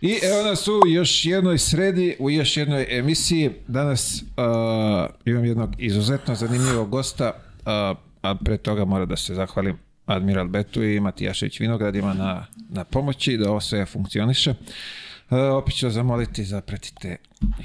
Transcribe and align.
I 0.00 0.18
evo 0.22 0.42
nas 0.42 0.68
u 0.68 0.80
još 0.86 1.24
jednoj 1.24 1.58
sredi, 1.58 2.16
u 2.18 2.30
još 2.30 2.56
jednoj 2.56 2.86
emisiji. 2.90 3.50
Danas 3.68 4.22
uh, 4.22 5.10
imam 5.24 5.44
jednog 5.44 5.70
izuzetno 5.78 6.34
zanimljivog 6.34 6.90
gosta, 6.90 7.32
uh, 7.34 7.98
a 8.22 8.34
pre 8.44 8.56
toga 8.56 8.84
mora 8.84 9.04
da 9.04 9.16
se 9.16 9.34
zahvalim 9.34 9.78
Admiral 10.06 10.48
Betu 10.48 10.82
i 10.82 11.00
Matijašević 11.00 11.60
Vinogradima 11.60 12.14
na, 12.14 12.46
na 12.68 12.84
pomoći 12.84 13.36
da 13.36 13.50
ovo 13.50 13.60
sve 13.60 13.86
funkcioniše. 13.86 14.50
Uh, 14.50 14.56
opet 15.30 15.74
ću 15.74 15.90
zamoliti 15.90 16.44
da 16.44 16.60
pratite 16.60 17.16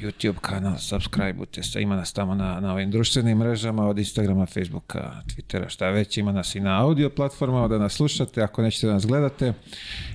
YouTube 0.01 0.39
kanal, 0.41 0.77
subscribe-ute 0.77 1.63
se, 1.63 1.81
ima 1.81 1.95
nas 1.95 2.13
tamo 2.13 2.35
na, 2.35 2.59
na 2.59 2.73
ovim 2.73 2.91
društvenim 2.91 3.37
mrežama, 3.37 3.87
od 3.87 3.97
Instagrama, 3.97 4.45
Facebooka, 4.45 5.21
Twittera, 5.27 5.69
šta 5.69 5.89
već, 5.89 6.17
ima 6.17 6.31
nas 6.31 6.55
i 6.55 6.59
na 6.59 6.81
audio 6.81 7.09
platformama 7.09 7.67
da 7.67 7.77
nas 7.77 7.93
slušate, 7.93 8.41
ako 8.41 8.61
nećete 8.61 8.87
da 8.87 8.93
nas 8.93 9.05
gledate. 9.05 9.53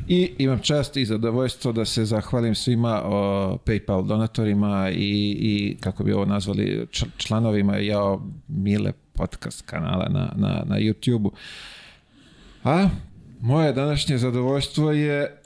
I 0.08 0.32
imam 0.38 0.58
čast 0.58 0.96
i 0.96 1.04
zadovoljstvo 1.04 1.72
da 1.72 1.84
se 1.84 2.04
zahvalim 2.04 2.54
svima 2.54 3.02
o 3.04 3.58
PayPal 3.66 4.06
donatorima 4.06 4.90
i, 4.90 5.36
i 5.40 5.76
kako 5.80 6.04
bi 6.04 6.12
ovo 6.12 6.24
nazvali, 6.24 6.86
članovima 7.16 7.76
Jao 7.76 8.22
Mile 8.48 8.92
podcast 9.12 9.62
kanala 9.62 10.08
na, 10.08 10.32
na, 10.36 10.62
na 10.66 10.76
YouTube-u. 10.76 11.32
A 12.64 12.88
moje 13.40 13.72
današnje 13.72 14.18
zadovoljstvo 14.18 14.92
je 14.92 15.39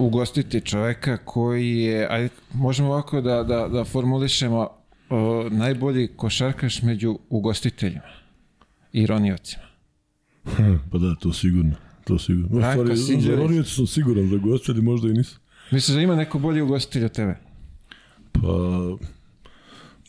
ugostiti 0.00 0.60
čoveka 0.60 1.16
koji 1.16 1.76
je, 1.76 2.06
ajde, 2.10 2.28
možemo 2.54 2.88
ovako 2.88 3.20
da, 3.20 3.42
da, 3.42 3.68
da 3.68 3.84
formulišemo 3.84 4.68
o, 5.10 5.48
najbolji 5.50 6.08
košarkaš 6.16 6.82
među 6.82 7.18
ugostiteljima 7.28 8.02
i 8.92 9.06
roniocima. 9.06 9.62
pa 10.90 10.98
da, 10.98 11.14
to 11.20 11.32
sigurno. 11.32 11.72
To 12.04 12.18
sigurno. 12.18 12.60
Rajko 12.60 12.82
stvari, 12.82 12.96
Sinđelić. 12.96 13.38
za 13.38 13.42
ronioci 13.42 13.74
sam 13.74 13.86
siguran, 13.86 14.28
za 14.28 14.36
gostitelji 14.36 14.82
možda 14.82 15.08
i 15.08 15.12
nisam. 15.12 15.38
Misliš 15.70 15.96
da 15.96 16.02
ima 16.02 16.16
neko 16.16 16.38
bolji 16.38 16.60
ugostitelj 16.60 17.04
od 17.04 17.12
tebe? 17.12 17.36
Pa, 18.32 18.40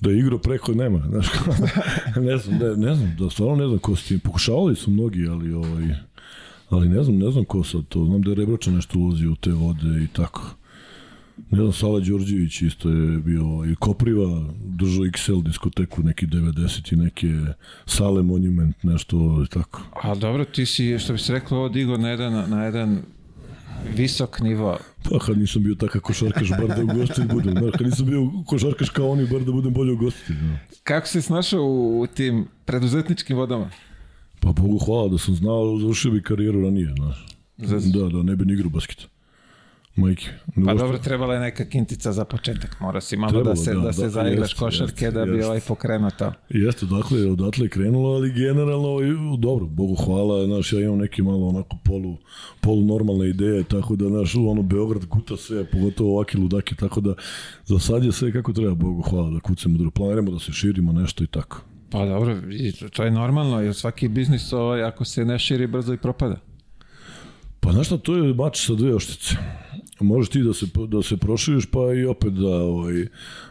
da 0.02 0.10
je 0.10 0.20
igro 0.20 0.38
preko 0.38 0.74
nema, 0.74 1.04
znaš 1.10 1.28
ne 2.28 2.38
znam, 2.38 2.58
ne, 2.58 2.88
ne 2.88 2.96
znam, 2.96 3.16
da 3.20 3.30
stvarno 3.30 3.56
ne 3.56 3.68
znam 3.68 3.80
ko 3.80 3.96
s 3.96 4.08
tim, 4.08 4.20
pokušavali 4.20 4.76
su 4.76 4.92
mnogi, 4.92 5.28
ali 5.28 5.54
ovaj, 5.54 5.84
ali 6.72 6.90
ne 6.90 7.04
znam, 7.04 7.18
ne 7.18 7.32
znam 7.32 7.46
ko 7.46 7.64
sad 7.64 7.82
to, 7.90 8.06
znam 8.06 8.22
da 8.22 8.32
je 8.32 8.36
Rebrača 8.36 8.72
nešto 8.72 9.00
ulazio 9.00 9.32
u 9.32 9.36
te 9.36 9.52
vode 9.52 10.04
i 10.04 10.08
tako. 10.08 10.56
Ne 11.52 11.58
znam, 11.58 11.74
Sala 11.74 12.00
Đorđević 12.00 12.62
isto 12.62 12.90
je 12.90 13.18
bio 13.18 13.46
i 13.72 13.76
Kopriva, 13.76 14.46
držao 14.66 15.06
XL 15.06 15.44
diskoteku 15.44 16.04
neki 16.04 16.28
90 16.28 16.94
i 16.94 16.96
neke 16.96 17.28
Sale 17.86 18.22
Monument, 18.22 18.84
nešto 18.84 19.44
i 19.46 19.50
tako. 19.54 19.82
A 20.04 20.16
dobro, 20.16 20.46
ti 20.46 20.66
si, 20.66 21.00
što 21.00 21.14
bi 21.14 21.20
se 21.20 21.34
reklo, 21.34 21.58
ovo 21.58 21.70
digo 21.70 21.98
na 21.98 22.10
jedan, 22.10 22.50
na 22.50 22.64
jedan 22.64 23.02
visok 23.96 24.40
nivo. 24.40 24.78
Pa 25.04 25.20
kad 25.20 25.38
nisam 25.38 25.64
bio 25.64 25.76
takav 25.76 26.02
košarkaš, 26.02 26.50
bar 26.50 26.68
da 26.78 26.84
ugostitelj 26.84 27.28
budem. 27.28 27.54
Znaš, 27.60 27.72
kad 27.78 27.88
nisam 27.88 28.06
bio 28.06 28.32
košarkaš 28.46 28.90
kao 28.90 29.10
oni, 29.10 29.28
bar 29.28 29.42
da 29.42 29.52
budem 29.52 29.74
bolji 29.74 29.92
ugostitelj. 29.92 30.36
No. 30.36 30.58
Kako 30.84 31.08
si 31.08 31.22
snašao 31.22 31.62
u, 31.62 32.02
u 32.02 32.08
tim 32.08 32.48
preduzetničkim 32.66 33.38
vodama? 33.38 33.70
Pa 34.42 34.52
Bogu 34.52 34.78
hvala 34.78 35.08
da 35.08 35.18
sam 35.18 35.36
znao, 35.36 35.80
završio 35.80 36.12
bi 36.12 36.24
karijeru 36.24 36.62
ranije, 36.62 36.94
znaš. 36.98 37.26
Za- 37.58 37.92
Da, 37.94 38.10
da, 38.10 38.24
ne 38.24 38.36
bi 38.36 38.46
ni 38.46 38.54
igrao 38.54 38.70
basket. 38.70 39.08
Majke. 39.96 40.26
Ne 40.56 40.66
Pa 40.66 40.74
dobro, 40.74 40.98
trebala 40.98 41.34
je 41.34 41.40
neka 41.40 41.66
kintica 41.66 42.12
za 42.12 42.26
početak. 42.26 42.78
Mora 42.80 43.02
si 43.02 43.18
malo 43.18 43.30
Trebalo, 43.30 43.50
da 43.50 43.56
se, 43.56 43.74
da, 43.74 43.80
da, 43.80 43.94
se 43.94 44.02
da, 44.02 44.10
zaigraš 44.10 44.54
košarke 44.54 45.06
jeste, 45.06 45.12
da 45.12 45.26
bi 45.26 45.32
jeste. 45.32 45.46
ovaj 45.46 45.60
pokrenuo 45.62 46.10
to. 46.10 46.32
Jeste, 46.50 46.86
dakle, 46.86 47.26
odatle 47.26 47.66
je 47.66 47.70
krenulo, 47.70 48.10
ali 48.10 48.32
generalno, 48.32 49.00
i, 49.02 49.10
dobro, 49.40 49.66
Bogu 49.66 49.96
hvala, 49.96 50.46
znaš, 50.46 50.74
ja 50.74 50.80
imam 50.82 50.98
neke 50.98 51.24
malo 51.24 51.48
onako 51.48 51.78
polu, 51.86 52.18
polu 52.62 52.82
normalne 52.84 53.30
ideje, 53.30 53.64
tako 53.64 53.96
da, 53.96 54.08
znaš, 54.08 54.36
ono, 54.36 54.62
Beograd 54.62 55.06
kuta 55.06 55.38
sve, 55.38 55.66
pogotovo 55.66 56.14
ovaki 56.16 56.38
ludaki, 56.38 56.76
tako 56.76 57.02
da, 57.02 57.14
za 57.66 57.80
sad 57.80 58.04
je 58.04 58.12
sve 58.12 58.32
kako 58.32 58.54
treba, 58.54 58.76
Bogu 58.76 59.02
hvala, 59.02 59.30
da 59.30 59.40
kucamo, 59.40 59.78
da 59.78 59.92
planiramo, 59.92 60.32
da 60.32 60.40
se 60.40 60.52
širimo 60.52 60.92
nešto 60.94 61.24
i 61.24 61.28
tako. 61.28 61.62
Pa 61.92 62.06
dobro, 62.06 62.38
to- 62.94 63.04
je 63.04 63.12
normalno, 63.12 63.62
jer 63.62 63.76
svaki 63.76 64.08
biznis 64.08 64.54
ovaj, 64.54 64.84
ako 64.84 65.06
se 65.06 65.26
ne 65.26 65.40
širi 65.40 65.68
brzo 65.68 65.94
i 65.94 65.98
propada. 65.98 66.36
Pa 67.60 67.72
znaš 67.72 67.86
šta, 67.88 67.98
to 67.98 68.16
je 68.16 68.34
mač 68.34 68.66
sa 68.66 68.74
dve 68.74 68.96
oštice. 68.96 69.36
Možeš 70.00 70.30
ti 70.30 70.42
da 70.44 70.54
se, 70.54 70.66
da 70.88 71.02
se 71.04 71.18
proširiš, 71.18 71.66
pa 71.66 71.94
i 71.94 72.06
opet 72.06 72.34
da, 72.34 72.56
ovaj, 72.56 73.06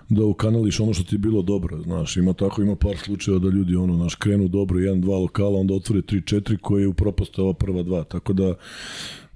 da 0.08 0.24
ukanališ 0.24 0.80
ono 0.80 0.94
što 0.94 1.04
ti 1.04 1.14
je 1.14 1.18
bilo 1.18 1.42
dobro, 1.42 1.82
znaš, 1.82 2.16
ima 2.16 2.32
tako, 2.32 2.62
ima 2.62 2.76
par 2.76 2.96
slučajeva 2.96 3.38
da 3.38 3.48
ljudi, 3.48 3.76
ono, 3.76 3.96
naš, 3.96 4.14
krenu 4.14 4.48
dobro, 4.48 4.78
jedan, 4.78 5.00
dva 5.00 5.18
lokala, 5.18 5.58
onda 5.58 5.74
otvore 5.74 6.02
tri, 6.02 6.22
četiri, 6.26 6.56
koje 6.56 6.88
upropaste 6.88 7.42
ova 7.42 7.52
prva 7.52 7.82
dva, 7.82 8.04
tako 8.04 8.32
da, 8.32 8.54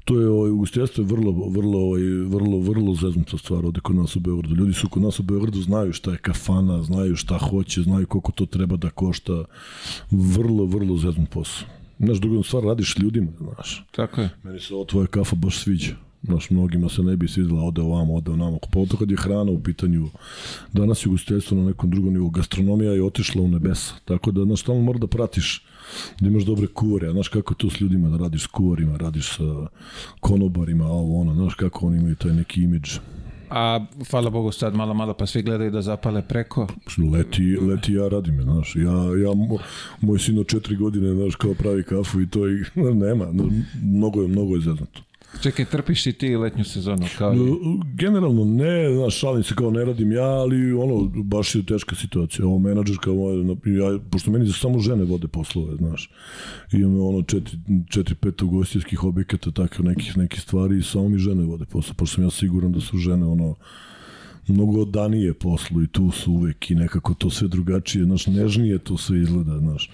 to 0.05 0.21
je 0.21 0.29
ovaj 0.29 0.51
ugostiteljstvo 0.51 1.03
je 1.03 1.07
vrlo 1.07 1.49
vrlo 1.49 1.79
ovaj 1.79 2.03
vrlo 2.03 2.59
vrlo 2.59 2.95
zeznuta 2.95 3.39
stvar 3.39 3.67
ovde 3.67 3.81
kod 3.81 3.97
nas 3.97 4.17
u 4.17 4.21
Beogradu. 4.21 4.55
Ljudi 4.55 4.73
su 4.73 4.89
kod 4.89 5.03
nas 5.03 5.21
u 5.21 5.23
Beogradu 5.23 5.63
znaju 5.63 5.93
šta 5.93 6.11
je 6.13 6.19
kafana, 6.19 6.83
znaju 6.83 7.17
šta 7.17 7.39
hoće, 7.39 7.83
znaju 7.83 8.07
koliko 8.07 8.33
to 8.33 8.47
treba 8.47 8.77
da 8.77 8.91
košta. 8.91 9.45
Vrlo 10.11 10.65
vrlo 10.65 10.97
zeznut 10.97 11.31
posao. 11.31 11.69
Znaš, 11.99 12.19
druga 12.19 12.43
stvar 12.43 12.65
radiš 12.65 12.97
ljudima, 12.99 13.31
znaš. 13.39 13.85
Tako 13.91 14.21
je. 14.21 14.31
Meni 14.43 14.61
se 14.61 14.75
ovo 14.75 14.85
tvoja 14.85 15.07
kafa 15.07 15.37
baš 15.37 15.59
sviđa. 15.59 15.95
Znaš, 16.23 16.51
mnogima 16.51 16.89
se 16.89 17.03
ne 17.03 17.17
bi 17.17 17.29
svidjela, 17.29 17.63
ode 17.63 17.83
ovamo, 17.83 18.15
ode 18.15 18.31
onamo. 18.31 18.59
Pogotovo 18.73 18.99
kad 18.99 19.11
je 19.11 19.17
hrana 19.17 19.51
u 19.51 19.63
pitanju. 19.63 20.09
Danas 20.73 21.07
je 21.07 21.09
ugostiteljstvo 21.09 21.57
na 21.57 21.65
nekom 21.65 21.91
drugom 21.91 22.13
nivou. 22.13 22.31
Gastronomija 22.31 22.93
je 22.93 23.05
otišla 23.05 23.43
u 23.43 23.49
nebesa. 23.49 23.95
Tako 24.05 24.31
da, 24.31 24.45
znaš, 24.45 24.63
tamo 24.63 24.81
mora 24.81 24.99
da 24.99 25.07
pratiš 25.07 25.65
da 26.21 26.29
imaš 26.29 26.43
dobre 26.43 26.67
kuvare. 26.67 27.09
A 27.09 27.13
znaš 27.13 27.29
kako 27.29 27.55
to 27.55 27.71
s 27.71 27.81
ljudima, 27.81 28.09
da 28.09 28.17
radiš 28.17 28.43
s 28.43 28.47
kuvarima, 28.47 28.97
radiš 28.97 29.37
sa 29.37 29.67
konobarima, 30.21 30.85
a 30.85 30.93
ovo 30.93 31.21
ono. 31.21 31.35
Znaš 31.35 31.55
kako 31.55 31.87
oni 31.87 31.99
imaju 31.99 32.15
taj 32.15 32.33
neki 32.33 32.63
imidž. 32.63 32.91
A 33.51 33.81
hvala 34.11 34.31
Bogu 34.31 34.53
sad 34.53 34.75
malo 34.75 34.95
malo 34.95 35.15
pa 35.15 35.27
svi 35.27 35.43
gledaju 35.43 35.71
da 35.71 35.83
zapale 35.83 36.23
preko. 36.29 36.67
Leti, 37.13 37.57
leti 37.57 37.93
ja 37.93 38.09
radim, 38.09 38.43
znaš. 38.43 38.77
Ja, 38.77 38.83
ja, 38.93 39.31
mo- 39.31 39.59
moj 40.01 40.19
sin 40.19 40.39
od 40.39 40.47
četiri 40.47 40.77
godine, 40.77 41.15
znaš, 41.15 41.35
kao 41.35 41.55
pravi 41.55 41.83
kafu 41.83 42.21
i 42.21 42.27
to 42.29 42.49
i 42.49 42.63
nema. 43.05 43.27
Mnogo 43.83 44.23
je, 44.23 44.29
mnogo 44.29 44.55
je 44.55 44.61
zeznato. 44.61 45.01
Čekaj, 45.43 45.65
trpiš 45.65 46.07
i 46.07 46.13
ti 46.13 46.37
letnju 46.37 46.65
sezonu 46.65 47.07
kao 47.19 47.35
i... 47.35 47.39
Generalno 47.95 48.45
ne, 48.45 48.95
znaš, 48.95 49.19
šalim 49.19 49.43
se 49.43 49.55
kao 49.55 49.71
ne 49.71 49.85
radim 49.85 50.13
ja, 50.13 50.25
ali 50.25 50.73
ono, 50.73 51.11
baš 51.23 51.55
je 51.55 51.67
teška 51.67 51.95
situacija. 51.95 52.47
Ovo 52.47 52.59
menadžerka, 52.59 53.11
moja, 53.11 53.37
ja, 53.65 53.99
pošto 54.11 54.31
meni 54.31 54.53
samo 54.53 54.79
žene 54.79 55.05
vode 55.05 55.29
poslove, 55.29 55.77
znaš. 55.77 56.11
Imam 56.73 57.01
ono 57.01 57.23
četiri, 57.23 57.59
četiri 57.91 58.15
pet 58.15 58.43
ugostiteljskih 58.43 59.05
objekata, 59.05 59.51
tako 59.51 59.83
nekih, 59.83 60.17
nekih 60.17 60.41
stvari 60.41 60.79
i 60.79 60.83
samo 60.83 61.09
mi 61.09 61.19
žene 61.19 61.45
vode 61.45 61.65
poslove, 61.65 61.97
pošto 61.97 62.15
sam 62.15 62.25
ja 62.25 62.31
siguran 62.31 62.73
da 62.73 62.81
su 62.81 62.97
žene 62.97 63.27
ono, 63.27 63.55
mnogo 64.53 64.85
danije 64.85 65.35
poslu 65.35 65.83
i 65.83 65.87
tu 65.87 66.11
su 66.11 66.33
uvek 66.33 66.71
i 66.71 66.75
nekako 66.75 67.15
to 67.15 67.31
sve 67.31 67.49
drugačije, 67.49 68.05
znaš, 68.05 68.27
nežnije 68.27 68.79
to 68.79 68.97
sve 68.97 69.21
izgleda, 69.21 69.59
znaš. 69.59 69.91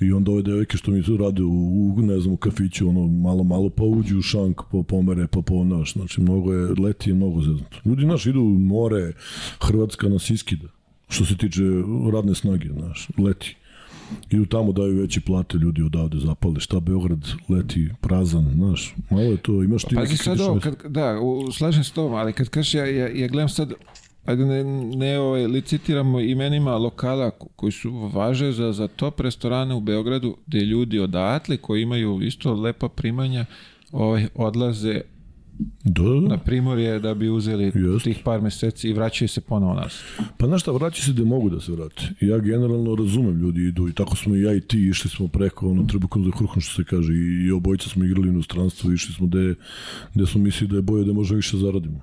I 0.00 0.12
onda 0.12 0.30
ove 0.30 0.42
devojke 0.42 0.76
što 0.76 0.90
mi 0.90 1.02
tu 1.02 1.16
rade 1.16 1.42
u, 1.42 1.94
u 1.96 2.02
ne 2.02 2.20
znam, 2.20 2.34
u 2.34 2.36
kafiću, 2.36 2.88
ono, 2.88 3.06
malo, 3.06 3.44
malo 3.44 3.70
pa 3.70 3.84
uđu 3.84 4.18
u 4.18 4.22
šank, 4.22 4.60
pa 4.72 4.82
pomere, 4.88 5.26
pa 5.26 5.42
po, 5.42 5.64
znaš, 5.64 5.92
znači, 5.92 6.20
mnogo 6.20 6.52
je, 6.52 6.74
leti 6.78 7.10
je 7.10 7.14
mnogo 7.14 7.40
zeznuto. 7.40 7.76
Ljudi, 7.84 8.02
znaš, 8.02 8.26
idu 8.26 8.40
u 8.40 8.58
more, 8.58 9.12
Hrvatska 9.60 10.08
nas 10.08 10.30
iskida, 10.30 10.68
što 11.08 11.24
se 11.24 11.36
tiče 11.36 11.62
radne 12.12 12.34
snage, 12.34 12.68
znaš, 12.68 13.08
leti. 13.18 13.56
Idu 14.30 14.46
tamo, 14.46 14.72
daju 14.72 15.00
veće 15.00 15.20
plate, 15.20 15.58
ljudi 15.58 15.82
odavde 15.82 16.18
zapale. 16.18 16.60
Šta 16.60 16.80
Beograd 16.80 17.28
leti 17.48 17.90
prazan, 18.00 18.50
znaš, 18.54 18.94
malo 19.10 19.22
je 19.22 19.36
to, 19.36 19.62
imaš 19.62 19.84
ti 19.84 19.94
Pazi 19.94 20.12
neki 20.12 20.24
sad 20.24 20.40
ovo, 20.40 20.60
kad, 20.60 20.76
da, 20.88 21.20
u, 21.20 21.52
slažem 21.52 21.84
s 21.84 21.90
tom, 21.90 22.14
ali 22.14 22.32
kad 22.32 22.48
kažeš, 22.48 22.74
ja, 22.74 22.86
ja, 22.86 23.08
ja 23.08 23.28
gledam 23.28 23.48
sad, 23.48 23.72
ajde 24.24 24.44
ne, 24.44 24.64
ne 24.96 25.18
ovaj, 25.20 25.46
licitiramo 25.46 26.20
imenima 26.20 26.76
lokala 26.76 27.30
ko- 27.30 27.48
koji 27.56 27.72
su 27.72 27.90
važe 27.90 28.52
za, 28.52 28.72
za 28.72 28.88
top 28.88 29.20
restorane 29.20 29.74
u 29.74 29.80
Beogradu, 29.80 30.36
gde 30.46 30.60
ljudi 30.60 30.98
odatle 30.98 31.56
koji 31.56 31.82
imaju 31.82 32.22
isto 32.22 32.54
lepa 32.54 32.88
primanja, 32.88 33.44
ovaj, 33.92 34.26
odlaze 34.34 35.00
Da, 35.84 36.02
da, 36.02 36.20
da. 36.20 36.28
na 36.28 36.38
primorje 36.38 36.98
da 36.98 37.14
bi 37.14 37.28
uzeli 37.28 37.64
Jeste. 37.64 38.04
tih 38.04 38.18
par 38.24 38.40
meseci 38.40 38.88
i 38.88 38.92
vraćaju 38.92 39.28
se 39.28 39.40
ponovo 39.40 39.74
nas. 39.74 40.02
Pa 40.36 40.46
znaš 40.46 40.62
šta, 40.62 40.72
vraća 40.72 41.02
se 41.02 41.12
gde 41.12 41.24
mogu 41.24 41.50
da 41.50 41.60
se 41.60 41.72
vrate. 41.72 42.02
Ja 42.20 42.38
generalno 42.38 42.94
razumem, 42.94 43.38
ljudi 43.38 43.60
idu 43.60 43.88
i 43.88 43.92
tako 43.92 44.16
smo 44.16 44.36
i 44.36 44.42
ja 44.42 44.54
i 44.54 44.60
ti 44.60 44.88
išli 44.88 45.10
smo 45.10 45.28
preko, 45.28 45.68
ono, 45.70 45.84
trebukom 45.84 46.24
za 46.24 46.30
kruhom 46.30 46.62
što 46.62 46.74
se 46.74 46.84
kaže, 46.84 47.12
i, 47.12 47.46
i 47.46 47.50
obojica 47.50 47.88
smo 47.88 48.04
igrali 48.04 48.28
u 48.28 48.32
inostranstvu, 48.32 48.92
išli 48.92 49.14
smo 49.14 49.26
gde, 49.26 49.54
gde 50.14 50.26
smo 50.26 50.40
mislili 50.40 50.70
da 50.70 50.76
je 50.76 50.82
bolje 50.82 51.04
da 51.04 51.12
možda 51.12 51.36
više 51.36 51.56
zaradimo. 51.56 52.00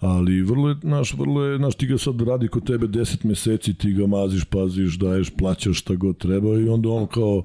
Ali 0.00 0.42
vrlo 0.42 0.68
je, 0.68 0.76
znaš, 0.82 1.14
vrlo 1.14 1.44
je, 1.44 1.58
znaš, 1.58 1.74
ti 1.74 1.86
ga 1.86 1.98
sad 1.98 2.20
radi 2.20 2.48
kod 2.48 2.66
tebe 2.66 2.86
10 2.86 3.26
meseci, 3.26 3.74
ti 3.74 3.92
ga 3.92 4.06
maziš, 4.06 4.44
paziš, 4.44 4.98
daješ, 4.98 5.30
plaćaš 5.30 5.78
šta 5.78 5.94
god 5.94 6.18
treba 6.18 6.58
i 6.58 6.68
onda 6.68 6.88
on 6.88 7.06
kao, 7.06 7.42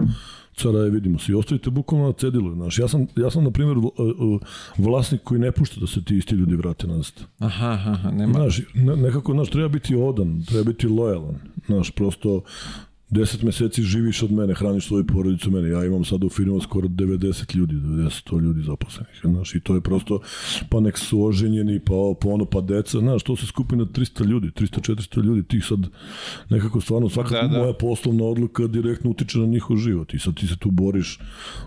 cara 0.56 0.80
je 0.80 0.90
vidimo 0.90 1.20
se 1.20 1.32
i 1.32 1.36
ostavite 1.36 1.70
bukvalno 1.70 2.08
na 2.08 2.14
cedilu. 2.14 2.54
Znaš, 2.54 2.80
ja 2.80 2.88
sam, 2.88 3.08
ja 3.16 3.32
sam 3.32 3.44
na 3.44 3.52
primjer, 3.52 3.78
vl- 3.78 4.40
vlasnik 4.78 5.22
koji 5.24 5.40
ne 5.42 5.52
pušta 5.52 5.80
da 5.80 5.88
se 5.88 6.04
ti 6.04 6.18
isti 6.18 6.36
ljudi 6.36 6.56
vrate 6.56 6.88
nazad. 6.88 7.14
Aha, 7.40 7.68
aha, 7.68 8.12
nema. 8.12 8.34
Znaš, 8.34 8.62
ne, 8.74 8.96
nekako, 8.96 9.34
znaš, 9.34 9.50
treba 9.50 9.68
biti 9.68 9.96
odan, 9.96 10.44
treba 10.44 10.64
biti 10.64 10.88
lojalan. 10.88 11.36
Znaš, 11.66 11.92
prosto, 11.92 12.42
10 13.13 13.44
meseci 13.44 13.83
živiš 13.83 14.24
od 14.24 14.31
mene, 14.31 14.54
hraniš 14.54 14.88
svoju 14.88 15.07
porodicu 15.07 15.51
mene. 15.51 15.69
Ja 15.69 15.86
imam 15.86 16.06
sad 16.06 16.24
u 16.24 16.30
firmu 16.30 16.62
skoro 16.62 16.88
90 16.88 17.56
ljudi, 17.56 17.74
90 17.74 18.42
ljudi 18.42 18.62
zaposlenih. 18.63 19.19
Znaš, 19.24 19.56
I 19.56 19.60
to 19.60 19.75
je 19.75 19.81
prosto, 19.81 20.19
pa 20.69 20.80
nek 20.80 20.98
su 20.98 21.24
oženjeni, 21.24 21.80
pa, 21.80 21.94
pa 22.21 22.30
ono, 22.30 22.45
pa 22.45 22.62
deca. 22.62 23.00
Znaš, 23.00 23.24
to 23.24 23.36
se 23.36 23.45
skupi 23.45 23.75
na 23.75 23.86
300 23.86 24.25
ljudi, 24.25 24.48
300-400 24.48 25.24
ljudi. 25.24 25.44
Ti 25.44 25.62
sad 25.62 25.80
nekako 26.50 26.81
stvarno, 26.81 27.10
svaka 27.10 27.42
da, 27.42 27.48
da. 27.48 27.57
moja 27.57 27.74
poslovna 27.74 28.24
odluka 28.24 28.68
direktno 28.68 29.10
utiče 29.10 29.39
na 29.39 29.45
njihov 29.45 29.77
život. 29.77 30.13
I 30.13 30.19
sad 30.19 30.36
ti 30.36 30.48
se 30.48 30.57
tu 30.57 30.71
boriš 30.71 31.19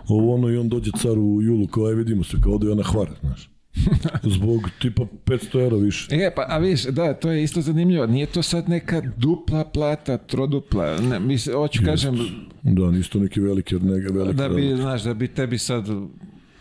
ovo 0.07 0.35
ono 0.35 0.49
i 0.49 0.57
on 0.57 0.69
dođe 0.69 0.91
car 0.91 1.19
u 1.19 1.41
julu, 1.41 1.67
kao 1.67 1.85
aj 1.85 1.93
vidimo 1.93 2.23
se, 2.23 2.37
kao 2.43 2.53
ode 2.53 2.67
ja 2.67 2.75
na 2.75 2.83
hvar, 2.83 3.07
znaš. 3.21 3.56
Zbog 4.35 4.69
tipa 4.81 5.03
500 5.25 5.61
eura 5.61 5.77
više. 5.77 6.07
E, 6.11 6.31
pa, 6.35 6.45
a 6.49 6.57
viš, 6.57 6.83
da, 6.83 7.13
to 7.13 7.31
je 7.31 7.43
isto 7.43 7.61
zanimljivo. 7.61 8.05
Nije 8.05 8.25
to 8.25 8.43
sad 8.43 8.69
neka 8.69 9.01
dupla 9.17 9.63
plata, 9.63 10.17
trodupla. 10.17 10.97
Ne, 10.97 11.19
mislim, 11.19 11.55
hoću 11.55 11.83
kažem... 11.85 12.17
Da, 12.63 12.91
nisto 12.91 13.19
neki 13.19 13.39
veliki, 13.39 13.75
neka 13.75 14.13
velika. 14.13 14.33
Da 14.33 14.49
bi, 14.49 14.75
znaš, 14.75 15.03
da 15.03 15.13
bi 15.13 15.27
tebi 15.27 15.57
sad 15.57 15.85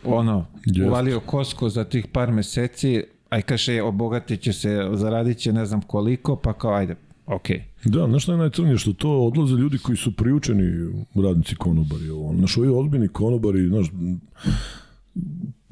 ono, 0.04 0.46
Jest. 0.66 0.88
uvalio 0.88 1.20
kosko 1.20 1.68
za 1.68 1.84
tih 1.84 2.06
par 2.12 2.32
meseci, 2.32 3.02
aj 3.28 3.42
kaže, 3.42 3.82
obogatit 3.82 4.40
će 4.40 4.52
se, 4.52 4.88
zaradit 4.92 5.38
će 5.38 5.52
ne 5.52 5.66
znam 5.66 5.82
koliko, 5.82 6.36
pa 6.36 6.52
kao, 6.52 6.74
ajde, 6.74 6.96
okej. 7.26 7.56
Okay. 7.56 7.90
Da, 7.90 8.06
znaš 8.06 8.22
šta 8.22 8.32
je 8.32 8.38
najcrnije, 8.38 8.78
što 8.78 8.92
to 8.92 9.10
odlaze 9.10 9.54
ljudi 9.54 9.78
koji 9.78 9.96
su 9.96 10.16
priučeni 10.16 10.92
radnici 11.14 11.56
konobari. 11.56 12.10
Ovo. 12.10 12.34
Znaš, 12.38 12.56
ovi 12.56 12.68
ozbiljni 12.68 13.08
konobari, 13.08 13.68
znaš, 13.68 13.86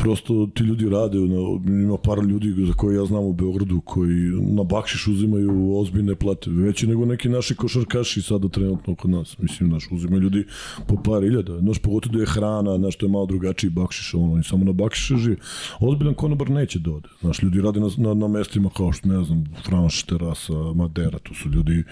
prosto 0.05 0.49
ti 0.55 0.63
ljudi 0.63 0.89
rade, 0.89 1.19
ima 1.67 1.97
par 1.97 2.19
ljudi 2.19 2.67
za 2.67 2.73
koje 2.73 2.97
ja 2.97 3.05
znam 3.05 3.25
u 3.25 3.33
Beogradu 3.33 3.81
koji 3.81 4.21
na 4.41 4.63
bakšiš 4.63 5.07
uzimaju 5.07 5.77
ozbiljne 5.77 6.15
plate, 6.15 6.51
veći 6.51 6.87
nego 6.87 7.07
neki 7.07 7.29
naši 7.29 7.55
košarkaši 7.55 8.23
sada 8.23 8.49
trenutno 8.49 8.95
kod 8.95 9.11
nas. 9.11 9.39
Mislim, 9.39 9.71
naš, 9.71 9.89
uzimaju 9.91 10.23
ljudi 10.23 10.45
po 10.87 10.97
par 11.05 11.25
iljada. 11.25 11.59
Znaš, 11.59 11.79
pogotovo 11.79 12.13
da 12.13 12.21
je 12.21 12.27
hrana, 12.27 12.79
znaš, 12.79 12.97
to 12.97 13.07
je 13.07 13.11
malo 13.11 13.27
drugačiji 13.27 13.71
bakšiš, 13.71 14.15
ono, 14.15 14.41
i 14.41 14.43
samo 14.43 14.65
na 14.65 14.73
bakšiše 14.73 15.17
živi. 15.17 15.37
Ozbiljan 15.81 16.15
konobar 16.15 16.51
neće 16.51 16.79
da 16.79 16.91
ode. 16.91 17.09
Znaš, 17.21 17.43
ljudi 17.43 17.61
rade 17.61 17.81
na, 17.81 17.89
na, 17.97 18.15
na 18.15 18.29
mestima 18.29 18.71
kao 18.77 18.93
što, 18.93 19.09
ne 19.09 19.25
znam, 19.25 19.45
Franš, 19.67 20.03
Terasa, 20.03 20.73
Madera, 20.75 21.19
to 21.19 21.35
su 21.35 21.49
ljudi 21.49 21.85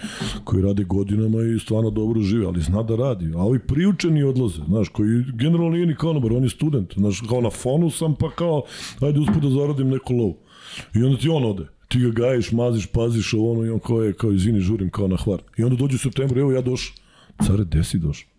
koji 0.43 0.63
rade 0.63 0.83
godinama 0.83 1.41
i 1.43 1.59
stvarno 1.59 1.89
dobro 1.89 2.21
žive, 2.21 2.45
ali 2.45 2.61
zna 2.61 2.83
da 2.83 2.95
radi. 2.95 3.31
A 3.35 3.41
ovi 3.41 3.59
priučeni 3.59 4.23
odlaze, 4.23 4.61
znaš, 4.67 4.89
koji 4.89 5.23
generalno 5.33 5.69
nije 5.69 5.85
ni 5.85 5.95
konobar, 5.95 6.33
on 6.33 6.43
je 6.43 6.49
student, 6.49 6.93
znaš, 6.93 7.21
kao 7.29 7.41
na 7.41 7.49
fonu 7.49 7.89
sam, 8.03 8.15
pa 8.15 8.29
kao, 8.29 8.63
ajde 9.01 9.19
uspud 9.19 9.43
da 9.43 9.49
zaradim 9.49 9.89
neku 9.89 10.13
lovu. 10.13 10.37
I 10.95 11.03
onda 11.03 11.17
ti 11.17 11.29
on 11.29 11.45
ode. 11.45 11.67
Ti 11.87 11.99
ga 11.99 12.09
gajiš, 12.09 12.51
maziš, 12.51 12.85
paziš, 12.85 13.33
ono 13.33 13.65
i 13.65 13.69
on 13.69 13.79
kao 13.79 14.03
je, 14.03 14.13
kao 14.13 14.31
izvini, 14.31 14.59
žurim 14.59 14.89
kao 14.89 15.07
na 15.07 15.17
hvar. 15.17 15.41
I 15.57 15.63
onda 15.63 15.75
dođe 15.75 15.95
u 15.95 15.99
septembru, 15.99 16.39
evo 16.39 16.51
ja 16.51 16.61
došao. 16.61 16.95
Care, 17.47 17.63
gde 17.63 17.83
si 17.83 17.99
došao? 17.99 18.29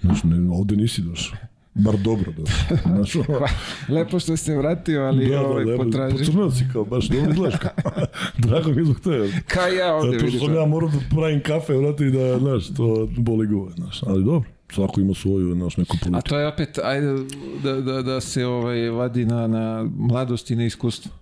Znaš, 0.00 0.22
ne, 0.24 0.50
ovde 0.50 0.76
nisi 0.76 1.02
došao. 1.02 1.36
Bar 1.74 1.96
dobro 1.98 2.32
da. 2.32 2.42
Znaš, 2.94 3.16
ono... 3.16 3.46
lepo 3.88 4.18
što 4.18 4.36
se 4.36 4.56
vratio, 4.56 5.02
ali 5.02 5.28
da, 5.28 5.34
da, 5.34 5.46
ovaj, 5.46 5.64
lepo, 5.64 5.84
potraži. 5.84 6.18
Pocrnao 6.18 6.50
si 6.50 6.64
kao, 6.72 6.84
baš 6.84 7.08
dobro 7.08 7.30
izgledaš. 7.30 7.60
Drago 8.44 8.70
mi 8.70 8.76
je 8.76 8.84
zbog 8.84 9.00
tebe. 9.00 9.28
Kao 9.46 9.66
ja 9.66 9.94
ovde 9.94 10.16
vidiš. 10.16 10.40
To 10.40 10.46
sam 10.46 10.54
ja 10.54 10.66
morao 10.66 10.90
da 10.90 10.98
pravim 11.10 11.40
kafe, 11.42 11.74
vrati, 11.74 12.10
da, 12.10 12.38
znaš, 12.38 12.74
to 12.76 13.08
boli 13.16 13.46
guve, 13.46 13.72
znaš. 13.76 14.02
Ali 14.02 14.24
dobro 14.24 14.53
svako 14.72 15.00
ima 15.00 15.14
svoju 15.14 15.54
naš 15.54 15.76
neku 15.76 15.96
politiku. 16.02 16.18
A 16.18 16.20
to 16.20 16.38
je 16.38 16.48
opet 16.48 16.78
ajde 16.84 17.14
da, 17.62 17.80
da, 17.80 18.02
da 18.02 18.20
se 18.20 18.46
ovaj 18.46 18.88
vadi 18.88 19.24
na, 19.24 19.46
na 19.46 19.90
mladost 19.96 20.50
i 20.50 20.56
na 20.56 20.64
iskustvo. 20.64 21.12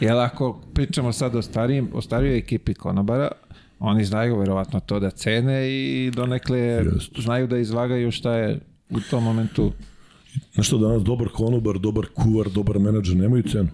Jel 0.00 0.20
ako 0.20 0.60
pričamo 0.74 1.12
sad 1.12 1.34
o 1.36 1.42
starijim, 1.42 1.88
o 1.92 2.00
starijoj 2.00 2.38
ekipi 2.38 2.74
Konobara, 2.74 3.28
oni 3.78 4.04
znaju 4.04 4.38
verovatno 4.38 4.80
to 4.80 5.00
da 5.00 5.10
cene 5.10 5.70
i 5.70 6.10
donekle 6.14 6.58
Jest. 6.58 7.18
znaju 7.18 7.46
da 7.46 7.58
izvagaju 7.58 8.10
šta 8.10 8.34
je 8.34 8.60
u 8.90 9.00
tom 9.10 9.24
momentu. 9.24 9.72
Znaš 10.54 10.66
što 10.66 10.78
danas 10.78 11.02
dobar 11.02 11.28
konobar, 11.28 11.78
dobar 11.78 12.06
kuvar, 12.14 12.50
dobar 12.50 12.78
menadžer 12.78 13.16
nemaju 13.16 13.42
cenu. 13.42 13.68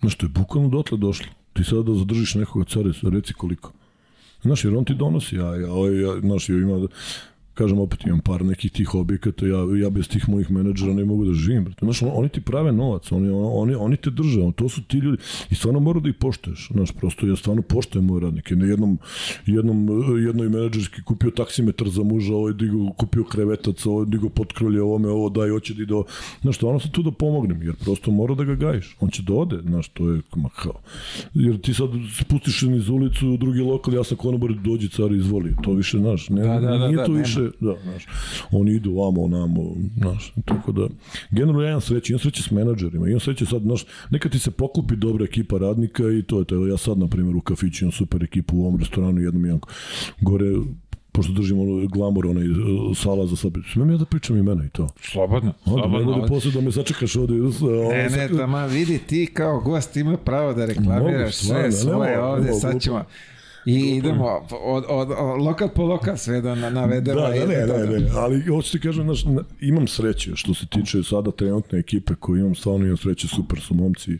Znaš 0.00 0.12
što 0.12 0.26
je 0.26 0.30
bukvalno 0.30 0.68
dotle 0.68 0.98
došlo. 0.98 1.26
Ti 1.52 1.64
sada 1.64 1.82
da 1.82 1.94
zadržiš 1.94 2.34
nekoga 2.34 2.64
care, 2.64 2.90
reci 3.02 3.34
koliko. 3.34 3.72
Znaš, 4.42 4.64
jer 4.64 4.76
on 4.76 4.84
ti 4.84 4.94
donosi, 4.94 5.38
a 5.38 5.40
ja, 5.40 5.56
ja, 5.56 6.00
ja 6.00 6.20
znaš, 6.20 6.48
ima, 6.48 6.88
kažem 7.54 7.78
opet 7.78 8.06
imam 8.06 8.20
par 8.20 8.44
nekih 8.44 8.72
tih 8.72 8.94
objekata, 8.94 9.46
ja, 9.46 9.60
ja 9.82 9.90
bez 9.90 10.08
tih 10.08 10.28
mojih 10.28 10.50
menadžera 10.50 10.94
ne 10.94 11.04
mogu 11.04 11.24
da 11.24 11.34
živim. 11.34 11.64
Brate. 11.64 11.84
Znaš, 11.84 12.02
oni 12.02 12.28
ti 12.28 12.40
prave 12.40 12.72
novac, 12.72 13.12
oni, 13.12 13.30
oni, 13.30 13.74
oni 13.74 13.96
te 13.96 14.10
drže, 14.10 14.52
to 14.56 14.68
su 14.68 14.82
ti 14.82 14.98
ljudi 14.98 15.18
i 15.50 15.54
stvarno 15.54 15.80
mora 15.80 16.00
da 16.00 16.08
ih 16.08 16.14
poštuješ. 16.14 16.68
Znaš, 16.72 16.92
prosto 16.92 17.26
ja 17.26 17.36
stvarno 17.36 17.62
poštujem 17.62 18.04
moje 18.04 18.20
radnike. 18.20 18.56
Na 18.56 18.66
jednom, 18.66 18.98
jednom, 19.46 19.88
jednoj 20.26 20.48
menadžerski 20.48 21.02
kupio 21.02 21.30
taksimetar 21.30 21.88
za 21.88 22.02
muža, 22.02 22.34
ovaj 22.34 22.52
digo, 22.52 22.92
kupio 22.98 23.24
krevetac, 23.24 23.86
ovaj 23.86 24.06
digo 24.06 24.28
potkrolje, 24.28 24.82
ovome, 24.82 25.08
ovo 25.08 25.28
daj, 25.28 25.50
hoće 25.50 25.74
da 25.74 25.84
do... 25.84 26.04
Znaš, 26.42 26.56
stvarno 26.56 26.80
sam 26.80 26.90
tu 26.90 27.02
da 27.02 27.10
pomognem, 27.10 27.62
jer 27.62 27.74
prosto 27.84 28.10
mora 28.10 28.34
da 28.34 28.44
ga 28.44 28.54
gajiš. 28.54 28.96
On 29.00 29.10
će 29.10 29.22
da 29.22 29.34
ode, 29.34 29.58
znaš, 29.62 29.88
to 29.88 30.10
je 30.10 30.20
ma 30.36 30.48
kao. 30.48 30.80
Jer 31.34 31.60
ti 31.60 31.74
sad 31.74 31.90
spustiš 32.20 32.62
niz 32.62 32.88
ulicu, 32.88 33.36
drugi 33.36 33.60
lokal, 33.60 33.94
ja 33.94 34.04
sam 34.04 34.16
konobar, 34.16 34.54
dođi 34.64 34.88
car, 34.88 35.12
izvoli. 35.12 35.54
To 35.62 35.72
više, 35.72 35.98
znaš, 35.98 36.28
ne, 36.28 36.42
da, 36.42 36.60
da, 36.60 36.78
da, 36.78 36.88
nije 36.88 36.96
da, 36.96 37.04
to 37.04 37.12
više 37.12 37.41
više, 37.42 37.56
da, 37.60 37.74
znaš, 37.82 38.06
oni 38.50 38.72
idu 38.72 38.94
vamo, 38.94 39.28
namo, 39.28 39.74
znaš, 39.96 40.34
tako 40.44 40.72
da, 40.72 40.88
generalno 41.30 41.62
ja 41.62 41.68
imam 41.68 41.80
sreće, 41.80 42.12
imam 42.12 42.20
sreće 42.20 42.42
s 42.42 42.50
menadžerima, 42.50 43.08
imam 43.08 43.20
sreće 43.20 43.46
sad, 43.46 43.62
znaš, 43.62 43.84
nekad 44.10 44.32
ti 44.32 44.38
se 44.38 44.50
poklopi 44.50 44.96
dobra 44.96 45.24
ekipa 45.24 45.58
radnika 45.58 46.02
i 46.10 46.22
to 46.22 46.38
je 46.38 46.44
to, 46.44 46.66
ja 46.66 46.76
sad, 46.76 46.98
na 46.98 47.08
primjer, 47.08 47.36
u 47.36 47.40
kafiću 47.40 47.84
imam 47.84 47.92
super 47.92 48.24
ekipu 48.24 48.56
u 48.56 48.60
ovom 48.60 48.78
restoranu, 48.78 49.20
jednom 49.20 49.46
imam 49.46 49.60
gore 50.20 50.46
pošto 51.12 51.32
držim 51.32 51.60
ono 51.60 51.86
glamor, 51.86 52.26
onaj 52.26 52.44
e, 52.44 52.48
sala 52.94 53.26
za 53.26 53.36
sabe. 53.36 53.60
Smem 53.72 53.90
ja 53.90 53.96
da 53.96 54.04
pričam 54.04 54.36
imena 54.36 54.64
i 54.64 54.68
to? 54.68 54.88
Slobodno. 55.00 55.52
slobodno. 55.64 56.20
Da 56.20 56.26
posle 56.26 56.50
da 56.50 56.60
me 56.60 56.72
sačekaš 56.72 57.16
ovde. 57.16 57.34
Ne, 57.90 58.08
ne, 58.16 58.28
da 58.28 58.46
ma 58.46 58.66
vidi 58.66 58.98
ti 58.98 59.30
kao 59.34 59.60
gost 59.60 59.96
ima 59.96 60.16
pravo 60.16 60.54
da 60.54 60.66
reklamiraš 60.66 61.34
sve 61.34 61.72
svoje 61.72 62.22
ovde, 62.22 62.52
sad 62.52 62.80
ćemo... 62.80 63.04
I 63.66 63.96
idemo 63.96 64.24
od, 64.50 64.84
od, 64.88 65.10
od 65.18 65.40
lokal 65.40 65.68
po 65.68 65.82
lokal 65.82 66.16
sve 66.16 66.40
da 66.40 66.54
navedemo. 66.54 67.20
Da, 67.20 67.28
da, 67.28 67.46
ne, 67.46 67.66
ne, 67.66 68.00
ne, 68.00 68.10
ali 68.14 68.42
hoću 68.42 68.72
ti 68.72 68.80
kažem, 68.80 69.04
znaš, 69.04 69.24
imam 69.60 69.86
sreće 69.86 70.30
što 70.34 70.54
se 70.54 70.66
tiče 70.66 71.02
sada 71.02 71.30
trenutne 71.30 71.78
ekipe 71.78 72.14
koju 72.14 72.40
imam, 72.40 72.54
stvarno 72.54 72.84
imam 72.84 72.96
sreće, 72.96 73.28
super 73.28 73.60
su 73.60 73.74
momci, 73.74 74.18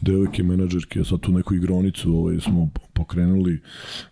devojke, 0.00 0.42
menadžerke, 0.42 1.04
sad 1.04 1.20
tu 1.20 1.32
neku 1.32 1.54
igronicu 1.54 2.14
ovaj, 2.14 2.40
smo 2.40 2.68
pokrenuli, 2.98 3.60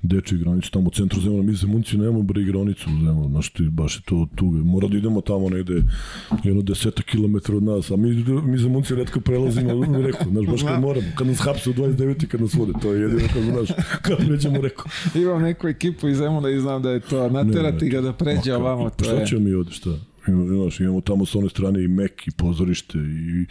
dečju 0.02 0.38
igronicu 0.38 0.70
tamo 0.70 0.86
u 0.86 0.90
centru 0.90 1.20
Zemuna, 1.20 1.42
mi 1.42 1.54
za 1.54 1.66
Munci 1.66 1.98
nemamo 1.98 2.22
bre 2.22 2.42
igronicu 2.42 2.90
u 2.90 3.04
Zemunu, 3.04 3.28
znaš 3.28 3.50
ti, 3.52 3.68
baš 3.70 3.96
je 3.96 4.02
to 4.04 4.26
tuga, 4.36 4.58
mora 4.58 4.88
da 4.88 4.96
idemo 4.96 5.20
tamo 5.20 5.50
negde 5.50 5.82
jedno 6.44 6.62
deseta 6.62 7.02
kilometra 7.02 7.56
od 7.56 7.62
nas, 7.62 7.90
a 7.90 7.96
mi, 7.96 8.24
mi 8.44 8.58
za 8.58 8.68
Munci 8.68 8.94
redko 8.94 9.20
prelazimo 9.20 9.72
reku, 10.06 10.24
znaš, 10.30 10.46
baš 10.46 10.62
kad 10.62 10.80
moramo, 10.80 11.06
kad 11.18 11.26
nas 11.26 11.38
hapse 11.38 11.70
u 11.70 11.74
29. 11.74 12.26
kad 12.26 12.40
nas 12.40 12.54
vode, 12.54 12.72
to 12.82 12.92
je 12.92 13.00
jedino 13.00 13.28
kad, 13.34 13.42
znaš, 13.42 13.68
kad 14.02 14.16
pređemo 14.26 14.60
rekao. 14.60 14.84
Imam 15.14 15.42
neku 15.42 15.68
ekipu 15.68 16.08
iz 16.08 16.16
Zemuna 16.16 16.50
i 16.50 16.60
znam 16.60 16.82
da 16.82 16.90
je 16.90 17.00
to, 17.00 17.28
naterati 17.30 17.88
ga 17.88 18.00
da 18.00 18.12
pređe 18.12 18.54
ovamo, 18.54 18.90
to 18.90 19.04
je. 19.04 19.16
Šta 19.16 19.26
ćemo 19.26 19.40
mi 19.40 19.54
ovde, 19.54 19.70
šta? 19.70 19.90
Znaš, 20.26 20.80
imamo 20.80 21.00
tamo 21.00 21.26
sa 21.26 21.38
one 21.38 21.48
strane 21.48 21.84
i 21.84 21.88
mek, 21.88 22.26
i 22.26 22.30
pozorište, 22.30 22.98
i, 22.98 23.46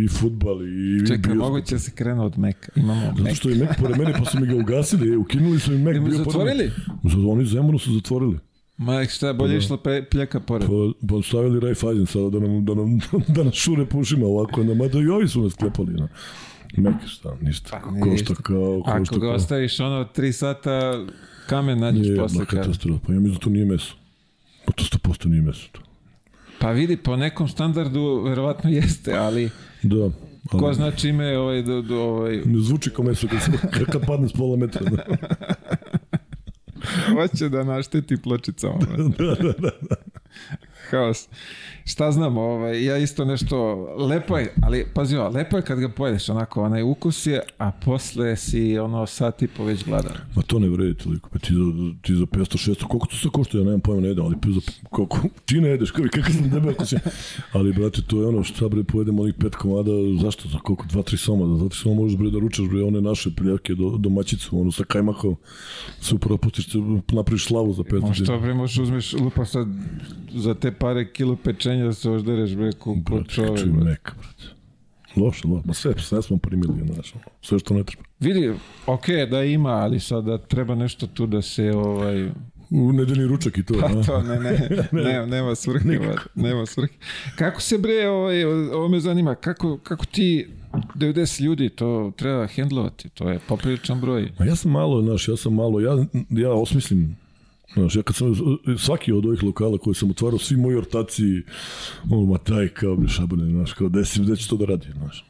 i 0.00 0.08
futbal, 0.08 0.62
i 0.62 1.06
Čekaj, 1.06 1.34
moguće 1.34 1.74
da 1.74 1.78
se 1.78 1.90
krenu 1.90 2.24
od 2.24 2.38
meka. 2.38 2.72
Imamo 2.76 3.06
Zato 3.06 3.22
mek. 3.22 3.36
što 3.36 3.48
je 3.48 3.56
mek 3.56 3.70
pored 3.78 3.98
mene, 3.98 4.12
pa 4.18 4.24
su 4.24 4.40
mi 4.40 4.46
ga 4.46 4.56
ugasili, 4.56 5.16
ukinuli 5.16 5.60
su 5.60 5.70
mi 5.70 5.78
mek. 5.78 5.96
Ima 5.96 6.10
zatvorili? 6.10 6.70
Pored... 7.02 7.26
Oni 7.26 7.46
Zemunu 7.46 7.78
su 7.78 7.94
zatvorili. 7.94 8.38
Ma 8.76 9.04
šta, 9.04 9.32
bolje 9.32 9.52
pa, 9.52 9.58
išla 9.58 9.76
pe, 9.76 10.04
pljaka 10.10 10.40
pored. 10.40 10.68
Pa, 10.68 11.06
pa 11.08 11.22
stavili 11.22 11.60
Raiffeisen 11.60 12.06
sada 12.06 12.30
da 12.30 12.40
nam, 12.40 12.64
da 12.64 12.74
nam, 12.74 12.98
da 13.36 13.44
nas 13.44 13.54
šure 13.54 13.86
pušima 13.86 14.26
ovako, 14.26 14.62
da, 14.62 14.74
mada 14.74 14.98
i 14.98 15.08
ovi 15.08 15.28
su 15.28 15.42
nas 15.42 15.54
klepali. 15.54 15.92
Na. 15.92 16.08
Mek, 16.76 16.94
šta, 17.06 17.36
ništa. 17.40 17.70
Pa, 17.70 18.00
košta 18.00 18.34
kao, 18.34 18.82
košta 18.82 19.14
Ako 19.14 19.18
ga 19.18 19.30
ostaviš 19.30 19.80
ono 19.80 20.08
3 20.16 20.32
sata, 20.32 21.04
kamen 21.48 21.78
nađeš 21.78 22.06
posle. 22.16 22.38
Nije, 22.38 22.46
katastrofa. 22.46 23.00
Pa 23.06 23.12
ja 23.12 23.20
mislim 23.20 23.34
da 23.34 23.40
to 23.40 23.50
nije 23.50 23.64
meso. 23.64 23.94
Pa 24.66 24.72
to 24.72 24.84
100% 24.84 25.26
nije 25.26 25.42
meso. 25.42 25.68
To. 25.72 25.80
Pa 26.58 26.70
vidi, 26.70 26.96
po 26.96 27.16
nekom 27.16 27.48
standardu 27.48 28.22
verovatno 28.24 28.70
jeste, 28.70 29.14
ali... 29.14 29.50
Da. 29.82 30.10
Ali... 30.52 30.60
Ko 30.60 30.72
zna 30.74 30.90
čime 30.90 31.38
ovaj... 31.38 31.62
Do, 31.62 31.82
do, 31.82 32.02
ovaj... 32.02 32.36
Ne 32.44 32.60
zvuči 32.60 32.90
kao 32.90 33.04
meso 33.04 33.26
kad, 33.72 33.84
kad 33.84 34.06
padne 34.06 34.28
s 34.28 34.32
pola 34.32 34.56
metra. 34.56 34.90
Da. 34.90 35.02
Hoće 37.14 37.48
da 37.48 37.64
našteti 37.64 38.16
pločicama. 38.16 38.78
da, 39.18 39.34
da, 39.34 39.52
da. 39.58 39.70
da. 39.80 39.96
Haos. 40.90 41.28
Šta 41.84 42.12
znam, 42.12 42.36
ovaj, 42.36 42.84
ja 42.84 42.98
isto 42.98 43.24
nešto, 43.24 43.74
lepo 43.98 44.38
je, 44.38 44.54
ali 44.62 44.86
pazi 44.94 45.16
ovo, 45.16 45.28
lepo 45.28 45.56
je 45.56 45.62
kad 45.62 45.78
ga 45.78 45.88
pojedeš, 45.88 46.28
onako, 46.28 46.62
onaj 46.62 46.82
ukus 46.82 47.26
je, 47.26 47.40
a 47.58 47.70
posle 47.70 48.36
si 48.36 48.78
ono 48.78 49.06
sat 49.06 49.42
i 49.42 49.46
po 49.48 49.64
već 49.64 49.84
gladan. 49.84 50.12
Ma 50.34 50.42
to 50.42 50.58
ne 50.58 50.68
vredi 50.68 50.94
toliko, 50.94 51.28
pa 51.32 51.38
ti 51.38 51.52
za, 51.54 51.94
ti 52.02 52.14
za 52.14 52.24
500, 52.24 52.70
600, 52.70 52.84
koliko 52.86 53.06
to 53.06 53.16
sve 53.16 53.30
košta, 53.30 53.58
ja 53.58 53.64
nemam 53.64 53.80
pojma, 53.80 54.00
ne 54.00 54.08
jedem, 54.08 54.24
ali 54.24 54.36
za, 54.46 54.60
koliko, 54.90 55.20
ti 55.44 55.60
ne 55.60 55.68
jedeš, 55.68 55.90
kako, 55.90 56.08
kako 56.12 56.32
sam 56.32 56.50
debel, 56.50 56.74
si, 56.84 56.96
ali 57.52 57.72
brate, 57.72 58.02
to 58.02 58.20
je 58.20 58.26
ono, 58.26 58.42
šta 58.42 58.68
bre, 58.68 58.84
pojedemo 58.84 59.22
onih 59.22 59.34
pet 59.34 59.54
komada, 59.54 59.90
zašto, 60.22 60.48
za 60.48 60.58
koliko, 60.58 60.84
dva, 60.86 61.02
tri 61.02 61.16
soma, 61.16 61.46
da, 61.46 61.56
zato 61.56 61.74
što 61.74 61.94
možeš 61.94 62.18
bre 62.18 62.30
da 62.30 62.38
ručaš 62.38 62.68
bre 62.68 62.82
one 62.82 63.00
naše 63.00 63.30
priljake 63.30 63.74
do, 63.74 63.96
domaćicu, 63.98 64.60
ono 64.60 64.72
sa 64.72 64.84
kajmakom, 64.84 65.36
super 66.00 66.32
opustiš, 66.32 66.66
napraviš 67.12 67.46
slavu 67.46 67.72
za 67.72 67.82
500. 67.82 68.00
Možda 68.00 68.38
bre, 68.38 68.54
možeš 68.54 68.78
uzmeš 68.78 69.12
lupa 69.12 69.44
sad 69.44 69.66
za 70.34 70.54
te 70.54 70.72
pare 70.78 71.12
kilo 71.12 71.36
pečenja 71.36 71.84
da 71.84 71.92
se 71.92 72.10
oždereš 72.10 72.56
bre 72.56 72.72
ko, 72.72 72.96
ko 73.08 73.22
čovek. 73.24 73.66
Brate, 73.66 73.84
neka, 73.84 74.12
brate. 74.14 74.56
Loše, 75.16 75.48
loše. 75.48 75.66
Ma 75.66 75.74
sve, 75.74 75.94
sve 75.98 76.22
smo 76.22 76.36
primili, 76.36 76.72
znaš, 76.94 77.14
sve 77.42 77.58
što 77.58 77.74
ne 77.74 77.84
treba. 77.84 78.02
Vidi, 78.20 78.52
ok, 78.86 79.06
da 79.30 79.42
ima, 79.42 79.70
ali 79.70 80.00
sada 80.00 80.38
treba 80.38 80.74
nešto 80.74 81.06
tu 81.06 81.26
da 81.26 81.42
se 81.42 81.72
ovaj 81.72 82.30
U 82.70 82.92
nedeljni 82.92 83.26
ručak 83.26 83.58
i 83.58 83.64
to. 83.64 83.74
Pa 83.80 84.02
to, 84.02 84.22
ne, 84.22 84.38
ne, 84.40 84.88
ne, 84.92 85.26
nema 85.26 85.54
svrhe, 85.54 85.98
nema 86.34 86.66
svrhe. 86.66 86.94
Kako 87.36 87.60
se 87.60 87.78
bre, 87.78 88.08
ovaj, 88.08 88.44
ovo 88.44 88.88
me 88.88 89.00
zanima, 89.00 89.34
kako, 89.34 89.78
kako 89.78 90.06
ti 90.06 90.48
90 90.72 91.42
ljudi, 91.42 91.68
to 91.68 92.12
treba 92.16 92.46
hendlovati, 92.46 93.08
to 93.08 93.28
je 93.28 93.38
popriličan 93.48 94.00
broj. 94.00 94.32
Ma 94.38 94.44
ja 94.46 94.56
sam 94.56 94.70
malo, 94.70 95.02
znaš, 95.02 95.28
ja 95.28 95.36
sam 95.36 95.54
malo, 95.54 95.80
ja, 95.80 96.04
ja 96.30 96.52
osmislim 96.52 97.16
Znaš, 97.76 97.96
ja 97.96 98.02
kad 98.02 98.16
sam, 98.16 98.34
svaki 98.78 99.12
od 99.12 99.26
ovih 99.26 99.42
lokala 99.42 99.78
koje 99.78 99.94
sam 99.94 100.10
otvarao, 100.10 100.38
svi 100.38 100.56
moji 100.56 100.76
ortaci, 100.76 101.42
ono, 102.10 102.26
Mataj, 102.26 102.68
kao 102.68 102.96
bi 102.96 103.08
šabane, 103.08 103.50
znaš, 103.50 103.72
kao 103.72 103.88
desim, 103.88 104.24
gde 104.24 104.36
će 104.36 104.48
to 104.48 104.56
da 104.56 104.64
radi, 104.64 104.86
znaš. 104.96 105.24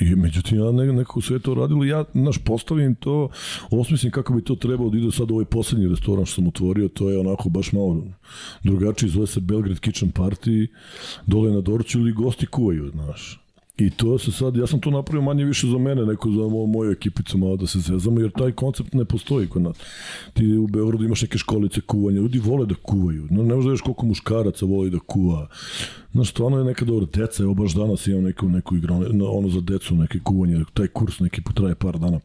I 0.00 0.14
međutim, 0.14 0.58
ja 0.58 0.72
nekako 0.72 1.20
sve 1.20 1.38
to 1.38 1.54
radilo, 1.54 1.84
ja, 1.84 2.04
znaš, 2.14 2.38
postavim 2.38 2.94
to, 2.94 3.28
osmislim 3.70 4.12
kako 4.12 4.34
bi 4.34 4.44
to 4.44 4.54
trebalo 4.54 4.90
da 4.90 4.98
ide 4.98 5.10
sad 5.10 5.30
ovaj 5.30 5.44
poslednji 5.44 5.88
restoran 5.88 6.26
što 6.26 6.34
sam 6.34 6.48
otvorio, 6.48 6.88
to 6.88 7.10
je 7.10 7.18
onako 7.18 7.48
baš 7.48 7.72
malo 7.72 8.04
drugačiji, 8.62 9.10
zove 9.10 9.26
se 9.26 9.40
Belgrade 9.40 9.80
Kitchen 9.80 10.12
Party, 10.12 10.66
dole 11.26 11.50
na 11.50 11.60
Dorću 11.60 12.00
ili 12.00 12.12
gosti 12.12 12.46
kuvaju, 12.46 12.90
znaš. 12.90 13.45
I 13.78 13.90
to 13.90 14.18
se 14.18 14.32
sad, 14.32 14.56
ja 14.56 14.66
sam 14.66 14.80
to 14.80 14.90
napravio 14.90 15.22
manje 15.22 15.44
više 15.44 15.66
za 15.66 15.78
mene, 15.78 16.06
neko 16.06 16.30
za 16.30 16.40
moju 16.66 16.90
ekipicu 16.90 17.38
malo 17.38 17.56
da 17.56 17.66
se 17.66 17.80
zezamo, 17.80 18.20
jer 18.20 18.30
taj 18.30 18.52
koncept 18.52 18.94
ne 18.94 19.04
postoji 19.04 19.46
kod 19.46 19.62
nas. 19.62 19.76
Ti 20.32 20.56
u 20.56 20.66
Beogradu 20.66 21.04
imaš 21.04 21.22
neke 21.22 21.38
školice 21.38 21.80
kuvanja, 21.80 22.20
ljudi 22.20 22.38
vole 22.38 22.66
da 22.66 22.74
kuvaju. 22.74 23.26
No, 23.30 23.42
ne 23.42 23.54
možda 23.54 23.70
viš 23.70 23.80
koliko 23.80 24.06
muškaraca 24.06 24.66
voli 24.66 24.90
da 24.90 24.98
kuva. 24.98 25.48
Znaš, 26.12 26.30
stvarno 26.30 26.58
je 26.58 26.64
neka 26.64 26.84
dobra 26.84 27.06
deca, 27.12 27.42
evo 27.42 27.54
baš 27.54 27.74
danas 27.74 28.06
imam 28.06 28.22
neku, 28.22 28.48
neku 28.48 28.76
igru, 28.76 28.94
ono 29.30 29.48
za 29.48 29.60
decu, 29.60 29.94
neke 29.94 30.18
kuvanje, 30.18 30.64
taj 30.74 30.86
kurs 30.86 31.20
neki 31.20 31.42
potraje 31.42 31.74
par 31.74 31.98
dana. 31.98 32.20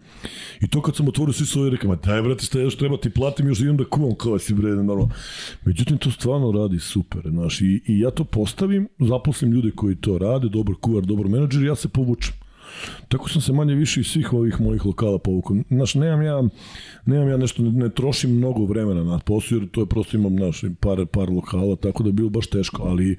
I 0.61 0.67
to 0.67 0.81
kad 0.81 0.95
sam 0.95 1.07
otvorio 1.07 1.33
svi 1.33 1.45
svoje 1.45 1.69
rekao, 1.69 1.89
ma 1.89 1.95
daj 1.95 2.21
brate, 2.21 2.45
šta 2.45 2.59
još 2.59 2.77
treba 2.77 2.97
ti 2.97 3.09
platim, 3.09 3.47
još 3.47 3.59
idem 3.59 3.77
da 3.77 3.83
kuvam 3.85 4.15
kao 4.15 4.39
si 4.39 4.53
bre, 4.53 4.69
normalno. 4.69 5.09
Međutim, 5.65 5.97
to 5.97 6.11
stvarno 6.11 6.51
radi 6.51 6.79
super, 6.79 7.21
znaš, 7.29 7.61
i, 7.61 7.81
i 7.87 7.99
ja 7.99 8.11
to 8.11 8.23
postavim, 8.23 8.87
zaposlim 8.99 9.51
ljude 9.51 9.71
koji 9.71 9.95
to 9.95 10.17
rade, 10.17 10.49
dobar 10.49 10.75
kuvar, 10.81 11.05
dobar 11.05 11.27
menadžer, 11.41 11.63
ja 11.63 11.75
se 11.75 11.89
povučem. 11.89 12.33
Tako 13.07 13.29
sam 13.29 13.41
se 13.41 13.53
manje 13.53 13.75
više 13.75 13.99
iz 13.99 14.07
svih 14.07 14.33
ovih 14.33 14.61
mojih 14.61 14.85
lokala 14.85 15.19
povukao. 15.19 15.57
Znaš, 15.69 15.95
nemam 15.95 16.21
ja, 16.21 16.43
nemam 17.05 17.29
ja 17.29 17.37
nešto, 17.37 17.63
ne, 17.63 17.71
ne 17.71 17.89
trošim 17.89 18.37
mnogo 18.37 18.65
vremena 18.65 19.03
na 19.03 19.19
posao, 19.19 19.57
jer 19.57 19.69
to 19.69 19.81
je 19.81 19.85
prosto 19.85 20.17
imam, 20.17 20.37
znaš, 20.37 20.61
par, 20.79 21.05
par 21.05 21.29
lokala, 21.29 21.75
tako 21.75 22.03
da 22.03 22.09
je 22.09 22.13
bilo 22.13 22.29
baš 22.29 22.47
teško, 22.47 22.83
ali 22.83 23.17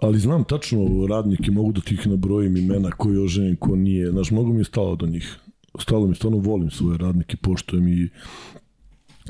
ali 0.00 0.18
znam 0.18 0.44
tačno 0.44 1.06
radnike, 1.08 1.50
mogu 1.50 1.72
da 1.72 1.80
tih 1.80 2.06
nabrojim 2.06 2.56
imena, 2.56 2.90
ko 2.90 3.10
je 3.10 3.20
oženjen, 3.20 3.56
ko 3.56 3.76
nije, 3.76 4.10
znaš, 4.10 4.30
mnogo 4.30 4.52
mi 4.52 4.60
je 4.60 4.64
stalo 4.64 4.96
do 4.96 5.06
njih. 5.06 5.38
Stalo 5.78 6.06
mi, 6.06 6.14
stvarno 6.14 6.38
volim 6.38 6.70
svoje 6.70 6.98
radnike, 6.98 7.36
poštojem 7.36 7.88
i 7.88 8.08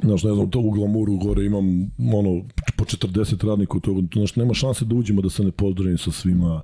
Znaš, 0.02 0.22
ne 0.22 0.34
znam, 0.34 0.50
to 0.50 0.60
u 0.60 0.70
glamuru 0.70 1.16
gore 1.16 1.44
imam 1.44 1.90
ono, 2.14 2.42
po 2.76 2.84
40 2.84 3.46
radnika 3.46 3.76
u 3.76 3.80
toga, 3.80 4.02
znaš, 4.14 4.36
nema 4.36 4.54
šanse 4.54 4.84
da 4.84 4.94
uđemo 4.94 5.22
da 5.22 5.30
se 5.30 5.44
ne 5.44 5.50
pozdravim 5.50 5.98
sa 5.98 6.10
svima, 6.10 6.62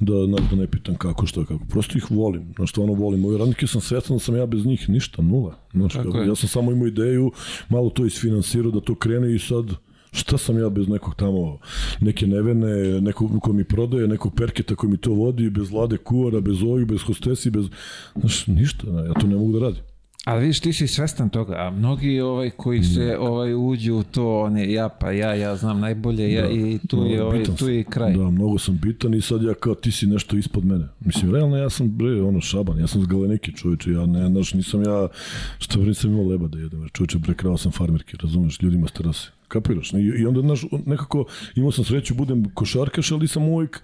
da, 0.00 0.26
znaš, 0.26 0.50
da 0.50 0.56
ne 0.56 0.66
pitam 0.66 0.94
kako, 0.94 1.26
što, 1.26 1.44
kako. 1.44 1.64
Prosto 1.64 1.98
ih 1.98 2.10
volim, 2.10 2.52
znaš, 2.56 2.70
stvarno 2.70 2.92
volim. 2.92 3.20
Moje 3.20 3.38
radnike 3.38 3.66
sam 3.66 3.80
svestan 3.80 4.16
da 4.16 4.20
sam 4.20 4.36
ja 4.36 4.46
bez 4.46 4.66
njih 4.66 4.88
ništa, 4.88 5.22
nula. 5.22 5.54
Znaš, 5.72 5.92
kako, 5.92 6.18
ja 6.18 6.34
sam 6.34 6.48
samo 6.48 6.72
imao 6.72 6.86
ideju, 6.86 7.32
malo 7.68 7.90
to 7.90 8.06
isfinansirao 8.06 8.70
da 8.70 8.80
to 8.80 8.94
krene 8.94 9.34
i 9.34 9.38
sad, 9.38 9.66
šta 10.12 10.38
sam 10.38 10.58
ja 10.58 10.68
bez 10.68 10.88
nekog 10.88 11.14
tamo, 11.14 11.58
neke 12.00 12.26
nevene, 12.26 13.00
nekog 13.00 13.40
ko 13.42 13.52
mi 13.52 13.64
prodaje, 13.64 14.08
nekog 14.08 14.34
perketa 14.36 14.74
koji 14.74 14.90
mi 14.90 14.96
to 14.96 15.12
vodi, 15.12 15.50
bez 15.50 15.70
vlade 15.70 15.96
kuvara, 15.96 16.40
bez 16.40 16.62
ovih, 16.62 16.86
bez 16.86 17.02
hostesi, 17.02 17.50
bez, 17.50 17.66
znaš, 18.20 18.46
ništa, 18.46 18.86
ja 19.06 19.14
to 19.14 19.26
ne 19.26 19.36
mogu 19.36 19.52
da 19.52 19.58
radim. 19.58 19.93
Ali 20.24 20.40
vidiš, 20.40 20.60
ti 20.60 20.72
si 20.72 20.86
svestan 20.86 21.28
toga, 21.28 21.54
a 21.58 21.70
mnogi 21.70 22.20
ovaj 22.20 22.50
koji 22.50 22.82
se 22.82 23.16
ovaj 23.18 23.54
uđu 23.54 23.94
u 23.94 24.02
to, 24.02 24.40
on 24.40 24.56
je 24.56 24.72
ja 24.72 24.88
pa 24.88 25.10
ja, 25.10 25.34
ja 25.34 25.56
znam 25.56 25.80
najbolje 25.80 26.32
ja, 26.32 26.42
da, 26.42 26.48
i 26.48 26.78
tu 26.88 27.04
je 27.06 27.22
ovaj, 27.22 27.44
tu 27.58 27.68
je 27.68 27.84
kraj. 27.84 28.12
Da, 28.12 28.30
mnogo 28.30 28.58
sam 28.58 28.78
bitan 28.82 29.14
i 29.14 29.20
sad 29.20 29.42
ja 29.42 29.54
kao 29.54 29.74
ti 29.74 29.92
si 29.92 30.06
nešto 30.06 30.36
ispod 30.36 30.64
mene. 30.64 30.88
Mislim, 31.00 31.34
realno 31.34 31.56
ja 31.56 31.70
sam 31.70 31.88
bre, 31.88 32.22
ono 32.22 32.40
šaban, 32.40 32.78
ja 32.78 32.86
sam 32.86 33.02
s 33.02 33.06
galeniki 33.06 33.52
čoveče, 33.56 33.90
ja 33.90 34.06
ne, 34.06 34.28
znaš, 34.28 34.54
nisam 34.54 34.82
ja, 34.82 35.08
što 35.58 35.78
bre, 35.78 35.88
nisam 35.88 36.10
imao 36.10 36.26
leba 36.26 36.48
da 36.48 36.58
jedem, 36.58 36.88
čoveče, 36.92 37.18
bre, 37.18 37.34
krao 37.34 37.56
sam 37.56 37.72
farmerke, 37.72 38.16
razumeš, 38.22 38.62
ljudima 38.62 38.88
s 38.88 38.92
terase. 38.92 39.28
Kapiraš? 39.48 39.92
I, 39.92 39.96
i 39.96 40.26
onda, 40.26 40.40
znaš, 40.40 40.64
nekako, 40.86 41.24
imao 41.54 41.72
sam 41.72 41.84
sreću, 41.84 42.14
budem 42.14 42.44
košarkaš, 42.54 43.12
ali 43.12 43.28
sam 43.28 43.48
uvijek, 43.48 43.82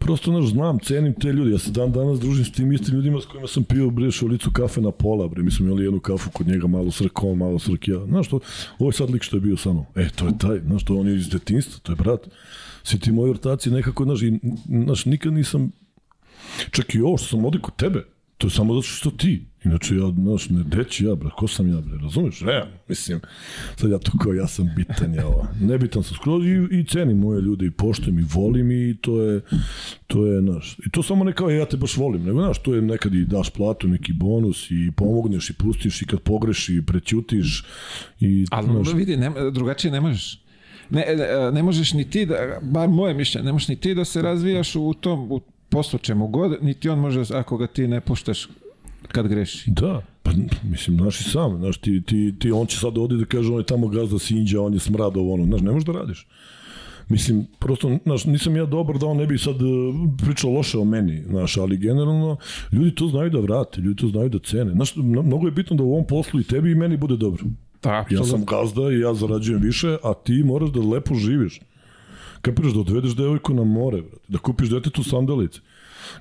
prosto 0.00 0.32
naš 0.32 0.50
znam, 0.50 0.78
cenim 0.78 1.14
te 1.14 1.32
ljude. 1.32 1.50
Ja 1.50 1.58
se 1.58 1.70
dan 1.70 1.92
danas 1.92 2.20
družim 2.20 2.44
s 2.44 2.52
tim 2.52 2.72
istim 2.72 2.94
ljudima 2.94 3.20
s 3.20 3.26
kojima 3.26 3.48
sam 3.48 3.64
pio 3.64 3.90
bre 3.90 4.10
šolicu 4.10 4.50
kafe 4.50 4.80
na 4.80 4.90
pola, 4.90 5.28
bre. 5.28 5.42
Mi 5.42 5.50
smo 5.50 5.66
imali 5.66 5.84
jednu 5.84 6.00
kafu 6.00 6.30
kod 6.30 6.46
njega, 6.46 6.66
malo 6.66 6.90
srkom, 6.90 7.38
malo 7.38 7.58
srkija. 7.58 8.06
Znaš 8.06 8.26
što, 8.26 8.40
ovo 8.78 8.88
je 8.88 8.92
sad 8.92 9.10
lik 9.10 9.22
što 9.22 9.36
je 9.36 9.40
bio 9.40 9.56
sa 9.56 9.72
mnom. 9.72 9.84
E, 9.96 10.08
to 10.16 10.26
je 10.26 10.38
taj, 10.38 10.60
znaš 10.66 10.82
što, 10.82 10.96
on 10.96 11.08
je 11.08 11.16
iz 11.16 11.28
detinstva, 11.28 11.78
to 11.82 11.92
je 11.92 11.96
brat. 11.96 12.28
Svi 12.82 12.98
ti 12.98 13.12
moji 13.12 13.30
ortaci 13.30 13.70
nekako, 13.70 14.04
znaš, 14.04 14.22
i, 14.22 14.38
znaš, 14.84 15.04
nikad 15.04 15.32
nisam, 15.32 15.72
čak 16.70 16.94
i 16.94 17.00
ovo 17.00 17.16
što 17.16 17.26
sam 17.26 17.44
ovde 17.44 17.58
kod 17.58 17.76
tebe, 17.76 18.04
to 18.40 18.46
je 18.46 18.50
samo 18.50 18.74
zato 18.74 18.86
što 18.86 19.10
ti. 19.10 19.44
Inače, 19.64 19.96
ja, 19.96 20.10
znaš, 20.10 20.50
ne 20.50 20.62
deći 20.62 21.04
ja, 21.04 21.14
bre, 21.14 21.28
ko 21.36 21.48
sam 21.48 21.68
ja, 21.68 21.80
bre, 21.80 21.98
razumeš? 22.02 22.40
Ne, 22.40 22.64
mislim, 22.88 23.20
sad 23.76 23.90
ja 23.90 23.98
to 23.98 24.12
kao, 24.22 24.32
ja 24.32 24.46
sam 24.46 24.70
bitan, 24.76 25.14
ja, 25.14 25.26
ova. 25.26 25.48
Nebitan 25.60 26.02
sam 26.02 26.14
skroz 26.16 26.46
i, 26.46 26.78
i 26.78 26.84
cenim 26.84 27.18
moje 27.18 27.40
ljude 27.40 27.66
i 27.66 27.70
poštujem 27.70 28.18
i 28.18 28.24
volim 28.34 28.70
i 28.70 28.96
to 29.00 29.22
je, 29.22 29.40
to 30.06 30.26
je, 30.26 30.40
znaš, 30.40 30.76
i 30.86 30.90
to 30.90 31.02
samo 31.02 31.24
ne 31.24 31.32
kao, 31.32 31.50
ja 31.50 31.64
te 31.64 31.76
baš 31.76 31.96
volim, 31.96 32.24
nego, 32.24 32.42
znaš, 32.42 32.62
to 32.62 32.74
je 32.74 32.82
nekad 32.82 33.14
i 33.14 33.24
daš 33.24 33.50
platu, 33.50 33.88
neki 33.88 34.12
bonus 34.12 34.70
i 34.70 34.92
pomogneš 34.96 35.50
i 35.50 35.54
pustiš 35.54 36.02
i 36.02 36.06
kad 36.06 36.20
pogreši 36.20 36.74
i 36.74 36.82
prećutiš 36.82 37.64
i, 38.20 38.46
Ali, 38.50 38.66
znaš, 38.66 38.94
vidi, 38.94 39.16
ne, 39.16 39.30
drugačije 39.52 39.92
ne 39.92 40.00
možeš. 40.00 40.42
Ne, 40.90 41.04
ne, 41.16 41.52
ne 41.52 41.62
možeš 41.62 41.92
ni 41.92 42.10
ti 42.10 42.26
da, 42.26 42.58
bar 42.62 42.88
moje 42.88 43.14
mišljenje, 43.14 43.46
ne 43.46 43.52
možeš 43.52 43.68
ni 43.68 43.76
ti 43.76 43.94
da 43.94 44.04
se 44.04 44.22
razvijaš 44.22 44.76
u 44.76 44.94
tom, 44.94 45.32
u 45.32 45.40
poslu 45.70 45.98
čemu 45.98 46.28
god, 46.28 46.58
niti 46.62 46.88
on 46.88 46.98
može, 46.98 47.22
ako 47.34 47.56
ga 47.56 47.66
ti 47.66 47.88
ne 47.88 48.00
puštaš 48.00 48.48
kad 49.08 49.28
greši. 49.28 49.70
Da, 49.70 50.02
pa 50.22 50.30
mislim, 50.62 50.96
znaš 50.96 51.20
i 51.20 51.24
sam, 51.24 51.56
znaš, 51.58 51.78
ti, 51.78 52.02
ti, 52.06 52.34
ti, 52.38 52.52
on 52.52 52.66
će 52.66 52.78
sad 52.78 52.98
odi 52.98 53.16
da 53.16 53.24
kaže, 53.24 53.52
on 53.52 53.58
je 53.58 53.66
tamo 53.66 53.88
gazda 53.88 54.18
sinđa, 54.18 54.62
on 54.62 54.74
je 54.74 54.80
smradov, 54.80 55.32
ono, 55.32 55.44
znaš, 55.44 55.60
ne 55.60 55.70
možeš 55.70 55.86
da 55.86 55.92
radiš. 55.92 56.26
Mislim, 57.08 57.46
prosto, 57.58 57.98
znaš, 58.04 58.24
nisam 58.24 58.56
ja 58.56 58.66
dobar 58.66 58.98
da 58.98 59.06
on 59.06 59.16
ne 59.16 59.26
bi 59.26 59.38
sad 59.38 59.54
e, 59.54 59.64
pričao 60.24 60.50
loše 60.50 60.78
o 60.78 60.84
meni, 60.84 61.22
znaš, 61.28 61.56
ali 61.56 61.76
generalno, 61.76 62.36
ljudi 62.72 62.94
to 62.94 63.08
znaju 63.08 63.30
da 63.30 63.40
vrate, 63.40 63.80
ljudi 63.80 64.00
to 64.00 64.08
znaju 64.08 64.28
da 64.28 64.38
cene. 64.38 64.72
Znaš, 64.72 64.96
mnogo 64.96 65.46
je 65.46 65.50
bitno 65.50 65.76
da 65.76 65.82
u 65.82 65.92
ovom 65.92 66.06
poslu 66.06 66.40
i 66.40 66.44
tebi 66.44 66.70
i 66.70 66.74
meni 66.74 66.96
bude 66.96 67.16
dobro. 67.16 67.44
Da, 67.82 68.06
ja 68.10 68.24
sam 68.24 68.44
gazda 68.44 68.92
i 68.92 69.00
ja 69.00 69.14
zarađujem 69.14 69.60
više, 69.60 69.96
a 70.02 70.14
ti 70.14 70.42
moraš 70.44 70.70
da 70.70 70.80
lepo 70.80 71.14
živiš. 71.14 71.60
Kapiraš 72.42 72.72
da 72.72 72.80
odvedeš 72.80 73.16
devojku 73.16 73.54
na 73.54 73.64
more, 73.64 74.02
brate, 74.02 74.24
da 74.28 74.38
kupiš 74.38 74.70
detetu 74.70 75.02
sandalice, 75.04 75.60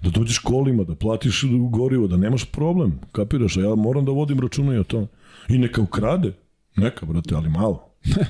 da 0.02 0.10
dođeš 0.10 0.38
kolima, 0.38 0.84
da 0.84 0.96
platiš 0.96 1.44
gorivo, 1.72 2.08
da 2.08 2.18
nemaš 2.18 2.46
problem, 2.46 3.00
kapiraš, 3.12 3.58
a 3.58 3.62
ja 3.62 3.76
moram 3.76 4.06
da 4.06 4.12
vodim 4.12 4.40
računa 4.40 4.76
i 4.76 4.80
o 4.80 4.84
tome. 4.84 5.08
I 5.50 5.58
neka 5.58 5.82
ukrade, 5.82 6.34
neka, 6.76 7.06
brate, 7.06 7.36
ali 7.36 7.50
malo. 7.50 7.86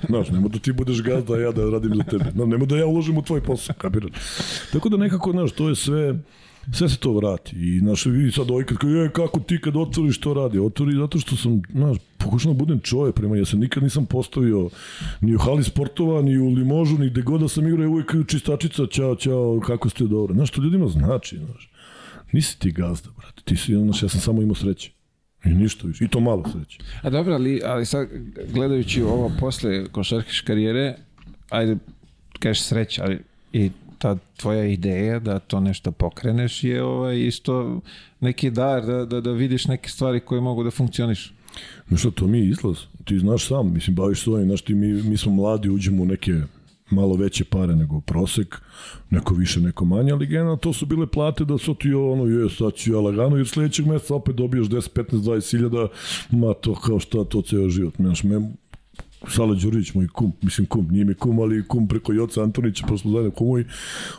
Znaš, 0.10 0.29
nema 0.29 0.48
da 0.48 0.60
ti 0.60 0.72
budeš 0.72 1.01
gazda, 1.01 1.34
a 1.34 1.39
ja 1.39 1.51
da 1.51 1.69
radim 1.69 1.96
za 1.96 2.03
tebe. 2.03 2.25
No, 2.36 2.46
nema 2.46 2.65
da 2.65 2.77
ja 2.77 2.86
uložim 2.86 3.17
u 3.17 3.22
tvoj 3.22 3.41
posao, 3.41 3.75
kapiraš. 3.77 4.12
Tako 4.72 4.89
da 4.89 4.98
nekako, 4.98 5.31
znaš, 5.31 5.51
to 5.51 5.69
je 5.69 5.75
sve, 5.75 6.19
sve 6.73 6.89
se 6.89 6.97
to 6.97 7.13
vrati. 7.13 7.55
I, 7.55 7.79
znaš, 7.79 8.05
i 8.05 8.31
sad 8.35 8.51
ovaj 8.51 8.63
kad 8.63 8.77
kaže, 8.77 9.09
kako 9.13 9.39
ti 9.39 9.61
kad 9.61 9.75
otvoriš 9.75 10.19
to 10.19 10.33
radi? 10.33 10.59
Otvori 10.59 10.95
zato 10.95 11.19
što 11.19 11.35
sam, 11.35 11.61
znaš, 11.71 11.97
pokušao 12.17 12.53
da 12.53 12.59
budem 12.59 12.79
čovjek 12.79 13.15
prema, 13.15 13.37
ja 13.37 13.45
se 13.45 13.57
nikad 13.57 13.83
nisam 13.83 14.05
postavio 14.05 14.69
ni 15.21 15.35
u 15.35 15.37
hali 15.37 15.63
sportova, 15.63 16.21
ni 16.21 16.37
u 16.37 16.49
limožu, 16.49 16.97
ni 16.97 17.09
gde 17.09 17.21
god 17.21 17.41
da 17.41 17.47
sam 17.47 17.67
igrao, 17.67 17.89
uvijek 17.89 18.11
čistačica, 18.27 18.87
čao, 18.87 19.15
čao, 19.15 19.59
kako 19.59 19.89
ste 19.89 20.03
dobro. 20.03 20.33
Znaš, 20.33 20.49
to 20.49 20.61
ljudima 20.61 20.87
znači, 20.87 21.37
znaš. 21.37 21.69
Nisi 22.31 22.59
ti 22.59 22.71
gazda, 22.71 23.09
brate, 23.17 23.41
ti 23.45 23.55
si, 23.55 23.75
znaš, 23.75 24.03
ja 24.03 24.09
sam 24.09 24.21
samo 24.21 24.41
imao 24.41 24.55
sreće. 24.55 24.91
I 25.45 25.49
ništa 25.49 25.87
više. 25.87 26.05
I 26.05 26.07
to 26.07 26.19
malo 26.19 26.43
sreće. 26.51 26.79
A 27.01 27.09
dobro, 27.09 27.33
ali, 27.33 27.61
ali 27.65 27.85
sad 27.85 28.07
gledajući 28.53 29.01
ovo 29.01 29.31
posle 29.39 29.87
košarkaške 29.91 30.47
karijere, 30.47 30.95
ajde, 31.49 31.77
kažeš 32.39 32.63
sreća, 32.63 33.03
ali 33.03 33.19
i 33.53 33.71
ta 34.00 34.18
tvoja 34.38 34.65
ideja 34.65 35.20
da 35.20 35.39
to 35.39 35.60
nešto 35.60 35.91
pokreneš 35.91 36.63
je 36.63 36.84
ovaj, 36.84 37.20
isto 37.20 37.82
neki 38.20 38.51
dar 38.51 38.86
da, 38.86 39.06
da, 39.06 39.22
da 39.22 39.32
vidiš 39.32 39.65
neke 39.65 39.89
stvari 39.89 40.20
koje 40.20 40.41
mogu 40.41 40.63
da 40.63 40.72
funkcioniš. 40.72 41.34
No 41.89 41.98
što, 41.98 42.12
to 42.12 42.27
mi 42.27 42.39
je 42.39 42.50
izlaz. 42.50 42.77
Ti 43.06 43.20
znaš 43.20 43.48
sam, 43.48 43.74
mislim, 43.74 43.96
baviš 43.96 44.24
svojim, 44.24 44.48
znaš 44.48 44.62
ti, 44.62 44.74
mi, 44.74 45.03
mi 45.03 45.18
smo 45.18 45.32
mladi, 45.32 45.70
uđemo 45.70 46.03
u 46.03 46.06
neke 46.06 46.32
malo 46.89 47.15
veće 47.15 47.44
pare 47.44 47.75
nego 47.75 48.01
prosek, 48.01 48.62
neko 49.10 49.34
više, 49.34 49.60
neko 49.60 49.86
manje, 49.86 50.12
ali 50.12 50.27
generalno 50.27 50.58
to 50.58 50.74
su 50.74 50.86
bile 50.86 51.08
plate 51.08 51.46
da 51.46 51.58
su 51.58 51.75
ti 51.75 51.94
ono, 51.94 52.25
je, 52.25 52.50
sad 52.50 52.74
ću 52.74 52.94
ja 52.94 53.00
lagano, 53.00 53.38
jer 53.38 53.48
sledećeg 53.48 53.86
meseca 53.86 54.15
opet 54.15 54.36
dobiješ 54.36 54.68
10, 54.68 54.89
15, 54.94 55.15
20 55.15 55.51
hiljada, 55.58 55.88
ma 56.32 56.53
to 56.53 56.75
kao 56.75 57.00
šta, 57.00 57.24
to 57.24 57.41
ceo 57.41 57.70
život. 57.70 57.96
Znaš, 57.96 58.24
me, 58.24 58.51
Sala 59.27 59.55
Đurić, 59.55 59.93
moj 59.93 60.07
kum, 60.07 60.33
mislim 60.41 60.67
kum, 60.67 60.88
nije 60.91 61.05
mi 61.05 61.13
kum, 61.13 61.39
ali 61.39 61.67
kum 61.67 61.88
preko 61.88 62.13
Joca 62.13 62.43
Antonića, 62.43 62.85
pa 62.89 62.97
smo 62.97 63.11
zajedno 63.11 63.31
kumovi, 63.31 63.65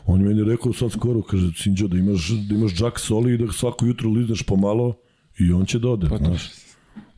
on 0.07 0.21
je 0.21 0.27
meni 0.27 0.45
rekao 0.45 0.73
sad 0.73 0.93
skoro, 0.93 1.23
kaže, 1.23 1.51
Sinđo, 1.57 1.89
da 1.89 1.97
imaš, 1.99 2.29
da 2.49 2.55
imaš 2.55 2.75
džak 2.75 2.99
soli 2.99 3.35
i 3.35 3.39
da 3.39 3.53
svako 3.53 3.87
jutro 3.87 4.11
lizneš 4.11 4.43
pomalo 4.43 4.97
i 5.39 5.53
on 5.53 5.67
će 5.67 5.79
da 5.79 5.89
ode, 5.89 6.09
Pa 6.09 6.19
to- 6.19 6.25
znaš. 6.25 6.51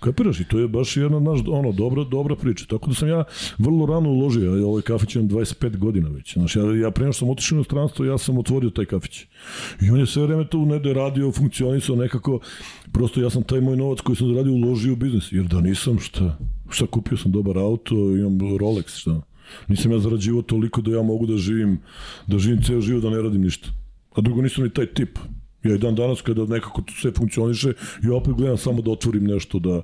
Kapiraš 0.01 0.41
i 0.41 0.45
to 0.45 0.59
je 0.59 0.69
baš 0.69 0.97
jedna 0.97 1.21
naš, 1.21 1.41
ono, 1.47 1.73
dobra, 1.73 2.05
dobra 2.05 2.37
priča. 2.37 2.65
Tako 2.67 2.89
da 2.89 2.95
sam 2.95 3.09
ja 3.09 3.25
vrlo 3.59 3.87
rano 3.87 4.09
uložio, 4.11 4.55
ja 4.57 4.67
ovaj 4.67 4.83
kafić 4.83 5.15
imam 5.15 5.29
25 5.29 5.77
godina 5.77 6.09
već. 6.09 6.33
Znaš, 6.35 6.57
ja, 6.57 6.63
ja 6.77 6.91
pre 6.91 7.05
nego 7.05 7.13
što 7.13 7.19
sam 7.19 7.31
otišao 7.31 7.57
u 7.57 7.59
inostranstvo, 7.59 8.05
ja 8.05 8.19
sam 8.19 8.39
otvorio 8.39 8.71
taj 8.71 8.85
kafić. 8.85 9.21
I 9.83 9.91
on 9.91 10.01
je 10.01 10.07
sve 10.07 10.27
vreme 10.27 10.47
tu 10.49 10.67
negde 10.67 10.93
radio, 10.93 11.33
funkcionisao 11.33 11.97
nekako, 11.97 12.41
prosto 12.93 13.21
ja 13.21 13.31
sam 13.31 13.43
taj 13.43 13.61
moj 13.61 13.77
novac 13.77 14.01
koji 14.01 14.17
sam 14.17 14.29
zaradio 14.29 14.53
uložio 14.53 14.93
u 14.93 14.97
biznis, 14.97 15.33
jer 15.33 15.45
da 15.45 15.61
nisam, 15.61 15.99
šta, 15.99 16.39
šta 16.71 16.87
kupio 16.87 17.19
sam 17.19 17.33
dobar 17.33 17.59
auto, 17.59 17.95
imam 17.95 18.39
Rolex, 18.39 18.97
šta. 18.97 19.21
Nisam 19.69 19.93
ja 19.93 19.99
zarađivao 19.99 20.43
toliko 20.43 20.81
da 20.81 20.97
ja 20.97 21.03
mogu 21.03 21.27
da 21.27 21.37
živim, 21.37 21.79
da 22.27 22.39
živim 22.39 22.63
ceo 22.63 22.81
život, 22.81 23.03
da 23.03 23.11
ne 23.11 23.23
radim 23.23 23.43
ništa. 23.43 23.69
A 24.15 24.21
drugo 24.21 24.43
nisam 24.43 24.65
ni 24.65 24.71
taj 24.71 24.87
tip. 24.87 25.19
Ja 25.65 25.75
i 25.75 25.79
dan 25.79 25.95
danas 25.95 26.21
kada 26.21 26.47
nekako 26.47 26.83
to 26.83 26.93
sve 27.01 27.13
funkcioniše, 27.13 27.73
ja 28.03 28.15
opet 28.15 28.35
gledam 28.35 28.57
samo 28.57 28.83
da 28.83 28.91
otvorim 28.91 29.25
nešto 29.25 29.59
da 29.59 29.83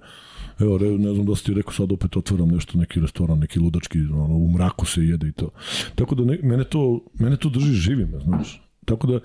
Evo, 0.61 0.79
ne 0.79 1.15
znam 1.15 1.27
da 1.27 1.37
si 1.37 1.45
ti 1.45 1.55
rekao, 1.55 1.73
sad 1.73 1.93
opet 1.93 2.17
otvaram 2.17 2.49
nešto, 2.49 2.79
neki 2.79 3.01
restoran, 3.01 3.39
neki 3.39 3.61
ludački, 3.61 3.99
ono, 3.99 4.35
u 4.35 4.49
mraku 4.53 4.87
se 4.87 5.05
jede 5.05 5.29
i 5.29 5.33
to. 5.33 5.51
Tako 5.95 6.15
da 6.15 6.25
ne, 6.25 6.39
mene, 6.43 6.65
to, 6.65 7.01
mene 7.15 7.37
to 7.37 7.49
drži 7.49 7.73
živim, 7.73 8.13
znaš. 8.25 8.63
Tako 8.85 9.07
da 9.07 9.21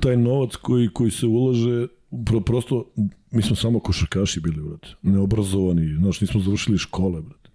taj 0.00 0.16
novac 0.16 0.56
koji, 0.56 0.88
koji 0.88 1.10
se 1.10 1.26
ulaže, 1.26 1.86
pro, 2.26 2.40
prosto, 2.40 2.92
mi 3.30 3.42
smo 3.42 3.56
samo 3.56 3.80
košarkaši 3.80 4.40
bili, 4.40 4.62
brate. 4.62 4.88
Neobrazovani, 5.02 5.94
znaš, 5.94 6.20
nismo 6.20 6.40
završili 6.40 6.78
škole, 6.78 7.22
brate. 7.22 7.50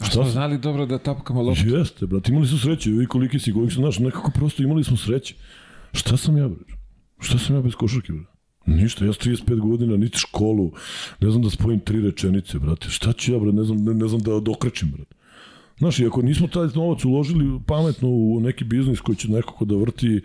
A 0.00 0.04
smo 0.04 0.24
znali 0.24 0.58
dobro 0.58 0.86
da 0.86 0.98
tapkamo 0.98 1.42
loptu. 1.42 1.68
Jeste, 1.68 2.06
brate, 2.06 2.32
imali 2.32 2.46
su 2.46 2.58
sreće, 2.58 2.90
vi 2.90 3.06
koliki 3.06 3.38
si, 3.38 3.52
koliki 3.52 3.74
su, 3.74 3.80
znaš, 3.80 3.98
nekako 3.98 4.30
prosto 4.30 4.62
imali 4.62 4.84
smo 4.84 4.96
sreće. 4.96 5.34
Šta 5.92 6.16
sam 6.16 6.36
ja, 6.36 6.48
brate? 6.48 6.72
Šta 7.20 7.38
sam 7.38 7.56
ja 7.56 7.62
bez 7.62 7.74
košarke, 7.74 8.12
brate? 8.12 8.30
Ništa, 8.66 9.04
ja 9.04 9.12
s 9.12 9.18
35 9.18 9.60
godina, 9.60 9.96
niti 9.96 10.18
školu, 10.18 10.72
ne 11.20 11.30
znam 11.30 11.42
da 11.42 11.50
spojim 11.50 11.80
tri 11.80 12.00
rečenice, 12.00 12.58
brate. 12.58 12.88
Šta 12.88 13.12
ću 13.12 13.32
ja, 13.32 13.38
brate, 13.38 13.56
ne 13.56 13.64
znam, 13.64 13.84
ne, 13.84 13.94
ne 13.94 14.08
znam 14.08 14.20
da 14.20 14.40
dokrećem, 14.40 14.90
brate. 14.90 15.13
Znaš, 15.78 15.98
i 15.98 16.06
ako 16.06 16.22
nismo 16.22 16.46
taj 16.46 16.68
novac 16.74 17.04
uložili 17.04 17.60
pametno 17.66 18.08
u 18.08 18.40
neki 18.40 18.64
biznis 18.64 19.00
koji 19.00 19.16
će 19.16 19.28
nekako 19.30 19.64
da 19.64 19.76
vrti, 19.76 20.20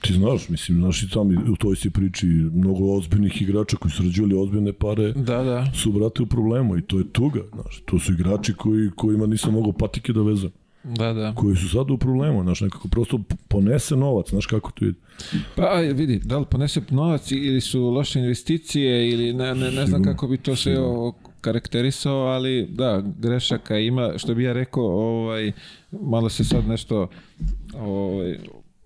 ti 0.00 0.12
znaš, 0.12 0.48
mislim, 0.48 0.78
znaš 0.78 1.02
i 1.02 1.10
tam 1.10 1.50
u 1.52 1.56
toj 1.56 1.76
si 1.76 1.90
priči 1.90 2.26
mnogo 2.26 2.92
ozbiljnih 2.96 3.42
igrača 3.42 3.76
koji 3.76 3.92
su 3.92 4.02
rađivali 4.02 4.34
ozbiljne 4.34 4.72
pare, 4.72 5.12
Da, 5.12 5.42
da. 5.42 5.66
su, 5.74 5.92
brate, 5.92 6.22
u 6.22 6.26
problemu 6.26 6.76
i 6.78 6.82
to 6.82 6.98
je 6.98 7.12
tuga, 7.12 7.40
znaš. 7.54 7.82
To 7.84 7.98
su 7.98 8.12
igrači 8.12 8.54
koji, 8.54 8.90
kojima 8.96 9.26
nisam 9.26 9.52
mogao 9.52 9.72
patike 9.72 10.12
da 10.12 10.22
vezam 10.22 10.50
Da, 10.84 11.12
da. 11.12 11.34
koji 11.34 11.56
su 11.56 11.68
sad 11.68 11.90
u 11.90 11.98
problemu, 11.98 12.42
znaš, 12.42 12.60
nekako 12.60 12.88
prosto 12.88 13.20
ponese 13.48 13.96
novac, 13.96 14.30
znaš 14.30 14.46
kako 14.46 14.70
to 14.70 14.84
ide. 14.84 14.98
Pa 15.56 15.74
vidi, 15.74 16.20
da 16.24 16.38
li 16.38 16.44
ponese 16.50 16.82
novac 16.90 17.30
ili 17.32 17.60
su 17.60 17.82
loše 17.90 18.18
investicije 18.20 19.10
ili 19.10 19.32
ne, 19.32 19.54
ne, 19.54 19.70
ne 19.70 19.86
znam 19.86 20.02
kako 20.02 20.28
bi 20.28 20.36
to 20.38 20.56
sve 20.56 20.78
karakterisao, 21.42 22.26
ali 22.26 22.66
da, 22.70 23.02
grešaka 23.18 23.78
ima, 23.78 24.12
što 24.16 24.34
bi 24.34 24.44
ja 24.44 24.52
rekao, 24.52 24.84
ovaj, 24.84 25.52
malo 25.90 26.28
se 26.28 26.44
sad 26.44 26.68
nešto 26.68 27.08
ovaj, 27.74 28.38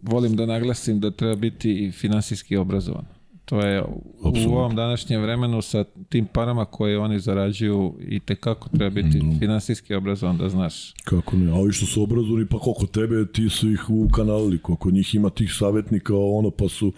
volim 0.02 0.36
da 0.36 0.46
naglasim 0.46 1.00
da 1.00 1.10
treba 1.10 1.34
biti 1.34 1.84
i 1.86 1.92
finansijski 1.92 2.56
obrazovan. 2.56 3.04
To 3.44 3.60
je 3.60 3.82
u 3.82 4.28
Apsolutno. 4.28 4.58
ovom 4.58 4.76
današnjem 4.76 5.22
vremenu 5.22 5.62
sa 5.62 5.84
tim 6.08 6.26
parama 6.26 6.64
koje 6.64 6.98
oni 6.98 7.18
zarađuju 7.20 7.94
i 8.08 8.20
tekako 8.20 8.68
treba 8.68 8.90
biti 8.90 9.22
finansijski 9.38 9.94
obrazovan 9.94 10.36
da 10.36 10.48
znaš. 10.48 10.94
Kako 11.04 11.36
ne, 11.36 11.50
a 11.50 11.54
ovi 11.54 11.72
što 11.72 11.86
su 11.86 12.02
obrazovani, 12.02 12.46
pa 12.46 12.58
koliko 12.58 12.86
tebe, 12.86 13.26
ti 13.32 13.48
su 13.48 13.70
ih 13.72 13.90
u 13.90 14.08
kanali, 14.08 14.58
koliko 14.58 14.90
njih 14.90 15.14
ima 15.14 15.30
tih 15.30 15.52
savjetnika, 15.54 16.12
ono, 16.16 16.50
pa 16.50 16.68
su, 16.68 16.92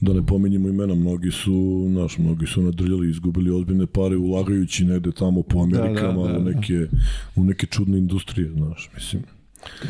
da 0.00 0.12
ne 0.12 0.26
pominjemo 0.26 0.68
imena, 0.68 0.94
mnogi 0.94 1.30
su, 1.30 1.86
znaš, 1.90 2.18
mnogi 2.18 2.46
su 2.46 2.62
nadrljali, 2.62 3.10
izgubili 3.10 3.50
ozbiljne 3.50 3.86
pare 3.86 4.16
ulagajući 4.16 4.84
negde 4.84 5.12
tamo 5.12 5.42
po 5.42 5.62
Amerikama, 5.62 6.26
da, 6.26 6.32
da. 6.32 6.38
u, 6.38 6.42
neke, 6.42 6.86
u 7.36 7.44
neke 7.44 7.66
čudne 7.66 7.98
industrije, 7.98 8.52
znaš, 8.52 8.90
mislim. 8.94 9.22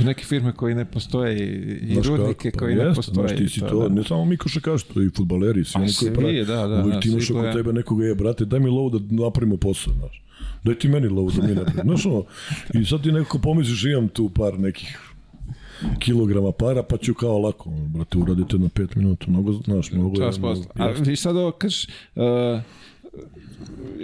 U 0.01 0.05
neke 0.05 0.25
firme 0.25 0.53
koji 0.53 0.75
ne 0.75 0.85
postoje 0.85 1.37
i, 1.83 1.93
Znaš 1.93 2.07
rudnike 2.07 2.51
kako, 2.51 2.59
pa 2.59 2.65
koji 2.65 2.75
ne 2.75 2.83
jeste, 2.85 2.97
postoje. 2.97 3.29
Znaš, 3.29 3.39
ti 3.39 3.49
si 3.49 3.61
to, 3.61 3.69
to, 3.69 3.89
da. 3.89 3.95
ne 3.95 4.05
samo 4.05 4.25
mi 4.25 4.37
košarkaši, 4.37 4.87
to 4.95 5.03
i 5.03 5.11
futbaleri, 5.17 5.65
svi 5.65 5.79
A 5.79 5.83
oni 5.83 5.93
koji 5.99 6.15
prave. 6.15 6.45
da, 6.45 6.67
da, 6.67 6.83
uvijek 6.83 6.95
da, 6.95 7.01
ti 7.01 7.09
imaš 7.09 7.31
oko 7.31 7.53
tebe 7.53 7.73
nekoga, 7.73 8.05
je, 8.05 8.15
brate, 8.15 8.45
daj 8.45 8.61
mi 8.61 8.71
lovu 8.71 8.99
da 8.99 8.99
napravimo 9.25 9.57
posao, 9.57 9.93
znaš. 9.99 10.23
Daj 10.65 10.75
ti 10.75 10.89
meni 10.89 11.09
lovu 11.09 11.31
da 11.31 11.47
mi 11.47 11.55
napravimo. 11.55 11.97
Znaš, 11.97 12.07
ono, 12.07 12.25
i 12.75 12.85
sad 12.85 13.03
ti 13.03 13.13
nekako 13.13 13.39
pomisliš, 13.39 13.85
imam 13.85 14.09
tu 14.09 14.29
par 14.29 14.59
nekih 14.59 15.06
kilograma 15.99 16.53
para, 16.53 16.83
pa 16.83 16.97
ću 16.97 17.15
kao 17.15 17.39
lako, 17.39 17.71
brate, 17.71 18.19
uradite 18.19 18.59
na 18.59 18.69
pet 18.69 18.95
minuta, 18.95 19.25
mnogo, 19.29 19.53
znaš, 19.53 19.93
mnogo 19.93 20.15
posla. 20.41 20.65
A 20.75 20.89
vi 20.89 21.17
sad 21.17 21.37
ovo 21.37 21.51
kažeš, 21.51 21.87
uh, 22.15 22.61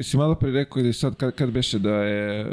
si 0.03 0.17
malo 0.17 0.35
pre 0.35 0.51
rekao 0.51 0.81
ili 0.81 0.93
sad 0.93 1.17
kad, 1.17 1.35
kad 1.35 1.51
beše 1.51 1.79
da 1.79 1.95
je 1.95 2.47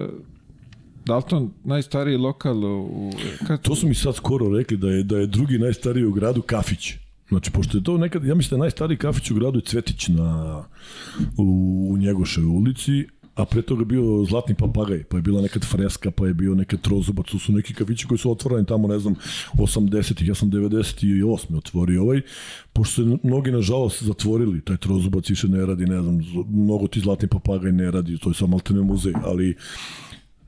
Dalton 1.05 1.51
najstariji 1.63 2.17
lokal 2.17 2.65
u... 2.65 3.11
Kad, 3.47 3.61
To 3.61 3.75
su 3.75 3.87
mi 3.87 3.95
sad 3.95 4.15
skoro 4.15 4.57
rekli 4.57 4.77
da 4.77 4.89
je 4.89 5.03
da 5.03 5.17
je 5.17 5.27
drugi 5.27 5.57
najstariji 5.57 6.05
u 6.05 6.11
gradu 6.11 6.41
kafić. 6.41 6.93
Znači, 7.29 7.51
pošto 7.51 7.77
je 7.77 7.83
to 7.83 7.97
nekad, 7.97 8.25
ja 8.25 8.35
mislim 8.35 8.49
da 8.49 8.55
je 8.55 8.67
najstariji 8.67 8.97
kafić 8.97 9.31
u 9.31 9.35
gradu 9.35 9.59
je 9.59 9.63
Cvetić 9.65 10.07
na, 10.07 10.63
u, 11.37 11.87
u 11.91 11.97
Njegoševoj 11.97 12.49
ulici, 12.49 13.07
a 13.39 13.45
pre 13.45 13.61
toga 13.61 13.85
bio 13.85 14.25
Zlatni 14.29 14.55
papagaj, 14.55 15.03
pa 15.03 15.17
je 15.17 15.21
bila 15.21 15.41
nekad 15.41 15.65
freska, 15.65 16.11
pa 16.11 16.27
je 16.27 16.33
bio 16.33 16.55
nekad 16.55 16.81
trozubac, 16.81 17.25
to 17.31 17.39
su 17.39 17.53
neki 17.53 17.73
kafići 17.73 18.07
koji 18.07 18.17
su 18.17 18.31
otvoreni 18.31 18.65
tamo, 18.65 18.87
ne 18.87 18.99
znam, 18.99 19.15
80-ih, 19.53 20.27
ja 20.27 20.35
sam 20.35 20.51
98. 20.51 21.57
otvorio 21.57 22.01
ovaj, 22.01 22.21
pošto 22.73 22.95
se 22.95 23.17
mnogi, 23.23 23.51
nažalost, 23.51 24.03
zatvorili, 24.03 24.61
taj 24.61 24.77
trozubac 24.77 25.29
više 25.29 25.47
ne 25.47 25.65
radi, 25.65 25.85
ne 25.85 26.01
znam, 26.01 26.19
mnogo 26.49 26.87
ti 26.87 26.99
Zlatni 26.99 27.27
papagaj 27.27 27.71
ne 27.71 27.91
radi, 27.91 28.17
to 28.17 28.29
je 28.29 28.33
sam 28.33 28.49
maltene 28.49 28.81
muzej, 28.81 29.13
ali 29.23 29.55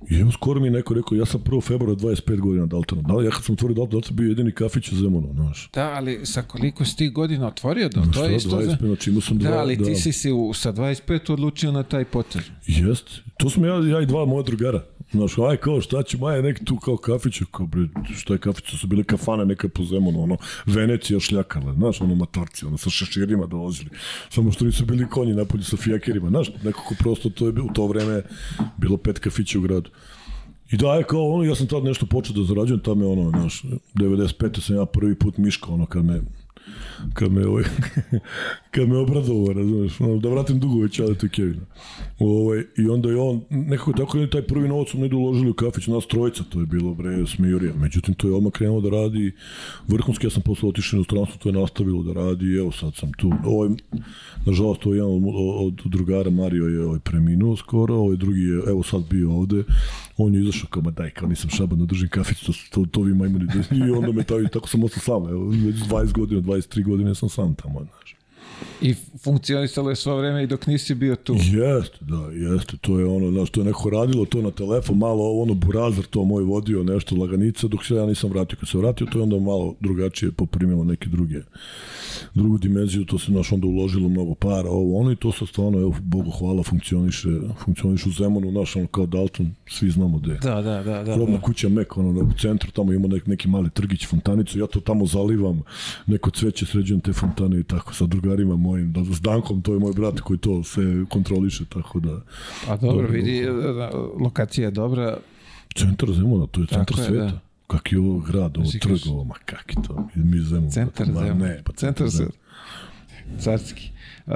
I 0.09 0.15
evo 0.19 0.31
skoro 0.31 0.59
mi 0.59 0.67
je 0.67 0.71
neko 0.71 0.93
rekao, 0.93 1.15
ja 1.15 1.25
sam 1.25 1.41
1. 1.41 1.63
februara 1.63 1.95
25 1.95 2.39
godina 2.39 2.65
Daltona. 2.65 3.01
Da, 3.01 3.23
ja 3.23 3.29
kad 3.29 3.43
sam 3.43 3.53
otvorio 3.53 3.75
Dalton, 3.75 3.91
Dalton 3.99 4.15
bio 4.15 4.27
jedini 4.27 4.51
kafić 4.51 4.91
u 4.91 4.95
Zemunu, 4.95 5.29
znaš. 5.33 5.69
da, 5.73 5.89
ali 5.89 6.19
sa 6.23 6.41
koliko 6.41 6.85
si 6.85 6.97
ti 6.97 7.09
godina 7.09 7.47
otvorio 7.47 7.89
da? 7.89 8.01
To 8.13 8.25
je 8.25 8.35
isto 8.35 8.49
25, 8.49 8.65
za... 8.65 8.77
znači 8.87 9.09
imao 9.09 9.21
sam 9.21 9.37
dva, 9.37 9.49
Da, 9.51 9.57
ali 9.59 9.75
da. 9.75 9.85
ti 9.85 9.95
si 9.95 10.11
se 10.11 10.29
sa 10.53 10.73
25 10.73 11.33
odlučio 11.33 11.71
na 11.71 11.83
taj 11.83 12.05
potez. 12.05 12.41
Jest. 12.67 13.05
To 13.37 13.49
smo 13.49 13.65
ja, 13.65 13.87
ja 13.89 14.01
i 14.01 14.05
dva 14.05 14.25
moja 14.25 14.43
drugara. 14.43 14.83
Znaš, 15.12 15.38
aj 15.38 15.58
kao 15.58 15.82
šta 15.82 16.04
ćemo, 16.04 16.26
aj 16.26 16.41
nek 16.41 16.62
tu 16.65 16.78
kao 16.78 16.97
kafić, 16.97 17.41
kao 17.52 17.65
bre, 17.65 17.88
šta 18.15 18.34
je 18.34 18.39
kafić, 18.39 18.65
su 18.80 18.88
bile 18.88 19.04
kafane 19.04 19.45
neke 19.45 19.69
po 19.69 19.84
Zemunu, 19.84 20.24
ono, 20.24 20.38
Venecija 20.65 21.19
šljakala, 21.19 21.74
znaš, 21.74 22.02
ono 22.02 22.15
matorci, 22.15 22.65
ono, 22.65 22.78
sa 22.78 22.89
šeširima 22.89 23.45
dolazili. 23.45 23.89
Samo 24.30 24.52
što 24.52 24.65
nisu 24.65 24.86
bili 24.86 25.10
konji 25.10 25.34
napolju 25.34 25.63
sa 25.63 25.78
fijakerima, 25.78 26.30
znaš, 26.30 26.52
nekako 26.63 26.95
prosto 27.00 27.30
to 27.30 27.45
je 27.45 27.52
u 27.62 27.74
to 27.74 27.88
vreme 27.88 28.21
bilo 28.78 28.97
pet 28.97 29.19
kafića 29.19 29.60
u 29.60 29.62
gradu. 29.62 29.89
I 30.71 30.78
da, 30.78 30.93
je 30.93 31.04
kao 31.04 31.34
ono, 31.34 31.43
ja 31.43 31.56
sam 31.56 31.67
tad 31.67 31.84
nešto 31.84 32.06
počeo 32.06 32.36
da 32.36 32.43
zarađujem, 32.43 32.80
tamo 32.80 33.04
je 33.04 33.08
ono, 33.08 33.30
znaš, 33.30 33.63
95. 33.95 34.62
sam 34.62 34.76
ja 34.76 34.86
prvi 34.86 35.15
put 35.15 35.38
miško, 35.38 35.74
ono, 35.74 35.86
kad 35.86 36.06
me, 36.06 36.21
kad 37.13 37.32
me, 37.32 37.47
ovaj, 37.47 37.63
kad 38.71 38.89
me 38.89 38.97
obradovao, 38.97 39.53
razumeš, 39.53 39.97
da 40.21 40.29
vratim 40.29 40.60
dugove 40.60 40.89
Čaletu 40.89 41.25
i 41.25 41.29
Kevina. 41.29 41.65
Ovaj, 42.19 42.63
I 42.77 42.89
onda 42.89 43.10
je 43.10 43.15
on, 43.19 43.41
nekako 43.49 43.93
tako 43.93 44.17
je 44.17 44.29
taj 44.29 44.41
prvi 44.41 44.67
novac 44.67 44.89
smo 44.89 44.99
negdje 44.99 45.17
uložili 45.17 45.49
u 45.49 45.53
kafić, 45.53 45.88
nas 45.88 46.07
trojica, 46.07 46.43
to 46.43 46.60
je 46.60 46.65
bilo 46.65 46.93
bre 46.93 47.27
smejurija. 47.27 47.73
Međutim, 47.75 48.13
to 48.13 48.27
je 48.27 48.34
odmah 48.34 48.51
krenuo 48.51 48.81
da 48.81 48.89
radi 48.89 49.31
vrhunski, 49.88 50.25
ja 50.25 50.29
sam 50.29 50.41
posle 50.41 50.69
otišao 50.69 50.99
u 50.99 51.03
stranstvo, 51.03 51.38
to 51.38 51.49
je 51.49 51.53
nastavilo 51.53 52.03
da 52.03 52.13
radi 52.13 52.45
i 52.45 52.57
evo 52.57 52.71
sad 52.71 52.95
sam 52.95 53.12
tu. 53.13 53.31
Ovaj, 53.45 53.69
nažalost, 54.45 54.86
ovo 54.86 54.95
je 54.95 54.97
jedan 54.97 55.12
od, 55.12 55.81
od 55.86 55.91
drugara, 55.91 56.29
Mario 56.29 56.65
je 56.65 56.86
ovaj, 56.86 56.99
preminuo 56.99 57.57
skoro, 57.57 57.95
ovaj 57.95 58.17
drugi 58.17 58.41
je, 58.41 58.62
evo 58.67 58.84
sad 58.84 59.03
bio 59.10 59.31
ovde, 59.31 59.63
on 60.17 60.34
je 60.34 60.41
izašao 60.41 60.69
kao, 60.69 60.81
ma 60.81 60.91
daj, 60.91 61.10
kao 61.10 61.29
nisam 61.29 61.49
šaban 61.49 61.79
da 61.79 61.86
držim 61.86 62.10
kafić, 62.10 62.39
to, 62.39 62.53
to, 62.71 62.86
to 62.91 63.01
vi 63.01 63.13
majmuni. 63.13 63.45
I 63.71 63.91
onda 63.91 64.12
me 64.12 64.23
tako, 64.23 64.43
tako 64.53 64.69
sam 64.69 64.84
ostao 64.84 64.99
sam, 64.99 65.29
evo, 65.29 65.47
već 65.49 65.75
20 65.75 66.12
godina, 66.12 66.41
23 66.41 66.86
godine 66.86 67.15
sam 67.15 67.29
sam 67.29 67.55
tamo, 67.55 67.79
znaš. 67.79 68.20
I 68.82 68.95
funkcionisalo 69.24 69.89
je 69.89 69.95
svo 69.95 70.17
vreme 70.17 70.43
i 70.43 70.47
dok 70.47 70.67
nisi 70.67 70.95
bio 70.95 71.15
tu. 71.15 71.34
Jeste, 71.34 71.97
da, 72.02 72.32
jeste. 72.34 72.78
To 72.82 73.00
je 73.00 73.06
ono, 73.06 73.32
znaš, 73.32 73.50
to 73.50 73.62
je 73.62 73.65
neko 73.65 73.89
radilo 73.89 74.26
to 74.26 74.41
na 74.41 74.52
telefon, 74.52 74.97
malo 74.97 75.41
ono 75.41 75.54
burazar 75.54 76.06
to 76.06 76.24
moj 76.24 76.43
vodio, 76.43 76.84
nešto 76.84 77.15
laganica, 77.15 77.67
dok 77.67 77.86
se 77.86 77.95
ja 77.95 78.06
nisam 78.06 78.30
vratio. 78.30 78.58
Kad 78.60 78.69
se 78.69 78.78
vratio, 78.78 79.08
to 79.12 79.19
je 79.19 79.24
onda 79.24 79.39
malo 79.39 79.76
drugačije 79.80 80.32
poprimilo 80.32 80.84
neke 80.84 81.10
druge 81.10 81.41
drugu 82.34 82.58
dimenziju, 82.58 83.06
to 83.06 83.19
se 83.19 83.32
naš 83.32 83.52
onda 83.52 83.67
uložilo 83.67 84.10
mnogo 84.10 84.36
para, 84.36 84.69
ovo, 84.69 85.00
ono 85.00 85.12
i 85.12 85.15
to 85.15 85.32
sa 85.32 85.45
stvarno, 85.45 85.80
evo, 85.80 85.95
Bogu 86.02 86.32
hvala, 86.32 86.63
funkcioniše, 86.63 87.30
funkcioniše 87.65 88.10
u 88.10 88.12
Zemunu, 88.12 88.52
naš, 88.52 88.76
ono, 88.76 88.88
kao 88.88 89.06
Dalton, 89.06 89.52
svi 89.67 89.89
znamo 89.91 90.17
gde. 90.17 90.38
Da, 90.41 90.62
da, 90.62 90.84
da. 90.84 91.04
da, 91.04 91.15
Robna 91.15 91.36
da. 91.36 91.41
kuća 91.41 91.69
Mek, 91.69 91.97
ono, 91.97 92.21
u 92.21 92.34
centru, 92.39 92.71
tamo 92.71 92.93
ima 92.93 93.08
nek, 93.08 93.28
neki 93.28 93.47
mali 93.47 93.69
trgić, 93.69 94.08
fontanicu, 94.08 94.60
ja 94.60 94.67
to 94.67 94.80
tamo 94.80 95.06
zalivam, 95.06 95.62
neko 96.08 96.30
cveće 96.32 96.65
sređujem 96.65 97.02
te 97.02 97.13
fontane 97.13 97.60
i 97.60 97.63
tako, 97.63 97.93
sa 97.93 98.06
drugarima 98.06 98.50
mojim, 98.55 98.93
da, 98.93 99.03
s 99.13 99.21
Dankom, 99.21 99.61
to 99.61 99.73
je 99.73 99.79
moj 99.79 99.93
brat 99.93 100.19
koji 100.19 100.39
to 100.39 100.63
sve 100.63 101.05
kontroliše, 101.09 101.65
tako 101.65 101.99
da... 101.99 102.21
Pa 102.67 102.77
dobro, 102.77 102.95
Dobro, 102.95 103.07
vidi, 103.07 103.45
da, 103.45 103.91
lokacija 104.23 104.65
je 104.65 104.71
dobra. 104.71 105.17
Centar 105.75 106.11
Zemuna, 106.13 106.47
to 106.47 106.61
je 106.61 106.67
centar 106.67 106.85
Tako 106.85 107.01
je, 107.01 107.07
sveta. 107.07 107.25
da. 107.25 107.39
Kak 107.67 107.91
je 107.91 107.99
ovo 107.99 108.19
grad, 108.19 108.57
ovo 108.57 108.67
trg, 108.81 108.99
ovo, 109.09 109.23
ma 109.23 109.35
kak 109.45 109.73
je 109.75 109.83
to, 109.87 110.07
mi 110.15 110.39
Zemun. 110.39 110.71
Centar 110.71 111.07
ma, 111.07 111.21
Zemun. 111.21 111.37
Ne, 111.37 111.61
pa 111.65 111.73
Centar 111.73 112.07
Zemun. 112.09 112.31
se 112.31 112.37
carski. 113.39 113.89
Uh, 114.25 114.33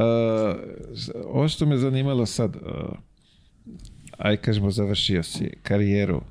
ovo 1.25 1.47
što 1.47 1.65
me 1.65 1.77
zanimalo 1.77 2.25
sad, 2.25 2.55
uh, 2.55 2.61
aj 4.17 4.37
kažemo 4.37 4.71
završio 4.71 5.23
si 5.23 5.51
karijeru, 5.63 6.21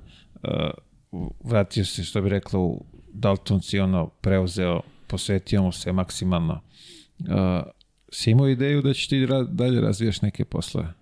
uh, 1.13 1.31
vratio 1.45 1.85
se 1.85 2.05
što 2.05 2.23
bi 2.23 2.29
rekla 2.29 2.61
u 2.61 2.85
Dalton 3.13 3.63
si 3.63 3.79
ono 3.79 4.07
preuzeo, 4.07 4.81
posvetio 5.07 5.63
mu 5.63 5.73
se 5.73 5.93
maksimalno. 5.93 6.61
Uh, 7.19 7.27
si 8.13 8.31
imao 8.31 8.49
ideju 8.49 8.83
da 8.83 8.93
ćeš 8.95 9.09
ti 9.09 9.27
ra 9.27 9.43
dalje 9.43 9.81
razvijaš 9.81 10.23
neke 10.23 10.45
poslove? 10.45 10.95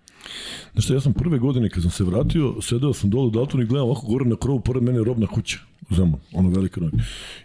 Šta, 0.77 0.93
ja 0.93 1.01
sam 1.01 1.13
prve 1.13 1.39
godine 1.39 1.69
kad 1.69 1.83
sam 1.83 1.91
se 1.91 2.03
vratio, 2.03 2.55
sedeo 2.61 2.93
sam 2.93 3.09
dole 3.09 3.27
u 3.27 3.29
Daltonu 3.29 3.63
i 3.63 3.65
gledam 3.65 3.87
ovako 3.89 4.07
gore 4.07 4.25
na 4.25 4.35
krovu, 4.35 4.59
pored 4.59 4.83
mene 4.83 4.97
je 4.99 5.03
robna 5.03 5.27
kuća 5.27 5.59
u 5.91 5.95
Zemun, 5.95 6.19
ono 6.33 6.49
velika 6.49 6.81
noga. 6.81 6.97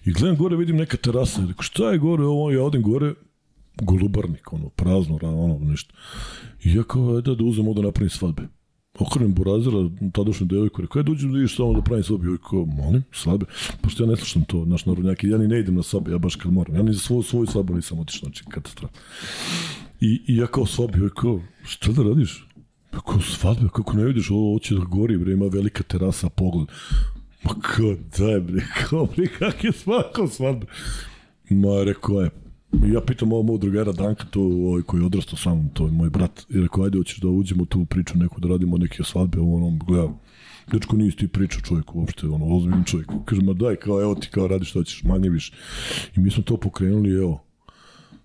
I 0.05 0.13
gledam 0.13 0.37
gore, 0.37 0.57
vidim 0.57 0.77
neka 0.77 0.97
terasa, 0.97 1.41
rekao, 1.49 1.63
šta 1.63 1.91
je 1.91 1.99
gore, 1.99 2.25
ovo, 2.25 2.51
ja 2.51 2.63
odem 2.63 2.83
gore, 2.83 3.15
golubarnik, 3.83 4.53
ono, 4.53 4.69
prazno, 4.69 5.19
ra- 5.19 5.45
ono, 5.45 5.59
nešto. 5.59 5.95
I 6.65 6.75
ja 6.75 6.83
kao, 6.83 7.17
ajde 7.17 7.35
da 7.35 7.45
uzem 7.45 7.65
ovo 7.69 7.75
da 7.75 7.83
napravim 7.83 8.11
svadbe. 8.11 8.43
Okrenem 8.99 9.35
Burazira, 9.35 9.77
tadašnju 10.13 10.47
devojku, 10.47 10.83
rekao, 10.83 11.01
ajde 11.01 11.11
uđem 11.11 11.33
da 11.33 11.37
vidiš 11.39 11.57
samo 11.57 11.73
da 11.73 11.83
pravim. 11.83 12.05
Joj, 12.23 12.39
kao, 12.51 12.65
molim, 12.65 13.03
svadbe? 13.13 13.47
Pošto 13.81 14.05
ja 14.05 14.11
ne 14.11 14.17
slušam 14.17 14.45
to, 14.45 14.65
naš 14.65 14.87
narodnjaki, 14.87 15.29
ja 15.29 15.39
ni 15.39 15.49
ne 15.49 15.61
idem 15.61 15.75
na 15.75 15.83
svadbe, 15.83 16.11
ja 16.11 16.19
baš 16.19 16.37
kad 16.37 16.53
moram. 16.53 16.77
Ja 16.77 16.83
ni 16.83 16.93
za 16.93 17.01
svoju, 17.01 17.23
svoju 17.23 17.47
svadbu 17.47 17.75
nisam 17.75 17.99
otišao, 17.99 18.27
znači, 18.27 18.45
katastrofa. 18.45 18.95
I, 20.01 20.23
I 20.27 20.37
ja 20.37 20.47
kao 20.47 20.67
svadbe, 20.67 20.99
joj, 20.99 21.11
kao, 21.17 21.41
šta 21.65 21.93
da 21.93 22.03
radiš? 22.03 22.47
Kako 22.91 23.21
svadbe, 23.21 23.69
kako 23.73 23.97
ne 23.97 24.05
vidiš, 24.05 24.31
ovo 24.31 24.55
hoće 24.55 24.75
da 24.75 24.85
gori, 24.85 25.19
bre, 25.19 25.33
ima 25.33 25.47
velika 25.47 25.83
terasa, 25.83 26.29
pogled. 26.29 26.69
Ma 27.45 27.55
kao, 27.61 27.95
daj, 28.19 28.41
bre, 28.41 28.67
kao, 28.89 29.07
bre, 29.17 29.27
kak 29.27 29.65
je 29.65 29.73
svako 29.73 30.29
svadbe? 30.29 30.67
Ma, 31.51 31.83
rekao 31.85 32.21
je, 32.21 32.31
ja 32.73 33.01
pitam 33.01 33.33
ovo 33.33 33.43
mog 33.43 33.61
drugara 33.61 33.93
Danka, 33.93 34.25
to 34.25 34.41
ovaj 34.41 34.83
koji 34.83 35.01
je 35.01 35.07
odrastao 35.07 35.37
sa 35.37 35.55
mnom, 35.55 35.69
to 35.69 35.87
je 35.87 35.93
moj 35.93 36.11
brat, 36.11 36.47
i 36.49 36.61
rekao, 36.61 36.85
ajde, 36.85 36.99
hoćeš 36.99 37.19
da 37.19 37.29
uđemo 37.29 37.63
u 37.63 37.67
tu 37.67 37.85
priču 37.85 38.19
neku, 38.19 38.41
da 38.41 38.49
radimo 38.49 38.79
neke 38.79 39.05
svadbe, 39.05 39.41
ovo, 39.41 39.57
ono, 39.57 39.79
gleda, 39.87 40.09
dečko 40.73 40.97
nisi 40.97 41.17
ti 41.17 41.29
priča 41.29 41.61
čovjek 41.61 41.95
uopšte, 41.95 42.27
ono, 42.27 42.57
ozbiljni 42.57 42.85
čovjek. 42.87 43.09
Kaže, 43.25 43.43
ma 43.43 43.53
daj, 43.53 43.77
kao, 43.77 44.03
evo 44.03 44.15
ti, 44.15 44.29
kao, 44.31 44.47
radiš 44.47 44.71
što 44.71 44.85
ćeš, 44.85 45.03
manje 45.03 45.29
više. 45.29 45.53
I 46.17 46.21
mi 46.21 46.31
smo 46.31 46.43
to 46.43 46.57
pokrenuli, 46.57 47.11
evo, 47.11 47.49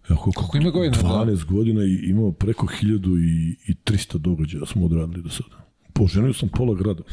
Evo, 0.09 0.19
koliko, 0.19 0.47
Koliko 0.47 0.57
ima 0.57 0.71
godina, 0.71 0.97
da? 1.01 1.31
12 1.31 1.45
godina 1.45 1.83
i 1.83 2.09
imamo 2.09 2.31
preko 2.31 2.67
1300 2.83 4.17
događaja 4.17 4.65
smo 4.65 4.85
odradili 4.85 5.21
do 5.21 5.29
sada. 5.29 5.55
Poženio 5.93 6.33
sam 6.33 6.49
pola 6.49 6.75
grada. 6.75 7.03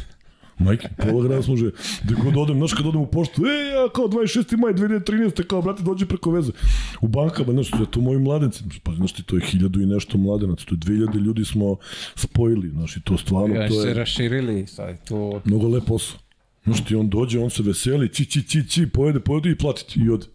Majke, 0.60 0.88
pola 0.96 1.22
grada 1.22 1.42
smo 1.42 1.56
že, 1.56 1.70
gde 2.04 2.14
god 2.24 2.36
odem, 2.36 2.56
znaš 2.56 2.72
kad 2.72 2.86
odem 2.86 3.00
u 3.00 3.06
poštu, 3.06 3.42
e, 3.46 3.54
ja 3.74 3.88
kao 3.94 4.08
26. 4.08 4.56
maj 4.56 4.72
2013. 4.72 5.46
kao, 5.46 5.62
brate, 5.62 5.82
dođi 5.82 6.06
preko 6.06 6.30
veze. 6.30 6.52
U 7.00 7.08
bankama, 7.08 7.52
znaš, 7.52 7.70
ja 7.72 7.86
to 7.90 8.00
mojim 8.00 8.22
mladencima, 8.22 8.70
pa 8.82 8.92
znaš 8.94 9.12
ti, 9.12 9.22
to 9.22 9.36
je 9.36 9.42
hiljadu 9.42 9.80
i 9.80 9.86
nešto 9.86 10.18
mladenaca, 10.18 10.64
to 10.64 10.74
je 10.74 10.78
2000 10.78 11.20
ljudi 11.20 11.44
smo 11.44 11.76
spojili, 12.14 12.70
znaš, 12.70 12.96
i 12.96 13.00
to 13.00 13.18
stvarno, 13.18 13.54
Ja, 13.54 13.68
to 13.68 13.82
se 13.82 13.88
je 13.88 13.94
raširili, 13.94 14.66
sad 14.66 15.08
to... 15.08 15.40
mnogo 15.44 15.68
lep 15.68 15.84
posao. 15.84 16.18
Znaš 16.64 16.84
ti, 16.84 16.94
on 16.94 17.08
dođe, 17.08 17.38
on 17.38 17.50
se 17.50 17.62
veseli, 17.62 18.08
či, 18.08 18.24
či, 18.24 18.48
či, 18.48 18.68
či, 18.68 18.86
pojede, 18.86 19.20
pojede 19.20 19.50
i 19.50 19.54
platiti 19.54 20.00
i 20.00 20.10
ode. 20.10 20.26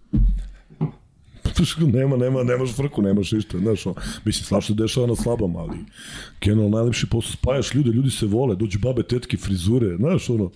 Nema, 1.94 2.18
nema, 2.18 2.44
nemaš 2.44 2.76
frku, 2.76 3.02
nemaš 3.02 3.32
ništa, 3.32 3.58
znaš, 3.58 3.86
ono, 3.86 3.96
mislim, 4.26 4.46
svašta 4.46 4.74
se 4.74 4.74
dešava 4.74 5.08
na 5.08 5.16
slabom, 5.16 5.56
ali 5.56 5.78
generalno 6.42 6.78
najlepši 6.78 7.08
posao, 7.10 7.32
spajaš 7.32 7.74
ljude, 7.74 7.92
ljudi 7.92 8.12
se 8.12 8.26
vole, 8.26 8.56
dođu 8.56 8.80
babe, 8.80 9.04
tetke, 9.04 9.38
frizure, 9.38 9.96
znaš, 9.98 10.30
ono, 10.30 10.52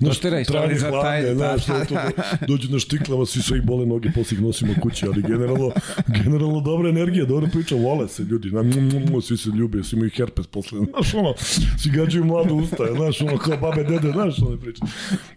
Došteraj, 0.00 0.44
tranje 0.44 0.78
za 0.78 0.90
taj- 0.90 1.22
da, 1.22 1.34
znaš, 1.34 1.66
da, 1.66 1.74
ono, 1.74 1.84
to, 1.84 2.46
dođu 2.48 2.72
na 2.72 2.78
štiklama, 2.78 3.26
svi 3.26 3.42
sve 3.42 3.58
ih 3.58 3.64
bole 3.64 3.86
noge, 3.86 4.10
posle 4.14 4.36
ih 4.36 4.42
nosimo 4.42 4.74
kući, 4.82 5.06
ali 5.06 5.22
generalno, 5.22 5.70
generalno 6.24 6.60
dobra 6.60 6.88
energija, 6.88 7.24
dobra 7.24 7.50
priča, 7.50 7.74
vole 7.74 8.08
se 8.08 8.22
ljudi, 8.22 8.50
na, 8.50 8.62
mm, 8.62 8.68
mm, 8.68 9.22
svi 9.22 9.36
se 9.36 9.50
ljube, 9.50 9.84
svi 9.84 9.96
imaju 9.96 10.10
herpes 10.10 10.46
posle, 10.46 10.78
znaš, 10.90 11.14
ono, 11.14 11.34
svi 11.78 11.90
gađaju 11.90 12.24
mlado 12.24 12.54
usta, 12.54 12.84
znaš, 12.96 13.20
ono, 13.20 13.38
kao 13.38 13.56
babe, 13.56 13.84
dede, 13.84 14.12
znaš, 14.12 14.38
ono 14.42 14.56
priča. 14.56 14.84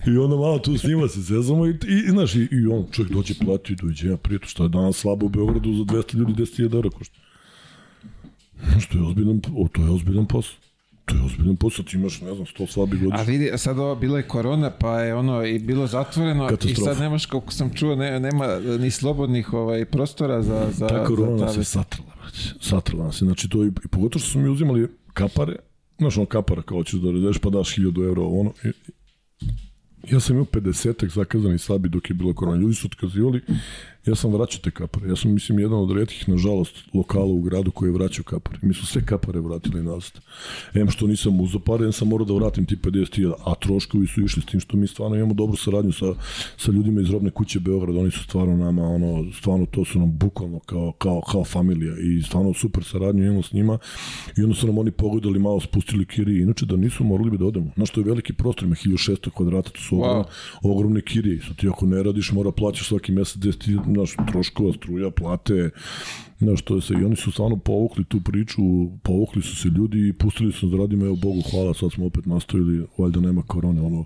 I 0.08 0.18
onda 0.18 0.36
malo 0.36 0.60
tu 0.60 0.78
snima 0.78 1.08
se, 1.08 1.22
zezamo 1.22 1.68
i, 1.68 1.70
i, 1.70 2.10
znaš, 2.10 2.36
i, 2.36 2.48
i 2.52 2.68
on, 2.72 2.86
čovjek 2.91 3.13
dođe, 3.13 3.34
plati, 3.46 3.74
i 3.74 3.76
dođe, 3.76 4.08
ja 4.08 4.18
prijatelj, 4.18 4.48
što 4.48 4.63
je 4.63 4.70
danas 4.70 4.96
slabo 4.96 5.26
u 5.26 5.30
Beogradu 5.30 5.74
za 5.74 5.84
200 5.84 6.15
ljudi, 6.15 6.34
10.000 6.34 6.76
eura 6.76 6.89
košta. 6.89 7.15
Znaš, 8.72 8.88
to 8.89 8.98
je 8.98 9.04
ozbiljan, 9.04 9.41
o, 9.58 9.68
to 9.72 9.82
je 9.82 9.89
ozbiljan 9.89 10.26
posao. 10.26 10.64
To 11.06 11.15
je 11.15 11.22
ozbiljan 11.24 11.56
posao, 11.56 11.86
ti 11.86 11.98
imaš, 11.98 12.22
ne 12.22 12.34
znam, 12.34 12.46
100 12.46 12.68
slabi 12.72 12.98
A 12.98 13.00
godišnje. 13.00 13.32
vidi, 13.32 13.58
sad 13.58 13.80
ovo 13.80 13.96
bila 13.96 14.18
je 14.18 14.28
korona, 14.28 14.70
pa 14.70 15.00
je 15.00 15.15
ono 15.15 15.46
i 15.46 15.60
bilo 15.60 15.88
zatvoreno 15.88 16.50
i 16.65 16.76
sad 16.76 17.00
nemaš, 17.00 17.26
koliko 17.26 17.52
sam 17.52 17.74
čuo, 17.74 17.96
ne, 17.96 18.20
nema 18.20 18.60
ni 18.80 18.91
slobodnih 18.91 19.54
ovaj, 19.54 19.86
prostora 19.86 20.41
za, 20.41 20.68
za, 20.72 20.88
Ta 20.88 21.06
korona 21.06 21.38
za 21.38 21.46
nas 21.46 21.58
je 21.58 21.63
satrala, 21.63 22.12
brać. 22.22 22.54
Satrala 22.62 23.06
nas 23.06 23.22
je. 23.22 23.26
Znači, 23.26 23.50
to 23.50 23.63
i, 23.63 23.68
i 23.68 23.88
pogotovo 23.88 24.20
što 24.20 24.30
su 24.30 24.39
mi 24.39 24.50
uzimali 24.50 24.88
kapare, 25.13 25.56
znaš, 25.98 26.18
ono 26.18 26.26
kapara 26.26 26.62
kao 26.62 26.84
ćeš 26.84 27.00
da 27.00 27.12
redeš, 27.12 27.38
pa 27.38 27.50
daš 27.50 27.76
1000 27.76 28.06
eura, 28.08 28.22
ono. 28.22 28.54
I, 28.63 28.72
ja 30.12 30.20
sam 30.20 30.36
imao 30.36 30.46
50 30.46 31.13
zakazanih 31.13 31.62
sabi 31.62 31.89
dok 31.89 32.10
je 32.10 32.13
bila 32.13 32.34
korona. 32.34 32.58
Ljudi 32.58 32.76
su 32.76 32.88
otkazivali, 32.88 33.41
ja 34.06 34.15
sam 34.15 34.34
vraćao 34.34 34.62
te 34.63 34.72
kapare. 34.72 35.10
Ja 35.10 35.15
sam, 35.15 35.34
mislim, 35.34 35.60
jedan 35.60 35.80
od 35.80 35.91
redkih, 35.91 36.30
nažalost, 36.30 36.76
lokala 36.94 37.26
u 37.26 37.41
gradu 37.41 37.72
koji 37.72 37.89
je 37.89 37.94
vraćao 37.94 38.24
kapare. 38.24 38.60
Mi 38.62 38.74
su 38.74 38.86
sve 38.86 39.06
kapare 39.06 39.39
vratili 39.39 39.84
nazad. 39.84 40.12
Em 40.74 40.89
što 40.89 41.08
nisam 41.08 41.39
uzao 41.39 41.60
pare, 41.60 41.86
em 41.86 41.91
sam 41.91 42.08
morao 42.08 42.26
da 42.26 42.34
vratim 42.34 42.65
ti 42.65 42.76
50.000, 42.76 43.34
a 43.46 43.56
troškovi 43.56 44.08
su 44.08 44.24
išli 44.24 44.41
s 44.41 44.46
tim 44.46 44.60
što 44.60 44.78
mi 44.78 44.88
stvarno 44.88 45.15
imamo 45.15 45.34
dobru 45.34 45.58
saradnju 45.58 45.91
sa, 45.91 46.06
sa 46.58 46.72
ljudima 46.72 47.02
iz 47.02 47.10
robne 47.10 47.32
kuće 47.32 47.60
Beograd. 47.60 47.98
Oni 47.98 48.12
su 48.12 48.24
stvarno 48.24 48.58
nama, 48.58 48.84
ono, 48.84 49.32
stvarno 49.34 49.65
to 49.65 49.86
su 49.86 50.00
nam 50.00 50.18
bukvalno 50.18 50.60
kao, 50.60 50.91
kao, 50.91 51.22
kao 51.32 51.44
familija 51.44 51.94
i 52.00 52.22
stvarno 52.22 52.54
super 52.54 52.84
saradnju 52.84 53.26
imamo 53.26 53.44
s 53.44 53.52
njima 53.52 53.78
i 54.38 54.44
onda 54.44 54.56
su 54.56 54.68
nam 54.68 54.78
oni 54.78 54.91
pogledali 54.91 55.39
malo 55.39 55.60
spustili 55.60 56.06
kirije. 56.06 56.41
Inače 56.41 56.65
da 56.65 56.76
nisu 56.76 57.04
morali 57.04 57.32
bi 57.32 57.38
da 57.38 57.46
odemo. 57.46 57.72
Znaš, 57.76 57.89
to 57.89 58.00
je 58.00 58.04
veliki 58.04 58.34
prostor, 58.34 58.63
ima 58.63 58.76
1600 58.76 59.30
kvadrata, 59.30 59.70
to 59.70 59.80
su 59.80 59.96
Wow. 59.96 60.24
ogromne, 60.63 60.86
ogromne 60.86 61.02
kirije. 61.02 61.41
Sad 61.48 61.56
ti 61.56 61.68
ako 61.68 61.86
ne 61.86 62.04
radiš, 62.04 62.32
mora 62.32 62.52
plaćaš 62.52 62.88
svaki 62.88 63.12
mesec 63.12 63.38
10 63.38 63.94
znaš, 63.95 64.15
troškova, 64.31 64.73
struja, 64.73 65.12
plate, 65.12 65.69
znaš, 66.39 66.62
to 66.62 66.76
je 66.76 66.82
se, 66.82 66.93
i 66.93 67.04
oni 67.06 67.15
su 67.15 67.32
stvarno 67.32 67.58
povukli 67.58 68.04
tu 68.04 68.21
priču, 68.21 68.62
povukli 69.04 69.41
su 69.41 69.56
se 69.56 69.67
ljudi 69.69 70.08
i 70.08 70.13
pustili 70.13 70.52
su 70.52 70.67
da 70.67 70.78
radimo, 70.78 71.06
evo 71.06 71.15
Bogu 71.15 71.41
hvala, 71.52 71.74
sad 71.74 71.91
smo 71.91 72.06
opet 72.06 72.26
nastavili, 72.26 72.86
valjda 72.98 73.19
nema 73.19 73.41
korone, 73.41 73.82
ono, 73.82 74.06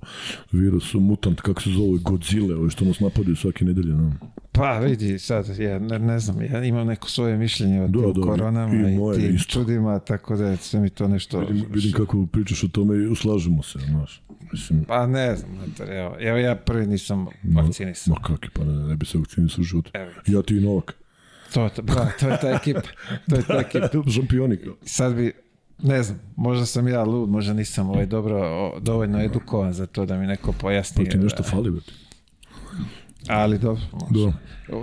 virus, 0.52 0.94
mutant, 0.94 1.42
kako 1.42 1.62
se 1.62 1.70
zove, 1.70 1.98
Godzilla, 2.00 2.58
ovo 2.58 2.70
što 2.70 2.86
nas 2.86 3.00
napadaju 3.00 3.36
svake 3.36 3.66
nedelje, 3.66 3.94
ne? 3.96 4.12
Pa 4.52 4.80
vidi, 4.80 5.20
sad, 5.20 5.60
ja 5.60 5.80
ne, 5.80 6.00
ne 6.00 6.20
znam, 6.20 6.42
ja 6.42 6.64
imam 6.64 6.88
neko 6.88 7.10
svoje 7.10 7.38
mišljenje 7.38 7.82
o 7.82 7.88
Da, 7.88 8.00
tim 8.02 8.14
da, 8.14 8.22
koronama 8.22 8.76
i 8.90 8.96
i, 8.96 9.22
tim 9.22 9.36
isto. 9.36 9.54
čudima, 9.54 10.00
tako 10.00 10.36
da 10.36 10.48
je 10.48 10.58
sve 10.58 10.80
mi 10.80 10.90
to 10.90 11.08
nešto... 11.08 11.40
Vidim, 11.40 11.66
vidim 11.70 11.92
kako 11.92 12.26
pričaš 12.26 12.64
o 12.64 12.68
tome 12.68 12.96
i 12.98 13.08
uslažemo 13.08 13.64
se, 13.64 13.80
znaš. 13.80 14.22
Mislim, 14.52 14.84
Pa 14.84 15.08
ne 15.08 15.36
znam, 15.36 15.52
Matar, 15.56 15.92
evo, 15.92 16.16
evo 16.20 16.38
ja 16.38 16.56
prvi 16.56 16.88
nisam 16.88 17.26
vakcinisan. 17.56 18.14
ma 18.14 18.22
kakvi, 18.28 18.50
pa 18.54 18.64
ne, 18.64 18.74
ne 18.88 18.96
bi 18.96 19.06
se 19.06 19.18
vakcinisao 19.18 19.62
u 19.62 19.64
životu. 19.64 19.92
Ja 20.28 20.42
ti 20.42 20.58
i 20.58 20.62
Novak. 20.62 20.96
To, 21.54 21.64
je 21.64 21.70
to, 21.70 21.82
da, 21.82 22.12
to 22.20 22.30
je 22.30 22.38
ta 22.42 22.50
ekipa. 22.50 22.82
To 23.30 23.36
je 23.36 23.42
ta 23.44 23.54
ekipa. 23.68 24.10
Šampioni 24.12 24.58
kao. 24.58 24.74
Sad 24.84 25.16
bi, 25.16 25.34
ne 25.80 26.04
znam, 26.04 26.20
možda 26.36 26.66
sam 26.66 26.88
ja 26.88 27.04
lud, 27.04 27.30
možda 27.30 27.54
nisam 27.54 27.90
ovaj 27.90 28.06
dobro, 28.06 28.40
dovoljno 28.80 29.22
edukovan 29.22 29.74
za 29.74 29.86
to 29.86 30.06
da 30.06 30.18
mi 30.18 30.28
neko 30.28 30.52
pojasni. 30.52 31.06
Pa 31.06 31.12
ti 31.12 31.18
nešto 31.18 31.44
da- 31.44 31.50
fali, 31.50 31.72
brate. 31.72 31.92
Ali 33.28 33.58
dobro, 33.60 33.82
Da. 34.10 34.34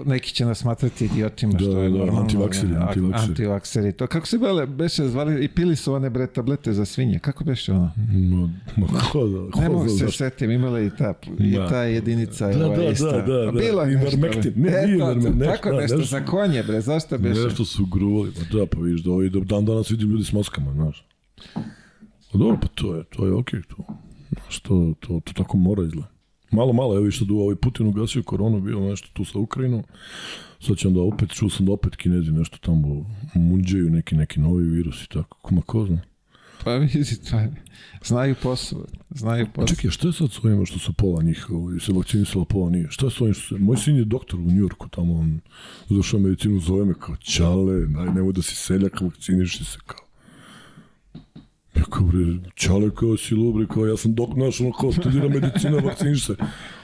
neki 0.05 0.33
će 0.33 0.45
nas 0.45 0.59
smatrati 0.59 1.05
idiotima, 1.05 1.53
Da, 1.53 1.59
što 1.59 1.79
je 1.79 1.91
da, 1.91 1.97
normalno. 1.97 2.21
antivakseri, 2.21 2.75
antivakseri. 2.75 3.31
Antivakseri. 3.31 3.93
To, 3.93 4.07
kako 4.07 4.27
se 4.27 4.39
bile, 4.39 4.67
beše 4.67 5.09
zvali, 5.09 5.45
i 5.45 5.49
pili 5.49 5.77
su 5.77 5.95
one 5.95 6.11
bre 6.11 6.27
tablete 6.27 6.73
za 6.73 6.85
svinje, 6.85 7.19
kako 7.19 7.45
beše 7.45 7.73
ono? 7.73 7.93
Ma, 8.31 8.49
ma 8.77 8.87
ko 9.13 9.27
da, 9.27 9.51
ko 9.51 9.61
Ne 9.61 9.69
mogu 9.69 9.89
se 9.89 9.95
zašto? 9.97 10.13
setim, 10.13 10.51
imala 10.51 10.81
i 10.81 10.91
ta, 10.91 11.15
i 11.39 11.51
Da. 11.51 11.69
ta 11.69 11.83
jedinica. 11.83 12.49
Da, 12.49 12.67
ova 12.67 12.77
da, 12.77 12.85
ista. 12.85 13.13
da, 13.13 13.23
da, 13.23 13.45
da. 13.45 13.53
Bilo 13.53 13.83
je 13.83 13.97
nešto. 13.97 14.17
Ivermectin. 14.17 14.53
Ne, 14.57 14.87
nije 14.87 15.15
nešto, 15.15 15.33
Tako 15.45 15.71
da, 15.71 15.77
nešto, 15.77 15.99
za 16.01 16.21
konje, 16.21 16.63
bre, 16.63 16.81
zašto 16.81 17.19
beše? 17.19 17.41
Nešto 17.41 17.65
su 17.65 17.87
gruvali, 17.87 18.33
pa 18.33 18.59
da, 18.59 18.67
pa 18.67 18.81
vidiš 18.81 19.01
da 19.03 19.11
ovaj, 19.11 19.29
dan 19.31 19.65
danas 19.65 19.91
vidim 19.91 20.11
ljudi 20.11 20.25
s 20.25 20.33
maskama, 20.33 20.73
znaš. 20.73 21.07
Pa 22.33 22.39
dobro, 22.39 22.59
pa 22.63 22.69
to 22.69 22.95
je, 22.97 23.05
to 23.05 23.27
je 23.27 23.33
okej, 23.33 23.61
to. 23.63 23.77
Znaš, 24.33 24.61
to, 24.61 24.95
to, 25.01 25.21
to 25.25 25.33
tako 25.33 25.57
mora 25.57 25.83
izgleda. 25.83 26.09
Malo, 26.57 26.73
malo, 26.73 26.97
evo 26.97 27.11
što 27.11 27.25
du 27.25 27.39
ovaj 27.39 27.57
Putin 27.57 27.87
ugasio 27.87 28.23
koronu, 28.23 28.61
bio 28.61 28.81
nešto 28.81 29.09
tu 29.13 29.25
sa 29.25 29.39
Ukrajinom. 29.39 29.83
Sad 30.61 30.77
će 30.77 30.89
onda 30.89 31.01
opet, 31.01 31.31
čuo 31.31 31.51
sam 31.51 31.67
da 31.67 31.73
opet 31.73 31.97
kinezi 31.97 32.33
nešto 32.33 32.59
tamo 32.59 33.07
munđaju 33.35 33.91
neki, 33.91 34.15
neki 34.15 34.41
novi 34.41 34.65
virus 34.65 35.05
i 35.05 35.09
tako. 35.09 35.39
Kuma 35.43 35.63
ko 35.63 35.87
zna? 35.87 36.01
Pa 36.65 36.77
vidi, 36.77 37.05
pa, 37.31 37.43
znaju 38.05 38.35
posao, 38.43 38.85
znaju 39.11 39.47
posao. 39.55 39.77
Čekaj, 39.77 39.91
šta 39.91 40.09
je 40.09 40.13
sad 40.13 40.33
s 40.33 40.45
ovima 40.45 40.65
što 40.65 40.79
su 40.79 40.93
pola 40.93 41.23
njih 41.23 41.47
ovaj, 41.51 41.81
se 41.81 41.93
vakcinisalo, 41.93 42.45
pola 42.45 42.71
nije? 42.71 42.87
Šta 42.91 43.07
je 43.07 43.11
s 43.11 43.21
ovim 43.21 43.35
što 43.35 43.55
se... 43.55 43.63
Moj 43.63 43.77
sin 43.77 43.97
je 43.97 44.05
doktor 44.05 44.41
u 44.41 44.53
Njurku, 44.53 44.89
tamo 44.89 45.15
on 45.19 45.41
završao 45.89 46.21
medicinu, 46.21 46.61
zove 46.61 46.85
me 46.85 46.95
kao 46.95 47.17
čale, 47.17 47.87
daj, 47.87 48.15
nemoj 48.15 48.33
da 48.33 48.43
si 48.43 48.57
seljak, 48.57 49.01
vakciniši 49.01 49.65
se 49.65 49.79
kao. 49.87 50.06
Ja 51.77 51.85
kao, 51.91 52.07
bre, 52.07 52.51
čale 52.55 52.91
kao 52.95 53.17
si 53.17 53.35
lubre, 53.35 53.67
kao 53.67 53.87
ja 53.87 53.97
sam 53.97 54.15
dok, 54.15 54.37
naš, 54.37 54.61
ono 54.61 54.73
kao 54.73 54.93
studira 54.93 55.29
medicina, 55.29 55.79
vakciniš. 55.79 56.27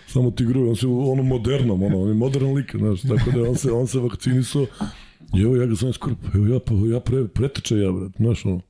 Samo 0.07 0.31
ti 0.31 0.45
gruje, 0.45 0.71
on 0.71 0.77
se 0.77 0.87
u 0.87 1.11
ono 1.13 1.23
modernom, 1.23 1.83
ono, 1.83 2.03
on 2.03 2.09
je 2.09 2.15
modern 2.15 2.55
lik, 2.55 2.77
znaš, 2.77 3.03
tako 3.03 3.31
da 3.31 3.49
on 3.51 3.57
se, 3.57 3.73
on 3.73 3.87
se 3.87 3.99
vakcinisao. 3.99 4.67
I 5.37 5.43
evo 5.43 5.57
ja 5.57 5.67
ga 5.67 5.93
skoro, 5.93 6.17
pa 6.23 6.39
evo 6.39 6.47
ja, 6.47 6.61
pa 6.61 6.75
ja 6.75 7.01
pre, 7.01 7.29
preteča 7.29 7.77
ja, 7.77 7.93
brat, 7.93 8.13
znaš, 8.17 8.47
ono, 8.47 8.61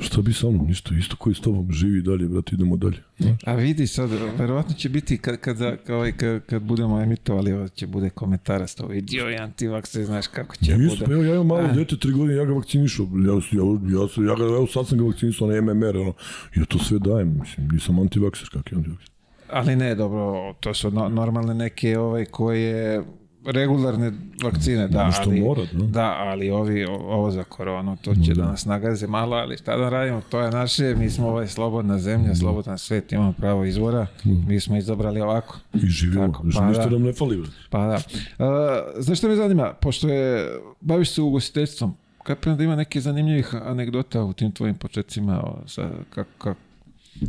šta 0.00 0.22
bi 0.22 0.32
sa 0.32 0.50
mnom, 0.50 0.66
ništa, 0.66 0.94
isto 0.98 1.16
koji 1.16 1.34
s 1.34 1.40
tobom, 1.40 1.72
živi 1.72 2.02
dalje, 2.02 2.28
brat, 2.28 2.52
idemo 2.52 2.76
dalje. 2.76 2.96
Znaš. 3.18 3.38
A 3.46 3.54
vidi 3.54 3.86
sad, 3.86 4.10
verovatno 4.38 4.74
će 4.74 4.88
biti 4.88 5.18
kad, 5.18 5.36
kada, 5.36 5.76
kao 5.76 6.06
i 6.06 6.12
kad, 6.12 6.46
kad 6.46 6.62
budemo 6.62 7.00
emitovali, 7.00 7.52
ovo 7.52 7.68
će 7.68 7.86
bude 7.86 8.10
komentara 8.10 8.66
s 8.66 8.80
ovo, 8.80 8.92
idio 8.92 9.26
je 9.26 9.38
antivakser, 9.38 10.04
znaš 10.04 10.26
kako 10.26 10.56
će 10.56 10.72
Isto, 10.72 10.88
bude. 10.88 11.04
pa 11.04 11.12
evo 11.12 11.22
ja 11.22 11.34
imam 11.34 11.46
malo 11.46 11.60
A. 11.60 11.72
dete, 11.72 11.96
tri 11.96 12.12
godine, 12.12 12.34
ja 12.34 12.44
ga 12.44 12.52
vakcinišu. 12.52 13.02
Ja, 13.02 13.32
ja, 13.32 13.64
ja, 13.92 14.28
ja 14.30 14.34
ga, 14.36 14.44
evo 14.44 14.66
sad 14.66 14.88
sam 14.88 14.98
ga 14.98 15.04
vakcinisao 15.04 15.48
na 15.48 15.60
MMR, 15.60 15.96
ono, 15.96 16.12
ja 16.56 16.64
to 16.64 16.78
sve 16.78 16.98
dajem, 16.98 17.38
mislim, 17.40 17.68
nisam 17.72 17.98
antivakser, 17.98 18.48
kak 18.52 18.72
je 18.72 18.76
antivakser. 18.76 19.10
Ali 19.52 19.76
ne, 19.76 19.94
dobro, 19.94 20.54
to 20.60 20.74
su 20.74 20.90
no, 20.90 21.08
normalne 21.08 21.54
neke 21.54 21.98
ovaj, 21.98 22.24
koje 22.24 23.02
regularne 23.44 24.12
vakcine, 24.42 24.88
da, 24.88 25.02
Ono 25.02 25.12
što 25.12 25.30
ali, 25.30 25.40
mora, 25.40 25.62
da. 25.72 25.86
da, 25.86 26.14
ali 26.18 26.50
ovi, 26.50 26.84
ovo 26.84 27.30
za 27.30 27.44
koronu, 27.44 27.96
to 27.96 28.14
će 28.14 28.34
da 28.34 28.44
nas 28.44 28.64
nagaze 28.64 29.06
malo, 29.06 29.36
ali 29.36 29.56
šta 29.56 29.76
da 29.76 29.88
radimo, 29.88 30.22
to 30.30 30.40
je 30.40 30.50
naše, 30.50 30.94
mi 30.94 31.10
smo 31.10 31.28
ovaj 31.28 31.46
slobodna 31.48 31.98
zemlja, 31.98 32.34
slobodan 32.34 32.78
svet, 32.78 33.12
imamo 33.12 33.32
pravo 33.32 33.64
izvora, 33.64 34.06
mi 34.24 34.60
smo 34.60 34.76
izabrali 34.76 35.20
ovako. 35.20 35.58
I 35.74 35.86
živimo, 35.86 36.26
Tako, 36.26 36.42
pa 36.54 36.66
ništa 36.66 36.84
da. 36.84 36.90
nam 36.90 37.02
ne 37.02 37.12
fali. 37.12 37.42
Pa 37.70 37.78
da. 37.78 37.94
Uh, 37.94 39.02
znaš 39.02 39.18
što 39.18 39.28
me 39.28 39.36
zanima? 39.36 39.72
Pošto 39.80 40.08
je, 40.08 40.48
baviš 40.80 41.10
se 41.14 41.22
ugostiteljstvom, 41.22 41.94
kapiram 42.22 42.56
da 42.56 42.64
ima 42.64 42.76
neke 42.76 43.00
zanimljivih 43.00 43.54
anegdota 43.54 44.22
u 44.22 44.32
tim 44.32 44.52
tvojim 44.52 44.74
početcima, 44.74 45.42
sa, 45.66 45.90
kako, 46.10 46.30
kako, 46.38 46.60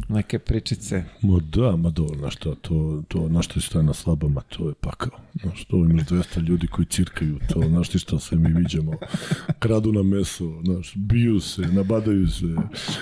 neke 0.10 0.40
pričice. 0.40 1.04
Ma 1.22 1.40
da, 1.40 1.76
ma 1.76 1.90
dobro, 1.90 2.18
znaš 2.18 2.36
šta, 2.36 2.56
to, 2.56 3.04
to, 3.08 3.30
na 3.30 3.42
što 3.42 3.62
stoje 3.62 3.84
na 3.84 3.94
slabama, 3.94 4.42
to 4.42 4.68
je 4.68 4.74
pakao. 4.82 5.20
Znaš, 5.42 5.66
to 5.66 5.78
imaš 5.78 6.06
200 6.06 6.48
ljudi 6.48 6.68
koji 6.68 6.86
cirkaju, 6.86 7.40
to, 7.50 7.62
znaš 7.68 7.90
ti 7.90 8.00
šta 8.00 8.20
sve 8.20 8.38
mi 8.38 8.54
viđamo. 8.54 8.94
Kradu 9.60 9.92
na 9.92 10.04
meso, 10.04 10.62
znaš, 10.64 10.94
biju 10.96 11.40
se, 11.40 11.62
nabadaju 11.62 12.28
se, 12.28 12.56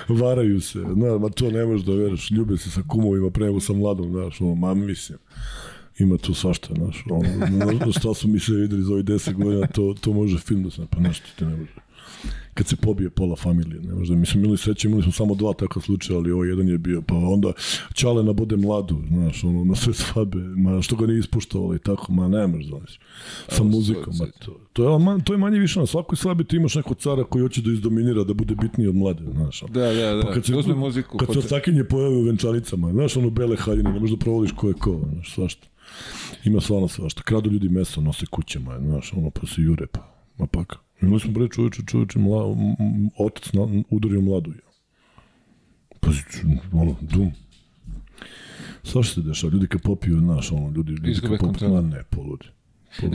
varaju 0.08 0.62
se, 0.62 0.80
znaš, 0.80 1.22
ma 1.22 1.30
to 1.30 1.52
ne 1.52 1.66
možeš 1.66 1.86
da 1.86 1.94
veruješ, 1.94 2.32
ljube 2.32 2.58
se 2.58 2.72
sa 2.72 2.82
kumovima, 2.88 3.30
pre 3.30 3.46
nego 3.46 3.60
sa 3.60 3.74
mladom, 3.74 4.12
znaš, 4.12 4.42
ono, 4.42 4.56
ma 4.56 4.74
mislim. 4.74 5.18
Ima 6.00 6.18
tu 6.18 6.34
svašta, 6.34 6.74
znaš, 6.74 7.04
ono, 7.10 7.86
na 7.86 7.92
šta 7.92 8.14
su 8.14 8.28
mi 8.28 8.40
se 8.40 8.54
videli 8.54 8.84
za 8.84 8.94
ovih 8.94 9.06
10 9.06 9.34
godina, 9.34 9.68
to, 9.68 9.96
to 10.02 10.14
može 10.14 10.38
film 10.38 10.64
da 10.64 10.72
se, 10.72 10.82
pa 10.90 11.00
znaš 11.00 11.20
ti 11.20 11.46
ne 11.46 11.56
može 11.56 11.89
kad 12.60 12.68
se 12.68 12.76
pobije 12.76 13.10
pola 13.10 13.36
familije, 13.36 13.82
ne 13.82 13.94
možda, 13.96 14.16
mislim, 14.16 14.44
imali 14.44 14.58
sreće, 14.58 14.88
imali 14.88 15.04
smo 15.04 15.12
samo 15.12 15.36
dva 15.36 15.54
takva 15.54 15.82
slučaja, 15.82 16.18
ali 16.18 16.32
ovaj 16.32 16.50
jedan 16.50 16.70
je 16.70 16.78
bio, 16.78 17.02
pa 17.02 17.16
onda 17.16 17.52
Čale 17.94 18.24
nabode 18.24 18.58
mladu, 18.58 19.02
znaš, 19.08 19.44
ono, 19.44 19.64
na 19.64 19.76
sve 19.76 19.94
svadbe, 19.94 20.38
ma 20.38 20.82
što 20.82 20.96
ga 20.96 21.08
nije 21.08 21.20
ispuštovalo 21.20 21.76
i 21.76 21.80
tako, 21.80 22.12
ma 22.12 22.28
ne 22.28 22.48
možeš, 22.48 22.68
znaš, 22.68 23.00
sa 23.48 23.64
muzikom, 23.64 24.14
ma 24.20 24.26
to, 24.46 24.60
to, 24.74 24.92
je, 24.92 25.00
ma, 25.00 25.20
to 25.20 25.34
je 25.34 25.38
manje 25.38 25.60
više 25.60 25.80
na 25.80 25.86
svakoj 25.86 26.18
svadbi 26.18 26.44
ti 26.44 26.56
imaš 26.56 26.76
nekog 26.76 26.98
cara 26.98 27.24
koji 27.24 27.42
hoće 27.42 27.62
da 27.62 27.72
izdominira, 27.72 28.24
da 28.24 28.34
bude 28.34 28.56
bitniji 28.56 28.88
od 28.88 28.96
mlade, 28.96 29.24
znaš, 29.32 29.64
ono. 29.64 29.74
Da, 29.74 29.94
da, 29.94 30.14
da. 30.16 30.22
Pa 30.22 30.34
kad 30.34 30.46
se, 30.46 30.56
Uzme 30.56 30.76
muziku. 30.76 31.18
kad 31.18 31.34
se 31.34 31.40
ostakinje 31.40 31.84
pojave 31.84 32.16
u 32.16 32.22
venčanicama, 32.22 32.92
znaš, 32.92 33.18
ono 33.18 33.30
bele 33.30 33.56
haljine, 33.56 33.94
ne 33.94 34.00
možeš 34.00 34.18
da 34.18 34.24
provodiš 34.24 34.52
ko 34.52 34.68
je 34.68 34.74
ko, 34.74 35.02
znaš, 35.14 35.34
svašta. 35.34 35.68
Ima 36.44 36.62
stvarno 36.62 36.88
svašta. 36.88 37.22
Kradu 37.22 37.50
ljudi 37.50 37.70
meso, 37.70 38.02
nose 38.02 38.26
kućama, 38.26 38.80
znaš, 38.80 39.14
ono, 39.14 39.30
pa 39.30 39.48
se 39.48 39.62
jure, 39.62 39.88
pa, 39.88 40.00
ma 40.38 40.48
paka. 40.48 40.89
Imali 41.02 41.20
smo 41.20 41.32
bre 41.32 41.48
čovječe, 41.50 41.82
čovječe, 41.88 42.20
mla, 42.20 42.56
otac 43.18 43.54
na, 43.54 43.84
udario 43.90 44.22
mladu. 44.22 44.52
Ja. 44.52 44.70
Pa, 46.00 46.10
ono, 46.74 46.96
dum. 47.02 47.32
Svašta 48.84 49.14
se 49.14 49.28
dešava, 49.28 49.54
ljudi 49.54 49.68
kad 49.68 49.82
popiju, 49.82 50.20
znaš, 50.20 50.52
ono, 50.52 50.70
ljudi, 50.70 50.92
ljudi 50.92 51.20
kad 51.22 51.40
popiju, 51.40 51.82
ne, 51.82 52.04
poludi. 52.10 52.46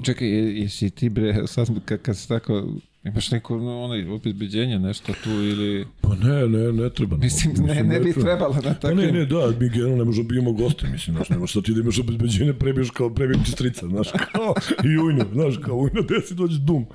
Čekaj, 0.03 0.29
je- 0.29 0.61
jesi 0.61 0.91
ti 0.91 1.09
bre, 1.09 1.47
sad 1.47 1.69
kad, 1.85 2.03
kad 2.03 2.17
se 2.17 2.29
tako, 2.29 2.69
imaš 3.05 3.31
neko 3.31 3.57
no, 3.57 3.83
onaj 3.83 4.09
obezbeđenje, 4.09 4.79
nešto 4.79 5.13
tu 5.25 5.31
ili... 5.31 5.87
Pa 6.01 6.09
ne, 6.17 6.49
ne, 6.49 6.73
ne 6.73 6.91
treba. 6.91 7.17
Mislim, 7.17 7.55
ne, 7.59 7.83
ne 7.83 8.01
bi 8.01 8.13
treba. 8.13 8.29
trebalo 8.29 8.55
na 8.55 8.61
Pa 8.63 8.75
takvim... 8.75 8.99
ne, 8.99 9.13
ne, 9.13 9.25
da, 9.27 9.53
mi 9.61 9.69
generalno 9.69 9.97
ne 9.97 10.05
možemo 10.05 10.29
bijemo 10.29 10.53
goste, 10.53 10.87
mislim, 10.89 11.17
znaš, 11.17 11.29
nemaš 11.29 11.53
sad 11.53 11.65
ti 11.65 11.73
da 11.75 11.81
imaš 11.81 11.99
obezbeđenje, 11.99 12.53
prebiješ 12.53 12.91
kao 12.91 13.11
prebijem 13.11 13.45
ti 13.45 13.51
strica, 13.51 13.87
znaš, 13.87 14.09
kao 14.33 14.55
i 14.85 14.99
ujno, 14.99 15.25
znaš, 15.33 15.55
kao 15.57 15.77
ujno, 15.77 16.03
gde 16.03 16.21
si 16.21 16.35
dođe 16.35 16.59
dum. 16.59 16.87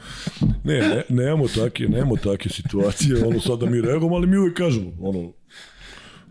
Ne, 0.64 0.80
ne, 0.80 1.04
nemamo 1.10 1.48
take, 1.48 1.84
nemamo 1.84 2.16
take 2.16 2.50
situacije, 2.50 3.26
ono, 3.26 3.40
sad 3.40 3.60
da 3.60 3.66
mi 3.66 3.82
reagujemo, 3.82 4.16
ali 4.16 4.28
mi 4.28 4.38
uvijek 4.38 4.58
kažemo, 4.58 4.92
ono, 5.00 5.32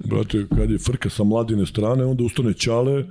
brate, 0.04 0.46
kad 0.56 0.70
je 0.70 0.78
frka 0.78 1.11
sa 1.11 1.24
mladine 1.24 1.66
strane, 1.66 2.04
onda 2.04 2.24
ustane 2.24 2.54
ćale 2.54 3.04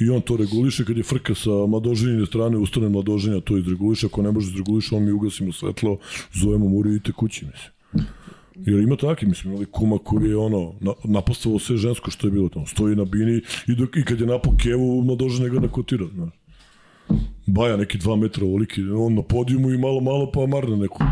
i 0.00 0.10
on 0.10 0.20
to 0.20 0.36
reguliše, 0.36 0.84
kad 0.84 0.96
je 0.96 1.02
frka 1.02 1.34
sa 1.34 1.50
mladoženjine 1.50 2.26
strane, 2.26 2.56
ustane 2.56 2.88
mladoženja, 2.88 3.40
to 3.40 3.58
izreguliše, 3.58 4.06
ako 4.06 4.22
ne 4.22 4.32
može 4.32 4.50
izreguliše, 4.50 4.94
on 4.94 5.04
mi 5.04 5.12
ugasimo 5.12 5.52
svetlo, 5.52 5.98
zovemo 6.32 6.68
mu 6.68 6.86
idite 6.86 7.12
kući, 7.12 7.46
mislim. 7.46 7.74
Jer 8.54 8.80
ima 8.80 8.96
taki, 8.96 9.26
mislim, 9.26 9.52
imali 9.52 9.66
kuma 9.66 9.98
koji 9.98 10.28
je 10.28 10.36
ono, 10.36 10.74
na, 10.80 10.92
napostavao 11.04 11.58
sve 11.58 11.76
žensko 11.76 12.10
što 12.10 12.26
je 12.26 12.30
bilo 12.30 12.48
tamo. 12.48 12.66
Stoji 12.66 12.96
na 12.96 13.04
bini 13.04 13.40
i, 13.66 13.74
dok, 13.74 13.96
i 13.96 14.04
kad 14.04 14.20
je 14.20 14.26
napao 14.26 14.52
kevu, 14.62 15.02
mladoženja 15.04 15.48
ga 15.48 15.60
nakotira, 15.60 16.06
znaš. 16.14 16.30
Baja 17.46 17.76
neki 17.76 17.98
dva 17.98 18.16
metra 18.16 18.44
ovoliki, 18.44 18.82
on 18.82 19.14
na 19.14 19.22
podijumu 19.22 19.70
i 19.70 19.78
malo, 19.78 20.00
malo 20.00 20.30
pa 20.32 20.46
marne 20.46 20.76
neku. 20.76 21.02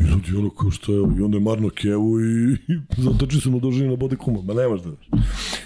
I 0.00 0.04
ljudi 0.04 0.36
ono 0.36 0.50
kao 0.50 0.70
što 0.70 0.92
je, 0.92 1.18
i 1.18 1.22
onda 1.22 1.36
je 1.36 1.40
marno 1.40 1.70
kevu 1.70 2.20
i, 2.20 2.52
i 2.52 2.78
zatoči 2.96 3.40
se 3.40 3.50
mladoženja 3.50 3.90
na 3.90 3.96
bode 3.96 4.16
kuma. 4.16 4.42
Ma 4.42 4.54
nemaš 4.54 4.80
da 4.80 4.90
znaš. 4.90 5.22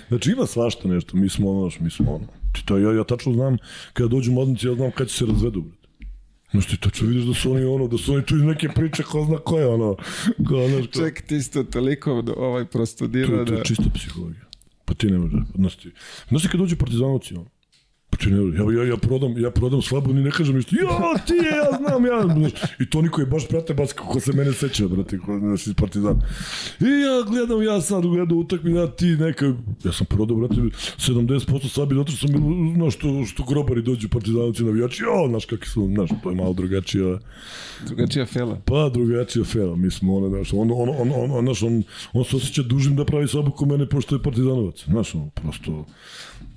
Znači 0.08 0.30
ima 0.30 0.46
svašta 0.46 0.88
nešto, 0.88 1.16
mi 1.16 1.28
smo 1.28 1.50
ono, 1.50 1.70
mi 1.80 1.90
smo 1.90 2.12
ono. 2.12 2.26
Ti 2.52 2.66
to, 2.66 2.78
ja, 2.78 2.92
ja 2.92 3.04
tačno 3.04 3.32
znam, 3.32 3.56
kada 3.92 4.08
dođu 4.08 4.32
mladnici, 4.32 4.66
ja 4.66 4.74
znam 4.74 4.90
kad 4.90 5.08
će 5.08 5.14
se 5.14 5.26
razvedu, 5.26 5.60
brate. 5.60 5.84
Znaš 6.50 6.66
ti 6.66 6.80
tačno 6.80 7.08
vidiš 7.08 7.24
da 7.24 7.34
su 7.34 7.52
oni 7.52 7.64
ono, 7.64 7.88
da 7.88 7.98
su 7.98 8.14
oni 8.14 8.24
tu 8.24 8.36
iz 8.36 8.42
neke 8.42 8.68
priče, 8.68 9.02
ko 9.02 9.24
zna 9.24 9.38
ko 9.38 9.58
je 9.58 9.66
ono, 9.66 9.96
kao, 10.48 10.68
znaš, 10.68 10.86
kao, 10.86 11.02
Ček, 11.04 11.20
ti 11.22 11.36
isto 11.36 11.64
toliko 11.64 12.22
ovaj 12.36 12.64
to, 12.64 12.70
prostudirao 12.70 13.38
je- 13.38 13.44
to 13.46 13.52
da... 13.52 13.58
je 13.58 13.64
čista 13.64 13.84
psihologija. 13.94 14.44
Pa 14.84 14.94
ti 14.94 15.06
ne 15.06 15.18
možeš, 15.18 15.40
znaš 15.54 15.76
ti, 15.76 15.90
znaš 16.28 16.42
ti 16.42 16.48
kad 16.48 16.60
dođu 16.60 16.76
partizanovci, 16.76 17.34
ono, 17.34 17.46
pa 18.14 18.24
ti 18.24 18.30
ne 18.30 18.56
ja, 18.58 18.82
ja, 18.82 18.88
ja 18.88 18.96
prodam, 18.96 19.38
ja 19.38 19.50
prodam 19.50 19.82
slabu, 19.82 20.12
ni 20.12 20.22
ne 20.22 20.30
kažem 20.30 20.56
ništa, 20.56 20.76
ja, 20.76 21.18
ti 21.26 21.32
je, 21.32 21.50
ja 21.56 21.78
znam, 21.78 22.06
ja, 22.06 22.22
znaš, 22.22 22.52
i 22.80 22.90
to 22.90 23.02
niko 23.02 23.20
je 23.20 23.26
baš 23.26 23.48
prate, 23.48 23.74
baš 23.74 23.92
kako 23.92 24.20
se 24.20 24.32
mene 24.32 24.52
seća, 24.52 24.88
brate, 24.88 25.18
ko, 25.18 25.38
znaš, 25.38 25.66
iz 25.66 25.74
partizana. 25.74 26.20
I 26.80 26.84
ja 26.84 27.22
gledam, 27.30 27.62
ja 27.62 27.80
sad 27.80 28.02
gledam 28.02 28.38
utakmi, 28.38 28.74
ja 28.74 28.86
ti 28.86 29.06
neka, 29.06 29.46
ja 29.84 29.92
sam 29.92 30.06
prodao, 30.06 30.36
brate, 30.36 30.54
70% 30.54 31.68
slabi, 31.68 31.94
zato 31.94 32.12
što 32.12 32.28
sam, 32.28 32.36
znaš, 32.76 32.94
što, 32.94 33.24
što 33.24 33.44
grobari 33.44 33.82
dođu 33.82 34.08
partizanovci 34.08 34.64
navijači, 34.64 35.02
ja, 35.02 35.28
znaš 35.28 35.44
kakvi 35.44 35.66
su, 35.66 35.90
znaš, 35.94 36.10
to 36.22 36.30
je 36.30 36.36
malo 36.36 36.52
drugačija, 36.52 37.18
Drugačija 37.86 38.26
fela. 38.26 38.60
Pa 38.64 38.88
drugačija 38.88 39.44
fera, 39.44 39.76
mi 39.76 39.90
smo 39.90 40.16
ono, 40.16 40.28
znaš, 40.28 40.52
on, 40.52 40.70
on, 40.70 40.88
on, 40.88 41.12
on, 41.14 41.30
on, 41.30 41.44
znaš, 41.44 41.62
on, 41.62 41.82
on 42.12 42.24
se 42.24 42.36
osjeća 42.36 42.62
dužim 42.62 42.96
da 42.96 43.04
pravi 43.04 43.28
sabu 43.28 43.50
ko 43.50 43.66
mene, 43.66 43.88
pošto 43.88 44.14
je 44.14 44.22
partizanovac, 44.22 44.84
znaš, 44.84 45.14
on, 45.14 45.30
prosto, 45.30 45.86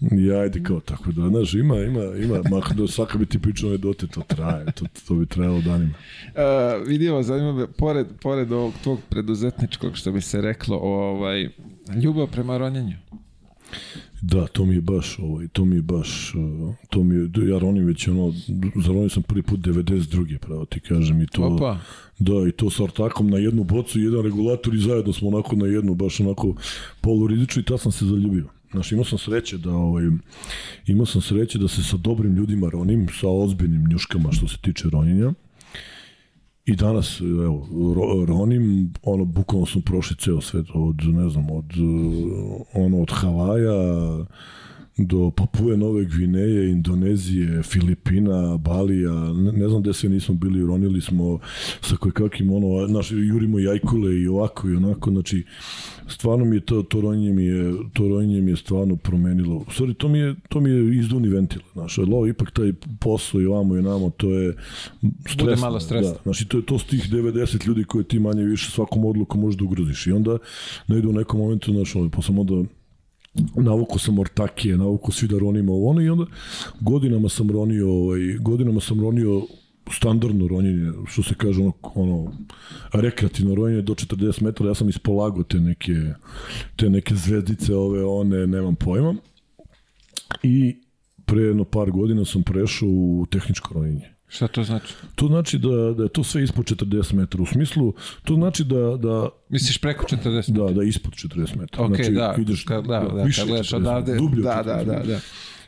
ja, 0.01 0.39
ajde 0.39 0.63
kao 0.63 0.79
tako 0.79 1.11
da, 1.11 1.29
znaš, 1.29 1.53
ima, 1.53 1.79
ima, 1.79 2.03
ima, 2.23 2.41
mah, 2.49 2.75
da 2.75 2.87
svaka 2.87 3.17
bi 3.17 3.25
ti 3.25 3.39
pričao 3.39 3.69
anegdote, 3.69 4.07
to 4.07 4.21
traje, 4.27 4.65
to, 4.71 4.85
to 5.07 5.15
bi 5.15 5.25
trajalo 5.25 5.61
danima. 5.61 5.93
Uh, 5.93 6.87
vidio, 6.87 7.23
zanima 7.23 7.53
me, 7.53 7.67
pored, 7.67 8.07
pored 8.21 8.51
ovog 8.51 8.73
tvog 8.83 8.99
preduzetničkog, 9.09 9.97
što 9.97 10.11
bi 10.11 10.21
se 10.21 10.41
reklo, 10.41 10.77
ovaj, 10.77 11.49
ljubav 12.03 12.27
prema 12.27 12.57
ronjenju. 12.57 12.95
Da, 14.21 14.47
to 14.47 14.65
mi 14.65 14.75
je 14.75 14.81
baš, 14.81 15.19
ovaj, 15.19 15.47
to 15.47 15.65
mi 15.65 15.75
je 15.75 15.81
baš, 15.81 16.35
uh, 16.35 16.75
to 16.89 17.03
mi 17.03 17.15
je, 17.15 17.49
ja 17.49 17.59
ronim 17.59 17.85
već 17.85 18.07
ono, 18.07 18.33
zaronio 18.75 19.09
sam 19.09 19.23
prvi 19.23 19.41
put 19.41 19.59
92. 19.59 20.37
pravo 20.37 20.65
ti 20.65 20.79
kažem 20.79 21.21
i 21.21 21.27
to, 21.27 21.43
Opa. 21.43 21.79
da, 22.19 22.33
i 22.49 22.51
to 22.51 22.69
sa 22.69 22.83
ortakom 22.83 23.29
na 23.29 23.37
jednu 23.37 23.63
bocu, 23.63 23.99
jedan 23.99 24.23
regulator 24.23 24.75
i 24.75 24.79
zajedno 24.79 25.13
smo 25.13 25.27
onako 25.27 25.55
na 25.55 25.65
jednu, 25.65 25.95
baš 25.95 26.19
onako 26.19 26.55
polurizično 27.01 27.59
i 27.59 27.65
ta 27.65 27.77
sam 27.77 27.91
se 27.91 28.05
zaljubio. 28.05 28.56
Znaš, 28.71 28.91
imao 28.91 29.05
sam 29.05 29.17
sreće 29.17 29.57
da, 29.57 29.71
ovaj, 29.71 30.03
imao 30.87 31.05
sam 31.05 31.21
sreće 31.21 31.59
da 31.59 31.67
se 31.67 31.83
sa 31.83 31.97
dobrim 31.97 32.35
ljudima 32.35 32.69
ronim, 32.69 33.07
sa 33.19 33.27
ozbiljnim 33.29 33.85
njuškama 33.89 34.31
što 34.31 34.47
se 34.47 34.57
tiče 34.61 34.89
ronjenja. 34.89 35.33
I 36.65 36.75
danas, 36.75 37.21
evo, 37.21 37.67
ro, 37.95 38.25
ronim, 38.25 38.93
ono, 39.03 39.25
bukvalno 39.25 39.65
smo 39.65 39.81
prošli 39.81 40.15
ceo 40.17 40.41
svet, 40.41 40.65
od, 40.73 40.95
ne 41.03 41.29
znam, 41.29 41.51
od, 41.51 41.71
ono, 42.73 43.01
od 43.01 43.11
Havaja, 43.11 43.73
do 44.97 45.31
Papue 45.31 45.77
Nove 45.77 46.05
Gvineje, 46.05 46.71
Indonezije, 46.71 47.63
Filipina, 47.63 48.57
Balija, 48.57 49.33
ne, 49.33 49.51
ne 49.51 49.69
znam 49.69 49.81
gde 49.81 49.93
sve 49.93 50.09
nismo 50.09 50.35
bili, 50.35 50.67
ronili 50.67 51.01
smo 51.01 51.39
sa 51.81 51.95
koje 51.95 52.11
kakvim, 52.11 52.51
ono, 52.53 52.87
naš, 52.87 53.11
jurimo 53.11 53.59
jajkule 53.59 54.19
i 54.19 54.27
ovako 54.27 54.69
i 54.69 54.75
onako, 54.75 55.11
znači, 55.11 55.45
stvarno 56.07 56.45
mi 56.45 56.55
je 56.55 56.59
to, 56.59 56.83
to 56.83 57.01
ronjenje 57.01 57.33
mi 57.33 57.43
je, 57.43 57.73
to 57.93 58.07
ronjenje 58.07 58.41
mi 58.41 58.51
je 58.51 58.57
stvarno 58.57 58.95
promenilo. 58.95 59.55
U 59.55 59.71
stvari, 59.71 59.93
to 59.93 60.07
mi 60.07 60.19
je, 60.19 60.35
to 60.49 60.59
mi 60.59 60.69
je 60.69 60.97
izduni 60.97 61.27
ventil, 61.27 61.61
znaš, 61.73 61.97
ali 61.97 62.13
ovo 62.13 62.27
ipak 62.27 62.51
taj 62.51 62.73
posao 62.99 63.41
i 63.41 63.45
ovamo 63.45 63.77
i 63.77 63.81
namo, 63.81 64.09
to 64.09 64.29
je 64.29 64.55
stresno. 65.19 65.43
Bude 65.43 65.55
malo 65.55 65.79
stresno. 65.79 66.13
Da, 66.13 66.19
znači, 66.23 66.47
to 66.47 66.57
je 66.57 66.65
to 66.65 66.79
s 66.79 66.85
tih 66.85 67.09
90 67.11 67.67
ljudi 67.67 67.83
koje 67.83 68.03
ti 68.03 68.19
manje 68.19 68.43
više 68.43 68.71
svakom 68.71 69.05
odlukom 69.05 69.41
možeš 69.41 69.57
da 69.57 69.65
ugroziš. 69.65 70.07
I 70.07 70.11
onda, 70.11 70.37
ne 70.87 70.97
ide 70.97 71.07
u 71.07 71.13
nekom 71.13 71.39
momentu, 71.39 71.73
znaš, 71.73 71.95
ovaj, 71.95 72.09
pa 72.09 72.21
sam 72.21 72.39
onda 72.39 72.63
navuko 73.55 73.99
sam 73.99 74.19
ortakije, 74.19 74.77
navuko 74.77 75.11
svi 75.11 75.27
da 75.27 75.39
ronimo 75.39 75.73
ovo 75.73 75.89
ono 75.89 76.01
i 76.01 76.09
onda 76.09 76.25
godinama 76.79 77.29
sam 77.29 77.51
ronio, 77.51 77.91
ovaj, 77.91 78.19
godinama 78.39 78.81
sam 78.81 79.01
ronio 79.01 79.41
standardno 79.91 80.47
ronjenje, 80.47 80.91
što 81.05 81.23
se 81.23 81.35
kaže 81.37 81.61
ono, 81.61 81.73
ono 81.81 82.31
rekreativno 82.93 83.55
ronjenje 83.55 83.81
do 83.81 83.93
40 83.93 84.41
metara, 84.43 84.69
ja 84.69 84.75
sam 84.75 84.89
ispolagao 84.89 85.43
te 85.43 85.59
neke, 85.59 85.93
te 86.75 86.89
neke 86.89 87.15
zvezdice 87.15 87.75
ove, 87.75 88.03
one, 88.03 88.47
nemam 88.47 88.75
pojma. 88.75 89.15
I 90.43 90.75
pre 91.25 91.41
jedno 91.41 91.63
par 91.63 91.91
godina 91.91 92.25
sam 92.25 92.43
prešao 92.43 92.89
u 92.89 93.25
tehničko 93.31 93.73
ronjenje. 93.73 94.16
Šta 94.27 94.47
to 94.47 94.63
znači? 94.63 94.93
To 95.15 95.27
znači 95.27 95.57
da, 95.57 95.93
da 95.97 96.03
je 96.03 96.09
to 96.09 96.23
sve 96.23 96.43
ispod 96.43 96.65
40 96.65 97.13
metara. 97.13 97.43
U 97.43 97.45
smislu, 97.45 97.93
to 98.23 98.35
znači 98.35 98.63
da... 98.63 98.97
da 98.97 99.29
Misliš 99.49 99.77
preko 99.77 100.05
40 100.05 100.51
Da, 100.51 100.73
da, 100.73 100.83
ispod 100.83 101.13
40 101.13 101.57
metara. 101.59 101.83
Ok, 101.83 101.95
znači, 101.95 102.11
da, 102.11 102.35
ideš, 102.37 102.63
kad, 102.63 102.85
da, 102.85 102.99
da, 103.15 103.23
više 103.23 103.41
kad 103.41 103.47
gledaš 103.47 103.69
40 103.69 103.75
odavde, 103.75 104.17
dublje 104.17 104.43
da, 104.43 104.63
da, 104.65 104.83
40 104.83 104.85
da, 104.85 105.03
da. 105.03 105.19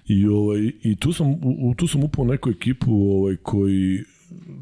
I, 0.08 0.28
ovaj, 0.28 0.72
i 0.84 0.95
tu 0.95 1.13
sam, 1.13 1.28
u, 1.43 1.74
tu 1.78 1.88
sam 1.88 2.04
upao 2.04 2.26
neku 2.26 2.50
ekipu 2.50 2.91
ovaj, 2.91 3.36
koji 3.36 4.04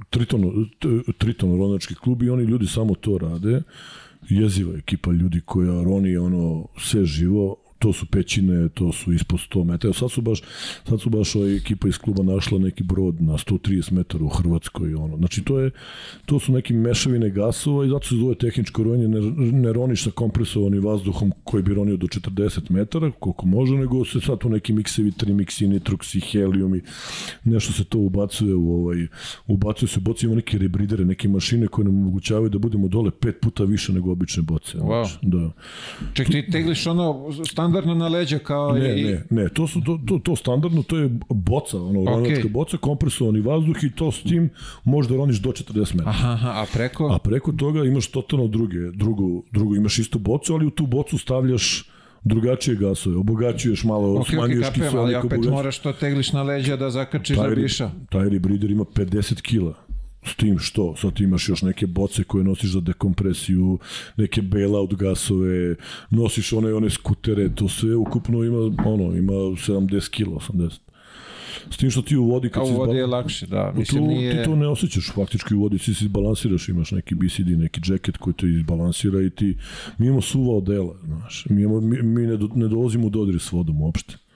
Triton, 0.09 0.69
Triton 1.17 1.57
ronački 1.57 1.95
klub 1.95 2.23
i 2.23 2.29
oni 2.29 2.43
ljudi 2.43 2.67
samo 2.67 2.95
to 2.95 3.17
rade. 3.17 3.61
Jeziva 4.29 4.77
ekipa 4.77 5.11
ljudi 5.11 5.41
koja 5.45 5.83
roni 5.83 6.17
ono 6.17 6.67
sve 6.77 7.05
živo, 7.05 7.55
to 7.79 7.93
su 7.93 8.05
pećine, 8.05 8.69
to 8.69 8.91
su 8.91 9.13
ispod 9.13 9.39
100 9.39 9.63
metara. 9.63 9.93
Sad 9.93 10.11
su 10.11 10.21
baš, 10.21 10.41
sad 10.89 11.01
su 11.01 11.09
baš 11.09 11.35
ovaj 11.35 11.55
ekipa 11.55 11.87
iz 11.87 11.97
kluba 11.97 12.23
našla 12.23 12.59
neki 12.59 12.83
brod 12.83 13.21
na 13.21 13.33
130 13.33 13.91
metara 13.91 14.23
u 14.23 14.29
Hrvatskoj. 14.29 14.93
Ono. 14.93 15.17
Znači, 15.17 15.43
to, 15.43 15.59
je, 15.59 15.71
to 16.25 16.39
su 16.39 16.51
neki 16.51 16.73
mešavine 16.73 17.29
gasova 17.29 17.85
i 17.85 17.89
zato 17.89 18.07
se 18.07 18.15
zove 18.15 18.35
tehničko 18.35 18.83
ronje. 18.83 19.07
Ne, 19.07 19.21
ne 19.51 19.73
roniš 19.73 20.03
sa 20.03 20.11
kompresovanim 20.11 20.83
vazduhom 20.83 21.31
koji 21.43 21.63
bi 21.63 21.73
ronio 21.73 21.97
do 21.97 22.07
40 22.07 22.71
metara, 22.71 23.11
koliko 23.19 23.45
može, 23.45 23.75
nego 23.75 24.05
se 24.05 24.21
sad 24.21 24.39
tu 24.39 24.49
neki 24.49 24.73
miksevi, 24.73 25.11
trimiksi, 25.11 25.67
nitroksi, 25.67 26.19
heliumi, 26.19 26.81
nešto 27.43 27.73
se 27.73 27.83
to 27.83 27.99
ubacuje 27.99 28.55
u 28.55 28.75
ovaj, 28.75 29.07
ubacuje 29.47 29.89
se 29.89 29.99
u 29.99 30.01
boce, 30.01 30.25
ima 30.25 30.35
neke 30.35 30.57
rebridere, 30.57 31.05
neke 31.05 31.27
mašine 31.27 31.67
koje 31.67 31.85
nam 31.85 31.97
omogućavaju 31.97 32.49
da 32.49 32.57
budemo 32.57 32.87
dole 32.87 33.11
pet 33.11 33.39
puta 33.41 33.63
više 33.63 33.93
nego 33.93 34.11
obične 34.11 34.43
boce. 34.43 34.77
Wow. 34.77 35.07
Znači, 35.07 35.17
da. 35.21 35.51
Ček, 36.13 36.27
ti 36.27 36.51
tegliš 36.51 36.87
ono 36.87 37.31
standardno 37.67 37.95
na 37.95 38.07
leđa 38.07 38.39
kao 38.39 38.71
Ne, 38.71 39.01
i... 39.01 39.03
ne, 39.03 39.23
ne, 39.29 39.49
to 39.49 39.67
su 39.67 39.81
to, 39.81 39.99
to, 40.07 40.19
to 40.19 40.35
standardno, 40.35 40.83
to 40.83 40.97
je 40.97 41.09
boca, 41.29 41.77
ono, 41.77 41.99
okay. 41.99 42.49
boca, 42.51 42.77
kompresovani 42.77 43.41
vazduh 43.41 43.83
i 43.83 43.91
to 43.91 44.11
s 44.11 44.23
tim 44.23 44.49
možda 44.83 45.15
roniš 45.15 45.37
do 45.37 45.49
40 45.49 45.95
metara. 45.95 46.09
Aha, 46.09 46.31
aha, 46.31 46.49
a 46.49 46.65
preko? 46.73 47.07
A 47.13 47.19
preko 47.19 47.51
toga 47.51 47.83
imaš 47.83 48.07
totalno 48.07 48.47
druge, 48.47 48.91
drugu, 48.93 49.43
drugu, 49.51 49.75
imaš 49.75 49.99
istu 49.99 50.19
bocu, 50.19 50.53
ali 50.53 50.65
u 50.65 50.69
tu 50.69 50.85
bocu 50.87 51.17
stavljaš 51.17 51.89
drugačije 52.23 52.75
gasove, 52.75 53.15
obogaćuješ 53.15 53.83
malo, 53.83 54.13
ok, 54.13 54.19
ok, 54.21 54.27
smanjuješ 54.29 54.67
kapiram, 54.67 54.87
ali 54.87 54.91
kiseonik, 55.07 55.17
opet 55.17 55.25
obogaćuješ. 55.33 55.53
moraš 55.53 55.79
to 55.79 55.93
tegliš 55.93 56.33
na 56.33 56.43
leđa 56.43 56.75
da 56.75 56.89
zakačiš 56.89 57.37
da 57.37 57.43
Taj, 57.43 57.55
biša. 57.55 57.91
taj 58.09 58.29
rebrider 58.29 58.71
ima 58.71 58.83
50 58.83 59.41
kila. 59.41 59.73
S 60.27 60.35
tim 60.35 60.59
što? 60.59 60.95
Sad 60.97 61.13
ti 61.13 61.23
imaš 61.23 61.49
još 61.49 61.61
neke 61.61 61.87
boce 61.87 62.23
koje 62.23 62.43
nosiš 62.43 62.71
za 62.71 62.79
dekompresiju, 62.81 63.79
neke 64.17 64.41
bailout 64.41 64.95
gasove, 64.95 65.75
nosiš 66.09 66.53
one 66.53 66.73
one 66.73 66.89
skutere, 66.89 67.55
to 67.55 67.67
sve 67.67 67.95
ukupno 67.95 68.43
ima 68.43 68.57
ono, 68.85 69.15
ima 69.17 69.33
70 69.33 70.09
kila, 70.09 70.35
80. 70.35 70.79
S 71.71 71.77
tim 71.77 71.91
što 71.91 72.01
ti 72.01 72.17
u 72.17 72.23
vodi 72.23 72.47
A 72.47 72.51
kad 72.51 72.63
u 72.63 72.67
si 72.67 72.73
vodi 72.73 72.97
je 72.97 73.05
lakše, 73.05 73.47
da. 73.47 73.71
tu, 73.71 73.79
Mislim, 73.79 74.07
nije... 74.07 74.37
ti 74.37 74.49
to 74.49 74.55
ne 74.55 74.67
osjećaš 74.67 75.11
faktički 75.15 75.55
u 75.55 75.59
vodi, 75.59 75.77
ti 75.77 75.93
se 75.93 76.05
izbalansiraš, 76.05 76.69
imaš 76.69 76.91
neki 76.91 77.15
BCD, 77.15 77.47
neki 77.47 77.81
džeket 77.81 78.17
koji 78.17 78.33
te 78.33 78.47
izbalansira 78.47 79.21
i 79.21 79.29
ti, 79.29 79.57
mi 79.97 80.05
imamo 80.05 80.21
suva 80.21 80.57
odela, 80.57 80.95
znaš, 81.05 81.45
mi, 81.49 81.61
imamo, 81.61 81.81
mi, 81.81 82.01
mi 82.01 82.21
ne, 82.21 82.37
do, 82.37 82.49
ne 82.55 82.67
dolazimo 82.67 83.07
u 83.07 83.09
dodir 83.09 83.39
s 83.39 83.51
vodom 83.51 83.81
uopšte 83.81 84.26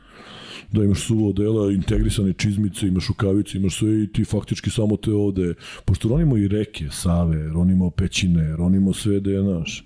da 0.71 0.83
imaš 0.83 1.07
suvo 1.07 1.29
odela, 1.29 1.71
integrisane 1.71 2.33
čizmice, 2.33 2.87
imaš 2.87 3.07
rukavice, 3.07 3.57
imaš 3.57 3.77
sve 3.77 4.03
i 4.03 4.07
ti 4.07 4.25
faktički 4.25 4.69
samo 4.69 4.97
te 4.97 5.11
ovde, 5.11 5.53
pošto 5.85 6.09
ronimo 6.09 6.37
i 6.37 6.47
reke, 6.47 6.85
save, 6.91 7.47
ronimo 7.47 7.89
pećine, 7.89 8.55
ronimo 8.55 8.93
sve 8.93 9.19
gde 9.19 9.31
je 9.31 9.43
naš, 9.43 9.85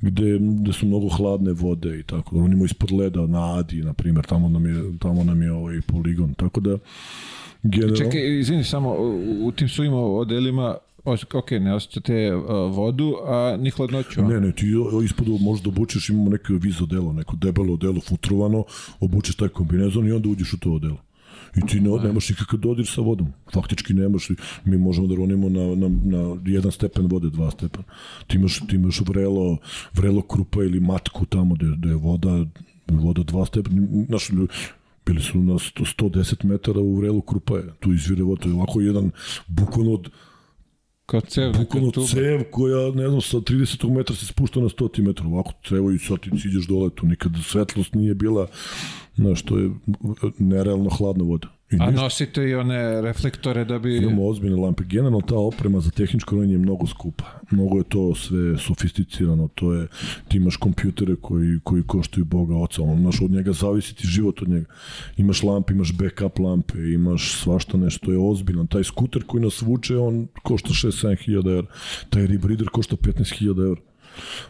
gde, 0.00 0.38
gde 0.40 0.72
su 0.72 0.86
mnogo 0.86 1.08
hladne 1.08 1.52
vode 1.52 1.98
i 1.98 2.02
tako, 2.02 2.40
ronimo 2.40 2.64
ispod 2.64 2.92
leda 2.92 3.26
na 3.26 3.58
Adi, 3.58 3.82
na 3.82 3.92
primjer, 3.92 4.24
tamo 4.24 4.48
nam 4.48 4.66
je, 4.66 4.98
tamo 4.98 5.24
nam 5.24 5.42
je 5.42 5.52
ovaj 5.52 5.80
poligon, 5.86 6.34
tako 6.34 6.60
da 6.60 6.78
generalno... 7.62 7.96
Čekaj, 7.96 8.38
izvini 8.38 8.64
samo, 8.64 8.96
u, 9.40 9.52
tim 9.52 9.68
suvim 9.68 9.92
odelima, 9.94 10.76
ok, 11.34 11.50
ne 11.50 11.74
osjećate 11.74 12.34
uh, 12.36 12.44
vodu, 12.76 13.14
a 13.26 13.56
ni 13.60 13.70
hladnoću. 13.70 14.22
Ne, 14.22 14.40
ne, 14.40 14.52
ti 14.52 14.74
o- 14.92 15.02
ispod 15.02 15.28
možeš 15.40 15.62
da 15.64 15.68
obučeš, 15.68 16.08
imamo 16.08 16.30
neko 16.30 16.52
viz 16.52 16.82
odelo, 16.82 17.12
neko 17.12 17.36
debelo 17.36 17.74
odelo 17.74 18.00
futrovano, 18.00 18.64
obučeš 19.00 19.36
taj 19.36 19.48
kombinezon 19.48 20.08
i 20.08 20.12
onda 20.12 20.28
uđeš 20.28 20.52
u 20.52 20.58
to 20.58 20.72
odelo. 20.72 20.96
I 21.56 21.66
ti 21.66 21.80
ne, 21.80 21.90
nemaš 22.04 22.28
nikakav 22.28 22.58
dodir 22.60 22.86
sa 22.86 23.00
vodom. 23.00 23.26
Faktički 23.52 23.94
nemaš, 23.94 24.28
mi 24.64 24.78
možemo 24.78 25.06
da 25.06 25.14
ronimo 25.14 25.48
na, 25.48 25.74
na, 25.74 25.88
na 26.04 26.36
jedan 26.46 26.72
stepen 26.72 27.06
vode, 27.06 27.30
dva 27.30 27.50
stepen. 27.50 27.82
Ti 28.26 28.36
imaš, 28.36 28.58
ti 28.68 28.76
imaš 28.76 29.00
vrelo, 29.00 29.58
vrelo 29.92 30.22
krupa 30.22 30.62
ili 30.64 30.80
matku 30.80 31.26
tamo 31.26 31.54
gde, 31.54 31.66
gde 31.78 31.88
je 31.88 31.94
voda, 31.94 32.44
voda 32.88 33.22
dva 33.22 33.46
stepen. 33.46 33.88
Naš, 34.08 34.30
bili 35.06 35.20
su 35.22 35.38
na 35.38 35.52
100, 35.52 35.94
110 36.02 36.44
metara 36.44 36.80
u 36.80 36.96
vrelu 36.96 37.20
krupa 37.20 37.56
je. 37.56 37.72
Tu 37.80 37.92
izvire 37.92 38.22
voda. 38.22 38.42
To 38.42 38.48
je 38.48 38.54
ovako 38.54 38.80
jedan 38.80 39.10
bukvalno 39.46 39.92
od 39.92 40.10
Kao 41.06 41.20
cev, 41.20 41.52
tuba. 41.92 42.06
cev 42.06 42.44
koja, 42.50 42.90
ne 42.94 43.08
znam, 43.08 43.20
sa 43.20 43.36
30 43.36 43.96
metra 43.96 44.16
se 44.16 44.26
spušta 44.26 44.60
na 44.60 44.68
100 44.68 45.02
metara, 45.02 45.28
ovako 45.28 45.52
cevo 45.68 45.90
i 45.90 45.98
sad 45.98 46.20
ti 46.20 46.30
ideš 46.44 46.66
dole, 46.66 46.90
tu 46.90 47.06
nikad 47.06 47.32
svetlost 47.42 47.94
nije 47.94 48.14
bila, 48.14 48.46
znaš, 49.14 49.42
to 49.42 49.58
je 49.58 49.70
nerealno 50.38 50.90
hladna 50.90 51.24
voda. 51.24 51.53
I 51.74 51.78
A 51.80 51.86
ništa. 51.86 52.02
nosite 52.02 52.48
i 52.48 52.54
one 52.54 53.00
reflektore 53.02 53.64
da 53.64 53.78
bi... 53.78 53.96
Imamo 53.96 54.28
ozbiljne 54.28 54.56
lampe. 54.56 54.84
Generalno 54.84 55.20
ta 55.20 55.36
oprema 55.36 55.80
za 55.80 55.90
tehničko 55.90 56.36
ronjenje 56.36 56.54
je 56.54 56.58
mnogo 56.58 56.86
skupa. 56.86 57.24
Mnogo 57.50 57.78
je 57.78 57.84
to 57.84 58.14
sve 58.14 58.58
sofisticirano. 58.58 59.48
To 59.54 59.72
je, 59.72 59.86
ti 60.28 60.36
imaš 60.36 60.56
kompjutere 60.56 61.16
koji, 61.16 61.60
koji 61.64 61.82
koštaju 61.82 62.24
Boga 62.24 62.56
oca. 62.56 62.82
On, 62.82 62.98
znaš, 63.00 63.20
od 63.20 63.30
njega 63.30 63.52
zavisi 63.52 63.94
ti 63.96 64.06
život 64.06 64.42
od 64.42 64.48
njega. 64.48 64.66
Imaš 65.16 65.42
lampe, 65.42 65.72
imaš 65.72 65.92
backup 65.92 66.38
lampe, 66.38 66.78
imaš 66.78 67.32
svašta 67.42 67.78
nešto. 67.78 68.06
To 68.06 68.12
je 68.12 68.18
ozbiljno. 68.18 68.66
Taj 68.66 68.84
skuter 68.84 69.22
koji 69.26 69.42
nas 69.42 69.62
vuče, 69.62 69.96
on 69.96 70.26
košta 70.42 70.68
6-7 70.68 71.24
hiljada 71.24 71.50
evra. 71.50 71.66
Taj 72.10 72.26
rebrider 72.26 72.68
košta 72.68 72.96
15 72.96 73.38
hiljada 73.38 73.62
evra. 73.62 73.80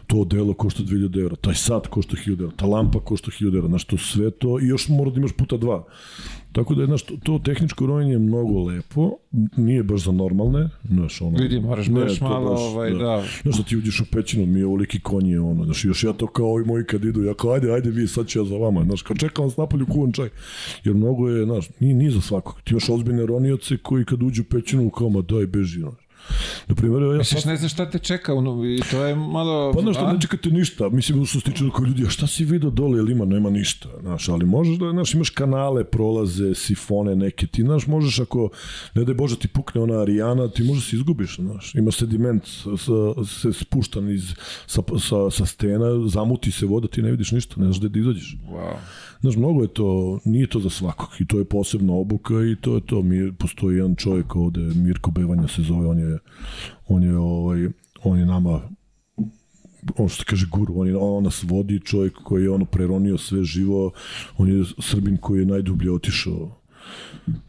To 0.07 0.25
delo 0.25 0.53
košta 0.53 0.83
2000 0.83 1.21
evra, 1.21 1.35
taj 1.35 1.55
sat 1.55 1.87
košta 1.87 2.17
1000 2.17 2.31
evra, 2.31 2.55
ta 2.55 2.65
lampa 2.65 2.99
košta 2.99 3.31
1000 3.31 3.57
evra, 3.57 3.67
znaš, 3.67 3.85
to 3.85 3.97
sve 3.97 4.31
to 4.31 4.59
i 4.59 4.67
još 4.67 4.89
mora 4.89 5.11
da 5.11 5.19
imaš 5.19 5.31
puta 5.31 5.57
dva. 5.57 5.83
Tako 6.55 6.75
da 6.75 6.85
znaš, 6.85 7.03
to, 7.03 7.13
to 7.23 7.39
tehničko 7.45 7.85
ronjenje 7.85 8.13
je 8.13 8.19
mnogo 8.19 8.63
lepo, 8.63 9.11
nije 9.57 9.83
baš 9.83 10.03
za 10.03 10.11
normalne, 10.11 10.69
znaš, 10.89 11.21
ono... 11.21 11.37
Vidi, 11.37 11.59
moraš 11.59 11.87
Ne, 11.87 12.01
baš 12.01 12.21
malo, 12.21 12.51
ovaj, 12.51 12.91
da. 12.91 13.23
Znaš, 13.41 13.57
da 13.57 13.63
ti 13.63 13.77
uđeš 13.77 13.99
u 13.99 14.05
pećinu, 14.11 14.45
mi 14.45 14.59
je 14.59 14.65
ovoliki 14.65 14.99
konji, 14.99 15.37
ono, 15.37 15.65
znaš, 15.65 15.85
još 15.85 16.03
ja 16.03 16.13
to 16.13 16.27
kao 16.27 16.45
ovi 16.45 16.65
moji 16.65 16.85
kad 16.85 17.05
idu, 17.05 17.23
ja 17.23 17.33
kao, 17.33 17.51
ajde, 17.51 17.71
ajde 17.71 17.89
vi, 17.89 18.07
sad 18.07 18.27
ću 18.27 18.39
ja 18.39 18.45
za 18.45 18.55
vama, 18.55 18.83
znaš, 18.83 19.01
kao 19.01 19.15
čekam 19.15 19.45
vas 19.45 19.57
napolju 19.57 19.85
kuvan 19.85 20.11
čaj, 20.11 20.29
jer 20.83 20.95
mnogo 20.95 21.29
je, 21.29 21.45
znaš, 21.45 21.69
nije, 21.79 21.95
nije 21.95 22.11
za 22.11 22.21
svakog, 22.21 22.61
ti 22.63 22.71
imaš 22.71 22.89
ozbiljne 22.89 23.25
ronioce 23.25 23.77
koji 23.77 24.05
kad 24.05 24.23
uđu 24.23 24.41
u 24.41 24.45
pećinu, 24.45 24.89
kao, 24.89 25.09
ma 25.09 25.21
daj, 25.21 25.45
beži, 25.47 25.79
znaš, 25.79 26.04
Na 26.67 26.75
primjer, 26.75 27.03
ja 27.03 27.17
Misliš, 27.17 27.41
sad... 27.41 27.51
ne 27.51 27.57
znaš 27.57 27.71
šta 27.73 27.89
te 27.89 27.99
čeka, 27.99 28.33
ono, 28.33 28.65
i 28.65 28.81
to 28.91 29.03
je 29.05 29.15
malo... 29.15 29.73
Pa 29.73 29.81
znaš, 29.81 29.95
ne 30.13 30.21
čekate 30.21 30.49
ništa. 30.49 30.89
Mislim, 30.89 31.25
što 31.25 31.39
se 31.39 31.45
tiče 31.45 31.63
kao 31.75 31.85
ljudi, 31.85 32.05
a 32.05 32.09
šta 32.09 32.27
si 32.27 32.45
vidio 32.45 32.69
dole, 32.69 32.97
jel 32.97 33.09
ima, 33.09 33.25
nema 33.25 33.49
ništa. 33.49 33.89
Znaš, 34.01 34.29
ali 34.29 34.45
možeš 34.45 34.77
da, 34.77 34.89
znaš, 34.91 35.13
imaš 35.13 35.29
kanale, 35.29 35.83
prolaze, 35.83 36.55
sifone 36.55 37.15
neke. 37.15 37.47
Ti, 37.47 37.61
znaš, 37.61 37.87
možeš 37.87 38.19
ako, 38.19 38.49
ne 38.93 39.03
daj 39.03 39.15
Bože, 39.15 39.39
ti 39.39 39.47
pukne 39.47 39.81
ona 39.81 40.01
Arijana, 40.01 40.47
ti 40.47 40.63
možeš 40.63 40.89
se 40.89 40.95
izgubiš, 40.95 41.35
znaš. 41.35 41.75
Ima 41.75 41.91
sediment, 41.91 42.47
sa, 42.47 43.25
se 43.25 43.53
spuštan 43.53 44.09
iz, 44.09 44.33
sa, 44.67 44.81
sa, 44.99 45.31
sa 45.31 45.45
stena, 45.45 46.07
zamuti 46.07 46.51
se 46.51 46.65
voda, 46.65 46.87
ti 46.87 47.01
ne 47.01 47.11
vidiš 47.11 47.31
ništa, 47.31 47.55
ne 47.57 47.65
znaš 47.65 47.79
gde 47.79 47.89
da 47.89 47.99
izađeš. 47.99 48.37
Wow. 48.49 48.75
Znaš, 49.21 49.35
mnogo 49.35 49.61
je 49.61 49.67
to, 49.67 50.19
nije 50.25 50.47
to 50.47 50.59
za 50.59 50.69
svakog 50.69 51.09
i 51.19 51.27
to 51.27 51.39
je 51.39 51.45
posebna 51.45 51.93
obuka 51.93 52.33
i 52.33 52.55
to 52.61 52.75
je 52.75 52.81
to. 52.85 53.01
Mi, 53.01 53.33
postoji 53.33 53.77
jedan 53.77 53.95
čovjek 53.95 54.35
ovde, 54.35 54.59
Mirko 54.59 55.11
Bevanja 55.11 55.47
se 55.47 55.61
zove, 55.61 55.87
on 55.87 55.99
je, 55.99 56.17
on 56.87 57.03
je, 57.03 57.17
ovaj, 57.17 57.67
on 58.03 58.19
je 58.19 58.25
nama 58.25 58.61
on 59.97 60.09
što 60.09 60.23
kaže 60.27 60.47
guru, 60.51 60.79
on, 60.79 60.87
je, 60.87 60.97
on 60.97 61.23
nas 61.23 61.43
vodi 61.43 61.79
čovjek 61.79 62.13
koji 62.13 62.43
je 62.43 62.49
ono 62.49 62.65
preronio 62.65 63.17
sve 63.17 63.43
živo, 63.43 63.91
on 64.37 64.49
je 64.49 64.65
Srbin 64.79 65.17
koji 65.17 65.39
je 65.39 65.45
najdublje 65.45 65.91
otišao 65.91 66.64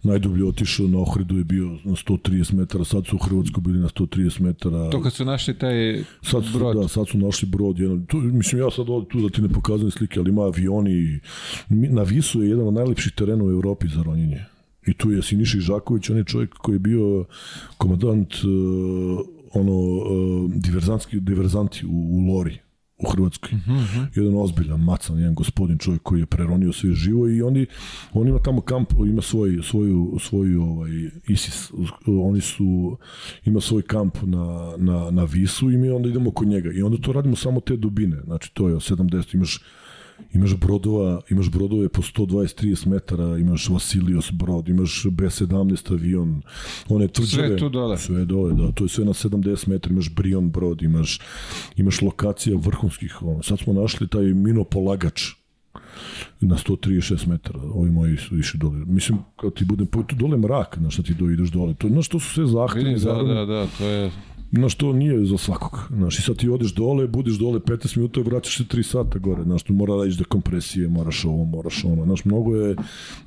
najdublje 0.03 0.45
otišao 0.45 0.87
na 0.87 0.99
Ohridu 0.99 1.39
je 1.39 1.45
bio 1.45 1.66
na 1.84 1.93
130 1.93 2.55
metara, 2.55 2.84
sad 2.84 3.07
su 3.07 3.16
u 3.16 3.18
Hrvatskoj 3.18 3.61
bili 3.62 3.78
na 3.78 3.89
130 3.89 4.41
metara. 4.41 4.91
To 4.91 5.03
kad 5.03 5.12
su 5.12 5.24
našli 5.24 5.59
taj 5.59 6.05
Sad 6.22 6.45
su, 6.45 6.59
brod. 6.59 6.76
da, 6.76 6.89
sad 6.89 7.09
su 7.09 7.18
našli 7.18 7.49
brod. 7.49 7.78
Jedan, 7.78 8.07
tu, 8.07 8.16
mislim, 8.16 8.61
ja 8.61 8.70
sad 8.70 8.89
ovdje 8.89 9.09
tu 9.09 9.20
da 9.20 9.28
ti 9.28 9.43
ne 9.43 9.49
pokazujem 9.49 9.91
slike, 9.91 10.20
ali 10.20 10.30
ima 10.30 10.43
avioni. 10.43 11.20
Na 11.68 12.03
Visu 12.03 12.43
je 12.43 12.49
jedan 12.51 12.68
od 12.68 12.74
najlepših 12.74 13.12
terena 13.12 13.45
u 13.45 13.51
Evropi 13.51 13.89
za 13.89 14.03
ronjenje. 14.03 14.45
I 14.87 14.95
tu 14.95 15.11
je 15.11 15.22
Siniša 15.22 15.59
Žaković, 15.61 16.11
on 16.11 16.16
je 16.16 16.24
čovjek 16.24 16.55
koji 16.55 16.74
je 16.74 16.78
bio 16.78 17.24
komandant 17.78 18.34
uh, 18.34 19.20
ono, 19.55 19.72
uh, 19.72 20.51
diverzantski, 20.55 21.20
diverzanti 21.20 21.87
u, 21.87 21.91
u 21.91 22.32
Lori 22.32 22.66
u 22.99 23.11
Hrvatskoj. 23.11 23.51
Uh 23.53 23.73
-huh. 23.73 24.07
Jedan 24.15 24.37
ozbiljan, 24.37 24.81
macan, 24.81 25.19
jedan 25.19 25.35
gospodin 25.35 25.79
čovjek 25.79 26.03
koji 26.03 26.21
je 26.21 26.27
preronio 26.27 26.73
sve 26.73 26.93
živo 26.93 27.29
i 27.29 27.43
oni, 27.43 27.67
on 28.13 28.29
ima 28.29 28.39
tamo 28.39 28.61
kamp, 28.61 28.93
ima 29.07 29.23
svoj, 29.23 29.61
svoju, 29.63 30.17
svoju 30.21 30.63
ovaj, 30.63 30.91
ISIS, 31.29 31.71
oni 32.07 32.41
su, 32.41 32.99
ima 33.45 33.61
svoj 33.61 33.83
kamp 33.83 34.17
na, 34.23 34.75
na, 34.77 35.11
na 35.11 35.25
Visu 35.25 35.71
i 35.71 35.77
mi 35.77 35.91
onda 35.91 36.09
idemo 36.09 36.31
kod 36.31 36.49
njega. 36.49 36.71
I 36.73 36.83
onda 36.83 36.99
to 36.99 37.13
radimo 37.13 37.37
samo 37.37 37.61
te 37.61 37.77
dubine, 37.77 38.21
znači 38.25 38.51
to 38.55 38.69
je 38.69 38.75
70, 38.75 39.35
imaš 39.35 39.61
imaš 40.33 40.57
brodova, 40.57 41.21
imaš 41.31 41.51
brodove 41.51 41.89
po 41.89 42.03
120-30 42.03 42.87
metara, 42.87 43.39
imaš 43.39 43.69
Vasilios 43.69 44.31
brod, 44.33 44.69
imaš 44.69 45.07
B-17 45.11 45.93
avion, 45.93 46.43
one 46.89 47.09
tvrđave. 47.09 47.49
Sve 47.49 47.59
tu 47.59 47.69
dole. 47.69 47.99
Sve 47.99 48.25
dole, 48.25 48.55
da, 48.55 48.73
to 48.73 48.85
je 48.85 48.89
sve 48.89 49.05
na 49.05 49.12
70 49.12 49.69
metara, 49.69 49.93
imaš 49.93 50.14
Brion 50.14 50.51
brod, 50.51 50.83
imaš, 50.83 51.21
imaš 51.77 52.03
lokacija 52.03 52.57
vrhunskih, 52.57 53.23
ono. 53.23 53.43
sad 53.43 53.59
smo 53.59 53.73
našli 53.73 54.09
taj 54.09 54.25
minopolagač 54.25 55.23
na 56.41 56.57
136 56.57 57.29
metara, 57.29 57.61
ovi 57.75 57.91
moji 57.91 58.17
su 58.17 58.39
išli 58.39 58.59
dole. 58.59 58.85
Mislim, 58.87 59.19
kad 59.41 59.55
ti 59.55 59.64
budem, 59.64 59.87
tu 59.87 60.17
dole 60.17 60.37
mrak, 60.37 60.77
znaš, 60.79 60.95
šta 60.95 61.03
ti 61.03 61.14
do, 61.14 61.31
ideš 61.31 61.49
dole. 61.49 61.75
To, 61.75 61.89
znaš, 61.89 62.09
to 62.09 62.21
su 62.21 62.33
sve 62.33 62.47
zahtevni, 62.47 62.95
Vidim, 62.95 63.05
da, 63.05 63.23
da, 63.23 63.45
da, 63.45 63.67
to 63.79 63.85
je... 63.85 64.11
Znaš, 64.53 64.75
to 64.75 64.93
nije 64.93 65.25
za 65.25 65.39
svakog. 65.39 65.89
Znaš, 65.91 66.19
i 66.19 66.23
sad 66.23 66.37
ti 66.37 66.49
odeš 66.49 66.75
dole, 66.75 67.07
budeš 67.07 67.35
dole 67.35 67.59
15 67.59 67.97
minuta 67.97 68.21
i 68.21 68.23
vraćaš 68.23 68.57
se 68.57 68.65
3 68.65 68.83
sata 68.83 69.19
gore. 69.19 69.43
Znaš, 69.43 69.63
tu 69.63 69.73
mora 69.73 69.97
da 69.97 70.07
ići 70.07 70.19
do 70.19 70.25
kompresije, 70.25 70.89
moraš 70.89 71.25
ovo, 71.25 71.45
moraš 71.45 71.85
ono. 71.85 72.05
Znaš, 72.05 72.25
mnogo 72.25 72.57
je, 72.57 72.77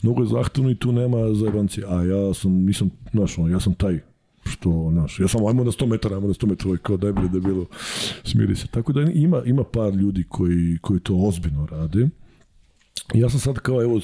mnogo 0.04 0.22
je 0.22 0.28
zahtevno 0.28 0.70
i 0.70 0.76
tu 0.76 0.92
nema 0.92 1.34
zajebancije. 1.34 1.86
A 1.88 2.04
ja 2.04 2.34
sam, 2.34 2.52
nisam, 2.52 2.90
znaš, 3.12 3.38
ono, 3.38 3.50
ja 3.50 3.60
sam 3.60 3.74
taj 3.74 4.00
što, 4.46 4.90
znaš, 4.92 5.20
ja 5.20 5.28
sam, 5.28 5.46
ajmo 5.46 5.64
na 5.64 5.72
100 5.72 5.88
metara, 5.88 6.16
ajmo 6.16 6.28
na 6.28 6.34
100 6.34 6.48
metara, 6.48 6.78
kao 6.78 6.98
debili 6.98 7.30
da 7.30 7.40
bilo, 7.40 7.66
smiri 8.24 8.56
se. 8.56 8.68
Tako 8.68 8.94
da 8.94 9.02
ima, 9.02 9.42
ima 9.46 9.64
par 9.64 9.94
ljudi 9.94 10.24
koji, 10.30 10.78
koji 10.82 11.00
to 11.00 11.16
ozbiljno 11.16 11.66
rade. 11.66 12.10
Ja 13.14 13.30
sam 13.30 13.39
sad 13.39 13.60
kao, 13.60 13.84
evo, 13.84 13.99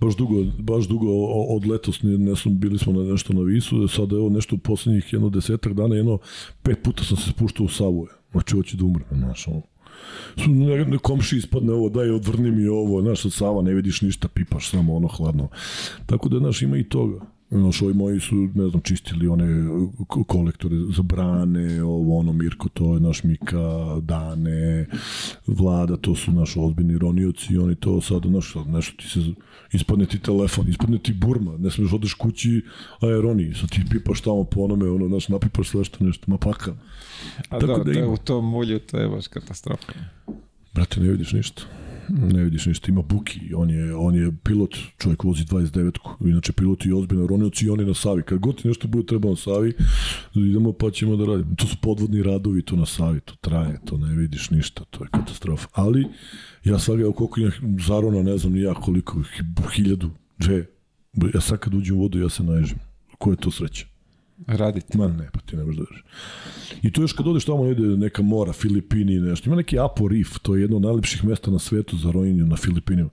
baš 0.00 0.16
dugo, 0.16 0.44
baš 0.58 0.88
dugo 0.88 1.06
od 1.48 1.66
letos 1.66 2.02
ne, 2.02 2.36
sam, 2.36 2.58
bili 2.58 2.78
smo 2.78 2.92
na 2.92 3.12
nešto 3.12 3.32
na 3.32 3.42
Visu, 3.42 3.88
sad 3.88 4.12
evo 4.12 4.28
nešto 4.28 4.54
u 4.54 4.58
poslednjih 4.58 5.12
jedno 5.12 5.28
desetak 5.28 5.72
dana, 5.72 5.94
jedno 5.94 6.18
pet 6.62 6.82
puta 6.82 7.04
sam 7.04 7.16
se 7.16 7.30
spuštao 7.30 7.66
u 7.66 7.68
Savuje. 7.68 8.08
Znači, 8.32 8.56
hoću 8.56 8.76
da 8.76 8.84
umrem, 8.84 9.06
znaš, 9.10 9.48
ono. 9.48 9.62
Su 10.44 10.50
ne, 10.50 10.84
ne 10.84 10.98
komši 10.98 11.36
ispadne 11.36 11.72
ovo, 11.72 11.88
daj, 11.88 12.10
odvrni 12.10 12.50
mi 12.50 12.66
ovo, 12.66 13.02
znaš, 13.02 13.24
od 13.24 13.32
Sava 13.32 13.62
ne 13.62 13.74
vidiš 13.74 14.02
ništa, 14.02 14.28
pipaš 14.28 14.70
samo 14.70 14.96
ono 14.96 15.08
hladno. 15.08 15.48
Tako 16.06 16.28
da, 16.28 16.38
znaš, 16.38 16.62
ima 16.62 16.76
i 16.76 16.84
toga. 16.84 17.20
Znaš, 17.50 17.82
ovi 17.82 17.94
moji 17.94 18.20
su, 18.20 18.34
ne 18.34 18.68
znam, 18.68 18.82
čistili 18.82 19.28
one 19.28 19.44
ko- 19.98 20.24
kolektore 20.24 20.76
za 20.96 21.02
brane, 21.02 21.82
ovo, 21.82 22.18
ono, 22.18 22.32
Mirko, 22.32 22.68
to 22.68 22.94
je 22.94 23.00
naš 23.00 23.22
Mika, 23.24 23.56
Dane, 24.02 24.86
Vlada, 25.46 25.96
to 25.96 26.14
su 26.14 26.32
naš 26.32 26.56
ozbiljni 26.56 26.98
ronioci 26.98 27.54
i 27.54 27.58
oni 27.58 27.74
to 27.74 28.00
sad, 28.00 28.22
znaš, 28.26 28.52
sad 28.52 28.68
nešto 28.68 29.02
ti 29.02 29.08
se, 29.08 29.20
ispadne 29.72 30.06
ti 30.06 30.18
telefon, 30.18 30.68
ispadne 30.68 30.98
ti 30.98 31.12
burma, 31.12 31.56
ne 31.58 31.70
smiješ 31.70 31.92
odeš 31.92 32.14
kući, 32.14 32.62
a 33.00 33.06
je 33.06 33.20
roni, 33.20 33.54
sad 33.54 33.70
ti 33.70 33.80
pipaš 33.90 34.20
tamo 34.20 34.44
po 34.44 34.60
onome, 34.60 34.90
ono, 34.90 35.08
znaš, 35.08 35.28
napipaš 35.28 35.68
sve 35.68 35.84
što 35.84 36.04
nešto, 36.04 36.24
ma 36.26 36.38
paka. 36.38 36.74
A 37.48 37.58
Tako 37.58 37.66
da, 37.78 37.84
da 37.84 37.98
ima. 37.98 38.08
u 38.08 38.16
tom 38.16 38.44
mulju, 38.50 38.78
to 38.78 38.98
je 38.98 39.08
baš 39.08 39.28
katastrofa. 39.28 39.92
Brate, 40.74 41.00
ne 41.00 41.08
vidiš 41.08 41.32
ništa. 41.32 41.62
Ne 42.08 42.44
vidiš 42.44 42.66
ništa. 42.66 42.90
Ima 42.90 43.02
Buki, 43.02 43.54
on 43.54 43.70
je, 43.70 43.94
on 43.96 44.14
je 44.14 44.32
pilot, 44.44 44.74
čovjek 44.98 45.24
vozi 45.24 45.44
29-ku. 45.44 46.28
Inače, 46.28 46.52
pilot 46.52 46.86
i 46.86 46.92
ozbiljno 46.92 47.26
ronioci 47.26 47.66
i 47.66 47.70
on 47.70 47.80
je 47.80 47.86
na 47.86 47.94
Savi. 47.94 48.22
Kad 48.22 48.38
god 48.38 48.60
nešto 48.64 48.88
bude 48.88 49.06
trebao 49.06 49.30
na 49.30 49.36
Savi, 49.36 49.72
idemo 50.34 50.72
pa 50.72 50.90
ćemo 50.90 51.16
da 51.16 51.24
radimo. 51.26 51.54
To 51.56 51.66
su 51.66 51.76
podvodni 51.82 52.22
radovi, 52.22 52.62
to 52.62 52.76
na 52.76 52.86
Savi, 52.86 53.20
to 53.20 53.34
traje, 53.40 53.80
to 53.84 53.96
ne 53.96 54.14
vidiš 54.14 54.50
ništa, 54.50 54.84
to 54.84 55.04
je 55.04 55.08
katastrofa. 55.12 55.68
Ali, 55.72 56.06
ja 56.64 56.78
sad 56.78 56.96
ga 56.96 57.12
koliko 57.12 57.40
ima 57.40 57.50
zarona, 57.86 58.22
ne 58.22 58.38
znam 58.38 58.52
ni 58.52 58.60
ja 58.60 58.74
koliko, 58.74 59.18
hi- 59.18 59.70
hiljadu, 59.74 60.10
dve. 60.38 60.66
Ja 61.34 61.40
sad 61.40 61.58
kad 61.58 61.74
uđem 61.74 61.96
u 61.96 62.00
vodu, 62.00 62.18
ja 62.20 62.28
se 62.28 62.42
naježim. 62.42 62.78
Ko 63.18 63.30
je 63.30 63.36
to 63.36 63.50
sreća? 63.50 63.86
Radite. 64.46 64.98
Ma 64.98 65.08
ne, 65.08 65.30
pa 65.32 65.40
ti 65.40 65.56
ne 65.56 65.64
možeš 65.64 65.76
da 65.76 65.84
veriš. 65.90 66.04
I 66.82 66.92
to 66.92 67.00
još 67.00 67.12
kad 67.12 67.26
odeš 67.26 67.44
tamo 67.44 67.64
negde 67.64 67.82
neka 67.82 68.22
mora, 68.22 68.52
Filipini, 68.52 69.20
nešto. 69.20 69.48
Ima 69.48 69.56
neki 69.56 69.78
Apo 69.78 70.08
Reef, 70.08 70.38
to 70.42 70.54
je 70.54 70.60
jedno 70.60 70.76
od 70.76 70.82
najlepših 70.82 71.24
mesta 71.24 71.50
na 71.50 71.58
svetu 71.58 71.96
za 71.96 72.10
ronjenje 72.10 72.42
na 72.42 72.56
Filipinima. 72.56 73.10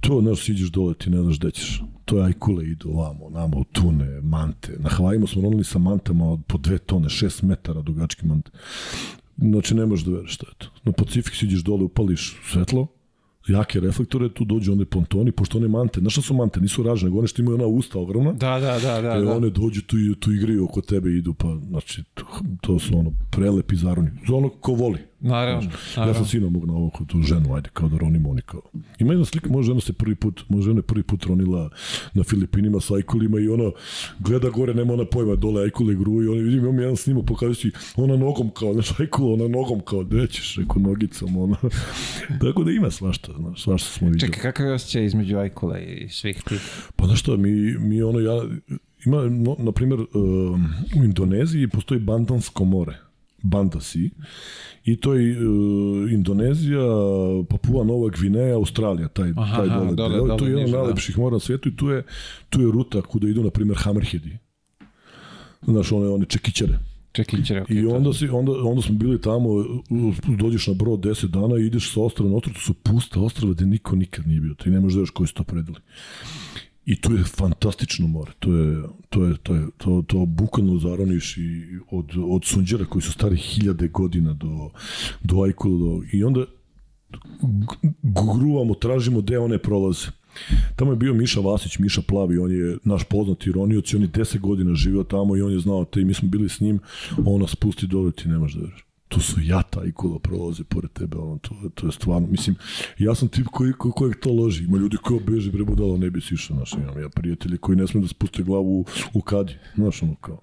To, 0.00 0.20
znaš, 0.20 0.44
siđeš 0.44 0.68
dole, 0.68 0.94
ti 0.94 1.10
ne 1.10 1.22
znaš 1.22 1.38
gde 1.38 1.50
ćeš. 1.50 1.82
To 2.04 2.18
je 2.18 2.24
ajkule 2.24 2.64
idu 2.64 2.88
ovamo, 2.90 3.30
namo, 3.30 3.64
tune, 3.72 4.20
mante. 4.20 4.76
Na 4.78 4.88
Havajima 4.88 5.26
smo 5.26 5.42
ronili 5.42 5.64
sa 5.64 5.78
mantama 5.78 6.32
od 6.32 6.40
po 6.46 6.58
dve 6.58 6.78
tone, 6.78 7.08
šest 7.08 7.42
metara 7.42 7.82
dugački 7.82 8.26
mante. 8.26 8.50
Znači, 9.36 9.74
ne 9.74 9.86
možeš 9.86 10.04
da 10.04 10.12
veriš 10.12 10.34
šta 10.34 10.46
je 10.46 10.54
to. 10.58 10.66
Na 10.84 10.92
Pacifik 10.92 11.34
siđeš 11.34 11.60
dole, 11.60 11.84
upališ 11.84 12.36
svetlo, 12.52 12.86
jake 13.48 13.80
reflektore, 13.80 14.28
tu 14.28 14.44
dođu 14.44 14.72
one 14.72 14.84
pontoni, 14.84 15.32
pošto 15.32 15.58
one 15.58 15.68
mante, 15.68 16.00
znaš 16.00 16.12
šta 16.12 16.22
su 16.22 16.34
mante, 16.34 16.60
nisu 16.60 16.82
ražne, 16.82 17.10
one 17.10 17.28
što 17.28 17.42
imaju 17.42 17.54
ona 17.54 17.66
usta 17.66 17.98
ogromna, 17.98 18.32
Da, 18.32 18.60
da, 18.60 18.78
da, 18.78 19.00
da. 19.00 19.16
E, 19.16 19.20
da. 19.22 19.36
one 19.36 19.50
dođu 19.50 19.82
tu 19.82 19.96
tu 20.20 20.32
igraju 20.32 20.64
oko 20.64 20.80
tebe 20.80 21.10
idu, 21.10 21.34
pa, 21.34 21.58
znači, 21.68 22.02
to, 22.14 22.24
to 22.60 22.78
su 22.78 22.98
ono, 22.98 23.12
prelepi 23.30 23.76
zaroni. 23.76 24.10
Za 24.28 24.34
ono 24.34 24.48
ko 24.48 24.72
voli. 24.72 24.98
Naravno, 25.26 25.70
Ja 25.70 25.70
naravno. 25.96 26.14
sam 26.14 26.24
sinom 26.26 26.90
kod 26.94 27.06
tu 27.06 27.22
ženu, 27.22 27.54
ajde, 27.54 27.68
kao 27.72 27.88
da 27.88 27.98
ronimo 27.98 28.30
oni 28.30 28.42
kao. 28.42 28.62
Ima 28.98 29.12
jedna 29.12 29.24
slika, 29.24 29.50
može 29.50 29.66
žena 29.66 29.80
se 29.80 29.92
prvi 29.92 30.14
put, 30.14 30.44
može 30.48 30.64
žena 30.70 30.78
je 30.78 30.82
prvi 30.82 31.02
put 31.02 31.24
ronila 31.24 31.70
na 32.14 32.24
Filipinima 32.24 32.80
sa 32.80 32.94
ajkulima 32.94 33.40
i 33.40 33.48
ono, 33.48 33.72
gleda 34.18 34.50
gore, 34.50 34.74
nema 34.74 34.92
ona 34.92 35.04
pojma, 35.04 35.34
dole 35.34 35.62
ajkule 35.62 35.94
gruju 35.94 36.24
i 36.24 36.28
ono, 36.28 36.40
vidim, 36.40 36.58
imam 36.58 36.78
jedan 36.78 36.96
snimak, 36.96 37.24
pokazuje 37.26 37.54
si, 37.54 37.70
ona 37.96 38.16
nogom 38.16 38.50
kao, 38.50 38.72
znaš, 38.72 39.00
ajkula, 39.00 39.32
ona 39.32 39.48
nogom 39.48 39.80
kao, 39.80 40.04
gde 40.04 40.26
ćeš, 40.26 40.56
reko, 40.56 40.78
nogicom, 40.78 41.36
ono. 41.36 41.56
Tako 42.42 42.64
da 42.64 42.70
ima 42.70 42.90
svašta, 42.90 43.32
znaš, 43.38 43.62
svašta 43.62 43.88
smo 43.88 44.08
vidjeli. 44.08 44.32
Čekaj, 44.32 44.42
kakav 44.42 44.66
je 44.66 44.72
osjećaj 44.72 45.04
između 45.04 45.36
Ajkula 45.36 45.78
i 45.78 46.08
svih 46.08 46.42
tih? 46.48 46.60
Pa 46.96 47.06
znaš 47.06 47.20
šta, 47.20 47.36
mi, 47.36 47.50
mi 47.78 48.02
ono, 48.02 48.20
ja, 48.20 48.42
ima, 49.06 49.22
no, 49.22 49.56
na 49.58 49.72
primjer, 49.72 50.00
um, 50.00 50.64
u 51.00 51.04
Indoneziji 51.04 51.68
postoji 51.68 52.00
Bandansko 52.00 52.64
more, 52.64 52.92
Bandasi, 53.42 54.10
i 54.86 54.96
to 54.96 55.14
je 55.14 55.38
uh, 55.38 56.12
Indonezija, 56.12 56.82
Papua 57.48 57.84
Nova 57.84 58.10
Gvineja, 58.10 58.54
Australija, 58.54 59.08
taj, 59.08 59.32
Aha, 59.36 59.56
taj 59.56 59.68
dole, 59.68 59.94
dole, 59.94 60.16
dole 60.16 60.38
to 60.38 60.46
je 60.46 60.50
jedan 60.50 60.64
od 60.64 60.70
da. 60.70 60.78
najlepših 60.78 61.18
mora 61.18 61.34
na 61.34 61.40
svijetu 61.40 61.68
i 61.68 61.76
tu 61.76 61.88
je, 61.88 62.02
tu 62.50 62.60
je 62.60 62.72
ruta 62.72 63.02
kuda 63.02 63.28
idu, 63.28 63.42
na 63.42 63.50
primjer, 63.50 63.78
Hammerheadi. 63.78 64.38
Znaš, 65.62 65.92
one, 65.92 66.08
one 66.08 66.24
čekićare. 66.24 66.78
Čekićere, 67.12 67.62
okej. 67.62 67.76
I 67.76 67.86
onda, 67.86 68.12
si, 68.12 68.28
onda, 68.28 68.52
onda 68.52 68.82
smo 68.82 68.94
bili 68.94 69.20
tamo, 69.20 69.48
dođeš 70.38 70.66
na 70.66 70.74
brod 70.74 71.00
10 71.00 71.26
dana 71.26 71.58
i 71.58 71.66
ideš 71.66 71.92
sa 71.94 72.00
ostrava 72.00 72.30
na 72.30 72.36
ostrava, 72.36 72.54
to 72.54 72.60
su 72.60 72.74
pusta 72.74 73.20
ostrava 73.20 73.52
gde 73.52 73.66
niko 73.66 73.96
nikad 73.96 74.26
nije 74.26 74.40
bio. 74.40 74.54
Ti 74.54 74.70
ne 74.70 74.80
možeš 74.80 74.94
da 74.94 75.00
vidiš 75.00 75.10
koji 75.10 75.26
su 75.26 75.34
to 75.34 75.44
predali. 75.44 75.78
I 76.86 76.96
to 76.96 77.12
je 77.12 77.24
fantastično 77.24 78.06
more. 78.06 78.32
To 78.38 78.54
je, 78.56 78.82
to 79.08 79.24
je, 79.24 79.36
to 79.42 79.54
je, 79.54 79.66
to, 79.78 80.04
to 80.06 80.26
bukvalno 80.26 80.78
zaroniš 80.78 81.36
i 81.36 81.78
od, 81.90 82.10
od 82.28 82.44
sunđera 82.44 82.84
koji 82.84 83.02
su 83.02 83.12
stari 83.12 83.36
hiljade 83.36 83.88
godina 83.88 84.32
do, 84.32 84.70
do 85.22 85.42
Ajkula. 85.42 85.78
Do, 85.78 86.02
I 86.12 86.24
onda 86.24 86.44
gruvamo, 88.02 88.74
tražimo 88.74 89.20
gde 89.20 89.38
one 89.38 89.58
prolaze. 89.58 90.06
Tamo 90.76 90.92
je 90.92 90.96
bio 90.96 91.14
Miša 91.14 91.40
Vasić, 91.40 91.78
Miša 91.78 92.02
Plavi, 92.02 92.38
on 92.38 92.52
je 92.52 92.78
naš 92.84 93.04
poznati 93.04 93.52
ronioc 93.52 93.92
i 93.92 93.96
on 93.96 94.02
je 94.02 94.08
10 94.08 94.38
godina 94.40 94.74
živio 94.74 95.02
tamo 95.02 95.36
i 95.36 95.42
on 95.42 95.52
je 95.52 95.58
znao 95.58 95.84
te 95.84 96.00
i 96.00 96.04
mi 96.04 96.14
smo 96.14 96.28
bili 96.28 96.48
s 96.48 96.60
njim, 96.60 96.78
on 97.26 97.40
nas 97.40 97.56
dole, 97.82 98.12
ti 98.12 98.28
nemaš 98.28 98.54
da 98.54 98.60
veriš 98.60 98.85
to 99.08 99.20
su 99.20 99.40
jata 99.40 99.84
i 99.84 99.92
kula 99.92 100.18
prolaze 100.18 100.64
pored 100.64 100.92
tebe, 100.92 101.16
ono, 101.16 101.38
to, 101.38 101.54
to 101.74 101.86
je 101.86 101.92
stvarno, 101.92 102.28
mislim, 102.28 102.56
ja 102.98 103.14
sam 103.14 103.28
tip 103.28 103.46
koji, 103.46 103.72
ko, 103.72 103.90
kojeg 103.92 104.16
to 104.20 104.32
loži, 104.32 104.64
ima 104.64 104.78
ljudi 104.78 104.96
koji 104.96 105.20
beže 105.20 105.50
bre 105.50 105.64
budalo, 105.64 105.96
ne 105.96 106.10
bi 106.10 106.20
si 106.20 106.34
išao, 106.34 106.56
znaš, 106.56 106.72
imam 106.72 107.02
ja 107.02 107.08
prijatelji 107.08 107.58
koji 107.58 107.76
ne 107.76 107.86
smiju 107.86 108.02
da 108.02 108.08
spuste 108.08 108.42
glavu 108.42 108.80
u, 108.80 108.84
u 109.14 109.20
kadi, 109.20 109.54
znaš, 109.74 110.02
ono, 110.02 110.14
kao, 110.14 110.38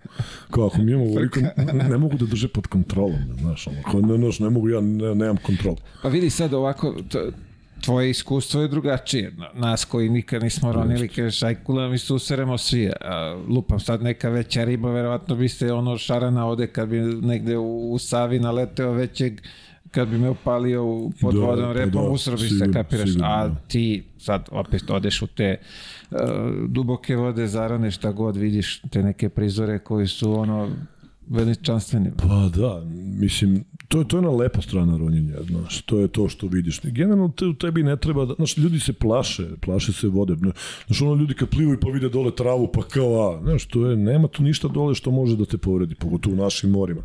kao 0.52 0.66
ako 0.66 0.78
mi 0.78 0.92
imamo 0.92 1.06
ovoliko, 1.06 1.40
ne, 1.40 1.90
ne, 1.90 1.98
mogu 1.98 2.18
da 2.18 2.26
drže 2.26 2.48
pod 2.48 2.68
kontrolom, 2.68 3.20
znaš, 3.40 3.68
ono, 3.68 3.82
kao, 3.92 4.02
ne, 4.02 4.18
znaš, 4.18 4.40
ne 4.40 4.50
mogu, 4.50 4.70
ja 4.70 4.82
ne, 4.82 5.16
nemam 5.16 5.38
kontrol. 5.38 5.76
Pa 6.02 6.10
vidi 6.10 6.30
sad 6.30 6.54
ovako, 6.54 6.96
to, 7.10 7.32
tvoje 7.86 8.10
iskustvo 8.10 8.62
je 8.62 8.68
drugačije. 8.68 9.36
Nas 9.54 9.86
koji 9.86 10.10
nikad 10.10 10.44
nismo 10.44 10.72
ronili, 10.72 11.08
kažeš, 11.08 11.44
aj 11.44 11.56
kula, 11.56 11.88
mi 11.88 11.98
suseremo 11.98 12.58
svi. 12.58 12.92
A, 13.02 13.44
lupam 13.50 13.80
sad 13.80 14.02
neka 14.02 14.30
veća 14.30 14.64
riba, 14.64 14.92
verovatno 14.92 15.36
biste 15.36 15.74
ono 15.74 15.98
šarana 15.98 16.48
ode 16.48 16.68
kad 16.68 16.90
bi 16.90 17.00
negde 17.00 17.58
u, 17.58 17.92
u 17.92 18.00
Savi 18.00 18.40
naleteo 18.40 18.92
većeg 18.92 19.42
kad 19.92 20.08
bi 20.08 20.18
me 20.18 20.30
upalio 20.30 20.86
u 20.86 21.12
pod 21.22 21.34
da, 21.34 21.40
vodom 21.40 21.66
pa 21.66 21.74
repom, 21.74 21.92
da, 21.92 22.10
usro 22.10 22.38
bi 22.38 22.50
se, 22.50 22.72
kapiraš, 22.74 23.10
sigurno, 23.10 23.28
a 23.28 23.48
da. 23.48 23.56
ti 23.68 24.04
sad 24.18 24.50
opet 24.52 24.90
odeš 24.90 25.22
u 25.22 25.28
te 25.28 25.58
uh, 26.12 26.20
duboke 26.68 27.16
vode, 27.16 27.48
zarane 27.48 27.92
šta 27.92 28.12
god 28.12 28.38
vidiš, 28.38 28.82
te 28.82 29.04
neke 29.04 29.30
prizore 29.30 29.80
koji 29.80 30.08
su 30.08 30.34
ono 30.34 30.70
veličanstveni. 31.28 32.12
Pa 32.18 32.50
da, 32.56 32.82
mislim, 33.20 33.64
to 33.94 34.00
je, 34.00 34.08
to 34.08 34.18
je 34.18 34.22
na 34.22 34.30
lepa 34.30 34.62
strana 34.62 34.98
ronjenja, 34.98 35.36
znaš, 35.50 35.82
to 35.82 36.00
je 36.00 36.08
to 36.08 36.30
što 36.30 36.48
vidiš. 36.48 36.80
Generalno 36.84 37.30
te, 37.38 37.46
tebi 37.60 37.84
ne 37.84 37.98
treba, 37.98 38.26
da, 38.26 38.34
znaš, 38.34 38.58
ljudi 38.58 38.80
se 38.80 38.94
plaše, 38.94 39.48
plaše 39.62 39.94
se 39.94 40.08
vode. 40.08 40.36
Znaš, 40.86 41.02
ono 41.02 41.16
ljudi 41.16 41.34
kad 41.34 41.50
plivaju 41.50 41.80
pa 41.80 41.90
vide 41.90 42.10
dole 42.10 42.36
travu, 42.36 42.72
pa 42.74 42.82
kao, 42.82 43.30
a, 43.30 43.42
znaš, 43.44 43.66
to 43.66 43.90
je, 43.90 43.98
nema 43.98 44.28
tu 44.28 44.44
ništa 44.44 44.68
dole 44.68 44.96
što 44.96 45.12
može 45.12 45.38
da 45.38 45.46
te 45.46 45.58
povredi, 45.58 45.96
pogotovo 45.96 46.34
u 46.34 46.38
našim 46.38 46.70
morima 46.70 47.02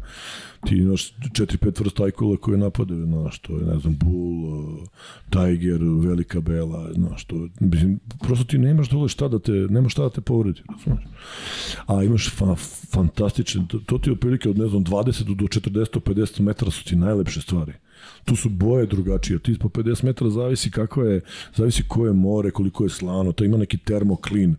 ti 0.66 0.76
imaš 0.76 1.12
četiri, 1.32 1.58
pet 1.58 1.80
vrsta 1.80 2.04
ajkula 2.04 2.36
koje 2.36 2.58
napadaju, 2.58 3.06
znaš, 3.06 3.38
to 3.38 3.56
je, 3.58 3.66
ne 3.66 3.78
znam, 3.78 3.96
bull, 3.96 4.44
uh, 4.44 4.88
tiger, 5.30 5.80
velika 5.82 6.40
bela, 6.40 6.92
znaš, 6.92 7.24
to, 7.24 7.48
mislim, 7.60 8.00
prosto 8.20 8.44
ti 8.44 8.58
nemaš 8.58 8.88
dole 8.88 9.08
šta 9.08 9.28
da 9.28 9.38
te, 9.38 9.52
nemaš 9.52 9.92
šta 9.92 10.02
da 10.02 10.10
te 10.10 10.20
povredi, 10.20 10.62
znaš. 10.84 11.02
A 11.86 12.02
imaš 12.02 12.30
fa, 12.30 12.54
fantastičan, 12.92 13.66
to, 13.66 13.78
to 13.78 13.98
ti 13.98 14.10
je 14.10 14.12
otprilike 14.12 14.50
od, 14.50 14.58
ne 14.58 14.68
znam, 14.68 14.84
20 14.84 15.34
do 15.34 15.44
40, 15.44 16.00
50 16.00 16.40
metara 16.40 16.70
su 16.70 16.84
ti 16.84 16.96
najlepše 16.96 17.40
stvari 17.40 17.72
tu 18.24 18.36
su 18.36 18.48
boje 18.48 18.86
drugačije. 18.86 19.38
Ti 19.38 19.58
po 19.60 19.68
50 19.68 20.04
metara 20.04 20.30
zavisi 20.30 20.70
kako 20.70 21.02
je, 21.02 21.20
zavisi 21.54 21.84
koje 21.88 22.08
je 22.08 22.12
more, 22.12 22.50
koliko 22.50 22.84
je 22.84 22.90
slano, 22.90 23.32
to 23.32 23.44
ima 23.44 23.56
neki 23.56 23.78
termoklin 23.78 24.56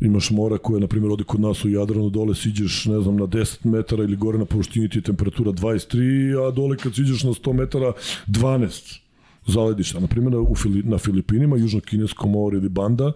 imaš 0.00 0.30
mora 0.30 0.58
koje, 0.58 0.80
na 0.80 0.86
primjer, 0.86 1.12
ode 1.12 1.24
kod 1.24 1.40
nas 1.40 1.64
u 1.64 1.68
Jadranu, 1.68 2.10
dole 2.10 2.34
siđeš, 2.34 2.84
ne 2.84 3.00
znam, 3.00 3.16
na 3.16 3.26
10 3.26 3.66
metara 3.66 4.04
ili 4.04 4.16
gore 4.16 4.38
na 4.38 4.44
površini 4.44 4.88
ti 4.88 4.98
je 4.98 5.02
temperatura 5.02 5.52
23, 5.52 6.48
a 6.48 6.50
dole 6.50 6.76
kad 6.76 6.94
siđeš 6.94 7.24
na 7.24 7.30
100 7.30 7.52
metara 7.52 7.92
12 8.26 8.98
zaledišta. 9.46 10.00
Na 10.00 10.06
primjer, 10.06 10.34
u 10.34 10.54
Fili, 10.54 10.82
na 10.82 10.98
Filipinima, 10.98 11.56
Južno-Kinesko 11.56 12.28
more 12.28 12.56
ili 12.56 12.68
Banda, 12.68 13.12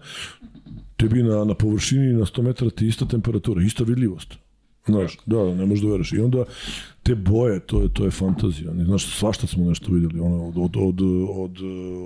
tebi 0.97 1.23
na, 1.23 1.43
na 1.45 1.53
površini 1.53 2.13
na 2.13 2.25
100 2.25 2.41
metara 2.41 2.71
ti 2.71 2.87
ista 2.87 3.05
temperatura, 3.05 3.63
ista 3.63 3.83
vidljivost. 3.83 4.37
Znaš, 4.85 5.17
da, 5.25 5.55
ne 5.55 5.65
možeš 5.65 5.83
da 5.83 5.91
veriš. 5.91 6.13
I 6.13 6.19
onda 6.19 6.43
te 7.03 7.15
boje, 7.15 7.59
to 7.59 7.81
je, 7.81 7.89
to 7.93 8.05
je 8.05 8.11
fantazija. 8.11 8.71
Znaš, 8.85 9.05
svašta 9.17 9.47
smo 9.47 9.65
nešto 9.65 9.91
videli, 9.91 10.19
ono, 10.19 10.47
od, 10.47 10.57
od, 10.57 10.75
od, 10.75 11.01
od 11.29 11.57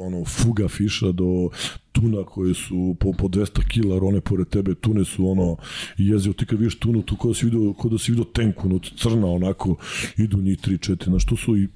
ono, 0.02 0.26
fuga 0.26 0.68
fiša 0.68 1.12
do 1.12 1.50
tuna 1.94 2.24
koje 2.24 2.54
su 2.54 2.96
po, 3.00 3.14
po 3.14 3.28
200 3.28 3.68
kila 3.68 4.00
rone 4.00 4.22
pored 4.22 4.50
tebe, 4.50 4.76
tune 4.76 5.06
su 5.06 5.30
ono 5.30 5.58
jezio, 5.98 6.34
ti 6.34 6.46
kad 6.46 6.60
vidiš 6.60 6.80
tunu, 6.80 7.02
tu 7.02 7.16
kod 7.16 7.32
da 7.32 7.36
si 7.36 7.46
vidio, 7.46 7.74
kod 7.74 7.92
da 7.92 7.98
si 7.98 8.12
vidio 8.12 8.26
tenku, 8.26 8.70
no, 8.70 8.80
crna 8.98 9.28
onako, 9.28 9.76
idu 10.18 10.38
njih 10.38 10.58
3, 10.60 10.92
4, 10.92 11.10
znaš, 11.10 11.26
to 11.26 11.36
su 11.36 11.58
i 11.58 11.68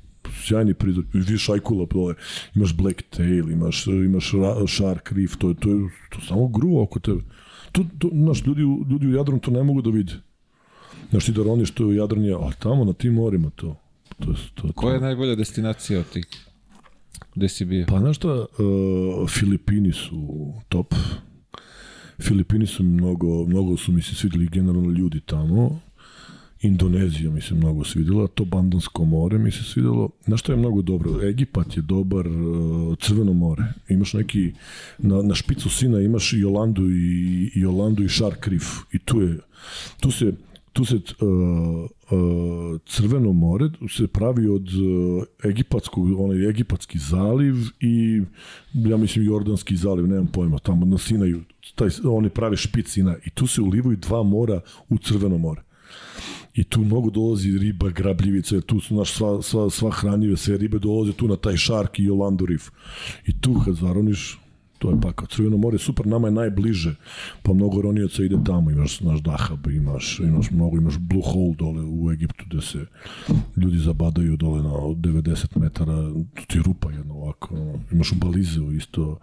sjajni 0.43 0.73
prizor, 0.73 1.03
vidiš 1.13 1.49
ajkula 1.49 1.85
dole, 1.85 2.15
imaš 2.55 2.73
black 2.73 3.01
tail, 3.09 3.51
imaš, 3.51 3.87
imaš 3.87 4.31
shark 4.67 5.11
reef, 5.11 5.37
to 5.37 5.49
je, 5.49 5.55
to 5.55 5.69
je 5.69 5.89
to 6.09 6.21
samo 6.27 6.47
gruva 6.47 6.83
oko 6.83 6.99
tebe. 6.99 7.21
To, 7.71 7.85
to, 7.99 8.09
znaš, 8.13 8.45
ljudi, 8.45 8.61
ljudi 8.61 9.07
u 9.07 9.13
Jadranu 9.13 9.39
to 9.39 9.51
ne 9.51 9.63
mogu 9.63 9.81
da 9.81 9.89
vide. 9.89 10.13
Znaš 11.09 11.25
ti 11.25 11.31
da 11.31 11.43
roniš 11.43 11.71
to 11.71 11.85
u 11.85 11.93
Jadran 11.93 12.25
a 12.33 12.51
tamo 12.59 12.85
na 12.85 12.93
tim 12.93 13.13
morima 13.13 13.49
to. 13.49 13.75
to, 14.19 14.33
to, 14.55 14.67
to. 14.67 14.73
Koja 14.73 14.93
je 14.93 15.01
najbolja 15.01 15.35
destinacija 15.35 15.99
od 15.99 16.09
tih? 16.09 16.25
Gde 17.35 17.49
si 17.49 17.65
bio? 17.65 17.85
Pa 17.87 17.99
znaš 17.99 18.15
šta, 18.17 18.33
uh, 18.33 19.29
Filipini 19.29 19.91
su 19.93 20.53
top. 20.69 20.93
Filipini 22.19 22.67
su 22.67 22.83
mnogo, 22.83 23.45
mnogo 23.45 23.77
su 23.77 23.91
mi 23.91 24.01
se 24.01 24.15
svideli 24.15 24.47
generalno 24.47 24.91
ljudi 24.91 25.19
tamo. 25.19 25.79
Indonezija 26.61 27.31
mi 27.31 27.41
se 27.41 27.55
mnogo 27.55 27.83
svidela, 27.83 28.27
to 28.27 28.45
Bandansko 28.45 29.05
more 29.05 29.37
mi 29.37 29.51
se 29.51 29.63
svidelo. 29.63 30.09
Znaš 30.25 30.39
što 30.39 30.51
je 30.51 30.57
mnogo 30.57 30.81
dobro? 30.81 31.27
Egipat 31.27 31.77
je 31.77 31.81
dobar, 31.81 32.27
uh, 32.27 32.97
Crveno 32.97 33.33
more. 33.33 33.63
Imaš 33.89 34.13
neki, 34.13 34.53
na, 34.97 35.21
na 35.21 35.35
špicu 35.35 35.69
Sina 35.69 36.01
imaš 36.01 36.33
i 36.33 36.39
Jolandu 36.39 36.89
i, 36.89 37.51
i 37.55 37.59
Jolandu 37.59 38.03
i 38.03 38.09
Shark 38.09 38.47
Reef. 38.47 38.65
I 38.93 38.99
tu 38.99 39.21
je, 39.21 39.37
tu 39.99 40.11
se, 40.11 40.33
tu 40.77 40.85
se 40.85 40.95
uh, 40.95 41.01
uh, 42.11 42.79
Crveno 42.85 43.33
more 43.33 43.69
se 43.89 44.07
pravi 44.07 44.47
od 44.47 44.67
uh, 44.67 45.23
egipatskog, 45.49 46.19
onaj 46.19 46.49
egipatski 46.49 46.99
zaliv 46.99 47.55
i 47.79 48.21
ja 48.73 48.97
mislim 48.97 49.25
Jordanski 49.25 49.75
zaliv, 49.75 50.07
nemam 50.07 50.27
pojma, 50.27 50.59
tamo 50.59 50.85
na 50.85 50.97
Sinaju, 50.97 51.41
taj, 51.75 51.89
oni 52.03 52.29
prave 52.29 52.57
špic 52.57 52.89
Sina 52.89 53.15
i 53.25 53.29
tu 53.29 53.47
se 53.47 53.61
ulivaju 53.61 53.97
dva 53.97 54.23
mora 54.23 54.61
u 54.89 54.97
Crveno 54.97 55.37
more. 55.37 55.61
I 56.53 56.63
tu 56.63 56.81
mnogo 56.81 57.09
dolazi 57.09 57.57
riba, 57.57 57.89
grabljivica, 57.89 58.61
tu 58.61 58.79
su 58.79 58.95
naš 58.95 59.13
sva, 59.13 59.41
sva, 59.41 59.69
sva 59.69 59.91
hranjive, 59.91 60.37
sve 60.37 60.57
ribe 60.57 60.79
dolaze 60.79 61.13
tu 61.13 61.27
na 61.27 61.35
taj 61.35 61.57
šark 61.57 61.99
i 61.99 62.03
Jolandu 62.03 62.45
Reef. 62.45 62.69
I 63.25 63.41
tu 63.41 63.61
kad 63.65 63.75
zaroniš, 63.75 64.39
to 64.77 64.89
je 64.89 65.01
pakao. 65.01 65.27
Crveno 65.27 65.57
more 65.57 65.77
super, 65.77 66.07
nama 66.07 66.27
je 66.27 66.31
najbliže, 66.31 66.95
pa 67.43 67.53
mnogo 67.53 67.81
ronioca 67.81 68.23
ide 68.23 68.37
tamo, 68.45 68.71
imaš 68.71 68.99
naš 69.01 69.19
Dahab, 69.19 69.67
imaš, 69.67 70.19
imaš 70.19 70.51
mnogo, 70.51 70.77
imaš 70.77 70.97
Blue 70.97 71.23
Hole 71.25 71.55
dole 71.57 71.83
u 71.83 72.11
Egiptu 72.11 72.45
gde 72.49 72.61
se 72.61 72.85
ljudi 73.57 73.77
zabadaju 73.77 74.37
dole 74.37 74.63
na 74.63 74.69
90 74.69 75.59
metara, 75.59 76.09
tu 76.35 76.45
ti 76.47 76.59
rupa 76.65 76.91
jedna 76.91 77.13
ovako, 77.13 77.55
imaš 77.91 78.11
u 78.11 78.15
Balizeu 78.15 78.71
isto, 78.71 79.19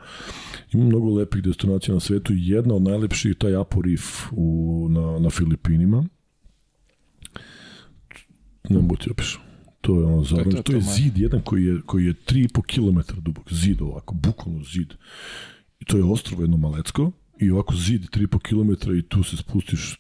ima 0.73 0.85
mnogo 0.85 1.15
lepih 1.15 1.43
destinacija 1.43 1.95
na 1.95 2.01
svetu 2.01 2.33
jedna 2.37 2.75
od 2.75 2.83
najlepših 2.83 3.31
je 3.31 3.35
taj 3.35 3.57
Apo 3.57 3.83
Reef 3.83 4.33
u, 4.33 4.87
na, 4.91 5.19
na 5.19 5.31
Filipinima, 5.31 6.05
ne 8.69 8.81
mogu 8.81 8.97
ti 8.97 9.11
opišao. 9.11 9.44
To 9.85 10.01
je 10.01 10.05
ono 10.05 10.25
zavrano. 10.25 10.51
To, 10.51 10.57
to, 10.57 10.63
to, 10.63 10.73
to 10.73 10.77
je 10.77 10.83
zid 10.83 11.19
jedan 11.19 11.41
koji 11.41 11.65
je, 11.65 11.81
koji 11.87 12.05
je 12.05 12.15
3,5 12.15 12.63
km 12.63 13.21
dubok. 13.21 13.53
Zid 13.53 13.83
ovako, 13.83 14.15
bukvalno 14.15 14.65
zid. 14.65 14.95
I 15.81 15.85
to 15.85 15.97
je 15.97 16.05
ostrovo 16.05 16.43
jedno 16.43 16.57
malecko 16.57 17.13
i 17.41 17.51
ovako 17.51 17.75
zid 17.75 18.03
3,5 18.03 18.39
km 18.39 18.93
i 18.99 19.03
tu 19.03 19.23
se 19.23 19.37
spustiš 19.37 19.97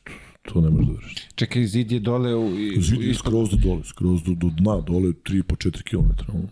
to 0.52 0.60
ne 0.60 0.70
možeš 0.70 0.86
da 0.86 0.92
veriš. 0.92 1.14
Čekaj, 1.34 1.66
zid 1.66 1.92
je 1.92 2.00
dole 2.00 2.34
u... 2.34 2.46
u 2.78 2.82
zid 2.82 3.00
je 3.00 3.14
skroz 3.14 3.50
do 3.50 3.56
dole, 3.56 3.84
skroz 3.84 4.22
do, 4.22 4.34
do 4.34 4.50
dna, 4.56 4.80
dole 4.80 5.12
3,5-4 5.12 5.82
km. 5.82 6.32
Ono. 6.32 6.48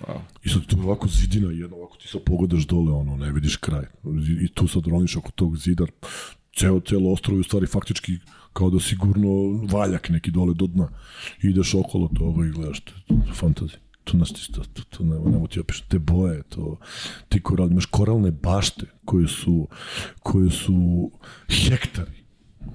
Wow. 0.00 0.20
I 0.44 0.48
sad 0.48 0.66
tu 0.66 0.76
ovako 0.80 1.08
zidina 1.08 1.50
jedna, 1.50 1.76
ovako 1.76 1.96
ti 1.96 2.08
sad 2.08 2.22
pogledaš 2.24 2.66
dole, 2.66 2.92
ono, 2.92 3.16
ne 3.16 3.32
vidiš 3.32 3.56
kraj. 3.56 3.84
I 4.42 4.48
tu 4.48 4.68
sad 4.68 4.86
roniš 4.86 5.16
oko 5.16 5.30
tog 5.30 5.56
zida, 5.56 5.86
ceo, 6.56 6.80
celo 6.80 7.12
ostrovo 7.12 7.36
je 7.36 7.40
u 7.40 7.44
stvari 7.44 7.66
faktički 7.66 8.18
kao 8.52 8.70
da 8.70 8.80
sigurno 8.80 9.28
valjak 9.72 10.08
neki 10.08 10.30
dole 10.30 10.54
do 10.54 10.66
dna. 10.66 10.88
Ideš 11.42 11.74
okolo 11.74 12.08
toga 12.18 12.46
i 12.46 12.50
gledaš, 12.50 12.80
to, 12.80 12.92
fantazija. 13.34 13.78
To 14.04 14.16
nas 14.16 14.32
ti, 14.32 14.52
to, 14.52 14.62
to, 14.72 14.82
to 14.90 15.04
nema, 15.04 15.30
nema 15.30 15.46
ti 15.46 15.60
opišati. 15.60 15.88
Te 15.88 15.98
boje, 15.98 16.42
to, 16.42 16.78
ti 17.28 17.42
koral, 17.42 17.70
imaš 17.70 17.86
koralne 17.86 18.30
bašte 18.30 18.86
koje 19.04 19.28
su, 19.28 19.68
koje 20.22 20.50
su 20.50 21.10
hektari 21.48 22.21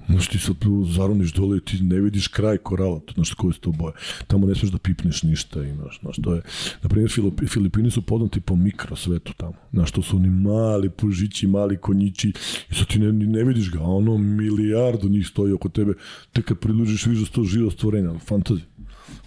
Znaš, 0.08 0.28
ti 0.28 0.38
sad 0.38 0.56
zaroniš 0.86 1.32
dole 1.32 1.56
i 1.56 1.60
ti 1.60 1.82
ne 1.82 2.00
vidiš 2.00 2.28
kraj 2.28 2.58
korala, 2.58 3.00
to, 3.00 3.12
znaš, 3.14 3.34
koje 3.34 3.52
su 3.52 3.60
to 3.60 3.72
boje. 3.72 3.92
Tamo 4.26 4.46
ne 4.46 4.54
smeš 4.54 4.70
da 4.70 4.78
pipneš 4.78 5.22
ništa, 5.22 5.64
imaš, 5.64 6.00
znaš, 6.00 6.16
to 6.22 6.34
je, 6.34 6.42
na 6.82 6.88
primjer, 6.88 7.10
Filipini 7.48 7.90
su 7.90 8.02
poznati 8.02 8.40
po 8.40 8.56
mikrosvetu 8.56 9.32
tamo, 9.36 9.54
znaš, 9.72 9.90
to 9.90 10.02
su 10.02 10.16
oni 10.16 10.30
mali 10.30 10.90
pužići, 10.90 11.46
mali 11.46 11.76
konjići, 11.76 12.32
i 12.70 12.74
sad 12.74 12.86
ti 12.86 12.98
ne, 12.98 13.12
ne 13.12 13.44
vidiš 13.44 13.70
ga, 13.70 13.82
ono 13.82 14.18
milijardu 14.18 15.08
njih 15.08 15.26
stoji 15.26 15.52
oko 15.52 15.68
tebe, 15.68 15.94
te 16.32 16.42
kad 16.42 16.58
prilužiš 16.58 17.06
vidiš 17.06 17.28
da 17.28 17.34
to 17.34 17.44
živo 17.44 17.70
stvorenje, 17.70 18.18
fantazija. 18.18 18.66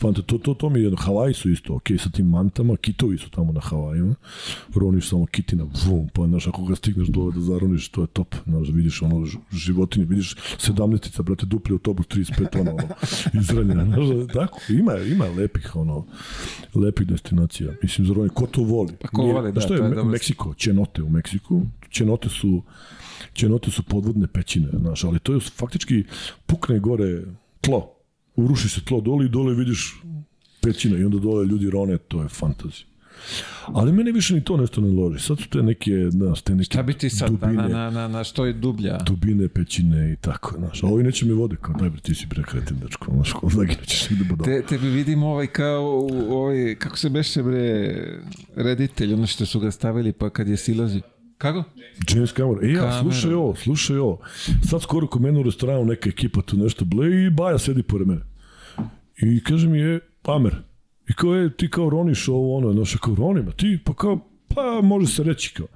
Fanta, 0.01 0.21
to, 0.21 0.37
to, 0.37 0.53
to 0.53 0.69
mi 0.69 0.79
je 0.79 0.83
jedno, 0.83 0.97
Havaji 0.97 1.33
su 1.33 1.49
isto, 1.49 1.75
ok, 1.75 1.87
sa 2.03 2.09
tim 2.09 2.29
mantama, 2.29 2.75
kitovi 2.77 3.17
su 3.17 3.29
tamo 3.29 3.51
na 3.51 3.59
Havajima, 3.59 4.15
roniš 4.75 5.09
samo 5.09 5.25
kitina, 5.25 5.65
vum, 5.85 6.09
pa, 6.13 6.27
znaš, 6.27 6.47
ako 6.47 6.65
ga 6.65 6.75
stigneš 6.75 7.07
dole 7.07 7.31
da 7.31 7.41
zaroniš, 7.41 7.89
to 7.89 8.01
je 8.01 8.07
top, 8.07 8.35
znaš, 8.45 8.67
vidiš 8.69 9.01
ono, 9.01 9.25
životinje, 9.51 10.05
vidiš 10.05 10.35
17-tica, 10.57 11.21
brate, 11.21 11.45
dupli 11.45 11.73
autobus, 11.73 12.07
35 12.07 12.59
ono, 12.59 12.71
ono 12.71 12.83
izranjena, 13.33 13.85
znaš, 13.85 14.33
tako, 14.33 14.59
ima, 14.69 14.97
ima 14.97 15.25
lepih, 15.25 15.75
ono, 15.75 16.05
lepih 16.75 17.07
destinacija, 17.07 17.71
mislim, 17.83 18.19
oni, 18.19 18.29
ko 18.29 18.47
to 18.47 18.63
voli? 18.63 18.93
Pa 19.01 19.07
ko 19.07 19.21
voli, 19.21 19.51
da, 19.51 19.61
šta 19.61 19.67
to 19.67 19.73
je 19.73 19.81
dobro. 19.81 20.05
Meksiko, 20.05 20.53
Čenote 20.53 21.03
u 21.03 21.09
Meksiku, 21.09 21.61
Čenote 21.89 22.29
su, 22.29 22.61
Čenote 23.33 23.71
su 23.71 23.83
podvodne 23.83 24.27
pećine, 24.27 24.67
znaš, 24.79 25.03
ali 25.03 25.19
to 25.19 25.33
je 25.33 25.39
faktički 25.39 26.03
pukne 26.45 26.79
gore 26.79 27.23
tlo, 27.61 28.00
uruši 28.35 28.69
se 28.69 28.81
tlo 28.85 29.01
dole 29.01 29.25
i 29.25 29.29
dole 29.29 29.53
vidiš 29.53 30.01
pećina 30.61 30.97
i 30.97 31.03
onda 31.03 31.19
dole 31.19 31.45
ljudi 31.45 31.69
rone, 31.69 31.97
to 31.97 32.21
je 32.21 32.27
fantazija. 32.27 32.91
Ali 33.65 33.93
mene 33.93 34.11
više 34.11 34.33
ni 34.33 34.43
to 34.43 34.57
nešto 34.57 34.81
ne 34.81 35.01
loži. 35.01 35.19
Sad 35.19 35.39
su 35.39 35.49
te 35.49 35.63
neke, 35.63 36.09
znaš, 36.09 36.41
te 36.41 36.55
neke 36.55 36.65
Šta 36.65 36.83
bi 36.83 36.93
ti 36.93 37.09
sad, 37.09 37.31
dubine, 37.31 37.69
na, 37.69 37.89
na, 37.89 38.07
na 38.07 38.23
što 38.23 38.45
je 38.45 38.53
dublja? 38.53 38.97
dubine 38.97 39.47
pećine 39.47 40.13
i 40.13 40.15
tako, 40.15 40.55
znaš. 40.57 40.83
A 40.83 40.87
ovi 40.87 41.03
neće 41.03 41.25
mi 41.25 41.33
vode, 41.33 41.55
kao 41.61 41.75
daj 41.79 41.89
bre, 41.89 42.01
ti 42.01 42.15
si 42.15 42.25
bre 42.25 42.43
kreten, 42.43 42.77
dečko, 42.79 43.11
znaš, 43.13 43.33
kao 43.33 43.49
da 43.49 43.63
nećeš 43.63 44.09
negde 44.09 44.25
budala. 44.25 44.45
Te, 44.45 44.65
tebe 44.67 44.89
vidim 44.89 45.23
ovaj 45.23 45.47
kao, 45.47 46.07
ovaj, 46.29 46.75
kako 46.75 46.97
se 46.97 47.09
beše 47.09 47.43
bre, 47.43 47.93
reditelj, 48.55 49.13
ono 49.13 49.27
što 49.27 49.45
su 49.45 49.59
ga 49.59 49.71
stavili 49.71 50.13
pa 50.13 50.29
kad 50.29 50.47
je 50.47 50.57
silazi. 50.57 51.01
Kako? 51.41 51.63
James 52.09 52.33
Cameron. 52.33 52.65
E 52.65 52.71
ja, 52.71 53.01
slušaj 53.01 53.33
ovo, 53.33 53.55
slušaj 53.55 53.97
ovo. 53.97 54.19
Sad 54.69 54.81
skoro 54.81 55.07
kod 55.07 55.21
mene 55.21 55.39
u 55.39 55.43
restoranu 55.43 55.85
neka 55.85 56.09
ekipa 56.09 56.41
tu 56.41 56.57
nešto 56.57 56.85
ble 56.85 57.25
i 57.25 57.29
Baja 57.29 57.57
sedi 57.57 57.83
pored 57.83 58.07
mene. 58.07 58.21
I 59.21 59.43
kaže 59.43 59.67
mi 59.67 59.79
je, 59.79 59.99
Amer, 60.23 60.55
i 61.09 61.13
kao 61.13 61.35
je, 61.35 61.57
ti 61.57 61.69
kao 61.69 61.89
roniš 61.89 62.27
ovo 62.27 62.57
ono, 62.57 62.73
znaš, 62.73 62.95
kao 62.95 63.15
ronim, 63.15 63.47
a 63.47 63.51
ti, 63.51 63.79
pa 63.85 63.93
kao, 63.93 64.19
pa 64.47 64.81
može 64.83 65.07
se 65.07 65.23
reći 65.23 65.53
kao. 65.53 65.67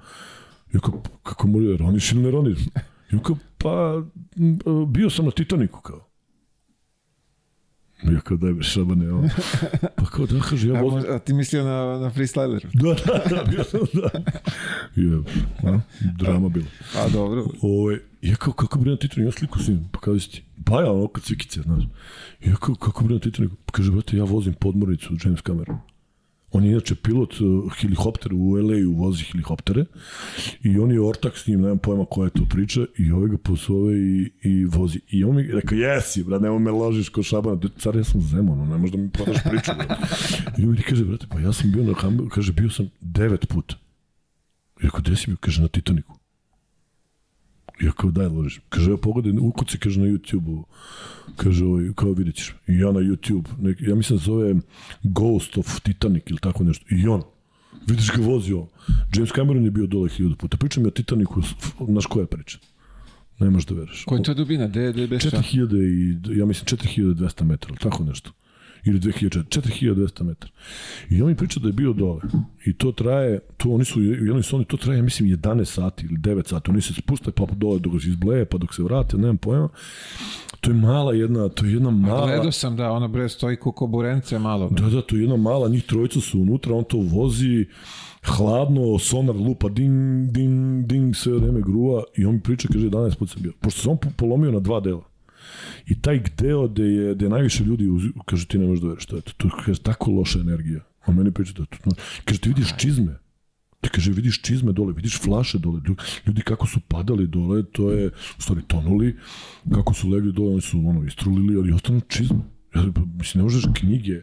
I 0.74 0.78
kao, 0.78 1.02
"Pa, 1.02 1.10
kako 1.30 1.48
može, 1.48 1.76
roniš 1.76 2.12
ili 2.12 2.22
ne 2.22 2.30
roniš? 2.30 2.58
I 3.12 3.18
kao, 3.22 3.36
pa, 3.58 4.02
bio 4.88 5.10
sam 5.10 5.24
na 5.24 5.30
Titaniku 5.30 5.80
kao. 5.80 6.05
Ja 8.02 8.20
kao, 8.20 8.36
daj 8.36 8.52
bre, 8.52 8.62
šabane, 8.62 9.12
ovo. 9.12 9.28
Pa 9.96 10.04
kao, 10.04 10.26
da, 10.26 10.40
kaže, 10.40 10.68
ja 10.68 10.82
vozim, 10.82 11.10
a 11.10 11.18
ti 11.18 11.32
mislio 11.32 11.64
na, 11.64 11.98
na 11.98 12.10
freestyleru? 12.10 12.66
Da, 12.74 12.94
da, 12.94 13.36
da, 13.36 13.44
bio 13.50 13.64
sam, 13.64 13.80
da. 13.92 14.10
Je, 14.96 15.22
a, 15.64 15.80
drama 16.18 16.48
bilo. 16.48 16.66
A 16.96 17.08
dobro. 17.08 17.46
Ove, 17.62 18.00
ja 18.22 18.36
kao, 18.36 18.52
kako 18.52 18.78
bre 18.78 18.90
na 18.90 18.96
Titaniku, 18.96 19.28
ja 19.28 19.32
sliku 19.32 19.58
pa 19.92 20.18
si 20.18 20.30
ti, 20.30 20.42
baja 20.56 20.92
ono 20.92 21.08
kod 21.08 21.22
cvikice, 21.22 21.62
znaš. 21.62 21.84
Ja 22.44 22.56
kao, 22.56 22.74
kako 22.74 23.04
bre 23.04 23.14
na 23.14 23.20
Titaniku, 23.20 23.56
pa 23.66 23.72
kaže, 23.72 23.90
brate, 23.90 24.16
ja 24.16 24.24
vozim 24.24 24.54
podmornicu 24.54 25.16
James 25.24 25.40
Cameron. 25.46 25.78
On 26.56 26.64
je 26.64 26.70
inače 26.70 26.94
pilot 26.94 27.40
uh, 27.40 27.72
helikoptera 27.72 28.34
u 28.34 28.54
LA-u, 28.56 28.92
vozi 28.92 29.24
helikoptere 29.24 29.84
i 30.62 30.78
on 30.78 30.92
je 30.92 31.00
ortak 31.00 31.38
s 31.38 31.46
njim, 31.46 31.60
nemam 31.60 31.78
pojma 31.78 32.04
koja 32.10 32.26
je 32.26 32.30
to 32.30 32.46
priča 32.50 32.86
i 32.98 33.10
ovaj 33.12 33.28
ga 33.28 33.38
pozove 33.38 33.98
i, 33.98 34.30
i 34.42 34.64
vozi. 34.64 35.00
I 35.10 35.24
on 35.24 35.36
mi 35.36 35.42
rekao, 35.42 35.78
jesi, 35.78 36.24
brat, 36.24 36.42
nemoj 36.42 36.58
me 36.58 36.70
ložiš 36.70 37.08
ko 37.08 37.22
šabana, 37.22 37.60
car, 37.78 37.96
ja 37.96 38.04
sam 38.04 38.20
Zemun, 38.20 38.60
ono, 38.60 38.72
ne 38.72 38.78
možda 38.78 38.98
mi 38.98 39.10
prodaš 39.10 39.36
priču. 39.50 39.72
Brat. 39.76 39.98
I 40.58 40.62
on 40.62 40.70
mi 40.70 40.82
kaže, 40.82 41.04
brate, 41.04 41.26
pa 41.30 41.40
ja 41.40 41.52
sam 41.52 41.72
bio 41.72 41.84
na 41.84 41.94
Hamburgu, 41.94 42.30
kaže, 42.30 42.52
bio 42.52 42.70
sam 42.70 42.90
devet 43.00 43.48
puta. 43.48 43.76
I 44.80 44.84
rekao, 44.84 45.00
gde 45.00 45.16
si 45.16 45.26
bio? 45.26 45.36
Kaže, 45.40 45.62
na 45.62 45.68
Titaniku. 45.68 46.15
Ja 47.80 47.92
kao 47.92 48.10
daj 48.10 48.26
ložiš. 48.26 48.60
Kaže, 48.68 48.90
ja 48.90 48.96
pogledaj, 48.96 49.38
ukuci, 49.40 49.78
kaže 49.78 50.00
na 50.00 50.06
YouTube-u. 50.06 50.64
Kaže, 51.36 51.64
ovaj, 51.64 51.88
kao 51.94 52.12
vidjet 52.12 52.36
ćeš. 52.36 52.54
I 52.66 52.78
ja 52.78 52.92
na 52.92 53.00
YouTube, 53.00 53.44
nek, 53.58 53.80
ja 53.80 53.94
mislim 53.94 54.18
da 54.18 54.24
zove 54.24 54.54
Ghost 55.02 55.58
of 55.58 55.80
Titanic 55.80 56.22
ili 56.26 56.38
tako 56.38 56.64
nešto. 56.64 56.86
I 56.90 57.08
on, 57.08 57.22
vidiš 57.86 58.10
ga 58.16 58.22
vozio. 58.22 58.66
James 59.14 59.30
Cameron 59.32 59.64
je 59.64 59.70
bio 59.70 59.86
dole 59.86 60.08
hiljadu 60.08 60.36
puta. 60.36 60.56
Pričam 60.56 60.82
mi 60.82 60.88
o 60.88 60.90
Titaniku, 60.90 61.42
znaš 61.88 62.06
koja 62.06 62.26
priča? 62.26 62.58
Ne 63.38 63.50
možeš 63.50 63.66
da 63.66 63.74
veruješ. 63.74 64.04
Koja 64.04 64.18
je 64.18 64.22
to 64.22 64.34
dubina? 64.34 64.68
Gde 64.68 65.06
beše? 65.06 65.30
4000 65.30 66.32
i, 66.34 66.38
ja 66.38 66.46
mislim 66.46 66.78
4200 66.80 67.44
metara, 67.44 67.74
tako 67.74 68.04
nešto. 68.04 68.30
Ili 68.86 69.00
2000, 69.00 69.44
4200 69.48 70.22
metara. 70.22 70.52
I 71.10 71.22
on 71.22 71.28
mi 71.28 71.36
priča 71.36 71.60
da 71.60 71.68
je 71.68 71.72
bio 71.72 71.92
dole. 71.92 72.20
I 72.66 72.72
to 72.72 72.92
traje, 72.92 73.40
to 73.56 73.70
oni 73.70 73.84
su 73.84 74.00
u 74.00 74.02
jednoj 74.02 74.42
soni, 74.42 74.64
to 74.64 74.76
traje, 74.76 75.02
mislim, 75.02 75.28
11 75.28 75.64
sati 75.64 76.06
ili 76.06 76.18
9 76.18 76.48
sati. 76.48 76.70
Oni 76.70 76.80
se 76.82 76.94
spuste 76.94 77.30
pa 77.30 77.46
dole 77.46 77.78
dok 77.78 78.02
se 78.02 78.08
izbleje, 78.08 78.44
pa 78.44 78.58
dok 78.58 78.74
se 78.74 78.82
vrate, 78.82 79.16
nemam 79.16 79.36
pojma. 79.36 79.68
To 80.60 80.70
je 80.70 80.74
mala 80.74 81.14
jedna, 81.14 81.48
to 81.48 81.64
je 81.64 81.72
jedna 81.72 81.90
mala... 81.90 82.26
Gledao 82.26 82.52
sam 82.52 82.76
da 82.76 82.90
ono 82.90 83.08
bre 83.08 83.28
stoji 83.28 83.56
kuko 83.56 83.86
burence 83.86 84.38
malo. 84.38 84.68
Da, 84.70 84.90
da, 84.90 85.02
to 85.02 85.16
je 85.16 85.22
jedna 85.22 85.36
mala, 85.36 85.68
njih 85.68 85.84
trojica 85.84 86.20
su 86.20 86.40
unutra, 86.40 86.74
on 86.74 86.84
to 86.84 86.98
vozi, 86.98 87.66
hladno, 88.22 88.98
sonar 88.98 89.36
lupa, 89.36 89.68
ding, 89.68 90.30
ding, 90.30 90.86
ding, 90.86 91.16
sve 91.16 91.32
vreme 91.32 91.60
gruva 91.60 92.02
i 92.16 92.24
on 92.24 92.34
mi 92.34 92.40
priča, 92.40 92.68
kaže, 92.72 92.90
11 92.90 93.16
put 93.18 93.30
sam 93.30 93.42
bio. 93.42 93.52
Pošto 93.60 93.96
po- 93.96 94.10
polomio 94.16 94.52
na 94.52 94.60
dva 94.60 94.80
dela. 94.80 95.02
I 95.86 96.00
taj 96.00 96.22
deo 96.38 96.68
gde 96.68 96.84
je, 96.84 97.14
gde 97.14 97.26
je 97.26 97.30
najviše 97.30 97.64
ljudi, 97.64 97.88
uz, 97.88 98.02
kaže, 98.24 98.46
ti 98.46 98.58
ne 98.58 98.66
možeš 98.66 98.82
da 98.82 98.88
veriš, 98.88 99.06
to 99.06 99.16
je 99.16 99.22
to, 99.22 99.32
to 99.36 99.50
kaže, 99.64 99.82
tako 99.82 100.10
loša 100.10 100.40
energija. 100.40 100.80
On 101.06 101.16
meni 101.16 101.32
priča 101.32 101.52
da 101.52 101.64
to, 101.64 101.90
kaže, 102.24 102.40
ti 102.40 102.48
vidiš 102.48 102.74
čizme, 102.78 103.18
ti 103.80 103.88
kaže, 103.88 104.12
vidiš 104.12 104.42
čizme 104.42 104.72
dole, 104.72 104.92
vidiš 104.92 105.20
flaše 105.20 105.58
dole, 105.58 105.80
ljudi, 106.26 106.42
kako 106.42 106.66
su 106.66 106.80
padali 106.80 107.26
dole, 107.26 107.62
to 107.62 107.92
je, 107.92 108.06
u 108.38 108.42
stvari, 108.42 108.62
tonuli, 108.66 109.16
kako 109.74 109.94
su 109.94 110.08
legli 110.08 110.32
dole, 110.32 110.52
oni 110.52 110.60
su, 110.60 110.78
ono, 110.78 111.04
istrulili, 111.04 111.56
ali 111.56 111.72
ostanu 111.72 112.00
čizme. 112.08 112.38
Ja, 112.74 112.82
mislim, 113.18 113.40
ne 113.40 113.42
možeš 113.42 113.64
knjige, 113.74 114.22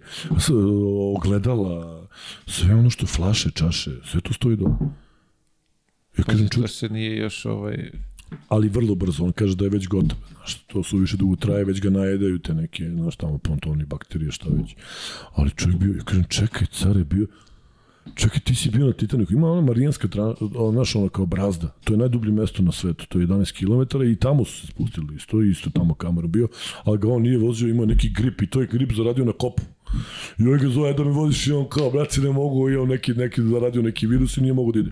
ogledala, 1.15 2.07
sve 2.47 2.75
ono 2.75 2.89
što 2.89 3.05
flaše, 3.05 3.51
čaše, 3.51 3.91
sve 4.05 4.21
to 4.21 4.33
stoji 4.33 4.57
dole. 4.57 4.75
Ja 6.17 6.23
kažem, 6.23 6.49
to 6.49 6.67
se 6.67 6.89
nije 6.89 7.17
još 7.17 7.45
ovaj... 7.45 7.91
ali 8.47 8.69
vrlo 8.69 8.95
brzo, 8.95 9.23
on 9.23 9.31
kaže 9.31 9.55
da 9.55 9.65
je 9.65 9.69
već 9.69 9.87
gotovo, 9.87 10.21
znaš, 10.35 10.55
to 10.55 10.83
su 10.83 10.97
više 10.97 11.17
dugo 11.17 11.35
traje, 11.35 11.65
već 11.65 11.81
ga 11.81 11.89
najedaju 11.89 12.39
te 12.39 12.53
neke, 12.53 12.89
znaš, 12.89 13.15
tamo 13.15 13.37
pontoni, 13.37 13.85
bakterije, 13.85 14.31
šta 14.31 14.49
već. 14.49 14.75
Ali 15.35 15.51
čovjek 15.51 15.79
bio, 15.79 15.93
ja 15.93 16.03
kažem, 16.03 16.23
čekaj, 16.23 16.67
care, 16.71 17.03
bio, 17.03 17.27
čekaj, 18.15 18.39
ti 18.39 18.55
si 18.55 18.69
bio 18.69 18.85
na 18.85 18.93
Titaniku, 18.93 19.33
ima 19.33 19.51
ona 19.51 19.61
marijanska, 19.61 20.07
znaš, 20.71 20.95
ona 20.95 21.09
kao 21.09 21.25
brazda, 21.25 21.67
to 21.83 21.93
je 21.93 21.97
najdublje 21.97 22.31
mesto 22.31 22.63
na 22.63 22.71
svetu, 22.71 23.05
to 23.09 23.19
je 23.19 23.27
11 23.27 23.87
km 23.87 24.01
i 24.03 24.15
tamo 24.15 24.45
su 24.45 24.61
se 24.61 24.67
spustili, 24.67 25.15
isto, 25.15 25.41
isto 25.41 25.69
tamo 25.69 25.93
kamerom 25.93 26.31
bio, 26.31 26.47
ali 26.83 26.97
ga 26.97 27.07
on 27.07 27.21
nije 27.21 27.37
vozio, 27.37 27.69
imao 27.69 27.85
neki 27.85 28.09
grip 28.09 28.41
i 28.41 28.47
to 28.47 28.61
je 28.61 28.67
grip 28.67 28.91
zaradio 28.93 29.25
na 29.25 29.31
kopu. 29.31 29.63
I 30.39 30.43
ovaj 30.47 30.59
ga 30.59 30.69
zove 30.69 30.93
da 30.93 31.03
me 31.03 31.11
voziš 31.11 31.47
i 31.47 31.51
on 31.51 31.69
kao, 31.69 31.91
braci, 31.91 32.21
ne 32.21 32.31
mogu, 32.31 32.69
i 32.69 32.75
on 32.75 32.89
neki, 32.89 33.13
neki 33.13 33.41
zaradio 33.41 33.81
neki 33.81 34.07
virus 34.07 34.37
i 34.37 34.41
nije 34.41 34.53
mogu 34.53 34.71
da 34.71 34.79
ide. 34.79 34.91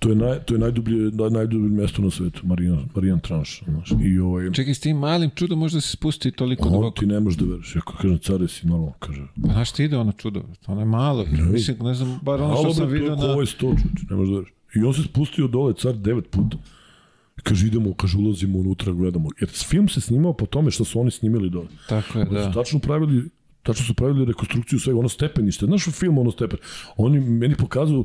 To 0.00 0.08
je, 0.08 0.16
naj, 0.16 0.38
to 0.44 0.54
je 0.54 0.58
najdublje, 0.58 0.96
naj, 1.12 1.30
najdublje 1.30 1.68
mesto 1.70 2.02
na 2.02 2.10
svetu, 2.10 2.40
Marijan, 2.46 2.88
Marijan 2.94 3.20
Tranš. 3.20 3.62
Znaš. 3.68 3.90
I 4.04 4.18
ovaj, 4.18 4.50
Čekaj, 4.52 4.74
s 4.74 4.80
tim 4.80 4.96
malim 4.96 5.30
čudom 5.34 5.58
možda 5.58 5.80
se 5.80 5.90
spusti 5.90 6.30
toliko 6.30 6.68
on 6.68 6.72
duboko. 6.72 7.00
ti 7.00 7.06
ne 7.06 7.20
možeš 7.20 7.38
da 7.38 7.44
veruješ. 7.44 7.76
Ja 7.76 7.80
kažem, 7.80 8.18
care 8.18 8.48
si 8.48 8.66
normalno, 8.66 8.92
kaže. 8.98 9.22
Pa 9.42 9.52
znaš 9.52 9.72
ti 9.72 9.84
ide 9.84 9.96
ono 9.96 10.12
čudo? 10.12 10.42
Ono 10.66 10.80
je 10.80 10.84
malo. 10.84 11.26
Mislim, 11.52 11.76
ne 11.80 11.94
znam, 11.94 12.18
bar 12.22 12.40
ono 12.42 12.56
što 12.56 12.74
sam 12.74 12.88
vidio 12.88 13.10
je 13.10 13.16
na... 13.16 13.24
ovaj 13.24 13.46
sto, 13.46 13.74
čuče, 13.82 14.06
ne 14.10 14.16
možeš 14.16 14.30
da 14.30 14.36
veruješ. 14.38 14.52
I 14.76 14.78
on 14.84 14.94
se 14.94 15.02
spustio 15.02 15.46
dole, 15.48 15.74
car, 15.74 15.94
devet 15.96 16.30
puta. 16.30 16.56
Kaže, 17.42 17.66
idemo, 17.66 17.94
kaže, 17.94 18.18
ulazimo 18.18 18.58
unutra, 18.58 18.92
gledamo. 18.92 19.28
Jer 19.40 19.48
film 19.50 19.88
se 19.88 20.00
snimao 20.00 20.32
po 20.32 20.46
tome 20.46 20.70
što 20.70 20.84
su 20.84 21.00
oni 21.00 21.10
snimili 21.10 21.50
dole. 21.50 21.66
Tako 21.88 22.18
je, 22.18 22.26
Oni 22.28 22.38
su 22.40 22.46
da. 22.46 22.52
tačno 22.52 22.78
pravili 22.78 23.28
tačno 23.62 23.84
su 23.86 23.94
pravili 23.94 24.24
rekonstrukciju 24.24 24.80
svega, 24.80 24.98
ono 24.98 25.08
stepenište, 25.08 25.66
znaš 25.66 25.86
u 25.86 25.90
filmu 25.90 26.20
ono 26.20 26.30
stepen, 26.30 26.58
oni 26.96 27.20
meni 27.20 27.56
pokazuju 27.56 28.04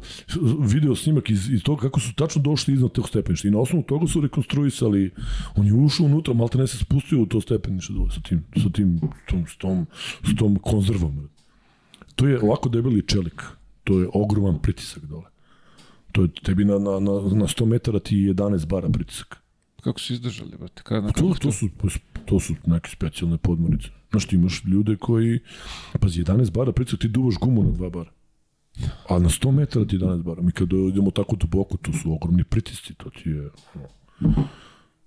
video 0.59 0.95
snimak 0.95 1.29
iz, 1.29 1.49
iz 1.49 1.63
toga 1.63 1.81
kako 1.81 1.99
su 1.99 2.13
tačno 2.13 2.41
došli 2.41 2.73
iznad 2.73 2.91
tog 2.91 3.09
stepeništa 3.09 3.47
i 3.47 3.51
na 3.51 3.59
osnovu 3.59 3.83
toga 3.83 4.07
su 4.07 4.21
rekonstruisali, 4.21 5.11
on 5.55 5.67
je 5.67 5.73
ušao 5.73 6.05
unutra, 6.05 6.33
malte 6.33 6.57
ne 6.57 6.67
se 6.67 6.77
spustio 6.77 7.21
u 7.21 7.25
to 7.25 7.41
stepenište 7.41 7.93
dole 7.93 8.11
sa 8.11 8.21
tim, 8.21 8.43
sa 8.63 8.69
tim, 8.69 8.99
tom, 9.29 9.47
s 9.47 9.57
tom, 9.57 9.85
s 10.23 10.35
tom 10.35 10.59
konzervom. 10.59 11.29
To 12.15 12.27
je 12.27 12.39
ovako 12.41 12.69
debeli 12.69 13.07
čelik, 13.07 13.43
to 13.83 13.99
je 13.99 14.09
ogroman 14.13 14.59
pritisak 14.61 15.05
dole. 15.05 15.25
To 16.11 16.21
je 16.21 16.29
tebi 16.43 16.65
na, 16.65 16.79
na, 16.79 16.99
na, 16.99 17.11
na 17.11 17.47
100 17.47 17.65
metara 17.65 17.99
ti 17.99 18.17
je 18.17 18.33
11 18.33 18.67
bara 18.67 18.89
pritisak. 18.89 19.41
Kako 19.83 19.99
su 19.99 20.13
izdržali, 20.13 20.57
brate? 20.57 20.81
Kada, 20.83 21.11
To, 21.11 21.33
to, 21.41 21.51
su, 21.51 21.69
to 22.25 22.39
su 22.39 22.55
neke 22.65 22.89
specijalne 22.89 23.37
podmornice. 23.37 23.89
Znaš, 24.15 24.25
ti 24.25 24.35
imaš 24.35 24.63
ljude 24.63 24.95
koji, 24.95 25.39
pazi, 25.99 26.23
11 26.23 26.51
bara, 26.51 26.71
pritisak 26.71 26.99
ti 26.99 27.07
duvaš 27.07 27.35
gumu 27.41 27.63
na 27.63 27.69
2 27.69 27.89
bara. 27.91 28.11
A 29.09 29.19
na 29.19 29.29
100 29.29 29.51
metara 29.51 29.85
ti 29.85 29.95
je 29.95 29.99
11 29.99 30.23
bara. 30.23 30.41
Mi 30.41 30.51
kada 30.51 30.75
idemo 30.75 31.11
tako 31.11 31.35
duboko, 31.35 31.77
to 31.77 31.93
su 31.93 32.13
ogromni 32.13 32.43
pritisci, 32.43 32.93
to 32.93 33.09
ti 33.09 33.29
je... 33.29 33.49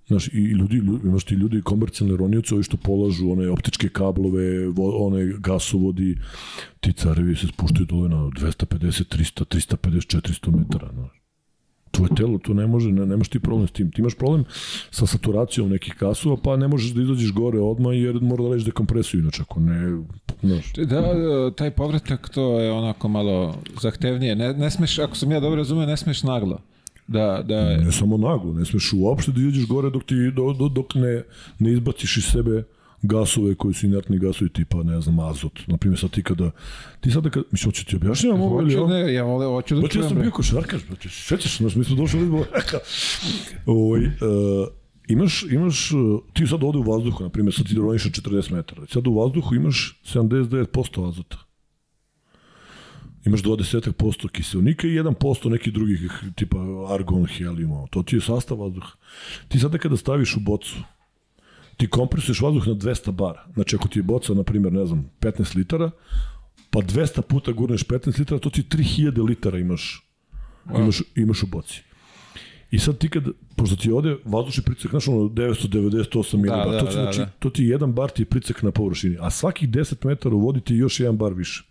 Znaš, 0.06 0.28
i 0.28 0.44
ljudi, 0.44 0.76
ljudi, 0.76 1.08
imaš 1.08 1.24
ti 1.24 1.34
ljudi 1.34 1.62
komercijalne 1.62 2.16
ronioce, 2.16 2.54
ovi 2.54 2.62
što 2.62 2.76
polažu 2.76 3.30
one 3.30 3.50
optičke 3.50 3.88
kablove, 3.88 4.68
vo, 4.68 5.06
one 5.06 5.24
gasovodi, 5.38 6.18
ti 6.80 6.92
carevi 6.92 7.36
se 7.36 7.46
spuštaju 7.46 7.86
dole 7.86 8.08
na 8.08 8.16
250, 8.16 9.16
300, 9.16 9.44
350, 9.44 10.20
400 10.20 10.58
metara, 10.58 10.88
znaš. 10.92 11.27
Tvoje 11.90 12.14
telo 12.16 12.38
to 12.38 12.54
ne 12.54 12.66
može, 12.66 12.92
ne, 12.92 13.06
nemaš 13.06 13.28
ti 13.28 13.40
problem 13.40 13.68
s 13.68 13.70
tim. 13.70 13.90
Ti 13.90 14.00
imaš 14.00 14.14
problem 14.14 14.44
sa 14.90 15.06
saturacijom 15.06 15.70
nekih 15.70 15.94
kasova, 15.94 16.36
pa 16.44 16.56
ne 16.56 16.68
možeš 16.68 16.90
da 16.90 17.02
izađeš 17.02 17.32
gore 17.32 17.60
odmah 17.60 17.96
jer 17.96 18.20
mora 18.20 18.42
da 18.42 18.48
ležiš 18.48 18.66
dekompresiju, 18.66 19.20
inače 19.20 19.42
ako 19.42 19.60
ne, 19.60 20.02
znaš. 20.42 20.72
Da, 20.72 21.02
taj 21.56 21.70
povratak 21.70 22.28
to 22.28 22.60
je 22.60 22.72
onako 22.72 23.08
malo 23.08 23.54
zahtevnije. 23.82 24.36
Ne, 24.36 24.52
ne 24.52 24.70
smeš, 24.70 24.98
ako 24.98 25.16
sam 25.16 25.32
ja 25.32 25.40
dobro 25.40 25.56
razumio, 25.56 25.86
ne 25.86 25.96
smeš 25.96 26.22
naglo. 26.22 26.60
Da, 27.06 27.42
da... 27.44 27.76
Ne 27.76 27.92
samo 27.92 28.16
naglo, 28.16 28.52
ne 28.52 28.64
smeš 28.64 28.92
uopšte 28.92 29.32
da 29.32 29.40
izađeš 29.40 29.66
gore 29.66 29.90
dok, 29.90 30.04
ti, 30.04 30.14
dok, 30.36 30.72
dok 30.72 30.94
ne, 30.94 31.22
ne 31.58 31.72
izbaciš 31.72 32.16
iz 32.16 32.24
sebe 32.24 32.64
gasove 33.02 33.54
koji 33.54 33.74
su 33.74 33.86
inertni 33.86 34.18
gasovi 34.18 34.50
tipa, 34.50 34.82
ne 34.82 35.00
znam, 35.00 35.18
azot. 35.18 35.60
Naprimjer, 35.66 36.00
sad 36.00 36.10
ti 36.10 36.22
kada, 36.22 36.50
ti 37.00 37.10
sada 37.10 37.30
kada, 37.30 37.46
mislim, 37.50 37.70
hoću 37.70 37.84
ti 37.84 37.96
objašnjavam 37.96 38.40
ovo 38.40 38.60
ili 38.60 38.76
ovo? 38.76 38.88
Ne, 38.88 39.14
ja 39.14 39.24
vole, 39.24 39.46
hoću 39.46 39.74
da 39.74 39.88
čujem. 39.88 40.04
Ja 40.04 40.08
sam 40.08 40.20
bio 40.20 40.30
košarkaš, 40.30 40.86
znači, 40.86 41.08
sećaš 41.08 41.60
nas, 41.60 41.74
mi 41.74 41.84
smo 41.84 41.96
došli 41.96 42.22
iz 42.22 42.28
Ovoj, 43.66 44.06
uh, 44.06 44.12
imaš, 45.08 45.42
imaš, 45.50 45.90
ti 46.32 46.46
sad 46.46 46.62
ovde 46.62 46.78
u 46.78 46.82
vazduhu, 46.82 47.24
na 47.24 47.28
primjer, 47.28 47.54
sad 47.54 47.68
ti 47.68 47.74
roniš 47.74 48.04
40 48.04 48.52
metara, 48.52 48.86
sad 48.86 49.06
u 49.06 49.14
vazduhu 49.14 49.54
imaš 49.54 50.00
79% 50.14 51.08
azota. 51.08 51.36
Imaš 53.26 53.42
20% 53.42 54.28
kiselnika 54.28 54.86
i 54.86 54.90
1% 54.90 55.48
nekih 55.48 55.72
drugih, 55.72 56.22
tipa 56.34 56.56
argon, 56.94 57.26
helium, 57.26 57.86
to 57.90 58.02
ti 58.02 58.16
je 58.16 58.20
sastav 58.20 58.60
vazduha. 58.60 58.92
Ti 59.48 59.58
sada 59.58 59.78
kada 59.78 59.96
staviš 59.96 60.36
u 60.36 60.40
bocu, 60.40 60.76
ti 61.78 61.86
kompresuješ 61.86 62.40
vazduh 62.40 62.66
na 62.66 62.74
200 62.74 63.10
bara. 63.10 63.46
Znači, 63.54 63.76
ako 63.76 63.88
ti 63.88 63.98
je 63.98 64.02
boca, 64.02 64.34
na 64.34 64.42
primjer, 64.42 64.72
ne 64.72 64.86
znam, 64.86 65.10
15 65.20 65.56
litara, 65.56 65.90
pa 66.70 66.80
200 66.80 67.22
puta 67.22 67.52
gurneš 67.52 67.84
15 67.84 68.18
litara, 68.18 68.40
to 68.40 68.50
ti 68.50 68.62
3000 68.62 69.28
litara 69.28 69.58
imaš, 69.58 70.10
imaš, 70.76 71.02
imaš 71.14 71.42
u 71.42 71.46
boci. 71.46 71.82
I 72.70 72.78
sad 72.78 72.98
ti 72.98 73.08
kad, 73.08 73.24
pošto 73.56 73.76
ti 73.76 73.92
ode 73.92 74.16
vazdušni 74.24 74.62
pricak, 74.62 74.90
znaš 74.90 75.08
ono 75.08 75.18
998 75.18 76.32
da, 76.32 76.36
milibar, 76.36 76.70
da, 76.70 76.78
to, 76.78 76.86
ti, 76.86 76.96
da, 76.96 77.02
znači, 77.02 77.18
da. 77.18 77.30
to 77.38 77.50
ti 77.50 77.64
jedan 77.64 77.92
bar 77.92 78.10
ti 78.10 78.22
je 78.22 78.26
pricak 78.26 78.62
na 78.62 78.70
površini, 78.70 79.16
a 79.20 79.30
svakih 79.30 79.68
10 79.68 80.06
metara 80.06 80.34
u 80.34 80.40
vodi 80.40 80.60
ti 80.60 80.74
još 80.74 81.00
jedan 81.00 81.16
bar 81.16 81.32
više. 81.32 81.64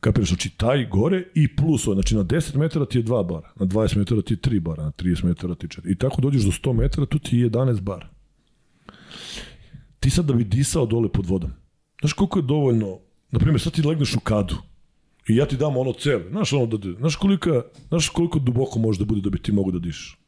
Kapiraš, 0.00 0.28
znači 0.28 0.50
taj 0.56 0.88
gore 0.90 1.24
i 1.34 1.56
plus, 1.56 1.84
znači 1.84 2.16
na 2.16 2.24
10 2.24 2.56
metara 2.56 2.86
ti 2.86 2.98
je 2.98 3.04
2 3.04 3.28
bara, 3.28 3.52
na 3.56 3.66
20 3.66 3.96
metara 3.96 4.22
ti 4.22 4.34
je 4.34 4.38
3 4.38 4.60
bara, 4.60 4.82
na 4.84 4.90
30 4.90 5.24
metara 5.24 5.54
ti 5.54 5.66
je 5.66 5.68
4. 5.68 5.92
I 5.92 5.98
tako 5.98 6.20
dođeš 6.20 6.42
do 6.42 6.50
100 6.50 6.72
metara, 6.72 7.06
tu 7.06 7.18
ti 7.18 7.38
je 7.38 7.50
11 7.50 7.80
bara 7.80 8.13
ti 10.00 10.10
sad 10.10 10.24
da 10.24 10.34
bi 10.34 10.44
disao 10.44 10.86
dole 10.86 11.08
pod 11.08 11.26
vodom, 11.26 11.50
znaš 12.00 12.12
koliko 12.12 12.38
je 12.38 12.42
dovoljno, 12.42 12.98
na 13.30 13.38
primjer, 13.38 13.60
sad 13.60 13.72
ti 13.72 13.82
legneš 13.82 14.14
u 14.14 14.20
kadu 14.20 14.56
i 15.28 15.36
ja 15.36 15.46
ti 15.46 15.56
dam 15.56 15.76
ono 15.76 15.92
cev, 15.92 16.20
znaš 16.30 16.52
ono 16.52 16.66
da, 16.66 16.92
znaš 16.98 17.16
koliko, 17.16 17.62
znaš 17.88 18.08
koliko 18.08 18.38
duboko 18.38 18.78
može 18.78 18.98
da 18.98 19.04
bude 19.04 19.20
da 19.20 19.30
bi 19.30 19.42
ti 19.42 19.52
mogu 19.52 19.72
da 19.72 19.78
dišeš? 19.78 20.18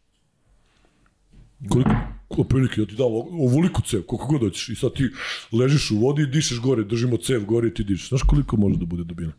Koliko, 1.68 2.45
prilike, 2.49 2.80
ja 2.80 2.87
ti 2.87 2.95
dam 2.95 3.12
ovoliku 3.47 3.82
cev, 3.82 4.03
koliko 4.03 4.26
god 4.26 4.41
hoćeš, 4.41 4.68
i 4.68 4.74
sad 4.74 4.95
ti 4.95 5.11
ležiš 5.53 5.91
u 5.91 5.99
vodi 5.99 6.22
i 6.22 6.26
dišeš 6.26 6.61
gore, 6.61 6.84
držimo 6.84 7.16
cev 7.16 7.45
gore 7.45 7.68
i 7.68 7.74
ti 7.74 7.84
dišeš. 7.84 8.09
Znaš 8.09 8.22
koliko 8.22 8.57
može 8.57 8.78
da 8.78 8.84
bude 8.84 9.05
dubina? 9.05 9.32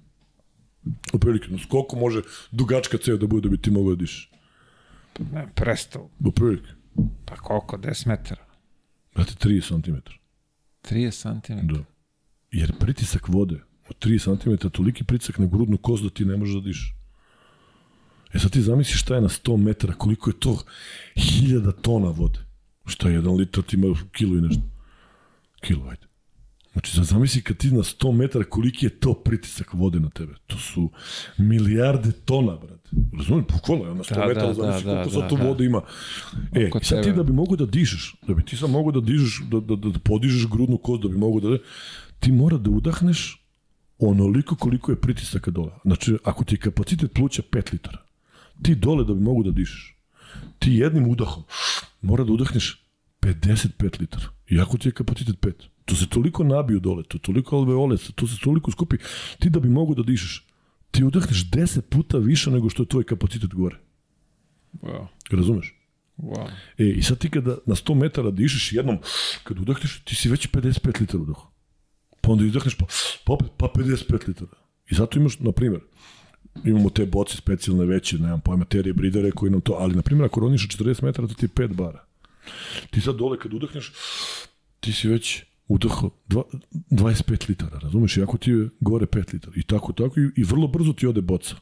prilike, 1.20 1.48
znaš 1.48 1.66
koliko 1.66 1.96
može 1.96 2.22
dugačka 2.52 2.98
cev 2.98 3.18
da 3.18 3.28
bude 3.28 3.42
da 3.42 3.50
bi 3.50 3.62
ti 3.62 3.72
mogao 3.72 3.96
da 3.96 4.00
dišeš? 4.00 4.32
Ne, 5.34 5.48
prestav. 5.56 6.02
prilike. 6.36 6.70
Pa 7.26 7.36
koliko, 7.36 7.78
10 7.78 8.08
metara? 8.08 8.47
Brate, 9.18 9.34
3 9.34 9.62
cm. 9.62 9.96
30 10.84 11.42
cm. 11.42 11.74
Da. 11.74 11.84
Jer 12.52 12.74
pritisak 12.80 13.28
vode 13.28 13.60
od 13.90 14.06
3 14.06 14.20
cm, 14.24 14.68
toliki 14.68 15.04
pritisak 15.04 15.38
na 15.38 15.46
grudnu 15.46 15.78
kost 15.78 16.04
da 16.04 16.10
ti 16.10 16.26
ne 16.26 16.38
možeš 16.38 16.56
da 16.56 16.62
diš. 16.62 16.96
E 18.34 18.40
sad 18.40 18.52
ti 18.52 18.62
zamisliš 18.62 19.02
šta 19.02 19.16
je 19.16 19.22
na 19.22 19.30
100 19.30 19.58
metara, 19.58 19.94
koliko 19.94 20.30
je 20.30 20.40
to 20.40 20.64
hiljada 21.16 21.72
tona 21.72 22.10
vode. 22.10 22.40
Šta 22.86 23.10
je 23.10 23.16
jedan 23.16 23.36
litar, 23.36 23.64
ti 23.64 23.76
ima 23.76 23.96
kilo 24.12 24.38
i 24.38 24.42
nešto. 24.42 24.62
Kilo, 25.62 25.90
ajde. 25.90 26.07
Znači, 26.74 26.92
sad 26.92 27.04
zamisli 27.04 27.42
kad 27.42 27.58
ti 27.58 27.72
na 27.72 27.80
100 27.80 28.12
metara 28.12 28.46
koliki 28.46 28.86
je 28.86 28.90
to 28.90 29.14
pritisak 29.14 29.74
vode 29.74 30.00
na 30.00 30.10
tebe. 30.10 30.34
To 30.48 30.58
su 30.58 30.92
milijarde 31.38 32.12
tona, 32.12 32.56
brate. 32.56 32.90
Razumijem, 33.18 33.46
bukvalno, 33.50 33.94
na 33.94 34.04
100 34.04 34.16
da, 34.16 34.28
metara, 34.28 34.48
da, 34.48 34.54
zamisli 34.54 34.84
da, 34.84 34.92
koliko 34.92 35.10
da, 35.10 35.20
sad 35.22 35.30
to 35.30 35.38
da, 35.38 35.44
vode 35.44 35.66
ima. 35.66 35.82
E, 36.54 36.68
Oko 36.68 36.84
sad 36.84 37.04
ti 37.04 37.14
da 37.14 37.24
bi 37.24 37.34
mogo 37.34 37.56
da 37.56 37.66
dižeš, 37.66 38.16
da 38.28 38.34
bi 38.34 38.46
ti 38.46 38.58
sad 38.58 38.70
mogo 38.70 38.92
da 38.92 39.02
dižeš, 39.02 39.42
da, 39.52 39.60
da, 39.60 39.76
da, 39.76 39.90
da 39.90 40.00
podižeš 40.00 40.48
grudnu 40.48 40.78
kost, 40.78 41.04
da 41.04 41.10
bi 41.10 41.18
mogo 41.18 41.40
da... 41.40 41.58
Ti 42.20 42.32
mora 42.32 42.58
da 42.58 42.70
udahneš 42.70 43.44
onoliko 44.00 44.56
koliko 44.56 44.92
je 44.92 45.02
pritisaka 45.02 45.52
dole. 45.52 45.72
Znači, 45.86 46.18
ako 46.24 46.44
ti 46.44 46.56
je 46.56 46.60
kapacitet 46.60 47.14
pluća 47.14 47.42
5 47.52 47.74
litara, 47.74 47.98
ti 48.62 48.76
dole 48.76 49.04
da 49.04 49.14
bi 49.14 49.22
mogo 49.22 49.44
da 49.44 49.52
dišeš, 49.52 49.98
ti 50.60 50.72
jednim 50.72 51.10
udahom 51.10 51.44
mora 52.02 52.24
da 52.24 52.34
udahneš 52.34 52.87
55 53.20 54.00
litara. 54.00 54.26
Iako 54.50 54.78
ti 54.78 54.88
je 54.88 54.92
kapacitet 54.92 55.36
5 55.36 55.54
to 55.88 55.96
se 55.96 56.08
toliko 56.10 56.44
nabiju 56.44 56.80
dole, 56.80 57.04
to 57.04 57.18
toliko 57.18 57.56
alveole, 57.56 57.98
to 58.16 58.28
se 58.28 58.36
toliko 58.44 58.72
skupi, 58.72 58.98
ti 59.40 59.50
da 59.50 59.60
bi 59.60 59.70
mogu 59.70 59.96
da 59.96 60.04
dišeš, 60.04 60.48
ti 60.92 61.04
udahneš 61.04 61.50
10 61.52 61.82
puta 61.82 62.18
više 62.18 62.52
nego 62.52 62.70
što 62.70 62.84
je 62.84 62.88
tvoj 62.88 63.04
kapacitet 63.04 63.54
gore. 63.54 63.80
Wow. 64.82 65.08
Razumeš? 65.32 65.74
Wow. 66.18 66.50
E, 66.78 66.90
i 66.90 67.04
sad 67.04 67.18
ti 67.18 67.30
kada 67.30 67.58
na 67.66 67.76
100 67.76 67.96
metara 67.96 68.32
dišeš 68.32 68.74
jednom, 68.74 68.98
kad 69.44 69.60
udahneš, 69.60 70.02
ti 70.04 70.16
si 70.16 70.30
već 70.30 70.50
55 70.50 71.02
litara 71.02 71.24
udah. 71.24 71.38
Pa 72.22 72.32
onda 72.32 72.44
udahneš, 72.44 72.76
pa, 72.76 72.86
pa 73.26 73.34
opet, 73.34 73.48
pa 73.58 73.68
55 73.76 74.28
litara. 74.28 74.52
I 74.92 74.96
zato 74.96 75.20
imaš, 75.20 75.40
na 75.40 75.52
primjer, 75.52 75.82
imamo 76.66 76.90
te 76.90 77.06
boce 77.06 77.38
specijalne 77.38 77.86
veće, 77.86 78.18
nemam 78.18 78.42
pojma, 78.42 78.66
terije 78.66 78.94
bridere 78.94 79.32
koji 79.32 79.52
nam 79.52 79.62
to, 79.62 79.74
ali 79.80 79.96
na 79.96 80.02
primjer 80.02 80.26
ako 80.26 80.40
roniš 80.40 80.68
40 80.68 81.04
metara, 81.04 81.28
to 81.28 81.34
ti 81.34 81.46
je 81.46 81.50
5 81.50 81.74
bara. 81.74 82.07
Ti 82.90 83.02
sad 83.02 83.16
dole 83.16 83.40
kad 83.40 83.54
udahneš, 83.54 83.92
ti 84.80 84.94
si 84.94 85.08
već 85.08 85.44
udaho 85.68 86.10
25 86.30 87.50
litara, 87.50 87.80
razumeš, 87.80 88.18
iako 88.18 88.38
ti 88.38 88.52
je 88.52 88.70
gore 88.80 89.06
5 89.06 89.34
litara. 89.34 89.54
I 89.56 89.64
tako, 89.64 89.94
tako, 89.94 90.20
i, 90.20 90.30
i 90.36 90.44
vrlo 90.44 90.68
brzo 90.68 90.94
ti 90.94 91.08
ode 91.08 91.22
boca. 91.22 91.56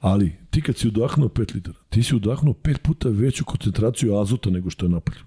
Ali 0.00 0.32
ti 0.50 0.62
kad 0.62 0.76
si 0.76 0.88
udahnuo 0.88 1.28
5 1.28 1.54
litara, 1.54 1.78
ti 1.88 2.02
si 2.02 2.14
udahnuo 2.14 2.54
5 2.54 2.78
puta 2.78 3.08
veću 3.08 3.44
koncentraciju 3.44 4.18
azota 4.18 4.50
nego 4.50 4.70
što 4.70 4.86
je 4.86 4.90
napolju. 4.90 5.20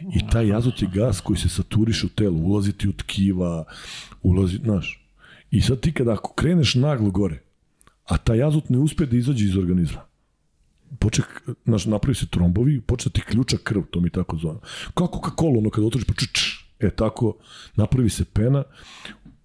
I 0.00 0.30
taj 0.30 0.54
azot 0.54 0.82
je 0.82 0.88
gas 0.94 1.20
koji 1.20 1.38
se 1.38 1.48
saturiše 1.48 2.06
u 2.06 2.08
telu, 2.08 2.38
ulazi 2.38 2.72
ti 2.72 2.88
u 2.88 2.92
tkiva, 2.92 3.64
ulazi, 4.22 4.56
znaš. 4.56 5.04
I 5.50 5.60
sad 5.60 5.80
ti 5.80 5.92
kada 5.92 6.12
ako 6.12 6.32
kreneš 6.32 6.74
naglo 6.74 7.10
gore, 7.10 7.42
a 8.04 8.18
taj 8.18 8.42
azot 8.42 8.68
ne 8.68 8.78
uspe 8.78 9.06
da 9.06 9.16
izađe 9.16 9.44
iz 9.44 9.56
organizma, 9.56 10.07
počne, 10.98 11.24
znaš, 11.64 11.86
napravi 11.86 12.14
se 12.14 12.26
trombovi, 12.26 12.80
počne 12.80 13.12
ti 13.12 13.20
ključa 13.20 13.56
krv, 13.64 13.82
to 13.90 14.00
mi 14.00 14.10
tako 14.10 14.36
zove. 14.36 14.58
Kao 14.94 15.06
Coca-Cola, 15.06 15.58
ono 15.58 15.70
kada 15.70 15.86
otvoriš, 15.86 16.06
pa 16.06 16.14
čč, 16.14 16.58
E 16.78 16.90
tako, 16.90 17.36
napravi 17.76 18.10
se 18.10 18.24
pena, 18.24 18.64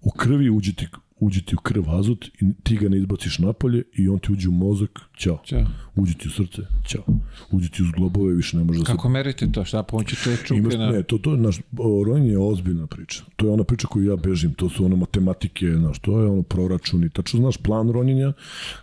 u 0.01 0.11
krvi 0.11 0.49
uđe 0.49 0.73
ti, 0.73 0.87
uđe 1.25 1.41
ti 1.41 1.55
u 1.55 1.57
krv 1.57 1.83
azot 1.89 2.25
i 2.25 2.53
ti 2.63 2.77
ga 2.77 2.89
ne 2.89 2.97
izbaciš 2.97 3.39
napolje 3.39 3.83
i 3.93 4.09
on 4.09 4.19
ti 4.19 4.31
uđe 4.31 4.49
u 4.49 4.51
mozak, 4.51 4.99
ćao. 5.17 5.39
Ćao. 5.45 5.65
Uđe 5.95 6.13
ti 6.13 6.27
u 6.27 6.31
srce, 6.31 6.61
ćao. 6.87 7.03
Uđe 7.51 7.69
ti 7.69 7.83
u 7.83 7.85
zglobove, 7.85 8.33
više 8.33 8.57
ne 8.57 8.63
može 8.63 8.79
da 8.79 8.85
se... 8.85 8.91
Kako 8.91 9.09
merite 9.09 9.51
to? 9.51 9.65
Šta 9.65 9.83
pomoći 9.83 10.15
te 10.23 10.37
čuke 10.45 10.59
Imaš, 10.59 10.73
na... 10.73 10.89
Ne, 10.91 11.03
to, 11.03 11.17
to 11.17 11.31
je, 11.31 11.37
naš, 11.37 11.59
rojanje 12.05 12.29
je 12.29 12.39
ozbiljna 12.39 12.87
priča. 12.87 13.23
To 13.35 13.45
je 13.45 13.51
ona 13.51 13.63
priča 13.63 13.87
koju 13.87 14.05
ja 14.05 14.15
bežim, 14.15 14.53
to 14.53 14.69
su 14.69 14.85
ono 14.85 14.95
matematike, 14.95 15.71
znaš, 15.71 15.99
to 15.99 16.21
je 16.21 16.27
ono 16.27 16.43
proračuni, 16.43 17.09
tačno 17.09 17.39
znaš 17.39 17.57
plan 17.57 17.91
ronjenja, 17.91 18.33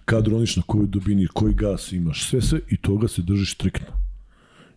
kad 0.04 0.26
roniš 0.26 0.56
na 0.56 0.62
kojoj 0.62 0.86
dubini, 0.86 1.26
koji 1.26 1.54
gas 1.54 1.92
imaš, 1.92 2.28
sve 2.28 2.42
sve 2.42 2.60
i 2.68 2.76
toga 2.76 3.08
se 3.08 3.22
držiš 3.22 3.54
striktno. 3.54 3.96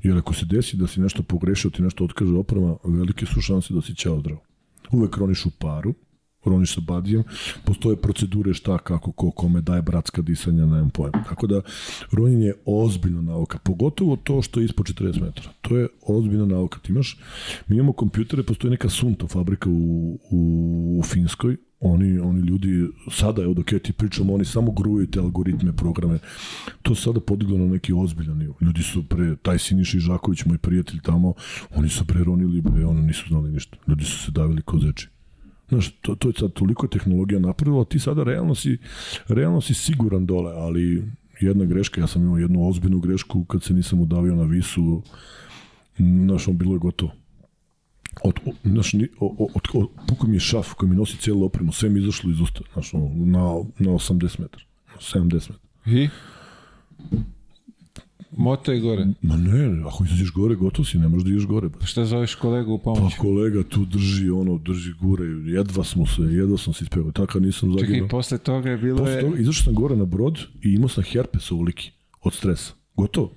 Jer 0.03 0.17
ako 0.17 0.33
se 0.33 0.45
desi 0.45 0.77
da 0.77 0.87
si 0.87 1.01
nešto 1.01 1.23
pogrešio, 1.23 1.71
ti 1.71 1.81
nešto 1.81 2.03
otkaže 2.05 2.33
oprema, 2.33 2.75
velike 2.83 3.25
su 3.25 3.41
šanse 3.41 3.73
da 3.73 3.81
si 3.81 3.95
ćao 3.95 4.19
zdrav. 4.19 4.37
Uvek 4.91 5.17
roniš 5.17 5.45
u 5.45 5.51
paru, 5.59 5.93
roniš 6.45 6.75
sa 6.75 6.81
badijem, 6.81 7.23
postoje 7.65 7.95
procedure 7.95 8.53
šta, 8.53 8.77
kako, 8.77 9.11
ko, 9.11 9.31
kome 9.31 9.61
daje 9.61 9.81
bratska 9.81 10.21
disanja, 10.21 10.65
nemam 10.65 10.89
pojma. 10.89 11.23
Tako 11.29 11.47
da, 11.47 11.61
ronjenje 12.11 12.45
je 12.45 12.55
ozbiljna 12.65 13.21
nauka, 13.21 13.57
pogotovo 13.57 14.15
to 14.15 14.41
što 14.41 14.59
je 14.59 14.65
ispod 14.65 14.85
40 14.85 15.21
metara. 15.21 15.49
To 15.61 15.77
je 15.77 15.87
ozbiljna 16.07 16.45
nauka. 16.45 16.79
Ti 16.79 16.91
imaš, 16.91 17.17
mi 17.67 17.75
imamo 17.75 17.93
kompjutere, 17.93 18.43
postoji 18.43 18.71
neka 18.71 18.89
Sunto 18.89 19.27
fabrika 19.27 19.69
u, 19.69 20.19
u, 20.31 20.97
u 20.99 21.03
Finskoj, 21.03 21.57
oni, 21.83 22.19
oni 22.19 22.39
ljudi, 22.39 22.87
sada 23.11 23.43
evo 23.43 23.53
dok 23.53 23.71
ja 23.73 23.79
ti 23.79 23.93
pričam, 23.93 24.29
oni 24.29 24.45
samo 24.45 24.71
gruju 24.71 25.07
te 25.07 25.19
algoritme, 25.19 25.75
programe. 25.75 26.19
To 26.81 26.95
se 26.95 27.01
sada 27.01 27.19
podiglo 27.19 27.57
na 27.57 27.65
neki 27.65 27.93
ozbiljan 27.93 28.37
nivo. 28.37 28.55
Ljudi 28.61 28.83
su 28.83 29.03
pre, 29.03 29.35
taj 29.35 29.59
Siniša 29.59 29.99
Žaković, 29.99 30.45
moj 30.45 30.57
prijatelj 30.57 30.99
tamo, 31.03 31.33
oni 31.75 31.89
su 31.89 32.05
pre 32.05 32.23
ronili, 32.23 32.61
bre, 32.61 32.85
ono 32.85 33.01
nisu 33.01 33.27
znali 33.27 33.51
ništa. 33.51 33.77
Ljudi 33.87 34.05
su 34.05 34.25
se 34.25 34.31
davili 34.31 34.61
ko 34.61 34.79
zeči. 34.79 35.12
Znaš, 35.73 35.91
to, 36.01 36.15
to 36.15 36.29
je 36.29 36.33
sad 36.39 36.53
toliko 36.53 36.87
tehnologija 36.87 37.39
napravila, 37.39 37.85
ti 37.85 37.99
sada 37.99 38.23
realno 38.23 38.55
si, 38.55 38.77
realno 39.27 39.61
si 39.61 39.73
siguran 39.73 40.25
dole, 40.25 40.51
ali 40.55 41.03
jedna 41.39 41.65
greška, 41.65 42.01
ja 42.01 42.07
sam 42.07 42.21
imao 42.21 42.37
jednu 42.37 42.67
ozbiljnu 42.69 42.99
grešku 42.99 43.45
kad 43.45 43.63
se 43.63 43.73
nisam 43.73 43.99
udavio 43.99 44.35
na 44.35 44.43
visu, 44.43 45.01
znaš, 45.97 46.47
on 46.47 46.57
bilo 46.57 46.75
je 46.75 46.79
gotovo 46.79 47.11
od, 48.21 48.39
znaš, 48.63 48.93
od, 49.19 49.35
od, 49.39 49.61
od, 49.73 49.89
puko 50.07 50.27
mi 50.27 50.35
je 50.35 50.39
šaf 50.39 50.73
koji 50.73 50.89
mi 50.89 50.95
nosi 50.95 51.17
cijelu 51.17 51.45
opremu, 51.45 51.71
sve 51.71 51.89
mi 51.89 51.99
izašlo 51.99 52.31
iz 52.31 52.39
usta, 52.41 52.61
znaš, 52.73 52.93
na, 52.93 53.39
na 53.79 53.91
80 53.91 54.39
metara, 54.39 54.63
70 54.99 55.33
metara. 55.33 55.59
I? 55.85 56.09
Moto 58.37 58.71
je 58.71 58.79
gore. 58.79 59.07
Ma 59.21 59.37
ne, 59.37 59.81
ako 59.85 60.03
izađeš 60.03 60.31
gore, 60.31 60.55
gotov 60.55 60.85
si, 60.85 60.97
ne 60.97 61.07
možeš 61.07 61.23
da 61.23 61.29
ideš 61.29 61.45
gore. 61.45 61.69
Ba. 61.69 61.85
Šta 61.85 62.05
zoveš 62.05 62.35
kolegu 62.35 62.73
u 62.73 62.77
Pa 62.77 62.83
pomoć? 62.85 63.13
kolega 63.15 63.63
tu 63.63 63.85
drži, 63.85 64.29
ono, 64.29 64.57
drži 64.57 64.93
gure, 64.93 65.25
jedva 65.45 65.83
smo 65.83 66.05
se, 66.07 66.21
jedva 66.21 66.57
sam 66.57 66.73
se 66.73 66.83
ispevao, 66.83 67.11
tako 67.11 67.39
nisam 67.39 67.71
Čekaj, 67.71 67.87
zaginuo. 67.87 68.07
posle 68.09 68.37
toga 68.37 68.69
je 68.69 68.77
bilo 68.77 68.97
Posle 68.97 69.11
je... 69.11 69.21
toga 69.21 69.37
izašao 69.37 69.63
sam 69.63 69.73
gore 69.73 69.95
na 69.95 70.05
brod 70.05 70.39
i 70.61 70.69
imao 70.69 70.89
sam 70.89 71.03
herpes 71.03 71.51
ovoliki 71.51 71.91
od 72.21 72.33
stresa. 72.33 72.73
Gotovo. 72.95 73.31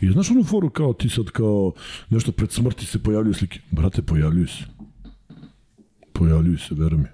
I 0.00 0.08
znaš 0.08 0.30
onu 0.30 0.44
foru 0.44 0.70
kao 0.70 0.92
ti 0.92 1.08
sad 1.08 1.26
kao 1.26 1.72
nešto 2.10 2.32
pred 2.32 2.50
smrti 2.50 2.86
se 2.86 2.98
pojavljuju 3.00 3.34
slike. 3.34 3.60
Brate, 3.70 4.02
pojavljuju 4.02 4.46
se. 4.48 4.64
Pojavljuju 6.12 6.58
se, 6.58 6.74
veruj 6.74 6.98
mi. 6.98 7.06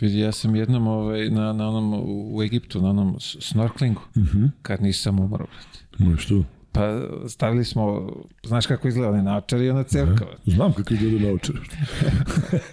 Vidi, 0.00 0.18
ja 0.18 0.32
sam 0.32 0.56
jednom 0.56 0.86
ovaj, 0.86 1.30
na, 1.30 1.52
na 1.52 1.68
onom, 1.68 1.92
u 2.34 2.42
Egiptu, 2.42 2.82
na 2.82 2.90
onom 2.90 3.16
snorklingu, 3.20 4.00
Mhm. 4.16 4.44
kad 4.62 4.82
nisam 4.82 5.20
umro, 5.20 5.46
brate. 5.46 5.78
No 5.98 6.16
što? 6.16 6.44
Pa 6.72 7.00
stavili 7.28 7.64
smo, 7.64 8.10
znaš 8.44 8.66
kako 8.66 8.88
izgleda 8.88 9.08
onaj 9.08 9.22
naočar 9.22 9.60
i 9.60 9.70
ona 9.70 9.82
cevka. 9.82 10.24
brate. 10.24 10.50
Znam 10.50 10.72
kako 10.72 10.94
izgleda 10.94 11.26
naučar. 11.26 11.54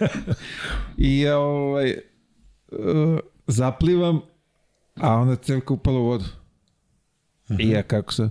I 0.96 1.20
ja 1.20 1.38
ovaj, 1.38 1.94
uh, 2.72 3.18
zaplivam, 3.46 4.20
a 4.94 5.14
ona 5.14 5.36
cevka 5.36 5.74
upala 5.74 5.98
u 6.00 6.04
vodu. 6.04 6.24
I 7.58 7.68
ja 7.68 7.82
kako 7.82 8.12
se... 8.12 8.28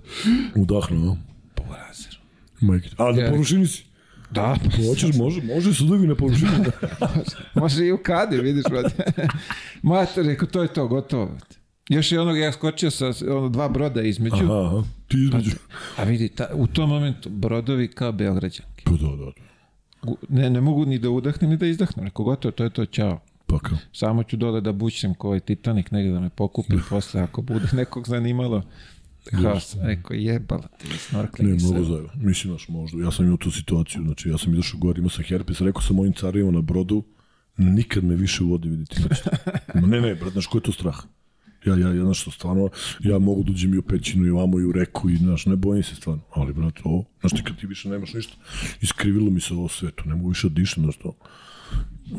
Udahnuo? 0.56 1.16
Po 1.54 1.62
razeru. 1.62 2.16
Majke. 2.60 2.88
A 2.98 3.12
na 3.12 3.20
Ja. 3.22 3.30
površini 3.30 3.66
si? 3.66 3.84
Da, 4.30 4.56
Hoćeš, 4.88 5.16
može, 5.16 5.42
može 5.42 5.74
sudovi 5.74 6.06
na 6.06 6.14
površini. 6.14 6.50
može 7.60 7.86
i 7.86 7.92
u 7.92 7.98
kadi, 8.02 8.36
vidiš. 8.36 8.64
Mater, 9.82 10.26
rekao, 10.26 10.48
to 10.48 10.62
je 10.62 10.68
to, 10.68 10.86
gotovo. 10.88 11.36
Još 11.88 12.12
je 12.12 12.20
onog, 12.20 12.38
ja 12.38 12.52
skočio 12.52 12.90
sa 12.90 13.06
ono, 13.28 13.48
dva 13.48 13.68
broda 13.68 14.02
između, 14.02 14.44
Aha. 14.44 14.82
Ti 15.08 15.16
između. 15.18 15.50
a 15.96 16.04
vidi, 16.04 16.28
ta, 16.28 16.48
u 16.54 16.66
tom 16.66 16.88
momentu, 16.88 17.30
brodovi 17.30 17.88
kao 17.88 18.12
Beograđanki. 18.12 18.84
Pa 18.84 18.90
da, 18.90 18.96
da. 19.16 19.32
Gu- 20.02 20.16
Ne, 20.28 20.50
ne 20.50 20.60
mogu 20.60 20.84
ni 20.84 20.98
da 20.98 21.10
udahnem, 21.10 21.50
ni 21.50 21.56
da 21.56 21.66
izdahnem. 21.66 22.04
Rekao, 22.04 22.24
gotovo, 22.24 22.52
to 22.52 22.64
je 22.64 22.70
to, 22.70 22.86
čao. 22.86 23.20
Pa 23.46 23.58
kao. 23.58 23.78
Samo 23.92 24.22
ću 24.22 24.36
dole 24.36 24.60
da 24.60 24.72
bućem 24.72 25.14
ko 25.14 25.26
ovaj 25.26 25.40
Titanic, 25.40 25.86
negdje 25.90 26.12
da 26.12 26.20
me 26.20 26.30
pokupim 26.30 26.80
posle, 26.90 27.20
ako 27.20 27.42
bude 27.42 27.66
nekog 27.72 28.08
zanimalo. 28.08 28.62
Haos, 29.32 29.76
rekao, 29.82 30.14
jebala 30.14 30.68
ti 30.78 30.98
snorkling. 30.98 31.50
Ne, 31.50 31.56
mnogo 31.56 31.84
zajedno. 31.84 32.10
Mislim, 32.16 32.50
znaš, 32.50 32.68
možda. 32.68 33.02
Ja 33.02 33.10
sam 33.10 33.24
imao 33.24 33.36
tu 33.36 33.50
situaciju, 33.50 34.02
znači 34.02 34.28
ja 34.28 34.38
sam 34.38 34.52
izašao 34.52 34.80
gore, 34.80 34.98
imao 34.98 35.10
sam 35.10 35.24
herpes, 35.24 35.60
rekao 35.60 35.82
sam 35.82 35.96
mojim 35.96 36.12
carima 36.12 36.50
na 36.50 36.60
brodu, 36.60 37.02
nikad 37.56 38.04
me 38.04 38.16
više 38.16 38.44
u 38.44 38.48
vodi 38.48 38.68
vidite. 38.68 39.00
nećete. 39.00 39.30
Ma 39.74 39.86
ne, 39.92 40.00
ne, 40.00 40.14
brat, 40.14 40.32
znaš, 40.32 40.46
ko 40.46 40.58
je 40.58 40.62
to 40.62 40.72
strah? 40.72 40.96
Ja, 41.66 41.76
ja, 41.76 41.88
ja, 41.88 42.04
znaš, 42.04 42.24
stvarno, 42.34 42.70
ja 43.00 43.18
mogu 43.18 43.42
da 43.42 43.50
uđem 43.50 43.74
i 43.74 43.78
u 43.78 43.82
pećinu 43.82 44.26
i 44.26 44.30
ovamo 44.30 44.60
i 44.60 44.64
u 44.64 44.72
reku 44.72 45.10
i, 45.10 45.16
znaš, 45.16 45.46
ne 45.46 45.56
bojim 45.56 45.82
se 45.82 45.94
stvarno. 45.94 46.22
Ali, 46.34 46.52
brat, 46.52 46.74
ovo, 46.84 47.04
znaš 47.20 47.32
ti 47.32 47.42
kad 47.44 47.60
ti 47.60 47.66
više 47.66 47.88
nemaš 47.88 48.14
ništa, 48.14 48.36
iskrivilo 48.80 49.30
mi 49.30 49.40
se 49.40 49.54
ovo 49.54 49.68
svetu, 49.68 50.02
ne 50.06 50.14
mogu 50.14 50.28
više 50.28 50.48
da 50.48 50.54
dišem, 50.54 50.82
znaš 50.82 50.96
to. 50.96 51.14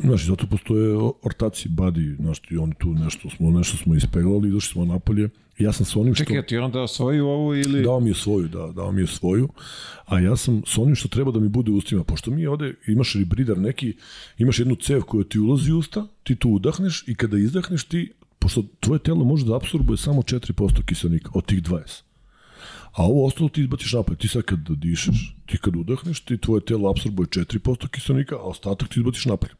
Znaš, 0.00 0.22
i 0.22 0.26
zato 0.26 0.46
postoje 0.46 0.96
ortaci, 1.22 1.68
badi, 1.68 2.16
znaš 2.20 2.38
ti, 2.38 2.56
oni 2.56 2.74
tu 2.78 2.94
nešto 2.94 3.30
smo, 3.30 3.50
nešto 3.50 3.76
smo 3.76 3.94
ispeglali, 3.94 4.50
došli 4.50 4.72
smo 4.72 4.84
napolje. 4.84 5.28
I 5.58 5.64
ja 5.64 5.72
sam 5.72 5.86
sa 5.86 6.00
onim 6.00 6.14
što... 6.14 6.24
Čekaj, 6.24 6.46
ti 6.46 6.54
je 6.54 6.60
on 6.60 6.72
dao 6.72 6.88
svoju 6.88 7.26
ovu 7.26 7.54
ili... 7.54 7.82
Dao 7.82 8.00
mi 8.00 8.10
je 8.10 8.14
svoju, 8.14 8.48
da, 8.48 8.72
dao 8.76 8.92
mi 8.92 9.00
je 9.00 9.06
svoju, 9.06 9.48
a 10.06 10.20
ja 10.20 10.36
sam 10.36 10.62
s 10.66 10.78
onim 10.78 10.94
što 10.94 11.08
treba 11.08 11.32
da 11.32 11.40
mi 11.40 11.48
bude 11.48 11.70
u 11.70 11.76
ustima, 11.76 12.04
pošto 12.04 12.30
mi 12.30 12.46
ovde 12.46 12.74
imaš 12.86 13.14
rebridar 13.14 13.58
neki, 13.58 13.94
imaš 14.38 14.58
jednu 14.58 14.76
cev 14.76 15.02
koja 15.02 15.24
ti 15.24 15.38
ulazi 15.38 15.72
u 15.72 15.78
usta, 15.78 16.06
ti 16.22 16.36
tu 16.36 16.50
udahneš 16.50 17.04
i 17.06 17.14
kada 17.14 17.38
izdahneš 17.38 17.84
ti, 17.84 18.12
pošto 18.40 18.64
tvoje 18.80 18.98
telo 18.98 19.24
može 19.24 19.46
da 19.46 19.56
apsorbuje 19.56 19.96
samo 19.96 20.22
4% 20.22 20.84
kiselnika 20.84 21.30
od 21.34 21.46
tih 21.46 21.62
20. 21.62 22.02
A 22.92 23.04
ovo 23.04 23.26
ostalo 23.26 23.48
ti 23.48 23.60
izbaciš 23.60 23.92
napolje. 23.92 24.18
Ti 24.18 24.28
sad 24.28 24.42
kad 24.42 24.58
dišeš, 24.68 25.36
ti 25.46 25.58
kad 25.58 25.76
udahneš, 25.76 26.20
ti 26.20 26.38
tvoje 26.38 26.64
telo 26.64 26.90
apsorbuje 26.90 27.26
4% 27.26 27.88
kiselnika, 27.88 28.34
a 28.36 28.42
ostatak 28.42 28.88
ti 28.88 29.00
izbaciš 29.00 29.24
napolje. 29.24 29.54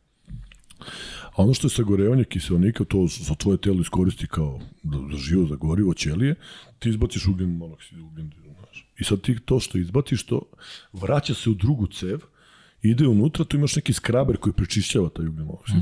A 1.31 1.43
ono 1.43 1.55
što 1.55 1.67
je 1.67 1.71
sagorevanje 1.71 2.25
kiselnika, 2.25 2.85
to 2.85 3.07
za 3.07 3.35
tvoje 3.35 3.59
telo 3.59 3.81
iskoristi 3.81 4.27
kao 4.27 4.61
da, 4.83 4.99
da 4.99 5.17
živo 5.17 5.47
za 5.47 5.57
gorivo, 5.57 5.95
ćelije, 5.95 6.35
ti 6.79 6.89
izbaciš 6.89 7.27
ugljen 7.27 7.57
monoksid, 7.57 7.99
ugljen, 7.99 8.33
znaš. 8.59 8.87
I 8.99 9.05
sad 9.05 9.21
ti 9.21 9.39
to 9.45 9.61
što 9.61 9.79
izbaciš, 9.79 10.27
to 10.27 10.43
vraća 10.93 11.35
se 11.35 11.51
u 11.51 11.55
drugu 11.55 11.87
cev, 11.87 12.19
ide 12.83 13.07
unutra, 13.09 13.45
tu 13.45 13.57
imaš 13.57 13.77
neki 13.77 13.93
skraber 13.93 14.37
koji 14.37 14.53
prečišćava 14.53 15.09
taj 15.09 15.27
ugljen 15.27 15.47
monoksid. 15.47 15.77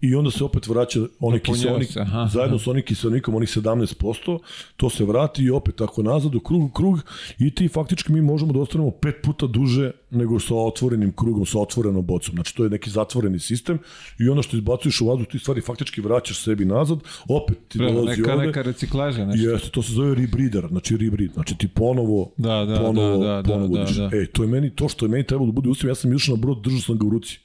I 0.00 0.14
onda 0.14 0.30
se 0.30 0.44
opet 0.44 0.66
vraća 0.66 1.00
onaj 1.20 1.40
kiselnik, 1.40 1.88
se, 1.92 2.00
aha, 2.00 2.28
zajedno 2.32 2.58
sa 2.58 2.70
onim 2.70 2.84
kiselnikom, 2.84 3.34
onih 3.34 3.48
17%, 3.48 4.38
to 4.76 4.90
se 4.90 5.04
vrati 5.04 5.42
i 5.44 5.50
opet 5.50 5.74
tako 5.76 6.02
nazad 6.02 6.34
u 6.34 6.40
krug, 6.40 6.72
krug 6.72 7.00
i 7.38 7.54
ti 7.54 7.68
faktički 7.68 8.12
mi 8.12 8.20
možemo 8.20 8.52
da 8.52 8.58
ostanemo 8.60 8.90
pet 8.90 9.14
puta 9.22 9.46
duže 9.46 9.90
nego 10.10 10.40
sa 10.40 10.54
otvorenim 10.54 11.12
krugom, 11.12 11.46
sa 11.46 11.58
otvorenom 11.58 12.06
bocom. 12.06 12.34
Znači 12.34 12.56
to 12.56 12.64
je 12.64 12.70
neki 12.70 12.90
zatvoreni 12.90 13.38
sistem 13.38 13.78
i 14.18 14.28
ono 14.28 14.42
što 14.42 14.56
izbacuješ 14.56 15.00
u 15.00 15.06
vazduh, 15.06 15.26
ti 15.26 15.38
stvari 15.38 15.60
faktički 15.60 16.00
vraćaš 16.00 16.42
sebi 16.44 16.64
nazad, 16.64 16.98
opet 17.28 17.58
ti 17.68 17.78
Pravo, 17.78 17.92
dolazi 17.92 18.20
neka, 18.20 18.34
ovde. 18.34 18.46
neka 18.46 18.62
reciklaža, 18.62 19.24
nešto. 19.24 19.50
Jeste, 19.50 19.70
to 19.70 19.82
se 19.82 19.92
zove 19.92 20.14
rebreeder, 20.14 20.66
znači 20.70 20.96
rebreed, 20.96 21.32
znači 21.34 21.54
ti 21.58 21.68
ponovo, 21.68 22.32
Da, 22.36 22.64
da, 22.64 22.80
ponovo, 22.80 23.24
da, 23.24 23.42
da, 23.42 23.52
ponovo 23.52 23.76
da, 23.76 23.80
dišeš. 23.80 23.96
da. 23.96 24.10
E, 24.12 24.26
to 24.26 24.42
je 24.42 24.48
meni, 24.48 24.70
to 24.70 24.88
što 24.88 25.04
je 25.04 25.08
meni 25.08 25.24
trebalo 25.26 25.46
da 25.46 25.52
bude 25.52 25.68
ustim, 25.68 25.88
ja 25.88 25.94
sam 25.94 26.09
išao 26.16 26.36
na 26.36 26.42
brod, 26.42 26.62
držao 26.62 26.80
sam 26.80 26.98
ga 26.98 27.06
u 27.06 27.10
ruci. 27.10 27.38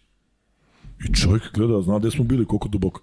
I 1.09 1.13
čovjek 1.13 1.43
gleda, 1.53 1.81
zna 1.81 1.99
gde 1.99 2.11
smo 2.11 2.23
bili, 2.23 2.45
koliko 2.45 2.67
duboko. 2.67 3.01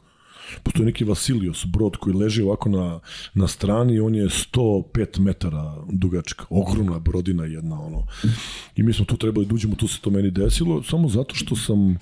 Postoji 0.62 0.86
neki 0.86 1.04
Vasilios 1.04 1.66
brod 1.66 1.96
koji 1.96 2.16
leži 2.16 2.42
ovako 2.42 2.68
na, 2.68 3.00
na 3.34 3.48
strani, 3.48 4.00
on 4.00 4.14
je 4.14 4.28
105 4.28 5.20
metara 5.20 5.76
dugačka, 5.92 6.44
ogromna 6.50 6.98
brodina 6.98 7.44
jedna, 7.44 7.80
ono. 7.80 8.06
I 8.76 8.82
mi 8.82 8.92
smo 8.92 9.04
tu 9.04 9.16
trebali 9.16 9.46
da 9.46 9.54
uđemo, 9.54 9.74
tu 9.74 9.88
se 9.88 10.00
to 10.00 10.10
meni 10.10 10.30
desilo, 10.30 10.82
samo 10.82 11.08
zato 11.08 11.34
što 11.34 11.56
sam, 11.56 11.98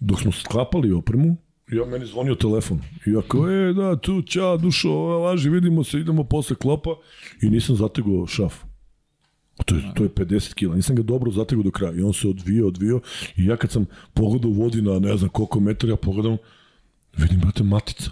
dok 0.00 0.20
smo 0.20 0.32
sklapali 0.32 0.92
opremu, 0.92 1.36
ja 1.72 1.86
meni 1.86 2.06
zvonio 2.06 2.34
telefon. 2.34 2.80
I 3.06 3.10
ja 3.10 3.22
kao, 3.28 3.50
e, 3.50 3.72
da, 3.72 3.96
tu, 3.96 4.22
ča, 4.22 4.56
dušo, 4.56 4.92
važi, 4.94 5.50
vidimo 5.50 5.84
se, 5.84 5.98
idemo 5.98 6.24
posle 6.24 6.56
klopa. 6.56 6.90
I 7.42 7.50
nisam 7.50 7.76
zategao 7.76 8.26
šaf. 8.26 8.54
To 9.64 9.74
je, 9.74 9.82
to 9.94 10.02
je 10.02 10.08
50 10.08 10.54
kila. 10.54 10.76
Nisam 10.76 10.96
ga 10.96 11.02
dobro 11.02 11.30
zategao 11.30 11.62
do 11.62 11.70
kraja. 11.70 11.92
I 11.92 12.02
on 12.02 12.12
se 12.12 12.28
odvio, 12.28 12.66
odvio. 12.66 13.00
I 13.36 13.44
ja 13.44 13.56
kad 13.56 13.70
sam 13.70 13.86
pogledao 14.14 14.50
u 14.50 14.54
vodi 14.54 14.82
na 14.82 14.98
ne 14.98 15.16
znam 15.16 15.30
koliko 15.30 15.60
metara, 15.60 15.92
ja 15.92 15.96
pogledam, 15.96 16.36
vidim, 17.16 17.40
brate, 17.40 17.62
matica. 17.62 18.10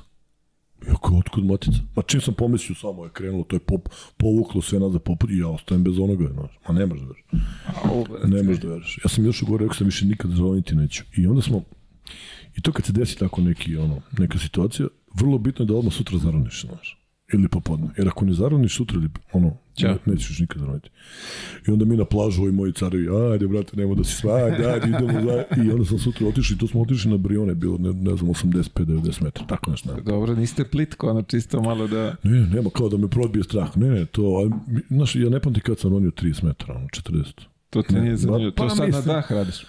Ja 0.89 0.95
kao, 1.03 1.19
otkud 1.19 1.45
matica? 1.45 1.79
Ma 1.97 2.03
čim 2.03 2.21
sam 2.21 2.35
pomislio, 2.35 2.77
samo 2.77 3.05
je 3.05 3.11
krenulo, 3.11 3.45
to 3.45 3.57
je 3.57 3.61
pop, 3.61 3.89
povuklo 4.17 4.63
sve 4.63 4.79
nazad 4.79 5.03
poput 5.03 5.31
i 5.31 5.39
ja 5.39 5.49
ostajem 5.49 5.85
bez 5.85 5.99
onoga. 5.99 6.29
Znaš. 6.33 6.51
Ma 6.69 6.75
ne 6.75 6.87
možeš 6.87 7.05
da 7.05 7.09
veriš. 7.09 7.25
Ne 8.25 8.43
možeš 8.43 8.63
da 8.63 8.69
veriš. 8.69 8.99
Ja 9.05 9.09
sam 9.09 9.25
još 9.25 9.43
gore, 9.43 9.63
rekao 9.63 9.75
sam 9.75 9.87
više 9.87 10.07
nikad 10.07 10.31
zvoniti 10.31 10.75
neću. 10.75 11.05
I 11.17 11.27
onda 11.27 11.43
smo, 11.43 11.65
i 12.57 12.61
to 12.61 12.73
kad 12.73 12.85
se 12.85 12.93
desi 12.93 13.19
tako 13.19 13.41
neki, 13.41 13.77
ono, 13.77 14.01
neka 14.19 14.39
situacija, 14.39 14.89
vrlo 15.15 15.39
bitno 15.39 15.65
je 15.65 15.67
da 15.67 15.75
odmah 15.75 15.95
sutra 15.95 16.19
zaroniš, 16.19 16.67
znaš. 16.67 16.97
Ili 17.33 17.49
popodne. 17.49 17.89
Jer 17.97 18.09
ako 18.09 18.25
ne 18.25 18.33
zaroniš 18.33 18.77
sutra, 18.77 18.99
ili, 18.99 19.09
ono, 19.33 19.57
Ćao. 19.81 19.91
ne, 20.07 20.13
nećeš 20.13 20.39
nikad 20.39 20.59
zaroniti. 20.61 20.91
I 21.69 21.71
onda 21.71 21.85
mi 21.85 21.97
na 21.97 22.05
plažu, 22.05 22.43
ovi 22.43 22.53
moji 22.53 22.73
carevi, 22.73 23.09
ajde, 23.33 23.49
brate, 23.49 23.77
nemoj 23.77 23.97
da 23.97 24.05
si 24.05 24.15
svajde, 24.15 24.65
ajde, 24.67 24.89
idemo 24.89 25.21
za... 25.23 25.45
I 25.65 25.71
onda 25.71 25.85
sam 25.85 25.99
sutra 25.99 26.27
otišao 26.27 26.55
i 26.55 26.59
to 26.59 26.67
smo 26.67 26.81
otišli 26.83 27.11
na 27.11 27.17
Brione, 27.17 27.55
bilo, 27.55 27.79
ne, 27.79 27.93
ne 27.93 28.17
znam, 28.17 28.31
85-90 28.31 29.23
metara, 29.23 29.47
tako 29.47 29.71
nešto. 29.71 29.95
Ne, 29.95 30.03
Dobro, 30.03 30.35
niste 30.35 30.65
plitko, 30.65 31.11
ono 31.11 31.23
čisto 31.23 31.63
malo 31.63 31.87
da... 31.87 32.17
ne, 32.23 32.41
nema 32.47 32.71
kao 32.71 32.89
da 32.89 32.97
me 32.97 33.09
probije 33.09 33.45
strah. 33.45 33.77
Ne, 33.77 33.89
ne, 33.89 34.05
to, 34.07 34.51
znaš, 34.89 35.17
ja 35.17 35.29
ne 35.29 35.41
pamtim 35.41 35.63
kad 35.63 35.79
sam 35.79 35.91
ronio 35.93 36.11
30 36.13 36.45
metara, 36.45 36.75
ono, 36.75 36.87
40. 36.87 37.25
To 37.71 37.83
te 37.83 38.01
nije 38.01 38.17
zanimljivo. 38.17 38.53
pa 38.53 38.63
To 38.63 38.71
sad 38.71 38.79
na 38.81 38.87
mislim- 38.87 39.05
dah 39.05 39.33
radiš. 39.33 39.65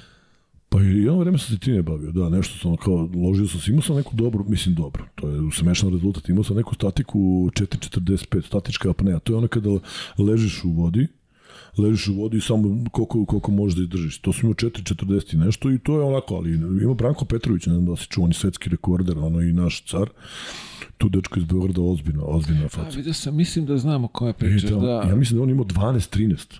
Pa 0.73 0.81
i 0.81 0.87
jedno 0.87 1.19
vreme 1.19 1.37
sam 1.37 1.47
se 1.55 1.59
time 1.59 1.81
bavio, 1.81 2.11
da, 2.11 2.29
nešto 2.29 2.59
sam 2.59 2.77
kao, 2.77 3.09
ložio 3.15 3.47
sam 3.47 3.59
se, 3.59 3.71
imao 3.71 3.81
sam 3.81 3.95
neku 3.95 4.15
dobru, 4.15 4.45
mislim 4.47 4.75
dobro, 4.75 5.05
to 5.15 5.29
je 5.29 5.51
smešan 5.53 5.93
rezultat, 5.93 6.29
imao 6.29 6.43
sam 6.43 6.55
neku 6.55 6.75
statiku 6.75 7.19
4.45, 7.19 8.45
statička 8.45 8.89
apnea, 8.89 9.19
to 9.19 9.33
je 9.33 9.37
ono 9.37 9.47
kada 9.47 9.69
ležiš 10.17 10.63
u 10.63 10.71
vodi, 10.71 11.07
ležiš 11.77 12.07
u 12.07 12.13
vodi 12.13 12.37
i 12.37 12.41
samo 12.41 12.85
koliko, 12.91 13.25
koliko 13.25 13.51
možeš 13.51 13.75
da 13.75 13.81
izdržiš. 13.81 14.19
To 14.19 14.33
sam 14.33 14.41
imao 14.41 14.53
4.40 14.53 15.33
i 15.33 15.37
nešto 15.37 15.71
i 15.71 15.79
to 15.79 15.99
je 15.99 16.03
onako, 16.03 16.35
ali 16.35 16.53
ima 16.83 16.93
Branko 16.93 17.25
Petrović, 17.25 17.65
ne 17.65 17.73
znam 17.73 17.85
da 17.85 17.95
se 17.95 18.05
čuo, 18.09 18.23
on 18.23 18.29
je 18.29 18.33
svetski 18.33 18.69
rekorder, 18.69 19.17
ono 19.17 19.41
i 19.41 19.53
naš 19.53 19.85
car, 19.85 20.09
tu 20.97 21.09
dečko 21.09 21.39
iz 21.39 21.45
Beograda, 21.45 21.81
ozbiljna, 21.81 22.23
ozbiljna 22.23 22.65
A, 22.65 22.69
faca. 22.69 22.97
vidio 22.97 23.13
sam, 23.13 23.35
mislim 23.35 23.65
da 23.65 23.77
znamo 23.77 24.07
kome 24.07 24.31
I 24.31 24.33
pričaš, 24.33 24.69
da, 24.69 24.79
da. 24.79 25.03
Ja 25.09 25.15
mislim 25.15 25.37
da 25.37 25.43
on 25.43 25.49
imao 25.49 25.65
12-13. 25.65 26.59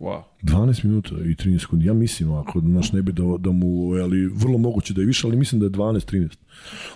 Wow. 0.00 0.22
12 0.42 0.84
minuta 0.84 1.10
i 1.14 1.34
13 1.34 1.58
sekundi. 1.60 1.86
Ja 1.86 1.94
mislim 1.94 2.32
ako 2.32 2.60
naš 2.60 2.92
ne 2.92 3.02
bi 3.02 3.12
da, 3.12 3.22
da 3.38 3.52
mu, 3.52 3.66
ali 3.92 4.26
vrlo 4.26 4.58
moguće 4.58 4.94
da 4.94 5.00
je 5.00 5.06
više, 5.06 5.26
ali 5.26 5.36
mislim 5.36 5.60
da 5.60 5.66
je 5.66 5.70
12-13. 5.70 6.36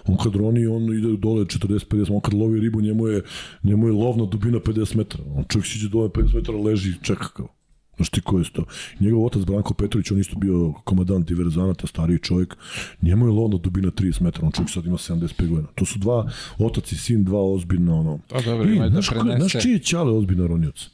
On 0.07 0.16
kad 0.16 0.34
roni, 0.36 0.66
on 0.66 0.82
ide 0.98 1.16
dole 1.16 1.44
40-50, 1.44 2.14
on 2.14 2.20
kad 2.20 2.34
lovi 2.34 2.61
ribu, 2.61 2.80
njemu 2.80 3.07
je, 3.09 3.22
njemu 3.62 3.86
je 3.86 3.92
lovna 3.92 4.24
dubina 4.26 4.59
50 4.59 4.96
metara. 4.96 5.24
On 5.36 5.44
čovjek 5.48 5.66
siđe 5.66 5.88
dole 5.88 6.09
50 6.09 6.34
metara, 6.34 6.59
leži 6.59 6.90
i 6.90 7.05
čeka 7.05 7.28
kao. 7.28 7.48
Znaš 7.96 8.11
ti 8.11 8.20
ko 8.20 8.38
je 8.38 8.44
to? 8.53 8.64
Njegov 9.01 9.24
otac 9.26 9.42
Branko 9.44 9.74
Petrović, 9.74 10.11
on 10.11 10.18
isto 10.20 10.38
bio 10.38 10.72
komadant 10.84 11.28
diverzanata, 11.28 11.86
stariji 11.86 12.18
čovjek. 12.18 12.57
Njemu 13.03 13.26
je 13.26 13.32
lovna 13.32 13.59
dubina 13.59 13.90
30 13.90 14.22
metara, 14.22 14.46
on 14.46 14.53
čovjek 14.53 14.70
sad 14.70 14.86
ima 14.86 14.96
75 14.96 15.48
godina. 15.48 15.68
To 15.74 15.84
su 15.84 15.98
dva, 15.98 16.30
otac 16.59 16.92
i 16.92 16.96
sin, 16.96 17.24
dva 17.24 17.42
ozbiljna, 17.42 17.94
ono. 17.94 18.18
Pa 18.28 18.40
dobro, 18.42 18.68
ima 18.70 18.84
da 18.84 18.90
znaš, 18.90 19.09
ko 19.09 19.14
je- 19.14 19.20
prenese. 19.20 19.48
znaš 19.48 19.62
čiji 19.62 19.72
je 19.72 19.78
Ćale 19.78 20.12
ozbiljna 20.12 20.46
ronioc? 20.46 20.90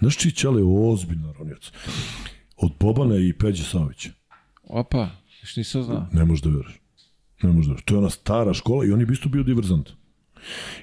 Znaš 0.00 0.24
je 0.26 0.30
Ćale 0.30 0.62
ozbiljna 0.62 1.32
ronioc? 1.38 1.72
Od 2.56 2.72
Bobana 2.80 3.16
i 3.16 3.32
Peđe 3.32 3.64
Savića. 3.64 4.10
Opa, 4.64 5.08
još 5.42 5.56
nisam 5.56 5.82
znao. 5.82 6.06
Ne 6.12 6.24
možeš 6.24 6.42
da 6.42 6.50
veruješ. 6.50 6.80
Ne 7.42 7.52
možeš 7.52 7.66
da 7.66 7.70
veruješ. 7.70 7.84
To 7.84 7.94
je 7.94 7.98
ona 7.98 8.10
stara 8.10 8.54
škola 8.54 8.84
i 8.84 8.92
on 8.92 9.00
je 9.00 9.06
isto 9.12 9.28
bio 9.28 9.42
diverzant. 9.42 9.90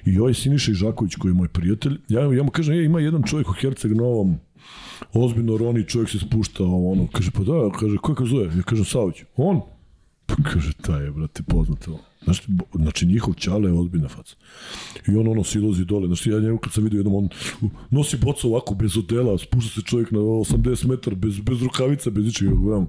I 0.04 0.18
ovaj 0.18 0.34
Siniša 0.34 0.70
Ižaković 0.70 1.14
koji 1.14 1.30
je 1.30 1.34
moj 1.34 1.48
prijatelj, 1.48 1.98
ja, 2.08 2.20
ja 2.20 2.42
mu 2.42 2.50
kažem, 2.50 2.74
je, 2.74 2.84
ima 2.84 3.00
jedan 3.00 3.22
čovjek 3.22 3.48
u 3.48 3.52
Herceg 3.52 3.92
Novom, 3.92 4.38
ozbiljno 5.12 5.56
roni, 5.56 5.88
čovjek 5.88 6.10
se 6.10 6.18
spušta, 6.18 6.64
ono, 6.64 7.08
kaže, 7.12 7.30
pa 7.30 7.42
da, 7.42 7.70
kaže, 7.78 7.96
ko 7.96 8.14
ga 8.14 8.24
zove? 8.24 8.44
Ja 8.56 8.62
kažem, 8.62 8.84
Savić. 8.84 9.24
On? 9.36 9.60
Pa 10.28 10.34
kaže, 10.44 10.72
taj 10.74 11.04
je, 11.04 11.10
brate, 11.10 11.42
poznato. 11.42 11.98
Znaš, 12.24 12.42
znači, 12.74 13.06
njihov 13.06 13.34
čale 13.34 13.70
je 13.70 13.74
ozbiljna 13.74 14.08
faca. 14.08 14.34
I 15.08 15.16
on 15.16 15.28
ono 15.28 15.44
silozi 15.44 15.84
dole. 15.84 16.06
Znači, 16.06 16.30
ja 16.30 16.40
njemu 16.40 16.58
kad 16.58 16.72
sam 16.72 16.84
vidio 16.84 16.98
jednom, 16.98 17.14
on 17.14 17.28
nosi 17.90 18.16
bocu 18.16 18.48
ovako 18.48 18.74
bez 18.74 18.96
odela, 18.96 19.38
spušta 19.38 19.70
se 19.70 19.86
čovjek 19.86 20.10
na 20.10 20.18
80 20.18 20.86
metara, 20.86 21.16
bez, 21.16 21.40
bez 21.40 21.62
rukavica, 21.62 22.10
bez 22.10 22.24
ničega. 22.24 22.50
Gledam, 22.52 22.86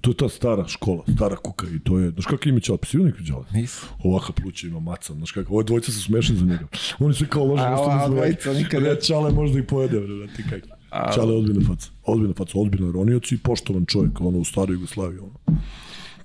to 0.00 0.10
je 0.10 0.16
ta 0.16 0.28
stara 0.28 0.68
škola, 0.68 1.04
stara 1.08 1.36
kuka 1.36 1.66
i 1.68 1.78
to 1.78 1.98
je, 1.98 2.10
znaš 2.10 2.26
kako 2.26 2.48
ime 2.48 2.60
čale, 2.60 2.78
pa 2.78 2.86
si 2.86 2.96
nikad 2.98 3.26
čale? 3.26 3.44
Nisam. 3.52 3.88
Ovaka 4.00 4.32
pluća 4.32 4.66
ima 4.66 4.80
maca, 4.80 5.14
znaš 5.14 5.30
kako, 5.32 5.54
ove 5.54 5.64
dvojice 5.64 5.92
su 5.92 6.02
smešni 6.02 6.36
za 6.36 6.44
njega. 6.44 6.66
Oni 6.98 7.14
se 7.14 7.26
kao 7.26 7.44
lože 7.44 7.62
nešto 7.64 7.86
ne 7.86 7.94
znaju. 7.96 8.10
dvojica 8.12 8.52
nikad 8.52 8.82
ne- 8.82 8.88
Ne, 8.88 9.00
Čale 9.00 9.32
možda 9.32 9.58
i 9.58 9.62
pojede, 9.62 10.00
bre, 10.00 10.26
ti 10.28 10.42
kako. 10.44 10.68
Čale 11.14 11.32
je 11.32 11.38
ozbiljna 11.38 11.66
faca, 11.66 11.88
ozbiljna 12.04 12.34
faca, 12.34 12.52
ozbiljna 12.56 12.92
ronioc 12.92 13.32
i 13.32 13.38
poštovan 13.38 13.86
čovjek, 13.86 14.20
ono, 14.20 14.38
u 14.38 14.44
staroj 14.44 14.74
Jugoslaviji, 14.74 15.18
ono. 15.18 15.58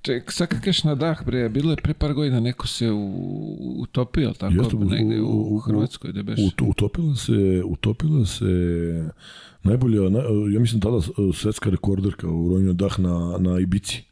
Ček, 0.02 0.32
sad 0.32 0.48
kad 0.48 0.60
kažeš 0.60 0.84
na 0.84 0.96
dah, 0.96 1.26
bre, 1.26 1.50
bilo 1.50 1.72
je 1.72 1.78
pre 1.78 1.94
par 1.94 2.14
godina 2.14 2.40
neko 2.40 2.68
se 2.68 2.92
u, 2.92 3.06
utopio, 3.80 4.34
tako, 4.34 4.54
Jeste, 4.54 4.76
negde 4.78 5.22
u, 5.22 5.56
u- 5.56 5.60
Hrvatskoj, 5.60 6.12
da 6.12 6.24
beš. 6.24 6.40
Ut- 6.40 6.62
Utopila 6.64 7.16
se, 7.16 7.32
utopila 7.66 8.26
se 8.26 8.46
najbolja, 9.64 10.10
na, 10.10 10.20
ja 10.50 10.60
mislim 10.60 10.82
tada 10.82 10.98
svetska 11.34 11.70
rekorderka 11.70 12.28
u 12.28 12.50
ronju 12.50 12.74
dah 12.74 13.00
na, 13.00 13.38
na 13.40 13.60
Ibici. 13.60 14.04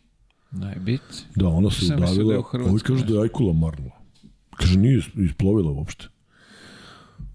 Najbit. 0.52 1.02
Da, 1.36 1.48
ona 1.48 1.70
se 1.72 1.86
Sam 1.86 2.00
da 2.00 2.06
udavila, 2.06 2.44
ovi 2.62 2.80
kažu 2.80 3.06
da 3.06 3.14
je 3.14 3.22
Ajkula 3.22 3.54
marnula. 3.54 3.92
Kaže, 4.52 4.80
nije 4.80 4.98
is- 4.98 5.26
isplovila 5.26 5.72
uopšte. 5.72 6.08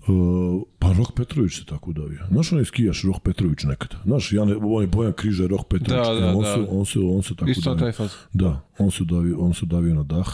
Uh, 0.08 0.62
pa 0.78 0.92
Rok 0.92 1.12
Petrović 1.16 1.58
se 1.58 1.64
tako 1.64 1.90
udavio. 1.90 2.26
Znaš 2.30 2.52
onaj 2.52 2.64
skijaš 2.64 3.02
Rok 3.02 3.22
Petrović 3.22 3.62
nekada? 3.64 3.96
Znaš, 4.04 4.32
Jan, 4.32 4.56
on 4.62 4.82
je 4.82 4.86
Bojan 4.86 5.12
Križa, 5.12 5.46
Rok 5.46 5.68
Petrović. 5.68 6.06
Da, 6.06 6.14
da, 6.14 6.36
on, 6.36 6.42
da. 6.42 6.54
Se, 6.54 6.60
on, 6.70 6.86
se, 6.86 6.98
on 6.98 7.22
se 7.22 7.34
tako 7.34 7.50
Isto 7.50 7.72
udavio. 7.72 7.80
taj 7.80 7.92
faz. 7.92 8.12
Da, 8.32 8.60
on 8.78 8.90
se 8.90 9.02
udavio, 9.02 9.38
on 9.38 9.54
se 9.54 9.64
udavio 9.64 9.94
na 9.94 10.02
dah. 10.02 10.28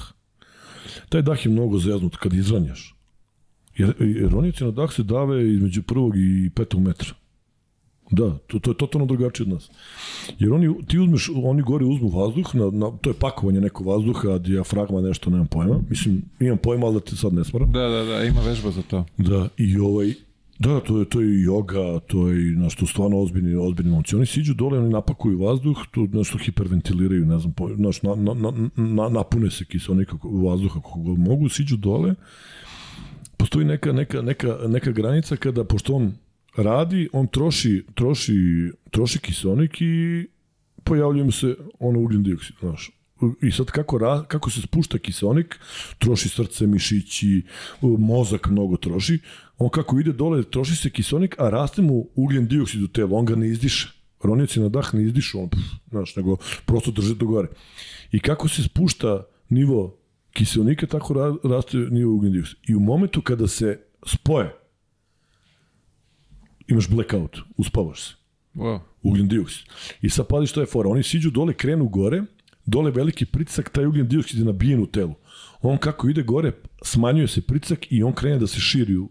Taj 1.08 1.22
dah 1.22 1.46
je 1.46 1.52
mnogo 1.52 1.78
zeznut 1.78 2.16
kad 2.16 2.32
izranjaš. 2.32 2.94
Jer, 3.76 3.94
jer 3.98 4.30
ronici 4.30 4.64
na 4.64 4.70
dah 4.70 4.92
se 4.92 5.02
dave 5.02 5.52
između 5.54 5.82
prvog 5.82 6.16
i 6.16 6.50
petog 6.54 6.80
metra. 6.80 7.14
Da, 8.11 8.38
to, 8.46 8.58
to 8.58 8.70
je 8.70 8.76
totalno 8.76 9.06
drugačije 9.06 9.44
od 9.44 9.52
nas. 9.52 9.70
Jer 10.38 10.52
oni, 10.52 10.74
ti 10.86 10.98
uzmeš, 10.98 11.30
oni 11.44 11.62
gore 11.62 11.84
uzmu 11.84 12.08
vazduh, 12.08 12.54
na, 12.54 12.70
na, 12.70 12.90
to 13.00 13.11
je 13.11 13.14
pakovanje 13.14 13.61
neko 13.61 13.84
vazduha, 13.84 14.38
dijafragma 14.38 15.00
nešto, 15.00 15.30
nemam 15.30 15.46
pojma. 15.46 15.80
Mislim, 15.90 16.22
imam 16.40 16.58
pojma, 16.58 16.86
ali 16.86 16.94
da 16.94 17.00
te 17.00 17.16
sad 17.16 17.32
ne 17.32 17.44
smaram. 17.44 17.72
Da, 17.72 17.88
da, 17.88 18.04
da, 18.04 18.24
ima 18.24 18.40
vežba 18.40 18.70
za 18.70 18.82
to. 18.82 19.04
Da, 19.18 19.48
i 19.56 19.78
ovaj, 19.78 20.14
da, 20.58 20.80
to 20.80 20.98
je, 20.98 21.04
to 21.04 21.20
je 21.20 21.42
joga, 21.42 22.00
to 22.06 22.28
je 22.28 22.52
i 22.52 22.56
nešto 22.56 22.86
stvarno 22.86 23.18
ozbiljni, 23.18 23.56
ozbiljni 23.56 23.90
momci. 23.90 24.16
Oni 24.16 24.26
siđu 24.26 24.54
dole, 24.54 24.78
oni 24.78 24.88
napakuju 24.88 25.38
vazduh, 25.38 25.78
tu 25.90 26.08
nešto 26.12 26.38
hiperventiliraju, 26.38 27.26
ne 27.26 27.38
znam, 27.38 27.54
znaš, 27.76 28.02
na, 28.02 28.14
na, 28.14 28.34
na, 28.34 28.68
na, 28.76 29.08
napune 29.08 29.50
se 29.50 29.64
kiselnika 29.64 30.16
vazduha 30.22 30.80
kako 30.80 30.98
god 30.98 31.18
mogu, 31.18 31.48
siđu 31.48 31.76
dole. 31.76 32.14
Postoji 33.36 33.64
neka, 33.64 33.92
neka, 33.92 34.22
neka, 34.22 34.58
neka 34.68 34.90
granica 34.90 35.36
kada, 35.36 35.64
pošto 35.64 35.94
on 35.94 36.12
radi, 36.62 37.08
on 37.12 37.26
troši, 37.26 37.84
troši, 37.94 38.36
troši 38.90 39.18
kiselnik 39.18 39.80
i 39.80 40.26
pojavljuje 40.84 41.24
mu 41.24 41.32
se 41.32 41.56
ono 41.78 42.00
ugljen 42.00 42.22
dioksid, 42.22 42.56
znaš. 42.61 42.90
I 43.42 43.50
sad 43.52 43.66
kako, 43.66 43.98
ra, 43.98 44.22
kako 44.28 44.50
se 44.50 44.61
spušta 44.61 44.98
kiselnik, 44.98 45.58
troši 45.98 46.28
srce, 46.28 46.66
mišići, 46.66 47.42
mozak 47.82 48.48
mnogo 48.50 48.76
troši, 48.76 49.18
on 49.58 49.68
kako 49.68 49.98
ide 50.00 50.12
dole, 50.12 50.42
troši 50.42 50.76
se 50.76 50.90
kiselnik, 50.90 51.36
a 51.38 51.50
raste 51.50 51.82
mu 51.82 52.06
ugljen 52.14 52.48
dioksid 52.48 52.82
u 52.82 52.88
telu, 52.88 53.16
on 53.16 53.24
ga 53.24 53.36
ne 53.36 53.48
izdiše. 53.48 53.92
Ronjaci 54.22 54.61
na 54.61 54.68
dah 54.68 54.94
ne 54.94 55.02
izdišu, 55.04 55.38
on, 55.40 55.48
pff, 55.48 55.61
znaš, 55.90 56.16
nego 56.16 56.36
prosto 56.66 56.90
drže 56.90 57.14
do 57.14 57.26
gore. 57.26 57.48
I 58.12 58.20
kako 58.20 58.48
se 58.48 58.62
spušta 58.62 59.24
nivo 59.48 59.96
kiselnika, 60.32 60.86
tako 60.86 61.14
ra, 61.14 61.34
raste 61.44 61.76
nivo 61.76 62.14
ugljen 62.14 62.32
dioksid. 62.32 62.58
I 62.68 62.74
u 62.74 62.80
momentu 62.80 63.22
kada 63.22 63.48
se 63.48 63.80
spoje, 64.06 64.59
imaš 66.70 66.88
blackout, 66.88 67.38
uspavaš 67.56 68.00
se 68.00 68.14
Wow. 68.54 68.80
ugljen 69.02 69.28
dioksid. 69.28 69.66
I 70.02 70.10
sad 70.10 70.26
pali 70.26 70.46
što 70.46 70.60
je 70.60 70.66
fora. 70.66 70.88
Oni 70.88 71.02
siđu 71.02 71.30
dole, 71.30 71.54
krenu 71.54 71.88
gore, 71.88 72.22
dole 72.66 72.90
veliki 72.90 73.24
pritisak, 73.26 73.68
taj 73.68 73.86
ugljen 73.86 74.08
dioksid 74.08 74.38
je 74.38 74.44
nabijen 74.44 74.82
u 74.82 74.86
telu. 74.86 75.14
On 75.62 75.78
kako 75.78 76.08
ide 76.08 76.22
gore, 76.22 76.52
smanjuje 76.82 77.28
se 77.28 77.40
pritisak 77.40 77.92
i 77.92 78.02
on 78.02 78.12
krene 78.12 78.38
da 78.38 78.46
se 78.46 78.60
širi 78.60 78.96
u 78.96 79.10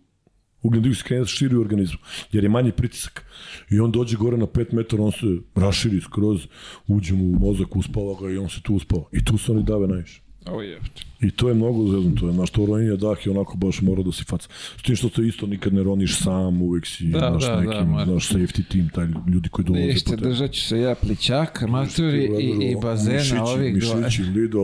ugljen 0.62 0.84
dioksid 0.84 1.04
krene 1.04 1.20
da 1.20 1.26
se 1.26 1.36
širi 1.36 1.56
u 1.56 1.62
organizmu, 1.62 2.00
jer 2.32 2.44
je 2.44 2.50
manji 2.50 2.72
pritisak. 2.72 3.26
I 3.72 3.80
on 3.80 3.92
dođe 3.92 4.18
gore 4.18 4.38
na 4.38 4.46
5 4.46 4.74
metara, 4.74 5.04
on 5.04 5.12
se 5.12 5.38
raširi 5.56 6.02
skroz, 6.02 6.48
uđe 6.88 7.14
mu 7.14 7.24
u 7.24 7.40
mozak, 7.40 7.76
uspava 7.76 8.16
ga 8.22 8.30
i 8.30 8.38
on 8.38 8.50
se 8.50 8.62
tu 8.62 8.76
uspava. 8.76 9.04
I 9.12 9.26
tu 9.26 9.38
se 9.38 9.52
oni 9.52 9.64
dave 9.64 9.88
najviše. 9.88 10.22
Ovo 10.46 10.62
je. 10.62 10.80
I 11.22 11.32
to 11.32 11.48
je 11.50 11.56
mnogo 11.56 11.88
zezno, 11.88 12.12
to 12.12 12.28
je, 12.28 12.34
znaš, 12.34 12.50
to 12.50 12.66
ronjenje 12.66 12.96
dah 12.98 13.26
je 13.26 13.32
onako 13.32 13.58
baš 13.58 13.82
mora 13.82 14.04
da 14.04 14.12
si 14.12 14.24
faca. 14.24 14.48
S 14.78 14.84
tim 14.84 14.96
što 14.96 15.10
to 15.10 15.22
isto 15.22 15.48
nikad 15.48 15.74
ne 15.74 15.84
roniš 15.84 16.18
sam, 16.18 16.62
uvek 16.62 16.86
si, 16.86 17.04
Da, 17.04 17.20
znaš, 17.20 17.44
da, 17.44 17.50
da, 17.50 17.62
nekim, 17.62 17.88
mora. 17.88 18.06
znaš, 18.06 18.30
safety 18.30 18.64
team, 18.66 18.90
taj 18.90 19.08
ljudi 19.28 19.50
koji 19.50 19.66
dolaze 19.66 19.86
Ništa, 19.86 20.10
po 20.12 20.16
držat 20.18 20.52
ću 20.52 20.62
se 20.62 20.80
ja 20.80 20.96
pličaka, 20.96 21.68
maturi 21.68 22.24
i, 22.40 22.72
i 22.72 22.76
bazena 22.76 23.18
mišići, 23.18 23.36
ovih 23.38 23.80
dva. 23.80 23.96
Mišići, 23.96 24.24
lido, 24.24 24.60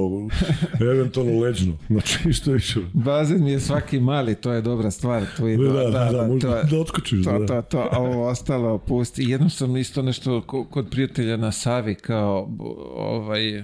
eventualno 0.82 1.40
leđno. 1.40 1.78
Znači, 1.88 2.34
što 2.34 2.52
više. 2.52 2.80
Bazen 2.94 3.44
mi 3.44 3.52
je 3.52 3.60
svaki 3.60 4.00
mali, 4.00 4.36
to 4.36 4.52
je 4.52 4.62
dobra 4.62 4.92
stvar. 4.92 5.26
To 5.38 5.48
je, 5.48 5.58
Da, 5.58 5.64
da, 5.66 5.82
da, 5.82 5.90
da, 6.02 6.12
to 6.14 6.28
možda 6.28 6.48
je- 6.50 6.64
da 6.64 6.80
otkočiš. 6.80 7.24
To, 7.24 7.40
da. 7.40 7.46
to, 7.48 7.62
to, 7.62 7.90
a 7.92 7.98
ovo 8.00 8.28
ostalo 8.28 8.78
pusti. 8.78 9.24
Jednom 9.24 9.50
sam 9.50 9.78
isto 9.78 10.02
nešto 10.02 10.42
ko- 10.42 10.66
kod 10.66 10.90
prijatelja 10.90 11.38
na 11.38 11.52
Savi 11.52 11.96
kao 11.96 12.50
ovaj 12.96 13.64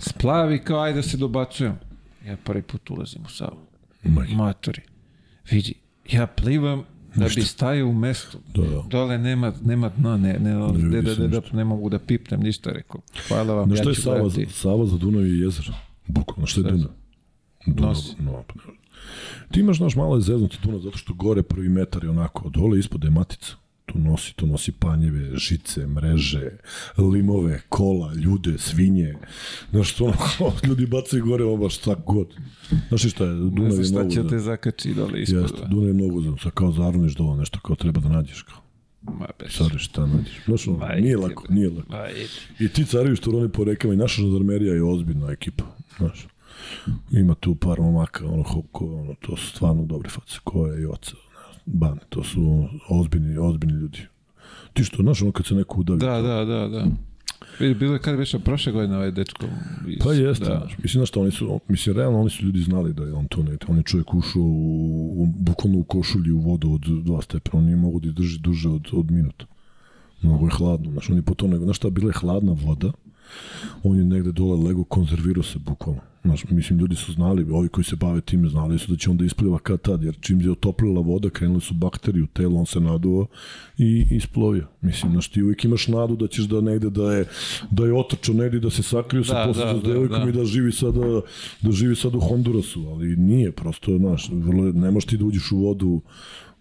splavi 0.00 0.58
kao 0.58 0.80
ajde 0.80 0.96
da 0.96 1.02
se 1.02 1.16
dobacujem. 1.16 1.78
Ja 2.26 2.36
prvi 2.44 2.62
put 2.62 2.90
ulazim 2.90 3.22
u 3.24 3.28
Savu. 3.28 3.56
Matori. 4.36 4.82
Vidi, 5.50 5.74
ja 6.12 6.26
plivam 6.26 6.84
da 7.14 7.26
bi 7.34 7.42
stajao 7.42 7.88
u 7.88 7.92
mestu. 7.92 8.38
Da, 8.54 8.62
da. 8.62 8.82
Dole 8.88 9.18
nema, 9.18 9.52
nema 9.64 9.88
dna, 9.88 10.16
ne, 10.16 10.32
ne, 10.32 10.54
ne, 10.54 10.72
ne, 10.72 11.02
ne, 11.02 11.28
ništa. 11.28 11.56
ne 11.56 11.64
mogu 11.64 11.88
da 11.88 11.98
pipnem 11.98 12.40
ništa, 12.40 12.70
rekao. 12.72 13.00
Hvala 13.28 13.54
vam, 13.54 13.68
Na 13.68 13.74
ja 13.74 13.80
što 13.82 13.90
je 13.90 13.94
ću 13.94 14.02
Sava, 14.02 14.18
gledati. 14.18 14.46
Sava 14.52 14.86
za 14.86 14.96
Dunav 14.96 15.26
i 15.26 15.40
jezero? 15.40 15.72
Bukvalno, 16.06 16.46
što 16.46 16.60
je 16.60 16.70
Dunav? 16.70 16.90
Dunav, 17.66 17.96
no, 18.18 18.42
pa 18.46 18.54
ne. 18.54 18.78
Ti 19.50 19.60
imaš 19.60 19.80
naš 19.80 19.96
malo 19.96 20.16
je 20.16 20.20
zeznuti 20.20 20.58
Dunav 20.62 20.80
zato 20.80 20.98
što 20.98 21.14
gore 21.14 21.42
prvi 21.42 21.68
metar 21.68 22.04
je 22.04 22.10
onako, 22.10 22.48
dole 22.48 22.78
ispod 22.78 23.04
je 23.04 23.10
matica. 23.10 23.52
Tu 23.92 23.98
nosi, 23.98 24.34
tu 24.36 24.46
nosi 24.46 24.72
panjeve, 24.72 25.36
žice, 25.36 25.86
mreže, 25.86 26.50
limove, 26.98 27.60
kola, 27.68 28.14
ljude, 28.14 28.58
svinje. 28.58 29.14
Znaš, 29.70 29.94
to 29.94 30.04
ono, 30.04 30.52
ljudi 30.68 30.86
bacaju 30.86 31.24
gore, 31.24 31.44
ovo 31.44 31.56
baš 31.56 31.78
svak 31.78 31.98
god. 32.06 32.34
Znaš 32.88 33.10
šta 33.10 33.24
je, 33.24 33.34
Dunav 33.34 33.78
je 33.78 33.84
šta 33.84 33.94
mnogo... 33.94 34.10
će 34.10 34.22
za- 34.22 34.28
te 34.28 34.38
zakači 34.38 34.94
dole 34.94 35.22
ispod. 35.22 35.42
Jeste, 35.42 35.58
Dunav 35.70 35.88
je 35.88 35.94
mnogo 35.94 36.20
za, 36.20 36.50
kao 36.50 36.72
zarniš 36.72 37.14
dole, 37.14 37.36
nešto 37.36 37.60
kao 37.60 37.76
treba 37.76 38.00
da 38.00 38.08
nađeš 38.08 38.42
kao. 38.42 38.58
Ma, 39.02 39.26
bez. 39.38 39.48
Sorry, 39.50 39.78
šta 39.78 40.06
nađeš? 40.06 40.44
Znaš, 40.44 40.68
ono, 40.68 40.78
Ma, 40.78 40.88
nije 40.94 41.16
lako, 41.16 41.44
nije 41.48 41.68
lako. 41.70 41.96
I 42.60 42.68
ti 42.68 42.84
cariju 42.84 43.16
što 43.16 43.30
roni 43.30 43.48
po 43.48 43.64
rekama 43.64 43.94
i 43.94 43.96
naša 43.96 44.22
žandarmerija 44.22 44.74
je 44.74 44.82
ozbiljna 44.84 45.30
ekipa, 45.30 45.64
znaš. 45.98 46.26
Ima 47.12 47.34
tu 47.34 47.54
par 47.54 47.80
momaka, 47.80 48.26
ono, 48.26 48.42
ko, 48.72 48.86
ono, 48.94 49.14
to 49.20 49.36
su 49.36 49.46
stvarno 49.46 49.84
dobre 49.84 50.08
face, 50.08 50.38
ko 50.44 50.66
je 50.66 50.82
Joca, 50.82 51.12
Bane, 51.66 52.00
to 52.08 52.24
su 52.24 52.64
ozbiljni, 52.88 53.38
ozbiljni 53.38 53.74
ljudi. 53.74 53.98
Ti 54.72 54.84
što, 54.84 55.02
znaš, 55.02 55.22
ono 55.22 55.32
kad 55.32 55.46
se 55.46 55.54
neko 55.54 55.80
udavi. 55.80 56.00
Da, 56.00 56.22
da, 56.22 56.44
da, 56.44 56.68
da. 56.68 56.86
Vidi, 57.60 57.74
bilo 57.74 57.92
je 57.92 57.98
kad 57.98 58.18
već 58.18 58.36
prošle 58.44 58.72
godine 58.72 58.96
ovaj 58.96 59.10
dečko. 59.10 59.46
Iz, 59.88 59.98
Pa 60.04 60.12
jeste, 60.12 60.44
Da. 60.44 60.58
znaš, 60.58 60.78
mislim, 60.82 61.06
znaš 61.06 61.16
oni 61.16 61.30
su, 61.30 61.60
mislim, 61.68 61.96
realno 61.96 62.20
oni 62.20 62.30
su 62.30 62.44
ljudi 62.44 62.60
znali 62.60 62.92
da 62.92 63.04
je 63.04 63.12
on 63.12 63.26
to 63.26 63.42
ne, 63.42 63.56
on 63.68 63.76
je 63.76 63.82
čovjek 63.82 64.14
ušao 64.14 64.42
u, 64.42 65.22
u, 65.22 65.26
bukvalno 65.26 65.78
u 65.78 65.84
košulji 65.84 66.32
u 66.32 66.38
vodu 66.38 66.72
od 66.72 66.80
dva 66.80 67.22
stepena, 67.22 67.58
on 67.58 67.64
nije 67.64 67.76
mogu 67.76 68.00
da 68.00 68.08
izdrži 68.08 68.38
duže 68.38 68.68
od, 68.68 68.88
od 68.92 69.10
minuta. 69.10 69.46
Mnogo 70.22 70.46
je 70.46 70.50
hladno, 70.50 70.90
znaš, 70.90 71.10
on 71.10 71.16
je 71.16 71.22
po 71.22 71.34
to 71.34 71.46
nego, 71.46 71.64
znaš 71.64 71.76
šta, 71.76 71.90
bila 71.90 72.08
je 72.08 72.18
hladna 72.20 72.52
voda, 72.52 72.92
on 73.82 73.98
je 73.98 74.04
negde 74.04 74.32
dole 74.32 74.66
lego, 74.68 74.84
konzervirao 74.84 75.42
se 75.42 75.58
bukvalno. 75.58 76.00
Znaš, 76.24 76.44
mislim, 76.50 76.78
ljudi 76.78 76.96
su 76.96 77.12
znali, 77.12 77.46
ovi 77.50 77.68
koji 77.68 77.84
se 77.84 77.96
bave 77.96 78.20
time, 78.20 78.48
znali 78.48 78.78
su 78.78 78.92
da 78.92 78.96
će 78.96 79.10
onda 79.10 79.24
ispliva 79.24 79.58
kad 79.58 79.80
tad, 79.80 80.02
jer 80.02 80.16
čim 80.20 80.40
je 80.40 80.50
otoplila 80.50 81.00
voda, 81.00 81.30
krenule 81.30 81.60
su 81.60 81.74
bakterije 81.74 82.22
u 82.22 82.26
telo, 82.26 82.60
on 82.60 82.66
se 82.66 82.80
naduo 82.80 83.26
i 83.78 84.06
isplovio. 84.10 84.66
Mislim, 84.80 85.12
znaš, 85.12 85.28
ti 85.28 85.42
uvijek 85.42 85.64
imaš 85.64 85.88
nadu 85.88 86.16
da 86.16 86.26
ćeš 86.26 86.44
da 86.44 86.60
negde 86.60 86.90
da 86.90 87.12
je, 87.12 87.24
da 87.70 87.84
je 87.84 87.94
otrčao 87.94 88.34
negde, 88.34 88.60
da 88.60 88.70
se 88.70 88.82
sakrio 88.82 89.24
sa 89.24 89.34
Da, 89.34 89.46
posle 89.46 89.64
da, 89.64 89.70
sa 89.70 89.78
da, 89.78 89.92
devojkom 89.92 90.22
da. 90.22 90.28
i 90.28 90.32
da 90.32 90.44
živi 90.44 90.72
sada, 90.72 91.20
da 91.60 91.72
živi 91.72 91.96
sad 91.96 92.14
u 92.14 92.20
Hondurasu, 92.20 92.88
ali 92.88 93.16
nije, 93.16 93.52
prosto, 93.52 93.98
znaš, 93.98 94.28
vrlo, 94.32 94.72
ne 94.72 94.90
možeš 94.90 95.06
ti 95.06 95.16
da 95.16 95.24
uđeš 95.24 95.52
u 95.52 95.58
vodu 95.58 96.00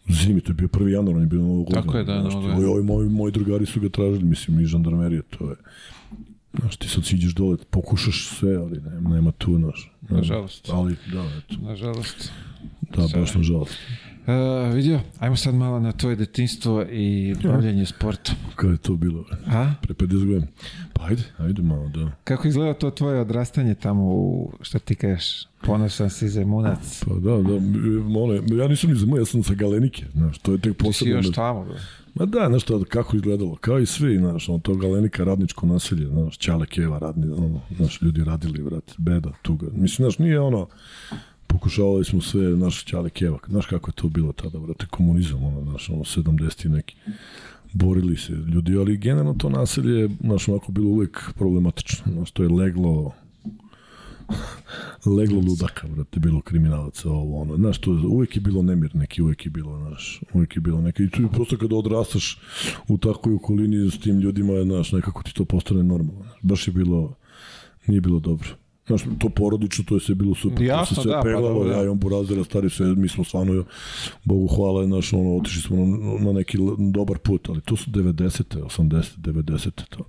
zimi, 0.09 0.41
to 0.41 0.51
je 0.51 0.55
bio 0.55 0.67
1. 0.67 0.87
januar, 0.87 1.15
on 1.15 1.21
je 1.21 1.27
bio 1.27 1.41
novo 1.41 1.63
godine. 1.63 1.81
Tako 1.81 1.97
je, 1.97 2.03
da, 2.03 2.21
znaš, 2.21 2.33
Novo 2.33 2.45
ti, 2.45 2.51
godine. 2.51 2.71
ovi, 2.71 2.83
moji, 2.83 3.09
moji 3.09 3.31
drugari 3.31 3.65
su 3.65 3.79
ga 3.79 3.89
tražili, 3.89 4.23
mislim, 4.23 4.59
i 4.59 4.65
žandarmerije, 4.65 5.21
to 5.21 5.49
je, 5.49 5.55
znaš, 6.53 6.77
ti 6.77 6.89
sad 6.89 7.05
siđeš 7.05 7.33
dole, 7.33 7.57
pokušaš 7.69 8.27
sve, 8.29 8.55
ali 8.55 8.81
nema, 8.81 9.09
nema 9.09 9.31
tu, 9.31 9.57
znaš. 9.57 9.91
Nažalost. 10.01 10.69
Ali, 10.71 10.95
da, 11.13 11.21
eto, 11.37 11.55
Nažalost. 11.61 12.31
da, 12.95 13.19
baš 13.19 13.35
nažalost. 13.35 13.77
Uh, 14.19 14.75
vidio, 14.75 14.99
ajmo 15.19 15.35
sad 15.35 15.55
malo 15.55 15.79
na 15.79 15.91
tvoje 15.91 16.15
detinstvo 16.15 16.83
i 16.83 17.35
bavljanje 17.43 17.85
sportom. 17.85 18.35
Kada 18.55 18.71
je 18.73 18.77
to 18.77 18.95
bilo? 18.95 19.25
A? 19.47 19.73
Pre 19.81 19.93
50 19.95 20.07
godina. 20.25 20.47
Pa 20.93 21.05
ajde, 21.05 21.23
ajde 21.37 21.61
malo, 21.61 21.89
da. 21.89 22.11
Kako 22.23 22.47
izgleda 22.47 22.73
to 22.73 22.91
tvoje 22.91 23.19
odrastanje 23.21 23.75
tamo 23.75 24.03
u, 24.05 24.51
što 24.61 24.79
ti 24.79 24.95
kažeš, 24.95 25.25
ponosan 25.61 26.09
si 26.09 26.29
zemunac. 26.29 27.03
Pa 27.05 27.13
da, 27.13 27.31
da, 27.31 27.59
mole, 28.03 28.41
ja 28.51 28.67
nisam 28.67 28.89
ni 28.89 28.95
za 28.95 29.05
ja 29.09 29.25
sam 29.25 29.43
sa 29.43 29.53
Galenike, 29.53 30.05
znaš, 30.13 30.37
to 30.37 30.51
je 30.51 30.57
tek 30.57 30.71
Ti 30.71 30.77
si 30.77 30.83
posebno. 30.83 31.15
još 31.15 31.25
da- 31.25 31.31
tamo. 31.33 31.65
bro. 31.65 31.75
Ma 32.19 32.25
da, 32.25 32.59
šta, 32.59 32.73
kako 32.89 33.15
izgledalo, 33.15 33.55
kao 33.55 33.79
i 33.79 33.85
svi, 33.85 34.17
znaš, 34.17 34.49
ono, 34.49 34.59
to 34.59 34.75
Galenika, 34.75 35.23
radničko 35.23 35.65
naselje, 35.65 36.07
znaš, 36.07 36.37
Ćale 36.37 36.65
Keva, 36.65 36.99
radni, 36.99 37.31
ono, 37.31 37.61
znaš, 37.77 38.01
ljudi 38.01 38.23
radili, 38.23 38.61
vrat, 38.61 38.93
beda, 38.97 39.31
tuga. 39.41 39.67
Mislim, 39.71 40.05
znaš, 40.05 40.17
nije 40.17 40.39
ono, 40.39 40.67
pokušavali 41.47 42.05
smo 42.05 42.21
sve, 42.21 42.55
znaš, 42.55 42.85
Ćale 42.85 43.09
Keva, 43.09 43.39
znaš 43.47 43.65
kako 43.65 43.89
je 43.89 43.95
to 43.95 44.07
bilo 44.07 44.31
tada, 44.31 44.57
vrate, 44.57 44.85
komunizam, 44.89 45.43
ono, 45.43 45.63
znaš, 45.63 45.89
ono, 45.89 46.03
70 46.03 46.65
i 46.65 46.69
neki. 46.69 46.95
Borili 47.73 48.17
se 48.17 48.33
ljudi, 48.33 48.77
ali 48.77 48.97
generalno 48.97 49.33
to 49.33 49.49
naselje, 49.49 49.99
je, 49.99 50.09
znaš, 50.21 50.47
onako 50.47 50.71
bilo 50.71 50.89
uvek 50.89 51.31
problematično, 51.35 52.13
znaš, 52.13 52.31
to 52.31 52.43
je 52.43 52.49
leglo, 52.49 53.13
leglo 55.17 55.41
ludaka, 55.47 55.87
brate, 55.87 56.19
bilo 56.19 56.41
kriminalaca, 56.41 57.09
ovo, 57.09 57.41
ono, 57.41 57.55
znaš, 57.55 57.77
to 57.77 57.91
uvek 57.91 58.35
je 58.35 58.41
bilo 58.41 58.61
nemir 58.61 58.95
neki, 58.95 59.21
uvek 59.21 59.45
je 59.45 59.49
bilo, 59.49 59.77
znaš, 59.77 60.21
uvek 60.33 60.55
je 60.55 60.61
bilo 60.61 60.81
neki, 60.81 61.03
i 61.03 61.09
tu 61.09 61.21
je 61.21 61.29
prosto 61.31 61.57
kada 61.57 61.75
odrastaš 61.75 62.41
u 62.87 62.97
takvoj 62.97 63.35
okolini 63.35 63.91
s 63.91 63.99
tim 63.99 64.19
ljudima, 64.19 64.63
znaš, 64.63 64.91
nekako 64.91 65.23
ti 65.23 65.33
to 65.33 65.45
postane 65.45 65.83
normalno, 65.83 66.23
znaš, 66.23 66.39
baš 66.41 66.67
je 66.67 66.73
bilo, 66.73 67.15
nije 67.87 68.01
bilo 68.01 68.19
dobro. 68.19 68.49
Znaš, 68.87 69.01
to 69.19 69.29
porodično, 69.29 69.83
to 69.87 69.95
je 69.95 70.01
sve 70.01 70.15
bilo 70.15 70.35
super. 70.35 70.61
Jasno, 70.61 70.95
to 70.95 71.01
se 71.01 71.01
sve 71.01 71.11
da, 71.11 71.17
pa 71.17 71.23
peglalo, 71.23 71.49
dobro, 71.49 71.69
da. 71.69 71.75
ja 71.75 71.83
i 71.83 71.87
on 71.87 71.99
Burazera, 71.99 72.43
stari 72.43 72.69
sve, 72.69 72.95
mi 72.95 73.07
smo 73.07 73.23
stvarno, 73.23 73.63
Bogu 74.23 74.47
hvala, 74.47 74.85
znaš, 74.85 75.13
ono, 75.13 75.37
otišli 75.37 75.61
smo 75.61 75.85
na, 75.85 76.25
na 76.25 76.31
neki 76.31 76.57
dobar 76.93 77.17
put, 77.17 77.49
ali 77.49 77.61
to 77.61 77.75
su 77.75 77.91
90. 77.91 78.43
80. 78.61 79.17
90. 79.17 79.69
to 79.89 80.05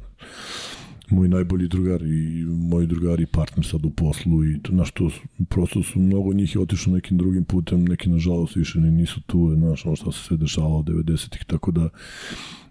moj 1.11 1.29
najbolji 1.29 1.69
drugar 1.69 2.03
i 2.03 2.45
moj 2.45 2.87
drugar 2.87 3.21
i 3.21 3.27
partner 3.27 3.67
sad 3.67 3.85
u 3.85 3.91
poslu 3.91 4.45
i 4.45 4.63
to, 4.63 4.73
znaš, 4.73 4.91
to 4.91 5.11
prosto 5.49 5.83
su 5.83 6.01
mnogo 6.01 6.33
njih 6.33 6.55
je 6.55 6.61
otišlo 6.61 6.93
nekim 6.93 7.19
drugim 7.19 7.45
putem, 7.45 7.85
neki 7.85 8.11
nažalost 8.11 8.57
više 8.57 8.81
ni 8.81 8.91
nisu 8.91 9.21
tu, 9.21 9.55
znaš, 9.57 9.87
ono 9.87 9.97
što 9.97 10.13
se 10.13 10.25
sve 10.25 10.37
dešavalo 10.37 10.83
90-ih, 10.83 11.45
tako 11.45 11.71
da 11.71 11.89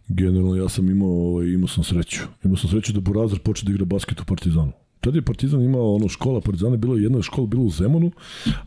generalno 0.07 0.55
ja 0.55 0.69
sam 0.69 0.89
imao, 0.89 1.09
ovaj, 1.09 1.47
imao 1.47 1.67
sam 1.67 1.83
sreću. 1.83 2.21
Imao 2.43 2.57
sam 2.57 2.69
sreću 2.69 2.93
da 2.93 2.99
Burazar 2.99 3.39
počne 3.39 3.65
da 3.65 3.71
igra 3.71 3.85
basket 3.85 4.21
u 4.21 4.25
Partizanu. 4.25 4.71
Tada 5.01 5.17
je 5.17 5.21
Partizan 5.21 5.61
imao 5.61 5.95
ono 5.95 6.07
škola 6.07 6.41
Partizana, 6.41 6.77
bilo 6.77 6.95
je 6.95 7.03
jedna 7.03 7.21
škola 7.21 7.47
bila 7.47 7.63
u 7.63 7.69
Zemunu, 7.69 8.11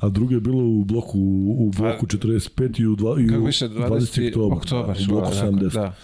a 0.00 0.08
druga 0.08 0.34
je 0.34 0.40
bila 0.40 0.62
u 0.64 0.84
bloku 0.84 1.18
u 1.58 1.70
bloku 1.76 2.06
45 2.06 2.80
i 2.80 2.86
u 2.86 2.96
dva 2.96 3.20
i 3.20 3.36
u 3.36 3.44
više, 3.44 3.68
20. 3.68 4.52
oktobar, 4.52 4.96
da, 4.96 5.02
u 5.02 5.06
bloku 5.08 5.34
škola, 5.34 5.50
70. 5.50 5.72
Da. 5.74 5.94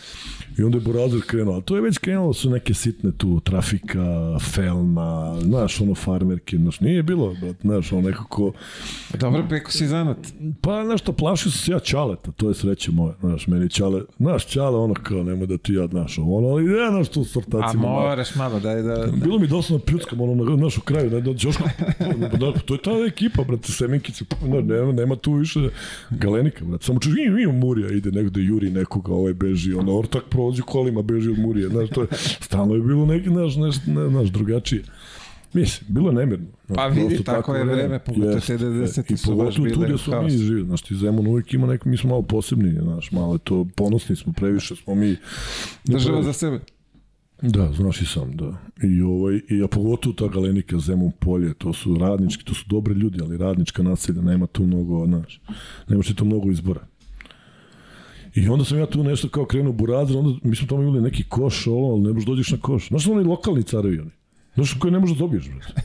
I 0.58 0.62
onda 0.62 0.76
je 0.76 0.80
Borazer 0.80 1.20
krenuo, 1.26 1.58
a 1.58 1.60
to 1.60 1.76
je 1.76 1.82
već 1.82 1.98
krenulo 1.98 2.32
su 2.32 2.50
neke 2.50 2.74
sitne 2.74 3.12
tu, 3.12 3.40
trafika, 3.40 4.38
felna, 4.40 5.40
znaš, 5.40 5.80
ono 5.80 5.94
farmerke, 5.94 6.56
znaš, 6.56 6.80
nije 6.80 7.02
bilo, 7.02 7.34
brat, 7.40 7.56
znaš, 7.60 7.92
ono 7.92 8.08
nekako, 8.08 8.52
Dobro, 9.18 9.44
preko 9.48 9.70
si 9.70 9.86
zanat. 9.86 10.18
pa 10.60 10.84
znaš 10.84 11.00
što, 11.00 11.12
plašio 11.12 11.50
sam 11.50 11.60
se 11.60 11.72
ja 11.72 11.78
Čaleta, 11.78 12.32
to 12.32 12.48
je 12.48 12.54
sreće 12.54 12.90
moje, 12.90 13.14
znaš, 13.20 13.46
meni 13.46 13.70
Čale, 13.70 14.02
znaš, 14.18 14.46
Čale, 14.46 14.78
ono 14.78 14.94
kao, 14.94 15.22
nemoj 15.22 15.46
da 15.46 15.58
ti 15.58 15.72
ja, 15.72 15.86
znaš, 15.86 16.18
ono, 16.18 16.48
ali 16.48 16.64
ja, 16.64 16.90
znaš, 16.90 17.08
tu 17.08 17.24
s 17.24 17.36
A 17.36 17.72
moraš 17.76 18.34
malo, 18.34 18.60
daj 18.60 18.82
da... 18.82 18.96
da. 18.96 19.12
Bilo 19.12 19.38
mi 19.38 19.46
dosta 19.46 19.72
na 19.72 19.78
pljuckam, 20.18 20.40
ono, 20.40 20.56
na 20.56 20.64
našu 20.64 20.80
kraju, 20.80 21.10
ne, 21.10 21.20
da, 21.20 21.34
Ćoško, 21.34 21.64
da, 22.38 22.52
to 22.52 22.74
je 22.74 22.82
ta 22.82 22.90
ekipa, 23.08 23.42
brate, 23.44 23.72
Seminkice, 23.72 24.24
no, 24.46 24.60
nema, 24.60 24.92
nema 24.92 25.16
tu 25.16 25.32
više 25.32 25.68
galenika, 26.10 26.64
brate, 26.64 26.84
samo 26.84 27.00
čuš, 27.00 27.12
im, 27.26 27.38
im, 27.38 27.58
Murija 27.58 27.88
ide 27.88 28.10
negde, 28.10 28.40
juri 28.40 28.70
nekoga, 28.70 29.12
ovaj 29.12 29.34
beži, 29.34 29.74
ono, 29.74 29.98
ortak 29.98 30.22
prođe 30.30 30.62
kolima, 30.62 31.02
beži 31.02 31.30
od 31.30 31.38
Murije, 31.38 31.68
znaš, 31.68 31.88
to 31.88 32.02
je, 32.02 32.08
stalno 32.40 32.74
je 32.74 32.80
bilo 32.80 33.06
neki, 33.06 33.28
znaš, 33.28 33.56
nešto, 33.56 33.90
ne, 33.90 34.08
znaš, 34.08 34.28
drugačije. 34.28 34.82
Mislim, 35.52 35.86
bilo 35.88 36.08
je 36.08 36.14
nemirno. 36.14 36.46
Znaš, 36.66 36.76
Pa 36.76 36.86
vidi, 36.86 37.06
prosto 37.08 37.22
tako 37.24 37.54
je 37.54 37.64
vreme. 37.64 37.98
pogotovo 37.98 38.40
te 38.46 38.58
90-te 38.58 39.14
I 39.14 39.16
su 39.16 39.36
baš 39.36 39.54
tu 39.54 39.62
gde 39.62 39.98
smo 39.98 40.22
mi 40.22 40.30
živjeli, 40.30 40.66
znaš, 40.66 40.82
ti 40.82 40.96
Zemun 40.96 41.26
uvijek 41.26 41.54
ima 41.54 41.66
neko, 41.66 41.88
mi 41.88 41.96
smo 41.96 42.10
malo 42.10 42.22
posebni, 42.22 42.78
znaš, 42.82 43.12
malo 43.12 43.32
je 43.32 43.38
to, 43.38 43.66
ponosni 43.76 44.16
smo, 44.16 44.32
previše 44.32 44.76
smo 44.76 44.94
mi. 44.94 45.16
Država 45.84 46.22
za 46.22 46.32
sebe. 46.32 46.60
Da, 47.42 47.72
znaš 47.72 48.02
i 48.02 48.06
sam, 48.06 48.36
da. 48.36 48.56
I, 48.82 49.02
ovaj, 49.02 49.40
i 49.48 49.62
a 49.62 49.68
pogotovo 49.68 50.14
ta 50.14 50.28
galenika 50.28 50.78
Zemun 50.78 51.12
polje, 51.18 51.54
to 51.54 51.72
su 51.72 51.96
radnički, 51.98 52.44
to 52.44 52.54
su 52.54 52.64
dobri 52.66 52.94
ljudi, 52.94 53.18
ali 53.22 53.36
radnička 53.36 53.82
naselja, 53.82 54.22
nema 54.22 54.46
tu 54.46 54.62
mnogo, 54.62 55.06
znaš, 55.06 55.40
nemaš 55.88 56.06
ti 56.06 56.14
tu 56.14 56.24
mnogo 56.24 56.50
izbora. 56.50 56.86
I 58.34 58.48
onda 58.48 58.64
sam 58.64 58.78
ja 58.78 58.86
tu 58.86 59.04
nešto 59.04 59.28
kao 59.28 59.44
krenuo 59.44 59.72
burazir, 59.72 60.16
onda 60.16 60.38
mi 60.42 60.56
smo 60.56 60.66
tamo 60.66 60.82
imali 60.82 61.00
neki 61.00 61.24
koš, 61.28 61.66
ovo, 61.66 61.92
ali 61.92 62.02
ne 62.02 62.12
možeš 62.12 62.26
dođeš 62.26 62.50
na 62.50 62.58
koš. 62.58 62.88
Znaš 62.88 63.06
oni 63.06 63.24
lokalni 63.24 63.62
carevi 63.62 63.98
oni? 63.98 64.10
Znaš 64.54 64.74
koje 64.78 64.90
ne 64.92 64.98
možeš 64.98 65.16
da 65.16 65.20
dobiješ, 65.20 65.48
brate? 65.48 65.82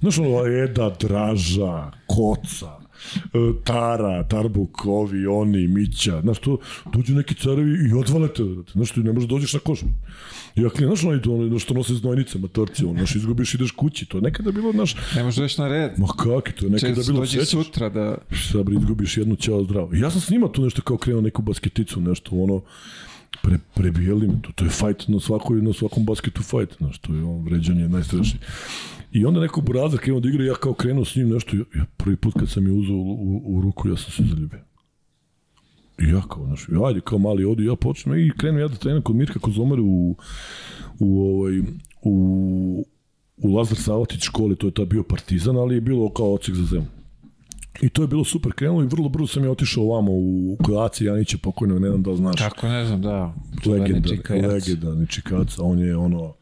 Znaš 0.00 0.18
ono, 0.18 0.46
Eda, 0.46 0.96
Draža, 1.00 1.90
Koca, 2.06 2.83
Tara, 3.64 4.24
Tarbuk, 4.28 4.86
ovi, 4.86 5.26
oni, 5.26 5.68
Mića, 5.68 6.20
znaš 6.20 6.38
to, 6.38 6.58
dođu 6.92 7.14
neki 7.14 7.34
carevi 7.34 7.88
i 7.90 7.92
odvale 7.92 8.28
te, 8.28 8.44
brate. 8.44 8.72
znaš 8.72 8.90
ti 8.90 9.00
ne 9.00 9.12
možeš 9.12 9.28
da 9.28 9.34
dođeš 9.34 9.52
na 9.52 9.60
koš. 9.60 9.80
I 10.56 10.68
klijent, 10.68 10.98
znaš 10.98 11.04
ono, 11.04 11.44
ono 11.46 11.58
što 11.58 11.74
nose 11.74 11.94
znojnice, 11.94 12.38
matorci, 12.38 12.84
ono, 12.84 12.94
znaš, 12.94 13.16
izgubiš, 13.16 13.54
ideš 13.54 13.70
kući, 13.70 14.06
to 14.06 14.18
je 14.18 14.22
nekada 14.22 14.52
bilo, 14.52 14.72
znaš, 14.72 14.96
Ne 15.16 15.22
možeš 15.22 15.38
doći 15.38 15.60
na 15.60 15.68
red. 15.68 15.92
ma 15.98 16.06
kaki, 16.06 16.52
to 16.52 16.66
je 16.66 16.70
nekada 16.70 17.02
bilo, 17.06 17.26
sećaš? 17.26 17.48
sutra 17.48 17.88
da... 17.88 18.18
Šta 18.30 18.62
bre, 18.62 18.76
izgubiš 18.76 19.16
jednu 19.16 19.36
ćao 19.36 19.64
zdravo. 19.64 19.94
I 19.94 20.00
ja 20.00 20.10
sam 20.10 20.20
s 20.20 20.30
njima 20.30 20.48
tu 20.48 20.62
nešto 20.62 20.82
kao 20.82 20.96
krenuo 20.96 21.22
neku 21.22 21.42
basketicu, 21.42 22.00
nešto 22.00 22.36
ono, 22.36 22.60
pre, 23.42 23.58
prebijeli 23.74 24.28
me 24.28 24.34
to, 24.42 24.52
to 24.54 24.64
je 24.64 24.70
fight 24.70 25.08
na, 25.08 25.20
svakoj, 25.20 25.62
na 25.62 25.72
svakom 25.72 26.04
basketu 26.04 26.42
fight, 26.42 26.76
znaš, 26.78 26.98
to 26.98 27.14
je 27.14 27.24
on 27.24 27.44
vređanje 27.44 27.88
najstrašnije. 27.88 28.40
I 29.14 29.26
onda 29.26 29.40
neko 29.40 29.60
burazar 29.60 30.00
krenuo 30.00 30.20
da 30.20 30.28
igra, 30.28 30.44
ja 30.44 30.54
kao 30.54 30.74
krenuo 30.74 31.04
s 31.04 31.16
njim 31.16 31.28
nešto, 31.28 31.56
ja, 31.56 31.84
prvi 31.96 32.16
put 32.16 32.34
kad 32.38 32.50
sam 32.50 32.66
je 32.66 32.72
uzeo 32.72 32.96
u, 32.96 33.12
u, 33.12 33.56
u 33.56 33.60
ruku, 33.60 33.88
ja 33.88 33.96
sam 33.96 34.12
se 34.12 34.22
zaljubio. 34.30 34.60
I 35.98 36.08
ja 36.08 36.22
kao, 36.28 36.46
znaš, 36.46 36.66
ajde, 36.86 37.00
kao 37.00 37.18
mali 37.18 37.44
odu, 37.44 37.62
ja 37.62 37.76
počnem 37.76 38.18
i 38.18 38.32
krenem 38.38 38.60
ja 38.60 38.68
da 38.68 38.76
trenem 38.76 39.02
kod 39.02 39.16
Mirka 39.16 39.38
Kozomera 39.38 39.82
u, 39.82 40.16
u, 40.98 41.20
ovaj, 41.20 41.60
u, 42.02 42.86
u 43.36 43.54
Lazar 43.54 43.78
Savatić 43.78 44.22
školi, 44.22 44.56
to 44.56 44.66
je 44.66 44.74
ta 44.74 44.84
bio 44.84 45.02
partizan, 45.02 45.56
ali 45.56 45.74
je 45.74 45.80
bilo 45.80 46.10
kao 46.10 46.34
odsek 46.34 46.54
za 46.54 46.64
zemlju. 46.64 46.88
I 47.82 47.88
to 47.88 48.02
je 48.02 48.08
bilo 48.08 48.24
super 48.24 48.52
krenulo 48.52 48.82
i 48.82 48.86
vrlo 48.86 49.08
brzo 49.08 49.26
sam 49.26 49.44
ja 49.44 49.50
otišao 49.50 49.84
ovamo 49.84 50.12
u 50.12 50.56
Kojaci 50.62 51.04
Janića 51.04 51.38
pokojnog, 51.42 51.80
ne 51.80 51.88
znam 51.88 52.02
da 52.02 52.10
li 52.10 52.16
znaš. 52.16 52.36
Kako 52.38 52.68
ne 52.68 52.86
znam, 52.86 53.02
da. 53.02 53.34
Legenda, 53.66 54.08
Čikajac. 54.08 54.52
legendarni 54.52 55.06
Čikaca, 55.06 55.62
on 55.62 55.78
je 55.78 55.96
ono, 55.96 56.34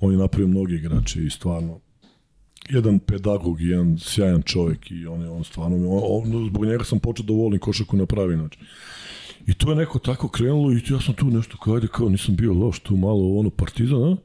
on 0.00 0.12
je 0.12 0.18
napravio 0.18 0.48
mnogi 0.48 0.74
igrače 0.74 1.24
i 1.24 1.30
stvarno 1.30 1.80
jedan 2.70 2.98
pedagog 2.98 3.60
jedan 3.60 3.98
sjajan 3.98 4.42
čovjek 4.42 4.90
i 4.90 5.06
on 5.06 5.20
je 5.20 5.28
on 5.28 5.44
stvarno, 5.44 5.76
on, 5.76 6.34
on, 6.34 6.46
zbog 6.46 6.64
njega 6.66 6.84
sam 6.84 6.98
počeo 6.98 7.26
da 7.26 7.32
volim 7.32 7.60
košarku 7.60 7.96
na 7.96 8.06
pravi 8.06 8.36
način. 8.36 8.62
I 9.46 9.54
to 9.54 9.70
je 9.70 9.76
neko 9.76 9.98
tako 9.98 10.28
krenulo 10.28 10.72
i 10.72 10.82
ja 10.90 11.00
sam 11.00 11.14
tu 11.14 11.26
nešto 11.26 11.56
kao, 11.56 11.74
ajde, 11.74 11.86
kao 11.86 12.08
nisam 12.08 12.36
bio 12.36 12.52
loš 12.52 12.78
tu 12.78 12.96
malo 12.96 13.38
ono 13.38 13.50
partizan, 13.50 14.02
a? 14.02 14.16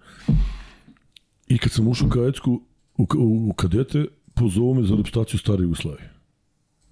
I 1.48 1.58
kad 1.58 1.72
sam 1.72 1.88
ušao 1.88 2.08
u 2.08 2.10
kadetsku, 2.10 2.62
u, 2.98 3.08
u, 3.18 3.50
u 3.50 3.54
kadete, 3.54 4.06
pozovu 4.34 4.74
me 4.74 4.84
za 4.84 4.96
reprezentaciju 4.96 5.40
stare 5.40 5.64
Jugoslavije. 5.64 6.14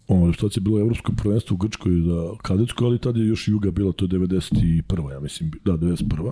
Ono, 0.08 0.26
reprezentacija 0.26 0.62
je 0.62 0.64
bilo 0.64 0.80
evropsko 0.80 1.12
prvenstvo 1.18 1.54
u 1.54 1.58
Grčkoj 1.58 2.02
za 2.02 2.38
kadetsku, 2.42 2.86
ali 2.86 3.00
tad 3.00 3.18
je 3.18 3.28
još 3.28 3.48
Juga 3.48 3.72
bila, 3.72 3.92
to 3.92 4.06
je 4.06 4.10
91. 4.10 5.12
ja 5.12 5.20
mislim, 5.20 5.52
da, 5.66 5.72
91. 5.72 6.32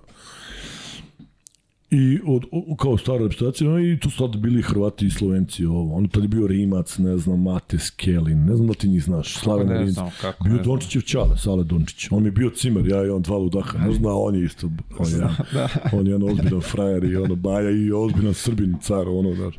I 1.98 2.20
od, 2.26 2.46
o, 2.52 2.76
kao 2.76 2.98
stara 2.98 3.18
reprezentacija, 3.18 3.70
no, 3.70 3.80
i 3.80 4.00
tu 4.00 4.10
su 4.10 4.18
tada 4.18 4.38
bili 4.38 4.62
Hrvati 4.62 5.06
i 5.06 5.10
Slovenci, 5.10 5.66
ovo. 5.66 5.96
On 5.96 6.08
tad 6.08 6.24
je 6.24 6.28
bio 6.30 6.48
Rimac, 6.48 6.98
ne 6.98 7.18
znam, 7.18 7.42
Mate 7.42 7.80
Skelin, 7.80 8.46
ne 8.46 8.56
znam 8.56 8.68
da 8.68 8.74
ti 8.74 8.88
njih 8.88 9.04
znaš, 9.04 9.38
Slaven 9.38 9.68
ne 9.68 9.78
Rinc. 9.78 9.90
znam 9.92 10.10
kako, 10.22 10.44
Bio. 10.44 10.58
Dončićev 10.64 11.02
čale, 11.02 11.38
Sale 11.38 11.64
Dončić. 11.64 12.08
On 12.12 12.24
mi 12.24 12.28
je 12.28 12.32
bio 12.32 12.50
cimer, 12.50 12.88
ja 12.88 13.06
i 13.06 13.10
on 13.10 13.22
dva 13.22 13.38
ludaha, 13.38 13.78
ne 13.88 13.94
zna, 13.94 14.10
on 14.14 14.36
je 14.36 14.46
isto, 14.46 14.70
on 15.00 15.12
je, 15.12 15.18
da. 15.54 15.68
on 15.94 16.08
je 16.08 16.12
jedan 16.12 16.30
ozbiljan 16.30 16.62
frajer 16.62 17.04
i 17.04 17.16
ono, 17.16 17.36
Baja 17.36 17.70
i 17.72 17.92
ozbiljan 17.92 18.34
Srbin, 18.34 18.76
car, 18.82 19.08
ono, 19.10 19.36
znaš. 19.36 19.56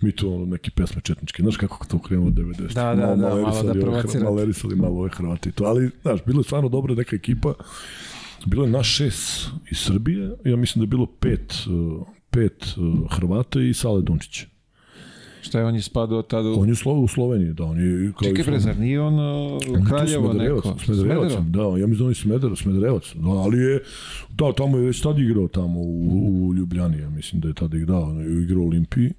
Mi 0.00 0.12
tu, 0.12 0.34
ono, 0.34 0.46
neke 0.46 0.70
pesme 0.70 1.00
četničke, 1.02 1.42
znaš 1.42 1.56
kako 1.56 1.86
to 1.86 1.98
krenulo 1.98 2.30
90. 2.30 2.74
Da, 2.74 2.94
da, 2.94 3.06
da, 3.06 3.16
malo 3.16 3.16
da 3.16 3.28
malerisali 3.28 3.70
ove 3.70 3.78
Hr- 3.78 3.82
provocirate. 3.82 4.24
Malerisali 4.24 4.76
malo 4.76 4.98
ove 5.00 5.10
Hrvati 5.10 5.52
to, 5.52 5.64
ali, 5.64 5.90
znaš, 6.02 6.20
bilo 6.26 6.40
je 6.40 6.44
stvarno 6.44 6.68
dobra 6.68 6.94
neka 6.94 7.16
ekipa, 7.16 7.54
bilo 8.46 8.64
je 8.64 8.70
naš 8.70 8.96
šest 8.96 9.48
iz 9.70 9.78
Srbije, 9.78 10.30
ja 10.44 10.56
mislim 10.56 10.80
da 10.80 10.84
je 10.84 10.88
bilo 10.88 11.06
pet, 11.06 11.54
uh, 11.66 12.06
pet 12.30 12.64
uh, 12.76 13.10
Hrvata 13.10 13.60
i 13.60 13.74
Sale 13.74 14.02
Dončić. 14.02 14.44
Šta 15.42 15.58
je 15.58 15.64
on 15.64 15.74
je 15.74 15.82
spadao 15.82 16.22
tada 16.22 16.48
u... 16.48 16.60
On 16.60 16.68
je 16.68 16.72
u 16.72 16.76
Slo- 16.76 17.04
u 17.04 17.08
Sloveniji, 17.08 17.52
da, 17.52 17.64
on 17.64 17.80
je 17.80 18.12
kao 18.12 18.28
Čekaj 18.28 18.42
i 18.42 18.46
bre, 18.46 18.60
zar 18.60 18.78
nije 18.78 19.00
on 19.00 19.14
uh, 19.14 19.88
Kraljevo 19.88 20.32
neko? 20.32 20.76
Smederevac, 20.84 21.32
da, 21.32 21.62
ja 21.62 21.86
mislim 21.86 21.98
da 21.98 22.04
on 22.04 22.10
je 22.10 22.14
Smeder, 22.14 22.50
Smederevac, 22.56 23.14
da, 23.14 23.28
ali 23.28 23.58
je, 23.58 23.82
da, 24.38 24.52
tamo 24.52 24.78
je 24.78 24.86
već 24.86 25.00
tad 25.00 25.18
igrao 25.18 25.48
tamo 25.48 25.80
u, 25.80 26.48
u 26.48 26.54
Ljubljani, 26.54 26.98
ja 26.98 27.10
mislim 27.10 27.40
da 27.40 27.48
je 27.48 27.54
tada 27.54 27.76
igrao, 27.76 28.14
igrao 28.42 28.64
Olimpiji. 28.64 29.12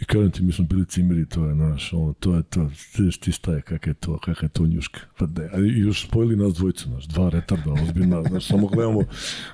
I 0.00 0.04
kažem 0.04 0.30
ti, 0.30 0.42
mi 0.42 0.52
smo 0.52 0.64
bili 0.64 0.86
cimeri, 0.86 1.28
to 1.28 1.46
je, 1.46 1.54
znaš, 1.54 1.92
ono, 1.92 2.12
to 2.12 2.36
je 2.36 2.42
to, 2.42 2.70
vidiš 2.98 3.18
ti 3.18 3.32
staje, 3.32 3.62
kak 3.62 3.86
je 3.86 3.94
to, 3.94 4.18
kakva 4.18 4.46
je 4.46 4.48
to 4.48 4.66
njuška. 4.66 5.00
Pa 5.18 5.26
ne, 5.26 5.48
a 5.52 5.58
još 5.58 6.06
spojili 6.06 6.36
nas 6.36 6.54
dvojicu, 6.54 6.88
znaš, 6.88 7.04
dva 7.04 7.28
retarda, 7.28 7.72
ozbiljna, 7.72 8.22
znaš, 8.28 8.46
samo 8.46 8.66
gledamo, 8.66 9.00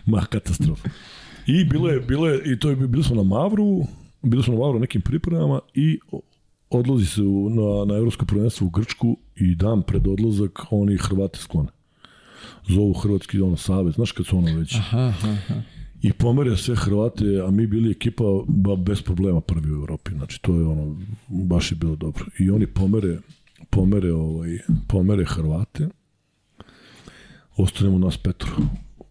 ma, 0.06 0.24
katastrofa. 0.24 0.88
I 1.46 1.64
bilo 1.64 1.88
je, 1.88 2.00
bilo 2.00 2.28
je, 2.28 2.52
i 2.52 2.58
to 2.58 2.70
je, 2.70 2.76
bili 2.76 3.04
smo 3.04 3.16
na 3.16 3.22
Mavru, 3.22 3.82
bili 4.22 4.42
smo 4.42 4.54
na 4.54 4.60
Mavru 4.60 4.78
nekim 4.78 5.00
pripremama 5.00 5.60
i 5.74 5.98
odlazi 6.70 7.06
se 7.06 7.22
u, 7.22 7.50
na, 7.50 7.84
na 7.92 7.98
evropsko 7.98 8.26
prvenstvo 8.26 8.66
u 8.66 8.70
Grčku 8.70 9.16
i 9.36 9.54
dan 9.54 9.82
pred 9.82 10.06
odlazak 10.06 10.58
oni 10.70 10.96
Hrvati 10.96 11.38
sklone. 11.38 11.68
Zovu 12.68 12.92
Hrvatski 12.92 13.40
ono, 13.40 13.56
savez, 13.56 13.94
znaš 13.94 14.12
kad 14.12 14.26
su 14.26 14.38
ono 14.38 14.58
već. 14.58 14.74
Aha, 14.74 15.12
aha. 15.22 15.62
I 16.02 16.12
pomere 16.12 16.56
sve 16.56 16.76
Hrvate, 16.76 17.24
a 17.46 17.50
mi 17.50 17.66
bili 17.66 17.90
ekipa 17.90 18.24
ba, 18.46 18.76
bez 18.76 19.02
problema 19.02 19.40
prvi 19.40 19.72
u 19.72 19.74
Evropi. 19.74 20.10
Znači 20.10 20.42
to 20.42 20.54
je 20.54 20.66
ono, 20.66 20.96
baš 21.28 21.72
je 21.72 21.76
bilo 21.76 21.96
dobro. 21.96 22.24
I 22.38 22.50
oni 22.50 22.66
pomere, 22.66 23.18
pomere, 23.70 24.12
ovaj, 24.12 24.58
pomere 24.88 25.24
Hrvate. 25.24 25.88
Ostanemo 27.56 27.98
nas 27.98 28.16
Petro. 28.16 28.50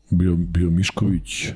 Bio, 0.09 0.35
bio 0.35 0.69
Mišković, 0.69 1.47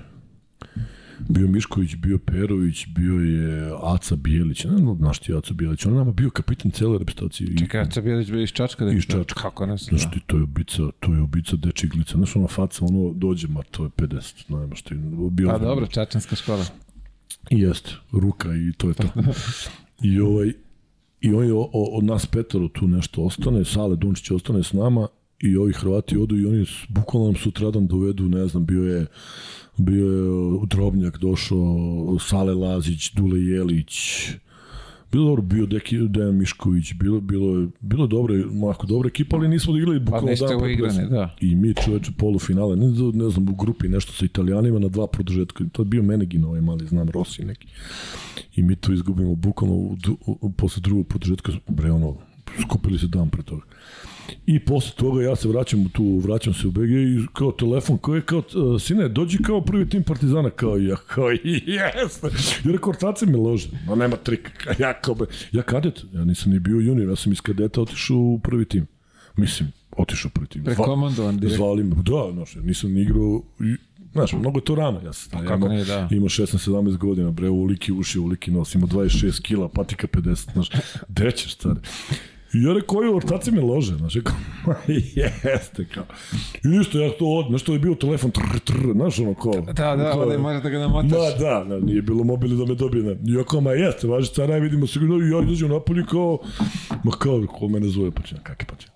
bio 1.29 1.47
Mišković, 1.47 1.95
bio 1.95 2.17
Perović, 2.17 2.87
bio 2.87 3.13
je 3.13 3.71
Aca 3.83 4.15
Bijelić, 4.15 4.63
ne 4.63 4.77
znam 4.77 4.97
znaš 4.97 5.19
ti 5.19 5.33
Aca 5.33 5.53
Bijelić, 5.53 5.85
on 5.85 5.93
nama 5.93 6.11
bio 6.11 6.29
kapitan 6.29 6.71
cele 6.71 6.97
reprezentacije. 6.97 7.57
Čekaj, 7.57 7.81
Aca 7.81 8.01
Bijelić 8.01 8.31
bio 8.31 8.41
iz 8.41 8.49
Čačka? 8.49 8.85
Da, 8.85 8.91
Iz 8.91 9.03
Čačka. 9.03 9.41
Kako 9.41 9.65
ne 9.65 9.77
znam. 9.77 9.99
Znaš 9.99 10.11
ti, 10.11 10.19
to 10.27 10.37
je 10.37 10.43
ubica, 10.43 10.81
to 10.99 11.13
je 11.13 11.21
ubica 11.21 11.55
dečje 11.55 11.89
glica. 11.89 12.17
Znaš, 12.17 12.35
ona 12.35 12.47
faca, 12.47 12.85
ono 12.85 13.13
dođe, 13.13 13.47
ma 13.47 13.61
to 13.63 13.83
je 13.83 13.89
50, 13.89 14.43
ne 14.49 14.57
nema 14.57 14.75
što 14.75 14.93
je 14.93 14.99
bio. 15.31 15.49
Pa 15.49 15.57
dobro, 15.57 15.87
Čačanska 15.87 16.35
škola. 16.35 16.65
Jeste, 17.49 17.89
ruka 18.11 18.49
i 18.49 18.71
to 18.77 18.87
je 18.87 18.93
to. 18.93 19.07
I 20.01 20.19
ovaj, 20.19 20.53
i 21.21 21.33
on 21.33 21.45
je 21.45 21.53
o- 21.53 21.69
o- 21.73 21.97
od 21.97 22.03
nas 22.03 22.25
petoro 22.25 22.67
tu 22.67 22.87
nešto 22.87 23.23
ostane, 23.23 23.65
Sale 23.65 23.95
Dunčić 23.95 24.31
ostane 24.31 24.63
s 24.63 24.73
nama 24.73 25.07
i 25.39 25.57
ovi 25.57 25.73
Hrvati 25.73 26.17
odu 26.17 26.37
i 26.37 26.45
oni 26.45 26.65
bukvalno 26.89 27.27
nam 27.27 27.35
sutradan 27.35 27.87
dovedu, 27.87 28.29
ne 28.29 28.47
znam, 28.47 28.65
bio 28.65 28.83
je 28.83 29.05
bio 29.77 30.07
je 30.07 30.23
Drobnjak 30.67 31.17
došao, 31.17 31.75
Sale 32.19 32.53
Lazić, 32.53 33.11
Dule 33.11 33.39
Jelić, 33.39 33.93
bilo 35.11 35.25
dobro, 35.25 35.41
bio 35.43 35.65
Deki, 35.65 35.97
Dejan 35.99 36.35
Mišković, 36.35 36.93
bilo, 36.93 37.19
bilo, 37.21 37.59
je- 37.59 37.67
bilo 37.81 38.07
dobro, 38.07 38.35
onako 38.63 38.87
dobra 38.87 39.07
ekipa, 39.07 39.35
ali 39.37 39.47
nismo 39.47 39.77
igrali 39.77 39.99
Pa 39.99 40.05
bukvalno 40.05 40.29
niste 40.29 40.45
dan 40.47 40.55
uigrani, 40.57 40.77
prvenstva. 40.89 41.17
da. 41.17 41.35
I 41.41 41.55
mi 41.55 41.73
čoveče 41.75 42.11
polufinale, 42.13 42.75
ne, 42.75 42.87
ne 43.13 43.29
znam, 43.29 43.49
u 43.49 43.55
grupi 43.55 43.89
nešto 43.89 44.13
sa 44.13 44.25
Italijanima 44.25 44.79
na 44.79 44.87
dva 44.87 45.07
produžetka. 45.07 45.63
To 45.71 45.81
je 45.81 45.85
bio 45.85 46.03
Menegin 46.03 46.45
ovaj 46.45 46.61
mali, 46.61 46.87
znam, 46.87 47.09
Rossi 47.09 47.45
neki. 47.45 47.67
I 48.55 48.63
mi 48.63 48.75
to 48.75 48.93
izgubimo 48.93 49.35
bukvalno 49.35 49.75
u, 49.75 49.95
du- 49.97 50.17
u, 50.21 50.37
u, 50.41 50.51
posle 50.51 50.81
drugog 50.81 51.07
produžetka, 51.07 51.51
bre, 51.67 51.91
ono, 51.91 52.15
skupili 52.61 52.99
se 52.99 53.07
dan 53.07 53.29
pre 53.29 53.43
toga. 53.43 53.61
I 54.45 54.59
posle 54.59 54.91
toga 54.95 55.23
ja 55.23 55.35
se 55.35 55.47
vraćam 55.47 55.89
tu, 55.89 56.17
vraćam 56.17 56.53
se 56.53 56.67
u 56.67 56.71
BG 56.71 56.91
i 56.91 57.25
kao 57.33 57.51
telefon, 57.51 57.97
kao 57.97 58.15
je 58.15 58.21
kao, 58.21 58.39
uh, 58.39 58.81
sine, 58.81 59.09
dođi 59.09 59.37
kao 59.37 59.61
prvi 59.61 59.89
tim 59.89 60.03
Partizana, 60.03 60.49
kao 60.49 60.77
ja, 60.77 60.95
kao. 60.95 61.31
I 62.65 62.71
rekao, 62.71 62.89
ortace 62.89 63.25
mi 63.25 63.35
lože, 63.35 63.69
ma 63.87 63.95
nema 63.95 64.15
trika, 64.15 64.51
Kao 64.63 64.73
ja 64.79 64.93
kao 64.93 65.15
be, 65.15 65.25
ja 65.51 65.61
kadet, 65.61 66.03
ja 66.13 66.25
nisam 66.25 66.51
ni 66.51 66.59
bio 66.59 66.79
junior, 66.79 67.09
ja 67.09 67.15
sam 67.15 67.31
iz 67.31 67.41
kadeta 67.41 67.81
otišao 67.81 68.17
u 68.17 68.39
prvi 68.39 68.65
tim. 68.65 68.87
Mislim, 69.35 69.71
otišao 69.97 70.31
prvi 70.33 70.47
tim. 70.47 70.63
Prekomandovan 70.63 71.37
direkt. 71.37 71.57
Zvali 71.57 71.83
me, 71.83 71.95
da, 71.95 72.31
znaš, 72.33 72.55
ja 72.55 72.61
nisam 72.61 72.93
ni 72.93 73.01
igrao, 73.01 73.41
znaš, 74.13 74.33
mnogo 74.33 74.59
je 74.59 74.63
to 74.63 74.75
rano, 74.75 75.01
ja 75.05 75.13
sam 75.13 75.31
kako 75.31 75.55
imao, 75.55 75.69
nije, 75.69 75.85
da. 75.85 76.07
imao 76.11 76.29
16-17 76.29 76.97
godina, 76.97 77.31
bre, 77.31 77.49
uliki 77.49 77.91
uši, 77.91 78.19
uliki 78.19 78.51
nos, 78.51 78.75
imao 78.75 78.87
26 78.87 79.41
kila, 79.41 79.69
patika 79.69 80.07
50, 80.07 80.53
znaš, 80.53 80.69
gde 81.09 81.31
ćeš, 81.31 81.53
stari? 81.53 81.79
I 82.53 82.63
ja 82.63 82.73
rekao, 82.73 82.97
ovi 82.97 83.09
ortaci 83.09 83.51
me 83.51 83.61
lože, 83.61 83.95
znaš, 83.95 84.15
"Ma, 84.67 84.75
jeste, 85.15 85.87
kao. 85.87 86.03
I 86.63 86.67
ništa, 86.67 86.97
ja 86.97 87.09
to 87.11 87.25
od, 87.27 87.45
znaš, 87.49 87.63
to 87.63 87.73
je 87.73 87.79
bio 87.79 87.95
telefon, 87.95 88.31
trr, 88.31 88.59
trr, 88.59 88.91
znaš, 88.93 89.19
ono, 89.19 89.33
kao. 89.33 89.53
Da, 89.53 89.73
da, 89.95 90.11
kao- 90.11 90.25
da 90.25 90.69
ga 90.69 90.79
namotaš. 90.79 91.11
Ma 91.11 91.17
da, 91.39 91.65
da, 91.69 91.79
nije 91.79 92.01
bilo 92.01 92.23
mobili 92.23 92.57
da 92.57 92.65
me 92.65 92.75
dobije. 92.75 93.03
Ne. 93.03 93.11
I 93.11 93.33
ja 93.33 93.43
kao, 93.43 93.61
ma 93.61 93.71
jeste, 93.71 94.07
važi 94.07 94.33
cara, 94.33 94.57
vidimo 94.57 94.87
se, 94.87 94.99
i 94.99 95.29
ja 95.31 95.43
izađem 95.43 95.69
napolje 95.69 96.03
kao, 96.11 96.37
ma 97.03 97.11
kao, 97.11 97.45
ko 97.49 97.67
mene 97.67 97.87
zove, 97.87 98.11
će, 98.25 98.35
kakve 98.43 98.77
će. 98.79 98.87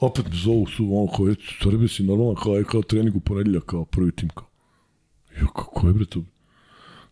Opet 0.00 0.24
me 0.30 0.36
zovu 0.36 0.66
su, 0.66 0.88
ono, 0.92 1.12
kao, 1.16 1.28
eto, 1.30 1.42
stvari 1.60 1.88
si 1.88 2.02
normalno, 2.04 2.34
kao, 2.34 2.54
je 2.54 2.64
kao 2.64 2.82
trening 2.82 3.16
u 3.16 3.20
ponedeljak, 3.20 3.64
kao 3.64 3.84
prvi 3.84 4.12
tim, 4.12 4.28
kao. 4.28 4.46
Ja, 5.36 5.46
kao, 5.46 5.64
ko 5.64 5.86
je 5.88 5.94
bre 5.94 6.06
to? 6.06 6.20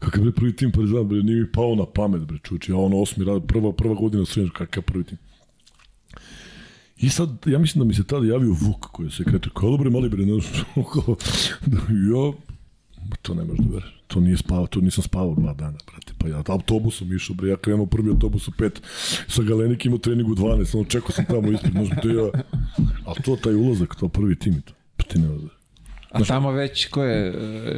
Kakav 0.05 0.23
bre 0.23 0.33
prvi 0.33 0.57
tim, 0.57 0.73
pa 0.73 0.87
znam, 0.87 1.09
bre, 1.09 1.23
nije 1.23 1.41
mi 1.41 1.53
pao 1.53 1.75
na 1.75 1.87
pamet, 1.87 2.23
bre, 2.23 2.39
čuči, 2.43 2.73
ja 2.73 2.77
ono 2.77 3.01
osmi 3.01 3.25
rad, 3.25 3.47
prva, 3.47 3.73
prva 3.73 3.95
godina 3.95 4.27
srednja, 4.27 4.51
kakav 4.51 4.83
prvi 4.83 5.05
tim. 5.05 5.19
I 6.97 7.09
sad, 7.11 7.29
ja 7.47 7.59
mislim 7.59 7.81
da 7.83 7.89
mi 7.89 7.95
se 7.95 8.05
tada 8.05 8.27
javio 8.27 8.57
Vuk 8.61 8.87
koji 8.93 9.07
je 9.07 9.11
sekretar, 9.11 9.53
kao 9.55 9.71
dobro, 9.71 9.91
mali 9.91 10.09
bre, 10.09 10.27
ne 10.27 10.33
ja, 12.13 12.33
to 13.23 13.35
ne 13.35 13.45
možeš 13.45 13.65
da 13.65 13.75
veruješ. 13.75 14.01
To 14.07 14.21
nije 14.21 14.37
spavao, 14.37 14.67
to 14.67 14.81
nisam 14.81 15.05
spavao 15.05 15.35
dva 15.35 15.55
dana, 15.55 15.79
brate. 15.87 16.13
Pa 16.19 16.29
ja 16.29 16.43
autobusom 16.47 17.13
išao, 17.13 17.37
bre, 17.37 17.49
ja 17.49 17.57
krenuo 17.57 17.87
prvi 17.87 18.11
autobus 18.11 18.49
u 18.49 18.53
pet, 18.59 18.83
sa 19.29 19.43
Galenik 19.43 19.87
imao 19.87 19.99
trening 19.99 20.29
u 20.29 20.35
12, 20.35 20.77
ono 20.77 20.85
čekao 20.85 21.11
sam 21.11 21.25
tamo 21.25 21.53
ispred, 21.53 21.75
možda 21.75 21.97
to 21.97 22.09
ja, 22.09 22.31
a 23.07 23.15
to 23.25 23.37
taj 23.37 23.55
ulazak, 23.55 23.95
to 23.95 24.09
prvi 24.09 24.39
tim, 24.39 24.63
to, 24.63 24.73
pa 24.97 25.05
ti 25.05 25.19
ne 25.19 25.29
možeš. 25.29 25.64
A 26.15 26.25
tamo 26.25 26.53
već, 26.53 26.87
ko 26.87 27.03
je, 27.03 27.29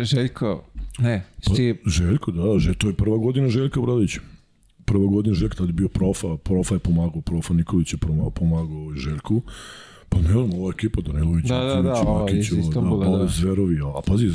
e, 0.01 0.05
Željko, 0.05 0.65
ne, 0.99 1.27
Steve, 1.41 1.79
Željko, 1.87 2.31
da, 2.31 2.59
že, 2.59 2.75
to 2.75 2.89
je 2.89 2.95
prva 2.95 3.17
godina 3.17 3.49
Željka 3.49 3.81
Bradovića. 3.81 4.21
Prva 4.85 5.07
godina 5.07 5.35
Željka, 5.35 5.57
tada 5.57 5.69
je 5.69 5.73
bio 5.73 5.89
profa, 5.89 6.37
profa 6.37 6.75
je 6.75 6.79
pomagao, 6.79 7.21
profa 7.21 7.55
Nikolić 7.55 7.93
je 7.93 7.97
pomagao, 7.97 8.31
pomagao 8.31 8.95
Željku. 8.95 9.43
Pa 10.09 10.19
ne 10.19 10.29
znam, 10.29 10.53
ova 10.53 10.73
ekipa, 10.77 11.01
Danilović, 11.01 11.45
Da, 11.47 11.59
da, 11.59 11.83
da, 11.83 12.03
Makić, 12.03 12.47
iz 12.47 12.53
ovo, 12.53 12.61
Istanbula, 12.61 13.07
da, 13.07 13.13
da. 13.13 13.19
da. 13.19 13.29
Zverovi, 13.29 13.81
a 13.81 14.01
pazi, 14.07 14.31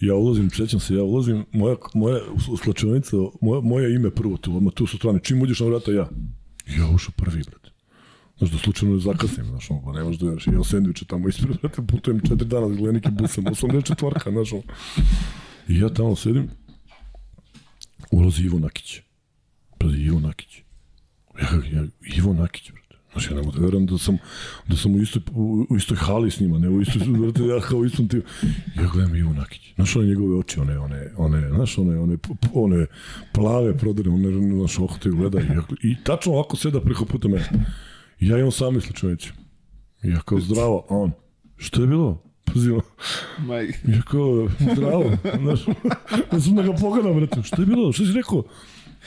ja 0.00 0.14
ulazim, 0.14 0.50
sećam 0.50 0.80
se, 0.80 0.94
ja 0.94 1.02
ulazim, 1.02 1.44
moja, 1.52 1.76
moja 1.94 2.20
slačenica, 2.64 3.16
moja, 3.40 3.60
moje 3.60 3.94
ime 3.94 4.10
prvo 4.10 4.36
tu, 4.36 4.56
odmah 4.56 4.72
tu 4.74 4.86
su 4.86 4.96
strane, 4.96 5.18
čim 5.22 5.42
uđeš 5.42 5.60
na 5.60 5.66
vrata, 5.66 5.92
ja. 5.92 6.08
Ja 6.78 6.88
ušao 6.94 7.12
prvi, 7.16 7.42
brate. 7.50 7.59
Znaš, 8.40 8.52
da 8.52 8.58
slučajno 8.58 8.94
ne 8.94 9.00
zakasnim, 9.00 9.46
znaš, 9.46 9.70
ono, 9.70 9.82
pa 9.84 9.92
ne 9.92 10.04
možeš 10.04 10.20
da 10.20 10.26
vjeriš. 10.26 10.46
Jel 10.46 10.64
sendviče 10.64 11.04
tamo 11.04 11.28
ispred, 11.28 11.56
brate, 11.62 11.82
putujem 11.86 12.20
četiri 12.20 12.48
dana 12.48 12.68
da 12.68 12.74
gledam 12.74 12.94
neki 12.94 13.10
busem, 13.10 13.44
84 13.44 14.32
znaš, 14.32 14.52
ono. 14.52 14.62
I 15.68 15.78
ja 15.78 15.88
tamo 15.88 16.16
sedim, 16.16 16.48
ulazi 18.10 18.42
Ivo 18.42 18.58
Nakić. 18.58 19.00
Pazi, 19.78 19.96
Ivo 19.96 20.20
Nakić. 20.20 20.62
Ja, 21.40 21.48
ja, 21.72 21.86
Ivo 22.16 22.32
Nakić, 22.34 22.72
brate. 22.72 22.96
Znaš, 23.12 23.30
ja 23.30 23.36
ne 23.36 23.42
mogu 23.42 23.58
da 23.58 23.64
verujem 23.64 23.86
da 23.86 23.98
sam, 23.98 24.18
da 24.68 24.76
sam 24.76 24.94
u 24.94 25.02
istoj, 25.02 25.22
u, 25.34 25.76
istoj 25.76 25.96
hali 25.96 26.30
s 26.30 26.40
njima, 26.40 26.58
ne 26.58 26.68
u 26.68 26.80
istoj, 26.80 27.02
brate, 27.06 27.46
ja 27.46 27.60
kao 27.60 27.84
istom 27.84 28.08
tim. 28.08 28.22
Ja 28.76 28.88
gledam 28.92 29.16
Ivo 29.16 29.32
Nakić. 29.32 29.74
Znaš, 29.74 29.96
one 29.96 30.06
njegove 30.06 30.38
oči, 30.38 30.60
one, 30.60 30.78
one, 30.78 31.12
one, 31.16 31.48
znaš, 31.48 31.78
one, 31.78 31.98
one, 31.98 32.16
one 32.54 32.86
plave 33.32 33.78
prodane, 33.78 34.10
one, 34.10 34.56
znaš, 34.56 34.76
gleda. 35.04 35.40
I, 35.40 35.44
ja, 35.44 35.62
I 35.82 35.96
tačno 36.04 36.32
ovako 36.32 36.56
seda 36.56 36.80
preko 36.80 37.04
puta 37.04 37.28
mene. 37.28 37.48
Ja 38.20 38.38
imam 38.38 38.50
sami 38.50 38.80
slučajnici. 38.80 39.30
I 40.02 40.08
ja 40.08 40.20
kao 40.20 40.40
zdravo, 40.40 40.86
a 40.88 40.96
on, 40.96 41.12
što 41.56 41.80
je 41.80 41.86
bilo? 41.86 42.22
Pazi, 42.44 42.70
ono, 42.70 42.82
maj, 43.38 43.66
Ja 43.66 44.02
kao, 44.10 44.48
zdravo, 44.72 45.04
znaš, 45.40 45.60
ja 46.32 46.40
sam 46.40 46.54
da 46.54 46.62
ga 46.62 46.72
pogledam, 46.72 47.14
brate, 47.14 47.42
šta 47.42 47.62
je 47.62 47.66
bilo, 47.66 47.92
šta 47.92 48.04
si 48.04 48.12
rekao? 48.12 48.44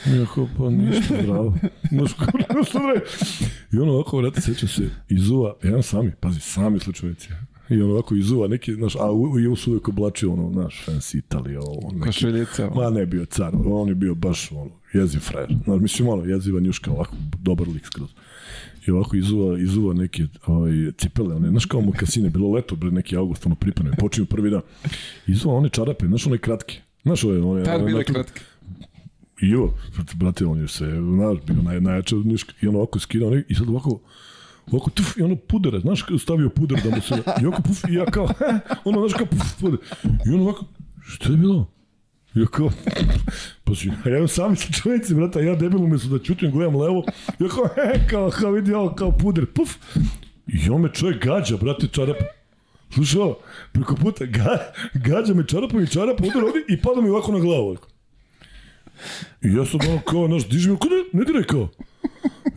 Ja 0.06 0.26
kao, 0.34 0.48
pa 0.58 0.70
ništa, 0.70 1.14
zdravo. 1.22 1.54
Znaš, 1.90 2.12
kao, 2.12 2.64
šta 2.68 2.78
bre? 2.78 3.00
I 3.72 3.78
ono 3.78 3.92
ovako, 3.92 4.20
brate, 4.20 4.40
sećam 4.40 4.68
se, 4.68 4.90
iz 5.08 5.30
uva, 5.30 5.54
jedan 5.62 5.82
sami, 5.82 6.12
pazi, 6.20 6.40
sami 6.40 6.80
slučajnici. 6.80 7.28
I 7.68 7.82
on 7.82 7.90
ovako 7.90 8.14
izuva 8.14 8.48
neki, 8.48 8.74
znaš, 8.74 8.96
a 8.96 9.12
u, 9.12 9.38
i 9.38 9.56
su 9.56 9.70
uvijek 9.70 9.88
oblačio 9.88 10.32
ono, 10.32 10.62
naš, 10.62 10.84
fancy 10.86 11.18
Italija, 11.18 11.60
ovo, 11.60 11.90
neki, 11.92 12.04
Košuljica. 12.06 12.70
Ma 12.74 12.90
ne 12.90 13.06
bio 13.06 13.24
car, 13.24 13.52
on 13.66 13.88
je 13.88 13.94
bio 13.94 14.14
baš 14.14 14.52
ono, 14.52 14.70
jeziv 14.92 15.20
frajer. 15.20 15.56
Znaš, 15.64 15.80
mislim, 15.80 16.08
ono, 16.08 16.24
jeziva 16.24 16.60
njuška, 16.60 16.90
ovako, 16.90 17.16
dobar 17.38 17.68
lik 17.68 17.86
skroz. 17.86 18.10
I 18.86 18.90
ovako 18.90 19.16
izuva, 19.16 19.58
izuva 19.58 19.94
neke 19.94 20.26
ovaj, 20.46 20.72
cipele, 20.98 21.34
one, 21.34 21.48
znaš 21.48 21.64
kao 21.64 21.80
mokasine, 21.80 22.30
bilo 22.30 22.50
leto, 22.50 22.76
bre, 22.76 22.90
neki 22.90 23.16
august, 23.16 23.46
ono 23.46 23.54
pripreme, 23.54 23.90
počinju 23.98 24.26
prvi 24.26 24.50
dan. 24.50 24.60
Izuva 25.26 25.54
one 25.54 25.68
čarape, 25.68 26.06
znaš, 26.06 26.26
one 26.26 26.38
kratke. 26.38 26.80
Znaš, 27.02 27.24
ove, 27.24 27.42
one, 27.42 27.64
Tad 27.64 27.74
one, 27.74 27.84
bile 27.84 27.98
na 27.98 28.04
to- 28.04 28.12
kratke. 28.12 28.40
I 29.42 29.48
jo, 29.48 29.74
brate, 30.14 30.46
on 30.46 30.60
je 30.60 30.68
se, 30.68 30.84
znaš, 31.14 31.38
bio 31.46 31.62
naj, 31.62 31.80
najjača 31.80 32.16
niška. 32.16 32.52
I 32.62 32.68
ono 32.68 32.78
ovako 32.78 32.98
skidao 32.98 33.34
i 33.48 33.54
sad 33.54 33.68
ovako, 33.68 34.00
ovako 34.70 34.90
tuf, 34.90 35.16
i 35.16 35.22
ono 35.22 35.36
pudere, 35.36 35.80
znaš, 35.80 36.04
stavio 36.18 36.48
puder 36.50 36.80
da 36.84 36.90
mu 36.96 37.02
se, 37.02 37.14
i 37.42 37.46
ovako 37.46 37.62
puf, 37.62 37.84
i 37.90 37.94
ja 37.94 38.04
kao, 38.04 38.28
ono, 38.84 39.08
znaš, 39.08 39.12
kao 39.18 39.26
puf, 39.26 39.60
puder. 39.60 39.78
I 40.26 40.30
ono 40.30 40.42
ovako, 40.42 40.64
što 41.02 41.32
je 41.32 41.36
bilo? 41.36 41.70
Ja 42.34 42.46
kao, 42.46 42.70
pa 43.64 43.74
si, 43.74 43.88
ja 44.06 44.16
imam 44.16 44.28
sami 44.28 44.56
sa 44.56 44.72
čovjeci, 44.72 45.14
brate, 45.14 45.38
a 45.38 45.42
ja 45.42 45.54
debil 45.56 45.84
umjesto 45.84 46.08
da 46.08 46.24
čutim, 46.24 46.50
gledam 46.50 46.76
levo, 46.76 47.04
ja 47.40 47.48
kao, 47.48 47.68
he, 47.74 48.06
kao, 48.10 48.30
kao 48.30 48.50
vidi 48.50 48.74
ovo, 48.74 48.94
kao 48.94 49.12
puder, 49.12 49.46
puf. 49.46 49.74
I 50.46 50.70
on 50.70 50.80
me 50.80 50.92
čovjek 50.92 51.24
gađa, 51.24 51.56
brate, 51.56 51.88
čarap. 51.88 52.16
Slušaj 52.90 53.20
preko 53.72 53.96
puta, 53.96 54.24
ga, 54.24 54.72
gađa 54.94 55.34
me 55.34 55.46
čarapom 55.46 55.82
i 55.82 55.86
čarap 55.86 56.20
udar 56.20 56.44
ovdje 56.44 56.64
i 56.68 56.80
pada 56.80 57.00
mi 57.00 57.10
ovako 57.10 57.32
na 57.32 57.38
glavu. 57.38 57.66
ovako. 57.66 57.88
I 59.42 59.54
ja 59.54 59.64
sad 59.66 59.80
ono 59.88 60.00
kao, 60.00 60.26
znaš, 60.26 60.48
diži 60.48 60.70
me, 60.70 60.76
kuda, 60.76 60.94
ne 61.12 61.24
diraj 61.24 61.42
kao. 61.42 61.68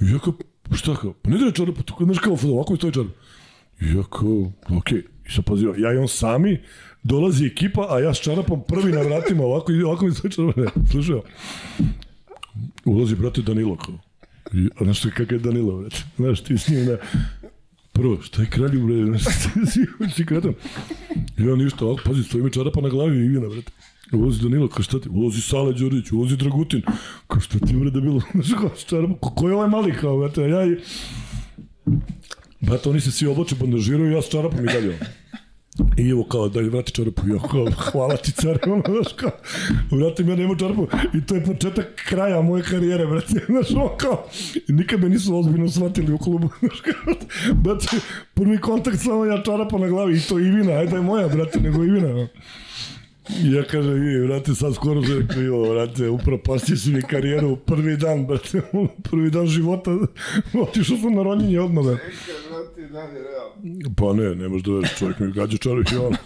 I 0.01 0.11
ja 0.11 0.19
kao, 0.19 0.33
šta 0.75 0.95
kao, 0.95 1.13
pa 1.13 1.29
ne 1.29 1.37
diraj 1.37 1.53
čarap, 1.53 1.75
znaš 1.99 2.19
kao, 2.19 2.37
ovako 2.43 2.73
mi 2.73 2.77
stoji 2.77 2.93
čarap. 2.93 3.11
I 3.81 3.85
ja 3.85 4.03
kao, 4.03 4.51
okej, 4.77 5.03
i 5.27 5.31
sad 5.31 5.45
pazi, 5.45 5.65
ja 5.77 5.93
i 5.93 5.97
on 5.97 6.07
sami, 6.07 6.61
dolazi 7.03 7.45
ekipa, 7.45 7.87
a 7.89 7.99
ja 7.99 8.13
s 8.13 8.19
čarapom 8.19 8.63
prvi 8.67 8.91
na 8.91 9.01
vratima, 9.01 9.43
ovako, 9.43 9.71
ovako 9.85 10.05
mi 10.05 10.11
stoji 10.11 10.31
čarap, 10.31 10.55
ne, 10.57 10.65
slušaj, 10.91 11.15
ulazi, 12.85 13.15
brate, 13.15 13.41
Danilo, 13.41 13.75
kao. 13.75 13.99
I, 14.53 14.69
a 14.79 14.83
znaš 14.83 15.01
kakav 15.01 15.33
je 15.33 15.39
Danilo, 15.39 15.77
brate, 15.77 16.03
znaš, 16.17 16.43
ti 16.43 16.57
s 16.57 16.67
njim, 16.67 16.85
ne, 16.85 16.97
Prvo, 17.97 18.21
šta 18.21 18.41
je 18.41 18.49
kralju, 18.49 18.85
bre, 18.85 19.05
znaš, 19.05 19.23
si, 19.71 19.85
si 20.15 20.25
kretan. 20.25 20.53
Ja 21.37 21.55
ništa, 21.55 21.85
ovako, 21.85 22.01
pazi, 22.05 22.23
stoji 22.23 22.43
mi 22.43 22.51
čarapa 22.53 22.81
na 22.81 22.89
glavi 22.89 23.17
i 23.17 23.25
Ivina, 23.25 23.49
brate. 23.49 23.71
Ulazi 24.13 24.43
Danilo, 24.43 24.67
kao 24.67 24.83
šta 24.83 24.99
ti, 24.99 25.09
ulazi 25.09 25.41
Sale 25.41 25.73
Đurić, 25.73 26.11
ulazi 26.11 26.37
Dragutin, 26.37 26.81
kao 27.27 27.41
šta 27.41 27.59
ti 27.59 27.73
bre 27.73 27.91
bilo, 28.01 28.21
znaš, 28.33 28.59
kao 28.59 28.69
čarapa, 28.87 29.15
ko, 29.19 29.49
je 29.49 29.55
ovaj 29.55 29.69
mali, 29.69 29.93
kao, 29.93 30.17
brate, 30.17 30.41
ja 30.41 30.65
i... 30.65 30.77
Brate, 32.59 32.89
oni 32.89 33.01
se 33.01 33.11
svi 33.11 33.27
oblače, 33.27 33.55
bandažiraju, 33.55 34.11
ja 34.11 34.21
s 34.21 34.29
čarapom 34.29 34.59
i 34.59 34.73
dalje. 34.73 34.99
I 35.97 36.09
evo 36.09 36.23
kao 36.23 36.49
da 36.49 36.61
vrati 36.61 36.91
čarapu, 36.91 37.21
ja 37.27 37.39
kao 37.51 37.65
hvala 37.91 38.17
ti 38.17 38.31
car, 38.31 38.59
ono, 38.65 38.83
znaš 38.87 39.13
kao, 39.15 39.31
vratim 39.91 40.29
ja 40.29 40.35
nema 40.35 40.55
čarapu 40.55 40.87
i 41.13 41.25
to 41.25 41.35
je 41.35 41.45
početak 41.45 41.85
kraja 42.09 42.41
moje 42.41 42.63
karijere, 42.63 43.07
brate, 43.07 43.45
znaš, 43.49 43.71
ono 43.71 43.97
kao, 43.97 44.25
nikad 44.67 45.03
me 45.03 45.09
nisu 45.09 45.39
ozbiljno 45.39 45.69
shvatili 45.69 46.13
u 46.13 46.17
klubu, 46.17 46.49
znaš 46.59 46.81
kao, 46.81 47.13
brate, 47.53 47.97
prvi 48.33 48.57
kontakt 48.57 48.99
samo 48.99 49.25
ja 49.25 49.43
čarapa 49.43 49.77
na 49.77 49.87
glavi 49.87 50.17
i 50.17 50.21
to 50.21 50.39
Ivina, 50.39 50.71
ajde 50.73 50.95
je 50.95 51.01
moja, 51.01 51.27
brate, 51.27 51.59
nego 51.59 51.83
Ivina, 51.83 52.09
ono. 52.09 52.27
Ja 53.29 53.63
kažem, 53.63 54.07
i, 54.07 54.27
brate, 54.27 54.55
sad 54.55 54.75
skoro 54.75 55.03
se 55.03 55.27
krivo, 55.33 55.73
brate, 55.73 56.09
upravo 56.09 56.41
pasti 56.45 56.77
su 56.77 56.91
mi 56.91 57.01
karijeru 57.01 57.55
prvi 57.55 57.97
dan, 57.97 58.25
brate, 58.27 58.61
prvi 59.09 59.29
dan 59.29 59.47
života, 59.47 59.91
otišao 60.67 60.97
sam 60.97 61.13
na 61.13 61.23
ronjenje 61.23 61.59
odmah, 61.59 61.85
brate. 61.85 62.11
Pa 63.97 64.13
ne, 64.13 64.35
ne 64.35 64.49
možeš 64.49 64.63
da 64.63 64.71
veriš, 64.71 64.97
čovjek 64.97 65.19
mi 65.19 65.31
gađa 65.31 65.57
čarok 65.57 65.91
i 65.91 65.95
ono. 65.95 66.17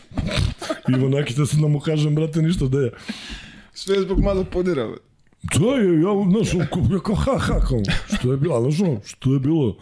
Ivo 0.97 1.09
Nakita 1.09 1.45
sam 1.45 1.61
da 1.61 1.67
mu 1.67 1.79
kažem, 1.79 2.15
brate, 2.15 2.41
ništa 2.41 2.65
da 2.65 2.79
je. 2.79 2.91
Sve 3.73 4.01
zbog 4.01 4.19
malo 4.19 4.43
podira. 4.43 4.89
To 5.53 5.77
je, 5.77 6.01
ja, 6.01 6.09
znaš, 6.31 6.53
ja 6.53 6.67
kao, 7.03 7.15
ha, 7.15 7.37
ha, 7.37 7.59
kao, 7.59 7.81
što 8.17 8.31
je 8.31 8.37
bilo, 8.37 8.55
ali 8.55 8.71
znaš, 8.71 8.89
ono, 8.89 8.99
što 9.05 9.33
je 9.33 9.39
bilo, 9.39 9.77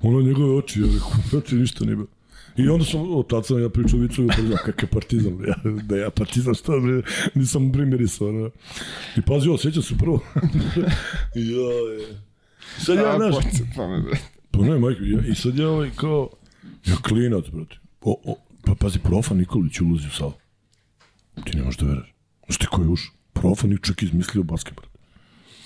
ono 0.00 0.20
njegove 0.20 0.54
oči, 0.54 0.80
ja 0.80 0.86
rekao, 0.86 1.10
brate, 1.32 1.54
ništa 1.54 1.84
nije 1.84 1.96
bilo. 1.96 2.08
I 2.56 2.68
onda 2.68 2.84
sam, 2.84 3.00
od 3.10 3.26
tad 3.28 3.46
sam 3.46 3.62
ja 3.62 3.68
pričao 3.68 3.98
vicu, 3.98 4.26
pa 4.28 4.42
znam, 4.42 4.58
kak 4.64 4.82
je 4.82 4.88
partizan, 4.88 5.38
ja, 5.46 5.54
da 5.82 5.96
ja 5.96 6.10
partizan, 6.10 6.54
šta 6.54 6.72
bre, 6.80 7.02
nisam 7.34 7.72
primirisao, 7.72 8.32
ne. 8.32 8.50
I 9.16 9.22
pazi, 9.26 9.48
ovo, 9.48 9.58
sjećam 9.58 9.82
se 9.82 9.94
prvo. 9.98 10.20
ja, 11.34 11.72
je. 11.92 12.20
Sad 12.78 12.96
ja, 12.96 13.16
znaš, 13.16 13.34
Pa 14.50 14.60
ne, 14.60 14.78
majko, 14.78 15.04
ja, 15.04 15.20
i 15.26 15.34
sad 15.34 15.58
ja 15.58 15.68
ovaj 15.68 15.90
kao, 15.96 16.30
ja 16.86 16.96
klinac, 16.96 17.44
brate. 17.52 17.76
O, 18.00 18.20
o, 18.24 18.36
pa 18.64 18.74
pazi, 18.74 18.98
profa 18.98 19.34
Nikolić 19.34 19.80
ulazi 19.80 20.06
u 20.06 20.10
salu. 20.10 20.32
Ti 21.44 21.56
ne 21.56 21.62
možeš 21.62 21.78
da 21.78 21.86
veruješ. 21.86 22.14
Znaš 22.46 22.58
ti 22.58 22.66
ko 22.66 22.82
je 22.82 22.88
ušao? 22.88 23.14
Profa 23.32 23.66
Nikolić 23.66 23.86
čak 23.86 24.02
izmislio 24.02 24.42
basket, 24.42 24.74
brate. 24.74 24.93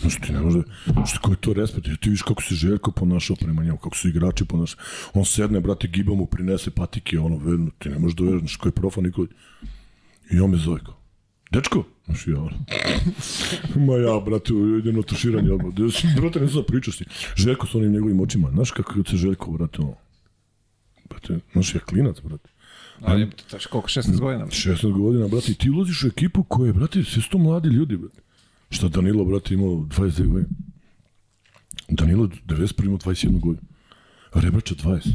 Znaš 0.01 0.15
ti 0.20 0.33
ne 0.33 0.41
možeš 0.41 0.62
da, 0.62 0.93
znaš 0.93 1.12
ti 1.12 1.19
ko 1.23 1.31
je 1.31 1.37
to 1.37 1.53
respekt? 1.53 1.87
Ja, 1.87 1.97
ti 1.97 2.09
vidiš 2.09 2.23
kako 2.23 2.43
se 2.43 2.55
Željko 2.55 2.91
ponašao 2.91 3.37
prema 3.37 3.65
njemu, 3.65 3.79
kako 3.79 3.97
su 3.97 4.09
igrači 4.09 4.45
ponašali. 4.45 4.83
On 5.15 5.25
sedne, 5.25 5.61
brate, 5.61 5.89
giba 5.89 6.15
mu 6.15 6.27
prinese 6.27 6.70
patike, 6.70 7.19
ono, 7.19 7.37
vedno, 7.37 7.70
ti 7.79 7.89
ne 7.89 7.99
možeš 7.99 8.16
da 8.16 8.25
veruješ, 8.25 8.41
znaš 8.41 8.57
ko 8.57 8.69
je 8.69 8.73
profa 8.73 9.01
Nikolić. 9.01 9.31
I 10.31 10.41
on 10.41 10.51
me 10.51 10.57
zove 10.57 10.81
kao, 10.85 10.97
dečko, 11.51 11.85
znaš 12.07 12.27
ja, 12.27 12.41
ono. 12.41 12.59
Ma 13.87 13.95
ja, 13.95 14.20
brate, 14.20 14.53
na 14.93 15.03
tuširanje 15.03 15.53
odmah. 15.53 15.75
Da, 15.75 15.85
brate, 16.20 16.41
ne 16.41 16.47
znam 16.47 16.62
da 16.62 16.66
pričaš 16.66 16.97
ti. 16.97 17.05
Željko 17.37 17.66
s 17.66 17.75
onim 17.75 17.93
njegovim 17.93 18.20
očima. 18.20 18.51
Znaš 18.51 18.70
kako 18.70 18.93
se 19.11 19.16
Željko, 19.16 19.51
brate, 19.51 19.83
ono. 19.83 19.95
Brate, 21.09 21.39
znaš, 21.53 21.75
ja 21.75 21.81
klinac, 21.81 22.16
brate. 22.20 22.49
Ali 23.01 23.20
je 23.20 23.31
koliko, 23.70 23.89
16 23.89 24.20
godina? 24.20 24.47
16 24.47 24.93
godina, 24.93 25.29
brate, 25.29 25.53
i 25.53 25.55
ti 25.55 25.70
ulaziš 25.70 26.05
u 26.05 26.07
ekipu 26.07 26.43
koja 26.43 26.66
je, 26.66 26.73
brate, 26.73 27.05
sve 27.05 27.23
su 27.23 27.31
to 27.31 27.39
mladi 27.39 27.69
ljudi, 27.69 27.97
brate. 27.97 28.27
Šta 28.70 28.89
Danilo, 28.89 29.24
brate, 29.24 29.55
imao 29.55 29.69
29 29.70 30.27
godina. 30.27 30.49
Danilo 31.89 32.27
91 32.47 32.85
imao 32.85 32.99
21 32.99 33.40
godinu. 33.40 33.66
Rebrača 34.35 34.74
20. 34.74 35.09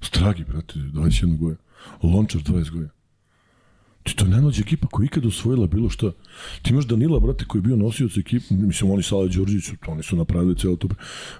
Stragi, 0.00 0.44
brate, 0.44 0.74
21 0.78 1.38
godina. 1.38 1.60
Lončar 2.02 2.40
20 2.42 2.70
godina. 2.70 2.90
Ti 4.02 4.16
to 4.16 4.24
je 4.24 4.30
najmlađa 4.30 4.60
ekipa 4.62 4.86
koja 4.86 5.04
je 5.04 5.06
ikada 5.06 5.28
osvojila 5.28 5.66
bilo 5.66 5.90
šta. 5.90 6.12
Ti 6.62 6.70
imaš 6.70 6.86
Danila, 6.86 7.20
brate, 7.20 7.44
koji 7.44 7.58
je 7.60 7.62
bio 7.62 7.76
nosioc 7.76 8.16
ekipe, 8.16 8.44
mislim, 8.50 8.90
oni 8.90 9.02
Sala 9.02 9.26
Đorđević, 9.26 9.64
su- 9.64 9.76
oni 9.86 10.02
su 10.02 10.16
napravili 10.16 10.56
celo 10.56 10.76
to. 10.76 10.88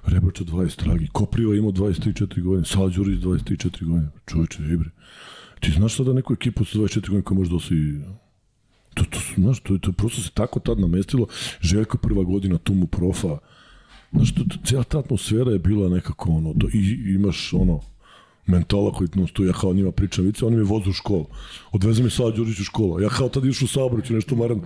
Rebrača 0.07 0.45
20, 0.45 0.69
Stragi. 0.71 1.09
Kopriva 1.13 1.57
imao 1.57 1.73
23-4 1.73 2.43
godine, 2.43 2.67
Sala 2.67 2.89
Đorđević 2.89 3.21
23-4 3.21 3.85
godine. 3.85 4.09
Čovječe, 4.27 4.63
ibre. 4.73 4.91
Ti 5.61 5.71
znaš 5.71 5.97
sada 5.97 6.13
neku 6.13 6.33
ekipu 6.33 6.65
sa 6.65 6.79
24 6.79 7.01
godine 7.01 7.23
koja 7.23 7.39
može 7.39 7.51
da 7.51 7.57
osvoji 7.57 8.01
To, 8.95 9.05
to, 9.05 9.19
znaš, 9.37 9.61
to, 9.61 9.79
to 9.79 9.93
prosto 9.93 10.23
se 10.23 10.31
tako 10.31 10.61
tad 10.61 10.81
namestilo. 10.81 11.27
Željko 11.61 11.99
prva 11.99 12.25
godina, 12.25 12.59
tu 12.59 12.75
mu 12.75 12.87
profa. 12.87 13.39
Znaš, 14.13 14.35
to, 14.35 14.45
to, 14.45 14.57
cijela 14.65 14.85
ta 14.85 14.99
atmosfera 14.99 15.51
je 15.51 15.59
bila 15.59 15.89
nekako 15.89 16.31
ono, 16.31 16.55
to, 16.61 16.69
i 16.73 17.15
imaš 17.15 17.53
ono, 17.53 17.81
mentala 18.47 18.93
koji 18.93 19.09
non 19.15 19.27
stoji, 19.29 19.49
ja 19.49 19.53
kao 19.53 19.75
njima 19.75 19.93
pričam 19.93 20.25
vice, 20.25 20.45
oni 20.47 20.57
me 20.57 20.63
voze 20.63 20.91
u 20.91 20.93
školu. 20.93 21.27
Odveze 21.73 22.03
me 22.03 22.11
Sava 22.11 22.31
Đurić 22.31 22.61
u 22.61 22.65
školu. 22.65 23.01
Ja 23.01 23.09
kao 23.09 23.29
tad 23.29 23.45
išao 23.45 23.65
u 23.65 23.69
saobraću, 23.69 24.15
nešto 24.15 24.37
maran. 24.37 24.61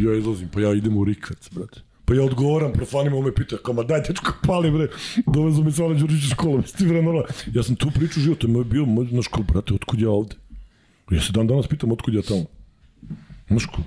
Ja 0.00 0.14
izlazim, 0.14 0.48
pa 0.48 0.60
ja 0.60 0.74
idem 0.74 0.96
u 0.96 1.04
Rikvec, 1.04 1.50
brate. 1.54 1.80
Pa 2.04 2.14
ja 2.14 2.24
odgovaram, 2.24 2.72
profanima, 2.72 3.16
on 3.16 3.24
me 3.24 3.34
pita, 3.34 3.56
kao, 3.64 3.74
ma 3.74 3.82
daj, 3.82 4.00
dečko, 4.08 4.32
pali, 4.46 4.70
bre, 4.70 4.88
dovezu 5.26 5.64
mi 5.64 5.72
Sava 5.72 5.94
Đurić 5.94 6.24
u 6.24 6.28
školu, 6.28 6.56
misli, 6.58 6.88
bre, 6.88 7.02
normalno. 7.02 7.28
Ja 7.54 7.62
sam 7.62 7.76
tu 7.76 7.90
priču 7.94 8.20
život, 8.20 8.38
to 8.38 8.48
je 8.48 8.64
bio, 8.64 8.86
moj, 8.86 9.08
na 9.12 9.22
školu, 9.22 9.44
brate, 9.52 9.74
otkud 9.74 10.00
ja 10.00 10.10
ovde? 10.10 10.36
Ja 11.10 11.20
se 11.20 11.32
dan 11.32 11.46
danas 11.46 11.66
pitam, 11.66 11.92
otkud 11.92 12.14
ja 12.14 12.22
tamo? 12.22 12.44
Znaš 13.48 13.66
ko, 13.66 13.82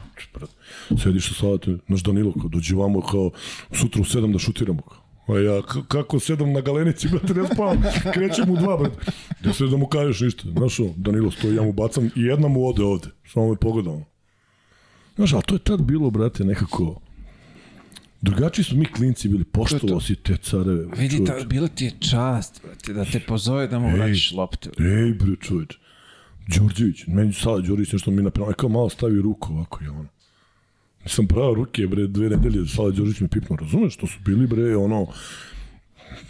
sediš 1.03 1.27
sa 1.27 1.33
salate, 1.33 1.77
naš 1.87 2.03
Danilo, 2.03 2.33
kao, 2.33 2.49
dođi 2.49 2.75
vamo, 2.75 3.01
kao, 3.01 3.31
sutra 3.73 4.01
u 4.01 4.05
sedam 4.05 4.33
da 4.33 4.39
šutiramo, 4.39 4.81
kao. 4.81 5.01
A 5.35 5.39
ja, 5.39 5.61
kako 5.87 6.19
sedam 6.19 6.51
na 6.51 6.61
galenici, 6.61 7.07
brate, 7.07 7.33
ne 7.33 7.47
spavam, 7.53 7.83
krećem 8.13 8.49
u 8.49 8.55
dva, 8.55 8.77
brate. 8.77 9.11
Da 9.43 9.53
se 9.53 9.65
da 9.65 9.77
mu 9.77 9.87
kažeš 9.87 10.21
ništa, 10.21 10.47
znaš 10.57 10.79
ono, 10.79 10.93
Danilo 10.97 11.31
stoji, 11.31 11.55
ja 11.55 11.61
mu 11.61 11.73
bacam 11.73 12.05
i 12.05 12.11
jedna 12.15 12.47
mu 12.47 12.67
ode 12.67 12.83
ovde, 12.83 13.07
samo 13.33 13.49
me 13.49 13.55
pogleda 13.55 13.89
ono. 13.89 14.05
Znaš, 15.15 15.33
ali 15.33 15.43
to 15.43 15.55
je 15.55 15.59
tad 15.59 15.81
bilo, 15.81 16.09
brate, 16.09 16.43
nekako, 16.43 17.01
drugačiji 18.21 18.65
smo 18.65 18.77
mi 18.77 18.85
klinci 18.85 19.29
bili, 19.29 19.43
poštovao 19.43 20.01
si 20.01 20.15
te 20.15 20.37
careve. 20.37 20.85
Vidi, 20.97 21.17
čoveče. 21.17 21.39
ta, 21.39 21.45
bilo 21.45 21.67
ti 21.67 21.85
je 21.85 21.91
čast, 22.09 22.61
brate, 22.63 22.93
da 22.93 23.05
te 23.05 23.19
pozove 23.19 23.67
da 23.67 23.79
mu 23.79 23.91
vratiš 23.95 24.31
loptu. 24.31 24.69
Ej, 24.79 25.13
bre, 25.13 25.35
čoveč. 25.41 25.77
Đorđević, 26.47 27.07
meni 27.07 27.33
sada 27.33 27.55
Đorđević 27.55 27.93
nešto 27.93 28.11
mi 28.11 28.21
napravio, 28.21 28.53
kao 28.53 28.69
malo 28.69 28.89
stavi 28.89 29.21
ruku 29.21 29.53
ovako, 29.53 29.83
je 29.83 29.89
ono. 29.89 30.09
Nisam 31.03 31.27
pravo 31.27 31.53
ruke, 31.53 31.87
bre, 31.87 32.07
dve 32.07 32.29
nedelje, 32.29 32.65
sada 32.67 32.91
Đorđević 32.91 33.19
me 33.19 33.27
pipnuo, 33.27 33.57
razumeš, 33.57 33.97
to 33.97 34.07
su 34.07 34.19
bili, 34.25 34.47
bre, 34.47 34.75
ono, 34.75 35.07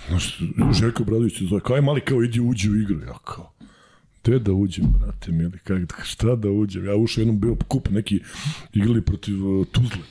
znaš, 0.08 0.40
Željko 0.80 1.04
Bradović 1.04 1.38
se 1.38 1.46
zove, 1.46 1.62
kao 1.62 1.76
je 1.76 1.82
mali, 1.82 2.02
kao 2.02 2.24
idi 2.24 2.40
uđi 2.40 2.70
u 2.70 2.82
igru, 2.82 3.00
ja 3.00 3.18
kao, 3.26 3.52
Gde 4.24 4.40
da 4.40 4.54
uđem, 4.54 4.86
brate, 5.00 5.32
mili, 5.32 5.60
kak, 5.64 6.02
šta 6.04 6.36
da 6.36 6.50
uđem? 6.50 6.86
Ja 6.86 6.96
ušao 6.96 7.22
jednom 7.22 7.40
bio 7.40 7.56
kup 7.68 7.90
neki 7.90 8.20
igrali 8.74 9.02
protiv 9.02 9.48
uh, 9.48 9.68
Tuzle. 9.72 10.06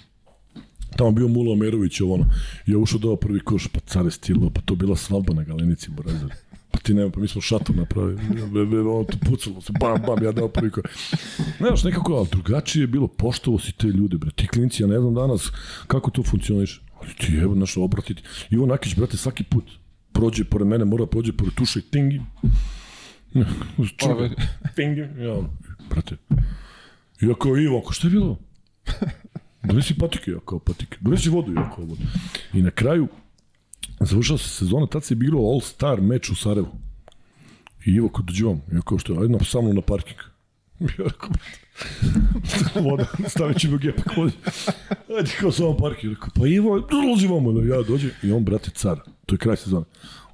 Tamo 0.96 1.10
bio 1.10 1.28
Mula 1.28 1.52
Omerović, 1.52 2.00
ovo 2.00 2.14
ono. 2.14 2.24
Ja 2.66 2.78
ušao 2.78 2.98
dao 2.98 3.16
prvi 3.16 3.40
koš, 3.40 3.68
pa 3.68 3.80
care 3.80 4.10
stilo, 4.10 4.50
pa 4.50 4.60
to 4.60 4.74
bila 4.74 4.96
svadba 4.96 5.34
na 5.34 5.44
galenici, 5.44 5.90
Borazar. 5.90 6.30
Pa 6.70 6.78
ti 6.78 6.94
nema, 6.94 7.10
pa 7.10 7.20
mi 7.20 7.28
smo 7.28 7.40
šator 7.40 7.76
napravili, 7.76 8.78
ono 8.78 9.04
to 9.04 9.18
pucalo 9.30 9.60
se, 9.60 9.72
bam, 9.80 10.02
bam, 10.06 10.24
ja 10.24 10.32
dao 10.32 10.48
prvi 10.48 10.70
ko. 10.70 10.80
Znaš, 11.58 11.84
nekako, 11.84 12.12
ali 12.12 12.28
drugačije 12.30 12.82
je 12.82 12.86
bilo, 12.86 13.08
poštovo 13.08 13.58
si 13.58 13.72
te 13.72 13.86
ljude, 13.86 14.18
bre, 14.18 14.30
ti 14.30 14.48
klinci, 14.48 14.82
ja 14.82 14.86
ne 14.86 15.00
znam 15.00 15.14
danas 15.14 15.50
kako 15.86 16.10
to 16.10 16.22
funkcioniš, 16.22 16.82
ali 17.00 17.14
ti 17.14 17.36
evo, 17.42 17.54
znaš, 17.54 17.76
obratiti. 17.76 18.22
Ivo 18.50 18.66
Nakić, 18.66 18.96
brate, 18.96 19.16
svaki 19.16 19.44
put 19.44 19.64
prođe 20.12 20.44
pored 20.44 20.66
mene, 20.66 20.84
mora 20.84 21.06
prođe 21.06 21.32
pored 21.32 21.54
tuša 21.54 21.78
i 21.78 21.82
tingi. 21.82 22.20
Čuga, 23.96 24.30
tingi, 24.76 25.00
ja, 25.00 25.36
brate. 25.90 26.16
Ja 27.20 27.34
kao, 27.34 27.56
Ivo, 27.56 27.78
ako 27.78 27.92
šta 27.92 28.06
je 28.06 28.10
bilo? 28.10 28.38
Donesi 29.62 29.98
patike, 29.98 30.30
ja 30.30 30.38
kao 30.46 30.58
patike. 30.58 30.96
Donesi 31.00 31.28
vodu, 31.28 31.52
ja 31.52 31.70
kao 31.74 31.84
vodu. 31.84 32.02
I 32.52 32.62
na 32.62 32.70
kraju, 32.70 33.08
završila 34.00 34.38
se 34.38 34.48
sezona, 34.48 34.86
tad 34.86 35.04
se 35.04 35.14
bilo 35.14 35.40
All-Star 35.40 36.00
meč 36.00 36.30
u 36.30 36.34
Sarajevu. 36.34 36.72
I 37.84 37.90
Ivo 37.90 38.08
kod 38.08 38.24
dođevam, 38.24 38.62
ja 38.72 38.80
kao 38.80 38.98
što 38.98 39.12
je, 39.12 39.18
ajde 39.18 39.44
sa 39.44 39.60
mnom 39.60 39.74
na 39.74 39.80
parking. 39.82 40.18
Ja 40.98 41.04
rekao, 41.04 41.30
voda, 42.90 43.06
stavit 43.28 43.60
ćemo 43.60 43.78
gepak 43.78 44.16
vodi. 44.16 44.32
Ajde 45.18 45.30
kao 45.40 45.52
sa 45.52 45.62
mnom 45.62 45.76
parking. 45.76 46.12
Rekao, 46.12 46.28
pa 46.34 46.46
Ivo, 46.46 46.80
dolazi 46.80 47.26
vamo. 47.26 47.60
Ja 47.60 47.82
dođem 47.82 48.10
i 48.22 48.32
on, 48.32 48.44
brate, 48.44 48.70
car, 48.70 49.00
to 49.26 49.34
je 49.34 49.38
kraj 49.38 49.56
sezona, 49.56 49.84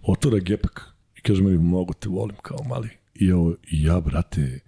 otvara 0.03 0.39
gepak 0.39 0.93
i 1.17 1.21
kaže 1.21 1.43
meni, 1.43 1.59
mnogo 1.59 1.93
te 1.93 2.09
volim 2.09 2.37
kao 2.43 2.59
mali. 2.69 2.89
I, 3.15 3.33
ovo, 3.33 3.55
i 3.71 3.83
ja, 3.83 4.01
brate, 4.01 4.61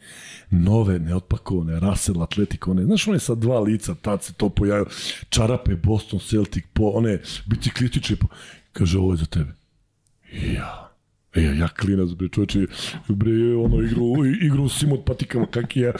nove, 0.50 0.98
neotpakovane, 0.98 1.80
Russell 1.80 2.22
Atletico, 2.22 2.70
one, 2.70 2.84
znaš, 2.84 3.08
one 3.08 3.18
sa 3.18 3.34
dva 3.34 3.60
lica, 3.60 3.94
tad 3.94 4.22
se 4.22 4.32
to 4.32 4.48
pojavio, 4.48 4.86
čarape, 5.28 5.76
Boston 5.76 6.20
Celtic, 6.20 6.64
po, 6.72 6.88
one 6.88 7.20
biciklističe, 7.46 8.16
po, 8.16 8.26
kaže, 8.78 8.98
ovo 8.98 9.12
je 9.12 9.16
za 9.16 9.26
tebe. 9.26 9.52
Ja, 10.32 10.88
E, 11.34 11.42
ja 11.42 11.68
klinac, 11.68 12.10
bre, 12.10 12.28
čovječe, 12.28 12.66
bre, 13.08 13.56
ono, 13.56 13.82
igru, 13.82 14.24
igru 14.40 14.68
s 14.68 14.82
od 14.82 15.04
patikama, 15.04 15.46
kak 15.46 15.76
je. 15.76 15.92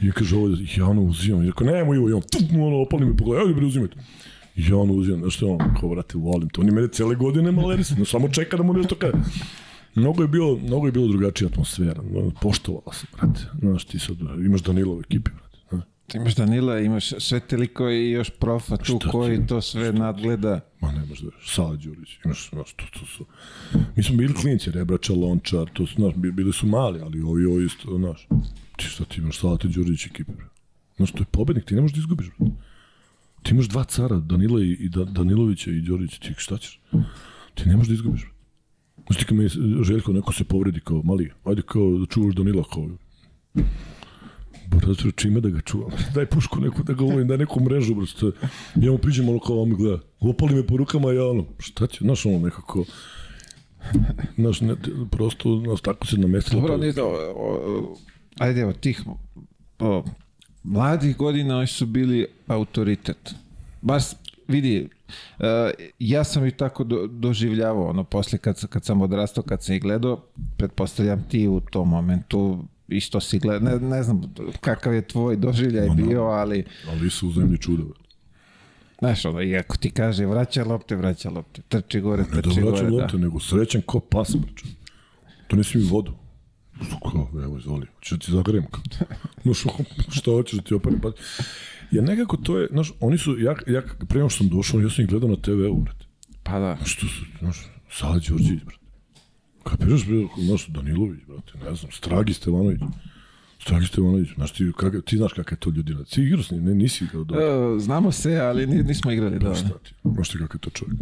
I 0.00 0.06
ja 0.06 0.12
kaže, 0.12 0.36
ovo, 0.36 0.48
ja 0.76 0.86
ono 0.86 1.02
uzimam. 1.02 1.42
I 1.42 1.46
rekao, 1.46 1.66
nemoj, 1.66 1.96
Ivo, 1.96 2.08
i 2.08 2.12
on, 2.12 2.22
tup, 2.22 2.42
ono, 2.52 2.76
opali 2.76 3.06
mi 3.06 3.16
pogled, 3.16 3.40
ajde, 3.40 3.54
bre, 3.54 3.66
uzimajte. 3.66 3.96
I 4.56 4.68
ja 4.68 4.76
ono 4.76 4.92
uzimam, 4.92 5.20
znaš 5.20 5.36
što 5.36 5.48
on, 5.48 5.58
kao, 5.80 5.88
brate, 5.88 6.18
volim 6.18 6.48
to. 6.48 6.60
On 6.60 6.66
je 6.66 6.72
mene 6.72 6.88
cele 6.88 7.14
godine 7.14 7.52
malerisa, 7.52 7.94
no 7.98 8.04
samo 8.04 8.28
čeka 8.28 8.56
da 8.56 8.62
mu 8.62 8.72
nešto 8.72 8.94
kaže. 8.94 9.16
Mnogo 9.94 10.22
je 10.22 10.28
bilo, 10.28 10.56
mnogo 10.56 10.86
je 10.86 10.92
bilo 10.92 11.08
drugačija 11.08 11.48
atmosfera, 11.48 12.02
poštovala 12.40 12.92
se, 12.92 13.06
brate. 13.12 13.40
Znaš, 13.58 13.84
ti 13.84 13.98
sad 13.98 14.16
imaš 14.44 14.62
Danilo 14.62 14.96
u 14.96 15.00
ekipi, 15.00 15.30
brate. 15.30 15.51
Ti 16.12 16.18
imaš 16.18 16.34
Danila, 16.34 16.80
imaš 16.80 17.12
sve 17.18 17.40
teliko 17.40 17.90
i 17.90 18.10
još 18.10 18.30
profa 18.30 18.76
tu 18.76 18.98
šta 19.00 19.10
koji 19.10 19.38
ti, 19.38 19.46
to 19.46 19.60
sve 19.60 19.88
šta? 19.88 19.98
nadgleda. 19.98 20.60
Ma 20.80 20.92
nemaš 20.92 21.20
da 21.20 21.30
Sala 21.46 21.76
Đurić, 21.76 22.08
imaš, 22.24 22.50
znaš, 22.50 22.72
to, 22.72 22.84
to 22.92 23.06
su... 23.06 23.26
Mi 23.96 24.02
smo 24.02 24.16
bili 24.16 24.34
klinci, 24.34 24.70
Rebrača, 24.70 25.12
Lončar, 25.12 25.70
to 25.72 25.86
su, 25.86 25.94
znaš, 25.94 26.14
bili 26.14 26.52
su 26.52 26.66
mali, 26.66 27.00
ali 27.00 27.20
ovi, 27.20 27.44
ovi 27.44 27.64
isto, 27.64 27.98
znaš, 27.98 28.28
ti 28.76 28.84
šta 28.84 29.04
ti 29.04 29.20
imaš, 29.20 29.38
Sala 29.38 29.58
Đurić 29.62 30.06
ekipe, 30.06 30.32
brate. 30.32 30.60
Znaš, 30.96 31.12
to 31.12 31.18
je 31.18 31.26
pobednik, 31.30 31.64
ti 31.64 31.74
ne 31.74 31.80
možeš 31.80 31.94
da 31.94 31.98
izgubiš. 31.98 32.26
Ti 33.42 33.50
imaš 33.50 33.68
dva 33.68 33.84
cara, 33.84 34.16
Danila 34.16 34.62
i, 34.62 34.70
i 34.70 34.88
da, 34.88 35.04
Danilovića 35.04 35.70
i 35.70 35.80
Đorića, 35.80 36.18
ti 36.20 36.34
šta 36.36 36.58
ćeš? 36.58 36.80
Ti 37.54 37.68
ne 37.68 37.76
možeš 37.76 37.88
da 37.88 37.94
izgubiš. 37.94 38.30
Znaš 39.06 39.18
ti 39.18 39.24
kad 39.24 39.36
mi 39.36 39.48
Željko 39.82 40.12
neko 40.12 40.32
se 40.32 40.44
povredi 40.44 40.80
kao 40.80 41.02
mali, 41.02 41.32
ajde 41.44 41.62
kao 41.62 41.98
da 41.98 42.06
čuvaš 42.06 42.34
Danila 42.34 42.64
kao 42.74 42.88
Brate, 44.72 45.12
čime 45.16 45.40
da 45.40 45.48
ga 45.48 45.60
čuvam? 45.60 45.90
Daj 46.14 46.26
pušku 46.26 46.60
neku 46.60 46.82
da 46.82 46.92
ga 46.92 47.04
ulovim, 47.04 47.28
daj 47.28 47.38
neku 47.38 47.60
mrežu, 47.60 47.94
brate. 47.94 48.38
Ja 48.74 48.92
mu 48.92 48.98
priđem 48.98 49.28
ono 49.28 49.38
kao 49.38 49.62
on 49.62 49.70
gleda. 49.70 49.98
Opali 50.20 50.54
me 50.54 50.66
po 50.66 50.76
rukama, 50.76 51.12
ja 51.12 51.26
ono, 51.26 51.44
šta 51.58 51.86
će, 51.86 51.98
znaš 52.00 52.26
ono 52.26 52.38
nekako, 52.38 52.84
znaš, 54.36 54.60
ne, 54.60 54.74
prosto, 55.10 55.60
znaš, 55.64 55.80
tako 55.80 56.06
se 56.06 56.16
namestilo. 56.16 56.60
Dobro, 56.60 56.76
nije 56.76 56.92
da, 56.92 57.02
ajde, 58.38 58.60
evo, 58.60 58.72
tih 58.72 59.02
o, 59.78 60.04
mladih 60.62 61.16
godina 61.16 61.58
oni 61.58 61.66
su 61.66 61.86
bili 61.86 62.26
autoritet. 62.46 63.34
Baš, 63.82 64.04
vidi, 64.48 64.88
Uh, 65.38 65.46
ja 65.98 66.24
sam 66.24 66.46
i 66.46 66.50
tako 66.50 66.84
do, 66.84 67.06
doživljavao, 67.06 67.88
ono, 67.88 68.04
posle 68.04 68.38
kad, 68.38 68.66
kad 68.66 68.84
sam 68.84 69.02
odrastao, 69.02 69.44
kad 69.44 69.62
sam 69.62 69.74
ih 69.74 69.82
gledao, 69.82 70.24
pretpostavljam 70.56 71.24
ti 71.28 71.48
u 71.48 71.60
tom 71.60 71.88
momentu 71.88 72.64
isto 72.96 73.20
si 73.20 73.38
gleda, 73.38 73.70
ne, 73.70 73.88
ne 73.88 74.02
znam 74.02 74.22
kakav 74.60 74.94
je 74.94 75.08
tvoj 75.08 75.36
doživljaj 75.36 75.88
no, 75.88 75.94
bio, 75.94 76.22
ali... 76.22 76.64
Ali 76.88 77.10
su 77.10 77.28
u 77.28 77.32
zemlji 77.32 77.58
čudove. 77.58 77.90
Znaš, 78.98 79.24
ono, 79.24 79.42
i 79.42 79.56
ako 79.56 79.76
ti 79.76 79.90
kaže 79.90 80.26
vraća 80.26 80.64
lopte, 80.64 80.96
vraća 80.96 81.30
lopte, 81.30 81.62
trči 81.68 82.00
gore, 82.00 82.24
trči 82.24 82.40
gore. 82.42 82.54
Ne 82.54 82.62
da 82.62 82.70
vraća 82.70 82.84
gore, 82.84 83.02
lopte, 83.02 83.16
da. 83.16 83.22
nego 83.22 83.40
srećan 83.40 83.82
ko 83.86 84.00
pas, 84.00 84.36
braću. 84.36 84.66
To 85.46 85.56
nisi 85.56 85.78
mi 85.78 85.84
vodu. 85.84 86.12
Kao, 87.12 87.28
evo, 87.44 87.58
izvoli, 87.58 87.86
ću 88.00 88.16
da 88.16 88.24
ti 88.24 88.32
zagrem. 88.32 88.64
No 89.44 89.54
što, 89.54 89.70
što 90.10 90.32
hoćeš 90.32 90.58
da 90.58 90.62
ti 90.62 90.74
operem? 90.78 91.00
Pa, 91.00 91.12
ja 91.90 92.02
nekako 92.02 92.36
to 92.36 92.58
je, 92.58 92.68
znaš, 92.70 92.92
oni 93.00 93.18
su, 93.18 93.40
ja, 93.40 93.54
ja 93.66 93.82
pre 94.08 94.18
nego 94.18 94.28
što 94.28 94.38
sam 94.38 94.48
došao, 94.48 94.80
ja 94.80 94.90
sam 94.90 95.04
ih 95.04 95.10
gledao 95.10 95.28
na 95.28 95.36
TV-u. 95.36 95.84
Pa 96.42 96.58
da. 96.58 96.78
Što 96.84 97.06
su, 97.06 97.24
znaš, 97.38 97.56
Sala 97.90 98.12
Đorđević, 98.12 98.62
brate. 98.64 98.81
Kapiraš, 99.64 100.06
bre, 100.06 100.26
znaš, 100.38 100.66
Danilović, 100.68 101.20
brate, 101.28 101.52
ne 101.64 101.74
znam, 101.74 101.92
Stragi 101.92 102.34
Stevanović. 102.34 102.80
Stragi 103.58 103.86
Stevanović, 103.86 104.28
znaš 104.34 104.52
ti, 104.52 104.72
kak, 104.76 104.94
ti 105.04 105.16
znaš 105.16 105.32
kakva 105.32 105.54
je 105.54 105.60
to 105.60 105.70
ljudina. 105.70 106.04
Ti 106.04 106.22
igraš 106.22 106.50
ne, 106.50 106.74
nisi 106.74 107.04
ga 107.04 107.18
dobro. 107.18 107.40
E, 107.76 107.80
znamo 107.80 108.12
se, 108.12 108.36
ali 108.36 108.66
nismo 108.66 109.10
igrali, 109.10 109.38
da. 109.38 109.54
Šta 109.54 109.68
ti, 109.68 109.94
znaš 110.04 110.28
ti 110.28 110.38
kakav 110.38 110.56
je 110.56 110.60
to 110.60 110.70
čovjek. 110.70 110.98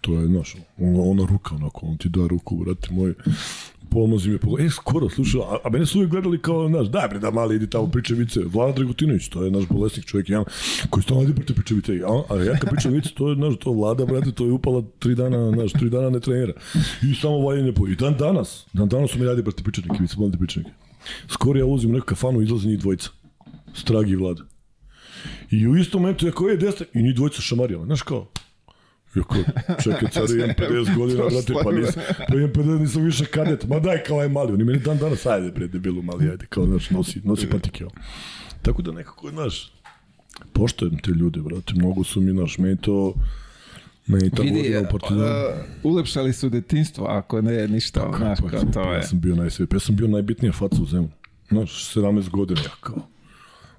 To 0.00 0.20
je, 0.20 0.26
znaš, 0.26 0.56
ona, 0.78 1.02
ona 1.02 1.26
ruka, 1.26 1.54
onako, 1.54 1.86
on 1.86 1.96
ti 1.96 2.08
da 2.08 2.26
ruku, 2.26 2.56
brate 2.56 2.88
moj, 2.90 3.14
pomozi 3.92 4.30
mi, 4.30 4.38
e, 4.66 4.68
skoro, 4.70 5.08
slušaj, 5.08 5.40
a, 5.40 5.56
a 5.64 5.70
mene 5.70 5.86
su 5.86 5.98
uvijek 5.98 6.10
gledali 6.10 6.42
kao, 6.42 6.68
znaš, 6.68 6.86
daj 6.86 7.08
bre 7.08 7.18
da 7.18 7.30
mali, 7.30 7.56
idi 7.56 7.70
tamo 7.70 7.86
priče 7.86 8.14
vice. 8.14 8.40
Vlada 8.44 8.72
Dragutinović, 8.72 9.28
to 9.28 9.44
je 9.44 9.50
naš 9.50 9.64
bolesnik 9.70 10.06
čovjek, 10.06 10.30
ja, 10.30 10.44
koji 10.90 11.02
stalno 11.02 11.22
ide 11.22 11.34
prate 11.34 11.54
priče 11.54 11.74
vice. 11.74 11.92
A, 11.92 12.34
a 12.34 12.42
ja 12.42 12.58
kad 12.58 12.70
pričam 12.70 12.92
vice, 12.92 13.10
to 13.14 13.28
je, 13.28 13.34
znaš, 13.34 13.54
to 13.60 13.72
vlada, 13.72 14.06
brate, 14.06 14.32
to 14.32 14.44
je 14.44 14.52
upala 14.52 14.82
tri 14.98 15.14
dana, 15.14 15.50
znaš, 15.50 15.72
tri 15.72 15.90
dana 15.90 16.10
ne 16.10 16.20
trenira. 16.20 16.52
I 17.02 17.14
samo 17.14 17.38
valjanje 17.38 17.72
po. 17.72 17.88
I 17.88 17.96
dan 17.96 18.16
danas, 18.18 18.66
dan 18.72 18.88
danas 18.88 19.10
su 19.10 19.18
mi 19.18 19.24
radi 19.24 19.42
prate 19.42 19.62
pričanike, 19.62 19.96
vice, 20.00 20.14
mladi 20.18 20.38
pričanike. 20.38 20.70
Skoro 21.28 21.58
ja 21.58 21.66
uzim 21.66 21.92
neku 21.92 22.06
kafanu, 22.06 22.42
izlazi 22.42 22.68
njih 22.68 22.78
dvojica. 22.78 23.10
Stragi 23.74 24.16
vlada. 24.16 24.42
I 25.50 25.68
u 25.68 25.76
istom 25.76 26.02
momentu, 26.02 26.28
ako 26.28 26.48
je 26.48 26.56
desna, 26.56 26.86
i 26.94 27.02
njih 27.02 27.14
dvojica 27.14 27.42
šamarijala. 27.42 27.84
Znaš 27.84 28.02
kao, 28.02 28.26
Jako, 29.14 29.36
čekaj, 29.82 30.08
car 30.12 30.36
imam 30.36 30.50
50 30.50 30.96
godina, 30.96 31.22
brate, 31.30 31.54
pa 31.64 31.72
nisam, 31.72 32.02
pa 32.28 32.34
imam 32.34 32.50
50, 32.50 32.80
nisam 32.80 33.04
više 33.04 33.24
kadet. 33.24 33.68
Ma 33.68 33.78
daj, 33.78 34.02
kao 34.02 34.20
aj 34.20 34.28
mali, 34.28 34.52
oni 34.52 34.64
meni 34.64 34.78
dan 34.78 34.98
danas, 34.98 35.26
ajde, 35.26 35.50
bre, 35.50 35.68
debilu 35.68 36.02
mali, 36.02 36.30
ajde, 36.30 36.46
kao, 36.48 36.66
znaš, 36.66 36.90
nosi, 36.90 37.20
nosi 37.24 37.50
patike. 37.50 37.84
Tako 38.62 38.82
da 38.82 38.92
nekako, 38.92 39.30
znaš, 39.30 39.72
poštojem 40.52 40.98
te 40.98 41.10
ljude, 41.10 41.40
brate, 41.40 41.72
mnogo 41.76 42.04
su 42.04 42.20
mi, 42.20 42.32
znaš, 42.32 42.58
meni 42.58 42.76
to, 42.76 43.14
meni 44.06 44.30
ta 44.30 44.42
Vidi, 44.42 44.56
godina 44.56 44.80
u 44.80 44.90
Partizanu. 44.90 45.24
Uh, 45.24 45.92
ulepšali 45.92 46.32
su 46.32 46.48
detinstvo, 46.48 47.06
ako 47.06 47.42
ne, 47.42 47.68
ništa, 47.68 48.00
Tako, 48.00 48.18
znaš, 48.18 48.38
pa, 48.40 48.48
kao 48.48 48.62
to 48.72 48.80
ja 48.80 48.90
je. 48.90 48.96
Ja 48.96 49.02
sam 49.02 49.20
bio 49.20 49.34
najsvijep, 49.34 49.72
ja 49.72 49.78
sam 49.80 49.96
bio 49.96 50.08
najbitnija 50.08 50.52
faca 50.52 50.82
u 50.82 50.86
zemlju. 50.86 51.10
Znaš, 51.48 51.94
17 51.94 52.30
godina, 52.30 52.60
ja 52.60 52.70
kao. 52.80 52.96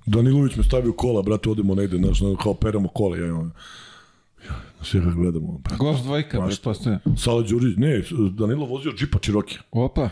Danilović 0.05 0.55
me 0.55 0.63
stavio 0.63 0.93
kola, 0.93 1.21
brate, 1.21 1.49
odemo 1.49 1.75
negde, 1.75 1.97
znaš, 1.97 2.19
kao 2.43 2.53
peramo 2.53 2.87
kola, 2.87 3.17
ja 3.17 3.25
imam 3.25 3.53
Sve 4.83 4.99
ga 4.99 5.11
gledamo. 5.11 5.61
Golf 5.77 6.01
dvojka, 6.01 6.45
pretpostavljam. 6.47 6.99
Sale 7.17 7.43
Đurđić, 7.43 7.77
ne, 7.77 8.03
Danilo 8.37 8.65
vozio 8.65 8.91
džipa 8.91 9.19
Cherokee. 9.25 9.57
Opa. 9.71 10.09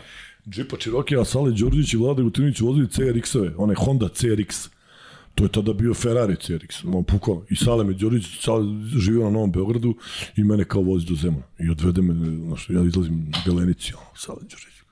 Džipa 0.48 0.76
Cherokee, 0.76 1.18
a 1.20 1.24
Sale 1.24 1.50
Đurđić 1.50 1.94
i 1.94 1.96
Vlada 1.96 2.22
Gutinović 2.22 2.60
vozili 2.60 2.86
CRX-ove, 2.86 3.54
one 3.56 3.74
Honda 3.74 4.08
CRX. 4.08 4.68
To 5.34 5.44
je 5.44 5.48
tada 5.48 5.72
bio 5.72 5.94
Ferrari 5.94 6.36
CRX, 6.36 6.84
on 6.96 7.04
pukao. 7.04 7.44
I 7.50 7.56
Sale 7.56 7.84
me 7.84 7.92
Đurić, 7.92 8.40
Sale 8.40 8.64
živio 8.98 9.24
na 9.24 9.30
Novom 9.30 9.52
Beogradu 9.52 9.94
i 10.36 10.44
mene 10.44 10.64
kao 10.64 10.82
vozi 10.82 11.06
do 11.06 11.14
Zemuna. 11.14 11.44
I 11.58 11.70
odvede 11.70 12.02
me, 12.02 12.14
znaš, 12.36 12.70
ja 12.70 12.82
izlazim 12.82 13.32
Belenici, 13.46 13.92
ono, 13.94 14.06
Sale 14.16 14.40
Đurić. 14.40 14.82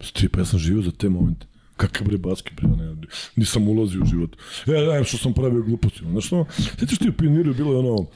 Stripa, 0.00 0.40
ja 0.40 0.44
sam 0.44 0.58
živio 0.58 0.82
za 0.82 0.90
te 0.90 1.08
momente. 1.08 1.46
Kakav 1.78 2.06
bre 2.06 2.18
basket, 2.18 2.54
bre, 2.56 2.68
ne, 2.68 2.96
nisam 3.36 3.68
ulazio 3.68 4.02
u 4.02 4.06
život. 4.06 4.36
E, 4.66 4.72
ja, 4.72 5.04
što 5.04 5.16
sam 5.16 5.34
pravio 5.34 5.62
gluposti. 5.62 6.00
Znaš 6.10 6.26
što, 6.26 6.46
sjetiš 6.50 6.98
ti 6.98 7.08
u 7.08 7.12
pioniru, 7.12 7.54
bilo 7.54 7.72
je 7.72 7.78
ono, 7.78 8.06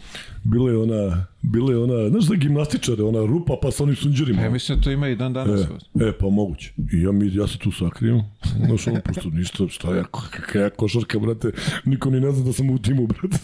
bilo 0.44 0.68
je 0.70 0.76
ona, 0.76 1.26
bilo 1.42 1.70
je 1.70 1.78
ona, 1.78 2.08
znaš 2.08 2.24
za 2.24 2.34
gimnastičare, 2.34 3.02
ona 3.02 3.26
rupa 3.26 3.56
pa 3.62 3.70
sa 3.70 3.82
onim 3.82 3.96
sunđerima. 3.96 4.42
Ja 4.42 4.50
mislim 4.50 4.78
da 4.78 4.84
to 4.84 4.90
ima 4.90 5.08
i 5.08 5.16
dan 5.16 5.32
danas. 5.32 5.60
E, 5.60 6.04
e 6.08 6.12
pa 6.18 6.26
moguće. 6.26 6.72
I 6.92 7.02
ja, 7.02 7.12
mi, 7.12 7.34
ja 7.34 7.46
se 7.46 7.58
tu 7.58 7.72
sakrijem, 7.72 8.20
znaš 8.66 8.86
ono, 8.86 9.00
pošto 9.04 9.30
ništa, 9.30 9.68
šta 9.68 9.96
ja, 9.96 10.04
kakva 10.04 10.60
ja 10.60 10.70
košarka, 10.70 11.18
brate, 11.18 11.52
niko 11.84 12.10
ni 12.10 12.20
ne 12.20 12.32
zna 12.32 12.44
da 12.44 12.52
sam 12.52 12.70
u 12.70 12.78
timu, 12.78 13.06
brate. 13.06 13.38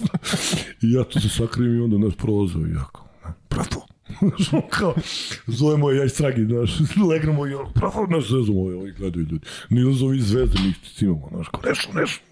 I 0.82 0.92
ja 0.92 1.04
tu 1.04 1.20
se 1.20 1.28
sakrijem 1.28 1.76
i 1.76 1.80
onda 1.80 1.98
nas 1.98 2.14
prolazao 2.14 2.66
i 2.66 2.70
jako. 2.70 3.08
Prato, 3.48 3.86
kao, 4.70 4.94
zovemo 5.46 5.90
ja 5.90 6.04
i 6.04 6.08
Stragi, 6.08 6.44
znaš, 6.44 6.70
legnemo 7.10 7.46
i 7.46 7.54
ono, 7.54 7.72
pravo 7.72 8.06
nas 8.06 8.24
zezamo, 8.24 8.60
ovi 8.60 8.92
gledaju 8.92 9.26
ljudi. 9.30 9.46
Ni 9.70 9.84
uz 9.84 10.02
ovi 10.02 10.20
zvezde, 10.20 10.58
mi 10.60 10.72
cimamo, 10.94 11.28
znaš, 11.32 11.48
kao, 11.48 11.60
nešto, 11.68 11.92
nešto. 11.92 12.24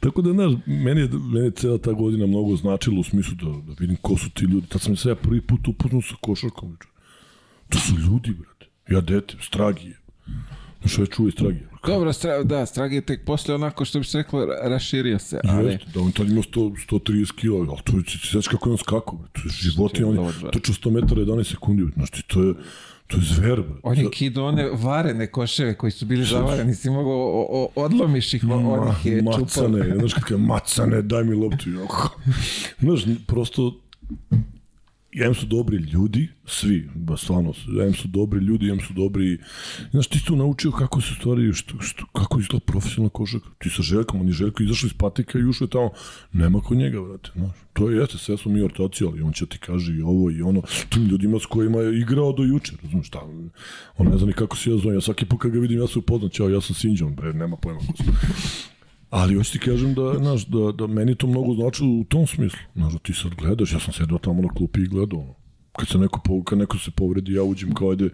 Tako 0.00 0.22
da, 0.22 0.32
znaš, 0.32 0.52
meni 0.66 1.00
je, 1.00 1.08
meni 1.32 1.46
je 1.46 1.50
cela 1.50 1.78
ta 1.78 1.92
godina 1.92 2.26
mnogo 2.26 2.56
značila 2.56 3.00
u 3.00 3.04
smislu 3.04 3.34
da, 3.34 3.60
da 3.66 3.74
vidim 3.78 3.96
ko 3.96 4.16
su 4.16 4.30
ti 4.30 4.44
ljudi. 4.44 4.66
Tad 4.66 4.80
sam 4.80 4.96
se 4.96 5.08
ja 5.08 5.14
prvi 5.14 5.40
put 5.40 5.68
upoznao 5.68 6.02
sa 6.02 6.14
košarkom. 6.20 6.76
To 7.68 7.78
su 7.78 7.94
ljudi, 7.98 8.30
brate. 8.30 8.66
Ja 8.88 9.00
dete, 9.00 9.36
stragi 9.40 9.86
je. 9.86 9.98
Znaš, 10.84 10.98
ovaj 10.98 11.06
čuva 11.06 11.28
iz 11.28 11.32
stragi. 11.34 11.58
Dobro, 11.86 12.12
stra, 12.12 12.42
da, 12.42 12.66
Stragi 12.66 12.94
je 12.94 13.00
tek 13.00 13.24
posle 13.24 13.54
onako 13.54 13.84
što 13.84 13.98
bi 13.98 14.04
se 14.04 14.18
reklo 14.18 14.40
ra- 14.40 14.68
raširio 14.68 15.18
se, 15.18 15.40
ali... 15.44 15.72
Jeste, 15.72 15.86
da 15.94 16.00
on 16.00 16.12
tad 16.12 16.28
imao 16.30 16.42
100, 16.42 16.86
130 16.90 17.32
kila, 17.34 17.58
ali 17.58 17.78
to 17.84 17.96
je, 17.96 18.02
sveći 18.22 18.48
kako 18.48 18.68
je 18.68 18.72
on 18.72 18.78
skakao, 18.78 19.18
to 19.32 19.40
je 19.44 19.50
životinja, 19.50 20.08
on 20.08 20.16
je 20.16 20.50
trčao 20.52 20.74
100 20.74 20.90
metara 20.90 21.20
11 21.20 21.50
sekundi, 21.50 21.84
znaš 21.94 22.10
ti, 22.10 22.22
to 22.26 22.42
je, 22.42 22.54
to 23.06 23.16
je 23.16 23.22
zver, 23.22 23.62
bre. 23.62 23.74
On 23.82 23.98
je 23.98 24.10
kido 24.10 24.44
one 24.44 24.70
varene 24.72 25.26
koševe 25.26 25.74
koji 25.74 25.92
su 25.92 26.06
bili 26.06 26.24
zavareni, 26.24 26.74
si 26.74 26.90
mogao 26.90 27.12
o, 27.12 27.46
o, 27.50 27.68
odlomiš 27.74 28.34
ih, 28.34 28.44
o, 28.50 28.54
on 28.54 28.88
ih 28.88 29.06
je 29.06 29.18
čupao. 29.18 29.40
macane, 29.40 29.98
znaš 29.98 30.14
kad 30.14 30.22
kaže, 30.22 30.38
macane, 30.40 31.02
daj 31.02 31.24
mi 31.24 31.34
loptu. 31.34 31.64
Znaš, 32.80 33.04
prosto, 33.26 33.80
em 35.22 35.34
su 35.34 35.46
dobri 35.46 35.76
ljudi, 35.76 36.28
svi, 36.46 36.90
ba 36.94 37.16
stvarno, 37.16 37.52
em 37.86 37.94
su 37.94 38.08
dobri 38.08 38.40
ljudi, 38.40 38.70
em 38.70 38.80
su 38.80 38.92
dobri, 38.92 39.38
znaš, 39.90 40.06
ti 40.06 40.18
si 40.18 40.24
tu 40.24 40.36
naučio 40.36 40.70
kako 40.70 41.00
se 41.00 41.14
stvari, 41.14 41.52
što, 41.52 41.80
što, 41.80 42.06
kako 42.06 42.40
izgleda 42.40 42.64
profesionalna 42.64 43.10
košarka. 43.10 43.48
Ti 43.58 43.70
sa 43.70 43.82
Željkom, 43.82 44.20
on 44.20 44.26
je 44.26 44.32
Željko 44.32 44.62
izašao 44.62 44.86
iz 44.86 44.92
patika 44.92 45.38
i 45.38 45.44
ušao 45.44 45.64
je 45.64 45.70
tamo, 45.70 45.90
nema 46.32 46.60
kod 46.60 46.76
njega, 46.76 47.00
vrate, 47.00 47.30
znaš. 47.34 47.52
To 47.72 47.90
je, 47.90 47.98
jeste, 47.98 48.18
sve 48.18 48.36
smo 48.36 48.52
mi 48.52 48.62
ortaci, 48.62 49.04
ali 49.04 49.22
on 49.22 49.32
će 49.32 49.46
ti 49.46 49.58
kaže 49.58 49.96
i 49.96 50.02
ovo 50.02 50.30
i 50.30 50.42
ono, 50.42 50.62
tim 50.88 51.04
ljudima 51.04 51.38
s 51.38 51.46
kojima 51.46 51.78
je 51.78 51.98
igrao 52.00 52.32
do 52.32 52.42
juče, 52.42 52.72
razumiješ, 52.82 53.06
šta, 53.06 53.20
on 53.96 54.06
ne 54.06 54.18
zna 54.18 54.26
ni 54.26 54.32
kako 54.32 54.56
se 54.56 54.70
ja 54.70 54.76
zovem, 54.76 54.96
ja 54.96 55.00
svaki 55.00 55.26
put 55.26 55.40
kad 55.40 55.50
ga 55.50 55.58
vidim, 55.58 55.80
ja 55.80 55.86
se 55.86 55.98
upoznam, 55.98 56.30
ćao, 56.30 56.48
ja 56.48 56.60
sam 56.60 56.74
Sinđan, 56.74 57.14
bre, 57.14 57.32
nema 57.32 57.56
pojma 57.56 57.80
ko 57.80 57.96
sam. 57.96 58.06
Ali 59.14 59.34
hoću 59.34 59.52
ti 59.52 59.58
kažem 59.58 59.94
da, 59.94 60.14
znaš, 60.18 60.46
da, 60.46 60.72
da 60.72 60.86
meni 60.86 61.14
to 61.14 61.26
mnogo 61.26 61.54
značilo 61.54 61.90
u 61.90 62.04
tom 62.04 62.26
smislu. 62.26 62.58
Znaš, 62.74 62.92
da 62.92 62.98
ti 62.98 63.12
sad 63.14 63.34
gledaš, 63.34 63.72
ja 63.72 63.80
sam 63.80 63.92
sedao 63.92 64.18
tamo 64.18 64.42
na 64.42 64.48
klupi 64.48 64.80
i 64.80 64.86
gledao. 64.86 65.34
Kad 65.72 65.88
se 65.88 65.98
neko, 65.98 66.42
kad 66.44 66.58
neko 66.58 66.78
se 66.78 66.90
povredi, 66.90 67.32
ja 67.32 67.42
uđem 67.42 67.74
kao 67.74 67.90
ajde, 67.90 68.10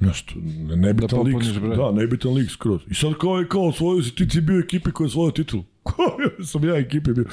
nešto, 0.00 0.34
ne, 0.36 0.76
nebitan 0.76 1.18
Da 1.18 1.22
lik. 1.22 1.36
Da, 1.76 1.92
nebitan 1.92 2.34
lik 2.34 2.50
skroz. 2.50 2.80
I 2.90 2.94
sad 2.94 3.14
kao 3.20 3.38
je 3.38 3.48
kao 3.48 3.66
osvojio 3.68 4.02
si, 4.02 4.14
ti 4.14 4.30
si 4.30 4.40
bio 4.40 4.58
ekipi 4.58 4.90
koja 4.90 5.04
je 5.04 5.08
osvojio 5.08 5.30
titul. 5.30 5.62
Kao 5.88 6.44
sam 6.44 6.64
ja 6.64 6.76
ekipi 6.76 7.12
bio. 7.12 7.24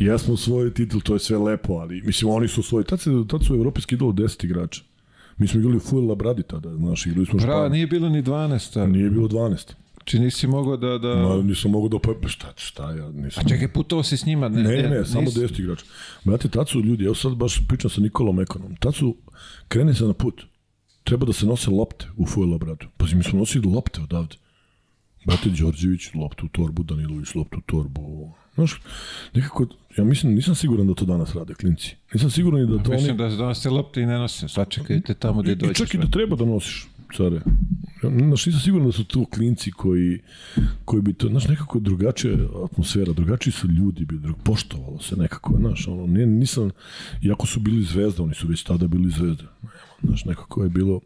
I 0.00 0.04
ja 0.04 0.18
smo 0.18 0.34
osvojili 0.34 0.74
titul, 0.74 1.00
to 1.00 1.14
je 1.14 1.18
sve 1.18 1.38
lepo, 1.38 1.72
ali 1.72 2.02
mislim 2.06 2.30
oni 2.30 2.48
su 2.48 2.60
osvojili. 2.60 2.86
Tad, 2.86 3.00
se, 3.00 3.10
tad 3.28 3.44
su 3.44 3.52
u 3.52 3.56
Evropi 3.56 3.80
skidalo 3.80 4.12
10 4.12 4.44
igrača. 4.44 4.82
Mi 5.38 5.46
smo 5.46 5.60
igrali 5.60 5.76
u 5.76 5.80
Fuel 5.80 6.08
Labradi 6.08 6.42
tada, 6.42 6.76
znaš, 6.76 7.06
igrali 7.06 7.26
smo 7.26 7.38
Bravo, 7.38 7.52
Španiju. 7.52 7.70
nije 7.70 7.86
bilo 7.86 8.08
ni 8.08 8.22
12, 8.22 8.80
a 8.82 8.86
Nije 8.86 9.10
bilo 9.10 9.28
12. 9.28 9.72
či 10.04 10.18
nisi 10.18 10.46
mogao 10.46 10.76
da... 10.76 10.98
da... 10.98 11.14
Ma, 11.16 11.42
nisam 11.42 11.70
mogao 11.70 11.88
da 11.88 11.98
pa 11.98 12.28
šta, 12.28 12.52
šta 12.56 12.90
ja 12.92 13.10
nisam. 13.10 13.42
A 13.46 13.48
čekaj, 13.48 13.72
putovao 13.72 14.02
si 14.02 14.16
s 14.16 14.26
njima? 14.26 14.48
Ne, 14.48 14.62
Ne, 14.62 14.82
ne, 14.82 14.88
ne, 14.88 15.04
samo 15.04 15.30
10 15.30 15.60
igrača. 15.60 15.84
Brate, 16.24 16.48
tad 16.48 16.68
su 16.68 16.80
ljudi, 16.80 17.04
evo 17.04 17.14
sad 17.14 17.34
baš 17.34 17.60
pričam 17.68 17.90
sa 17.90 18.00
Nikolom 18.00 18.40
Ekonom, 18.40 18.76
tad 18.76 18.94
su, 18.94 19.16
krene 19.68 19.94
se 19.94 20.04
na 20.04 20.12
put, 20.12 20.42
treba 21.04 21.26
da 21.26 21.32
se 21.32 21.46
nose 21.46 21.70
lopte 21.70 22.06
u 22.16 22.26
Fuela, 22.26 22.58
bratu. 22.58 22.86
Pazi, 22.96 23.16
mi 23.16 23.22
smo 23.22 23.38
nosili 23.38 23.68
lopte 23.68 24.00
odavde. 24.00 24.36
Brate 25.26 25.50
Đorđević, 25.50 26.14
loptu 26.14 26.46
u 26.46 26.48
torbu, 26.48 26.82
Danilović, 26.82 27.34
loptu 27.34 27.58
u 27.58 27.62
torbu. 27.66 28.32
Znaš, 28.54 28.80
nekako, 29.34 29.66
ja 29.98 30.04
mislim, 30.04 30.34
nisam 30.34 30.54
siguran 30.54 30.86
da 30.86 30.94
to 30.94 31.04
danas 31.04 31.34
rade 31.34 31.54
klinci. 31.54 31.96
Nisam 32.14 32.30
siguran 32.30 32.62
i 32.62 32.66
da 32.66 32.82
to 32.82 32.90
Mislim 32.90 33.10
oni... 33.10 33.18
da 33.18 33.30
se 33.30 33.36
donose 33.36 33.70
lopte 33.70 34.00
i 34.00 34.06
ne 34.06 34.18
nose. 34.18 34.48
Sačekajte 34.48 35.14
tamo 35.14 35.42
gde 35.42 35.52
I 35.52 35.54
dođeš. 35.54 35.78
čak 35.78 35.94
i 35.94 35.98
da 35.98 36.06
treba 36.06 36.36
da 36.36 36.44
nosiš, 36.44 36.88
care. 37.16 37.40
Znaš, 38.10 38.46
nisam 38.46 38.60
siguran 38.60 38.86
da 38.86 38.92
su 38.92 39.04
to 39.04 39.24
klinci 39.24 39.70
koji, 39.70 40.18
koji 40.84 41.02
bi 41.02 41.12
to, 41.12 41.28
znaš, 41.28 41.48
nekako 41.48 41.80
drugačija 41.80 42.34
atmosfera, 42.64 43.12
drugačiji 43.12 43.52
su 43.52 43.68
ljudi, 43.68 44.04
bi 44.04 44.18
drug, 44.18 44.36
poštovalo 44.44 44.98
se 45.00 45.16
nekako, 45.16 45.56
znaš, 45.58 45.88
ono, 45.88 46.06
nije, 46.06 46.26
nisam, 46.26 46.70
iako 47.22 47.46
su 47.46 47.60
bili 47.60 47.82
zvezda, 47.82 48.22
oni 48.22 48.34
su 48.34 48.48
već 48.48 48.62
tada 48.62 48.88
bili 48.88 49.10
zvezde, 49.10 49.44
znaš, 50.02 50.24
nekako 50.24 50.62
je 50.62 50.68
bilo, 50.68 51.00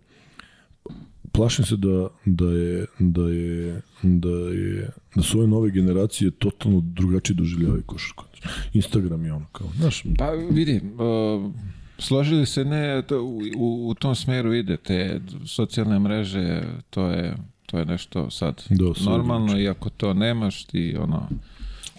plašim 1.32 1.64
se 1.64 1.76
da, 1.76 2.08
da 2.24 2.50
je, 2.50 2.86
da 2.98 3.22
je, 3.28 3.82
da 4.02 4.28
je, 4.28 4.90
da 5.14 5.22
su 5.22 5.38
ove 5.38 5.46
nove 5.46 5.70
generacije 5.70 6.30
totalno 6.30 6.80
drugačije 6.84 7.36
doživljavaju 7.36 7.82
košarku. 7.82 8.24
Instagram 8.72 9.24
je 9.24 9.32
ono 9.32 9.46
kao, 9.52 9.68
znaš, 9.76 10.04
Pa 10.18 10.30
vidi, 10.30 10.80
uh, 10.94 11.52
složili 11.98 12.46
se 12.46 12.64
ne, 12.64 13.02
to, 13.02 13.22
u, 13.22 13.88
u, 13.88 13.94
tom 13.94 14.14
smeru 14.14 14.54
ide, 14.54 14.76
te 14.76 15.20
socijalne 15.46 15.98
mreže, 15.98 16.62
to 16.90 17.06
je, 17.06 17.36
to 17.66 17.78
je 17.78 17.84
nešto 17.84 18.30
sad 18.30 18.62
Da, 18.70 18.94
sad 18.94 19.04
normalno 19.04 19.58
i 19.60 19.68
ako 19.68 19.90
to 19.90 20.14
nemaš 20.14 20.64
ti 20.64 20.96
ono, 21.00 21.28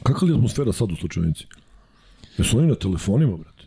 Kakva 0.03 0.26
li 0.26 0.31
je 0.31 0.35
atmosfera 0.35 0.73
sad 0.73 0.91
u 0.91 0.95
slučajnici? 0.95 1.45
Jesu 2.38 2.57
oni 2.57 2.67
na 2.67 2.76
telefonima, 2.76 3.38
brate? 3.38 3.63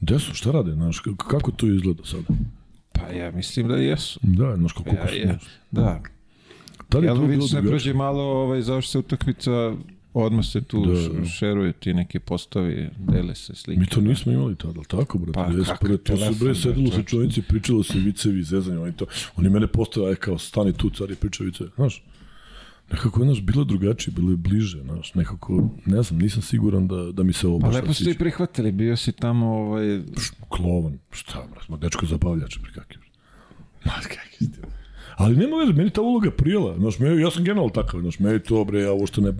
Gde 0.00 0.18
su, 0.18 0.34
šta 0.34 0.50
rade, 0.50 0.72
znaš, 0.72 1.02
kako 1.16 1.50
to 1.50 1.66
izgleda 1.66 2.04
sada? 2.04 2.26
pa 2.92 3.08
ja 3.08 3.30
mislim 3.30 3.68
da 3.68 3.76
jesu. 3.76 4.20
Da, 4.22 4.56
znaš 4.56 4.72
kako 4.72 4.90
Ja, 4.90 5.14
ja, 5.14 5.38
da, 5.70 6.02
Tad 6.88 7.02
je 7.02 7.08
to 7.08 7.14
bilo 7.14 7.28
ne 7.28 7.36
drugačije. 7.36 7.70
prođe 7.70 7.94
malo 7.94 8.22
ovaj, 8.22 8.62
završi 8.62 8.88
se 8.88 8.98
utakmica, 8.98 9.72
odmah 10.14 10.44
se 10.44 10.60
tu 10.60 10.86
Da, 10.86 10.92
da, 10.92 11.08
da. 11.08 11.24
šeruju 11.24 11.72
ti 11.72 11.94
neki 11.94 12.18
postovi, 12.18 12.90
dele 12.98 13.34
se 13.34 13.54
slike. 13.54 13.80
Mi 13.80 13.86
to 13.86 14.00
nismo 14.00 14.32
imali 14.32 14.56
tada, 14.56 14.72
ali 14.76 14.86
tako, 14.86 15.18
brate? 15.18 15.32
Pa, 15.32 15.58
Jes, 15.58 15.66
kako 15.66 15.86
to 15.86 15.96
se, 15.96 16.02
telefon, 16.04 16.34
bre, 16.40 16.54
sedelo 16.54 16.90
se 16.90 17.02
čovjeci, 17.02 17.42
pričalo 17.42 17.82
se 17.82 17.98
vicevi, 17.98 18.42
zezanje, 18.42 18.78
oni 18.78 18.92
to, 18.92 19.06
oni 19.36 19.50
mene 19.50 19.66
postave, 19.66 20.08
aj 20.08 20.14
kao, 20.14 20.38
stani 20.38 20.72
tu, 20.72 20.90
car 20.90 21.10
je 21.10 21.16
pričao 21.16 21.44
vicevi, 21.44 21.70
znaš? 21.76 22.04
Nekako 22.92 23.20
je, 23.20 23.24
znaš, 23.24 23.40
bilo 23.42 23.64
drugačije, 23.64 24.14
bilo 24.14 24.30
je 24.30 24.36
bliže, 24.36 24.82
znaš, 24.82 25.14
nekako, 25.14 25.68
ne 25.86 26.02
znam, 26.02 26.20
nisam 26.20 26.42
siguran 26.42 26.88
da, 26.88 27.12
da 27.12 27.22
mi 27.22 27.32
se 27.32 27.46
ovo 27.46 27.58
Pa 27.58 27.66
baš 27.66 27.74
lepo 27.74 27.94
ste 27.94 28.10
i 28.10 28.18
prihvatili, 28.18 28.72
bio 28.72 28.96
si 28.96 29.12
tamo, 29.12 29.46
ovaj, 29.46 30.00
Klovan, 30.48 30.98
šta, 31.10 31.46
brate, 31.50 31.66
ma 31.68 31.76
dečko 31.76 32.06
zabavljač, 32.06 32.58
bre, 32.58 32.72
kakav. 32.72 33.02
Ma, 33.84 33.92
kakav 33.92 34.48
ste. 34.48 34.81
Ali 35.16 35.36
nema 35.36 35.56
veze, 35.56 35.72
meni 35.72 35.90
ta 35.90 36.00
uloga 36.00 36.30
prijela, 36.30 36.76
znaš, 36.78 36.98
me, 36.98 37.20
ja 37.20 37.30
sam 37.30 37.44
general 37.44 37.70
takav, 37.70 38.00
znaš, 38.00 38.18
meni 38.18 38.40
to, 38.40 38.64
bre, 38.64 38.80
ja 38.80 38.92
ovo 38.92 39.06
što 39.06 39.20
ne, 39.20 39.32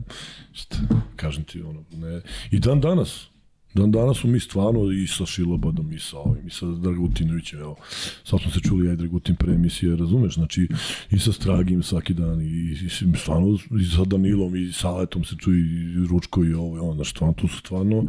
šta, 0.53 0.77
kažem 1.17 1.45
ti, 1.45 1.63
ono, 1.63 1.85
ne, 1.93 2.21
i 2.51 2.59
dan 2.59 2.81
danas, 2.81 3.29
dan 3.75 3.91
danas 3.91 4.19
smo 4.19 4.31
mi 4.31 4.41
stvarno 4.41 4.91
i 4.91 5.07
sa 5.07 5.27
Šilobadom, 5.27 5.93
i 5.93 5.99
sa 5.99 6.19
ovim, 6.19 6.47
i 6.47 6.51
sa 6.51 6.67
Dragutinovićem, 6.67 7.61
evo, 7.61 7.77
sad 8.25 8.41
smo 8.41 8.51
se 8.51 8.61
čuli, 8.61 8.93
i 8.93 8.97
Dragutin 8.97 9.37
pre 9.37 9.53
emisije, 9.53 9.97
razumeš, 9.97 10.35
znači, 10.35 10.69
i 11.11 11.19
sa 11.19 11.33
Stragim 11.33 11.83
svaki 11.83 12.15
dan, 12.15 12.41
i, 12.41 12.45
i, 12.45 12.87
i 12.87 13.17
stvarno, 13.17 13.59
i 13.81 13.85
sa 13.85 14.05
Danilom, 14.05 14.57
i 14.57 14.73
sa 14.73 14.89
Aletom 14.89 15.25
se 15.25 15.37
čuje, 15.39 15.59
i 15.59 16.07
Ručko, 16.11 16.45
i 16.45 16.55
ovo, 16.55 16.77
i 16.77 16.81
ono, 16.81 16.95
znaš, 16.95 17.11
stvarno, 17.11 17.35
to 17.35 17.49
su 17.49 17.59
stvarno, 17.59 18.07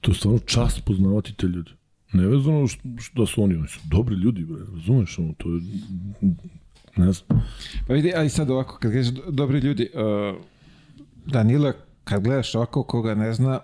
to 0.00 0.10
je 0.10 0.14
stvarno 0.14 0.38
čast 0.38 0.84
poznavati 0.84 1.34
te 1.34 1.46
ljude. 1.46 1.70
Nevezano 2.12 2.66
što, 2.66 2.82
što 3.00 3.20
da 3.20 3.26
su 3.26 3.42
oni, 3.42 3.54
oni 3.54 3.68
su 3.68 3.80
dobri 3.84 4.16
ljudi, 4.16 4.44
bre, 4.44 4.64
razumeš, 4.74 5.18
ono, 5.18 5.34
to 5.38 5.54
je, 5.54 5.60
ne 6.96 7.12
znam, 7.12 7.42
Pa 7.86 7.94
vidi, 7.94 8.12
ali 8.16 8.28
sad 8.28 8.50
ovako, 8.50 8.78
kad 8.78 8.92
kažeš 8.92 9.06
do- 9.08 9.22
dobri 9.28 9.58
ljudi, 9.58 9.88
uh, 9.94 10.36
Danila, 11.26 11.72
kad 12.04 12.22
gledaš 12.22 12.54
ovako 12.54 12.82
koga 12.82 13.14
ne 13.14 13.32
zna, 13.32 13.60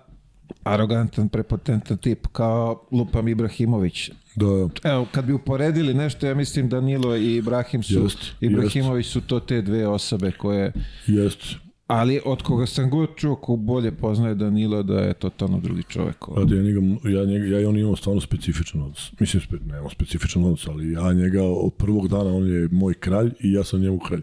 arogantan, 0.63 1.29
prepotentan 1.29 1.97
tip, 1.97 2.27
kao 2.27 2.83
Lupam 2.91 3.29
Ibrahimović. 3.29 4.11
da, 4.37 4.47
Evo, 4.85 5.07
kad 5.13 5.25
bi 5.25 5.33
uporedili 5.33 5.95
nešto, 5.95 6.27
ja 6.27 6.35
mislim 6.35 6.69
Danilo 6.69 7.17
i 7.17 7.37
Ibrahim 7.37 7.83
su, 7.83 8.03
Jest, 8.03 8.19
Ibrahimović 8.41 9.07
su 9.07 9.21
to 9.21 9.41
te 9.41 9.63
dve 9.63 9.87
osobe 9.89 10.33
koje, 10.33 10.73
jest, 11.07 11.39
ali 11.87 12.21
od 12.25 12.43
koga 12.43 12.67
sam 12.67 12.91
god 12.91 13.09
čuo 13.17 13.37
ko 13.37 13.57
bolje 13.57 13.93
poznaje 13.93 14.35
Danilo 14.35 14.83
da 14.83 15.01
je 15.01 15.15
totalno 15.15 15.61
drugi 15.61 15.83
čovek. 15.83 16.17
Radi, 16.37 16.57
ja, 16.57 16.63
njega, 16.63 16.81
ja, 17.05 17.25
njega, 17.25 17.47
ja 17.47 17.61
i 17.61 17.65
on 17.65 17.79
imamo 17.79 17.97
stvarno 17.97 18.21
specifičan 18.21 18.83
odnos. 18.83 19.13
Mislim, 19.21 19.43
spe, 19.43 19.57
nemamo 19.67 19.91
specifičan 19.91 20.45
odnos, 20.45 20.69
ali 20.69 20.93
ja 20.93 21.13
njega 21.13 21.43
od 21.43 21.73
prvog 21.75 22.09
dana, 22.09 22.31
on 22.31 22.47
je 22.47 22.69
moj 22.73 22.95
kralj 22.95 23.31
i 23.41 23.53
ja 23.53 23.65
sam 23.65 23.81
njemu 23.81 23.99
kralj. 23.99 24.23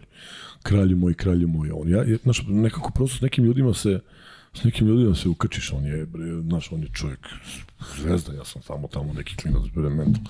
Kralj 0.62 0.90
je 0.90 0.96
moj, 0.96 1.14
kralj 1.14 1.40
je 1.40 1.46
moj. 1.46 1.70
On, 1.70 1.88
ja, 1.88 2.02
je, 2.02 2.18
znaš, 2.22 2.44
nekako 2.48 2.90
prosto 2.94 3.18
s 3.18 3.20
nekim 3.20 3.44
ljudima 3.44 3.74
se 3.74 4.00
s 4.54 4.64
nekim 4.64 4.86
ljudima 4.86 5.14
se 5.14 5.28
ukačiš, 5.28 5.72
on 5.72 5.84
je, 5.84 6.06
bre, 6.06 6.42
znaš, 6.42 6.72
on 6.72 6.82
je 6.82 6.88
čovjek 6.92 7.28
zvezda, 7.96 8.32
ja 8.32 8.44
sam 8.44 8.62
samo 8.62 8.88
tamo 8.88 9.12
neki 9.12 9.36
klinac, 9.36 9.62
bre, 9.74 9.90
mental. 9.90 10.22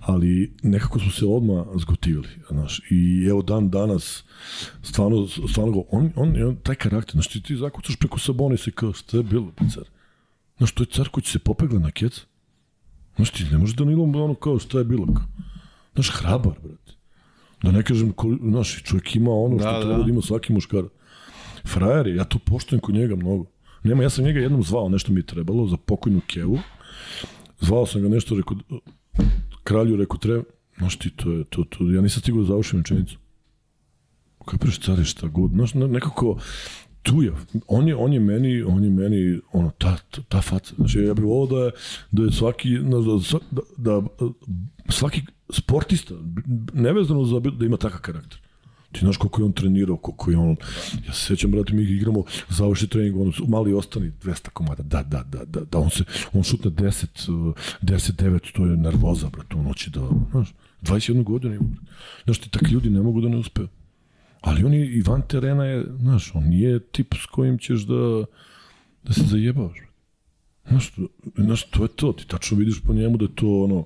Ali 0.00 0.52
nekako 0.62 0.98
smo 0.98 1.10
se 1.10 1.26
odmah 1.26 1.66
zgotivili, 1.76 2.28
znaš, 2.50 2.82
i 2.90 3.26
evo 3.30 3.42
dan 3.42 3.70
danas, 3.70 4.24
stvarno, 4.82 5.28
stvarno, 5.28 5.84
on, 5.90 6.12
on, 6.16 6.42
on, 6.48 6.56
taj 6.56 6.74
karakter, 6.74 7.12
znaš, 7.12 7.28
ti, 7.28 7.42
ti 7.42 7.56
zakucaš 7.56 7.96
preko 7.96 8.18
Sabonisa 8.18 8.70
i 8.70 8.72
kao, 8.72 8.92
šta 8.92 9.16
je 9.16 9.22
bilo, 9.22 9.52
car? 9.74 9.84
Znaš, 10.56 10.72
to 10.72 10.82
je 10.82 10.86
car 10.86 11.08
koji 11.08 11.24
se 11.24 11.38
popegla 11.38 11.78
na 11.78 11.90
kec. 11.90 12.20
Znaš, 13.16 13.30
ti 13.30 13.44
ne 13.52 13.58
možeš 13.58 13.76
Danilom 13.76 14.16
ono 14.16 14.34
kao 14.34 14.58
šta 14.58 14.78
je 14.78 14.84
bilo. 14.84 15.06
Kao. 15.06 15.24
Znaš, 15.94 16.10
hrabar, 16.10 16.52
brate. 16.62 16.92
Da 17.62 17.72
ne 17.72 17.82
kažem, 17.82 18.12
znaš, 18.42 18.82
čovjek 18.82 19.16
ima 19.16 19.30
ono 19.30 19.58
što 19.58 19.72
Da, 19.72 19.80
treba 19.80 19.98
da. 19.98 20.04
da 20.04 20.10
ima 20.10 20.22
svaki 20.22 20.52
muškar. 20.52 20.84
Frajer 21.66 22.06
je, 22.06 22.16
ja 22.16 22.24
to 22.24 22.38
poštujem 22.38 22.80
kod 22.80 22.94
njega 22.94 23.16
mnogo. 23.16 23.46
Nema, 23.84 24.02
ja 24.02 24.10
sam 24.10 24.24
njega 24.24 24.40
jednom 24.40 24.62
zvao, 24.62 24.88
nešto 24.88 25.12
mi 25.12 25.20
je 25.20 25.26
trebalo 25.26 25.66
za 25.66 25.76
pokojnu 25.76 26.20
kevu. 26.26 26.58
Zvao 27.60 27.86
sam 27.86 28.02
ga 28.02 28.08
nešto, 28.08 28.36
rekao, 28.36 28.56
kralju, 29.64 29.96
rekao, 29.96 30.18
treba, 30.18 30.42
znaš 30.78 30.96
ti, 30.98 31.10
to 31.10 31.32
je, 31.32 31.44
to, 31.44 31.64
to, 31.64 31.90
ja 31.90 32.00
nisam 32.00 32.20
stigao 32.20 32.40
da 32.40 32.46
završim 32.46 32.78
rečenicu. 32.78 33.16
Kapiraš, 34.46 34.80
care, 34.80 35.04
šta 35.04 35.28
god, 35.28 35.50
znaš, 35.50 35.74
ne- 35.74 35.88
nekako, 35.88 36.38
tu 37.02 37.22
je, 37.22 37.32
on 37.66 37.88
je, 37.88 37.96
on 37.96 38.12
je 38.12 38.20
meni, 38.20 38.62
on 38.62 38.84
je 38.84 38.90
meni, 38.90 39.40
ono, 39.52 39.70
ta, 39.78 39.96
ta, 40.10 40.22
ta 40.28 40.40
faca, 40.40 40.74
znači, 40.76 40.98
ja 40.98 41.14
bih 41.14 41.24
volao 41.24 41.46
da 41.46 41.64
je, 41.64 41.70
da 42.10 42.22
je 42.22 42.32
svaki, 42.32 42.78
da, 42.78 42.96
sva- 42.96 43.40
da, 43.50 43.62
da, 43.76 44.02
svaki 44.88 45.22
sportista, 45.50 46.14
nevezano 46.74 47.24
za 47.24 47.40
da 47.40 47.66
ima 47.66 47.76
takav 47.76 48.00
karakter. 48.00 48.40
Ti 48.94 49.00
znaš 49.00 49.16
koliko 49.16 49.40
je 49.40 49.44
on 49.44 49.52
trenirao, 49.52 49.96
koliko 49.96 50.30
je 50.30 50.38
on... 50.38 50.56
Ja 51.06 51.12
se 51.12 51.26
sećam, 51.26 51.50
brate, 51.50 51.72
mi 51.72 51.82
igramo 51.82 52.24
završi 52.48 52.86
trening, 52.86 53.20
on 53.20 53.32
mali 53.48 53.74
ostani 53.74 54.12
200 54.22 54.48
komada, 54.48 54.82
da, 54.82 55.02
da, 55.02 55.22
da, 55.22 55.44
da, 55.44 55.60
da, 55.60 55.78
on 55.78 55.90
se, 55.90 56.04
on 56.32 56.42
šutne 56.42 56.70
10, 56.70 57.48
uh, 57.48 57.54
10, 57.82 58.12
9, 58.12 58.52
to 58.52 58.66
je 58.66 58.76
nervoza, 58.76 59.28
brate, 59.28 59.56
on 59.56 59.64
hoće 59.64 59.90
da, 59.90 60.08
znaš, 60.30 60.54
21 60.82 61.22
godinu 61.22 61.54
ima. 61.54 61.64
Znaš, 62.24 62.38
ti 62.38 62.50
takvi 62.50 62.70
ljudi 62.70 62.90
ne 62.90 63.02
mogu 63.02 63.20
da 63.20 63.28
ne 63.28 63.36
uspeju. 63.36 63.68
Ali 64.40 64.64
on 64.64 64.74
je, 64.74 64.86
i 64.86 65.02
van 65.02 65.22
terena 65.22 65.64
je, 65.64 65.86
znaš, 66.00 66.30
on 66.34 66.44
nije 66.44 66.80
tip 66.80 67.14
s 67.14 67.26
kojim 67.26 67.58
ćeš 67.58 67.80
da, 67.80 68.24
da 69.04 69.12
se 69.12 69.22
zajebavaš. 69.24 69.78
Znaš, 70.68 70.92
znaš, 71.36 71.62
to 71.70 71.82
je 71.82 71.88
to, 71.88 72.12
ti 72.12 72.28
tačno 72.28 72.58
vidiš 72.58 72.80
po 72.80 72.92
njemu 72.94 73.16
da 73.16 73.28
to 73.28 73.62
ono, 73.64 73.84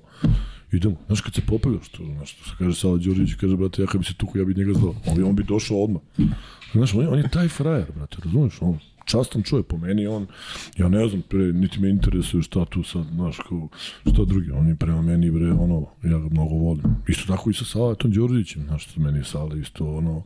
idemo, 0.71 0.95
znaš 1.07 1.21
kad 1.21 1.33
se 1.33 1.41
popeljaš, 1.41 1.89
to, 1.89 2.03
znaš, 2.15 2.33
to 2.33 2.43
se 2.43 2.51
kaže 2.57 2.79
Sala 2.79 2.97
Đorđević, 2.97 3.33
kaže, 3.33 3.57
brate, 3.57 3.81
ja 3.81 3.87
kad 3.87 4.01
bi 4.01 4.05
se 4.05 4.13
tuku, 4.13 4.37
ja 4.37 4.45
bi 4.45 4.55
njega 4.55 4.73
znao, 4.73 4.95
on 5.07 5.23
on 5.23 5.35
bi 5.35 5.43
došao 5.43 5.83
odmah. 5.83 6.01
Znaš, 6.73 6.93
on 6.93 7.01
je, 7.01 7.09
on 7.09 7.17
je 7.17 7.29
taj 7.29 7.47
frajer, 7.47 7.91
brate, 7.95 8.17
razumiješ, 8.23 8.61
on, 8.61 8.79
častan 9.05 9.43
čovjek 9.43 9.67
po 9.67 9.77
meni, 9.77 10.07
on, 10.07 10.27
ja 10.77 10.89
ne 10.89 11.07
znam, 11.07 11.21
pre, 11.21 11.53
niti 11.53 11.79
me 11.79 11.89
interesuje 11.89 12.43
šta 12.43 12.65
tu 12.65 12.83
sad, 12.83 13.05
znaš, 13.13 13.37
kao, 13.49 13.67
šta 14.01 14.25
drugi, 14.25 14.51
on 14.51 14.67
je 14.67 14.75
prema 14.75 15.01
meni, 15.01 15.31
bre, 15.31 15.51
ono, 15.51 15.85
ja 16.03 16.19
ga 16.19 16.29
mnogo 16.29 16.55
volim. 16.55 16.83
Isto 17.07 17.33
tako 17.33 17.49
i 17.49 17.53
sa 17.53 17.65
Salatom 17.65 18.11
Đorđevićem, 18.11 18.63
znaš, 18.67 18.95
meni 18.95 19.17
je 19.17 19.23
Sala 19.23 19.55
isto, 19.55 19.95
ono, 19.95 20.23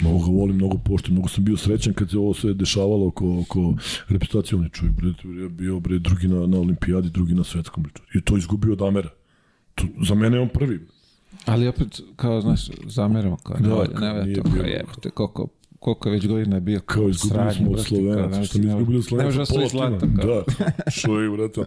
mnogo 0.00 0.18
ga 0.18 0.30
volim, 0.32 0.56
mnogo 0.56 0.78
poštujem, 0.78 1.14
mnogo 1.14 1.28
sam 1.28 1.44
bio 1.44 1.56
srećan 1.56 1.94
kad 1.94 2.10
se 2.10 2.18
ovo 2.18 2.34
sve 2.34 2.54
dešavalo 2.54 3.06
oko, 3.06 3.40
oko 3.40 3.74
reprezentacije, 4.08 4.58
on 4.58 4.64
je 4.64 4.70
čovjek, 4.70 4.94
bre, 4.96 5.48
bio, 5.48 5.80
bre, 5.80 5.98
drugi 5.98 6.28
na, 6.28 6.46
na 6.46 6.58
olimpijadi, 6.58 7.10
drugi 7.10 7.34
na 7.34 7.44
svetskom, 7.44 7.82
bre, 7.82 7.92
i 8.14 8.20
to 8.20 8.36
izgubio 8.36 8.72
od 8.72 8.82
Amera. 8.82 9.10
Za 10.08 10.14
mene 10.14 10.36
je 10.36 10.40
on 10.40 10.48
prvi. 10.48 10.80
Ali 11.44 11.68
opet, 11.68 12.00
kao, 12.16 12.40
znaš, 12.40 12.68
zameramo, 12.86 13.36
kao, 13.36 13.56
ne 13.60 13.68
Da, 13.68 14.14
ne 14.14 14.24
nije 14.24 14.36
to, 14.36 14.42
kao 14.42 14.64
jebate, 14.64 15.10
koliko, 15.10 15.48
koliko 15.78 16.08
je 16.08 16.12
već 16.12 16.26
godina 16.26 16.56
je 16.56 16.60
bio 16.60 16.80
Kao 16.80 17.08
izgubili 17.08 17.54
smo 17.54 17.70
od 17.70 17.86
Slovenaca, 17.86 18.44
što 18.44 18.58
mi 18.58 18.66
izgubili 18.66 18.96
od 18.98 19.02
Ne 19.02 19.02
Slovenaca, 19.02 19.54
pola 19.54 19.68
zlato, 19.68 20.06
tima. 20.06 20.22
kao. 20.22 20.26
Da, 20.58 20.90
što 20.90 21.20
je, 21.20 21.30
brate. 21.30 21.60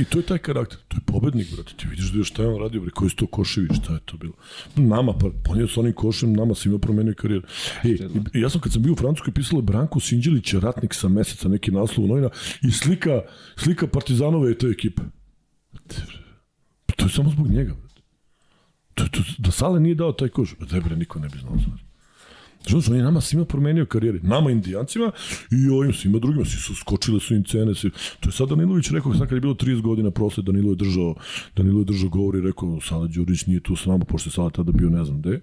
I 0.00 0.04
to 0.04 0.18
je 0.18 0.22
taj 0.22 0.38
karakter, 0.38 0.78
to 0.88 0.96
je 0.96 1.00
pobednik, 1.06 1.54
brate. 1.54 1.72
Ti 1.76 1.86
vidiš 1.90 2.12
da 2.12 2.18
je 2.18 2.24
šta 2.24 2.42
je 2.42 2.48
on 2.48 2.60
radio, 2.60 2.80
bre, 2.80 2.90
koji 2.90 3.10
su 3.10 3.16
to 3.16 3.26
koševi, 3.26 3.68
šta 3.82 3.92
je 3.92 4.00
to 4.04 4.16
bilo. 4.16 4.32
Nama, 4.76 5.12
pa 5.12 5.26
ponio 5.44 5.68
s 5.68 5.76
onim 5.76 5.92
košem, 5.92 6.32
nama 6.32 6.54
svima 6.54 6.78
promenio 6.78 7.14
karijer. 7.14 7.42
I, 7.84 7.98
ja 8.40 8.48
sam 8.48 8.60
kad 8.60 8.72
sam 8.72 8.82
bio 8.82 8.92
u 8.92 8.96
Francuskoj 8.96 9.34
pisalo 9.34 9.58
je 9.58 9.62
Branko 9.62 10.00
Sinđelić, 10.00 10.54
ratnik 10.54 10.94
sa 10.94 11.08
meseca, 11.08 11.48
neki 11.48 11.70
naslov 11.70 12.06
novina, 12.06 12.30
i 12.62 12.70
slika, 12.70 13.20
slika 13.56 13.86
Partizanove 13.86 14.52
i 14.52 14.58
te 14.58 14.66
ekipe. 14.66 15.02
Pa 15.72 15.78
To 16.98 17.04
je 17.04 17.10
samo 17.10 17.30
zbog 17.30 17.48
njega, 17.48 17.74
brate. 17.74 18.00
To, 18.94 19.04
to, 19.08 19.20
da 19.38 19.50
Sale 19.50 19.80
nije 19.80 19.94
dao 19.94 20.12
taj 20.12 20.28
koš, 20.28 20.56
da 20.58 20.80
bre, 20.80 20.96
niko 20.96 21.18
ne 21.18 21.28
bi 21.28 21.38
znao 21.38 21.56
za 21.56 21.88
Znaš, 22.66 22.88
on 22.88 22.96
je 22.96 23.02
nama 23.02 23.20
svima 23.20 23.44
promenio 23.44 23.86
karijere. 23.86 24.18
Nama 24.22 24.50
indijancima 24.50 25.12
i 25.50 25.68
ovim 25.70 25.92
svima 25.92 26.18
drugima. 26.18 26.44
Svi 26.44 26.60
su 26.60 26.74
skočile 26.74 27.20
su 27.20 27.34
im 27.34 27.44
cene. 27.44 27.74
Svi. 27.74 27.90
To 28.20 28.28
je 28.28 28.32
sad 28.32 28.48
Danilović 28.48 28.90
rekao, 28.90 29.14
sad 29.14 29.28
kad 29.28 29.32
je 29.32 29.40
bilo 29.40 29.54
30 29.54 29.80
godina 29.80 30.10
prosle, 30.10 30.42
Danilo 30.42 30.70
je 30.70 30.76
držao, 30.76 31.14
Danilo 31.56 31.78
je 31.78 31.84
držao 31.84 32.08
govor 32.08 32.36
i 32.36 32.40
rekao, 32.40 32.80
Sala 32.80 33.06
Đurić 33.06 33.46
nije 33.46 33.60
tu 33.60 33.76
s 33.76 33.86
nama, 33.86 34.04
pošto 34.04 34.28
je 34.28 34.32
Sala 34.32 34.50
tada 34.50 34.72
bio 34.72 34.90
ne 34.90 35.04
znam 35.04 35.20
gde. 35.20 35.40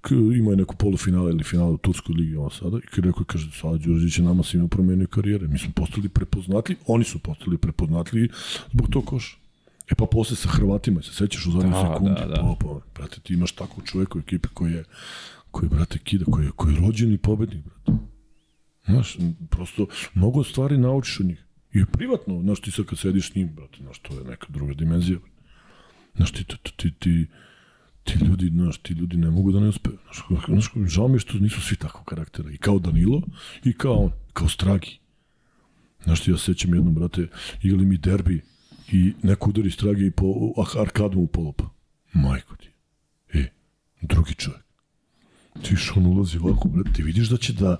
K, 0.00 0.14
ima 0.14 0.50
je 0.50 0.56
neku 0.56 0.76
polufinale 0.76 1.30
ili 1.30 1.44
finale 1.44 1.70
u 1.70 1.78
Turskoj 1.78 2.14
ligi 2.14 2.36
on 2.36 2.50
sada. 2.50 2.78
I 2.78 2.86
kad 2.86 3.04
rekao, 3.04 3.24
kaže, 3.24 3.50
Sala 3.60 3.76
Đurić 3.76 4.18
je 4.18 4.24
nama 4.24 4.42
svima 4.42 4.68
promenio 4.68 5.06
karijere. 5.06 5.48
Mi 5.48 5.58
smo 5.58 5.72
postali 5.76 6.08
prepoznatljivi, 6.08 6.80
oni 6.86 7.04
su 7.04 7.18
postali 7.18 7.58
prepoznatljivi 7.58 8.28
zbog 8.72 8.88
tog 8.90 9.04
koša. 9.04 9.43
E 9.90 9.94
pa 9.94 10.06
posle 10.06 10.36
sa 10.36 10.48
Hrvatima, 10.48 11.02
se 11.02 11.12
sećaš 11.12 11.46
u 11.46 11.50
zadnjoj 11.50 11.70
Da, 11.70 11.80
sekundi, 11.92 12.20
da, 12.20 12.26
da. 12.26 12.34
pa, 12.34 12.56
pa, 12.60 12.80
brate, 12.94 13.20
ti 13.20 13.34
imaš 13.34 13.52
takvog 13.52 13.86
čoveka 13.86 14.18
u 14.18 14.20
ekipi 14.20 14.48
koji 14.54 14.72
je, 14.72 14.84
koji, 15.50 15.68
brate, 15.68 15.98
kida, 15.98 16.24
koji 16.24 16.44
je, 16.44 16.50
koji 16.56 16.74
je 16.74 16.80
rođeni 16.80 17.18
pobednik, 17.18 17.64
brate. 17.64 18.02
Znaš, 18.86 19.16
prosto, 19.50 19.86
mnogo 20.14 20.44
stvari 20.44 20.78
naučiš 20.78 21.20
od 21.20 21.26
njih. 21.26 21.44
I 21.72 21.84
privatno, 21.92 22.40
znaš, 22.42 22.60
ti 22.60 22.70
sad 22.70 22.84
kad 22.86 22.98
sediš 22.98 23.30
s 23.32 23.34
njim, 23.34 23.48
brate, 23.56 23.78
znaš, 23.82 23.98
to 23.98 24.18
je 24.18 24.24
neka 24.24 24.46
druga 24.48 24.74
dimenzija. 24.74 25.18
brate. 25.18 25.34
Znaš, 26.16 26.32
ti, 26.32 26.44
ti, 26.44 26.56
ti, 26.76 26.90
ti, 26.98 27.26
ti 28.04 28.24
ljudi, 28.24 28.48
znaš, 28.48 28.78
ti 28.78 28.92
ljudi 28.92 29.16
ne 29.16 29.30
mogu 29.30 29.52
da 29.52 29.60
ne 29.60 29.68
uspeju. 29.68 29.98
Znaš, 30.04 30.46
znaš, 30.48 30.72
žao 30.86 31.08
mi 31.08 31.14
je 31.14 31.18
što 31.18 31.38
nisu 31.38 31.60
svi 31.60 31.76
takvog 31.76 32.04
karaktera. 32.04 32.50
I 32.50 32.56
kao 32.56 32.78
Danilo, 32.78 33.22
i 33.64 33.72
kao 33.72 33.94
on, 33.94 34.10
kao 34.32 34.48
Stragi. 34.48 34.98
Znaš 36.04 36.20
ti, 36.20 36.30
ja 36.30 36.36
se 36.36 36.44
sećam 36.44 36.74
jednom, 36.74 36.94
brate, 36.94 37.28
igrali 37.62 37.86
mi 37.86 37.96
derbi 37.98 38.42
i 38.94 39.12
neko 39.22 39.50
udari 39.50 39.70
Stragi 39.70 40.10
po 40.10 40.52
ah, 40.56 40.80
arkadom 40.80 41.22
u 41.22 41.26
polopa. 41.26 41.64
Majko 42.12 42.56
ti. 42.56 42.70
E, 43.32 43.50
drugi 44.02 44.34
čovjek. 44.34 44.64
Ti 45.62 45.70
viš 45.70 45.92
on 45.96 46.06
ulazi 46.06 46.38
ovako, 46.38 46.68
brate, 46.68 46.92
ti 46.92 47.02
vidiš 47.02 47.28
da 47.28 47.36
će 47.36 47.52
da, 47.52 47.76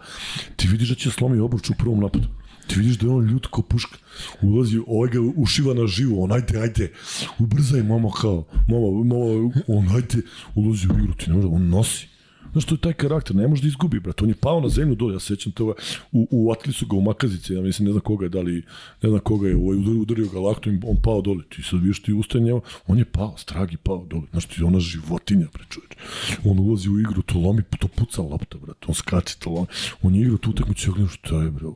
ti 0.56 0.68
vidiš 0.68 0.88
da 0.88 0.94
će 0.94 1.10
slomi 1.10 1.38
obruč 1.38 1.70
u 1.70 1.74
prvom 1.78 2.00
napadu. 2.00 2.28
Ti 2.66 2.78
vidiš 2.78 2.98
da 2.98 3.06
je 3.06 3.12
on 3.12 3.26
ljut 3.26 3.46
ko 3.46 3.62
puška. 3.62 3.98
Ulazi, 4.42 4.80
ovaj 4.86 5.10
ga 5.10 5.20
ušiva 5.36 5.74
na 5.74 5.86
živo, 5.86 6.24
on 6.24 6.32
ajde, 6.32 6.58
ajde, 6.58 6.92
ubrzaj 7.38 7.82
mama 7.82 8.10
kao, 8.10 8.46
mama, 8.68 8.90
mama, 8.90 9.50
on 9.68 9.96
ajde, 9.96 10.22
ulazi 10.54 10.88
u 10.88 10.98
igru, 10.98 11.14
ti 11.14 11.30
ne 11.30 11.36
može, 11.36 11.48
on 11.48 11.68
nosi. 11.68 12.08
Znaš, 12.54 12.64
to 12.64 12.74
je 12.74 12.78
taj 12.78 12.92
karakter, 12.92 13.36
ne 13.36 13.48
može 13.48 13.62
da 13.62 13.68
izgubi, 13.68 14.00
brate. 14.00 14.24
On 14.24 14.30
je 14.30 14.34
pao 14.40 14.60
na 14.60 14.68
zemlju 14.68 14.94
dole, 14.94 15.14
ja 15.14 15.20
se 15.20 15.26
sećam 15.26 15.52
toga, 15.52 15.72
u, 16.12 16.28
u 16.30 16.52
Atli 16.52 16.72
su 16.72 16.86
ga 16.86 16.96
u 16.96 17.00
Makazici, 17.00 17.54
ja 17.54 17.60
mislim, 17.60 17.86
ne 17.86 17.92
znam 17.92 18.00
koga 18.00 18.26
je, 18.26 18.28
da 18.28 18.40
li, 18.40 18.62
ne 19.02 19.08
znam 19.08 19.20
koga 19.20 19.48
je, 19.48 19.56
ovaj, 19.56 19.76
udario, 19.76 20.00
udario 20.00 20.28
ga 20.28 20.40
laktom, 20.40 20.80
on 20.86 20.96
pao 21.02 21.20
dole. 21.20 21.42
Ti 21.48 21.62
sad 21.62 21.80
vidiš, 21.80 22.02
ti 22.02 22.12
ustaje 22.12 22.44
njema, 22.44 22.60
on 22.86 22.98
je 22.98 23.04
pao, 23.04 23.34
stragi 23.36 23.76
pao 23.76 24.06
dole. 24.10 24.26
Znaš, 24.30 24.44
ti 24.44 24.60
je 24.60 24.64
ona 24.64 24.80
životinja, 24.80 25.46
bre, 25.52 25.64
čoveče. 25.68 25.96
On 26.44 26.58
ulazi 26.58 26.88
u 26.90 27.00
igru, 27.00 27.22
to 27.22 27.38
lomi, 27.38 27.62
to 27.78 27.88
puca 27.88 28.22
lopta, 28.22 28.58
brate. 28.58 28.86
On 28.86 28.94
skače, 28.94 29.36
to 29.38 29.50
lomi. 29.50 29.66
On 30.02 30.14
je 30.14 30.20
igrao 30.20 30.38
tu 30.38 30.50
utakmicu, 30.50 30.90
ja 30.90 30.94
gledam 30.94 31.08
šta 31.08 31.42
je, 31.42 31.50
bre. 31.50 31.66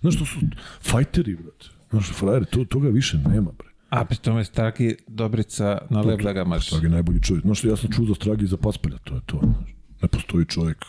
Znaš, 0.00 0.18
to 0.18 0.26
su 0.26 0.38
fajteri, 0.82 1.34
brate. 1.34 1.66
Znaš, 1.90 2.12
frajeri, 2.12 2.46
to, 2.50 2.64
toga 2.64 2.88
više 2.88 3.18
nema, 3.18 3.50
bre. 3.58 3.68
A 3.90 4.04
pri 4.04 4.18
tome 4.18 4.44
Straki 4.44 4.96
Dobrica 5.08 5.78
na 5.90 6.00
lep 6.00 6.22
da 6.22 6.32
ga 6.32 6.44
maš. 6.44 6.66
Stragi 6.66 6.88
najbolji 6.88 7.22
čovjek. 7.22 7.44
Znaš 7.44 7.58
što 7.58 7.68
ja 7.68 7.76
sam 7.76 7.92
čuo 7.92 8.06
za 8.06 8.14
Stragi 8.14 8.44
i 8.44 8.48
za 8.48 8.56
Paspalja, 8.56 8.98
to 8.98 9.14
je 9.14 9.20
to. 9.26 9.40
Znaš. 9.42 9.75
Ne 10.02 10.08
postoji 10.08 10.44
čovjek 10.44 10.84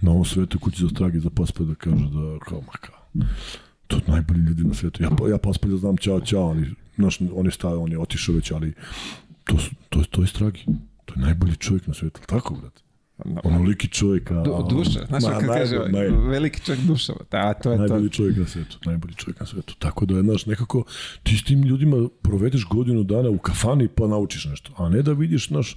na 0.00 0.10
ovom 0.10 0.24
svetu 0.24 0.58
koji 0.58 0.72
će 0.72 0.82
za 0.82 0.88
Stragi 0.88 1.20
za 1.20 1.30
Paspalja 1.30 1.68
da 1.68 1.74
kaže 1.74 2.04
da 2.04 2.38
kao, 2.38 2.60
ma 2.60 2.72
kao, 2.80 3.24
to 3.86 4.00
najbolji 4.06 4.40
ljudi 4.40 4.64
na 4.64 4.74
svetu. 4.74 5.02
Ja, 5.02 5.10
ja 5.30 5.38
Paspalja 5.38 5.76
znam, 5.76 5.96
čao, 5.96 6.20
čao, 6.20 6.42
ali, 6.42 6.74
znaš, 6.96 7.18
on 7.34 7.46
je 7.46 7.52
stavio, 7.52 7.82
on 7.82 7.92
je 7.92 7.98
otišao 7.98 8.34
već, 8.34 8.50
ali 8.50 8.74
to, 9.44 9.56
to, 9.88 10.02
to 10.10 10.20
je 10.20 10.26
Stragi. 10.26 10.64
To 11.04 11.14
je 11.14 11.20
najbolji 11.20 11.56
čovjek 11.56 11.86
na 11.86 11.94
svetu, 11.94 12.20
tako, 12.26 12.54
brate? 12.54 12.87
Onoliki 13.44 13.88
čovjek, 13.88 14.30
a... 14.30 14.42
Du, 14.42 14.66
duša, 14.70 15.00
znaš 15.08 15.22
Ma, 15.22 15.30
kako 15.30 15.46
kaže, 15.46 15.76
najbolji. 15.78 16.28
veliki 16.28 16.60
čovjek 16.64 16.84
duša. 16.84 17.12
A 17.30 17.54
to 17.54 17.72
je 17.72 17.76
to. 17.76 17.80
Najbolji 17.80 18.10
čovjek 18.10 18.36
na 18.36 18.46
svetu, 18.46 18.78
najbolji 18.86 19.14
čovjek 19.14 19.40
na 19.40 19.46
svetu. 19.46 19.74
Tako 19.78 20.06
da 20.06 20.22
znaš, 20.22 20.46
nekako 20.46 20.84
ti 21.22 21.36
s 21.36 21.44
tim 21.44 21.62
ljudima 21.62 22.08
provedeš 22.22 22.64
godinu 22.64 23.02
dana 23.02 23.30
u 23.30 23.38
kafani 23.38 23.88
pa 23.88 24.06
naučiš 24.06 24.44
nešto. 24.44 24.72
A 24.76 24.88
ne 24.88 25.02
da 25.02 25.12
vidiš, 25.12 25.50
naš 25.50 25.76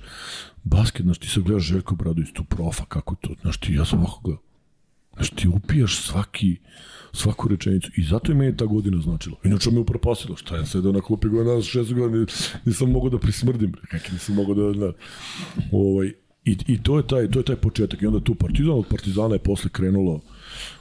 basket, 0.63 1.03
znaš, 1.03 1.17
ti 1.17 1.27
sad 1.27 1.43
gledaš 1.43 1.63
Željko 1.63 1.95
Bradović, 1.95 2.29
tu 2.33 2.43
profa, 2.43 2.85
kako 2.85 3.15
to, 3.15 3.29
znaš, 3.41 3.57
ti, 3.57 3.73
ja 3.73 3.85
sam 3.85 3.99
ovako 3.99 4.19
gledao. 4.23 4.43
Znaš, 5.15 5.29
ti 5.29 5.47
upijaš 5.47 5.97
svaki, 5.97 6.57
svaku 7.13 7.47
rečenicu. 7.47 7.91
I 7.97 8.03
zato 8.03 8.31
je 8.31 8.35
meni 8.35 8.57
ta 8.57 8.65
godina 8.65 9.01
značila. 9.01 9.35
Inače 9.43 9.71
me 9.71 9.79
upropasilo. 9.79 10.35
Šta 10.35 10.55
ja 10.55 10.65
sedeo 10.65 10.91
na 10.91 11.01
klupi 11.01 11.27
godina, 11.27 11.61
šest 11.61 11.93
godina, 11.93 12.25
nisam 12.65 12.91
mogao 12.91 13.09
da 13.09 13.19
prismrdim. 13.19 13.73
Kako 13.91 14.05
nisam 14.11 14.35
mogao 14.35 14.55
da, 14.55 14.79
da, 14.79 14.93
ovaj, 15.71 16.11
I, 16.45 16.57
I 16.67 16.83
to 16.83 16.97
je 16.97 17.07
taj 17.07 17.27
to 17.31 17.39
je 17.39 17.45
taj 17.45 17.55
početak 17.55 18.01
i 18.01 18.07
onda 18.07 18.19
tu 18.19 18.35
Partizan 18.35 18.73
od 18.73 18.87
Partizana 18.87 19.35
je 19.35 19.39
posle 19.39 19.69
krenulo 19.69 20.19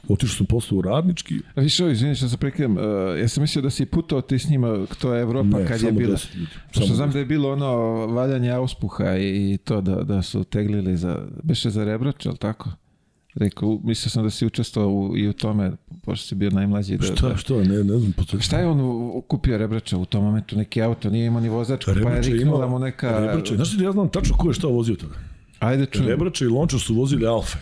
otišao 0.09 0.37
sam 0.37 0.47
posle 0.47 0.79
u 0.79 0.83
Radnički 0.83 1.41
A 1.55 1.61
Više, 1.61 1.85
ovo, 1.85 1.93
izvini 1.93 2.15
što 2.15 2.29
se 2.29 2.37
prekidam, 2.37 2.77
uh, 2.77 2.83
ja 3.21 3.29
sam 3.29 3.43
mislio 3.43 3.63
da 3.63 3.71
si 3.71 3.87
putovao 3.87 4.23
ti 4.23 4.39
s 4.39 4.49
njima, 4.49 4.87
to 5.01 5.15
je 5.15 5.23
Evropa 5.23 5.59
Ne, 5.59 5.67
kad 5.67 5.83
je 5.83 5.93
bila. 5.93 6.17
10 6.17 6.37
ljudi. 6.37 6.51
Pošto 6.69 6.85
Samo 6.85 6.95
znam 6.95 7.11
10. 7.11 7.13
da 7.13 7.19
je 7.19 7.25
bilo 7.25 7.53
ono 7.53 7.77
valjanje 8.07 8.51
auspuha 8.51 9.17
i, 9.17 9.53
i 9.53 9.59
to 9.59 9.81
da, 9.81 9.95
da 9.95 10.23
su 10.23 10.45
teglili 10.45 10.97
za, 10.97 11.27
beše 11.43 11.71
za 11.71 11.85
rebrač, 11.85 12.27
ali 12.27 12.37
tako? 12.37 12.71
Rekao, 13.35 13.81
mislio 13.85 14.11
sam 14.11 14.25
da 14.25 14.31
si 14.31 14.47
učestvovao 14.47 14.93
u, 14.93 15.17
i 15.17 15.29
u 15.29 15.33
tome, 15.33 15.73
pošto 16.03 16.27
si 16.27 16.35
bio 16.35 16.51
najmlađi. 16.51 16.97
Da, 16.97 17.07
šta 17.07 17.29
da. 17.29 17.37
šta 17.37 17.55
ne 17.55 17.85
ne 17.85 17.99
znam 17.99 18.13
po 18.13 18.41
Šta 18.41 18.59
je 18.59 18.67
on 18.67 19.23
kupio 19.29 19.59
rebrača 19.59 19.99
u 19.99 20.05
tom 20.05 20.25
momentu? 20.25 20.57
Neki 20.57 20.83
auto, 20.83 21.11
nije 21.11 21.27
imao 21.27 21.41
ni 21.41 21.49
vozačku, 21.49 21.91
pa 22.03 22.11
je 22.11 22.23
riknula 22.23 22.69
mu 22.69 22.79
neka... 22.79 23.19
Rebrače, 23.19 23.57
znaš 23.57 23.71
ti 23.71 23.77
da 23.77 23.85
ja 23.85 23.93
znam 23.93 24.09
tačno 24.09 24.37
ko 24.37 24.49
je 24.49 24.55
šta 24.55 24.67
vozio 24.67 24.97
tada 24.97 25.15
Ajde 25.61 25.87
čujem. 25.87 26.09
Rebrače 26.09 26.45
i 26.45 26.49
Lončar 26.49 26.81
su 26.81 26.95
vozili 26.95 27.27
Alfe 27.27 27.59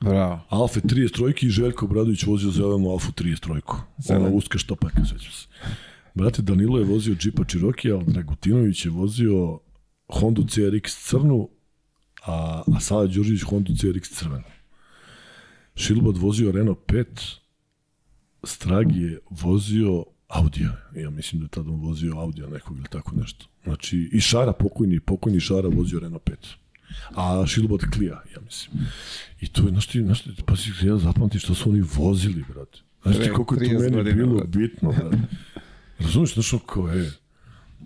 Bravo. 0.00 0.40
Alfe 0.48 0.80
30 0.80 1.14
trojki 1.14 1.46
i 1.46 1.50
Željko 1.50 1.86
Bradović 1.86 2.24
vozio 2.24 2.50
zelenu 2.50 2.90
Alfu 2.90 3.12
30 3.12 3.40
trojku. 3.40 3.76
Ona 4.08 4.28
uska 4.28 4.58
štopaka, 4.58 5.04
sećam 5.04 5.32
se. 5.32 5.46
Brate, 6.14 6.42
Danilo 6.42 6.78
je 6.78 6.84
vozio 6.84 7.14
džipa 7.14 7.44
Cherokee, 7.44 7.92
a 7.92 8.02
Dragutinović 8.06 8.84
je 8.84 8.90
vozio 8.90 9.58
Honda 10.08 10.42
CRX 10.42 11.08
crnu, 11.08 11.48
a, 12.26 12.62
a 12.76 12.80
Sala 12.80 13.06
Đorđević 13.06 13.42
Honda 13.42 13.72
CRX 13.72 14.18
crvenu. 14.18 14.44
Šilbad 15.74 16.16
vozio 16.16 16.52
Renault 16.52 16.78
5, 16.86 17.04
Stragi 18.44 19.00
je 19.00 19.18
vozio 19.30 20.04
Audija, 20.28 20.76
ja 20.94 21.10
mislim 21.10 21.40
da 21.40 21.44
je 21.44 21.48
tada 21.48 21.70
vozio 21.70 22.18
Audija 22.18 22.48
nekog 22.48 22.76
ili 22.78 22.86
tako 22.90 23.16
nešto. 23.16 23.46
Znači, 23.64 24.10
i 24.12 24.20
Šara 24.20 24.52
pokojni, 24.52 25.00
pokojni 25.00 25.40
Šara 25.40 25.68
vozio 25.68 26.00
Renault 26.00 26.22
5. 26.24 26.34
A 27.14 27.46
Šilbot 27.46 27.84
Klija, 27.94 28.22
ja 28.34 28.40
mislim. 28.44 28.86
I 29.40 29.48
to 29.48 29.62
je, 29.62 29.68
znaš 29.68 29.86
ti, 29.86 30.02
znaš 30.02 30.22
ti, 30.22 30.30
pa 30.46 30.56
si 30.56 30.70
ja 30.82 30.96
zapamtim 30.96 31.40
što 31.40 31.54
su 31.54 31.70
oni 31.70 31.80
vozili, 31.96 32.44
brate. 32.54 32.78
Znaš 33.02 33.16
ti 33.16 33.30
koliko 33.34 33.54
je 33.54 33.60
to 33.60 33.78
30 33.78 33.96
meni 33.96 34.14
bilo 34.14 34.34
brate. 34.34 34.58
bitno, 34.58 34.92
brate. 34.92 35.18
Razumiješ, 35.98 36.34
znaš 36.34 36.52
kao, 36.66 36.94
e, 36.94 37.10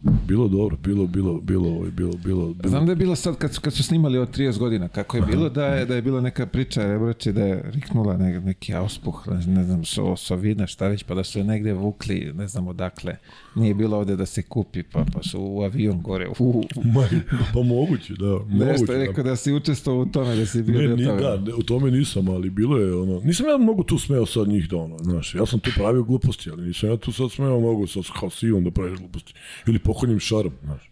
bilo 0.04 0.48
dobro, 0.48 0.76
bilo, 0.76 1.06
bilo, 1.06 1.40
bilo, 1.40 1.70
bilo, 1.70 1.90
bilo, 1.90 2.12
bilo, 2.24 2.54
bilo 2.54 2.68
Znam 2.68 2.86
da 2.86 2.92
je 2.92 2.96
bilo 2.96 3.16
sad 3.16 3.36
kad 3.38 3.58
kad 3.58 3.72
su 3.72 3.82
snimali 3.82 4.18
od 4.18 4.36
30 4.36 4.58
godina, 4.58 4.88
kako 4.88 5.16
je 5.16 5.22
bilo 5.22 5.48
da 5.48 5.66
je, 5.66 5.86
da 5.86 5.94
je 5.94 6.02
bila 6.02 6.20
neka 6.20 6.46
priča, 6.46 6.86
Rebrači, 6.86 7.32
da 7.32 7.44
je 7.44 7.70
riknula 7.70 8.16
ne, 8.16 8.40
neki 8.40 8.74
auspuh, 8.74 9.28
ne, 9.46 9.64
znam, 9.64 9.84
so, 9.84 10.16
sovina, 10.16 10.66
šta 10.66 10.88
već, 10.88 11.02
pa 11.02 11.14
da 11.14 11.24
su 11.24 11.38
je 11.38 11.44
negde 11.44 11.72
vukli, 11.72 12.32
ne 12.34 12.48
znam 12.48 12.68
odakle. 12.68 13.16
Nije 13.54 13.74
bilo 13.74 13.96
ovde 13.96 14.16
da 14.16 14.26
se 14.26 14.42
kupi, 14.42 14.82
pa, 14.82 15.04
pa 15.14 15.22
su 15.22 15.40
u 15.40 15.62
avion 15.62 16.02
gore. 16.02 16.28
U, 16.38 16.64
Ma, 16.84 17.08
pa 17.54 17.62
moguće, 17.62 18.14
da. 18.14 18.38
nešto 18.48 18.64
moguće, 18.64 18.92
je 18.92 18.98
da. 18.98 19.04
rekao 19.04 19.24
da 19.24 19.36
si 19.36 19.52
učestvovao 19.52 20.02
u 20.02 20.06
tome, 20.06 20.36
da 20.36 20.46
si 20.46 20.62
bio 20.62 20.80
Ne, 20.80 20.96
ni, 20.96 21.04
da, 21.04 21.36
ne, 21.36 21.54
u 21.54 21.62
tome 21.62 21.90
nisam, 21.90 22.28
ali 22.28 22.50
bilo 22.50 22.78
je 22.78 22.94
ono, 22.94 23.20
nisam 23.20 23.46
ja 23.46 23.56
mogu 23.56 23.82
tu 23.82 23.98
smeo 23.98 24.26
sad 24.26 24.48
njih 24.48 24.68
da 24.68 24.76
ono, 24.76 24.98
znaš, 24.98 25.34
ja 25.34 25.46
sam 25.46 25.60
tu 25.60 25.70
pravio 25.76 26.02
gluposti, 26.02 26.50
ali 26.50 26.66
nisam 26.66 26.90
ja 26.90 26.96
tu 26.96 27.12
sad 27.12 27.30
smeo 27.30 27.60
mogu 27.60 27.86
sad 27.86 28.02
kao 28.20 28.30
Sion 28.30 28.64
da 28.64 28.70
praviš 28.70 28.98
gluposti, 28.98 29.34
ili 29.66 29.78
pokojnim 29.94 30.20
šarom, 30.20 30.52
znaš. 30.64 30.90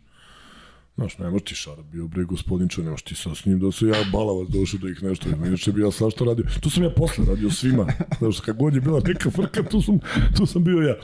Znaš, 0.96 1.18
ne 1.18 1.30
možeš 1.30 1.44
ti 1.44 1.54
šarap, 1.54 1.86
bio 1.92 2.06
bre 2.08 2.24
gospodinčo, 2.24 2.82
ne 2.82 2.90
možeš 2.90 3.02
ti 3.02 3.14
sad 3.14 3.36
s 3.36 3.44
njim 3.44 3.58
da 3.58 3.72
se 3.72 3.86
ja 3.86 4.04
balavac 4.12 4.48
došao 4.48 4.80
da 4.80 4.88
ih 4.88 5.02
nešto, 5.02 5.28
inače 5.28 5.72
bi 5.72 5.80
ja 5.80 5.90
svašta 5.90 6.24
radio, 6.24 6.44
tu 6.60 6.70
sam 6.70 6.82
ja 6.82 6.90
posle 6.90 7.24
radio 7.28 7.50
svima, 7.50 7.86
znaš, 8.18 8.40
kad 8.40 8.56
god 8.56 8.74
je 8.74 8.80
bila 8.80 9.00
neka 9.06 9.30
frka, 9.30 9.62
tu 9.62 9.82
sam, 9.82 9.98
tu 10.36 10.46
sam 10.46 10.64
bio 10.64 10.78
ja, 10.78 10.96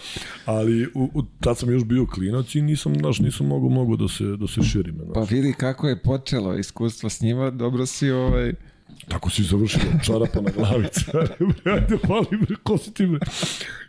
ali 0.45 0.87
u, 0.95 1.11
u, 1.15 1.23
tad 1.41 1.59
sam 1.59 1.71
još 1.71 1.85
bio 1.85 2.07
klinac 2.07 2.55
i 2.55 2.63
nisam, 2.63 2.95
znaš, 2.95 3.19
nisam 3.19 3.47
mogu, 3.47 3.71
mogu 3.71 3.97
da 3.97 4.09
se, 4.09 4.25
da 4.25 4.47
se 4.47 4.63
širim, 4.63 4.95
znaš. 5.05 5.15
Pa 5.15 5.35
vidi 5.35 5.53
kako 5.53 5.89
je 5.89 6.03
počelo 6.03 6.55
iskustvo 6.59 7.09
s 7.09 7.21
njima, 7.21 7.51
dobro 7.51 7.87
si 7.87 8.11
ovaj... 8.11 8.53
Tako 9.09 9.31
si 9.31 9.43
završio, 9.43 9.81
čarapa 10.05 10.41
na 10.41 10.51
glavi, 10.51 10.87
care, 10.93 11.37
bre, 11.65 11.73
ajde, 11.73 11.99
pali, 12.09 12.39
bre, 12.47 12.57
ko 12.63 12.79
si 12.79 12.95
ti, 12.95 13.07
bre? 13.07 13.19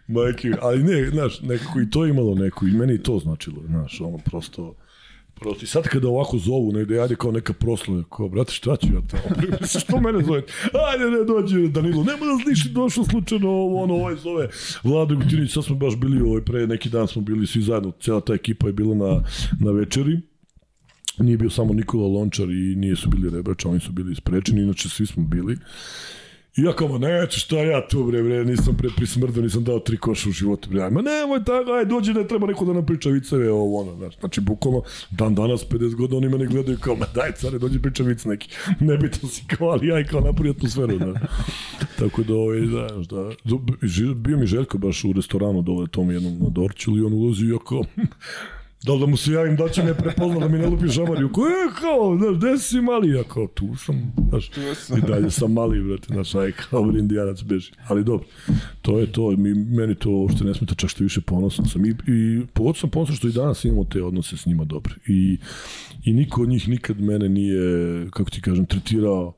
Majke, 0.07 0.52
ali 0.61 0.84
ne, 0.84 1.10
znaš, 1.10 1.41
nekako 1.41 1.81
i 1.81 1.90
to 1.90 2.06
je 2.06 2.10
imalo 2.10 2.36
neku, 2.36 2.68
i 2.68 2.72
meni 2.72 2.94
i 2.94 3.03
to 3.03 3.19
značilo, 3.19 3.61
znaš, 3.68 4.02
ono, 4.02 4.18
prosto, 4.18 4.76
prosto, 5.36 5.64
i 5.64 5.68
sad 5.68 5.84
kada 5.84 6.07
ovako 6.07 6.38
zovu 6.38 6.72
negde, 6.72 6.99
ajde 6.99 7.15
kao 7.15 7.31
neka 7.31 7.53
proslava, 7.53 8.03
kao, 8.18 8.30
brate, 8.30 8.53
šta 8.53 8.76
ću 8.76 8.88
ja 8.88 9.02
tamo, 9.07 9.57
što 9.81 9.99
mene 9.99 10.23
zove, 10.23 10.41
ajde, 10.91 11.06
ne, 11.06 11.23
dođe 11.23 11.68
Danilo, 11.68 12.03
nema 12.03 12.26
da 12.26 12.49
nisi 12.49 12.69
došao 12.69 13.03
slučajno, 13.03 13.49
ovo, 13.49 13.84
ono, 13.84 13.94
ovaj 13.94 14.15
zove 14.15 14.49
Vlado 14.84 15.15
Gutinić, 15.15 15.53
sad 15.53 15.65
smo 15.65 15.76
baš 15.76 15.95
bili, 15.95 16.22
ovaj, 16.22 16.41
pre 16.41 16.68
neki 16.68 16.90
dan 16.90 17.07
smo 17.07 17.22
bili 17.22 17.48
svi 17.48 17.61
zajedno, 17.61 17.91
cela 18.02 18.22
ta 18.22 18.34
ekipa 18.34 18.68
je 18.68 18.73
bila 18.73 18.95
na, 18.95 19.23
na 19.60 19.72
večeri, 19.72 20.22
nije 21.20 21.38
bio 21.38 21.50
samo 21.50 21.74
Nikola 21.74 22.08
Lončar 22.08 22.50
i 22.50 22.76
nije 22.76 22.96
su 22.96 23.10
bili 23.10 23.30
Rebrač, 23.30 23.66
oni 23.66 23.80
su 23.80 23.91
bili 23.91 24.12
isprečeni, 24.12 24.62
inače 24.62 24.90
svi 24.90 25.06
smo 25.06 25.24
bili. 25.24 25.58
I 26.58 26.62
ja 26.62 26.74
kao, 26.74 26.98
neću, 26.98 27.40
šta 27.40 27.56
ja 27.56 27.88
tu, 27.88 28.04
bre, 28.04 28.24
bre, 28.24 28.46
nisam 28.46 28.78
pre 28.78 28.90
prismrdao, 28.96 29.44
nisam 29.44 29.64
dao 29.64 29.80
tri 29.80 29.98
koša 29.98 30.30
u 30.30 30.32
životu, 30.32 30.70
bre, 30.70 30.90
ma 30.90 31.02
nemoj 31.02 31.44
tako, 31.46 31.72
aj, 31.72 31.86
dođi, 31.86 32.14
ne 32.14 32.28
treba 32.28 32.48
neko 32.48 32.66
da 32.66 32.74
nam 32.74 32.86
priča 32.86 33.10
viceve, 33.10 33.52
ovo, 33.52 33.82
ono, 33.82 33.96
znaš, 33.96 34.20
znači, 34.20 34.41
bukvalno, 34.41 34.82
dan 35.12 35.36
danas, 35.36 35.66
50 35.70 35.96
godina, 35.96 36.18
oni 36.18 36.30
mene 36.30 36.46
gledaju 36.46 36.78
kao, 36.78 36.96
ma 36.96 37.06
daj, 37.16 37.32
care, 37.32 37.60
dođi 37.60 37.82
priča 37.82 38.04
vic 38.04 38.26
neki, 38.26 38.50
nebitan 38.80 39.30
si 39.30 39.44
kao, 39.48 39.70
ali 39.70 40.02
i 40.02 40.06
kao 40.06 40.22
napravi 40.22 40.50
atmosferu, 40.50 40.98
znaš. 40.98 41.14
Tako 42.00 42.24
da, 42.24 42.36
ovaj, 42.36 42.60
znaš, 42.60 43.08
da, 43.08 43.30
bio 44.16 44.38
mi 44.38 44.48
Željko 44.48 44.78
baš 44.78 45.04
u 45.04 45.14
restoranu 45.14 45.62
dole, 45.62 45.88
tom 45.88 46.12
jednom 46.12 46.38
na 46.40 46.50
Dorčulu 46.50 46.98
i 46.98 47.02
on 47.02 47.14
ulazi 47.14 47.46
i 47.46 47.50
ja 47.50 47.58
kao, 47.68 47.84
da 48.84 48.93
li 48.93 48.99
da 48.99 49.06
mu 49.06 49.18
se 49.18 49.31
javim, 49.31 49.56
da 49.56 49.69
će 49.69 49.84
me 49.84 49.93
prepozna 49.93 50.39
da 50.39 50.47
mi 50.47 50.57
ne 50.57 50.68
lupi 50.68 50.89
šamariju, 50.89 51.31
ko 51.31 51.47
je 51.47 51.68
kao, 51.81 52.18
znaš, 52.18 52.38
gde 52.38 52.57
si 52.57 52.81
mali, 52.81 53.10
ja 53.10 53.23
kao, 53.23 53.47
tu 53.47 53.76
sam, 53.76 54.14
znaš, 54.30 54.51
i 54.97 55.01
dalje 55.07 55.31
sam 55.31 55.53
mali, 55.53 55.84
brate, 55.84 56.14
znaš, 56.14 56.35
aj, 56.35 56.51
kao 56.51 56.84
bre, 56.84 56.99
indijanac 56.99 57.43
beži, 57.43 57.72
ali 57.88 58.03
dobro, 58.03 58.27
to 58.81 58.99
je 58.99 59.11
to, 59.11 59.31
mi, 59.31 59.53
meni 59.53 59.95
to 59.95 60.11
uopšte 60.11 60.43
ne 60.43 60.53
smeta, 60.53 60.76
čak 60.76 60.89
što 60.89 61.03
više 61.03 61.22
ponosan 61.22 61.65
sam. 61.65 61.85
I, 61.85 61.89
i 61.89 62.45
pogotovo 62.53 62.80
sam 62.80 62.89
ponosan 62.89 63.15
što 63.15 63.27
i 63.27 63.31
danas 63.31 63.65
imamo 63.65 63.84
te 63.84 64.03
odnose 64.03 64.38
s 64.38 64.45
njima 64.45 64.64
dobre. 64.64 64.93
I, 65.07 65.38
i 66.06 66.14
niko 66.14 66.41
od 66.41 66.49
njih 66.49 66.68
nikad 66.69 67.01
mene 67.01 67.30
nije, 67.30 67.61
kako 68.11 68.30
ti 68.30 68.41
kažem, 68.41 68.65
tretirao 68.65 69.34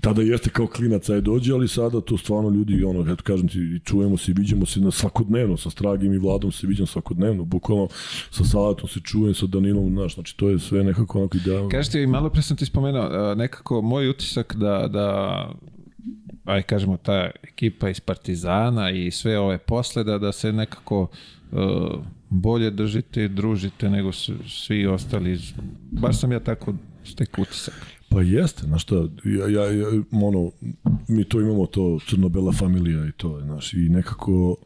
tada 0.00 0.22
jeste 0.22 0.50
kao 0.50 0.66
klinac 0.66 1.08
aj 1.08 1.20
dođe, 1.20 1.52
ali 1.52 1.68
sada 1.68 2.00
to 2.00 2.18
stvarno 2.18 2.50
ljudi, 2.50 2.84
ono, 2.84 3.12
eto 3.12 3.22
kažem 3.22 3.48
ti, 3.48 3.80
čujemo 3.84 4.16
se 4.16 4.30
i 4.30 4.34
viđemo 4.34 4.66
se 4.66 4.80
na 4.80 4.90
svakodnevno, 4.90 5.56
sa 5.56 5.70
Stragim 5.70 6.12
i 6.12 6.18
Vladom 6.18 6.52
se 6.52 6.66
viđam 6.66 6.86
svakodnevno, 6.86 7.44
bukvalno 7.44 7.88
sa 8.30 8.44
Salatom 8.44 8.88
se 8.88 9.00
čujem, 9.00 9.34
sa 9.34 9.46
Danilom, 9.46 9.90
znaš, 9.90 10.14
znači 10.14 10.36
to 10.36 10.48
je 10.48 10.58
sve 10.58 10.84
nekako 10.84 11.18
onako 11.18 11.36
idealno. 11.36 11.68
Kažete, 11.68 12.02
i 12.02 12.06
malo 12.06 12.30
pre 12.30 12.42
sam 12.42 12.56
ti 12.56 12.66
spomenuo, 12.66 13.02
a, 13.02 13.34
nekako 13.34 13.82
moj 13.82 14.08
utisak 14.08 14.56
da, 14.56 14.88
da 14.88 15.48
aj 16.44 16.62
kažemo 16.62 16.96
ta 16.96 17.30
ekipa 17.42 17.88
iz 17.88 18.00
Partizana 18.00 18.90
i 18.90 19.10
sve 19.10 19.38
ove 19.38 19.58
posle 19.58 20.04
da, 20.04 20.18
da 20.18 20.32
se 20.32 20.52
nekako 20.52 21.00
uh, 21.52 21.58
bolje 22.28 22.70
držite 22.70 23.28
družite 23.28 23.90
nego 23.90 24.12
svi 24.12 24.86
ostali. 24.86 25.38
Baš 25.90 26.20
sam 26.20 26.32
ja 26.32 26.40
tako 26.40 26.74
stek 27.04 27.38
utisak. 27.38 27.99
Pa 28.12 28.22
jeste, 28.22 28.62
znaš 28.66 28.82
šta, 28.82 28.94
ja, 29.24 29.48
ja, 29.48 29.72
ja, 29.72 29.86
ono, 30.12 30.50
mi 31.08 31.24
to 31.24 31.40
imamo 31.40 31.66
to 31.66 31.98
crno-bela 32.08 32.52
familija 32.52 33.06
i 33.06 33.12
to, 33.12 33.40
znaš, 33.44 33.72
i 33.72 33.88
nekako, 33.88 34.56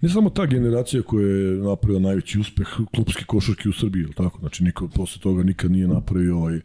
ne 0.00 0.08
samo 0.08 0.30
ta 0.30 0.46
generacija 0.46 1.02
koja 1.02 1.26
je 1.26 1.56
napravila 1.56 2.00
najveći 2.00 2.40
uspeh 2.40 2.68
klubske 2.94 3.24
košarke 3.24 3.68
u 3.68 3.72
Srbiji, 3.72 4.02
ili 4.02 4.12
tako, 4.12 4.38
znači 4.38 4.64
niko 4.64 4.88
posle 4.88 5.22
toga 5.22 5.42
nikad 5.42 5.70
nije 5.70 5.88
napravio 5.88 6.38
ovaj 6.38 6.60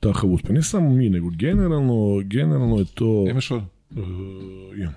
takav 0.00 0.30
uspeh. 0.30 0.50
Ne 0.50 0.62
samo 0.62 0.90
mi, 0.90 1.10
nego 1.10 1.30
generalno, 1.30 2.22
generalno 2.24 2.78
je 2.78 2.84
to... 2.94 3.26
Imaš 3.30 3.50
ovo? 3.50 3.66
Uh, 3.90 3.98
imam. 4.78 4.94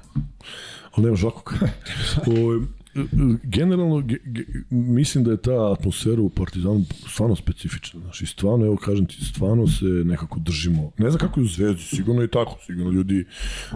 Ali 0.91 1.05
nema 1.05 1.15
žakog. 1.15 1.53
generalno, 3.43 4.01
ge, 4.01 4.17
ge, 4.25 4.43
mislim 4.69 5.23
da 5.23 5.31
je 5.31 5.41
ta 5.41 5.71
atmosfera 5.71 6.21
u 6.21 6.29
Partizanu 6.29 6.85
stvarno 7.09 7.35
specifična. 7.35 7.99
Znači, 7.99 8.25
stvarno, 8.25 8.65
evo 8.65 8.77
kažem 8.77 9.05
ti, 9.05 9.25
stvarno 9.25 9.67
se 9.67 9.85
nekako 9.85 10.39
držimo. 10.39 10.91
Ne 10.97 11.09
znam 11.09 11.19
kako 11.19 11.39
je 11.39 11.43
u 11.43 11.47
Zvezdi, 11.47 11.81
sigurno 11.81 12.21
je 12.21 12.27
tako. 12.27 12.57
Sigurno 12.65 12.91
ljudi, 12.91 13.25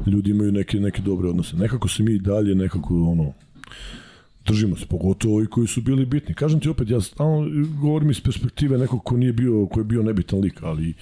ljudi 0.07 0.30
imaju 0.31 0.52
neke, 0.52 0.80
neke 0.80 1.02
dobre 1.02 1.30
odnose. 1.30 1.57
Nekako 1.57 1.88
se 1.88 2.03
mi 2.03 2.14
i 2.14 2.19
dalje 2.19 2.56
nekako, 2.56 2.94
ono, 2.95 3.34
držimo 4.45 4.76
se, 4.76 4.85
pogotovo 4.85 5.35
ovi 5.35 5.48
koji 5.48 5.68
su 5.68 5.81
bili 5.81 6.06
bitni. 6.06 6.35
Kažem 6.35 6.60
ti 6.60 6.69
opet, 6.69 6.89
ja 6.89 7.02
stalno 7.02 7.49
govorim 7.81 8.10
iz 8.10 8.22
perspektive 8.22 8.77
nekog 8.77 9.03
ko 9.03 9.18
nije 9.18 9.34
bio, 9.34 9.65
ko 9.65 9.80
je 9.80 9.84
bio 9.84 10.03
nebitan 10.03 10.39
lik, 10.39 10.64
ali 10.64 10.94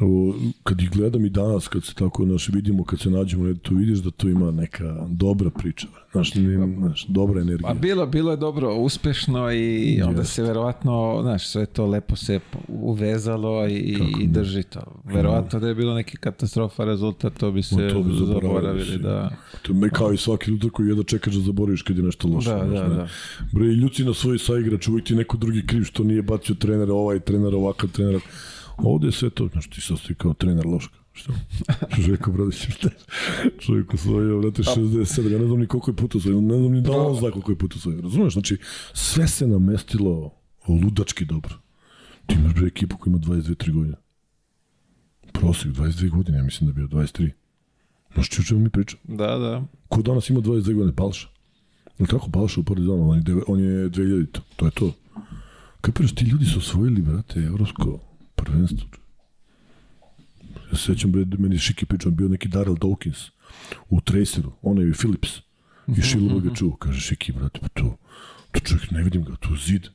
o, 0.00 0.34
kad 0.62 0.80
ih 0.80 0.90
gledam 0.90 1.24
i 1.24 1.28
danas, 1.30 1.68
kad 1.68 1.84
se 1.84 1.94
tako 1.94 2.24
naš, 2.24 2.48
vidimo, 2.48 2.84
kad 2.84 3.00
se 3.00 3.10
nađemo, 3.10 3.44
ne, 3.44 3.54
to 3.54 3.74
vidiš 3.74 3.98
da 3.98 4.10
to 4.10 4.28
ima 4.28 4.50
neka 4.50 5.06
dobra 5.08 5.50
priča, 5.50 5.86
znaš, 6.12 6.34
ne, 6.34 6.74
znaš 6.78 7.06
dobra 7.08 7.40
energija. 7.40 7.68
Pa 7.68 7.74
bilo, 7.74 8.06
bilo 8.06 8.30
je 8.30 8.36
dobro, 8.36 8.74
uspešno 8.74 9.52
i 9.52 10.02
onda 10.02 10.24
se 10.24 10.42
verovatno, 10.42 11.18
znaš, 11.22 11.48
sve 11.48 11.66
to 11.66 11.86
lepo 11.86 12.16
se 12.16 12.40
uvezalo 12.68 13.68
i, 13.68 13.98
i 14.20 14.26
drži 14.26 14.62
to. 14.62 14.80
Verovatno 15.04 15.60
da 15.60 15.68
je 15.68 15.74
bilo 15.74 15.94
neki 15.94 16.16
katastrofa 16.16 16.84
rezultat, 16.84 17.38
to 17.38 17.52
bi 17.52 17.62
se 17.62 17.74
Ma, 17.74 17.90
to 17.90 18.02
bi 18.02 18.14
zaboravili, 18.14 18.98
da. 18.98 19.30
To 19.62 19.72
je 19.72 19.90
kao 19.90 20.12
i 20.12 20.16
svaki 20.16 20.52
utak 20.52 20.72
koji 20.72 20.88
jedno 20.88 21.02
čekaš 21.02 21.34
da 21.34 21.40
zaboraviš 21.40 21.82
kad 21.82 21.96
je 21.96 22.02
nešto 22.02 22.28
loše. 22.28 22.50
Da, 22.50 22.66
znaš, 22.68 22.80
da, 22.80 22.88
ne. 22.88 22.94
da. 22.94 23.08
Bre, 23.52 23.66
ljuci 23.66 24.04
na 24.04 24.14
svoj 24.14 24.38
saigrač, 24.38 24.88
uvijek 24.88 25.06
ti 25.06 25.14
neko 25.14 25.36
drugi 25.36 25.66
kriv 25.66 25.84
što 25.84 26.04
nije 26.04 26.22
bacio 26.22 26.54
trenera, 26.54 26.92
ovaj 26.92 27.20
trener, 27.20 27.54
ovakav 27.54 27.90
trener. 27.90 28.20
Ovde 28.78 29.08
je 29.08 29.12
sve 29.12 29.30
to, 29.30 29.48
znaš, 29.48 29.70
ti 29.70 29.80
sastoji 29.80 30.16
kao 30.16 30.34
trener 30.34 30.66
loška. 30.66 30.98
Što? 31.12 31.32
Željko 31.98 32.32
Bradić, 32.32 32.68
šta? 32.76 32.88
Čovjek 33.58 33.94
osvojio, 33.94 34.38
vrate, 34.38 34.62
67, 34.62 35.32
ja 35.32 35.38
ne 35.38 35.46
znam 35.46 35.58
ni 35.60 35.66
koliko 35.66 35.90
je 35.90 35.96
puta 35.96 36.18
osvojio, 36.18 36.40
ne 36.40 36.58
znam 36.58 36.72
ni 36.72 36.80
da 36.80 36.92
on 36.92 37.16
zna 37.16 37.30
koliko 37.30 37.52
je 37.52 37.58
puta 37.58 37.76
osvojio, 37.76 38.00
razumeš? 38.00 38.32
Znači, 38.32 38.58
sve 38.92 39.28
se 39.28 39.46
namestilo 39.46 40.30
ludački 40.68 41.24
dobro. 41.24 41.54
Ti 42.26 42.34
imaš 42.34 42.54
bre 42.54 42.66
ekipu 42.66 42.96
koja 42.96 43.10
ima 43.10 43.18
22-3 43.18 43.72
godine. 43.72 43.96
Prosek 45.32 45.72
22 45.72 46.10
godine, 46.10 46.38
ja 46.38 46.44
mislim 46.44 46.70
da 46.70 46.74
bio 46.74 46.86
23. 46.86 47.30
Znaš, 48.14 48.38
o 48.38 48.42
čemu 48.42 48.60
mi 48.60 48.70
pričamo? 48.70 49.02
Da, 49.04 49.38
da. 49.38 49.64
Ko 49.88 50.02
danas 50.02 50.30
ima 50.30 50.40
22 50.40 50.74
godine? 50.74 50.92
Balša. 50.92 51.28
Je 51.98 52.02
li 52.02 52.06
tako 52.06 52.28
Balša 52.28 52.60
u 52.60 52.64
Partizanu? 52.64 53.10
On 53.10 53.16
je, 53.16 53.24
on 53.46 53.60
je 53.60 53.90
2000. 53.90 54.38
To 54.56 54.64
je 54.64 54.70
to. 54.70 54.92
Kapiraš, 55.80 56.14
ti 56.14 56.24
ljudi 56.24 56.44
su 56.44 56.58
osvojili, 56.58 57.02
brate, 57.02 57.40
evropsko 57.40 58.07
prvenstvo. 58.42 58.88
Ja 60.70 60.76
se 60.76 60.84
sećam, 60.84 61.12
bre, 61.12 61.24
meni 61.38 61.54
je 61.54 61.58
Šiki 61.58 61.86
pričao, 61.86 62.10
bio 62.12 62.28
neki 62.28 62.48
Daryl 62.48 62.78
Dawkins 62.78 63.30
u 63.90 64.00
Traceru, 64.00 64.52
onaj 64.62 64.88
i 64.88 64.92
Philips. 64.92 65.30
I 65.96 66.02
Šilova 66.02 66.40
ga 66.40 66.54
čuo, 66.54 66.76
kaže 66.76 67.00
Šiki, 67.00 67.32
brate, 67.32 67.60
pa 67.60 67.68
to, 67.68 67.96
to 68.52 68.60
čovjek, 68.60 68.90
ne 68.90 69.02
vidim 69.02 69.24
ga, 69.24 69.36
to 69.36 69.56
zid. 69.66 69.88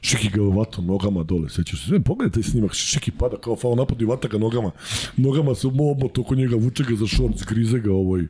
Šiki 0.00 0.28
ga 0.28 0.42
vato 0.42 0.82
nogama 0.82 1.22
dole, 1.22 1.48
sećaš 1.48 1.80
se. 1.80 1.86
Sve, 1.86 2.00
pogledaj 2.00 2.32
taj 2.32 2.42
snimak, 2.42 2.74
Šiki 2.74 3.10
pada 3.10 3.36
kao 3.36 3.56
fao 3.56 3.74
napad 3.74 4.02
i 4.02 4.04
vata 4.04 4.28
ga 4.28 4.38
nogama. 4.38 4.70
Nogama 5.16 5.54
se 5.54 5.66
omoto 5.66 6.20
oko 6.20 6.34
njega, 6.34 6.56
vuče 6.56 6.84
ga 6.84 6.96
za 6.96 7.06
šort, 7.06 7.38
zgrize 7.38 7.78
ga 7.78 7.92
ovoj. 7.92 8.26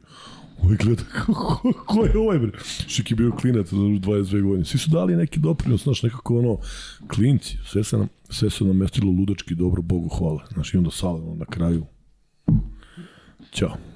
Ovaj 0.62 0.76
gleda, 0.76 1.02
ko, 1.24 1.72
ko, 1.86 2.04
je 2.04 2.18
ovaj, 2.18 2.38
bre? 2.38 2.58
Šik 2.86 3.10
je 3.10 3.16
bio 3.16 3.32
klinac, 3.32 3.72
22 3.72 4.42
godine. 4.42 4.64
Svi 4.64 4.78
su 4.78 4.90
dali 4.90 5.16
neki 5.16 5.40
doprinos, 5.40 5.82
znaš, 5.82 6.02
nekako 6.02 6.38
ono, 6.38 6.58
klinci, 7.08 7.56
sve 7.66 7.84
se, 7.84 7.98
nam, 7.98 8.08
sve 8.30 8.50
se 8.50 8.64
namestilo 8.64 9.12
ludački, 9.12 9.54
dobro, 9.54 9.82
Bogu 9.82 10.08
hvala. 10.08 10.46
Znaš, 10.52 10.74
i 10.74 10.76
onda 10.76 10.90
salemo 10.90 11.34
na 11.34 11.44
kraju. 11.44 11.86
Ćao. 13.52 13.89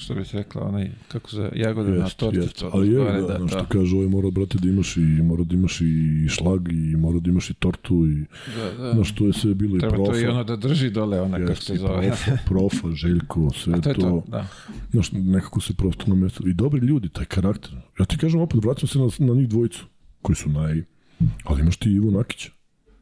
Što 0.00 0.14
bi 0.14 0.24
se 0.24 0.36
rekla, 0.36 0.62
onaj, 0.62 0.90
kako 1.08 1.30
se, 1.30 1.50
jagode 1.54 1.90
na 1.90 2.04
Jest, 2.04 2.16
torti. 2.16 2.36
jest. 2.38 2.64
Ali 2.72 2.88
je, 2.92 3.04
da, 3.04 3.38
da, 3.38 3.48
što 3.48 3.64
kaže, 3.68 3.96
ovaj 3.96 4.08
mora, 4.08 4.30
brate, 4.30 4.58
da 4.58 4.68
imaš 4.68 4.96
i, 4.96 5.00
mora 5.00 5.44
da 5.44 5.54
imaš 5.54 5.80
i 5.80 5.84
šlag 6.28 6.68
i 6.72 6.96
mora 6.96 7.20
da 7.20 7.30
imaš 7.30 7.50
i 7.50 7.54
tortu 7.54 8.06
i, 8.06 8.24
da, 8.56 8.82
da. 8.84 8.92
znaš, 8.92 9.14
to 9.14 9.26
je 9.26 9.32
sve 9.32 9.54
bilo 9.54 9.76
i 9.76 9.80
Treba 9.80 9.94
profa. 9.94 10.12
to 10.12 10.18
i 10.18 10.26
ono 10.26 10.44
da 10.44 10.56
drži 10.56 10.90
dole, 10.90 11.20
ona 11.20 11.38
kako 11.38 11.50
Jest, 11.50 11.62
se 11.62 11.74
i 11.74 11.78
zove. 11.78 12.06
profa, 12.08 12.36
profa, 12.46 12.88
Željko, 12.94 13.50
sve 13.64 13.74
A 13.74 13.80
to 13.80 13.88
je 13.90 13.94
to. 13.94 14.00
to, 14.00 14.24
da. 14.28 14.46
Znaš, 14.90 15.12
nekako 15.12 15.60
se 15.60 15.74
prosto 15.74 16.04
namestilo. 16.06 16.48
I 16.48 16.54
dobri 16.54 16.86
ljudi, 16.86 17.08
taj 17.08 17.24
karakter. 17.24 17.70
Ja 17.98 18.04
ti 18.04 18.18
kažem 18.18 18.40
opet, 18.40 18.64
vraćam 18.64 18.88
se 18.88 18.98
na, 18.98 19.08
na 19.18 19.34
njih 19.34 19.48
dvojicu, 19.48 19.86
koji 20.22 20.36
su 20.36 20.48
naj... 20.48 20.82
Ali 21.44 21.60
imaš 21.60 21.76
ti 21.76 21.90
Ivu 21.90 22.10
Nakića, 22.10 22.50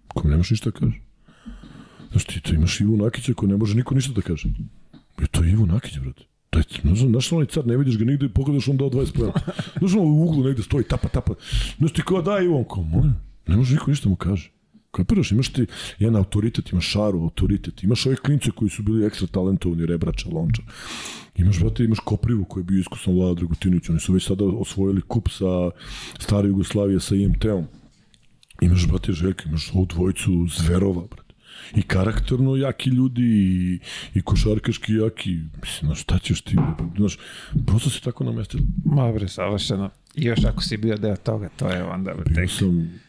kojem 0.09 0.31
nemaš 0.31 0.51
ništa 0.51 0.70
da 0.70 0.79
kaže. 0.79 1.01
Znaš, 2.11 2.25
ti 2.25 2.41
to 2.41 2.55
imaš 2.55 2.81
Ivu 2.81 2.97
Nakića 2.97 3.35
koji 3.35 3.51
ne 3.51 3.57
može 3.57 3.75
niko 3.77 3.95
ništa 3.95 4.12
da 4.12 4.20
kaže. 4.20 4.49
I 5.23 5.27
to 5.31 5.45
je 5.45 5.51
Ivo 5.51 5.66
Nakić, 5.66 5.99
brate. 5.99 6.25
Taj, 6.62 6.97
znaš 6.97 7.32
onaj 7.32 7.47
car, 7.47 7.66
ne 7.66 7.76
vidiš 7.76 7.98
ga 7.98 8.05
nigde 8.05 8.26
i 8.26 8.28
pogledaš 8.28 8.68
on 8.68 8.76
dao 8.76 8.90
20 8.90 9.12
pojena. 9.12 9.32
Znaš 9.78 9.93
ono 9.93 10.02
u 10.02 10.24
uglu 10.24 10.44
negde 10.44 10.62
stoji, 10.62 10.85
tapa, 10.85 11.09
tapa. 11.09 11.35
Znaš 11.78 11.93
ti 11.93 12.02
kao 12.06 12.22
da 12.22 12.39
Ivo, 12.39 12.59
on 12.59 12.64
kao, 12.64 12.82
molim, 12.82 13.14
ne 13.47 13.56
može 13.56 13.74
niko 13.74 13.90
ništa 13.90 14.09
mu 14.09 14.16
kaže. 14.16 14.51
Kapiraš, 14.90 15.32
imaš 15.32 15.52
ti 15.52 15.66
jedan 15.98 16.16
autoritet, 16.16 16.72
imaš 16.72 16.86
šaru, 16.86 17.22
autoritet, 17.22 17.82
imaš 17.82 18.06
ove 18.06 18.16
klince 18.16 18.51
koji 18.51 18.70
su 18.70 18.82
bili 18.82 19.06
ekstra 19.06 19.26
talentovani, 19.26 19.86
Rebrača, 19.86 20.28
Lončar. 20.32 20.64
Imaš, 21.36 21.60
brate, 21.60 21.85
imaš 21.85 21.98
Koprivu 21.98 22.44
koji 22.44 22.62
je 22.62 22.64
bio 22.64 22.80
iskusan 22.80 23.14
Vlada 23.14 23.35
Dragutinović, 23.35 23.89
oni 23.89 24.01
su 24.01 24.12
već 24.12 24.26
sada 24.26 24.44
osvojili 24.44 25.01
kup 25.01 25.28
sa 25.28 25.70
stare 26.18 26.48
Jugoslavije 26.48 27.01
sa 27.01 27.14
IMT-om. 27.14 27.66
Imaš, 28.60 28.89
brate, 28.89 29.12
Željka, 29.12 29.48
imaš 29.48 29.70
ovu 29.74 29.86
dvojicu 29.86 30.47
zverova, 30.59 31.06
brate. 31.10 31.28
I 31.74 31.82
karakterno 31.82 32.56
jaki 32.56 32.90
ljudi 32.90 33.22
i, 33.22 33.78
i 34.14 34.22
košarkaški 34.22 34.94
jaki. 34.94 35.30
Mislim, 35.62 35.86
znaš, 35.89 36.01
šta 36.02 36.18
ćeš 36.18 36.40
ti? 36.40 36.56
Znaš, 36.97 37.18
prosto 37.66 37.90
se 37.90 38.01
tako 38.01 38.24
namestilo. 38.24 38.62
Ma 38.85 39.12
bre, 39.12 39.28
savršeno. 39.28 39.90
I 40.14 40.24
još 40.24 40.44
ako 40.44 40.62
si 40.62 40.76
bio 40.76 40.97
deo 40.97 41.16
toga, 41.16 41.48
to 41.56 41.68
je 41.68 41.85
onda 41.85 42.14
bre, 42.14 42.24
Bio 42.24 42.35
tek. 42.35 42.51
sam, 42.51 43.01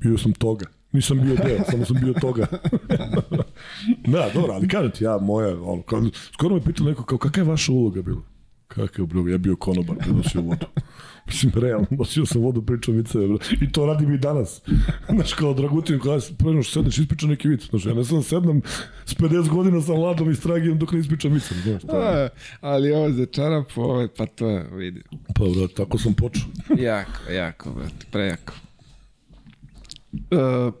bio 0.00 0.18
sam 0.18 0.32
toga. 0.32 0.66
Nisam 0.92 1.20
bio 1.20 1.36
deo, 1.36 1.58
samo 1.70 1.84
sam 1.84 1.96
bio 2.00 2.12
toga. 2.20 2.46
da, 4.12 4.30
dobro, 4.34 4.52
ali 4.52 4.68
kažem 4.68 4.90
ti, 4.90 5.04
ja, 5.04 5.18
moja, 5.18 5.62
ono, 5.62 5.82
skoro 6.32 6.54
me 6.54 6.60
pitao 6.64 6.86
neko, 6.86 7.04
kao, 7.04 7.18
kakva 7.18 7.42
je 7.42 7.48
vaša 7.48 7.72
uloga 7.72 8.02
bila? 8.02 8.22
Kakav 8.68 9.02
je 9.02 9.06
bilo? 9.06 9.28
Ja 9.28 9.38
bio 9.38 9.56
konobar, 9.56 9.96
prenosio 9.96 10.40
vodu. 10.40 10.66
Mislim, 11.26 11.52
realno, 11.54 11.86
nosio 11.90 12.26
sam 12.26 12.42
vodu, 12.42 12.62
pričam 12.62 12.94
viceve, 12.94 13.28
bro. 13.28 13.38
I 13.60 13.72
to 13.72 13.86
radim 13.86 14.14
i 14.14 14.18
danas. 14.18 14.62
Znaš, 15.08 15.32
kao 15.32 15.54
Dragutin, 15.54 15.98
kada 15.98 16.20
pre 16.38 16.50
nego 16.50 16.62
što 16.62 16.72
sedneš, 16.72 16.98
ispričam 16.98 17.28
neki 17.28 17.48
vic. 17.48 17.68
Znaš, 17.70 17.86
ja 17.86 17.94
ne 17.94 18.04
sam 18.04 18.22
sednem 18.22 18.62
s 19.04 19.14
50 19.14 19.48
godina 19.48 19.80
sa 19.80 19.92
mladom 19.92 20.30
i 20.30 20.34
stragijem 20.34 20.78
dok 20.78 20.92
ne 20.92 20.98
ispričam 20.98 21.32
vice. 21.32 21.54
Znaš. 21.54 21.82
A, 21.88 22.28
ali 22.60 22.92
ovo 22.92 23.10
za 23.10 23.26
čarapu, 23.26 23.82
ovo 23.82 24.08
pa 24.16 24.26
to 24.26 24.48
je, 24.48 24.66
vidi. 24.72 25.02
Pa, 25.34 25.44
bro, 25.44 25.68
tako 25.68 25.98
sam 25.98 26.14
počeo. 26.14 26.44
jako, 26.92 27.32
jako, 27.32 27.70
brate, 27.70 28.06
prejako. 28.10 28.52
Uh, 30.12 30.74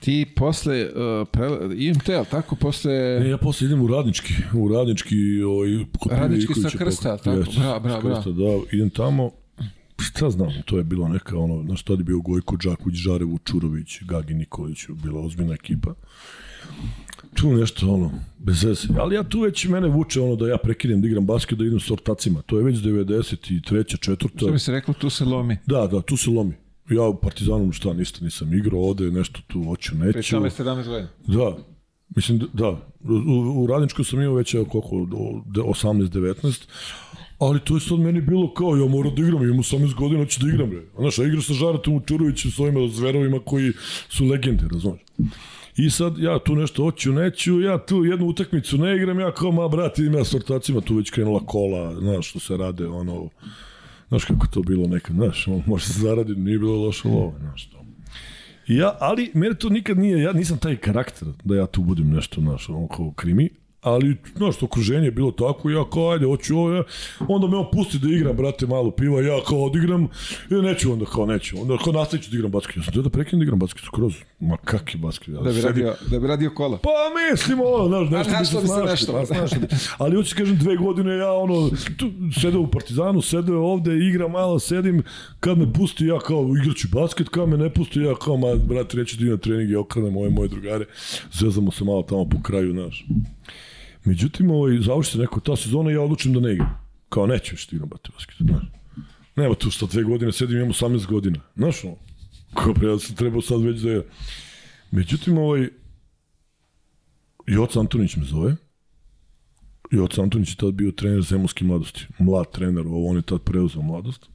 ti 0.00 0.26
posle, 0.36 0.84
uh, 0.84 1.28
pre, 1.32 1.48
IMT, 1.76 2.08
ali 2.08 2.26
tako, 2.30 2.56
posle... 2.56 2.92
E, 2.92 3.28
ja 3.28 3.38
posle 3.38 3.66
idem 3.66 3.82
u 3.82 3.86
radnički, 3.86 4.34
u 4.54 4.68
radnički, 4.68 5.42
ovaj, 5.42 5.68
kod 5.98 6.12
Radnički 6.12 6.54
sa 6.54 6.68
Krsta, 6.78 7.16
tako? 7.16 7.50
Bra, 7.58 7.78
bra, 7.78 7.92
sa 7.92 8.00
Krsta, 8.00 8.30
da, 8.30 8.58
idem 8.72 8.90
tamo, 8.90 9.30
šta 10.04 10.30
znam, 10.30 10.50
to 10.64 10.78
je 10.78 10.84
bilo 10.84 11.08
neka, 11.08 11.38
ono, 11.38 11.62
znaš, 11.62 11.82
tada 11.82 12.00
je 12.00 12.04
bio 12.04 12.20
Gojko 12.20 12.56
Đaković, 12.56 12.96
Žarevu, 12.96 13.38
Čurović, 13.44 14.02
Gagi 14.02 14.34
Nikolić, 14.34 14.86
bila 15.02 15.20
ozbiljna 15.20 15.54
ekipa. 15.54 15.94
Tu 17.34 17.52
nešto, 17.52 17.88
ono, 17.94 18.10
bez 18.38 18.64
veze. 18.64 18.88
Ali 18.98 19.14
ja 19.14 19.22
tu 19.22 19.40
već 19.40 19.64
mene 19.64 19.88
vuče 19.88 20.20
ono 20.20 20.36
da 20.36 20.48
ja 20.48 20.56
prekinem 20.56 21.00
da 21.00 21.06
igram 21.08 21.26
basket, 21.26 21.58
da 21.58 21.64
idem 21.64 21.80
s 21.80 21.90
ortacima. 21.90 22.42
To 22.42 22.58
je 22.58 22.64
već 22.64 22.76
93. 22.78 24.00
četvrta. 24.00 24.38
Što 24.38 24.50
bi 24.52 24.58
se 24.58 24.72
reklo, 24.72 24.94
tu 24.94 25.10
se 25.10 25.24
lomi. 25.24 25.56
Da, 25.66 25.86
da, 25.86 26.02
tu 26.02 26.16
se 26.16 26.30
lomi. 26.30 26.54
Ja 26.90 27.02
u 27.02 27.16
Partizanu 27.20 27.72
šta 27.72 27.92
ništa 27.92 28.24
nisam 28.24 28.54
igrao, 28.54 28.80
ode 28.80 29.10
nešto 29.10 29.40
tu 29.46 29.64
hoću, 29.64 29.94
neću. 29.94 30.12
Pri 30.12 30.30
tome 30.30 30.50
17 30.50 30.86
godina. 30.86 31.08
Da, 31.26 31.56
mislim, 32.16 32.40
da. 32.52 32.68
U, 32.68 33.62
u 33.62 33.66
Radničku 33.66 34.04
sam 34.04 34.20
imao 34.20 34.34
već 34.34 34.52
koliko, 34.52 35.06
do- 35.46 35.62
18-19, 35.62 36.66
ali 37.38 37.60
to 37.60 37.74
je 37.74 37.80
sad 37.80 37.98
meni 37.98 38.20
bilo 38.20 38.54
kao, 38.54 38.76
ja 38.76 38.86
moram 38.86 39.14
da 39.14 39.22
igram, 39.22 39.42
imam 39.42 39.58
18 39.58 39.94
godina, 39.94 40.20
hoću 40.20 40.40
da 40.40 40.48
igram, 40.48 40.70
bre. 40.70 40.82
Znaš, 40.98 41.18
ja 41.18 41.26
igram 41.26 41.42
sa 41.42 41.52
Žaratom 41.52 42.02
Čurovićem, 42.06 42.50
s 42.50 42.58
ovima 42.58 42.88
zverovima 42.88 43.38
koji 43.44 43.72
su 44.08 44.24
legende, 44.24 44.64
razumiješ? 44.72 45.02
I 45.76 45.90
sad 45.90 46.18
ja 46.18 46.38
tu 46.38 46.56
nešto 46.56 46.82
hoću, 46.82 47.12
neću, 47.12 47.60
ja 47.60 47.78
tu 47.78 48.04
jednu 48.04 48.26
utakmicu 48.26 48.78
ne 48.78 48.96
igram, 48.96 49.20
ja 49.20 49.32
kao, 49.32 49.52
ma 49.52 49.68
brate, 49.68 50.02
idem 50.02 50.14
ja 50.14 50.24
s 50.24 50.34
ortacima, 50.34 50.80
tu 50.80 50.96
već 50.96 51.10
krenula 51.10 51.46
kola, 51.46 52.00
znaš, 52.00 52.30
što 52.30 52.40
se 52.40 52.56
rade, 52.56 52.86
ono, 52.86 53.28
znaš 54.08 54.24
kako 54.24 54.46
to 54.46 54.62
bilo 54.62 54.86
nekad, 54.88 55.16
znaš, 55.16 55.46
može 55.66 55.86
se 55.86 56.00
zaraditi, 56.00 56.40
nije 56.40 56.58
bilo 56.58 56.84
loše 56.84 57.08
lova, 57.08 57.38
znaš, 57.38 57.66
to. 57.66 57.84
Ja, 58.66 58.96
ali 59.00 59.30
mene 59.34 59.54
to 59.54 59.68
nikad 59.68 59.98
nije, 59.98 60.22
ja 60.22 60.32
nisam 60.32 60.58
taj 60.58 60.76
karakter 60.76 61.28
da 61.44 61.56
ja 61.56 61.66
tu 61.66 61.82
budem 61.82 62.10
nešto, 62.10 62.40
znaš, 62.40 62.68
ono 62.68 62.88
kao 62.88 63.12
krimi, 63.12 63.50
ali, 63.84 64.16
znaš, 64.36 64.62
okruženje 64.62 65.04
je 65.04 65.10
bilo 65.10 65.30
tako, 65.30 65.70
ja 65.70 65.84
kao, 65.92 66.10
ajde, 66.10 66.26
hoću 66.26 66.56
ovo, 66.58 66.72
ja, 66.72 66.82
onda 67.28 67.46
me 67.46 67.56
on 67.56 67.66
pusti 67.72 67.98
da 67.98 68.08
igram, 68.08 68.36
brate, 68.36 68.66
malo 68.66 68.90
piva, 68.90 69.20
ja 69.22 69.40
kao 69.48 69.64
odigram, 69.64 70.08
ja 70.50 70.60
neću 70.62 70.92
onda, 70.92 71.04
kao 71.04 71.26
neću, 71.26 71.60
onda 71.60 71.76
kao 71.84 71.92
nastavit 71.92 72.24
ću 72.24 72.30
da 72.30 72.36
igram 72.36 72.50
basket, 72.50 72.76
ja 72.76 72.82
sam 72.82 73.02
da 73.02 73.10
prekinem 73.10 73.40
da 73.40 73.44
igram 73.44 73.58
basket 73.58 73.84
skroz, 73.84 74.12
ma 74.40 74.56
kak 74.56 74.94
je 74.94 74.98
basket, 74.98 75.28
ja 75.28 75.34
Da 75.34 75.50
bi, 75.52 75.60
sedim- 75.60 75.66
radio, 75.66 75.94
da 76.10 76.18
bi 76.20 76.26
radio 76.26 76.50
kola. 76.54 76.78
Pa 76.78 76.90
mislim, 77.32 77.58
ono, 77.64 78.06
znaš, 78.06 78.26
nešto 78.26 78.36
A 78.36 78.40
bi 78.40 78.46
se 78.46 78.56
bi 78.60 78.60
se 78.60 78.74
snašli, 78.74 79.06
pa 79.12 79.26
snašli. 79.26 79.58
Ali 79.98 80.16
hoću 80.16 80.30
ti 80.30 80.36
kažem, 80.42 80.56
dve 80.58 80.76
godine 80.76 81.16
ja, 81.16 81.32
ono, 81.32 81.70
tu, 81.96 82.10
sedeo 82.40 82.60
u 82.60 82.66
Partizanu, 82.66 83.22
sedeo 83.22 83.60
ovde, 83.60 83.96
igram 83.96 84.30
malo, 84.30 84.58
sedim, 84.58 85.02
kad 85.40 85.58
me 85.58 85.72
pusti, 85.72 86.06
ja 86.06 86.18
kao 86.18 86.48
igraću 86.62 86.88
basket, 86.92 87.28
kad 87.28 87.48
me 87.48 87.56
ne 87.56 87.70
pusti, 87.70 88.00
ja 88.00 88.14
kao, 88.14 88.36
ma, 88.36 88.54
brate, 88.54 88.96
reći 88.96 89.16
da 89.16 89.22
idem 89.22 89.34
na 89.34 89.40
trening, 89.40 89.70
ja 89.70 89.80
okrenem 89.80 90.16
ove 90.16 90.30
moje 90.30 90.48
drugare, 90.48 90.84
zezamo 91.32 91.70
se 91.70 91.84
malo 91.84 92.02
tamo 92.02 92.28
po 92.28 92.42
kraju, 92.42 92.72
znaš. 92.72 93.06
Međutim, 94.04 94.50
ovaj, 94.50 94.78
završi 94.80 95.10
se 95.10 95.18
neko 95.18 95.40
ta 95.40 95.56
sezona 95.56 95.90
i 95.90 95.94
ja 95.94 96.00
odlučim 96.00 96.32
da 96.32 96.40
ne 96.40 96.52
igram. 96.52 96.78
Kao, 97.08 97.26
neću 97.26 97.54
više 97.54 97.66
da 97.70 97.76
igram, 97.76 97.88
brate, 97.88 98.10
basket, 98.14 98.36
znaš. 98.38 98.64
Nema 99.36 99.54
tu 99.54 99.70
šta 99.70 99.86
dve 99.86 100.02
godine, 100.02 100.32
sedim, 100.32 100.56
imam 100.56 100.72
18 100.72 101.06
godina. 101.06 101.40
Znaš, 101.56 101.84
ono, 101.84 101.96
kao 102.54 102.74
pre, 102.74 102.88
ja 102.88 102.98
sam 102.98 103.16
trebao 103.16 103.42
sad 103.42 103.62
već 103.62 103.80
da 103.80 103.90
je... 103.90 104.06
Međutim, 104.90 105.38
ovaj, 105.38 105.68
Joca 107.46 107.80
Antonić 107.80 108.16
me 108.16 108.24
zove. 108.24 108.56
Joca 109.90 110.22
Antonić 110.22 110.50
je 110.50 110.56
tad 110.56 110.74
bio 110.74 110.90
trener 110.90 111.22
Zemunske 111.22 111.64
mladosti. 111.64 112.06
Mlad 112.18 112.50
trener, 112.52 112.86
ovo 112.86 113.10
on 113.10 113.16
je 113.16 113.22
tad 113.22 113.42
preuzeo 113.42 113.82
mladost. 113.82 114.26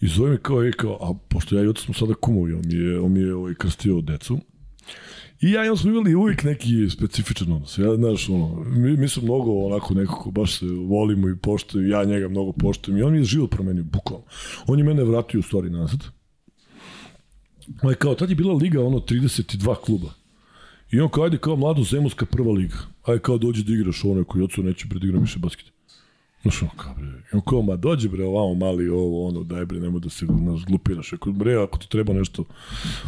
I 0.00 0.08
zove 0.08 0.30
me 0.30 0.38
kao, 0.38 0.62
je 0.62 0.72
kao, 0.72 0.98
a 1.00 1.14
pošto 1.28 1.56
ja 1.56 1.62
i 1.62 1.64
Joca 1.64 1.82
smo 1.82 1.94
sada 1.94 2.14
kumovi, 2.14 2.52
on 2.52 2.62
mi 2.66 2.74
je, 2.74 3.00
on 3.00 3.12
mi 3.12 3.20
je 3.20 3.34
ovaj, 3.34 3.54
krstio 3.54 4.00
decu. 4.00 4.38
I 5.44 5.50
ja 5.50 5.64
i 5.64 5.68
on 5.68 5.76
smo 5.76 5.90
imali 5.90 6.14
uvijek 6.14 6.44
neki 6.44 6.90
specifičan 6.90 7.52
odnos. 7.52 7.78
Ja, 7.78 7.96
znaš, 7.96 8.28
ono, 8.28 8.64
mi, 8.66 8.96
mi 8.96 9.08
smo 9.08 9.22
mnogo 9.22 9.52
onako 9.52 9.94
nekako, 9.94 10.30
baš 10.30 10.58
se 10.58 10.66
volimo 10.66 11.28
i 11.28 11.36
poštujem, 11.36 11.90
ja 11.90 12.04
njega 12.04 12.28
mnogo 12.28 12.52
poštujem 12.52 12.98
i 12.98 13.02
on 13.02 13.12
mi 13.12 13.18
je 13.18 13.24
život 13.24 13.50
promenio, 13.50 13.84
bukvalno. 13.84 14.24
On 14.66 14.78
je 14.78 14.84
mene 14.84 15.04
vratio 15.04 15.40
u 15.40 15.42
stvari 15.42 15.70
nazad. 15.70 16.00
Je 17.82 17.94
kao, 17.94 18.14
tad 18.14 18.30
je 18.30 18.36
bila 18.36 18.54
liga, 18.54 18.84
ono, 18.84 18.98
32 18.98 19.74
kluba. 19.84 20.10
I 20.90 21.00
on 21.00 21.08
kao, 21.08 21.24
ajde, 21.24 21.38
kao 21.38 21.56
mlado 21.56 21.82
Zemunska 21.82 22.26
prva 22.26 22.52
liga. 22.52 22.76
Ajde, 23.02 23.20
kao 23.22 23.38
dođi 23.38 23.64
da 23.64 23.72
igraš 23.72 24.04
ovo 24.04 24.14
neko 24.14 24.38
i 24.38 24.42
ocu 24.42 24.62
neće 24.62 24.86
bre 24.86 24.98
da 24.98 25.18
više 25.18 25.38
basket. 25.38 25.73
Znaš, 26.44 26.62
ono 26.62 26.70
kao, 26.76 26.94
bre, 26.94 27.06
on 27.32 27.40
kao, 27.40 27.62
ma 27.62 27.76
dođi 27.76 28.08
bre, 28.08 28.24
ovamo 28.24 28.54
mali 28.54 28.88
ovo, 28.88 29.28
ono, 29.28 29.42
daj 29.42 29.64
bre, 29.64 29.80
nemoj 29.80 30.00
da 30.00 30.10
se, 30.10 30.26
znaš, 30.26 30.64
glupiraš. 30.64 31.12
Ako, 31.12 31.32
bre, 31.32 31.54
ako 31.54 31.78
ti 31.78 31.88
treba 31.88 32.12
nešto, 32.12 32.44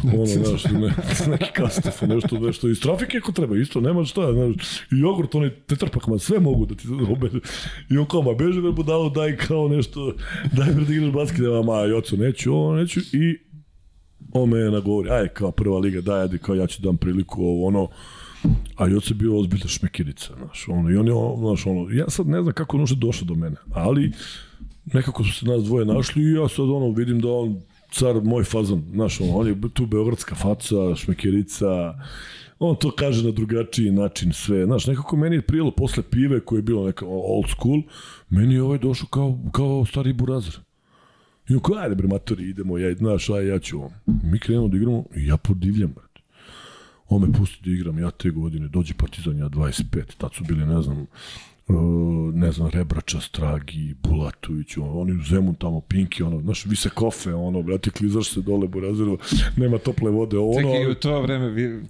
ono, 0.03 0.25
znaš, 0.45 0.63
ne, 0.65 0.93
neki 1.27 1.51
kastef, 1.53 2.01
nešto, 2.01 2.39
nešto, 2.39 2.69
iz 2.69 2.81
trafike 2.81 3.17
ako 3.17 3.31
treba, 3.31 3.57
isto, 3.57 3.81
nema 3.81 4.05
šta, 4.05 4.33
znaš, 4.33 4.55
i 4.91 4.99
jogurt, 4.99 5.35
onaj 5.35 5.49
tetrpak, 5.49 6.07
ma 6.07 6.19
sve 6.19 6.39
mogu 6.39 6.65
da 6.65 6.75
ti 6.75 6.87
obede. 7.09 7.39
I 7.89 7.97
on 7.97 8.05
kao, 8.05 8.21
ma 8.21 8.33
beži 8.33 8.61
bre, 8.61 8.71
budalo, 8.71 9.09
daj 9.09 9.37
kao 9.37 9.67
nešto, 9.67 10.13
daj 10.51 10.73
bre 10.73 10.85
da 10.85 10.93
igraš 10.93 11.11
basket, 11.11 11.45
ma, 11.65 11.85
i 11.85 11.93
ocu, 11.93 12.17
neću, 12.17 12.53
ovo, 12.53 12.75
neću, 12.75 12.99
i 12.99 13.37
on 14.31 14.49
me 14.49 14.59
nagovori, 14.59 15.09
aj 15.09 15.27
kao 15.27 15.51
prva 15.51 15.79
liga, 15.79 16.01
daj, 16.01 16.21
ajde, 16.21 16.37
kao 16.37 16.55
ja 16.55 16.67
ću 16.67 16.81
dam 16.81 16.97
priliku, 16.97 17.43
ovo, 17.43 17.67
ono, 17.67 17.87
a 18.75 18.87
Joce 18.87 19.11
je 19.11 19.15
bio 19.15 19.39
ozbiljna 19.39 19.67
šmekirica, 19.67 20.33
znaš, 20.37 20.67
ono, 20.67 20.89
i 20.89 20.95
on 20.95 21.07
je, 21.07 21.13
znaš, 21.39 21.65
ono, 21.65 21.89
ja 21.89 22.09
sad 22.09 22.27
ne 22.27 22.41
znam 22.41 22.53
kako 22.53 22.77
on 22.77 22.81
uopšte 22.81 22.99
došao 22.99 23.25
do 23.25 23.35
mene, 23.35 23.55
ali 23.71 24.11
nekako 24.93 25.23
su 25.23 25.33
se 25.33 25.45
nas 25.45 25.63
dvoje 25.63 25.85
našli 25.85 26.23
i 26.23 26.33
ja 26.33 26.47
sad, 26.47 26.69
ono, 26.69 26.91
vidim 26.91 27.19
da 27.19 27.27
on 27.27 27.61
car 27.91 28.21
moj 28.23 28.43
fazon, 28.43 28.83
znaš, 28.93 29.21
ono, 29.21 29.37
on 29.37 29.47
je 29.47 29.55
tu 29.73 29.85
beogradska 29.85 30.35
faca, 30.35 30.95
šmekirica, 30.95 31.93
on 32.59 32.75
to 32.75 32.91
kaže 32.91 33.25
na 33.25 33.31
drugačiji 33.31 33.91
način 33.91 34.33
sve. 34.33 34.65
Znaš, 34.65 34.87
nekako 34.87 35.17
meni 35.17 35.35
je 35.35 35.41
prijelo 35.41 35.71
posle 35.71 36.03
pive 36.03 36.39
koje 36.39 36.57
je 36.57 36.63
bilo 36.63 36.85
neka 36.85 37.05
old 37.07 37.49
school, 37.49 37.81
meni 38.29 38.53
je 38.53 38.63
ovaj 38.63 38.77
došao 38.77 39.07
kao, 39.07 39.39
kao 39.51 39.85
stari 39.85 40.13
burazir. 40.13 40.59
I 41.49 41.53
on 41.53 41.59
kao, 41.59 41.75
ajde 41.75 41.95
bre, 41.95 42.07
matori, 42.07 42.49
idemo, 42.49 42.77
ja, 42.77 42.95
znaš, 42.95 43.29
aj, 43.29 43.47
ja 43.47 43.59
ću. 43.59 43.81
Mi 44.05 44.39
krenemo 44.39 44.67
da 44.67 44.77
igramo 44.77 45.03
ja 45.15 45.37
podivljam, 45.37 45.93
brate. 45.93 46.06
On 47.09 47.21
me 47.21 47.33
pusti 47.37 47.69
da 47.69 47.71
igram, 47.71 47.99
ja 47.99 48.11
te 48.11 48.29
godine, 48.29 48.67
dođe 48.67 48.93
Partizan, 48.93 49.37
ja 49.37 49.49
25, 49.49 50.01
tad 50.17 50.33
su 50.33 50.43
bili, 50.43 50.65
ne 50.65 50.81
znam, 50.81 51.05
uh, 51.67 52.33
ne 52.33 52.51
znam, 52.51 52.69
Rebrača, 52.69 53.21
Stragi, 53.21 53.95
Bulatović, 54.03 54.77
on, 54.77 54.89
oni 55.01 55.11
u 55.11 55.23
Zemun 55.23 55.55
tamo, 55.55 55.81
Pinki, 55.81 56.23
ono, 56.23 56.41
znaš, 56.41 56.65
vise 56.65 56.89
kofe, 56.89 57.33
ono, 57.33 57.61
brate, 57.61 57.89
klizaš 57.89 58.29
se 58.29 58.41
dole, 58.41 58.67
Burazeru, 58.67 59.17
nema 59.57 59.77
tople 59.77 60.11
vode, 60.11 60.37
ono... 60.37 60.53
Čekaj, 60.53 60.91
u 60.91 60.95
to 60.95 61.21
vreme 61.21 61.49
vi 61.49 61.81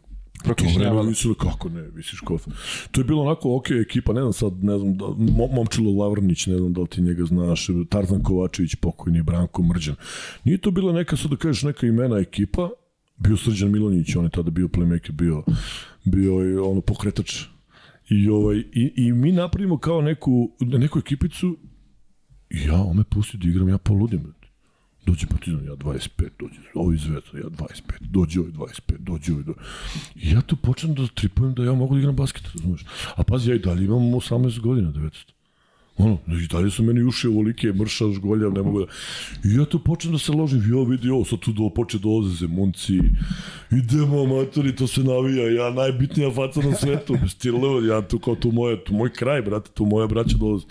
To 0.44 0.53
vreme 0.77 1.03
mislili, 1.03 1.35
kako 1.35 1.69
ne, 1.69 1.81
visiš 1.81 2.19
kofe. 2.19 2.52
To 2.91 3.02
je 3.02 3.06
bilo 3.06 3.22
onako, 3.22 3.56
ok, 3.56 3.72
ekipa, 3.72 4.14
ne 4.14 4.22
znam 4.22 4.34
sad, 4.34 4.64
ne 4.64 4.77
znam, 4.80 4.98
da, 4.98 5.06
Mo- 5.06 5.56
Momčilo 5.56 5.91
Lavrnić, 5.91 6.48
ne 6.48 6.57
znam 6.57 6.73
da 6.73 6.81
li 6.81 6.88
ti 6.88 7.02
njega 7.02 7.26
znaš, 7.26 7.68
Tarzan 7.89 8.23
Kovačević, 8.23 8.76
pokojni, 8.76 9.22
Branko 9.22 9.64
Mrđan. 9.64 9.95
Nije 10.44 10.57
to 10.57 10.72
bila 10.72 10.94
neka, 10.94 11.18
sad 11.18 11.31
da 11.31 11.38
kažeš, 11.38 11.64
neka 11.64 11.88
imena 11.88 12.18
ekipa, 12.18 12.69
bio 13.18 13.38
Srđan 13.38 13.72
Milonić, 13.72 14.15
on 14.15 14.23
je 14.23 14.30
tada 14.30 14.52
bio 14.52 14.68
playmaker, 14.68 15.11
bio, 15.11 15.44
bio 16.06 16.34
je 16.34 16.60
ono 16.60 16.81
pokretač. 16.81 17.44
I, 18.10 18.30
ovaj, 18.30 18.57
i, 18.57 18.94
I 18.95 19.11
mi 19.14 19.31
napravimo 19.31 19.77
kao 19.77 20.02
neku, 20.02 20.52
neku 20.61 20.99
ekipicu 20.99 21.57
ja, 22.49 22.81
on 22.81 22.98
me 22.98 23.03
pusti 23.03 23.38
da 23.38 23.48
igram, 23.48 23.69
ja 23.69 23.77
poludim. 23.77 24.34
Dođe 25.06 25.27
Partizan, 25.27 25.65
ja 25.65 25.76
25, 25.76 26.30
dođe 26.39 26.60
ovaj 26.76 26.98
Zvezda, 26.98 27.38
ja 27.38 27.49
25, 27.49 27.81
dođe 27.99 28.39
ovaj 28.39 28.52
25, 28.52 28.98
dođe 28.99 29.31
ovaj 29.31 29.44
25. 29.44 29.53
I 30.15 30.31
ja 30.31 30.41
tu 30.41 30.56
počnem 30.56 30.95
da 30.95 31.07
tripujem 31.07 31.53
da 31.53 31.64
ja 31.64 31.73
mogu 31.73 31.95
da 31.95 31.99
igram 31.99 32.15
basket, 32.15 32.44
razumeš? 32.53 32.85
A 33.15 33.23
pazi, 33.23 33.49
ja 33.49 33.56
i 33.56 33.60
dalje 33.60 33.85
imam 33.85 34.02
18 34.02 34.60
godina, 34.60 34.91
19. 34.91 35.31
Ono, 35.97 36.17
i 36.27 36.47
dalje 36.47 36.69
su 36.69 36.83
meni 36.83 37.03
uši 37.03 37.27
ovolike, 37.27 37.73
mršav, 37.73 38.11
žgoljav, 38.11 38.53
ne 38.53 38.61
mogu 38.61 38.79
da... 38.79 38.85
I 39.49 39.55
ja 39.55 39.65
tu 39.65 39.79
počnem 39.79 40.13
da 40.13 40.19
se 40.19 40.31
ložim, 40.31 40.63
jo, 40.69 40.83
vidi 40.83 41.09
ovo, 41.09 41.25
sad 41.25 41.39
tu 41.39 41.51
do, 41.51 41.69
poče 41.75 41.97
dolaze 41.97 42.35
zemunci, 42.35 42.99
idemo, 43.71 44.25
matori, 44.25 44.75
to 44.75 44.87
se 44.87 45.03
navija, 45.03 45.49
ja 45.51 45.69
najbitnija 45.73 46.31
faca 46.31 46.61
na 46.61 46.75
svetu, 46.75 47.17
stilo, 47.27 47.81
ja 47.81 48.01
tu 48.01 48.19
kao 48.19 48.35
tu 48.35 48.51
moje, 48.51 48.83
tu 48.83 48.93
moj 48.93 49.13
kraj, 49.13 49.41
brate, 49.41 49.71
tu 49.73 49.85
moja 49.85 50.07
braća 50.07 50.37
dolaze. 50.37 50.65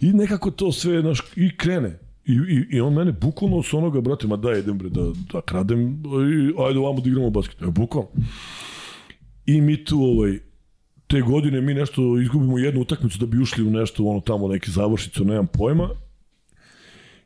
I 0.00 0.12
nekako 0.12 0.50
to 0.50 0.72
sve, 0.72 1.02
naš, 1.02 1.20
i 1.36 1.56
krene. 1.56 1.98
I, 2.26 2.32
i, 2.32 2.76
I 2.76 2.80
on 2.80 2.94
mene 2.94 3.12
bukvalno 3.12 3.62
s 3.62 3.74
onoga, 3.74 4.00
brate, 4.00 4.26
ma 4.26 4.36
daj, 4.36 4.58
idem 4.58 4.78
bre, 4.78 4.88
da, 4.88 5.12
da 5.32 5.40
kradem, 5.40 5.80
i, 5.82 6.62
ajde 6.66 6.78
ovamo 6.78 7.00
da 7.00 7.08
igramo 7.08 7.30
basket. 7.30 7.62
Evo, 7.62 7.70
bukvalno. 7.70 8.08
I 9.46 9.60
mi 9.60 9.84
tu, 9.84 10.02
ovaj, 10.02 10.38
te 11.10 11.20
godine 11.20 11.60
mi 11.60 11.74
nešto 11.74 12.20
izgubimo 12.20 12.58
jednu 12.58 12.80
utakmicu 12.80 13.18
da 13.18 13.26
bi 13.26 13.38
ušli 13.38 13.64
u 13.64 13.70
nešto, 13.70 14.04
ono 14.04 14.20
tamo 14.20 14.48
neki 14.48 14.70
završicu, 14.70 15.24
nemam 15.24 15.46
pojma. 15.46 15.88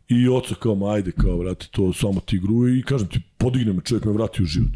I 0.09 0.29
oca 0.29 0.55
kao, 0.55 0.75
ma 0.75 0.93
ajde, 0.93 1.13
kao, 1.13 1.39
vrati, 1.39 1.71
to 1.71 1.93
samo 1.93 2.21
ti 2.21 2.37
igru 2.37 2.69
i 2.69 2.83
kažem 2.83 3.09
ti, 3.09 3.21
podigne 3.39 3.73
me, 3.73 3.81
čovjek 3.85 4.05
me 4.05 4.13
vrati 4.13 4.43
u 4.43 4.47
život. 4.47 4.73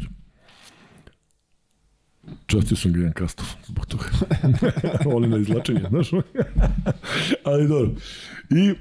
Častio 2.45 2.77
sam 2.77 2.93
ga 2.93 2.99
jedan 2.99 3.13
kastov 3.13 3.45
zbog 3.65 3.85
toga. 3.85 4.05
Oni 5.15 5.27
na 5.27 5.37
izlačenje, 5.37 5.81
znaš? 5.89 6.09
Ali 7.49 7.67
dobro. 7.67 7.91
I 8.49 8.73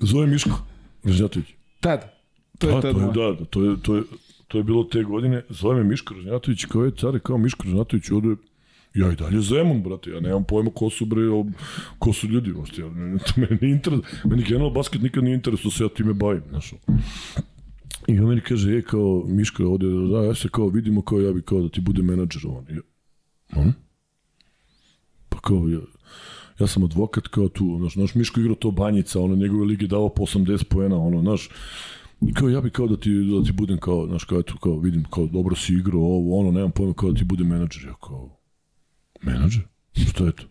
zove 0.00 0.26
Miško 0.26 0.64
Ražnjatović. 1.04 1.48
Tad. 1.80 2.12
To 2.58 2.68
je 2.68 2.74
Da, 2.74 2.80
tad. 2.80 2.92
to 2.92 3.00
je, 3.00 3.06
da, 3.06 3.36
da, 3.38 3.44
to 3.44 3.64
je, 3.64 3.76
to 3.82 3.96
je, 3.96 4.02
to 4.48 4.58
je 4.58 4.64
bilo 4.64 4.84
te 4.84 5.02
godine. 5.02 5.42
Zove 5.48 5.76
me 5.76 5.84
Miško 5.84 6.14
Ražnjatović, 6.14 6.64
kao 6.64 6.84
je 6.84 6.90
care, 6.90 7.18
kao 7.18 7.38
Miško 7.38 7.62
Ražnjatović, 7.64 8.10
ode 8.10 8.36
Ja 8.94 9.12
i 9.12 9.16
dalje 9.16 9.40
Zemun, 9.40 9.82
brate, 9.82 10.10
ja 10.10 10.20
nemam 10.20 10.44
pojma 10.44 10.70
ko 10.74 10.90
su, 10.90 11.06
bre, 11.06 11.22
ko 11.98 12.12
su 12.12 12.28
ljudi, 12.28 12.52
uopšte, 12.52 12.82
ja, 12.82 12.88
to 13.26 13.40
meni 13.40 13.72
interes, 13.72 14.00
meni 14.24 14.42
generalno 14.42 14.70
basket 14.70 15.02
nikad 15.02 15.24
nije 15.24 15.34
interes, 15.34 15.62
da 15.64 15.70
se 15.70 15.84
ja 15.84 15.88
time 15.88 16.12
bavim, 16.14 16.42
znaš. 16.50 16.74
I 18.08 18.18
on 18.18 18.28
meni 18.28 18.40
kaže, 18.40 18.78
e, 18.78 18.82
kao, 18.82 19.24
Miško, 19.26 19.64
ovde, 19.64 19.86
da, 19.86 20.24
ja 20.24 20.34
se 20.34 20.48
kao 20.48 20.68
vidimo, 20.68 21.02
kao 21.02 21.20
ja 21.20 21.32
bi 21.32 21.42
kao 21.42 21.62
da 21.62 21.68
ti 21.68 21.80
bude 21.80 22.02
menadžer, 22.02 22.42
on. 22.46 22.66
Ja, 22.70 22.82
hm? 23.62 23.70
Pa 25.28 25.40
kao, 25.40 25.68
ja, 25.68 25.80
ja 26.58 26.66
sam 26.66 26.84
advokat 26.84 27.28
kao 27.28 27.48
tu, 27.48 27.76
znaš, 27.78 27.96
naš 27.96 28.14
Miško 28.14 28.40
igrao 28.40 28.54
to 28.54 28.70
banjica, 28.70 29.20
ono, 29.20 29.36
njegove 29.36 29.64
lige 29.64 29.86
dao 29.86 30.08
po 30.08 30.22
80 30.22 30.64
poena, 30.64 30.96
ono, 30.96 31.20
znaš, 31.20 31.50
I 32.20 32.34
kao 32.34 32.48
ja 32.48 32.60
bi 32.60 32.70
kao 32.70 32.86
da 32.86 32.96
ti, 32.96 33.10
da 33.10 33.44
ti 33.44 33.52
budem 33.52 33.78
kao, 33.78 34.06
znaš, 34.06 34.24
kao, 34.24 34.38
eto, 34.40 34.54
kao 34.62 34.78
vidim, 34.78 35.04
kao 35.10 35.26
dobro 35.26 35.56
si 35.56 35.72
igrao 35.72 36.00
ovo, 36.00 36.40
ono, 36.40 36.50
nemam 36.50 36.70
pojma, 36.70 36.94
kao 36.94 37.12
da 37.12 37.18
ti 37.18 37.24
budem 37.24 37.46
menadžer. 37.46 37.84
Ja 37.84 37.94
kao, 37.94 38.43
menadžer? 39.24 39.62
Šta 40.10 40.24
je 40.24 40.32
to? 40.32 40.44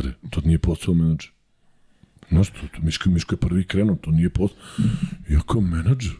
Je, 0.00 0.14
to 0.30 0.40
nije 0.40 0.58
posao 0.58 0.94
menadžer. 0.94 1.30
Znaš, 2.28 2.50
to, 2.50 2.58
to 2.76 2.82
Miško, 2.82 3.10
Miško 3.10 3.34
je 3.34 3.38
prvi 3.38 3.66
krenuo, 3.66 3.96
to 3.96 4.10
nije 4.10 4.30
posao. 4.30 4.56
Ja 5.28 5.40
kao 5.40 5.60
menadžer. 5.60 6.12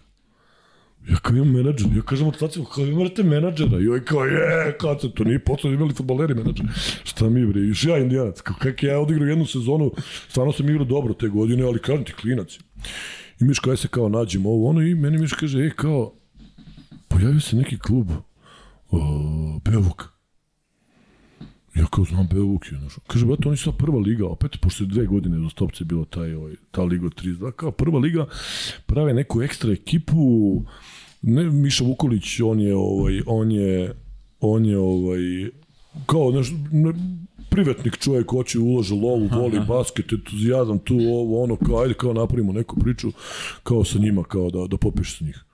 Ja 1.09 1.17
kao 1.17 1.37
imam 1.37 1.53
menadžer, 1.53 1.97
ja 1.97 2.03
kažem 2.03 2.29
od 2.29 2.37
staciju, 2.37 2.65
kao 2.65 2.87
imate 2.87 3.23
menadžera, 3.23 3.81
i 3.81 3.87
ovaj 3.87 4.05
kao 4.05 4.25
je, 4.25 4.77
kao 4.81 4.95
to, 4.95 5.09
to 5.09 5.25
nije 5.25 5.39
posao, 5.39 5.73
imali 5.73 5.95
futbaleri 5.95 6.35
menadžer. 6.35 6.67
Šta 7.05 7.31
mi 7.31 7.47
bre, 7.47 7.61
još 7.61 7.85
ja 7.85 7.99
indijanac, 7.99 8.41
kao 8.41 8.57
kak 8.59 8.83
ja 8.83 8.99
odigrao 8.99 9.29
jednu 9.29 9.47
sezonu, 9.47 9.93
stvarno 10.29 10.53
sam 10.53 10.69
igrao 10.69 10.85
dobro 10.85 11.15
te 11.15 11.29
godine, 11.29 11.65
ali 11.65 11.79
kažem 11.79 12.05
ti 12.05 12.13
klinac. 12.13 12.59
I 13.41 13.45
Miško, 13.45 13.71
aj 13.71 13.77
se 13.77 13.89
kao 13.89 14.09
nađemo 14.09 14.51
ovo, 14.51 14.69
ono, 14.71 14.83
i 14.83 14.95
meni 14.95 15.19
Miško 15.19 15.41
kaže, 15.41 15.59
ej, 15.59 15.71
kao, 15.71 16.13
pojavio 17.09 17.41
se 17.41 17.57
neki 17.57 17.79
klub, 17.79 18.11
o, 18.91 19.61
Bevuk. 19.65 20.12
Ja 21.75 21.87
kao 21.87 22.05
znam 22.05 22.27
Bevuk 22.27 22.73
je, 22.73 22.79
znaš. 22.79 22.93
Kaže, 23.07 23.27
brate, 23.27 23.49
oni 23.49 23.57
su 23.57 23.73
prva 23.73 23.99
liga, 23.99 24.27
opet, 24.27 24.61
pošto 24.61 24.85
je 24.85 24.89
dve 24.89 25.07
godine 25.07 25.39
do 25.39 25.49
stopce 25.49 25.85
bilo 25.85 26.05
taj, 26.05 26.35
ovaj, 26.35 26.55
ta 26.71 26.83
liga 26.83 27.07
od 27.07 27.23
32, 27.23 27.53
kao 27.53 27.71
prva 27.71 27.99
liga, 27.99 28.27
prave 28.87 29.15
neku 29.15 29.43
ekstra 29.43 29.73
ekipu, 29.73 30.17
ne, 31.23 31.45
Miša 31.45 31.85
Vukolić, 31.85 32.41
on 32.41 32.61
je, 32.61 32.77
ovaj, 32.77 33.21
on 33.27 33.53
je, 33.53 33.95
on 34.41 34.67
je, 34.67 34.79
ovaj, 34.79 35.21
kao, 36.07 36.31
znaš, 36.31 36.53
ne, 36.73 36.93
privatnik 37.51 37.99
čovjek 37.99 38.31
hoće 38.31 38.59
ulože 38.59 38.95
lovu, 38.95 39.29
voli 39.33 39.61
basket, 39.69 40.13
entuzijazam 40.13 40.79
tu, 40.79 40.95
ovo, 40.95 41.43
ono, 41.43 41.57
kao, 41.57 41.83
ajde, 41.83 41.95
kao 41.95 42.13
napravimo 42.13 42.53
neku 42.53 42.81
priču, 42.81 43.13
kao 43.63 43.85
sa 43.85 43.99
njima, 43.99 44.25
kao 44.25 44.51
da, 44.51 44.67
da 44.67 44.77
popiš 44.77 45.19
sa 45.19 45.25
njih. 45.25 45.45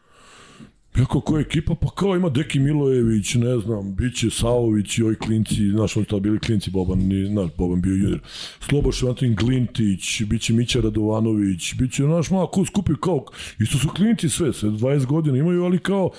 Ja 0.96 1.04
kao 1.04 1.20
koja 1.20 1.40
ekipa, 1.40 1.74
pa 1.74 1.90
kao 1.90 2.16
ima 2.16 2.28
Deki 2.28 2.58
Milojević, 2.58 3.34
ne 3.34 3.58
znam, 3.58 3.94
biće 3.94 4.30
Savović 4.30 4.98
i 4.98 5.02
ovi 5.02 5.14
klinci, 5.14 5.70
znaš, 5.70 5.96
oni 5.96 6.06
tada 6.06 6.20
bili 6.20 6.38
klinci, 6.38 6.70
Boban, 6.70 6.98
ni, 6.98 7.26
znaš, 7.26 7.50
Boban 7.58 7.80
bio 7.80 7.94
junior. 7.94 8.20
Sloboš 8.60 9.02
Antin 9.02 9.34
Glintić, 9.34 10.22
biće 10.22 10.52
Mića 10.52 10.80
Radovanović, 10.80 11.74
biće, 11.74 12.02
znaš, 12.02 12.30
malo 12.30 12.46
ko 12.46 12.64
skupi 12.64 12.92
kao, 13.02 13.24
isto 13.58 13.78
su 13.78 13.88
klinci 13.88 14.28
sve, 14.28 14.52
sve 14.52 14.70
20 14.70 15.06
godina 15.06 15.38
imaju, 15.38 15.64
ali 15.64 15.78
kao, 15.78 16.10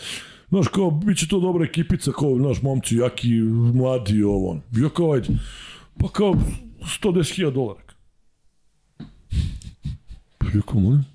znaš, 0.49 0.67
kao, 0.67 0.91
biće 0.91 1.27
to 1.27 1.39
dobra 1.39 1.65
ekipica, 1.65 2.11
kao, 2.11 2.37
znaš, 2.37 2.61
momci, 2.61 2.95
jaki, 2.95 3.29
mladi, 3.73 4.23
ovo, 4.23 4.51
ono. 4.51 4.61
Ja 4.71 4.89
kao, 4.89 5.13
ajde, 5.13 5.27
pa 5.97 6.07
kao, 6.07 6.35
110.000 7.01 7.51
dolara. 7.53 7.81
Pa 10.37 10.45
ja 10.45 10.61
kao, 10.61 10.79
molim? 10.79 11.05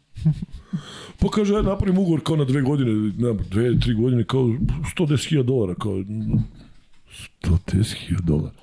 Pa 1.21 1.29
kaže, 1.29 1.57
ajde 1.57 1.69
napravim 1.69 1.99
ugovor 1.99 2.21
kao 2.25 2.37
na 2.37 2.45
dve 2.45 2.63
godine, 2.63 3.13
ne, 3.19 3.33
dve, 3.51 3.81
tri 3.81 3.95
godine, 3.95 4.25
kao 4.25 4.43
110.000 4.43 5.43
dolara, 5.43 5.75
kao 5.75 5.93
110.000 5.93 8.21
dolara. 8.21 8.55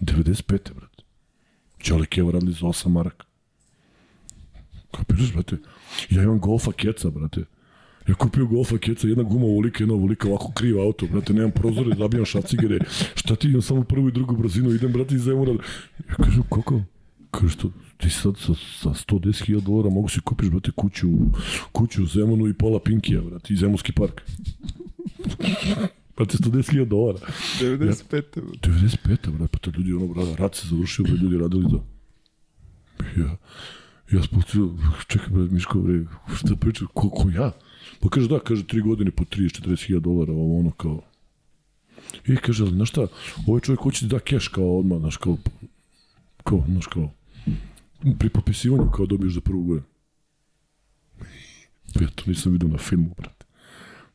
95. 0.00 0.42
brate. 0.48 1.02
Čale 1.78 2.06
Keva 2.06 2.32
radili 2.32 2.52
za 2.52 2.66
8 2.66 2.88
maraka. 2.88 3.26
Kapiraš, 4.90 5.32
brate? 5.32 5.56
Ja 6.10 6.22
imam 6.22 6.38
golfa 6.38 6.72
keca, 6.72 7.10
brate. 7.10 7.44
Ja 8.08 8.14
kupio 8.14 8.46
golfa 8.46 8.78
keca, 8.78 9.08
jedna 9.08 9.22
guma 9.22 9.44
ovolika, 9.44 9.82
jedna 9.82 9.94
ovolika, 9.94 10.28
ovako 10.28 10.52
kriv 10.52 10.80
auto, 10.80 11.06
brate, 11.06 11.32
nemam 11.32 11.50
prozore, 11.50 11.96
zabijam 11.98 12.24
šacigere. 12.24 12.78
Šta 13.14 13.36
ti 13.36 13.48
imam 13.48 13.62
samo 13.62 13.84
prvu 13.84 14.08
i 14.08 14.12
drugu 14.12 14.36
brzinu, 14.36 14.74
idem, 14.74 14.92
brate, 14.92 15.14
iz 15.14 15.22
Zemura. 15.22 15.52
Ja 16.08 16.14
kažem, 16.14 16.42
koliko? 16.48 16.80
Kaže, 17.32 17.52
što, 17.52 17.70
ti 17.96 18.10
sad 18.10 18.36
sa, 18.38 18.54
sa 18.54 18.88
110.000 18.88 19.60
dolara 19.60 19.90
mogu 19.90 20.08
si 20.08 20.20
kupiš, 20.20 20.50
brate, 20.50 20.70
kuću, 20.70 21.08
kuću 21.72 22.02
u 22.02 22.06
Zemunu 22.06 22.48
i 22.48 22.54
pola 22.54 22.80
Pinkija, 22.80 23.22
brate, 23.22 23.54
i 23.54 23.56
Zemunski 23.56 23.92
park. 23.92 24.20
brate, 26.16 26.36
110.000 26.36 26.84
dolara. 26.84 27.18
95. 27.60 28.22
95. 28.60 29.30
brate, 29.30 29.48
pa 29.52 29.58
to 29.58 29.70
ljudi, 29.76 29.92
ono, 29.92 30.06
brate, 30.06 30.36
rat 30.38 30.54
se 30.54 30.68
završio, 30.68 31.04
brate, 31.04 31.22
ljudi 31.22 31.38
radili 31.38 31.64
za... 31.70 31.78
Ja, 33.22 33.36
ja 34.12 34.22
spustio, 34.22 34.74
čekaj, 35.06 35.28
brate, 35.28 35.54
Miško, 35.54 35.80
bre, 35.80 36.04
šta 36.36 36.56
priča, 36.56 36.84
ko, 36.94 37.10
ko 37.10 37.30
ja? 37.30 37.52
Pa 38.00 38.08
kaže, 38.08 38.28
da, 38.28 38.38
kaže, 38.38 38.66
tri 38.66 38.80
godine 38.80 39.10
po 39.10 39.24
30-40.000 39.24 40.00
dolara, 40.00 40.32
ovo 40.32 40.60
ono, 40.60 40.70
kao... 40.70 41.00
I 42.26 42.36
kaže, 42.36 42.64
ali, 42.64 42.72
znaš 42.72 42.88
šta, 42.88 43.06
ovaj 43.46 43.60
čovjek 43.60 43.80
hoće 43.80 44.06
da 44.06 44.16
da 44.16 44.18
keš 44.18 44.48
kao 44.48 44.78
odmah, 44.78 44.98
znaš, 44.98 45.16
kao, 45.16 45.36
kao, 46.44 46.64
znaš, 46.68 46.86
kao, 46.86 47.10
pri 48.18 48.28
popisivanju 48.28 48.90
kao 48.90 49.06
dobiješ 49.06 49.34
za 49.34 49.40
prvu 49.40 49.64
godinu. 49.64 49.86
Ja 52.00 52.08
to 52.14 52.22
nisam 52.26 52.52
vidio 52.52 52.68
na 52.68 52.78
filmu, 52.78 53.14
brate. 53.18 53.46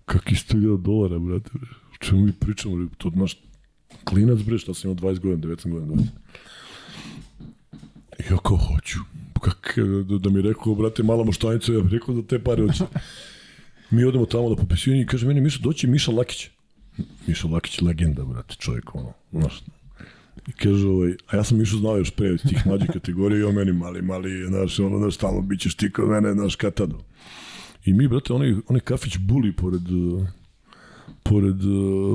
Kaki 0.06 0.36
100.000 0.36 0.82
dolara, 0.82 1.20
brate. 1.20 1.50
O 1.94 1.98
čemu 2.00 2.22
mi 2.22 2.32
pričamo, 2.32 2.88
to, 2.98 3.10
znaš, 3.10 3.38
Klinac, 4.04 4.40
bre, 4.40 4.58
šta 4.58 4.74
sam 4.74 4.92
imao 4.92 5.14
20 5.14 5.20
godina, 5.20 5.56
19 5.56 5.72
godina. 5.72 5.94
20. 5.94 6.08
I 8.20 8.34
ja 8.34 8.38
hoću. 8.58 9.00
Kak, 9.42 9.78
da, 10.20 10.30
mi 10.30 10.40
je 10.40 10.42
rekao, 10.42 10.76
brate, 10.76 11.04
mala 11.04 11.24
moštanica, 11.24 11.74
ja 11.74 11.80
bih 11.80 11.94
rekao 11.94 12.16
da 12.16 12.28
te 12.28 12.44
pare 12.44 12.64
hoću. 12.68 12.84
Mi 13.92 14.04
odemo 14.04 14.26
tamo 14.26 14.50
da 14.50 14.56
popisujem 14.56 15.02
i 15.02 15.06
kaže 15.06 15.28
meni, 15.28 15.42
Miša, 15.42 15.60
doći 15.64 15.88
Miša 15.88 16.12
Lakić. 16.12 16.50
Miša 17.28 17.48
Lakić, 17.48 17.82
legenda, 17.82 18.26
brate, 18.26 18.56
čovjek, 18.56 18.96
ono, 18.96 19.14
znaš, 19.32 19.64
I 20.48 20.52
kaže, 20.52 20.88
ovaj, 20.88 21.14
a 21.28 21.36
ja 21.36 21.44
sam 21.44 21.62
išao 21.62 21.80
znao 21.80 21.98
još 21.98 22.12
pre 22.12 22.34
iz 22.34 22.42
tih 22.42 22.68
mlađih 22.68 22.90
kategorija 22.94 23.40
i 23.40 23.44
on 23.44 23.56
meni 23.56 23.74
mali, 23.74 24.02
mali, 24.02 24.46
znaš, 24.48 24.80
ono, 24.80 24.98
znaš, 24.98 25.16
stalno 25.16 25.42
bit 25.42 25.60
ćeš 25.60 25.76
ti 25.76 25.92
kod 25.92 26.10
mene, 26.10 26.34
znaš, 26.34 26.56
katado. 26.56 27.00
I 27.86 27.94
mi, 27.94 28.08
brate, 28.08 28.34
onaj, 28.34 28.56
onaj 28.68 28.80
kafić 28.80 29.18
buli 29.18 29.54
pored, 29.54 29.82
pored, 31.24 31.56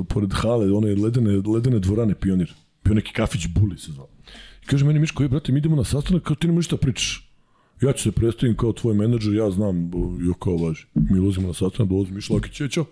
pored 0.08 0.32
hale, 0.32 0.72
one 0.72 0.94
ledene, 0.94 1.42
ledene 1.46 1.78
dvorane 1.78 2.14
pionir. 2.14 2.54
Bio 2.84 2.94
neki 2.94 3.12
kafić 3.12 3.46
buli 3.46 3.78
se 3.78 3.92
zvao. 3.92 4.08
I 4.62 4.66
kaže 4.66 4.84
meni, 4.84 4.98
Miško, 4.98 5.22
je, 5.22 5.28
brate, 5.28 5.52
mi 5.52 5.58
idemo 5.58 5.76
na 5.76 5.84
sastanak, 5.84 6.22
kao 6.22 6.36
ti 6.36 6.46
nema 6.46 6.56
ništa 6.56 6.76
pričaš. 6.76 7.28
Ja 7.82 7.92
ću 7.92 8.02
se 8.02 8.12
predstavim 8.12 8.56
kao 8.56 8.72
tvoj 8.72 8.94
menadžer, 8.94 9.34
ja 9.34 9.50
znam, 9.50 9.90
jo 10.20 10.34
kao 10.34 10.56
važi. 10.56 10.84
Mi 10.94 11.18
ulazimo 11.18 11.48
na 11.48 11.54
sastanak, 11.54 11.88
dolazi 11.88 12.12
Miško 12.12 12.34
Lakić, 12.34 12.60
je, 12.60 12.68
čao. 12.68 12.84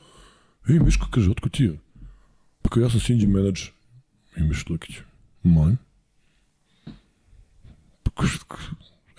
Ej, 0.69 0.79
Miško, 0.79 1.07
kaže, 1.11 1.31
otko 1.31 1.49
ti 1.49 1.65
je? 1.65 1.79
Pa 2.63 2.69
kao, 2.69 2.83
ja 2.83 2.91
sam 2.91 3.01
Sinđi 3.01 3.27
menadžer. 3.27 3.71
I 4.37 4.43
Miško 4.43 4.73
Lakić, 4.73 4.97
man. 5.43 5.77
Pa 8.03 8.11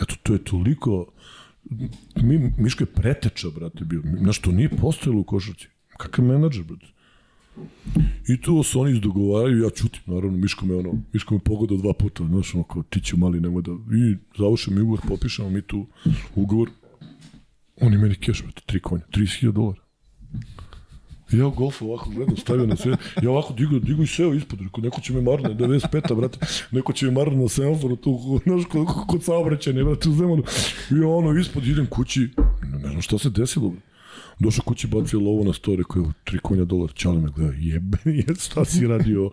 eto, 0.01 0.15
to 0.23 0.33
je 0.33 0.43
toliko... 0.43 1.11
Mi, 2.15 2.53
Miško 2.57 2.83
je 2.83 2.93
preteča, 2.93 3.49
brate, 3.49 3.85
bio. 3.85 4.01
Znaš, 4.19 4.39
to 4.39 4.51
nije 4.51 4.69
postojalo 4.69 5.21
u 5.21 5.23
košarci. 5.23 5.67
Kakav 5.97 6.25
menadžer, 6.25 6.63
brate? 6.63 6.87
I 8.27 8.41
tu 8.41 8.63
se 8.63 8.77
oni 8.77 8.91
izdogovaraju, 8.91 9.63
ja 9.63 9.69
čutim, 9.69 10.01
naravno, 10.05 10.37
Miško 10.37 10.65
me, 10.65 10.75
ono, 10.75 10.93
Miško 11.13 11.33
me 11.33 11.39
pogoda 11.39 11.75
dva 11.75 11.93
puta, 11.93 12.23
znaš, 12.27 12.55
ono, 12.55 12.63
kao, 12.63 12.83
ti 12.83 13.01
ću 13.01 13.17
mali, 13.17 13.39
nemoj 13.39 13.61
da, 13.61 13.71
i 13.71 14.17
završim 14.37 14.81
ugovor, 14.81 14.99
popišemo 15.07 15.49
mi 15.49 15.61
tu 15.61 15.87
ugovor, 16.35 16.69
oni 17.81 17.97
meni 17.97 18.15
keš, 18.15 18.43
brate, 18.43 18.61
tri 18.65 18.79
konja, 18.79 19.03
30.000 19.11 19.51
dolara. 19.51 19.81
Ja 21.31 21.47
u 21.47 21.51
golfu 21.51 21.85
ovako 21.85 22.09
gledam, 22.09 22.37
stavio 22.37 22.65
na 22.65 22.75
sve, 22.75 22.97
ja 23.21 23.29
ovako 23.31 23.53
digu, 23.53 23.79
digu 23.79 24.03
i 24.03 24.07
seo 24.07 24.33
ispod, 24.33 24.61
rekao, 24.61 24.81
neko 24.83 25.01
će 25.01 25.13
me 25.13 25.21
marno, 25.21 25.49
95-a, 25.49 26.15
brate, 26.15 26.39
neko 26.71 26.93
će 26.93 27.05
me 27.05 27.11
marno 27.11 27.41
na 27.41 27.49
semaforu 27.49 27.95
tu, 27.95 28.39
znaš, 28.43 28.63
kod, 28.71 28.87
kod 29.07 29.23
saobraćanja, 29.23 29.83
brate, 29.83 30.09
u 30.09 30.13
zemanu. 30.13 30.43
I 30.91 31.03
ono, 31.03 31.39
ispod 31.39 31.67
idem 31.67 31.85
kući, 31.85 32.29
ne 32.83 32.89
znam 32.89 33.01
šta 33.01 33.17
se 33.17 33.29
desilo, 33.29 33.69
brate. 33.69 33.90
Došao 34.41 34.63
kući, 34.65 34.87
bacio 34.87 35.19
lovo 35.19 35.43
na 35.43 35.51
story, 35.51 35.83
koji 35.83 36.03
je 36.03 36.09
tri 36.23 36.39
konja 36.39 36.65
dolar, 36.65 36.93
čale 36.93 37.21
me 37.21 37.29
gleda, 37.35 37.53
jebeni, 37.57 38.17
je, 38.27 38.35
šta 38.39 38.65
si 38.65 38.87
radio? 38.87 39.29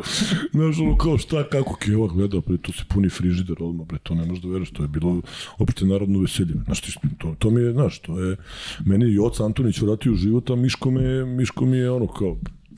Znaš, 0.52 0.78
ono, 0.78 0.97
kao 0.97 1.18
šta, 1.18 1.48
kako 1.48 1.76
keva 1.76 2.06
gleda, 2.06 2.40
pre, 2.40 2.59
tu 2.59 2.72
se 2.72 2.85
puni 2.89 3.09
frižider, 3.09 3.56
odmah, 3.60 3.86
bre, 3.86 3.98
to 4.02 4.14
ne 4.14 4.26
možeš 4.26 4.43
da 4.43 4.48
veriš, 4.48 4.70
to 4.70 4.82
je 4.82 4.89
bilo 4.89 5.20
opšte 5.59 5.86
narodno 5.86 6.20
veselje. 6.20 6.55
Znaš, 6.64 6.80
ti, 6.80 6.93
to, 7.18 7.35
to 7.39 7.51
mi 7.51 7.60
je, 7.60 7.72
znaš, 7.72 7.98
to 7.98 8.20
je, 8.20 8.36
meni 8.85 9.05
je 9.05 9.14
Joca 9.14 9.44
Antonić 9.44 9.80
vratio 9.80 10.14
život, 10.14 10.51
a 10.51 10.56
Miško 10.56 10.90
me, 10.90 11.24
Miško 11.24 11.66
mi 11.66 11.76
je, 11.76 11.90
ono, 11.90 12.06
kao, 12.06 12.36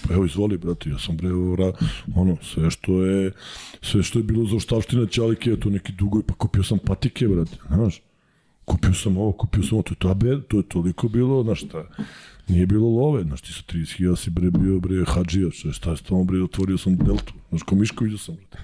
pa 0.09 0.15
evo 0.15 0.25
izvoli 0.25 0.59
brate, 0.59 0.91
ja 0.91 0.99
sam 0.99 1.17
bre 1.17 1.29
ono 2.15 2.37
sve 2.43 2.71
što 2.71 3.05
je 3.05 3.33
sve 3.83 4.03
što 4.03 4.19
je 4.19 4.23
bilo 4.23 4.47
za 4.47 4.57
oštavština 4.57 5.07
ćalike, 5.07 5.57
to 5.57 5.71
neki 5.71 5.93
dugo 5.93 6.23
pa 6.23 6.35
kupio 6.35 6.63
sam 6.63 6.79
patike 6.79 7.29
brate, 7.29 7.57
znaš 7.75 8.01
kupio 8.65 8.95
sam 8.95 9.17
ovo, 9.17 9.33
kupio 9.33 9.63
sam 9.63 9.75
ovo, 9.75 9.83
to 9.83 9.93
je, 9.93 9.99
tabe, 9.99 10.41
to 10.49 10.57
je 10.57 10.63
toliko 10.63 11.09
bilo, 11.09 11.43
znaš 11.43 11.61
šta, 11.61 11.85
nije 12.49 12.67
bilo 12.67 12.89
love, 12.89 13.23
znaš 13.23 13.41
ti 13.41 13.53
sa 13.53 13.63
30.000 13.73 14.17
si 14.17 14.31
bre 14.31 14.51
bio 14.51 14.81
bre 14.81 15.05
hađija, 15.07 15.51
šta, 15.51 15.73
šta 15.73 15.91
je 15.91 15.97
tamo 16.09 16.25
bre, 16.25 16.43
otvorio 16.43 16.79
sam 16.79 16.97
deltu, 16.97 17.35
znaš 17.49 17.63
ko 17.63 17.75
Miško 17.75 18.05
vidio 18.05 18.19
sam, 18.19 18.37
brate. 18.37 18.59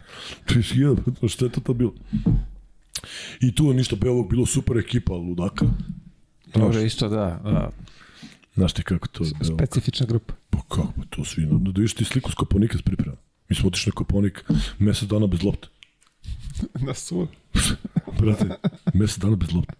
30.000, 0.47 1.19
znaš 1.19 1.33
šta 1.33 1.45
je 1.45 1.53
to 1.53 1.61
to 1.61 1.75
bilo? 1.75 1.95
I 3.41 3.55
tu 3.55 3.67
je 3.67 3.75
ništa 3.75 3.97
Beovog 3.97 4.31
bilo 4.31 4.47
super 4.47 4.77
ekipa 4.77 5.13
ludaka. 5.13 5.67
Dobro, 6.55 6.81
isto 6.81 7.09
da, 7.09 7.41
da. 7.45 7.71
Znaš 8.55 8.73
ti 8.73 8.83
kako 8.83 9.09
to 9.09 9.25
je 9.25 9.31
bilo? 9.41 9.57
Specifična 9.57 10.07
grupa. 10.07 10.35
Pa 10.51 10.59
kako, 10.59 10.93
pa 10.97 11.03
to 11.11 11.25
svi, 11.25 11.47
da, 11.47 11.57
da 11.59 11.81
vidiš 11.81 11.95
ti 11.95 12.05
sliku 12.05 12.31
s 12.31 12.35
Koponika 12.35 12.79
s 12.79 12.83
priprema. 12.83 13.17
Mi 13.49 13.57
smo 13.57 13.69
otišli 13.69 13.91
na 13.91 13.95
Koponik 13.95 14.45
mesec 14.79 15.09
dana 15.09 15.27
bez 15.27 15.43
lopte. 15.43 15.69
na 16.87 16.95
sud. 16.95 17.29
Brate, 18.21 18.49
mesec 18.95 19.19
dana 19.19 19.37
bez 19.37 19.53
lopte. 19.53 19.75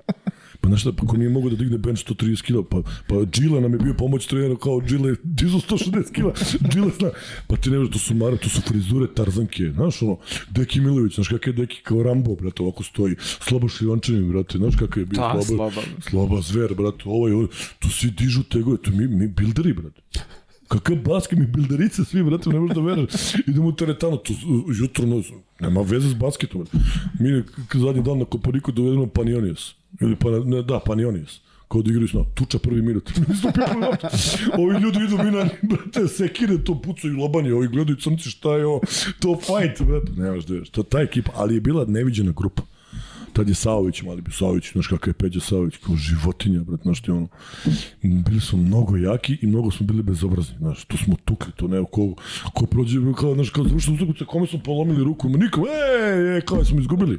Pa 0.61 0.69
znaš 0.69 0.81
šta, 0.81 0.93
pa 0.93 1.07
ko 1.07 1.17
nije 1.17 1.31
mogao 1.31 1.51
da 1.51 1.57
digne 1.57 1.79
bench 1.79 2.05
130 2.07 2.43
kila, 2.43 2.63
pa, 2.71 2.83
pa 3.09 3.15
Gila 3.25 3.61
nam 3.61 3.73
je 3.73 3.79
bio 3.79 3.95
pomoć 3.95 4.27
trenera 4.27 4.57
kao 4.57 4.81
Gila 4.81 5.09
je 5.09 5.17
dizo 5.23 5.59
160 5.59 6.13
kila, 6.13 6.33
Gila 6.73 6.91
zna. 6.99 7.11
Pa 7.47 7.57
ti 7.57 7.71
ne 7.71 7.79
znaš, 7.79 7.91
to 7.91 7.99
su 7.99 8.15
mare, 8.15 8.37
to 8.37 8.49
su 8.49 8.61
frizure 8.61 9.07
Tarzanke, 9.15 9.71
znaš 9.75 10.03
ono, 10.03 10.17
Deki 10.51 10.81
Milović, 10.81 11.15
znaš 11.15 11.29
kakav 11.29 11.55
je 11.55 11.57
Deki 11.57 11.83
kao 11.83 12.03
Rambo, 12.03 12.35
brate, 12.35 12.63
ovako 12.63 12.83
stoji, 12.83 13.17
Slabo 13.21 13.69
Šljivančanin, 13.69 14.29
brate, 14.33 14.59
znaš 14.59 14.77
kakav 14.77 15.03
je 15.03 15.07
bio 15.07 15.21
Da, 15.21 15.43
slaba, 15.43 15.71
slaba. 15.71 15.87
slaba 16.11 16.41
zver, 16.41 16.75
brate, 16.75 17.03
ovaj, 17.05 17.33
ovaj, 17.33 17.47
tu 17.79 17.91
svi 17.91 18.11
dižu 18.11 18.43
tegove, 18.43 18.77
to 18.83 18.91
mi, 18.91 19.09
mi 19.09 19.29
bilderi, 19.29 19.73
brate. 19.73 20.01
Kakav 20.69 20.97
basket, 20.97 21.39
mi 21.39 21.47
bilderice 21.47 22.05
svi, 22.05 22.23
brate, 22.23 22.51
ne 22.51 22.61
možeš 22.61 22.75
da 22.75 22.83
veruješ. 22.83 23.35
Idemo 23.47 23.69
u 23.69 23.73
teretanu, 23.73 24.17
to 24.17 24.33
jutro, 24.81 25.07
no, 25.07 25.23
nema 25.61 25.81
veze 25.81 26.09
s 26.09 26.15
basketom. 26.15 26.67
Mi 27.21 27.43
zadnji 27.75 28.03
dan 28.03 28.19
na 28.19 28.25
Koponiku 28.25 28.73
dovedemo 28.73 29.07
Panionius. 29.07 29.75
Ili 30.01 30.17
pa, 30.17 30.31
ne, 30.31 30.63
da, 30.63 30.81
Panionius 30.81 31.41
kao 31.69 31.83
da 31.83 31.91
igraju. 31.91 32.25
Tuča 32.35 32.59
prvi 32.59 32.83
minut. 32.83 33.05
Prvi 33.55 33.81
minut. 33.81 34.05
Ovi 34.59 34.81
ljudi 34.83 34.99
idu 35.05 35.19
mi 35.25 35.31
na, 35.31 35.49
brate, 35.63 36.09
sekire, 36.09 36.59
to 36.65 36.83
pucaju 36.83 37.17
lobanje, 37.17 37.55
ovi 37.55 37.69
gledaju 37.69 37.97
crnci, 37.97 38.31
šta 38.31 38.57
je 38.57 38.67
ovo, 38.67 38.81
to 39.21 39.37
fight, 39.37 39.83
brate. 39.83 40.13
Nemaš 40.17 40.45
da 40.45 40.55
vidiš, 40.55 40.71
to 40.71 40.81
je 40.81 40.85
ta 40.85 41.01
ekipa, 41.01 41.33
ali 41.35 41.55
je 41.55 41.61
bila 41.61 41.85
neviđena 41.85 42.33
grupa. 42.37 42.63
Tad 43.37 43.49
je 43.49 43.55
Saović, 43.55 44.03
mali 44.03 44.23
bi 44.23 44.31
Saović, 44.33 44.73
znaš 44.73 44.87
kakav 44.87 45.09
je 45.09 45.15
Peđa 45.15 45.41
Saović, 45.41 45.77
kao 45.77 45.97
životinja, 45.97 46.61
brat, 46.61 46.81
znaš 46.83 47.03
ti 47.03 47.11
ono. 47.11 47.29
Bili 48.03 48.41
smo 48.41 48.59
mnogo 48.59 48.97
jaki 48.97 49.39
i 49.43 49.47
mnogo 49.47 49.71
smo 49.71 49.87
bili 49.87 50.03
bezobrazni, 50.03 50.55
znaš, 50.59 50.85
to 50.85 50.97
smo 50.97 51.17
tukli, 51.25 51.53
to 51.57 51.69
ne, 51.69 51.85
ko, 51.91 52.15
ko 52.55 52.67
prođe, 52.67 52.99
kao, 53.19 53.35
znaš, 53.35 53.51
kao 53.51 53.65
završeno 53.65 53.97
utakmice, 53.97 54.25
kome 54.25 54.47
smo 54.47 54.59
polomili 54.65 55.05
ruku, 55.05 55.29
nikom, 55.29 55.65
ej, 55.65 56.35
ej, 56.35 56.41
kao 56.41 56.65
smo 56.65 56.81
izgubili. 56.81 57.19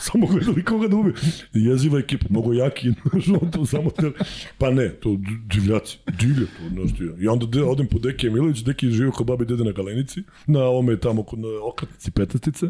samo 0.00 0.26
gledali 0.26 0.64
koga 0.64 0.88
da 0.88 0.96
ubije. 0.96 1.14
Jeziva 1.52 1.98
ekipa, 1.98 2.26
mnogo 2.30 2.52
jaki, 2.52 2.88
on 3.42 3.50
to 3.50 3.66
samo 3.66 3.90
te... 3.90 4.10
Pa 4.58 4.70
ne, 4.70 4.88
to 4.88 5.18
divljaci, 5.54 5.98
divlje 6.20 6.46
to, 6.46 6.68
znaš 6.72 6.98
ti. 6.98 7.24
Ja 7.24 7.32
onda 7.32 7.46
de, 7.46 7.62
odem 7.62 7.86
po 7.86 7.98
Deki 7.98 8.26
Emilović, 8.26 8.58
Deki 8.58 8.86
je 8.86 8.92
živio 8.92 9.12
kod 9.12 9.26
babi 9.26 9.44
i 9.44 9.46
dede 9.46 9.64
na 9.64 9.72
Galenici, 9.72 10.22
na 10.46 10.68
ome 10.68 10.96
tamo 10.96 11.22
kod 11.22 11.38
na 11.38 11.48
okratnici 11.68 12.10
petestice, 12.10 12.66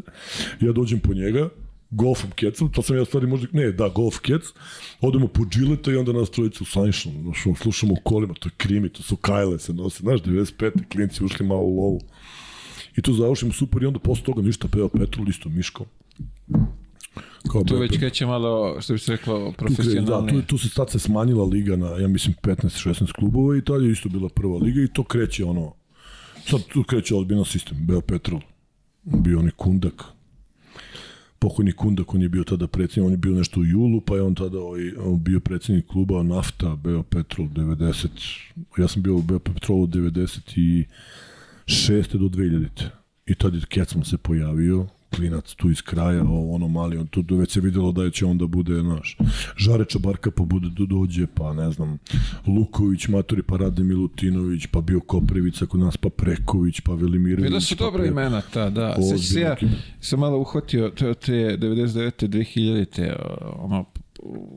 ja 0.61 0.73
dođem 0.73 1.01
po 1.01 1.15
njega, 1.15 1.49
golfom 1.91 2.31
kecom, 2.31 2.73
to 2.73 2.83
sam 2.83 2.97
ja 2.97 3.05
stvari 3.05 3.27
možda, 3.27 3.49
ne, 3.53 3.73
da, 3.73 3.89
golf 3.89 4.19
kec, 4.19 4.43
odemo 5.01 5.29
po 5.29 5.45
džileta 5.45 5.93
i 5.93 5.97
onda 5.97 6.13
nas 6.13 6.31
trojicu 6.31 6.65
sanjšamo, 6.65 7.23
znaš, 7.23 7.45
slušamo 7.63 7.93
u 7.93 8.03
kolima, 8.05 8.35
to 8.35 8.49
je 8.49 8.53
krimi, 8.57 8.89
to 8.89 9.03
su 9.03 9.17
kajle 9.17 9.59
se 9.59 9.73
nose, 9.73 10.03
znaš, 10.03 10.21
95. 10.21 10.89
klinci 10.93 11.25
ušli 11.25 11.47
malo 11.47 11.63
u 11.63 11.77
lovu. 11.81 12.01
I 12.97 13.03
to 13.03 13.13
završimo 13.13 13.53
super 13.53 13.83
i 13.83 13.87
onda 13.87 13.99
posle 13.99 14.25
toga 14.25 14.43
ništa 14.43 14.69
peo 14.69 14.89
Petrol, 14.89 15.29
isto 15.29 15.49
Miško. 15.49 15.85
Kao 17.53 17.65
Tu 17.65 17.77
već 17.79 17.99
kreće 17.99 18.27
malo, 18.27 18.81
što 18.81 18.93
bi 18.93 18.99
se 18.99 19.13
reklo, 19.13 19.53
kre- 19.59 20.05
da, 20.05 20.27
tu, 20.27 20.43
tu 20.43 20.59
se 20.59 20.69
sad 20.69 20.91
se 20.91 20.99
smanjila 20.99 21.45
liga 21.45 21.77
na, 21.77 21.87
ja 21.87 22.09
mislim, 22.09 22.35
15-16 22.43 23.13
klubova 23.13 23.57
i 23.57 23.65
tad 23.65 23.83
je 23.83 23.93
isto 23.93 24.09
bila 24.09 24.29
prva 24.29 24.59
liga 24.59 24.83
i 24.83 24.89
to 24.89 25.05
kreće 25.05 25.45
ono, 25.45 25.75
sad 26.47 26.61
tu 26.73 26.83
kreće 26.83 27.15
ozbiljno 27.15 27.45
sistem, 27.45 27.79
Beo 27.81 28.01
Petrol, 28.01 28.41
bio 29.05 29.39
onaj 29.39 29.51
Kundak, 29.57 30.05
pokojni 31.39 31.73
Kundak, 31.73 32.15
on 32.15 32.23
je 32.23 32.29
bio 32.29 32.45
tada 32.45 32.67
predsjednik, 32.67 33.07
on 33.07 33.13
je 33.13 33.17
bio 33.17 33.35
nešto 33.35 33.61
u 33.61 33.65
julu, 33.65 34.01
pa 34.01 34.15
je 34.15 34.23
on 34.23 34.35
tada 34.35 34.59
ovaj, 34.59 34.93
on 34.97 35.23
bio 35.23 35.41
predsjednik 35.41 35.87
kluba 35.87 36.23
Nafta, 36.23 36.77
Beo 36.77 37.03
Petrol 37.03 37.49
90, 37.49 38.09
ja 38.79 38.89
sam 38.89 39.03
bio 39.03 39.17
u 39.17 39.23
Beo 39.23 39.39
Petrolu 39.39 39.87
96. 39.87 40.87
do 42.13 42.29
2000. 42.29 42.85
I 43.27 43.35
tad 43.35 43.55
je 43.55 43.61
Kecman 43.69 44.05
se 44.05 44.17
pojavio, 44.17 44.87
klinac 45.17 45.55
tu 45.55 45.71
iz 45.71 45.83
kraja, 45.83 46.23
ono 46.29 46.69
mali, 46.69 46.99
on 46.99 47.07
tu 47.07 47.25
već 47.37 47.53
se 47.53 47.61
videlo 47.61 47.93
da 47.93 48.11
će 48.11 48.27
onda 48.27 48.47
bude, 48.47 48.81
znaš, 48.81 49.17
Žareča 49.57 49.99
Barka 49.99 50.31
pa 50.31 50.45
bude 50.45 50.69
do 50.69 50.87
dođe, 50.87 51.27
pa 51.35 51.53
ne 51.53 51.71
znam, 51.71 51.99
Luković, 52.47 53.09
Matori, 53.09 53.43
pa 53.43 53.57
Rade 53.57 53.83
Milutinović, 53.85 54.67
pa 54.67 54.81
bio 54.81 55.01
Koprivica 55.01 55.67
kod 55.67 55.81
nas, 55.81 55.97
pa 55.97 56.09
Preković, 56.09 56.81
pa 56.81 56.95
Velimirović. 56.95 57.49
Bila 57.49 57.61
su 57.61 57.77
pa 57.77 57.85
dobra 57.85 58.03
Pre- 58.05 58.09
imena 58.09 58.43
ta, 58.53 58.71
da. 58.71 58.95
Sećam 59.03 59.19
se 59.19 59.41
ja, 59.41 59.57
sam 60.01 60.21
malo 60.21 60.39
uhvatio 60.39 60.89
to 60.91 61.15
te 61.15 61.33
99. 61.33 62.29
2000. 62.29 62.85
te 62.85 63.17
ono, 63.59 63.85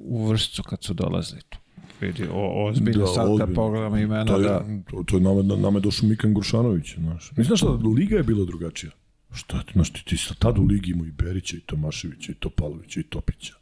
u 0.04 0.28
vršcu 0.28 0.64
kad 0.64 0.84
su 0.84 0.94
dolazili 0.94 1.42
tu. 1.50 1.58
Vidi, 2.02 2.28
o, 2.34 2.68
ozbiljno, 2.68 3.00
Da, 3.00 3.08
sad 3.08 3.38
da 3.38 3.48
pogledamo 3.48 3.98
imena, 3.98 4.26
To 4.26 4.38
je, 4.38 4.44
da. 4.44 4.66
to, 4.92 5.04
to 5.04 5.18
je 5.18 5.22
nama, 5.22 5.42
nama 5.44 5.78
je 5.78 5.82
došao 5.82 6.10
Mikan 6.10 6.34
Grušanović, 6.34 6.96
znaš. 6.98 7.32
Mislim, 7.32 7.46
znaš 7.46 7.60
šta, 7.60 7.70
liga 7.70 8.16
je 8.16 8.24
bila 8.24 8.46
drugačija. 8.46 8.92
Šta 9.34 9.64
ti, 9.64 9.72
znaš, 9.74 9.90
ti, 9.90 10.06
ti 10.06 10.18
sa 10.18 10.34
tada 10.34 10.62
u 10.62 10.66
ligi 10.66 10.92
imao 10.92 11.06
i 11.06 11.12
Berića, 11.12 11.58
i 11.58 11.60
Tomaševića, 11.60 12.32
i 12.32 12.36
Topalovića, 12.36 13.00
i 13.00 13.04
Topića, 13.04 13.54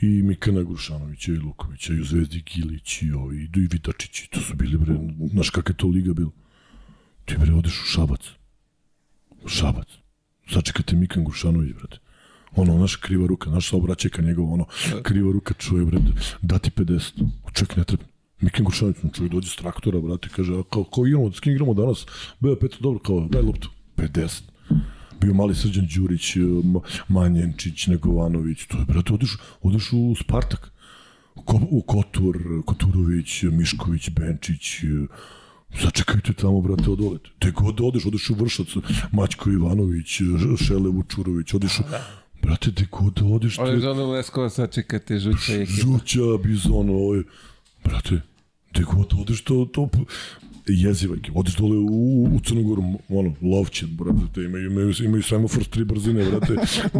i 0.00 0.06
Mikana 0.06 0.62
Grušanovića, 0.62 1.32
i 1.32 1.38
Lukovića, 1.38 1.92
i 1.92 2.00
u 2.00 2.04
Zvezdi 2.04 2.42
Gilić, 2.42 3.02
i 3.02 3.12
ovi, 3.12 3.36
i, 3.36 3.60
i 3.60 3.68
Vitačić, 3.72 4.22
i 4.22 4.30
to 4.30 4.40
su 4.40 4.54
bili, 4.54 4.78
bre, 4.78 4.94
znaš 5.32 5.50
kakva 5.50 5.72
je 5.72 5.76
to 5.76 5.86
liga 5.86 6.14
bila. 6.14 6.30
Ti, 7.24 7.34
bre, 7.38 7.54
odeš 7.54 7.80
u 7.80 7.84
Šabac. 7.84 8.20
Šabac. 9.46 9.88
Začekajte 10.50 10.96
Mikan 10.96 11.24
Grušanović, 11.24 11.72
brate. 11.72 11.98
Ono, 12.56 12.78
naša 12.78 12.98
kriva 13.00 13.26
ruka, 13.26 13.50
naša 13.50 13.70
saobraćajka 13.70 14.22
njegova, 14.22 14.52
ono, 14.52 14.66
kriva 15.02 15.32
ruka 15.32 15.54
čuje, 15.54 15.84
brate, 15.84 16.12
dati 16.42 16.70
50. 16.70 17.28
Čovjek 17.52 17.76
ne 17.76 17.84
treba. 17.84 18.04
Mikan 18.40 18.64
Grušanović, 18.64 18.96
čovjek 19.16 19.32
dođe 19.32 19.50
s 19.50 19.56
traktora, 19.56 20.00
brate, 20.00 20.28
kaže, 20.36 20.52
a 20.52 20.62
kao, 20.70 20.84
kao 20.84 21.06
igramo, 21.06 21.32
s 21.32 21.40
kim 21.40 21.52
igramo 21.52 21.74
danas? 21.74 22.06
Beo 22.40 22.56
Petro, 22.56 22.78
dobro, 22.80 22.98
kao, 22.98 23.28
daj 23.30 23.42
loptu. 23.42 23.70
50 23.96 24.53
bio 25.24 25.34
mali 25.34 25.54
Srđan 25.54 25.88
Đurić, 25.96 26.36
Manjenčić, 27.08 27.86
Negovanović, 27.86 28.66
to 28.66 28.78
je, 28.78 28.84
brate, 28.84 29.12
odiš, 29.12 29.36
odiš 29.62 29.92
u 29.92 30.14
Spartak. 30.20 30.70
Ko, 31.34 31.60
u 31.70 31.82
Kotur, 31.82 32.38
Koturović, 32.64 33.42
Mišković, 33.42 34.10
Benčić, 34.10 34.84
Začekajte 35.82 36.32
tamo, 36.32 36.60
brate, 36.60 36.90
odolete. 36.90 37.30
Te 37.38 37.50
god 37.50 37.80
odeš, 37.80 38.06
odeš 38.06 38.30
u 38.30 38.34
Vršac, 38.34 38.66
Maćko 39.12 39.50
Ivanović, 39.50 40.20
Šele 40.66 40.90
Vučurović, 40.90 41.54
odeš 41.54 41.78
u... 41.80 41.82
Da. 41.90 42.06
Brate, 42.42 42.72
te 42.72 42.86
god 42.90 43.20
odeš... 43.24 43.58
Odeš 43.58 43.82
te... 43.82 43.88
ono 43.88 44.10
Leskovac, 44.10 44.52
sačekate 44.52 45.18
Žuća 45.18 45.52
i 45.52 45.62
ekipa. 45.62 45.80
Žuća, 45.80 46.20
Bizon, 46.44 46.90
ovaj... 46.90 47.22
Brate, 47.84 48.20
te 48.72 48.82
god 48.82 49.14
odeš, 49.18 49.44
to, 49.44 49.64
to 49.72 49.88
jeziva 50.66 51.16
ekipa. 51.16 51.38
Odeš 51.38 51.56
dole 51.56 51.76
u, 51.76 52.24
u 52.24 52.40
Crnogoru, 52.44 52.82
ono, 53.08 53.34
Lovćen, 53.42 53.88
brate, 53.96 54.20
te 54.34 54.42
imaju, 54.42 54.70
imaju, 54.70 54.92
imaju 55.04 55.22
semafor 55.22 55.64
tri 55.64 55.84
brzine, 55.84 56.24
brate. 56.30 56.52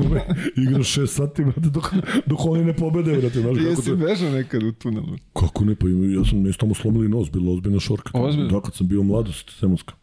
Igra 0.62 0.78
6 0.78 1.06
sati, 1.06 1.44
brate, 1.44 1.60
dok, 1.60 1.94
dok 2.26 2.44
oni 2.44 2.64
ne 2.64 2.76
pobede, 2.76 3.16
brate. 3.16 3.40
Znaš, 3.40 3.56
Ti 3.56 3.62
jesi 3.62 3.94
bežao 3.96 4.30
nekad 4.30 4.62
u 4.62 4.72
tunelu? 4.72 5.16
Kako 5.32 5.64
ne, 5.64 5.74
pa 5.74 5.86
ja 5.88 6.24
sam, 6.24 6.42
mi 6.42 6.52
tamo 6.52 6.74
slomili 6.74 7.08
nos, 7.08 7.30
bila 7.30 7.52
ozbiljna 7.52 7.80
šorka. 7.80 8.10
Ozbiljno? 8.14 8.50
Da, 8.50 8.60
kad 8.60 8.74
sam 8.74 8.88
bio 8.88 9.02
mladost, 9.02 9.50
Semonska. 9.58 9.94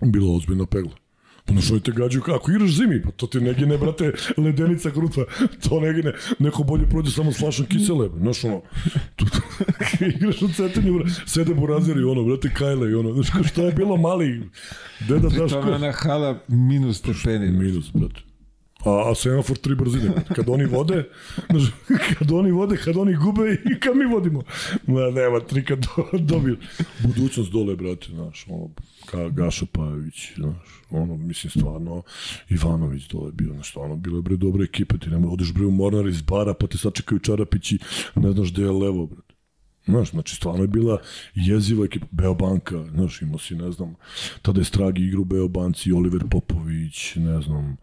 Bila 0.00 0.36
ozbiljna 0.36 0.66
pegla. 0.66 1.03
Pa 1.46 1.60
što 1.60 1.80
te 1.80 1.92
gađaju 1.92 2.22
kako 2.22 2.50
igraš 2.50 2.70
zimi, 2.70 3.02
pa 3.02 3.10
to 3.10 3.26
ti 3.26 3.40
ne 3.40 3.54
gine, 3.54 3.78
brate, 3.78 4.12
ledenica 4.36 4.90
kruta, 4.90 5.20
to 5.68 5.80
ne 5.80 5.92
gine, 5.92 6.12
neko 6.38 6.62
bolje 6.62 6.88
prođe 6.88 7.10
samo 7.10 7.32
s 7.32 7.38
flašom 7.38 7.66
kisele, 7.66 8.08
znaš 8.18 8.44
ono, 8.44 8.62
tu, 9.16 9.24
tu, 9.24 9.38
igraš 10.16 10.42
u 10.42 10.48
cetinju, 10.48 11.04
sede 11.26 11.54
buraziri, 11.54 12.04
ono, 12.04 12.24
brate, 12.24 12.50
kajle 12.54 12.90
i 12.90 12.94
ono, 12.94 13.22
znaš, 13.22 13.48
što 13.48 13.66
je 13.66 13.72
bilo 13.72 13.96
mali, 13.96 14.50
deda 15.08 15.28
daš 15.28 15.52
ko... 15.52 15.62
Pri 15.62 15.92
hala 15.94 16.38
minus 16.48 16.98
stepeni. 16.98 17.50
Minus, 17.50 17.90
brate. 17.94 18.33
A, 18.84 19.10
a 19.10 19.14
semafor 19.14 19.56
tri 19.56 19.74
brzine. 19.74 20.12
Kad 20.34 20.48
oni 20.48 20.64
vode, 20.64 21.08
znaš, 21.50 21.72
kad 22.18 22.32
oni 22.32 22.50
vode, 22.50 22.76
kad 22.76 22.96
oni 22.96 23.14
gube 23.14 23.52
i 23.52 23.80
kad 23.80 23.96
mi 23.96 24.04
vodimo. 24.04 24.42
Ma, 24.86 25.10
nema, 25.10 25.40
tri 25.40 25.64
kad 25.64 25.78
do, 25.78 26.18
dobiju. 26.18 26.56
Budućnost 27.02 27.52
dole, 27.52 27.76
brate, 27.76 28.06
znaš, 28.10 28.46
ono, 28.48 28.70
ka, 29.06 29.28
Gaša 29.28 29.66
Pajović, 29.72 30.34
znaš, 30.36 30.82
ono, 30.90 31.16
mislim, 31.16 31.50
stvarno, 31.50 32.02
Ivanović 32.48 33.08
dole 33.08 33.32
bio, 33.32 33.52
znaš, 33.52 33.70
stvarno, 33.70 33.96
bilo 33.96 34.18
je 34.18 34.22
bre 34.22 34.36
dobre 34.36 34.64
ekipe, 34.64 34.98
ti 34.98 35.10
nema, 35.10 35.28
odeš 35.28 35.52
bre 35.52 35.66
u 35.66 35.70
Mornar 35.70 36.06
iz 36.06 36.22
bara, 36.22 36.54
pa 36.54 36.66
te 36.66 36.78
sačekaju 36.78 37.18
Čarapići, 37.18 37.78
ne 38.14 38.32
znaš 38.32 38.52
gde 38.52 38.62
je 38.62 38.70
levo, 38.70 39.06
brate. 39.06 39.34
Znaš, 39.86 40.10
znači 40.10 40.36
stvarno 40.36 40.64
je 40.64 40.68
bila 40.68 40.98
jeziva 41.34 41.84
ekipa, 41.84 42.06
Beobanka, 42.10 42.84
znaš, 42.94 43.22
imao 43.22 43.38
si, 43.38 43.54
ne 43.54 43.72
znam, 43.72 43.94
tada 44.42 44.60
je 44.60 44.64
Stragi 44.64 45.02
igra 45.02 45.20
u 45.20 45.24
Beobanci, 45.24 45.92
Oliver 45.92 46.22
Popović, 46.30 47.14
ne 47.16 47.40
znam, 47.42 47.76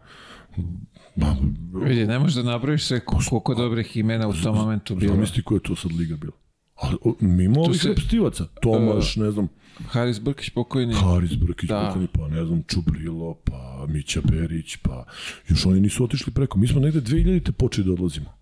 Ba, 1.16 1.36
Vidi, 1.74 2.06
ne 2.06 2.18
možeš 2.18 2.34
da 2.34 2.42
napraviš 2.42 2.84
sve 2.84 3.00
koliko 3.00 3.54
dobrih 3.54 3.96
imena 3.96 4.28
u 4.28 4.32
tom 4.32 4.56
momentu 4.56 4.94
bilo. 4.94 5.14
Zamisli 5.14 5.42
koja 5.42 5.56
je 5.56 5.62
to 5.62 5.76
sad 5.76 5.92
liga 5.92 6.16
bila. 6.16 6.32
Ali 6.74 6.96
mimo 7.20 7.60
ovih 7.60 7.80
se, 7.80 7.88
repstivaca, 7.88 8.44
Tomaš, 8.62 9.16
uh, 9.16 9.22
ne 9.22 9.30
znam. 9.30 9.48
Haris 9.88 10.20
Brkić 10.20 10.50
pokojni. 10.50 10.94
Haris 10.94 11.34
Brkić 11.34 11.68
da. 11.68 11.86
pokojni, 11.86 12.08
pa 12.12 12.28
ne 12.28 12.44
znam, 12.44 12.62
Čubrilo, 12.68 13.34
pa 13.34 13.86
Mića 13.88 14.20
Berić, 14.24 14.76
pa 14.76 15.04
još 15.48 15.66
oni 15.66 15.80
nisu 15.80 16.04
otišli 16.04 16.32
preko. 16.32 16.58
Mi 16.58 16.68
smo 16.68 16.80
negde 16.80 17.00
2000-te 17.00 17.52
počeli 17.52 17.86
da 17.86 17.92
odlazimo. 17.92 18.34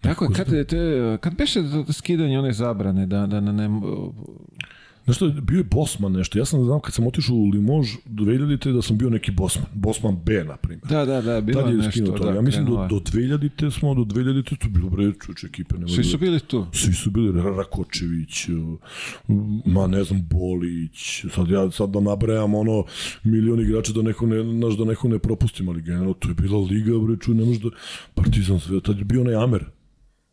Tako 0.00 0.24
je, 0.24 0.30
kad, 0.34 0.66
te, 0.68 1.18
kad 1.20 1.36
beše 1.36 1.62
da 1.62 1.92
skidanje 1.92 2.38
one 2.38 2.52
zabrane, 2.52 3.06
da, 3.06 3.26
da 3.26 3.40
ne, 3.40 3.52
ne 3.52 3.68
Znaš 5.08 5.16
što, 5.16 5.28
bio 5.28 5.58
je 5.58 5.64
Bosman 5.64 6.12
nešto. 6.12 6.38
Ja 6.38 6.44
sam 6.44 6.64
znam 6.64 6.80
kad 6.80 6.94
sam 6.94 7.06
otišao 7.06 7.36
u 7.36 7.44
Limož 7.44 7.88
do 8.04 8.24
2000-te 8.24 8.72
da 8.72 8.82
sam 8.82 8.98
bio 8.98 9.10
neki 9.10 9.30
Bosman. 9.30 9.66
Bosman 9.74 10.16
B, 10.24 10.44
na 10.44 10.56
primjer. 10.56 10.80
Da, 10.88 11.04
da, 11.04 11.22
da, 11.22 11.40
bilo 11.40 11.62
Tad 11.62 11.70
je 11.70 11.76
nešto. 11.76 12.12
To. 12.12 12.24
Da, 12.24 12.30
ja 12.30 12.40
mislim 12.40 12.66
do, 12.66 12.86
do 12.90 12.96
2000-te 12.96 13.70
smo, 13.70 13.94
do 13.94 14.02
2000-te 14.02 14.56
to 14.56 14.68
bilo 14.68 14.90
bre 14.90 15.12
čuče 15.26 15.46
ekipe. 15.46 15.74
Nema 15.74 15.88
Svi 15.88 16.04
su 16.04 16.18
bili 16.18 16.40
tu. 16.40 16.66
Svi 16.72 16.92
su 16.92 17.10
bili, 17.10 17.42
Rakočević, 17.42 18.46
ma 19.64 19.86
ne 19.86 20.04
znam, 20.04 20.26
Bolić. 20.30 21.24
Sad 21.34 21.50
ja 21.50 21.70
sad 21.70 21.90
da 21.90 22.00
nabrajam 22.00 22.54
ono 22.54 22.84
milion 23.24 23.60
igrača 23.60 23.92
da 23.92 24.02
neko 24.02 24.26
ne, 24.26 24.44
naš, 24.44 24.76
da 24.76 24.84
neko 24.84 25.08
ne 25.08 25.18
propustim, 25.18 25.68
ali 25.68 25.82
generalno 25.82 26.14
to 26.14 26.28
je 26.28 26.34
bila 26.34 26.58
liga, 26.58 26.92
bre, 27.06 27.16
ču, 27.20 27.34
ne 27.34 27.44
može 27.44 27.60
da... 27.60 27.68
Partizan 28.14 28.60
sve, 28.60 28.80
tad 28.80 28.98
je 28.98 29.04
bio 29.04 29.20
onaj 29.20 29.34
Amer. 29.34 29.77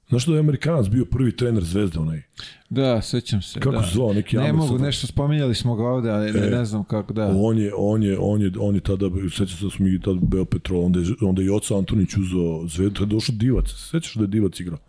Znaš 0.09 0.25
da 0.25 0.33
je 0.33 0.39
Amerikanac 0.39 0.87
bio 0.87 1.05
prvi 1.05 1.35
trener 1.35 1.63
Zvezde 1.63 1.99
onaj? 1.99 2.21
Da, 2.69 3.01
sećam 3.01 3.41
se. 3.41 3.59
Kako 3.59 3.75
da. 3.75 3.83
se 3.83 3.93
zvao, 3.93 4.13
neki 4.13 4.37
Ne 4.37 4.53
mogu, 4.53 4.77
nešto 4.77 5.07
spominjali 5.07 5.55
smo 5.55 5.75
ga 5.75 5.83
ovde, 5.83 6.09
ali 6.09 6.31
ne, 6.31 6.47
e, 6.47 6.49
ne 6.49 6.65
znam 6.65 6.83
kako 6.83 7.13
da. 7.13 7.33
On 7.37 7.57
je, 7.57 7.71
on 7.77 8.03
je, 8.03 8.17
on 8.19 8.41
je, 8.41 8.51
on 8.59 8.75
je 8.75 8.81
tada, 8.81 9.09
sećam 9.29 9.47
se 9.47 9.65
da 9.65 9.71
smo 9.71 9.85
mi 9.85 10.01
tada 10.01 10.19
Beo 10.21 10.45
Petrol, 10.45 10.85
onda 10.85 10.99
je, 10.99 11.05
onda 11.21 11.41
je 11.41 11.45
Joca 11.45 11.77
Antonić 11.77 12.17
uzao 12.17 12.67
Zvezdu, 12.67 13.03
je 13.03 13.05
došao 13.05 13.35
Divac, 13.35 13.67
sećaš 13.91 14.15
da 14.15 14.21
je 14.23 14.27
Divac 14.27 14.59
igrao? 14.59 14.79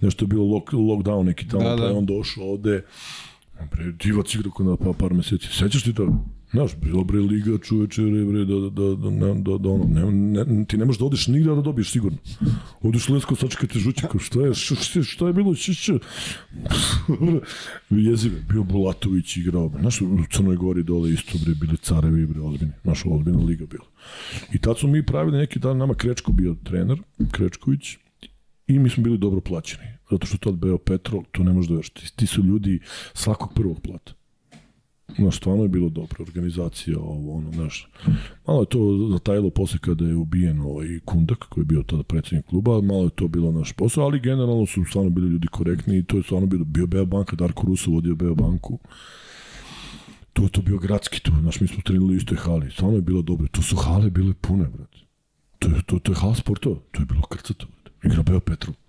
Nešto 0.00 0.24
je 0.24 0.28
bilo 0.28 0.44
lock, 0.44 0.72
lockdown 0.72 1.22
neki 1.22 1.48
tamo, 1.48 1.64
da, 1.64 1.76
pa 1.76 1.82
je 1.82 1.92
on 1.92 2.06
došao 2.06 2.44
ovde, 2.44 2.84
pre, 3.70 3.92
Divac 3.92 4.34
igrao 4.34 4.52
kod 4.52 4.78
pa, 4.78 4.92
par 4.92 5.14
meseci, 5.14 5.46
sećaš 5.46 5.82
ti 5.82 5.94
to? 5.94 6.24
Znaš, 6.52 6.76
bilo 6.76 7.04
bre 7.04 7.18
liga 7.18 7.58
čoveče, 7.64 8.02
bre, 8.02 8.44
da, 8.44 8.56
da, 8.60 8.70
da, 8.70 9.10
da, 9.10 9.34
da, 9.34 9.58
da 9.58 9.68
ono, 9.68 9.84
ne, 9.84 10.44
ne, 10.44 10.64
ti 10.64 10.76
ne 10.76 10.84
možeš 10.84 10.98
da 10.98 11.04
odeš 11.04 11.26
nigde 11.26 11.54
da 11.54 11.62
dobiješ 11.62 11.92
sigurno. 11.92 12.18
Odeš 12.80 13.08
Lesko, 13.08 13.36
sačekajte 13.36 13.78
žućika, 13.78 14.18
šta 14.18 14.40
je, 14.40 14.54
šta, 14.54 15.02
šta 15.02 15.26
je 15.26 15.32
bilo, 15.32 15.54
š, 15.54 15.72
š, 15.72 15.92
jezive, 17.90 18.42
bio 18.48 18.62
Bulatović 18.62 19.36
igrao, 19.36 19.68
bre, 19.68 19.80
znaš, 19.80 20.00
u 20.00 20.18
Crnoj 20.30 20.56
Gori 20.56 20.82
dole 20.82 21.12
isto, 21.12 21.38
bre, 21.44 21.54
bili 21.54 21.76
carevi, 21.76 22.26
bre, 22.26 22.40
ozbiljni, 22.40 22.72
naša 22.84 23.08
ozbiljna 23.08 23.44
liga 23.44 23.66
bila. 23.66 23.86
I 24.54 24.58
tad 24.58 24.78
smo 24.78 24.88
mi 24.88 25.06
pravili 25.06 25.38
neki 25.38 25.58
dan, 25.58 25.76
nama 25.76 25.94
Krečko 25.94 26.32
bio 26.32 26.56
trener, 26.64 26.98
Krečković, 27.30 27.96
i 28.66 28.78
mi 28.78 28.90
smo 28.90 29.02
bili 29.02 29.18
dobro 29.18 29.40
plaćeni, 29.40 29.86
zato 30.10 30.26
što 30.26 30.38
tad 30.38 30.54
Beo 30.54 30.78
Petrol, 30.78 31.24
to 31.32 31.42
ne 31.42 31.52
možeš 31.52 31.68
da 31.68 31.76
veš, 31.76 31.90
ti, 31.90 32.16
ti 32.16 32.26
su 32.26 32.42
ljudi 32.42 32.80
svakog 33.14 33.54
prvog 33.54 33.80
plata 33.80 34.21
No, 35.18 35.30
stvarno 35.30 35.62
je 35.62 35.68
bilo 35.68 35.88
dobro, 35.88 36.16
organizacija, 36.22 36.98
ovo, 36.98 37.36
ono, 37.36 37.52
znaš. 37.52 37.88
Malo 38.46 38.60
je 38.60 38.66
to 38.66 39.08
zatajilo 39.12 39.50
posle 39.50 39.78
kada 39.78 40.04
je 40.04 40.16
ubijen 40.16 40.60
ovaj 40.60 41.00
Kundak, 41.04 41.38
koji 41.38 41.62
je 41.62 41.66
bio 41.66 41.82
tada 41.82 42.02
predsednik 42.02 42.46
kluba, 42.46 42.80
malo 42.80 43.04
je 43.04 43.10
to 43.10 43.28
bilo 43.28 43.52
naš 43.52 43.72
posao, 43.72 44.04
ali 44.04 44.20
generalno 44.20 44.66
su 44.66 44.84
stvarno 44.84 45.10
bili 45.10 45.28
ljudi 45.28 45.48
korektni 45.48 45.98
i 45.98 46.04
to 46.04 46.16
je 46.16 46.22
stvarno 46.22 46.46
bilo, 46.46 46.64
bio 46.64 46.86
Beo 46.86 47.06
banka, 47.06 47.36
Darko 47.36 47.66
Ruso 47.66 47.90
vodio 47.90 48.14
Beo 48.14 48.34
banku. 48.34 48.78
To 50.32 50.42
je 50.42 50.48
to 50.48 50.62
bio 50.62 50.78
gradski 50.78 51.20
tu, 51.20 51.32
znaš, 51.40 51.60
mi 51.60 51.68
smo 51.68 51.82
trenili 51.84 52.14
u 52.14 52.16
istoj 52.16 52.36
hali, 52.36 52.70
stvarno 52.70 52.96
je 52.96 53.02
bilo 53.02 53.22
dobro, 53.22 53.48
to 53.48 53.62
su 53.62 53.76
hale 53.76 54.10
bile 54.10 54.34
pune, 54.40 54.64
brate. 54.64 54.98
To 55.58 55.68
to, 55.86 55.98
to 55.98 56.12
je 56.12 56.16
hala 56.16 56.34
sportova, 56.34 56.76
to 56.90 57.02
je 57.02 57.06
bilo 57.06 57.22
krcato, 57.22 57.66
brate. 57.66 57.90
Igra 58.08 58.22
Beo 58.22 58.40
Petrov. 58.40 58.81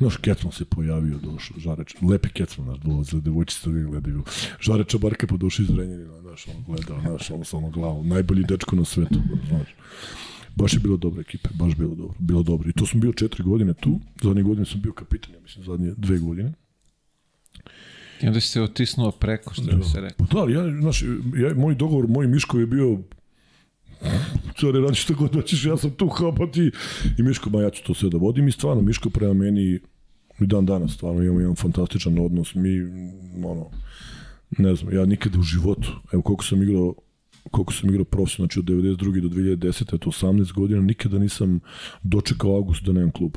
Znaš, 0.00 0.16
Kecman 0.16 0.52
se 0.52 0.64
pojavio, 0.64 1.18
došao, 1.18 1.58
Žareč, 1.58 1.94
lepi 2.02 2.28
Kecman, 2.28 2.66
znaš, 2.66 2.78
dolaze, 2.78 3.20
devojčice 3.20 3.70
da 3.70 3.82
gledaju. 3.82 4.22
Žareča 4.60 4.98
Barka 4.98 5.26
pa 5.26 5.36
došao 5.36 5.62
iz 5.62 5.70
Renjanina, 5.70 6.20
znaš, 6.20 6.46
on 6.48 6.64
gledao, 6.66 7.00
znaš, 7.00 7.30
ono 7.30 7.44
sa 7.44 7.56
ono 7.56 7.70
glavom, 7.70 8.08
najbolji 8.08 8.44
dečko 8.44 8.76
na 8.76 8.84
svetu, 8.84 9.20
znaš. 9.48 9.68
Baš 10.56 10.72
je 10.72 10.80
bilo 10.80 10.96
dobra 10.96 11.20
ekipe, 11.20 11.48
baš 11.54 11.74
bilo 11.74 11.94
dobro, 11.94 12.14
bilo 12.18 12.42
dobro. 12.42 12.68
I 12.68 12.72
to 12.72 12.86
sam 12.86 13.00
bio 13.00 13.12
četiri 13.12 13.42
godine 13.42 13.74
tu, 13.74 14.00
zadnje 14.22 14.42
godine 14.42 14.66
sam 14.66 14.80
bio 14.80 14.92
kapitan, 14.92 15.34
ja 15.34 15.40
mislim, 15.40 15.64
zadnje 15.64 15.92
dve 15.96 16.18
godine. 16.18 16.52
I 18.22 18.26
onda 18.26 18.40
si 18.40 18.48
se 18.48 18.62
otisnuo 18.62 19.10
preko, 19.10 19.54
što 19.54 19.62
da. 19.62 19.76
bi 19.76 19.84
se 19.84 20.00
rekao. 20.00 20.26
Pa 20.26 20.46
da, 20.46 20.52
ja, 20.52 20.80
znaš, 20.80 21.02
ja, 21.36 21.54
moj 21.54 21.74
dogovor, 21.74 22.08
moj 22.08 22.26
Miško 22.26 22.58
je 22.58 22.66
bio 22.66 22.98
Cari, 24.60 24.80
radi 24.80 24.94
što 24.94 25.14
god 25.14 25.34
hoćeš, 25.34 25.64
ja 25.64 25.76
sam 25.76 25.90
tu, 25.90 26.08
kao 26.08 26.34
pa 26.34 26.46
ti. 26.46 26.70
I 27.18 27.22
Miško, 27.22 27.50
ma 27.50 27.62
ja 27.62 27.70
ću 27.70 27.84
to 27.84 27.94
sve 27.94 28.10
da 28.10 28.18
vodim 28.18 28.48
i 28.48 28.52
stvarno, 28.52 28.82
Miško 28.82 29.10
prema 29.10 29.34
meni 29.34 29.80
i 30.40 30.46
dan 30.46 30.66
danas 30.66 30.94
stvarno 30.94 31.22
imamo 31.22 31.40
jedan 31.40 31.56
fantastičan 31.56 32.18
odnos. 32.18 32.54
Mi, 32.54 32.70
ono, 33.44 33.70
ne 34.58 34.74
znam, 34.74 34.94
ja 34.94 35.04
nikada 35.06 35.38
u 35.38 35.42
životu, 35.42 35.92
evo 36.12 36.22
koliko 36.22 36.44
sam 36.44 36.62
igrao 36.62 36.94
koliko 37.50 37.72
sam 37.72 37.90
igrao 37.90 38.04
profesionalno, 38.04 38.46
znači 38.46 38.58
od 38.58 38.64
92. 38.64 39.20
do 39.20 39.28
2010. 39.28 39.98
to 39.98 40.10
18 40.10 40.52
godina, 40.52 40.80
nikada 40.80 41.18
nisam 41.18 41.60
dočekao 42.02 42.56
avgust 42.56 42.84
da 42.84 42.92
nemam 42.92 43.10
klub. 43.10 43.36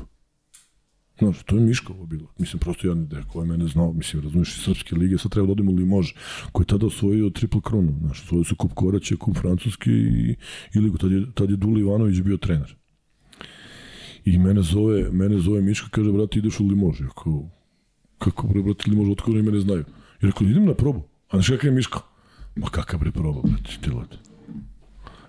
Znaš, 1.18 1.42
to 1.42 1.56
je 1.56 1.62
Miškovo 1.62 2.06
bilo. 2.06 2.26
Mislim, 2.38 2.60
prosto 2.60 2.86
jedan 2.86 3.02
ide 3.02 3.22
ko 3.32 3.40
je 3.40 3.46
mene 3.46 3.66
znao, 3.66 3.92
mislim, 3.92 4.22
razumiješ, 4.22 4.56
iz 4.56 4.62
Srpske 4.62 4.96
lige, 4.96 5.18
sad 5.18 5.32
treba 5.32 5.46
da 5.46 5.52
odemo 5.52 5.72
Limož, 5.72 6.12
koji 6.52 6.64
je 6.64 6.68
tada 6.68 6.86
osvojio 6.86 7.30
triple 7.30 7.60
kronu. 7.64 7.98
Znaš, 8.00 8.22
osvojio 8.22 8.44
su 8.44 8.56
kup 8.56 8.74
Koraće, 8.74 9.16
kup 9.16 9.36
Francuski 9.38 9.90
i, 9.90 10.36
i 10.74 10.78
ligu. 10.78 10.98
Tad 10.98 11.12
je, 11.12 11.26
tad 11.34 11.50
je 11.50 11.56
Duli 11.56 11.80
Ivanović 11.80 12.20
bio 12.20 12.36
trener. 12.36 12.76
I 14.24 14.38
mene 14.38 14.62
zove, 14.62 15.10
mene 15.12 15.38
zove 15.38 15.62
Miško, 15.62 15.88
kaže, 15.90 16.12
brate, 16.12 16.38
ideš 16.38 16.60
u 16.60 16.66
Limož. 16.66 17.00
Ja 17.00 17.08
kao, 17.08 17.48
kako 18.18 18.48
bre, 18.48 18.62
brate, 18.62 18.90
Limož, 18.90 19.10
otko 19.10 19.30
oni 19.30 19.42
mene 19.42 19.60
znaju? 19.60 19.84
I 20.22 20.26
rekao, 20.26 20.46
idem 20.46 20.64
na 20.64 20.74
probu. 20.74 21.02
A 21.30 21.36
znaš 21.36 21.48
kakav 21.48 21.70
je 21.70 21.74
Miško? 21.74 22.02
Ma 22.56 22.66
kakav 22.66 23.00
bre 23.00 23.12
proba, 23.12 23.40
brate, 23.42 23.78
ti 23.80 23.90
lade. 23.90 24.16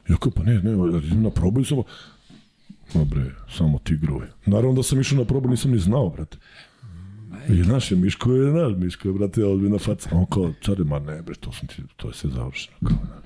Ja 0.10 0.18
kao, 0.18 0.32
pa 0.32 0.44
ne, 0.44 0.62
ne, 0.62 0.98
idem 0.98 1.24
na 1.24 1.30
probu 1.30 1.62
i 1.62 1.66
samo, 1.66 1.84
no 2.94 3.06
bre, 3.06 3.32
samo 3.58 3.80
ti 3.80 3.98
gruj. 3.98 4.28
Naravno 4.46 4.76
da 4.76 4.84
sam 4.84 5.00
išao 5.00 5.18
na 5.18 5.26
probu, 5.26 5.50
nisam 5.50 5.72
ni 5.72 5.80
znao, 5.80 6.10
brate. 6.10 6.38
I 7.50 7.64
znaš, 7.64 7.92
je 7.92 7.98
Miško 7.98 8.32
je, 8.32 8.52
znaš, 8.52 8.74
Miško 8.78 9.08
je, 9.08 9.14
brate, 9.14 9.46
ozbiljna 9.46 9.78
faca. 9.78 10.10
On 10.14 10.26
kao, 10.26 10.54
care, 10.66 10.84
ma 10.84 11.00
ne, 11.00 11.22
bre, 11.22 11.36
to 11.36 11.52
sam 11.52 11.68
ti, 11.68 11.76
to 11.96 12.08
je 12.08 12.14
sve 12.14 12.30
završeno. 12.30 12.78
Kao, 12.88 12.98
ne. 12.98 13.25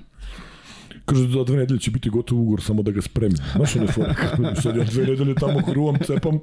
Kaže, 1.10 1.28
za 1.28 1.44
dve 1.44 1.56
nedelje 1.56 1.80
će 1.80 1.90
biti 1.90 2.10
gotov 2.10 2.40
ugovor, 2.40 2.62
samo 2.62 2.82
da 2.82 2.90
ga 2.90 3.02
spremim. 3.02 3.36
Znaš, 3.56 3.76
on 3.76 3.82
je 3.82 3.88
fora, 3.88 4.14
sad 4.62 4.76
ja 4.76 4.84
dve 4.84 5.06
nedelje 5.06 5.34
tamo 5.34 5.60
gruvam, 5.66 5.96
cepam, 6.06 6.38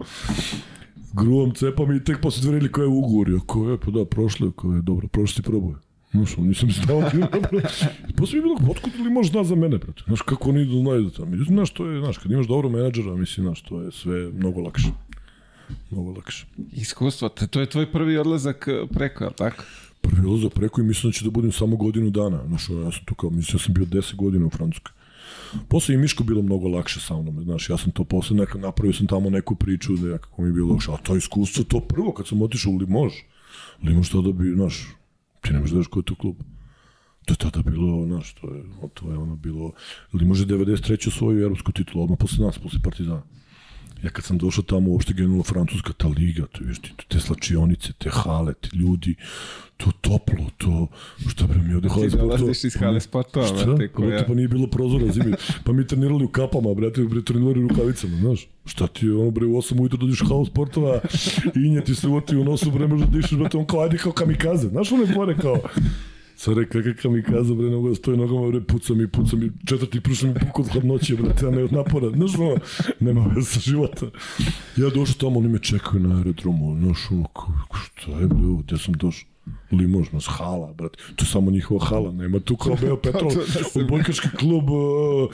gruvam, 1.14 1.52
cepam 1.52 1.96
i 1.96 2.04
tek 2.04 2.22
posle 2.22 2.42
dve 2.42 2.52
nedelje 2.52 2.72
koja 2.72 2.84
je 2.84 2.90
ugovor. 2.90 3.30
Ja 3.30 3.40
kao, 3.48 3.70
je, 3.70 3.78
pa 3.80 3.92
da, 3.92 4.06
prošle, 4.06 4.52
kao 4.56 4.74
je, 4.74 4.82
dobro, 4.82 5.08
prošli 5.08 5.44
ti 5.44 5.50
probuje. 5.50 5.76
Znaš, 6.12 6.38
on 6.38 6.48
nisam 6.48 6.72
znao. 6.72 7.02
Posle 8.18 8.34
mi 8.34 8.40
je 8.40 8.42
bilo, 8.42 8.72
otkud 8.72 8.92
li 8.96 9.10
možeš 9.12 9.32
znati 9.32 9.48
za 9.48 9.56
mene, 9.56 9.78
brate? 9.78 10.04
Znaš, 10.08 10.22
kako 10.22 10.50
oni 10.50 10.62
idu, 10.62 10.80
znaju 10.80 11.04
da 11.04 11.10
tamo. 11.10 11.32
Znaš, 11.48 11.74
to 11.74 11.86
je, 11.86 12.02
znaš, 12.02 12.18
kad 12.18 12.32
imaš 12.32 12.48
dobro 12.48 12.70
menadžera, 12.70 13.16
mislim, 13.16 13.46
znaš, 13.46 13.62
to 13.62 13.82
je 13.82 13.92
sve 13.92 14.32
mnogo 14.32 14.62
lakše. 14.62 14.88
Mnogo 15.92 16.12
lakše. 16.12 16.46
Iskustvo, 16.72 17.30
to 17.30 17.60
je 17.60 17.66
tvoj 17.66 17.92
prvi 17.92 18.18
odlazak 18.18 18.68
eh, 18.68 18.88
preko, 18.94 19.24
je 19.24 19.32
tako? 19.38 19.64
Prvi 20.10 20.28
odlazak 20.28 20.54
preko 20.54 20.82
i 20.82 20.84
mislim 20.84 21.12
da 21.12 21.18
će 21.18 21.26
da 21.26 21.32
budem 21.32 21.52
samo 21.52 21.76
godinu 21.76 22.10
dana. 22.10 22.44
Znaš, 22.48 22.70
ja 22.70 22.92
sam 22.92 23.06
to 23.06 23.16
kao, 23.16 23.30
mislim 23.30 23.58
da 23.58 23.64
sam 23.64 23.74
bio 23.74 23.86
10 23.86 24.16
godina 24.16 24.46
u 24.46 24.50
Francuskoj. 24.50 24.92
Posle 25.68 25.96
i 25.96 25.98
Miško 25.98 26.24
bilo 26.24 26.42
mnogo 26.42 26.68
lakše 26.68 27.00
sa 27.00 27.22
mnom, 27.22 27.44
znaš, 27.44 27.70
ja 27.70 27.78
sam 27.78 27.92
to 27.92 28.04
posle 28.04 28.38
neka, 28.38 28.58
napravio 28.58 28.94
sam 28.94 29.08
tamo 29.08 29.30
neku 29.30 29.56
priču 29.56 29.96
da 29.96 30.08
nekako 30.08 30.42
mi 30.42 30.50
je 30.50 30.54
bilo 30.54 30.74
lakše, 30.74 30.92
a 30.92 30.98
to 30.98 31.16
iskustvo, 31.16 31.64
to 31.64 31.80
prvo 31.80 32.12
kad 32.12 32.28
sam 32.28 32.42
otišao 32.42 32.72
u 32.74 32.78
Limož, 32.78 33.14
Limož 33.84 34.10
tada 34.10 34.32
bi, 34.32 34.54
znaš, 34.56 34.88
ti 35.42 35.54
ne 35.54 35.60
možeš 35.60 35.72
da 35.72 35.76
znaš 35.76 35.88
ko 35.88 36.00
je 36.00 36.04
to 36.04 36.16
klub. 36.16 36.36
To 37.26 37.34
je 37.34 37.38
tada 37.38 37.70
bilo, 37.70 38.06
znaš, 38.06 38.34
to 38.34 38.54
je, 38.54 38.64
to 38.94 39.12
je 39.12 39.18
ono 39.18 39.36
bilo, 39.36 39.72
Limož 40.14 40.40
je 40.40 40.48
93. 40.48 41.18
svoju 41.18 41.44
evropsku 41.44 41.72
titulu, 41.72 42.04
odmah 42.04 42.20
posle 42.20 42.46
nas, 42.46 42.60
posle 42.60 42.80
Partizana. 42.84 43.24
Ja 44.04 44.10
kad 44.10 44.26
sam 44.26 44.38
došao 44.38 44.64
tamo, 44.64 44.90
uopšte 44.90 45.14
generalno 45.14 45.44
Francuska, 45.44 45.94
ta 45.94 46.08
liga, 46.08 46.46
to 46.46 46.64
viš 46.64 46.80
ti, 46.80 46.92
te 47.08 47.20
slačionice, 47.20 47.94
te 47.94 48.10
hale, 48.10 48.54
ti 48.54 48.70
ljudi, 48.74 49.16
to 49.78 49.92
toplo, 50.02 50.46
to, 50.58 50.88
šta 51.30 51.48
bre 51.48 51.60
mi 51.60 51.74
ovde 51.74 51.88
Ti 51.88 51.94
hale 51.94 52.10
sportova. 52.10 52.38
dolaziš 52.38 52.64
iz 52.64 52.76
hale 52.76 53.00
sportova, 53.02 53.46
Šta? 53.46 53.56
brate, 53.56 53.68
Brate, 53.68 53.88
koja... 53.88 54.26
pa 54.28 54.34
nije 54.34 54.48
bilo 54.48 54.68
prozora 54.68 55.12
zimi. 55.12 55.34
Pa 55.64 55.72
mi 55.72 55.88
trenirali 55.88 56.24
u 56.24 56.30
kapama, 56.30 56.74
brate, 56.74 57.02
bre, 57.04 57.22
trenirali 57.22 57.60
u 57.60 57.68
rukavicama, 57.68 58.18
znaš. 58.18 58.48
Šta 58.66 58.88
ti, 58.88 59.10
ono, 59.10 59.32
bre, 59.32 59.46
u 59.46 59.50
8 59.52 59.80
ujutro 59.80 59.98
dođeš 59.98 60.22
u 60.22 60.26
halu 60.26 60.46
sportova, 60.46 61.00
inje 61.56 61.82
ti 61.82 61.96
se 61.96 62.08
uvoti 62.08 62.36
u 62.36 62.44
nosu, 62.44 62.72
bre, 62.72 62.88
možda 62.88 63.08
dišeš, 63.08 63.38
brate, 63.38 63.58
on 63.58 63.66
kao, 63.66 63.82
ajde 63.82 63.98
kao 63.98 64.12
kamikaze. 64.12 64.68
Znaš, 64.70 64.92
one 64.92 65.14
fore 65.14 65.38
kao, 65.38 65.58
Care, 66.38 66.66
kakve 66.70 66.96
kamikaze, 66.96 67.54
bre, 67.54 67.70
nego 67.70 67.90
da 67.90 67.96
stoji 67.96 68.18
nogama, 68.18 68.48
bre, 68.48 68.62
pucam 68.62 69.02
i 69.02 69.08
pucam 69.08 69.44
i 69.44 69.52
četvrti 69.66 70.02
prušam 70.02 70.30
i 70.30 70.34
puku 70.34 70.62
od 70.62 70.68
hladnoće, 70.68 71.16
brate, 71.16 71.48
a 71.48 71.52
ne 71.52 71.64
od 71.64 71.74
napora. 71.74 72.10
Znaš, 72.10 72.36
ono, 72.36 72.58
nema 73.00 73.26
veze 73.36 73.48
sa 73.48 73.60
života. 73.60 74.06
Ja 74.78 74.90
došao 74.90 75.16
tamo, 75.20 75.40
oni 75.40 75.48
me 75.48 75.60
čekaju 75.60 76.04
na 76.04 76.18
aerodromu, 76.18 76.76
znaš, 76.80 77.12
ono, 77.12 77.26
šta 77.74 78.12
je, 78.12 78.28
bre, 78.28 78.64
gde 78.64 78.78
sam 78.78 78.94
došao? 78.94 79.37
Limož, 79.72 80.12
nas 80.12 80.26
hala, 80.28 80.74
brate. 80.74 80.98
To 81.16 81.26
je 81.26 81.30
samo 81.30 81.52
njihova 81.52 81.86
hala, 81.86 82.12
nema 82.12 82.40
tu 82.40 82.58
kao 82.58 82.76
Beo 82.82 82.98
Petrol, 83.04 83.32
odbojkaški 83.76 84.28
klub, 84.40 84.70
uh, 84.70 85.30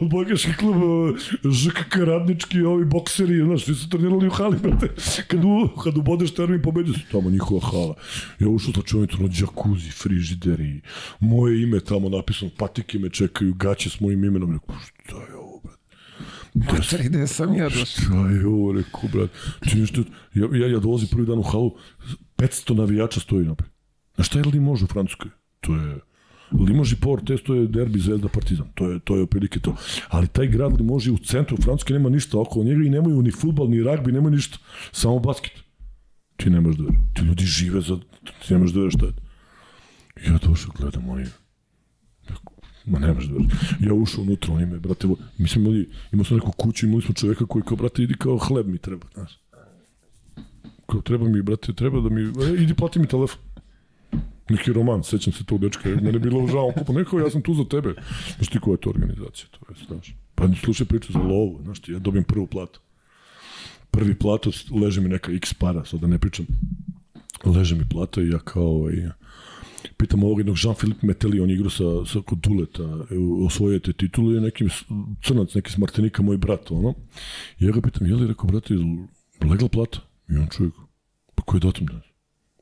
odbojkaški 0.00 0.52
klub, 0.58 0.76
uh, 0.76 1.18
ŽKK 1.52 1.96
radnički, 1.96 2.62
ovi 2.62 2.84
bokseri, 2.84 3.42
znaš, 3.44 3.64
svi 3.64 3.74
su 3.74 3.88
trenirali 3.88 4.26
u 4.26 4.30
hali, 4.30 4.58
brate. 4.62 4.88
Kad, 5.28 5.44
u, 5.44 5.68
kad 5.84 5.98
ubodeš 5.98 6.34
termin, 6.34 6.62
pobedio 6.62 6.94
su 6.94 7.00
tamo 7.12 7.30
njihova 7.30 7.60
hala. 7.60 7.94
Ja 8.38 8.48
ušao 8.48 8.72
sa 8.74 8.82
čovječom, 8.82 9.20
ono, 9.20 9.28
džakuzi, 9.28 9.90
frižideri, 9.90 10.80
moje 11.20 11.62
ime 11.62 11.80
tamo 11.80 12.08
napisano, 12.08 12.50
patike 12.58 12.98
me 12.98 13.10
čekaju, 13.10 13.54
gaće 13.54 13.90
s 13.90 14.00
mojim 14.00 14.24
imenom, 14.24 14.52
rekao, 14.52 14.76
šta? 14.80 15.19
Mater, 16.54 17.02
gde 17.04 17.26
sam 17.26 17.54
ja 17.54 17.68
došao? 17.68 17.86
Šta 17.86 18.28
je 18.28 18.46
ovo, 18.46 18.72
rekao, 18.72 19.10
brat? 19.12 19.30
Ti 19.60 19.78
nešto, 19.78 20.02
ja, 20.34 20.48
ja, 20.52 20.66
ja 20.66 20.78
dolazim 20.78 21.08
prvi 21.08 21.26
dan 21.26 21.38
u 21.38 21.42
halu, 21.42 21.76
500 22.36 22.74
navijača 22.74 23.20
stoji 23.20 23.46
napred. 23.46 23.70
Znaš 24.14 24.26
šta 24.26 24.38
je 24.38 24.44
Limož 24.44 24.82
u 24.82 24.86
Francuskoj? 24.86 25.30
To 25.60 25.76
je 25.76 25.98
Limož 26.52 26.92
i 26.92 26.96
Portes, 26.96 27.42
to 27.42 27.54
je 27.54 27.66
derbi 27.66 27.98
Zvezda 27.98 28.28
Partizan. 28.28 28.66
To 28.74 28.90
je, 28.90 28.98
to 28.98 29.16
je 29.16 29.22
otprilike 29.22 29.60
to. 29.60 29.76
Ali 30.08 30.28
taj 30.28 30.46
grad 30.46 30.80
Limož 30.80 31.06
je 31.06 31.12
u 31.12 31.18
centru 31.18 31.56
Francuske, 31.56 31.94
nema 31.94 32.08
ništa 32.08 32.38
okolo 32.38 32.64
njega 32.64 32.84
i 32.84 32.90
nemaju 32.90 33.22
ni 33.22 33.30
futbal, 33.30 33.70
ni 33.70 33.82
ragbi, 33.82 34.12
nema 34.12 34.30
ništa. 34.30 34.58
Samo 34.92 35.18
basket. 35.18 35.52
Ti 36.36 36.50
ne 36.50 36.60
možeš 36.60 36.78
da 36.78 36.84
veruješ. 36.84 37.02
Ti 37.14 37.22
ljudi 37.22 37.44
žive 37.44 37.80
za... 37.80 37.96
Ti 38.46 38.52
ne 38.52 38.58
možeš 38.58 38.74
da 38.74 38.80
veruješ 38.80 38.94
šta 38.94 39.06
je. 39.06 39.12
Ja 40.26 40.38
došao, 40.38 40.72
gledam, 40.78 41.08
oni... 41.08 41.26
Ma 42.86 42.98
ne 42.98 43.12
možeš 43.12 43.28
da 43.28 43.34
veruješ. 43.34 43.52
Ja 43.80 43.94
ušao 43.94 44.22
unutra, 44.22 44.54
oni 44.54 44.66
me, 44.66 44.78
brate, 44.78 45.08
mi 45.38 45.48
smo 45.48 45.62
imali, 45.62 45.88
imao 46.12 46.24
sam 46.24 46.36
neku 46.36 46.52
kuću, 46.52 46.86
imali 46.86 47.02
smo 47.02 47.14
čoveka 47.14 47.46
koji 47.46 47.62
kao, 47.62 47.76
brate, 47.76 48.02
idi 48.02 48.14
kao 48.14 48.38
hleb 48.38 48.66
mi 48.66 48.78
treba, 48.78 49.06
znaš. 49.14 49.40
Kao, 50.86 51.00
treba 51.00 51.28
mi, 51.28 51.42
brate, 51.42 51.72
treba 51.72 52.00
da 52.00 52.08
mi, 52.08 52.20
e, 52.20 52.62
idi 52.62 52.74
plati 52.74 52.98
mi 52.98 53.06
telefon. 53.06 53.40
Neki 54.48 54.72
roman, 54.72 55.04
sećam 55.04 55.32
se 55.32 55.44
tog 55.44 55.60
dečka, 55.60 55.88
mene 55.88 56.12
je 56.12 56.18
bilo 56.18 56.46
žao, 56.46 56.72
kupa, 56.78 56.92
neko, 56.92 57.18
ja 57.18 57.30
sam 57.30 57.42
tu 57.42 57.54
za 57.54 57.64
tebe. 57.64 57.94
Znaš 58.36 58.48
ti 58.48 58.58
koja 58.60 58.74
je 58.74 58.80
to 58.80 58.90
organizacija, 58.90 59.48
to 59.50 59.58
je, 59.68 59.86
znaš. 59.86 60.14
Pa 60.34 60.48
slušaj 60.64 60.86
priču 60.86 61.12
za 61.12 61.18
lovu, 61.18 61.60
znaš 61.62 61.80
ti, 61.80 61.92
ja 61.92 61.98
dobijem 61.98 62.24
prvu 62.24 62.46
platu. 62.46 62.80
Prvi 63.90 64.14
platu, 64.14 64.50
leže 64.82 65.00
mi 65.00 65.08
neka 65.08 65.32
x 65.32 65.54
para, 65.54 65.84
sad 65.84 66.00
da 66.00 66.06
ne 66.06 66.18
pričam. 66.18 66.46
Leže 67.44 67.74
mi 67.74 67.88
plata 67.88 68.22
i 68.22 68.28
ja 68.28 68.38
kao, 68.38 68.66
ovaj, 68.66 68.94
pitam 69.96 70.22
ovog 70.22 70.38
jednog 70.40 70.56
Jean-Philippe 70.56 71.06
Meteli, 71.06 71.40
on 71.40 71.50
je 71.50 71.54
igrao 71.54 71.70
sa, 71.70 71.84
sa 72.06 72.20
kod 72.26 72.38
Duleta, 72.38 72.82
e, 72.82 73.16
osvojio 73.46 73.78
te 73.78 73.92
titule, 73.92 74.38
i 74.38 74.40
neki 74.40 74.68
crnac, 75.24 75.54
neki 75.54 75.72
s 75.72 75.78
Martinika, 75.78 76.22
moj 76.22 76.36
brat, 76.36 76.70
ono. 76.70 76.94
I 77.58 77.64
ja 77.64 77.72
ga 77.72 77.80
pitam, 77.80 78.06
je 78.06 78.14
li, 78.14 78.26
rekao, 78.26 78.46
brate, 78.46 78.74
legla 79.50 79.68
plata? 79.68 79.98
I 80.28 80.36
on 80.36 80.46
čovjek, 80.56 80.74
pa 81.34 81.42
koji 81.42 81.58
je 81.58 81.66
datum 81.66 81.86
danas? 81.86 82.04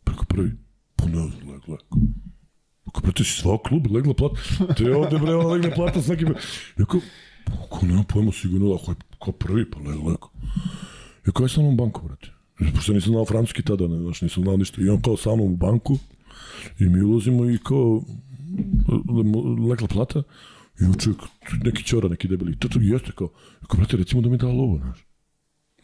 Preko 0.05 0.24
prvi. 0.24 0.51
Pa 0.97 1.07
ne, 1.07 1.20
legla. 1.53 1.78
Kako, 2.85 3.01
brate, 3.01 3.24
si 3.24 3.40
svao 3.40 3.59
klub, 3.59 3.86
legla 3.90 4.15
plata? 4.15 4.40
Te 4.77 4.97
ovde, 4.97 5.19
bre, 5.19 5.35
ona 5.35 5.49
legne 5.49 5.74
plata 5.74 6.03
s 6.03 6.09
nekim... 6.09 6.35
Ja 6.78 6.85
kao, 6.85 7.01
ko 7.69 7.86
nema 7.86 8.03
pojma 8.03 8.32
sigurno, 8.32 8.74
ako 8.74 8.90
je 8.90 8.97
kao 9.24 9.32
prvi, 9.32 9.70
pa 9.70 9.78
legla. 9.78 10.16
Ja 11.27 11.32
kao, 11.32 11.45
ja 11.45 11.49
sam 11.49 11.65
u 11.65 11.77
banku, 11.77 12.09
brate. 12.09 12.32
Pošto 12.74 12.93
nisam 12.93 13.12
znao 13.12 13.24
francuski 13.24 13.62
tada, 13.62 13.89
ne, 13.89 13.99
znaš, 13.99 14.23
nisam 14.23 14.43
znao 14.43 14.57
ništa. 14.57 14.82
I 14.82 14.89
on 14.89 15.03
kao 15.03 15.16
sa 15.16 15.35
mnom 15.35 15.53
u 15.53 15.57
banku, 15.57 15.99
I 16.79 16.85
mi 16.85 17.03
ulazimo 17.03 17.51
i 17.51 17.59
kao 17.59 18.03
legla 19.71 19.89
plata 19.89 20.23
i 20.81 21.01
čovjek, 21.01 21.21
neki 21.65 21.83
čora, 21.85 22.09
neki 22.09 22.29
debeli. 22.29 22.57
To 22.59 22.69
to 22.69 22.79
jeste 22.83 23.13
kao, 23.13 23.29
kao, 23.69 23.77
brate, 23.79 23.97
recimo 23.97 24.23
da 24.23 24.29
mi 24.29 24.37
da 24.39 24.47
lovo, 24.47 24.79
znaš. 24.79 24.99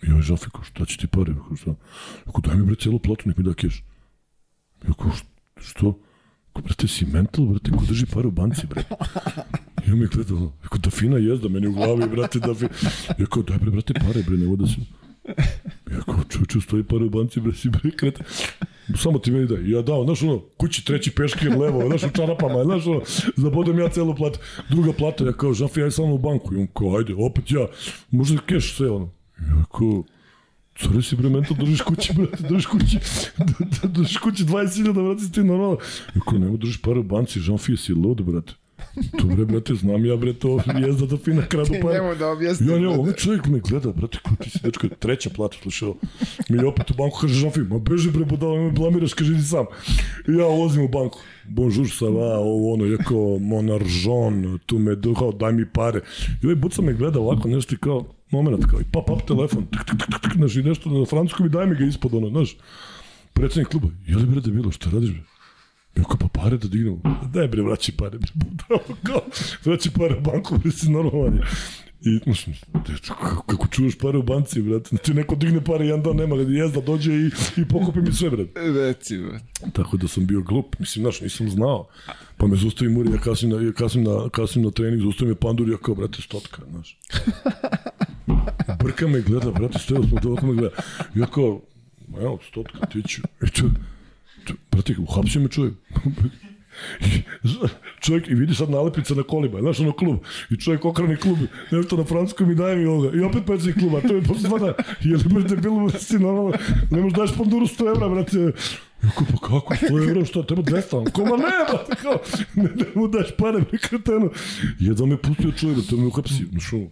I 0.02 0.10
ovaj 0.10 0.22
Žafi, 0.22 0.50
kao, 0.52 0.64
šta 0.64 0.84
će 0.84 0.96
ti 0.96 1.06
pare? 1.06 1.34
Kao, 1.34 1.56
šta? 1.56 1.74
Kao, 2.24 2.40
daj 2.44 2.56
mi, 2.56 2.66
bre, 2.66 2.74
celu 2.76 2.98
platu, 2.98 3.22
nek 3.28 3.36
mi 3.36 3.44
da 3.44 3.54
keš. 3.54 3.84
Ja 4.88 4.92
kao, 4.92 5.10
"Št- 5.10 5.60
što? 5.60 5.98
Kao, 6.52 6.62
brate, 6.62 6.88
si 6.88 7.06
mental, 7.06 7.46
brate, 7.46 7.70
ko 7.70 7.84
drži 7.88 8.06
pare 8.06 8.26
u 8.28 8.30
banci, 8.30 8.66
bre. 8.66 8.84
I 9.86 9.92
on 9.92 9.98
mi 9.98 10.06
gleda, 10.06 10.34
ono, 10.34 10.52
kao, 10.68 10.78
da 10.78 10.90
fina 10.90 11.16
jezda 11.18 11.48
meni 11.48 11.66
u 11.66 11.72
glavi, 11.72 12.08
brate, 12.10 12.38
da 12.38 12.54
fi... 12.54 12.64
Ja 13.18 13.26
kao, 13.26 13.42
daj, 13.42 13.58
bre, 13.58 13.70
brate, 13.70 13.94
pare, 13.94 14.22
bre, 14.26 14.36
ne 14.36 14.56
da 14.56 14.66
se... 14.66 14.74
Ja 15.92 16.00
kao, 16.04 16.24
čuču, 16.28 16.60
stoji 16.60 16.84
pare 16.84 17.04
u 17.04 17.10
banci, 17.10 17.40
bre, 17.40 17.52
si, 17.54 17.68
bre, 17.70 17.90
krete. 17.90 18.24
Samo 18.96 19.18
ti 19.18 19.30
meni 19.30 19.46
daj. 19.46 19.70
Ja 19.70 19.82
dao, 19.82 20.04
znaš 20.04 20.22
ono, 20.22 20.40
kući 20.56 20.84
treći 20.84 21.10
peškir 21.10 21.58
levo, 21.58 21.82
znaš 21.88 22.02
u 22.02 22.10
čarapama, 22.16 22.64
znaš 22.64 22.86
ono, 22.86 23.00
zabodem 23.36 23.78
ja 23.78 23.88
celu 23.88 24.14
platu. 24.14 24.38
Druga 24.68 24.92
plata, 24.92 25.24
ja 25.24 25.32
kao, 25.32 25.52
Žafi, 25.52 25.82
aj 25.82 25.90
samo 25.90 26.14
u 26.14 26.18
banku. 26.18 26.54
I 26.54 26.56
on 26.56 26.66
kao, 26.66 26.96
ajde, 26.96 27.14
opet 27.18 27.50
ja, 27.50 27.66
možda 28.10 28.40
keš 28.46 28.76
sve 28.76 28.90
ono. 28.90 29.10
Ja 29.38 29.64
kao, 29.78 30.04
Sorry 30.74 31.02
si 31.02 31.16
bre, 31.16 31.28
mental, 31.28 31.56
držiš 31.56 31.80
kući, 31.80 32.12
brate, 32.12 32.42
držiš 32.42 32.66
kući, 32.66 32.98
držiš 33.94 34.16
kući 34.16 34.44
20.000, 34.44 34.92
brate, 34.92 35.24
si 35.24 35.32
ti 35.32 35.44
normalno. 35.44 35.78
Ja 36.14 36.20
kao, 36.20 36.38
nemo 36.38 36.56
držiš 36.56 36.82
pare 36.82 36.98
u 36.98 37.02
banci, 37.02 37.40
Jean-Fils 37.40 37.86
si 37.86 37.92
lud, 37.92 38.22
brate. 38.22 38.52
To 38.94 39.26
bre, 39.26 39.44
brate, 39.44 39.74
znam 39.74 40.04
ja, 40.04 40.16
bre, 40.16 40.32
to 40.32 40.60
jezda 40.86 41.06
da 41.06 41.16
fina 41.16 41.46
kradu 41.46 41.74
pare. 41.82 41.98
Njemu 41.98 42.14
da 42.14 42.28
objasnim. 42.30 42.70
Ja, 42.70 42.78
ne, 42.78 42.88
ovaj 42.88 43.12
čovjek 43.12 43.46
me 43.46 43.58
gleda, 43.58 43.92
brate, 43.92 44.18
ko 44.22 44.30
ti 44.42 44.50
si, 44.50 44.58
dečko, 44.62 44.88
treća 44.98 45.30
plata, 45.30 45.56
slušao. 45.62 45.94
Mi 46.48 46.64
opet 46.64 46.90
u 46.90 46.94
banku, 46.94 47.18
kaže 47.20 47.34
Žafi, 47.34 47.60
ma 47.60 47.78
beži 47.78 48.10
bre, 48.10 48.24
budala, 48.24 48.60
me 48.60 48.70
blamiraš, 48.70 49.14
kaže, 49.14 49.32
idi 49.32 49.42
sam. 49.42 49.66
I 50.28 50.32
ja 50.38 50.46
ulazim 50.46 50.84
u 50.84 50.88
banku. 50.88 51.18
Bonjour, 51.48 51.86
ça 51.86 52.08
va, 52.08 52.38
ovo, 52.38 52.74
ono, 52.74 52.84
je 52.84 52.96
kao, 52.96 53.38
mon 53.38 53.70
argent, 53.70 54.62
tu 54.66 54.78
me 54.78 54.94
duhao, 54.94 55.32
daj 55.32 55.52
mi 55.52 55.66
pare. 55.66 56.00
I 56.42 56.46
ovaj 56.46 56.54
buca 56.54 56.82
me 56.82 56.92
gleda 56.92 57.20
ovako, 57.20 57.48
nešto 57.48 57.74
i 57.74 57.78
kao, 57.78 58.04
moment, 58.30 58.64
kao, 58.70 58.80
i 58.80 58.84
pap, 58.92 59.06
pap, 59.06 59.26
telefon, 59.26 59.66
tak, 59.66 59.86
tak, 59.86 59.98
tak, 59.98 60.10
tak, 60.10 60.22
tak, 60.22 60.36
znaš, 60.36 60.56
i 60.56 60.62
nešto 60.62 60.90
na 60.90 61.04
francuskom 61.06 61.46
i 61.46 61.48
daj 61.48 61.66
mi 61.66 61.76
ga 61.76 61.84
ispod, 61.84 62.14
ono, 62.14 62.28
znaš. 62.28 62.56
Predsednik 63.32 63.68
kluba, 63.68 63.88
je 64.06 64.16
li 64.16 64.26
bre 64.26 64.40
debilo, 64.40 64.70
šta 64.70 64.90
radiš 64.90 65.10
bre? 65.10 65.33
Ja 65.96 66.02
kao, 66.04 66.16
pa 66.16 66.28
pare 66.28 66.56
da 66.56 66.68
dignemo. 66.68 67.00
Daj 67.32 67.48
bre, 67.48 67.62
vraći 67.62 67.92
pare, 67.92 68.18
bre, 68.18 68.30
budalo, 68.34 68.98
kao, 69.02 69.20
vraći 69.64 69.90
pare 69.90 70.16
u 70.18 70.20
banku, 70.20 70.58
bre, 70.58 70.70
si 70.72 70.90
normalan. 70.90 71.40
I, 72.04 72.20
mislim, 72.26 72.56
kako, 73.06 73.42
kako 73.42 73.66
čuvaš 73.66 73.98
pare 73.98 74.18
u 74.18 74.22
banci, 74.22 74.62
brate, 74.62 74.88
znači 74.88 75.14
neko 75.14 75.34
digne 75.34 75.64
pare, 75.64 75.86
jedan 75.86 76.02
dan 76.02 76.16
nema, 76.16 76.36
jezda 76.36 76.80
dođe 76.80 77.12
i, 77.12 77.30
i 77.56 77.68
pokupi 77.68 78.00
mi 78.00 78.12
sve, 78.12 78.30
brate. 78.30 78.60
Reci, 78.80 79.18
brate. 79.18 79.44
Tako 79.72 79.96
da 79.96 80.08
sam 80.08 80.26
bio 80.26 80.42
glup, 80.42 80.78
mislim, 80.78 81.02
znaš, 81.02 81.20
nisam 81.20 81.50
znao. 81.50 81.88
Pa 82.36 82.46
me 82.46 82.56
zaustavi 82.56 82.90
Muri, 82.90 83.10
ja 83.10 83.18
kasnim 83.18 83.50
na, 83.50 83.66
ja 83.66 83.72
kasnim 83.72 84.04
na, 84.04 84.28
kasnim 84.28 84.64
na 84.64 84.70
trening, 84.70 85.02
zaustavi 85.02 85.28
me 85.28 85.34
Pandur, 85.34 85.68
ja 85.68 85.76
kao, 85.76 85.94
brate, 85.94 86.22
stotka, 86.22 86.62
znaš. 86.70 86.98
Brka 88.84 89.08
me 89.08 89.20
gleda, 89.20 89.50
brate, 89.50 89.78
stojao 89.78 90.02
smo 90.02 90.20
to, 90.20 90.46
me 90.46 90.54
gleda. 90.54 90.76
Ja 91.14 91.26
kao, 91.26 91.60
evo, 92.20 92.38
stotka, 92.50 92.86
ti 92.86 93.02
ću. 93.08 93.22
I 93.46 93.50
ču, 93.50 93.66
brate, 94.70 94.94
uhapsio 94.98 95.40
me 95.40 95.48
čovjek. 95.48 95.74
čovjek 98.00 98.28
i 98.28 98.34
vidi 98.34 98.54
sad 98.54 98.70
nalepnica 98.70 99.14
na 99.14 99.22
kolima, 99.22 99.60
znaš 99.60 99.80
ono 99.80 99.92
klub, 99.92 100.18
i 100.50 100.56
čovjek 100.56 100.84
okrani 100.84 101.16
klub, 101.16 101.38
nešto 101.70 101.96
na 101.96 102.04
francuskom 102.04 102.50
i 102.50 102.54
daje 102.54 102.76
mi 102.76 102.86
ovoga, 102.86 103.18
i 103.18 103.20
opet 103.20 103.42
predsjednik 103.46 103.78
kluba, 103.78 104.00
to 104.00 104.14
je 104.14 104.22
posle 104.22 104.48
dva 104.48 104.58
dana, 104.58 104.74
je 105.00 105.16
li 105.16 105.24
brate 105.24 105.56
bilo 105.56 105.90
si 105.90 106.18
normalno, 106.18 106.52
ne 106.90 107.00
možeš 107.00 107.16
daš 107.16 107.36
panduru 107.36 107.66
100 107.66 107.94
evra, 107.96 108.08
brate, 108.08 108.52
Jako, 109.04 109.24
pa 109.24 109.48
kako, 109.48 109.74
100 109.74 110.10
evra, 110.10 110.24
što, 110.24 110.42
treba 110.42 110.62
200, 110.62 111.10
koma 111.12 111.36
ne, 111.36 111.52
brate, 111.70 112.02
kao, 112.02 112.18
ne, 112.54 112.62
ne 112.62 112.86
mu 112.94 113.08
daš 113.08 113.26
pare, 113.38 113.60
bre, 113.60 113.78
kreteno. 113.78 114.30
Jedva 114.80 115.06
me 115.06 115.16
pustio 115.16 115.52
čovjek, 115.52 115.78
da 115.78 115.84
to 115.90 115.96
me 115.96 116.06
uhapsi, 116.06 116.46
znaš 116.50 116.72
ono, 116.72 116.86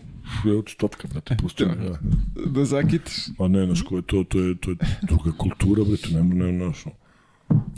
evo 0.47 0.63
ti 0.63 0.77
totka, 0.79 1.09
brate, 1.09 1.37
pustio 1.43 1.67
me, 1.67 1.87
ja. 1.87 1.99
Da 2.47 2.65
zakitiš. 2.65 3.15
A 3.39 3.49
ne, 3.49 3.67
znaš, 3.67 3.83
ko 3.83 3.97
je 3.97 4.03
to, 4.03 4.25
to 4.25 4.41
je, 4.41 4.57
to 4.57 4.71
je 4.71 4.77
druga 5.03 5.33
kultura, 5.39 5.85
brate, 5.85 6.09
nema, 6.11 6.35
ne, 6.35 6.59
znaš, 6.59 6.87
ono. 6.87 7.02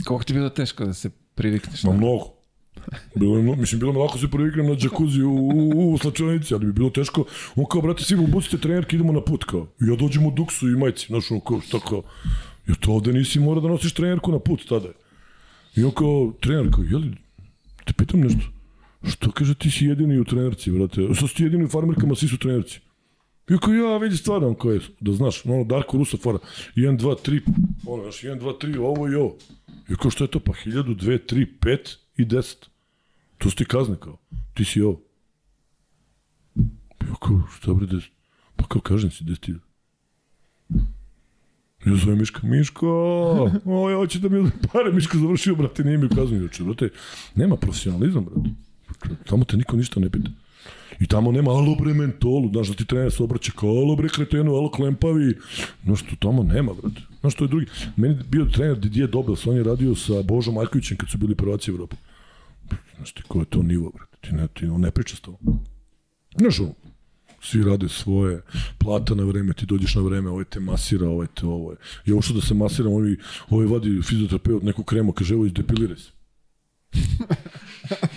Koliko 0.04 0.24
ti 0.24 0.32
je 0.32 0.34
bilo 0.34 0.50
teško 0.50 0.84
da 0.84 0.94
se 0.94 1.10
privikneš? 1.34 1.84
Ma 1.84 1.92
mnogo. 1.92 2.34
Bilo 3.14 3.38
je, 3.38 3.56
mislim, 3.56 3.78
bilo 3.80 3.92
mi 3.92 3.98
lako 3.98 4.18
se 4.18 4.30
priviknem 4.30 4.66
na 4.66 4.74
džakuzi 4.74 5.22
u, 5.22 5.34
u, 5.34 5.92
u 5.94 5.98
slačionici, 5.98 6.54
ali 6.54 6.66
bi 6.66 6.72
bilo 6.72 6.90
teško. 6.90 7.24
On 7.56 7.64
kao, 7.70 7.80
brate, 7.80 8.04
svi 8.04 8.16
obucite 8.24 8.58
trenerke, 8.58 8.96
idemo 8.96 9.12
na 9.12 9.20
put, 9.20 9.44
kao. 9.44 9.66
I 9.80 9.90
ja 9.90 9.96
dođem 9.96 10.26
u 10.26 10.30
duksu 10.30 10.68
i 10.68 10.76
majci, 10.76 11.06
znaš, 11.06 11.30
on 11.30 11.40
kao, 11.40 11.60
šta 11.60 11.80
kao, 11.80 12.02
jer 12.66 12.76
to 12.76 12.92
ovde 12.92 13.12
nisi 13.12 13.40
mora 13.40 13.60
da 13.60 13.68
nosiš 13.68 13.94
trenerku 13.94 14.32
na 14.32 14.38
put 14.38 14.68
tada. 14.68 14.88
I 15.76 15.84
on 15.84 15.90
kao, 15.90 16.32
trener, 16.40 16.70
kao, 16.74 16.84
jeli, 16.84 17.12
te 17.84 17.92
pitam 17.92 18.20
nešto, 18.20 18.46
što 19.08 19.30
kaže 19.30 19.54
ti 19.54 19.70
si 19.70 19.86
jedini 19.86 20.18
u 20.18 20.24
trenerci, 20.24 20.70
brate, 20.70 21.08
što 21.14 21.28
si 21.28 21.34
ti 21.34 21.42
jedini 21.42 21.64
u 21.64 21.68
farmerkama, 21.68 22.14
svi 22.14 22.28
su 22.28 22.38
trenerci. 22.38 22.80
I 23.50 23.58
kao, 23.58 23.74
ja, 23.74 23.96
vidi 23.96 24.16
stvarno, 24.16 24.48
on 24.48 24.54
kao 24.54 24.72
je, 24.72 24.80
da 25.00 25.12
znaš, 25.12 25.46
ono, 25.46 25.64
Darko 25.64 25.96
Rusa 25.98 26.16
fora, 26.16 26.38
1, 26.76 26.98
2, 26.98 27.30
3, 27.30 27.40
ono, 27.86 28.02
znaš, 28.02 28.22
1, 28.22 28.40
2, 28.40 28.58
3, 28.66 28.78
ovo 28.78 29.08
i 29.08 29.14
ovo. 29.14 29.36
I 29.88 29.96
kao, 29.96 30.10
što 30.10 30.24
je 30.24 30.30
to, 30.30 30.40
pa 30.40 30.52
1000, 30.52 30.96
2, 30.96 31.34
3, 31.34 31.46
5 31.60 31.96
i 32.16 32.26
10. 32.26 32.54
To 33.38 33.50
su 33.50 33.56
ti 33.56 33.64
kazne, 33.64 33.96
kao, 34.00 34.18
ti 34.54 34.64
si 34.64 34.80
ovo. 34.80 35.00
Ja 37.00 37.14
kao, 37.20 37.42
šta 37.56 37.74
bre, 37.74 37.86
10? 37.86 38.08
Pa 38.56 38.66
kao, 38.68 38.80
kažem 38.80 39.10
si, 39.10 39.24
10 39.24 39.40
ti. 39.40 39.54
Ja 41.86 41.96
zovem 41.96 42.18
Miška, 42.18 42.46
Miško, 42.46 42.88
oj, 43.64 43.94
hoće 43.94 44.18
da 44.18 44.28
mi 44.28 44.38
uzme 44.38 44.52
pare, 44.72 44.92
Miško 44.92 45.18
završio, 45.18 45.54
brate, 45.54 45.84
nije 45.84 45.98
mi 45.98 46.06
ukazano 46.06 46.42
juče, 46.42 46.64
brate, 46.64 46.88
nema 47.34 47.56
profesionalizam, 47.56 48.24
brate. 48.24 48.50
Tamo 49.26 49.44
te 49.44 49.56
niko 49.56 49.76
ništa 49.76 50.00
ne 50.00 50.10
pita. 50.10 50.30
I 51.00 51.06
tamo 51.06 51.32
nema 51.32 51.50
alo 51.50 51.74
bre 51.74 51.94
mentolu, 51.94 52.48
znaš 52.48 52.68
da 52.68 52.74
ti 52.74 52.84
trener 52.84 53.12
se 53.12 53.22
obraća 53.22 53.52
kao 53.56 53.68
alo 53.68 53.96
bre 53.96 54.08
kretenu, 54.08 54.54
alo 54.54 54.70
klempavi, 54.70 55.34
znaš 55.84 56.02
to 56.02 56.16
tamo 56.18 56.42
nema, 56.42 56.72
brate. 56.74 57.00
Znaš 57.20 57.34
to 57.34 57.44
je 57.44 57.48
drugi. 57.48 57.66
Meni 57.96 58.14
je 58.14 58.24
bio 58.28 58.44
trener 58.44 58.78
Didier 58.78 59.10
Dobels, 59.10 59.46
on 59.46 59.56
je 59.56 59.62
radio 59.62 59.94
sa 59.94 60.22
Božom 60.22 60.54
Markovićem 60.54 60.96
kad 60.96 61.08
su 61.10 61.18
bili 61.18 61.34
prvaci 61.34 61.70
Evrope. 61.70 61.96
Znaš 62.96 63.12
ti 63.12 63.22
ko 63.28 63.38
je 63.40 63.44
to 63.44 63.62
nivo, 63.62 63.90
brate, 63.90 64.16
ti 64.20 64.34
ne, 64.34 64.48
ti, 64.48 64.66
on 64.66 64.80
ne 64.80 64.90
priča 64.90 65.16
s 65.16 65.20
tobom. 65.20 65.60
Znaš 66.38 66.60
ono, 66.60 66.74
svi 67.42 67.64
rade 67.64 67.88
svoje, 67.88 68.42
plata 68.78 69.14
na 69.14 69.24
vreme, 69.24 69.52
ti 69.52 69.66
dođeš 69.66 69.94
na 69.94 70.02
vreme, 70.02 70.30
ovaj 70.30 70.44
te 70.44 70.60
masira, 70.60 71.08
ovaj 71.08 71.26
te 71.34 71.46
ovo 71.46 71.70
je. 71.70 71.76
Ja 72.06 72.16
ušao 72.16 72.36
da 72.36 72.42
se 72.42 72.54
masiram, 72.54 72.92
ovaj, 72.92 73.16
ovaj 73.48 73.66
vadi 73.66 74.02
fizioterapeut 74.02 74.62
neku 74.62 74.82
kremu, 74.82 75.12
kaže, 75.12 75.34
evo 75.34 75.46
izdepiliraj 75.46 75.96
se. 75.96 76.10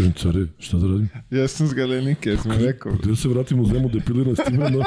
Kažem, 0.00 0.12
care, 0.12 0.46
šta 0.58 0.78
da 0.78 0.86
radim? 0.86 1.08
Ja 1.30 1.48
sam 1.48 1.66
s 1.66 1.74
galenike, 1.74 2.36
sam 2.36 2.52
rekao. 2.52 2.92
Da 3.04 3.16
se 3.16 3.28
vratim 3.28 3.60
u 3.60 3.64
zemlju 3.66 3.88
depiliran 3.88 4.36
s 4.36 4.38
tim, 4.46 4.56
no, 4.56 4.84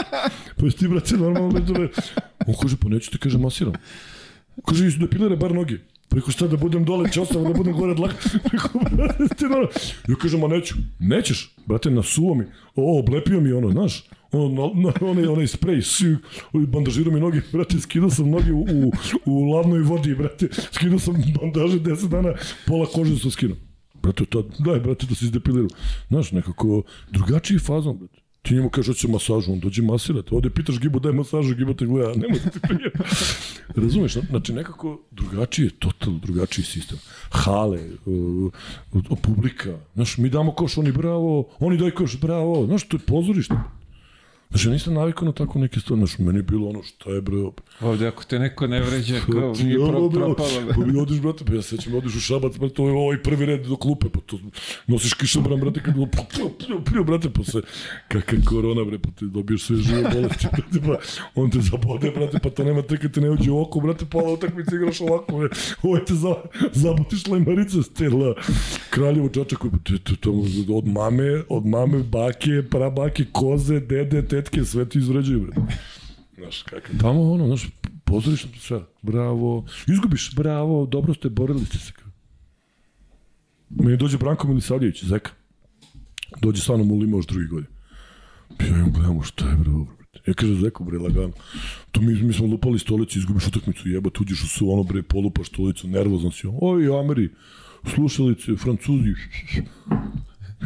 pa 0.58 0.66
jesi 0.66 0.78
ti, 0.78 0.88
brate, 0.88 1.18
normalno 1.18 1.60
ne 1.60 1.90
On 2.48 2.56
kaže, 2.62 2.78
pa 2.78 2.90
neću 2.90 3.12
ti, 3.12 3.18
kaže, 3.18 3.38
masiram. 3.38 3.74
Kaže, 4.66 4.88
isu 4.88 5.00
depiliraj 5.00 5.38
bar 5.38 5.54
noge. 5.54 5.78
Preko 6.10 6.32
šta 6.32 6.48
da 6.48 6.58
budem 6.58 6.86
dole 6.86 7.12
čostav, 7.12 7.44
da 7.44 7.54
budem 7.54 7.74
gore 7.74 7.92
od 7.92 8.00
laka. 8.00 8.16
Preko, 8.50 8.80
brate, 8.92 9.28
ti 9.38 9.44
normalno. 9.44 9.70
Ja 10.08 10.16
kažem, 10.16 10.40
ma 10.40 10.48
neću. 10.48 10.76
Nećeš, 11.00 11.56
brate, 11.66 11.92
nasuo 11.92 12.34
mi. 12.36 12.46
O, 12.76 13.00
oblepio 13.00 13.42
mi 13.42 13.52
ono, 13.52 13.72
znaš. 13.72 14.04
Ono, 14.32 14.72
na, 14.74 14.94
onaj, 15.02 15.26
onaj 15.26 15.48
sprej, 15.48 15.82
si, 15.82 16.16
bandažirao 16.54 17.14
mi 17.14 17.20
noge, 17.20 17.42
brate, 17.52 17.80
skidao 17.80 18.10
sam 18.10 18.30
noge 18.30 18.52
u, 18.52 18.62
u, 18.62 18.92
u 19.26 19.52
lavnoj 19.52 19.80
vodi, 19.80 20.16
brate. 20.16 20.50
Skidao 20.72 21.00
sam 21.00 21.22
bandaže 21.42 21.80
10 21.80 22.08
dana, 22.08 22.34
pola 22.68 22.86
kože 22.86 23.16
su 23.16 23.32
skinuo. 23.32 23.58
Brate, 24.04 24.26
to, 24.26 24.44
daj, 24.60 24.80
brate, 24.80 25.06
da 25.10 25.16
se 25.16 25.26
izdepiliraju. 25.26 25.70
Znaš, 26.08 26.32
nekako 26.32 26.84
drugačiji 27.12 27.60
fazon, 27.60 27.98
brate. 27.98 28.24
Ti 28.44 28.54
njemu 28.54 28.70
kažeš 28.70 28.88
hoće 28.88 29.08
masažu, 29.08 29.52
on 29.52 29.60
dođe 29.60 29.82
masirati. 29.82 30.36
Ovde 30.36 30.50
pitaš 30.50 30.80
Gibu 30.80 31.00
daj 31.00 31.14
masažu, 31.14 31.56
Gibu 31.56 31.74
te 31.74 31.86
gleda, 31.86 32.14
nemoj 32.20 32.40
da 32.40 32.50
ti 32.50 32.60
prije. 32.60 32.92
Razumeš, 33.84 34.18
znači 34.30 34.54
nekako 34.54 35.00
drugačiji 35.12 35.66
je, 35.66 35.70
totalno 35.70 36.20
drugačiji 36.20 36.66
sistem. 36.66 36.98
Hale, 37.30 37.80
uh, 38.06 38.52
uh, 38.92 39.18
publika, 39.22 39.78
znaš, 39.96 40.18
mi 40.18 40.30
damo 40.30 40.52
koš, 40.52 40.78
oni 40.78 40.92
bravo, 40.92 41.48
oni 41.60 41.78
daj 41.78 41.92
koš, 41.92 42.20
bravo, 42.20 42.66
znaš, 42.66 42.88
to 42.88 42.98
je 42.98 43.02
pozorište. 43.08 43.56
Znači, 44.54 44.70
nisam 44.70 44.94
navikao 44.94 45.26
na 45.26 45.32
tako 45.32 45.60
neke 45.60 45.80
stvari, 45.80 46.00
znači, 46.06 46.22
meni 46.22 46.40
je 46.40 46.44
bilo 46.44 46.70
ono, 46.70 46.84
šta 46.84 47.10
je 47.10 47.22
bre, 47.22 47.38
Ovde, 47.82 48.08
ako 48.08 48.24
te 48.24 48.40
neko 48.40 48.68
ne 48.68 48.82
vređa, 48.82 49.20
kao 49.32 49.54
nije 49.54 49.76
pro, 49.76 50.10
propalo. 50.10 50.62
Pa 50.76 50.86
mi 50.86 51.00
odiš, 51.02 51.20
brate, 51.20 51.46
pa 51.46 51.54
ja 51.54 51.62
sećam, 51.62 51.96
odiš 51.96 52.16
u 52.16 52.20
šabac, 52.20 52.58
brate, 52.58 52.74
to 52.74 52.88
je 52.88 52.94
ovaj 52.94 53.24
prvi 53.24 53.46
red 53.46 53.66
do 53.66 53.76
klupe, 53.76 54.10
pa 54.10 54.20
to 54.26 54.40
nosiš 54.88 55.14
kišobran, 55.14 55.60
brate, 55.60 55.82
kad 55.84 55.94
bilo, 55.94 56.08
plju, 56.08 56.50
plju, 56.50 56.82
plju, 56.84 57.04
brate, 57.04 57.30
posle, 57.30 57.62
kakva 58.08 58.40
korona, 58.46 58.84
bre, 58.84 59.00
pa 59.00 59.10
ti 59.12 59.26
dobiješ 59.26 59.64
sve 59.64 59.78
žive 59.78 60.04
bolesti, 60.14 60.48
brate, 60.52 60.88
pa 60.88 60.98
on 61.42 61.52
te 61.52 61.62
zabode, 61.62 62.12
brate, 62.12 62.40
pa 62.40 62.50
to 62.50 62.64
nema 62.64 62.82
te 62.82 62.98
kad 62.98 63.14
te 63.14 63.22
ne 63.22 63.30
uđe 63.30 63.52
u 63.52 63.62
oko, 63.62 63.80
brate, 63.80 64.06
pola 64.06 64.34
utakmice 64.34 64.76
igraš 64.76 65.02
ovako, 65.02 65.38
bre, 65.38 65.50
ovo 65.84 65.98
te 65.98 66.14
za, 66.14 66.36
zabotiš 66.74 67.28
lajmarice, 67.28 67.84
stela, 67.84 68.36
kraljevo 68.90 69.30
čačak, 69.30 69.60
to, 69.84 69.98
to, 70.04 70.16
to, 70.16 70.32
od 70.78 70.88
mame, 70.88 71.44
od 71.50 71.66
mame, 71.66 72.04
bake, 72.04 72.64
prabake, 72.70 73.26
koze, 73.32 73.80
dede, 73.80 74.43
tetke, 74.44 74.66
sve 74.66 74.90
ti 74.90 75.00
izvređuju, 75.00 75.42
brate. 75.42 75.62
Znaš, 76.38 76.64
kakav. 76.64 76.98
Tamo 77.00 77.32
ono, 77.32 77.48
znaš, 77.48 77.70
pozorišna 78.04 78.50
atmosfera. 78.50 78.86
Bravo. 79.02 79.66
Izgubiš, 79.88 80.36
bravo, 80.36 80.86
dobro 80.86 81.14
ste, 81.14 81.30
borili 81.30 81.66
ste 81.66 81.78
se. 81.78 81.94
Meni 83.70 83.98
dođe 83.98 84.18
Branko 84.18 84.48
Milisavljević, 84.48 85.04
Zeka. 85.04 85.32
Dođe 86.42 86.62
sa 86.62 86.76
mnom 86.76 86.92
u 86.92 86.98
Limoš 87.00 87.26
drugi 87.26 87.48
godin. 87.48 87.70
Ja 88.60 88.80
im 88.80 88.92
gledamo 88.94 89.24
šta 89.24 89.50
je 89.50 89.56
bre 89.56 89.70
ovo. 89.70 89.88
Ja 90.28 90.34
kažem 90.34 90.62
Zeko 90.62 90.84
bre 90.84 91.00
lagano. 91.00 91.34
To 91.92 92.02
mi, 92.02 92.24
mi 92.24 92.34
smo 92.34 92.48
lupali 92.48 92.80
stolicu, 92.80 93.20
izgubiš 93.20 93.48
utakmicu, 93.48 93.90
jeba, 93.90 94.10
tuđeš 94.10 94.44
u 94.44 94.48
su 94.48 94.72
ono 94.72 94.84
bre, 94.84 95.04
polupaš 95.04 95.48
stolicu, 95.48 95.88
nervozan 95.88 96.32
si. 96.32 96.48
Ovi 96.62 97.00
Ameri, 97.00 97.30
slušalice, 97.94 98.56
Francuzi. 98.56 99.14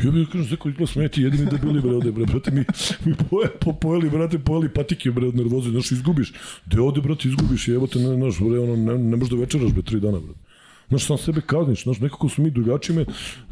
Ja 0.03 0.11
bih 0.11 0.27
kažem, 0.31 0.47
zeko 0.47 0.69
izgleda 0.69 0.91
smeti, 0.91 1.21
jedini 1.21 1.45
da 1.51 1.57
bili, 1.57 1.81
bre, 1.81 1.95
ovde, 1.95 2.11
bre, 2.11 2.25
brate, 2.25 2.51
mi, 2.51 2.63
mi 3.05 3.15
poje, 3.29 3.49
po, 3.61 3.73
pojeli, 3.73 4.09
brate, 4.09 4.39
pojeli 4.39 4.69
patike, 4.69 5.11
bre, 5.11 5.27
od 5.27 5.35
nervoze, 5.35 5.69
znaš, 5.69 5.91
izgubiš. 5.91 6.33
De 6.65 6.81
ovde, 6.81 7.01
brate, 7.01 7.27
izgubiš, 7.27 7.67
jebote, 7.67 7.99
ne, 7.99 8.15
znaš, 8.15 8.39
bre, 8.39 8.59
ono, 8.59 8.75
ne, 8.75 8.97
ne 8.97 9.17
možeš 9.17 9.33
da 9.33 9.39
večeraš, 9.41 9.73
bre, 9.73 9.81
tri 9.81 9.99
dana, 9.99 10.19
bre. 10.19 10.33
Znaš, 10.89 11.05
sam 11.05 11.17
sebe 11.17 11.41
kazniš, 11.41 11.83
znaš, 11.83 11.99
nekako 11.99 12.29
su 12.29 12.41
mi 12.41 12.51
drugačiji 12.51 12.95
me, 12.95 13.05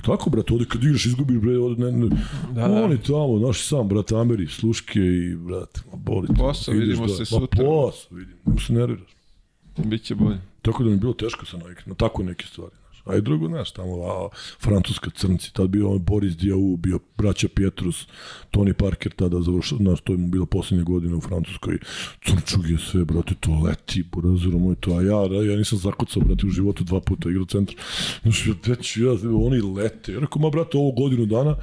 tako, 0.05 0.29
brate, 0.29 0.53
ovde 0.53 0.65
kad 0.65 0.83
igraš, 0.83 1.05
izgubiš, 1.05 1.39
bre, 1.41 1.57
ovde, 1.57 1.83
ne, 1.83 1.91
ne, 1.91 2.09
da, 2.51 2.67
da. 2.67 2.83
oni 2.83 2.97
tamo, 2.97 3.39
znaš, 3.39 3.67
sam, 3.67 3.87
brate, 3.87 4.15
Ameri, 4.15 4.47
sluške 4.47 4.99
i, 4.99 5.35
brate, 5.35 5.81
ma, 5.91 5.97
boli. 5.97 6.27
Posao, 6.37 6.73
vidimo 6.73 7.07
da, 7.07 7.13
se 7.13 7.25
sutra. 7.25 7.63
Ma, 7.63 7.69
posao, 7.69 8.17
vidimo, 8.17 8.39
ne 8.45 8.61
se 8.61 8.73
nerviraš. 8.73 9.15
Biće 9.77 10.15
bolje. 10.15 10.37
Tako 10.61 10.83
da 10.83 10.89
mi 10.89 10.95
je 10.95 10.99
bilo 10.99 11.13
teško 11.13 11.45
sa 11.45 11.57
navikati 11.57 11.89
na 11.89 11.95
tako 11.95 12.23
neke 12.23 12.45
stvari. 12.47 12.75
A 13.05 13.15
i 13.15 13.21
drugo, 13.21 13.47
znaš, 13.47 13.71
tamo 13.71 14.03
a, 14.03 14.29
Francuska 14.59 15.09
crnci, 15.15 15.53
tad 15.53 15.69
bio 15.69 15.91
on 15.91 16.03
Boris 16.03 16.33
Diaw, 16.33 16.77
bio 16.77 16.99
braća 17.17 17.47
Pietrus, 17.55 18.07
Tony 18.51 18.73
Parker 18.73 19.11
tada 19.15 19.41
završao, 19.41 19.77
znaš, 19.77 20.01
to 20.01 20.13
je 20.13 20.17
mu 20.17 20.27
bilo 20.27 20.45
poslednje 20.45 20.83
godine 20.83 21.15
u 21.15 21.21
Francuskoj. 21.21 21.77
Crnčug 22.25 22.69
je 22.69 22.77
sve, 22.77 23.05
brate, 23.05 23.35
to 23.39 23.61
leti, 23.63 24.03
burazerom 24.11 24.61
moj 24.61 24.75
to, 24.75 24.91
a 24.91 25.01
ja, 25.01 25.43
ja 25.51 25.57
nisam 25.57 25.77
zakucao, 25.77 26.23
brate, 26.23 26.47
u 26.47 26.49
životu 26.49 26.83
dva 26.83 26.99
puta 26.99 27.29
igrao 27.29 27.45
centar. 27.45 27.75
Znaš, 28.21 28.47
već 28.65 28.97
ja, 28.97 29.11
oni 29.35 29.61
lete. 29.61 30.13
Ja 30.13 30.19
rekao, 30.19 30.41
ma, 30.41 30.49
brate, 30.49 30.77
ovo 30.77 30.91
godinu 30.91 31.25
dana, 31.25 31.55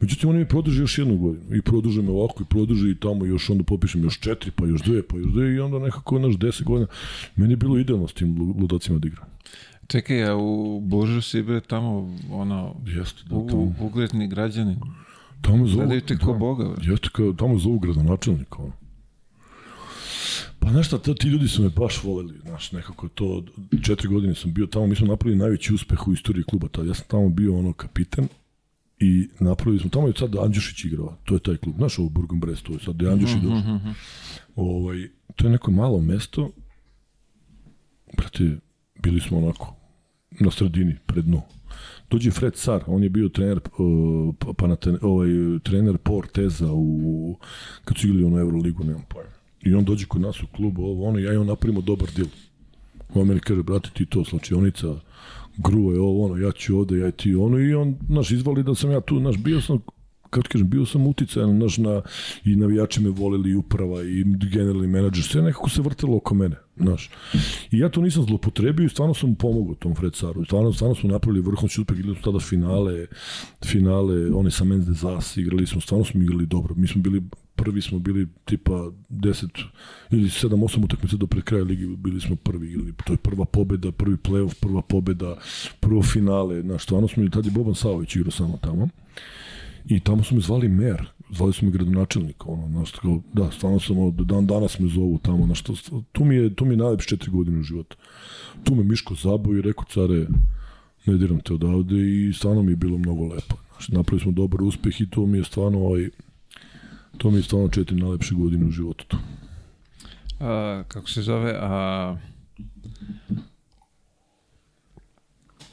Međutim, 0.00 0.30
oni 0.30 0.38
mi 0.38 0.48
produže 0.48 0.82
još 0.82 0.98
jednu 0.98 1.16
godinu. 1.16 1.56
I 1.56 1.62
produže 1.62 2.02
me 2.02 2.10
ovako, 2.10 2.42
i 2.42 2.46
produže 2.46 2.90
i 2.90 3.00
tamo 3.00 3.26
još 3.26 3.50
onda 3.50 3.64
popišem 3.64 4.02
još 4.04 4.20
četiri, 4.20 4.50
pa 4.50 4.66
još 4.66 4.82
dve, 4.82 5.02
pa 5.02 5.16
još 5.16 5.32
dve, 5.32 5.54
i 5.54 5.60
onda 5.60 5.78
nekako, 5.78 6.18
naš, 6.18 6.36
deset 6.36 6.64
godina. 6.64 6.86
Meni 7.36 7.52
je 7.52 7.56
bilo 7.56 7.78
idealno 7.78 8.08
s 8.08 8.12
tim 8.12 8.54
ludacima 8.60 8.98
da 8.98 9.08
igram. 9.08 9.24
Čekaj, 9.88 10.24
a 10.24 10.36
u 10.36 10.80
Božu 10.80 11.22
si 11.22 11.42
bre 11.42 11.60
tamo, 11.60 12.16
ono, 12.30 12.74
Jeste, 12.86 13.22
da, 13.30 13.36
u, 13.36 13.72
ugledni 13.80 14.28
građani. 14.28 14.76
Tamo 15.40 15.66
zovu, 15.66 15.76
Gledaju 15.78 16.00
te 16.00 16.18
ko 16.18 16.34
boga. 16.34 16.68
bre. 16.68 16.90
Jeste 16.90 17.08
kao, 17.12 17.32
tamo 17.32 17.58
zovu 17.58 17.78
gradonačelnika, 17.78 18.56
ono. 18.62 18.72
Pa 20.58 20.70
znaš 20.70 20.86
šta, 20.86 20.98
ti 20.98 21.28
ljudi 21.28 21.48
su 21.48 21.62
me 21.62 21.68
baš 21.68 22.02
voleli, 22.04 22.38
znaš, 22.46 22.72
nekako 22.72 23.08
to, 23.08 23.44
četiri 23.82 24.08
godine 24.08 24.34
sam 24.34 24.52
bio 24.52 24.66
tamo, 24.66 24.86
mi 24.86 24.96
smo 24.96 25.06
napravili 25.06 25.38
najveći 25.38 25.74
uspeh 25.74 26.08
u 26.08 26.12
istoriji 26.12 26.44
kluba, 26.44 26.68
tada. 26.68 26.88
ja 26.88 26.94
sam 26.94 27.04
tamo 27.08 27.28
bio 27.28 27.58
ono 27.58 27.72
kapiten 27.72 28.28
i 28.98 29.28
napravili 29.40 29.80
smo, 29.80 29.90
tamo 29.90 30.06
je 30.06 30.12
sad 30.18 30.36
Andjušić 30.36 30.84
igrao, 30.84 31.16
to 31.24 31.34
je 31.34 31.40
taj 31.40 31.56
klub, 31.56 31.76
znaš 31.76 31.98
ovo 31.98 32.08
Burgom 32.08 32.40
Brest, 32.40 32.62
to 32.62 32.72
je 32.72 32.78
sad 32.78 33.02
je 33.02 33.12
Andjušić 33.12 33.36
došao. 33.42 33.80
Ovaj, 34.56 35.08
to 35.36 35.46
je 35.46 35.50
neko 35.50 35.70
malo 35.70 36.00
mesto, 36.00 36.50
brate, 38.16 38.56
bili 39.02 39.20
smo 39.20 39.38
onako, 39.38 39.75
na 40.40 40.50
sredini, 40.50 40.96
pred 41.06 41.24
dno. 41.24 41.42
Dođe 42.10 42.30
Fred 42.30 42.56
Sar, 42.56 42.84
on 42.86 43.02
je 43.02 43.08
bio 43.08 43.28
trener 43.28 43.60
uh, 43.78 44.54
Panaten, 44.56 44.98
ovaj, 45.02 45.28
trener 45.62 45.98
Porteza 45.98 46.72
u, 46.72 47.36
kad 47.84 47.96
su 47.96 48.06
igrali 48.06 48.24
ono 48.24 48.38
Euroligu, 48.38 48.84
nemam 48.84 49.02
pojma. 49.08 49.30
I 49.62 49.74
on 49.74 49.84
dođe 49.84 50.06
kod 50.06 50.20
nas 50.20 50.42
u 50.42 50.46
klub, 50.46 50.78
ovo, 50.78 51.08
ono, 51.08 51.18
ja 51.18 51.32
i 51.32 51.36
on 51.36 51.46
napravimo 51.46 51.80
dobar 51.80 52.08
dil. 52.16 52.26
On 53.14 53.26
meni 53.26 53.40
kaže, 53.40 53.62
brate, 53.62 53.90
ti 53.94 54.06
to, 54.06 54.24
slačionica, 54.24 54.94
gruva 55.56 55.94
je 55.94 56.00
ovo, 56.00 56.24
ono, 56.24 56.36
ja 56.36 56.52
ću 56.52 56.78
ovde, 56.78 56.98
ja 56.98 57.08
i 57.08 57.12
ti 57.12 57.34
ono, 57.34 57.58
i 57.58 57.74
on, 57.74 57.96
znaš, 58.08 58.30
izvali 58.30 58.62
da 58.62 58.74
sam 58.74 58.90
ja 58.90 59.00
tu, 59.00 59.18
znaš, 59.18 59.36
bio 59.38 59.60
sam, 59.60 59.78
kako 60.42 60.52
kažem, 60.52 60.68
bio 60.70 60.86
sam 60.86 61.06
uticajan, 61.06 61.56
znaš, 61.56 61.78
na, 61.78 62.02
i 62.44 62.56
navijači 62.56 63.00
me 63.00 63.10
voleli, 63.10 63.50
i 63.50 63.54
uprava, 63.54 64.02
i 64.02 64.24
generalni 64.52 64.86
menadžer, 64.86 65.24
sve 65.24 65.42
nekako 65.42 65.70
se 65.70 65.82
vrtelo 65.82 66.16
oko 66.16 66.34
mene, 66.34 66.56
znaš. 66.76 67.10
I 67.70 67.78
ja 67.78 67.88
to 67.88 68.00
nisam 68.00 68.22
zlopotrebio 68.22 68.86
i 68.86 68.88
stvarno 68.88 69.14
sam 69.14 69.34
pomogao 69.34 69.74
tom 69.74 69.94
Fred 69.94 70.14
Saru. 70.14 70.44
Stvarno, 70.44 70.72
stvarno 70.72 70.94
smo 70.94 71.10
napravili 71.10 71.40
vrhunski 71.40 71.80
uspeh, 71.80 71.98
igrali 71.98 72.16
smo 72.16 72.24
tada 72.24 72.40
finale, 72.40 73.06
finale, 73.64 74.30
one 74.34 74.50
sa 74.50 74.64
Men's 74.64 74.84
de 74.84 75.40
igrali 75.40 75.66
smo, 75.66 75.80
stvarno 75.80 76.04
smo 76.04 76.22
igrali 76.22 76.46
dobro. 76.46 76.74
Mi 76.74 76.86
smo 76.86 77.02
bili, 77.02 77.22
prvi 77.56 77.82
smo 77.82 77.98
bili 77.98 78.28
tipa 78.44 78.90
10 79.10 79.64
ili 80.10 80.28
7-8 80.28 80.84
utakmica 80.84 81.16
do 81.16 81.26
pred 81.26 81.44
kraja 81.44 81.64
ligi, 81.64 81.86
bili 81.96 82.20
smo 82.20 82.36
prvi 82.36 82.68
igrali. 82.68 82.92
To 83.04 83.12
je 83.12 83.16
prva 83.16 83.44
pobeda, 83.44 83.92
prvi 83.92 84.16
play-off, 84.16 84.54
prva 84.60 84.82
pobeda, 84.82 85.36
prvo 85.80 86.02
finale, 86.02 86.62
znaš, 86.62 86.82
stvarno 86.82 87.08
smo, 87.08 87.24
i 87.24 87.30
tad 87.30 87.44
je 87.44 87.50
Boban 87.50 87.74
Savović 87.74 88.16
igrao 88.16 88.30
samo 88.30 88.58
tamo. 88.62 88.88
I 89.88 90.00
tamo 90.00 90.22
su 90.22 90.34
me 90.34 90.40
zvali 90.40 90.68
mer, 90.68 91.06
zvali 91.30 91.52
su 91.52 91.64
me 91.64 91.70
gradonačelnik, 91.70 92.46
ono, 92.46 92.68
znaš, 92.68 92.92
tako, 92.92 93.20
da, 93.32 93.50
stvarno 93.50 93.80
sam, 93.80 93.98
ono, 93.98 94.10
dan 94.10 94.46
danas 94.46 94.78
me 94.78 94.88
zovu 94.88 95.18
tamo, 95.18 95.46
znaš, 95.46 95.62
tu 96.12 96.24
mi 96.24 96.34
je, 96.34 96.54
tu 96.54 96.64
mi 96.64 96.72
je 96.72 96.76
najlepše 96.76 97.08
četiri 97.08 97.30
godine 97.30 97.58
u 97.58 97.62
životu. 97.62 97.96
Tu 98.64 98.74
me 98.74 98.84
Miško 98.84 99.14
zabao 99.14 99.54
i 99.54 99.62
rekao, 99.62 99.84
care, 99.84 100.26
ne 101.06 101.16
diram 101.16 101.40
te 101.40 101.54
odavde 101.54 101.96
i 101.96 102.32
stvarno 102.32 102.62
mi 102.62 102.72
je 102.72 102.76
bilo 102.76 102.98
mnogo 102.98 103.26
lepo. 103.26 103.56
Znaš, 103.72 103.88
napravili 103.88 104.22
smo 104.22 104.32
dobar 104.32 104.62
uspeh 104.62 105.00
i 105.00 105.10
to 105.10 105.26
mi 105.26 105.38
je 105.38 105.44
stvarno, 105.44 105.78
ovaj, 105.78 106.08
to 107.18 107.30
mi 107.30 107.36
je 107.36 107.42
stvarno 107.42 107.68
četiri 107.68 107.96
najlepše 107.96 108.34
godine 108.34 108.66
u 108.66 108.70
životu. 108.70 109.06
Tu. 109.08 109.16
A, 110.40 110.82
kako 110.88 111.10
se 111.10 111.22
zove, 111.22 111.58
a... 111.60 112.16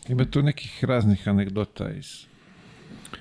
Ima 0.10 0.26
tu 0.26 0.44
nekih 0.44 0.84
raznih 0.84 1.28
anegdota 1.28 1.92
iz, 1.92 2.26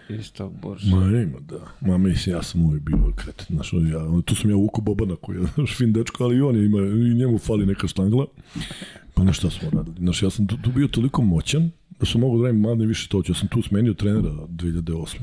iz 0.09 0.33
tog 0.33 0.53
borza. 0.63 0.97
Ma 0.97 1.07
ima, 1.07 1.41
da. 1.41 1.61
Ma 1.81 1.99
mislim, 1.99 2.37
ja 2.37 2.43
sam 2.43 2.65
uvijek 2.65 2.83
bio 2.83 3.13
kreten. 3.17 3.47
Znaš, 3.51 3.73
ja, 3.73 4.23
tu 4.25 4.35
sam 4.35 4.51
ja 4.51 4.57
Vuko 4.57 4.81
Bobana 4.81 5.17
koji 5.17 5.37
je 5.37 5.43
znaš, 5.55 5.77
fin 5.77 5.93
dečko, 5.93 6.25
ali 6.25 6.37
i 6.37 6.41
on 6.41 6.57
ima, 6.57 6.79
i 6.79 7.15
njemu 7.15 7.39
fali 7.39 7.67
neka 7.67 7.89
štangla. 7.89 8.27
Pa 9.15 9.25
na 9.25 9.33
šta 9.33 9.51
smo 9.51 9.71
radili? 9.71 9.97
Znaš, 9.99 10.23
ja 10.23 10.31
sam 10.31 10.47
tu, 10.47 10.57
tu 10.57 10.73
bio 10.73 10.89
toliko 10.89 11.23
moćan 11.23 11.71
da 12.01 12.07
sam 12.07 12.21
mogao 12.21 12.39
da 12.39 12.47
radim 12.47 12.61
manje 12.61 12.87
više 12.87 13.09
to. 13.09 13.23
Ja 13.29 13.35
sam 13.35 13.49
tu 13.49 13.63
smenio 13.63 13.95
trenera 13.95 14.31
2008 14.31 15.17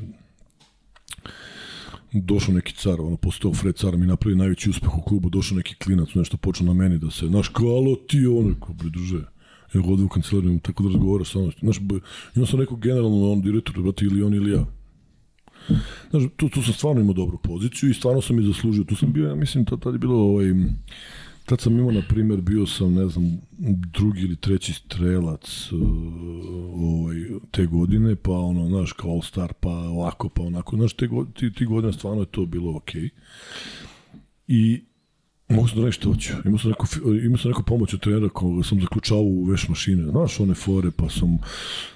došao 2.13 2.55
neki 2.55 2.73
car, 2.73 3.01
ono, 3.01 3.17
posle 3.17 3.41
tog 3.41 3.55
Fred 3.55 3.75
cara 3.75 3.97
mi 3.97 4.07
napravi 4.07 4.35
najveći 4.35 4.69
uspeh 4.69 4.97
u 4.97 5.01
klubu, 5.01 5.29
došao 5.29 5.57
neki 5.57 5.75
klinac, 5.75 6.09
nešto 6.15 6.37
počeo 6.37 6.67
na 6.67 6.73
meni 6.73 6.97
da 6.97 7.11
se, 7.11 7.27
znaš, 7.27 7.47
kao, 7.47 7.67
alo 7.67 7.95
ti, 7.95 8.25
ono, 8.25 8.55
kao, 8.59 8.75
pridruže. 8.79 9.23
Ja 9.73 9.81
god 9.81 9.99
u 9.99 10.07
kancelariju, 10.07 10.59
tako 10.59 10.83
da 10.83 10.89
razgovaraš 10.89 11.31
sa 11.31 11.39
mnom. 11.39 11.51
Znaš, 11.59 11.79
imao 12.35 12.47
sam 12.47 12.59
nekog 12.59 12.79
generalno, 12.79 13.31
on 13.31 13.41
direktor, 13.41 13.81
brate, 13.81 14.05
ili 14.05 14.23
on 14.23 14.33
ili 14.33 14.51
ja. 14.51 14.65
Znaš, 16.09 16.23
tu, 16.35 16.49
tu 16.49 16.61
sam 16.61 16.73
stvarno 16.73 17.01
imao 17.01 17.13
dobru 17.13 17.37
poziciju 17.37 17.89
i 17.89 17.93
stvarno 17.93 18.21
sam 18.21 18.39
i 18.39 18.47
zaslužio. 18.47 18.83
Tu 18.83 18.95
sam 18.95 19.13
bio, 19.13 19.27
ja 19.27 19.35
mislim, 19.35 19.65
tad, 19.65 19.79
tad 19.79 19.93
je 19.93 19.99
bilo, 19.99 20.15
ovaj, 20.15 20.53
tad 21.45 21.61
sam 21.61 21.79
imao, 21.79 21.91
na 21.91 22.01
primjer, 22.09 22.41
bio 22.41 22.65
sam, 22.65 22.93
ne 22.93 23.07
znam, 23.07 23.41
drugi 23.93 24.21
ili 24.21 24.35
treći 24.35 24.73
strelac 24.73 25.71
uh, 25.71 25.81
ovaj, 26.73 27.15
te 27.51 27.65
godine, 27.65 28.15
pa 28.15 28.31
ono, 28.31 28.67
znaš, 28.67 28.93
kao 28.93 29.11
All 29.11 29.21
Star, 29.21 29.53
pa 29.59 29.69
ovako, 29.69 30.29
pa 30.29 30.43
onako, 30.43 30.75
znaš, 30.75 30.93
te, 30.93 31.09
ti, 31.33 31.53
ti 31.53 31.65
godine 31.65 31.93
stvarno 31.93 32.21
je 32.21 32.25
to 32.25 32.45
bilo 32.45 32.75
okej. 32.75 33.01
Okay. 33.01 33.09
I 34.47 34.81
Mogu 35.49 35.67
sam 35.67 35.79
da 35.79 35.85
nešto 35.85 36.09
hoću. 36.09 36.33
Imao 36.45 36.59
sam 36.59 36.69
neku, 36.69 36.85
fi- 36.85 37.25
imao 37.25 37.37
sam 37.37 37.51
neku 37.51 37.63
pomoć 37.63 37.93
od 37.93 37.99
trenera 37.99 38.29
koga 38.29 38.63
sam 38.63 38.81
zaključavao 38.81 39.23
u 39.23 39.43
veš 39.43 39.67
mašine. 39.69 40.03
Znaš, 40.03 40.39
one 40.39 40.53
fore, 40.53 40.91
pa 40.91 41.09
sam... 41.09 41.37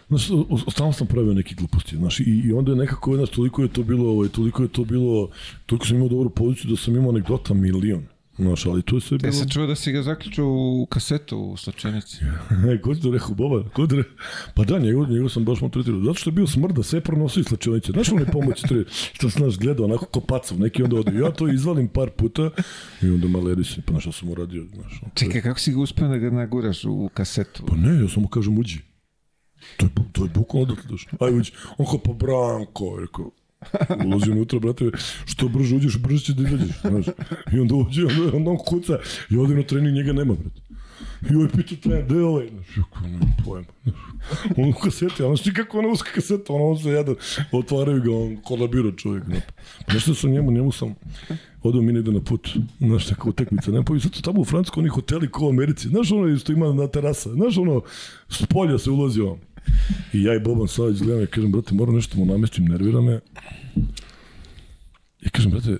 Znaš, 0.08 0.30
stalno 0.72 0.94
sam 0.94 1.08
pravio 1.08 1.34
neke 1.34 1.56
gluposti. 1.56 1.96
Znaš, 1.96 2.20
i, 2.20 2.42
i 2.46 2.54
onda 2.54 2.72
je 2.72 2.76
nekako, 2.78 3.16
znaš, 3.16 3.30
toliko 3.30 3.62
je 3.62 3.68
to 3.68 3.84
bilo, 3.84 4.10
ovaj, 4.10 4.30
toliko 4.30 4.64
je 4.64 4.70
to 4.70 4.86
bilo, 4.86 5.30
toliko 5.66 5.86
sam 5.86 5.96
imao 5.96 6.10
dobru 6.10 6.30
poziciju 6.30 6.72
da 6.72 6.78
sam 6.78 6.96
imao 6.96 7.10
anegdota 7.10 7.54
milion. 7.54 8.04
Znaš, 8.38 8.66
ali 8.66 8.84
sve 9.02 9.18
Te 9.18 9.28
bilo... 9.28 9.34
se 9.34 9.50
čuo 9.50 9.68
da 9.68 9.76
si 9.76 9.92
ga 9.92 10.02
zaključio 10.02 10.46
u 10.48 10.86
kasetu 10.86 11.40
u 11.40 11.58
slačenici. 11.58 12.18
E, 12.74 12.82
ko 12.82 12.96
ti 12.96 13.02
to 13.02 13.12
rekao, 13.12 13.36
Boban? 13.36 13.70
Ko 13.70 13.88
ti. 13.88 14.04
Pa 14.56 14.64
da, 14.64 14.80
njegov, 14.80 15.10
njegov 15.10 15.30
sam 15.30 15.46
baš 15.46 15.62
maltretirao. 15.62 16.00
Zato 16.00 16.14
što 16.14 16.30
je 16.30 16.34
bio 16.34 16.48
smrda, 16.48 16.84
sve 16.84 17.02
pronosio 17.02 17.42
iz 17.42 17.46
slačionice. 17.46 17.92
Znaš 17.92 18.12
one 18.12 18.26
pomoći, 18.26 18.64
tre, 18.68 18.84
što 19.14 19.30
sam 19.30 19.42
znaš 19.42 19.58
gledao, 19.58 19.86
onako 19.86 20.06
ko 20.06 20.20
pacov, 20.22 20.60
neki 20.60 20.84
onda 20.84 20.96
ode. 20.96 21.18
Ja 21.18 21.32
to 21.32 21.48
izvalim 21.48 21.88
par 21.88 22.10
puta 22.10 22.50
i 23.02 23.10
onda 23.10 23.28
maleri 23.28 23.64
se, 23.64 23.82
pa 23.86 23.94
na 23.94 24.00
šta 24.00 24.12
sam 24.12 24.30
uradio, 24.30 24.66
znaš. 24.74 25.02
Čekaj, 25.14 25.42
kako 25.42 25.60
si 25.60 25.74
ga 25.74 25.80
uspeo 25.80 26.08
da 26.08 26.18
ga 26.18 26.30
naguraš 26.30 26.86
u 26.86 27.10
kasetu? 27.14 27.64
Pa 27.68 27.76
ne, 27.76 28.02
ja 28.02 28.10
samo 28.10 28.28
kažem 28.28 28.58
uđi. 28.58 28.80
To 29.78 29.86
je, 29.86 29.92
to 30.12 30.24
je 30.24 30.30
bukvalno 30.30 30.66
dok 30.66 30.86
došlo. 30.86 31.18
Aj 31.22 31.34
uđi. 31.34 31.52
On 31.78 31.86
kao, 31.86 31.98
pa 31.98 32.14
Branko, 32.14 32.98
rekao, 33.02 33.32
ulazi 34.06 34.32
unutra, 34.32 34.60
brate, 34.60 34.92
što 35.26 35.48
brže 35.48 35.76
uđeš, 35.76 35.98
brže 35.98 36.24
će 36.26 36.34
da 36.34 36.44
izađeš, 36.44 36.82
znaš. 36.82 37.06
I 37.54 37.60
onda 37.60 37.76
uđe, 37.76 38.06
onda, 38.06 38.38
onda 38.38 38.52
on 38.52 38.58
kuca, 38.58 38.98
i 39.30 39.38
ode 39.38 39.56
na 39.56 39.64
trening, 39.64 39.96
njega 39.96 40.14
nema, 40.14 40.34
brate. 40.34 40.64
I 41.32 41.36
ovaj 41.36 41.48
pita 41.50 41.76
trener, 41.76 42.06
gde 42.06 42.16
je 42.16 42.24
ovaj? 42.24 42.48
Znaš, 42.50 42.78
ja 42.78 42.84
kao, 42.94 43.08
nemam 43.08 43.36
pojma. 43.46 43.68
On 44.58 44.70
u 44.70 44.74
kaseti, 44.74 45.16
znaš 45.18 45.44
ti 45.44 45.54
kako 45.54 45.80
ona 45.80 45.88
uska 45.88 46.10
kaseta, 46.16 46.54
ono 46.54 46.66
on 46.66 46.78
se 46.80 46.90
jedan, 46.90 47.16
otvaraju 47.52 48.02
ga, 48.02 48.12
on 48.12 48.38
kolabira 48.44 48.92
čovjek. 48.98 49.26
Znaš. 49.26 49.40
Pa 49.88 49.94
nešto 49.94 50.16
sam 50.16 50.32
njemu, 50.32 50.52
njemu 50.52 50.72
sam, 50.72 50.96
odao 51.64 51.82
mi 51.82 51.94
negde 51.94 52.12
na 52.12 52.22
put, 52.22 52.50
znaš, 52.80 53.10
neka 53.10 53.30
utakmica, 53.30 53.72
nema 53.72 53.84
pa 53.84 53.96
i 53.96 54.00
sad 54.00 54.22
tamo 54.22 54.42
u 54.42 54.46
Francusku 54.46 54.80
oni 54.80 54.90
hoteli 54.90 55.32
ko 55.32 55.46
u 55.46 55.50
Americi, 55.50 55.88
znaš 55.88 56.12
ono 56.12 56.28
isto 56.28 56.52
ima 56.52 56.74
na 56.74 56.88
terasa, 56.88 57.34
znaš 57.34 57.58
ono, 57.58 57.82
s 58.30 58.46
polja 58.46 58.78
se 58.78 58.90
ulazi 58.90 59.22
on. 59.22 59.40
I 60.14 60.24
ja 60.24 60.36
i 60.36 60.40
Boban 60.40 60.68
Savić 60.68 61.00
gledam 61.00 61.24
i 61.24 61.28
kažem, 61.28 61.52
brate, 61.52 61.74
moram 61.74 61.96
nešto 61.96 62.18
mu 62.18 62.26
namestim, 62.26 62.66
nervira 62.66 63.02
me. 63.02 63.20
I 65.22 65.30
kažem, 65.30 65.52
brate, 65.52 65.78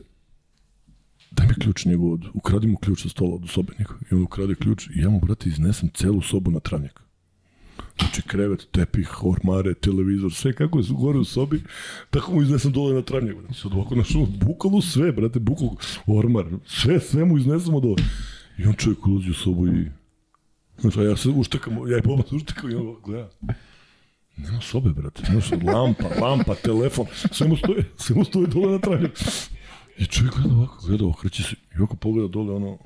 daj 1.32 1.48
mi 1.48 1.54
ključ 1.54 1.86
njegov, 1.86 2.14
od, 2.14 2.26
ukradi 2.34 2.68
mu 2.68 2.78
ključ 2.78 3.02
sa 3.02 3.10
stola 3.10 3.36
od 3.36 3.50
sobe 3.50 3.74
njegov. 3.80 3.98
I 4.12 4.16
on 4.16 4.24
ukrade 4.24 4.56
ključ 4.56 4.88
i 4.88 5.00
ja 5.00 5.10
mu, 5.10 5.20
brate, 5.20 5.50
iznesem 5.50 5.90
celu 5.94 6.22
sobu 6.22 6.52
na 6.52 6.60
travnjak. 6.60 7.04
Znači, 8.00 8.22
krevet, 8.22 8.68
tepih, 8.72 9.24
ormare, 9.24 9.74
televizor, 9.74 10.34
sve 10.34 10.54
kako 10.54 10.80
je 10.80 10.86
gore 10.90 11.20
u 11.20 11.26
sobi, 11.26 11.64
tako 12.10 12.34
mu 12.34 12.42
iznesem 12.42 12.72
dole 12.72 12.94
na 12.94 13.02
travnjak. 13.02 13.36
Brate. 13.36 13.54
Sad 13.54 13.74
ovako 13.74 13.96
našao, 13.96 14.26
bukvalno 14.26 14.82
sve, 14.82 15.12
brate, 15.12 15.40
bukvalno 15.40 15.76
ormar, 16.08 16.46
sve, 16.66 17.00
sve 17.00 17.26
mu 17.26 17.38
iznesemo 17.38 17.80
dole. 17.80 18.04
I 18.58 18.66
on 18.66 18.74
čovjek 18.74 19.08
ulazi 19.08 19.30
u 19.30 19.34
sobu 19.34 19.68
i 19.68 19.90
Znači, 20.82 21.00
ja 21.00 21.18
se 21.18 21.30
uštakam, 21.30 21.74
ja 21.92 21.98
i 21.98 22.02
se 22.30 22.36
uštakam 22.36 22.72
i 22.72 22.76
on 22.76 22.96
gleda. 23.06 23.30
Nema 24.38 24.62
sobe, 24.62 24.90
brate. 24.90 25.24
Znaš, 25.32 25.52
lampa, 25.52 26.08
lampa, 26.22 26.56
telefon, 26.56 27.06
sve 27.32 27.48
mu 27.48 27.58
stoje, 27.58 27.86
sve 27.98 28.16
mu 28.16 28.24
stoje 28.24 28.48
dole 28.48 28.72
na 28.72 28.80
travnju. 28.80 29.10
I 29.98 30.06
čovjek 30.06 30.36
gleda 30.36 30.56
ovako, 30.56 30.88
gleda, 30.88 31.06
okreće 31.06 31.44
se 31.44 31.56
i 31.76 31.78
ovako 31.78 31.96
pogleda 31.96 32.28
dole, 32.28 32.54
ono, 32.54 32.78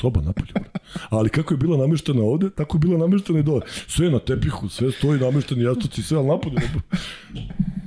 soba 0.00 0.20
napolje, 0.20 0.52
brate. 0.52 0.78
Ali 1.10 1.28
kako 1.28 1.54
je 1.54 1.58
bila 1.58 1.78
nameštena 1.78 2.22
ovde, 2.22 2.50
tako 2.50 2.76
je 2.76 2.80
bila 2.80 2.98
nameštena 2.98 3.38
i 3.38 3.42
dole. 3.42 3.60
Sve 3.86 4.06
je 4.06 4.12
na 4.12 4.18
tepihu, 4.18 4.68
sve 4.68 4.92
stoji 4.92 5.20
namešteni 5.20 5.64
jastuci, 5.64 6.02
sve, 6.02 6.18
ali 6.18 6.26
napolje. 6.26 6.54
napolje. 6.54 6.82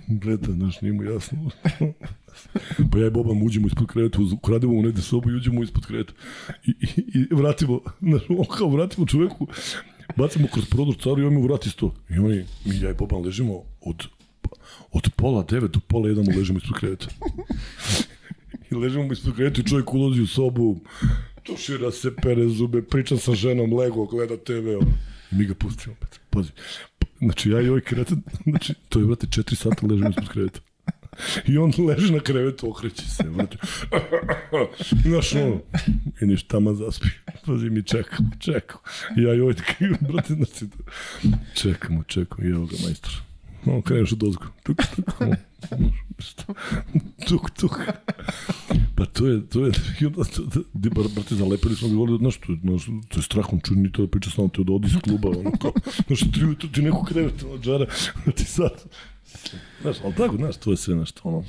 Gleda, 0.07 0.51
znaš, 0.51 0.81
nije 0.81 0.93
mu 0.93 1.03
jasno. 1.03 1.49
pa 2.91 2.97
ja 2.97 3.07
i 3.07 3.09
Boban 3.09 3.41
uđemo 3.43 3.67
ispod 3.67 3.87
kreveta, 3.87 4.19
ukrademo 4.33 4.73
mu 4.73 4.81
negde 4.81 5.01
sobu 5.01 5.29
i 5.29 5.35
uđemo 5.35 5.63
ispod 5.63 5.85
kreveta. 5.85 6.13
I, 6.65 6.69
i, 6.69 7.27
i 7.31 7.35
vratimo, 7.35 7.79
znaš, 8.01 8.21
on 8.29 8.45
kao 8.57 8.69
vratimo 8.69 9.07
čoveku, 9.07 9.47
bacimo 10.15 10.47
kroz 10.53 10.65
prodor 10.69 10.95
caru 11.03 11.21
i 11.21 11.25
on 11.25 11.33
mu 11.33 11.41
vrati 11.41 11.69
sto. 11.69 11.93
I 12.09 12.19
oni, 12.19 12.45
mi 12.65 12.79
ja 12.81 12.89
i 12.89 12.93
Boban 12.93 13.25
ležimo 13.25 13.63
od, 13.81 14.07
od 14.91 15.09
pola 15.15 15.43
devet 15.43 15.71
do 15.71 15.79
pola 15.79 16.09
jedan 16.09 16.25
ležimo 16.37 16.59
ispod 16.59 16.79
kreveta. 16.79 17.07
I 18.71 18.75
ležimo 18.75 19.13
ispod 19.13 19.35
kreveta 19.35 19.61
i 19.61 19.67
čovjek 19.67 19.93
ulazi 19.93 20.21
u 20.21 20.27
sobu, 20.27 20.79
tušira 21.43 21.91
se, 21.91 22.15
pere 22.15 22.47
zube, 22.49 22.81
priča 22.81 23.17
sa 23.17 23.35
ženom, 23.35 23.73
lego, 23.73 24.05
gleda 24.05 24.37
TV, 24.37 24.77
ono. 24.79 24.91
I 25.31 25.35
mi 25.35 25.45
ga 25.45 25.53
pustimo. 25.53 25.95
opet. 26.01 26.19
Pazi, 26.29 26.51
znači 27.19 27.49
ja 27.49 27.61
i 27.61 27.69
ovaj 27.69 27.81
kretan, 27.81 28.21
znači 28.45 28.73
to 28.89 28.99
je, 28.99 29.05
brate, 29.05 29.27
četiri 29.31 29.55
sata 29.55 29.87
ležimo 29.87 30.09
ispod 30.09 30.29
kreveta. 30.29 30.59
I 31.47 31.57
on 31.57 31.73
leži 31.87 32.13
na 32.13 32.19
krevetu, 32.19 32.69
okreće 32.69 33.09
se, 33.09 33.23
brate. 33.23 33.57
Znaš, 35.03 35.33
ono, 35.33 35.61
i 36.21 36.25
niš 36.25 36.43
tamo 36.43 36.73
zaspi. 36.73 37.07
Pazi, 37.45 37.69
mi 37.69 37.83
čekamo, 37.83 38.29
čekamo. 38.39 38.81
I 39.17 39.21
ja 39.21 39.33
joj 39.33 39.53
kriju, 39.53 39.95
brate, 40.01 40.33
znači, 40.33 40.65
čekamo, 41.53 42.03
čekamo, 42.03 42.47
i 42.47 42.51
evo 42.51 42.65
ga, 42.65 42.75
majstor. 42.83 43.11
No, 43.65 43.81
kreneš 43.81 44.11
od 44.11 44.23
ozgo. 44.23 44.45
Tuk, 44.63 44.77
tuk, 44.95 45.11
tuk, 47.27 47.49
tuk. 47.49 47.79
Pa 48.95 49.05
to 49.05 49.27
je, 49.27 49.49
to 49.49 49.65
je, 49.65 49.71
i 50.01 50.05
onda, 50.05 50.23
di, 50.73 50.89
brate, 50.89 51.35
zalepili 51.35 51.75
smo 51.75 51.89
govorili, 51.89 52.17
znaš, 52.17 52.37
to, 52.37 52.55
znaš, 52.61 52.85
to 52.85 53.19
je 53.19 53.23
strahom 53.23 53.61
čudni, 53.61 53.91
to 53.91 54.01
da 54.01 54.07
priča 54.07 54.29
s 54.29 54.37
nama, 54.37 54.49
te 54.49 54.61
od 54.61 54.69
odi 54.69 54.87
iz 54.87 54.95
kluba, 55.03 55.29
ono, 55.29 55.51
kao, 55.61 55.73
znaš, 56.07 56.19
tri 56.31 56.45
ujutru 56.45 56.69
ti 56.69 56.81
neko 56.81 57.03
krevet, 57.03 57.43
ono, 57.43 57.57
džara, 57.57 57.85
ti 58.35 58.45
sad, 58.45 58.71
znaš, 59.81 59.97
ali 60.03 60.13
tako, 60.15 60.35
znaš, 60.35 60.57
to 60.57 60.71
je 60.71 60.77
sve 60.77 60.95
nešto, 60.95 61.21
ono, 61.23 61.43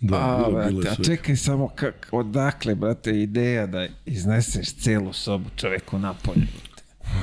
Da, 0.00 0.16
a, 0.16 0.36
bilo, 0.36 0.52
brate, 0.52 0.70
bilo 0.70 0.82
a 0.90 1.04
čekaj 1.04 1.36
samo 1.36 1.68
kak, 1.68 2.08
odakle, 2.12 2.74
brate, 2.74 3.22
ideja 3.22 3.66
da 3.66 3.86
izneseš 4.06 4.74
celu 4.74 5.12
sobu 5.12 5.50
čoveku 5.56 5.98
napolje. 5.98 6.46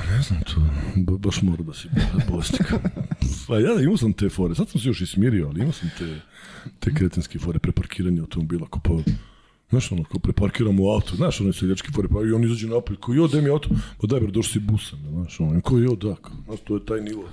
Ne 0.10 0.22
znam 0.22 0.42
to, 0.42 0.56
ba, 0.96 1.18
baš 1.18 1.42
mora 1.42 1.64
da 1.64 1.74
si 1.74 1.88
bolesnik. 2.30 2.68
Pa 3.48 3.60
ja 3.60 3.82
imao 3.82 3.98
sam 3.98 4.14
te 4.14 4.30
fore, 4.30 4.56
sad 4.56 4.70
sam 4.70 4.82
se 4.82 4.88
još 4.88 5.02
i 5.02 5.06
smirio, 5.06 5.48
ali 5.48 5.60
imao 5.60 5.74
sam 5.74 5.92
te, 5.98 6.20
te 6.80 6.94
kretenske 6.94 7.40
fore, 7.40 7.60
preparkiranje 7.60 8.20
automobila, 8.20 8.68
ko 8.68 8.80
pa, 8.80 9.12
znaš 9.70 9.92
ono, 9.92 10.04
ko 10.04 10.20
preparkiram 10.20 10.80
u 10.80 10.90
auto, 10.90 11.16
znaš 11.16 11.42
ono 11.42 11.54
seljački 11.54 11.92
fore, 11.92 12.08
pa 12.08 12.20
i 12.20 12.32
on 12.32 12.44
izađe 12.44 12.68
napolje, 12.68 13.00
ko 13.00 13.14
jo, 13.14 13.28
gde 13.28 13.42
mi 13.42 13.50
auto, 13.50 13.70
pa 14.02 14.08
daj 14.08 14.20
bre, 14.20 14.32
došli 14.32 14.54
si 14.54 14.60
busom, 14.60 15.00
znaš 15.10 15.40
ono, 15.40 15.62
ko 15.62 15.78
jo, 15.78 15.96
da, 15.96 16.16
znaš, 16.46 16.60
to 16.64 16.76
je 16.76 16.86
taj 16.86 17.02
nivo. 17.02 17.30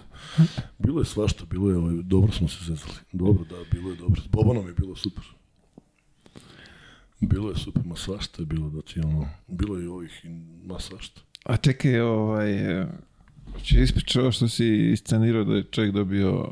Bilo 0.79 1.01
je 1.01 1.05
svašta, 1.05 1.45
bilo 1.51 1.71
je, 1.71 1.77
ovaj, 1.77 1.95
dobro 2.03 2.33
smo 2.33 2.49
se 2.49 2.65
zezali, 2.65 2.95
dobro, 3.13 3.45
da, 3.45 3.57
bilo 3.73 3.91
je 3.91 3.97
dobro, 3.97 4.21
s 4.21 4.27
Bobanom 4.27 4.67
je 4.67 4.75
bilo 4.75 4.97
super. 4.97 5.25
Bilo 7.21 7.51
je 7.51 7.57
super, 7.57 7.83
ma 7.87 7.97
svašta 7.97 8.43
je 8.43 8.47
bilo, 8.47 8.83
ti 8.83 9.01
ono, 9.01 9.29
bilo 9.47 9.77
je 9.77 9.85
i 9.85 9.89
ovih, 9.89 10.27
ma 10.65 10.81
svašta. 10.81 11.21
A 11.45 11.57
čekaj, 11.57 12.01
ovaj, 12.01 12.55
će 13.63 13.83
ispričati 13.83 14.21
ovo 14.21 14.33
što 14.33 14.49
si 14.49 14.91
iscenirao 14.93 15.45
da 15.45 15.55
je 15.55 15.65
čovjek 15.71 15.95
dobio 15.95 16.49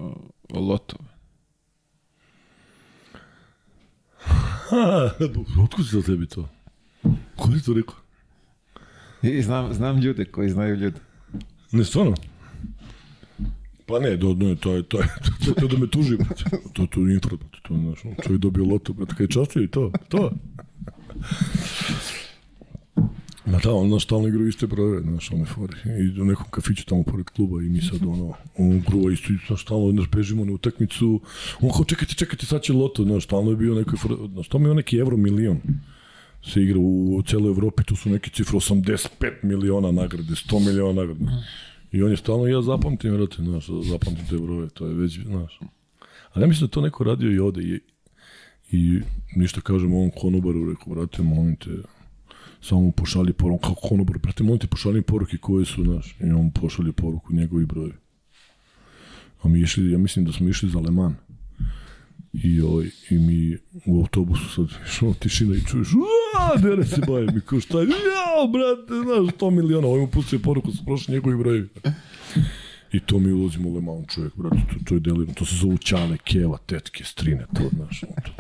loto. 5.21 5.45
Otkud 5.63 5.85
za 5.85 6.03
tebi 6.03 6.27
to? 6.27 6.49
Ko 7.37 7.51
je 7.55 7.63
to 7.63 7.75
rekao? 7.75 7.95
I 9.23 9.43
znam, 9.43 9.75
znam 9.75 9.99
ljude 10.01 10.25
koji 10.25 10.51
znaju 10.51 10.77
ljude. 10.77 11.01
Ne, 11.73 11.85
stvarno? 11.85 12.15
Pa 13.87 13.99
ne, 13.99 14.17
do, 14.17 14.35
ne, 14.35 14.57
to 14.57 14.75
je, 14.75 14.83
to 14.83 15.01
je, 15.01 15.09
to, 15.25 15.55
to, 15.55 15.61
to 15.61 15.69
da 15.69 15.79
me 15.79 15.91
tuži, 15.91 16.17
brate. 16.17 16.45
To, 16.73 16.87
to 16.87 17.01
je 17.01 17.15
infra, 17.15 17.37
brate. 17.37 17.59
To, 17.63 17.75
znaš, 17.75 17.99
čovjek 18.25 18.41
dobio 18.41 18.65
loto, 18.65 18.93
brate, 18.93 19.13
kada 19.13 19.25
je 19.25 19.29
častio 19.29 19.63
i 19.63 19.69
to, 19.69 19.93
to. 20.09 20.31
Ma 23.47 23.59
da, 23.59 23.75
on 23.75 24.01
stalno 24.01 24.29
igra 24.29 24.49
iste 24.49 24.67
brojeve, 24.67 25.03
znaš, 25.03 25.31
one 25.31 25.45
fore. 25.45 25.77
I 25.85 26.21
u 26.21 26.25
nekom 26.25 26.47
kafiću 26.51 26.87
tamo 26.87 27.03
pored 27.03 27.27
kluba 27.27 27.63
i 27.63 27.69
mi 27.69 27.81
sad 27.81 28.03
ono, 28.03 28.35
on 28.59 28.83
gruva 28.89 29.13
isto, 29.13 29.33
isto 29.33 29.57
stalno, 29.57 29.91
znaš, 29.91 30.09
bežimo 30.11 30.45
na 30.45 30.53
utakmicu. 30.53 31.21
On 31.61 31.71
kao, 31.71 31.85
čekajte, 31.85 32.15
čekajte, 32.15 32.47
sad 32.47 32.63
će 32.63 32.73
loto, 32.73 33.05
znaš, 33.05 33.25
stalno 33.25 33.51
je 33.51 33.57
bio 33.57 33.75
nekoj, 33.75 33.99
znaš, 34.33 34.49
tamo 34.49 34.69
je 34.69 34.75
neki 34.75 34.97
evro 34.97 35.17
milion 35.17 35.61
se 36.47 36.63
igra 36.63 36.79
u 36.79 37.23
celoj 37.27 37.51
Evropi, 37.51 37.85
tu 37.85 37.97
su 37.97 38.11
neke 38.11 38.31
cifre 38.31 38.57
85 38.57 39.33
miliona 39.43 39.93
nagrade, 39.93 40.33
100 40.33 40.67
miliona 40.67 40.93
nagrade. 40.93 41.25
I 41.93 42.03
on 42.03 42.11
je 42.11 42.17
stalno, 42.17 42.47
ja 42.47 42.63
zapamtim, 42.63 43.13
vrate, 43.13 43.43
znaš, 43.43 43.67
zapamtim 43.67 44.27
te 44.27 44.39
brojeve, 44.39 44.69
to 44.69 44.87
je 44.87 44.95
već, 44.95 45.21
znaš. 45.21 45.61
Ali 46.33 46.45
ja 46.45 46.49
mislim 46.49 46.67
da 46.67 46.71
to 46.71 46.81
neko 46.81 47.05
radio 47.05 47.33
i 47.33 47.39
ovde 47.39 47.63
i, 47.63 47.81
i 48.71 49.01
ništa 49.37 49.61
kažem 49.61 49.95
ovom 49.95 50.11
konobaru, 50.21 50.71
rekao, 50.71 50.95
brate, 50.95 51.23
molim 51.23 51.57
te, 51.57 51.71
samo 52.65 52.91
pošalje 52.91 53.33
poruku, 53.33 53.69
kako 53.69 53.89
konobar, 53.89 54.19
brate, 54.19 54.45
molim 54.45 54.59
te 54.59 54.67
pošalje 54.67 55.03
poruke 55.03 55.37
koje 55.37 55.65
su, 55.65 55.85
znaš, 55.85 56.17
i 56.21 56.31
on 56.31 56.51
pošalje 56.51 56.93
poruku 56.93 57.35
njegovi 57.35 57.67
brojevi. 57.67 57.95
A 59.43 59.49
mi 59.49 59.61
išli, 59.61 59.91
ja 59.91 59.99
mislim 59.99 60.25
da 60.25 60.33
smo 60.33 60.49
išli 60.49 60.71
za 60.71 60.79
Leman. 60.79 61.15
I, 62.33 62.61
ovaj, 62.61 62.87
I 63.11 63.19
mi 63.19 63.57
u 63.87 64.01
autobusu 64.01 64.49
sad 64.49 64.81
išao 64.87 65.15
tišina 65.15 65.55
i 65.57 65.65
čuješ, 65.65 65.89
aaa, 66.39 66.57
dere 66.57 66.85
se 66.85 67.01
baje, 67.09 67.27
mi 67.27 67.41
kao 67.41 67.61
šta 67.61 67.79
jao, 67.79 68.47
brate, 68.53 68.95
znaš, 69.05 69.39
100 69.39 69.51
miliona, 69.51 69.87
ovaj 69.87 70.01
mu 70.01 70.07
pustio 70.07 70.39
poruku, 70.39 70.73
su 70.73 70.85
prošli 70.85 71.15
njegovi 71.15 71.37
brojevi. 71.37 71.69
I 72.93 73.01
to 73.01 73.19
mi 73.19 73.33
ulazimo 73.33 73.69
u 73.69 73.75
Le 73.75 73.81
Mans 73.81 74.07
čovjek, 74.15 74.37
brate, 74.37 74.57
to, 74.57 74.85
to 74.85 74.95
je 74.95 75.01
delirno, 75.01 75.35
to 75.35 75.45
se 75.45 75.57
zove 75.57 75.77
Ćale, 75.77 76.19
Keva, 76.25 76.59
tetke, 76.67 77.05
strine, 77.05 77.47
to, 77.55 77.69
znaš, 77.77 78.01
to. 78.01 78.34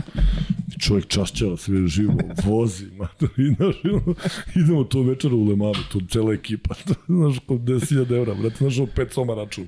Čovjek 0.87 1.07
čašćava 1.07 1.57
sve 1.57 1.87
živo, 1.87 2.15
vozi, 2.45 2.87
mater, 2.99 3.29
i, 3.37 3.55
znaš, 3.55 3.77
idemo 4.57 4.85
to 4.85 5.03
večera 5.03 5.35
u 5.35 5.45
Le 5.45 5.57
Mans, 5.57 5.79
to 5.93 6.01
cela 6.11 6.33
ekipa, 6.33 6.75
znaš, 7.09 7.39
po 7.47 7.55
10.000 7.55 8.17
evra, 8.17 8.35
brate, 8.35 8.57
znaš, 8.59 8.79
ovo 8.79 8.89
pet 8.97 9.13
soma 9.13 9.35
račun. 9.35 9.67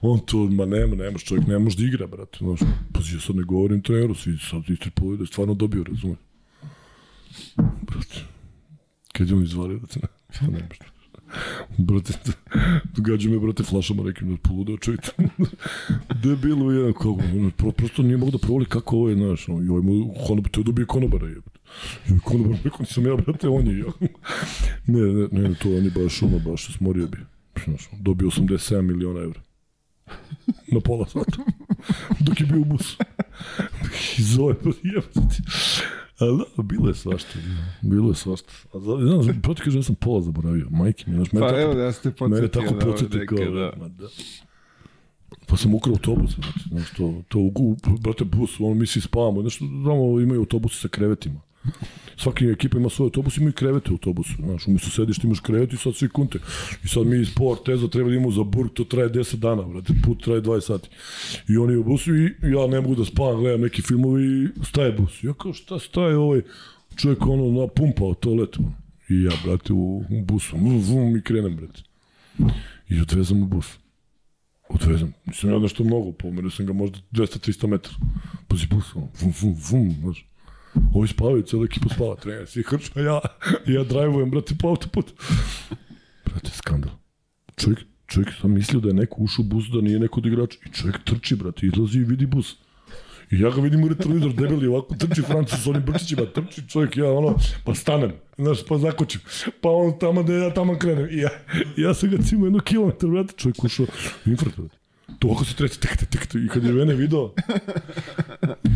On 0.00 0.20
to, 0.26 0.36
ma 0.36 0.66
nema, 0.66 0.96
nemaš, 0.96 1.24
čovjek 1.24 1.46
ne 1.46 1.58
može 1.58 1.76
da 1.76 1.84
igra, 1.84 2.06
brate, 2.06 2.38
znaš, 2.40 2.60
pa 2.92 3.00
ja 3.00 3.20
sad 3.20 3.36
ne 3.36 3.42
govorim 3.42 3.82
treneru, 3.82 4.14
svi 4.14 4.38
sad 4.38 4.70
istripuju 4.70 5.16
da 5.16 5.22
je 5.22 5.26
stvarno 5.26 5.54
dobio, 5.54 5.84
razumeš. 5.84 6.18
Brate, 7.56 8.20
kad 9.12 9.28
je 9.28 9.34
on 9.34 9.42
izvalio, 9.42 9.78
brate, 9.78 10.00
ne, 10.02 10.48
ne, 10.48 10.58
ne, 10.58 10.91
brate, 11.78 12.12
događa 12.96 13.30
me, 13.30 13.38
brate, 13.38 13.62
flašama 13.62 14.02
nekim 14.02 14.30
da 14.30 14.36
poludeo 14.48 14.76
čovjek. 14.76 15.00
Debilu 16.22 16.72
je, 16.72 16.92
kako, 16.92 17.18
pro, 17.56 17.72
prosto 17.72 18.02
nije 18.02 18.16
mogu 18.16 18.30
da 18.30 18.38
provoli 18.38 18.66
kako 18.66 18.96
ovo 18.96 19.08
je, 19.08 19.16
znaš, 19.16 19.48
no, 19.48 19.62
i 19.62 19.68
ovaj 19.68 19.82
mu, 19.82 20.14
konobar, 20.26 20.50
te 20.50 20.62
dobije 20.62 20.86
konobara, 20.86 21.28
je. 21.28 21.36
I 22.08 22.18
konobar, 22.24 22.58
rekao, 22.64 22.78
nisam 22.80 23.06
ja, 23.06 23.16
brate, 23.16 23.48
on 23.48 23.66
je, 23.66 23.78
ja. 23.78 23.92
ne, 24.86 25.00
ne, 25.00 25.28
ne, 25.30 25.54
to 25.54 25.68
on 25.68 25.84
je 25.84 25.90
baš, 25.90 26.22
ono, 26.22 26.38
baš, 26.38 26.76
smorio 26.76 27.06
bi. 27.06 27.18
Znaš, 27.64 27.88
dobio 28.00 28.28
87 28.28 28.82
miliona 28.82 29.20
evra. 29.20 29.40
Na 30.72 30.80
pola 30.80 31.06
sata. 31.08 31.42
Dok 32.20 32.40
je 32.40 32.46
bio 32.46 32.60
u 32.60 32.64
busu. 32.64 32.96
I 34.18 34.22
zove, 34.22 34.54
jebati. 34.82 35.42
Ali 36.22 36.38
da, 36.56 36.62
bilo 36.62 36.88
je 36.88 36.94
svašta. 36.94 37.38
Bilo 37.80 38.08
je 38.08 38.14
svašta. 38.14 38.52
A 38.74 38.78
da, 38.78 39.22
znaš, 39.22 39.36
proti 39.42 39.62
kaže, 39.62 39.78
ja 39.78 39.82
sam 39.82 39.94
pola 39.94 40.20
zaboravio. 40.22 40.66
Majke 40.70 41.04
mi, 41.06 41.16
znaš, 41.16 41.32
mene 41.32 41.46
pa 41.46 41.52
tako, 41.52 41.60
evo, 41.60 41.80
ja 41.80 41.92
ste 41.92 42.10
podsjetio. 42.10 42.34
Mene 42.36 42.48
tako 42.48 42.74
da 42.74 42.86
podsjetio 42.86 43.26
kao, 43.28 43.38
da. 43.38 43.72
Ma, 43.80 43.88
da. 43.88 44.08
Pa 45.46 45.56
sam 45.56 45.74
ukrao 45.74 45.94
autobus, 45.94 46.34
znači, 46.34 46.68
znaš, 46.68 46.90
to, 46.96 47.22
to, 47.28 47.38
u, 47.38 47.76
brate, 48.00 48.24
bus, 48.24 48.60
ono, 48.60 48.74
mi 48.74 48.86
svi 48.86 49.00
spavamo, 49.00 49.40
znaš, 49.40 49.58
znamo, 49.58 50.20
imaju 50.20 50.40
autobuse 50.40 50.80
sa 50.80 50.88
krevetima. 50.88 51.40
Svaki 52.16 52.46
ekipa 52.46 52.78
ima 52.78 52.88
svoj 52.88 53.06
autobus, 53.06 53.36
imaju 53.36 53.52
krevete 53.52 53.90
u 53.90 53.94
autobusu. 53.94 54.32
Znaš, 54.38 54.66
umjesto 54.66 54.90
sediš, 54.90 55.24
imaš 55.24 55.40
krevet 55.40 55.72
i 55.72 55.76
sad 55.76 55.94
svi 55.96 56.08
kunte. 56.08 56.38
I 56.84 56.88
sad 56.88 57.06
mi 57.06 57.20
iz 57.20 57.28
Teza 57.64 57.88
treba 57.88 58.08
da 58.08 58.14
imamo 58.14 58.30
za 58.30 58.44
Burg, 58.44 58.70
to 58.74 58.84
traje 58.84 59.10
10 59.10 59.36
dana, 59.36 59.62
brate, 59.62 59.92
put 60.04 60.24
traje 60.24 60.42
20 60.42 60.60
sati. 60.60 60.88
I 61.48 61.56
oni 61.56 61.76
u 61.76 61.84
busu 61.84 62.16
i 62.16 62.34
ja 62.42 62.66
ne 62.66 62.80
mogu 62.80 62.94
da 62.94 63.04
spavam, 63.04 63.40
gledam 63.40 63.60
neki 63.60 63.82
filmovi 63.82 64.24
i 64.24 64.64
staje 64.64 64.92
bus. 64.92 65.24
Ja 65.24 65.34
kao, 65.34 65.52
šta 65.52 65.78
staje 65.78 66.16
ovaj 66.16 66.42
čovjek 66.96 67.26
ono 67.26 67.60
napumpao 67.60 68.14
toalet. 68.14 68.56
I 69.08 69.22
ja, 69.22 69.32
brate, 69.44 69.72
u, 69.72 69.96
u 69.98 70.22
busu, 70.24 70.56
vum, 70.56 70.80
vum, 70.80 71.16
i 71.16 71.22
krenem, 71.22 71.56
brate. 71.56 71.82
I 72.88 73.00
odvezam 73.00 73.42
u 73.42 73.46
bus. 73.46 73.66
Odvezam. 74.68 75.12
Nisam 75.26 75.50
ja 75.50 75.58
nešto 75.58 75.84
mnogo, 75.84 76.12
pomerio 76.12 76.50
sam 76.50 76.66
ga 76.66 76.72
možda 76.72 76.98
200-300 77.12 77.66
metara. 77.66 77.94
Pazi 78.48 78.66
bus, 78.66 78.94
vum, 78.94 79.08
vum, 79.42 79.56
vum, 79.70 79.96
znaš. 80.00 80.31
Ovi 80.94 81.08
spavaju, 81.08 81.42
cijela 81.42 81.64
ekipa 81.64 81.94
spava, 81.94 82.16
trener, 82.16 82.46
svi 82.46 82.62
hrču, 82.62 82.92
a 82.94 83.00
ja, 83.00 83.20
ja 83.66 83.84
drajvujem, 83.84 84.30
brate, 84.30 84.54
po 84.60 84.68
autoput. 84.68 85.12
Brate, 86.24 86.50
skandal. 86.50 86.90
Čovjek, 87.56 87.80
čovjek 88.06 88.30
sam 88.40 88.52
mislio 88.52 88.80
da 88.80 88.88
je 88.88 88.94
neko 88.94 89.16
ušao 89.18 89.42
u 89.42 89.48
bus, 89.48 89.64
da 89.72 89.80
nije 89.80 89.98
neko 89.98 90.20
od 90.20 90.26
igrača. 90.26 90.58
I 90.66 90.72
čovjek 90.72 91.04
trči, 91.04 91.36
brate, 91.36 91.66
izlazi 91.66 91.98
i 91.98 92.04
vidi 92.04 92.26
bus. 92.26 92.56
I 93.30 93.40
ja 93.40 93.50
ga 93.50 93.60
vidim 93.60 93.84
u 93.84 93.88
retrovizor, 93.88 94.32
debeli, 94.32 94.66
ovako 94.66 94.94
trči 94.94 95.22
Francus 95.22 95.62
s 95.62 95.66
onim 95.66 95.82
brčićima, 95.82 96.26
trči 96.26 96.68
čovjek, 96.68 96.96
ja 96.96 97.12
ono, 97.12 97.38
pa 97.64 97.74
stanem, 97.74 98.12
znaš, 98.38 98.58
pa 98.68 98.78
zakočim. 98.78 99.20
Pa 99.60 99.70
on 99.70 99.98
tamo 99.98 100.22
da 100.22 100.32
ja 100.32 100.54
tamo 100.54 100.78
krenem. 100.78 101.08
I 101.10 101.18
ja, 101.18 101.30
ja 101.76 101.94
sam 101.94 102.10
ga 102.10 102.22
cimo 102.22 102.46
jedno 102.46 102.60
kilometar, 102.60 103.10
brate, 103.10 103.34
čovjek 103.36 103.64
ušao, 103.64 103.86
infrat, 104.26 104.56
brate. 104.56 104.76
To 105.18 105.28
ovako 105.28 105.44
se 105.44 105.54
treti, 105.56 105.80
tek, 105.80 105.96
tek, 105.96 106.10
tek, 106.10 106.34
i 106.34 106.48
kad 106.48 106.64
je 106.64 106.72
mene 106.72 106.94
video, 106.94 107.30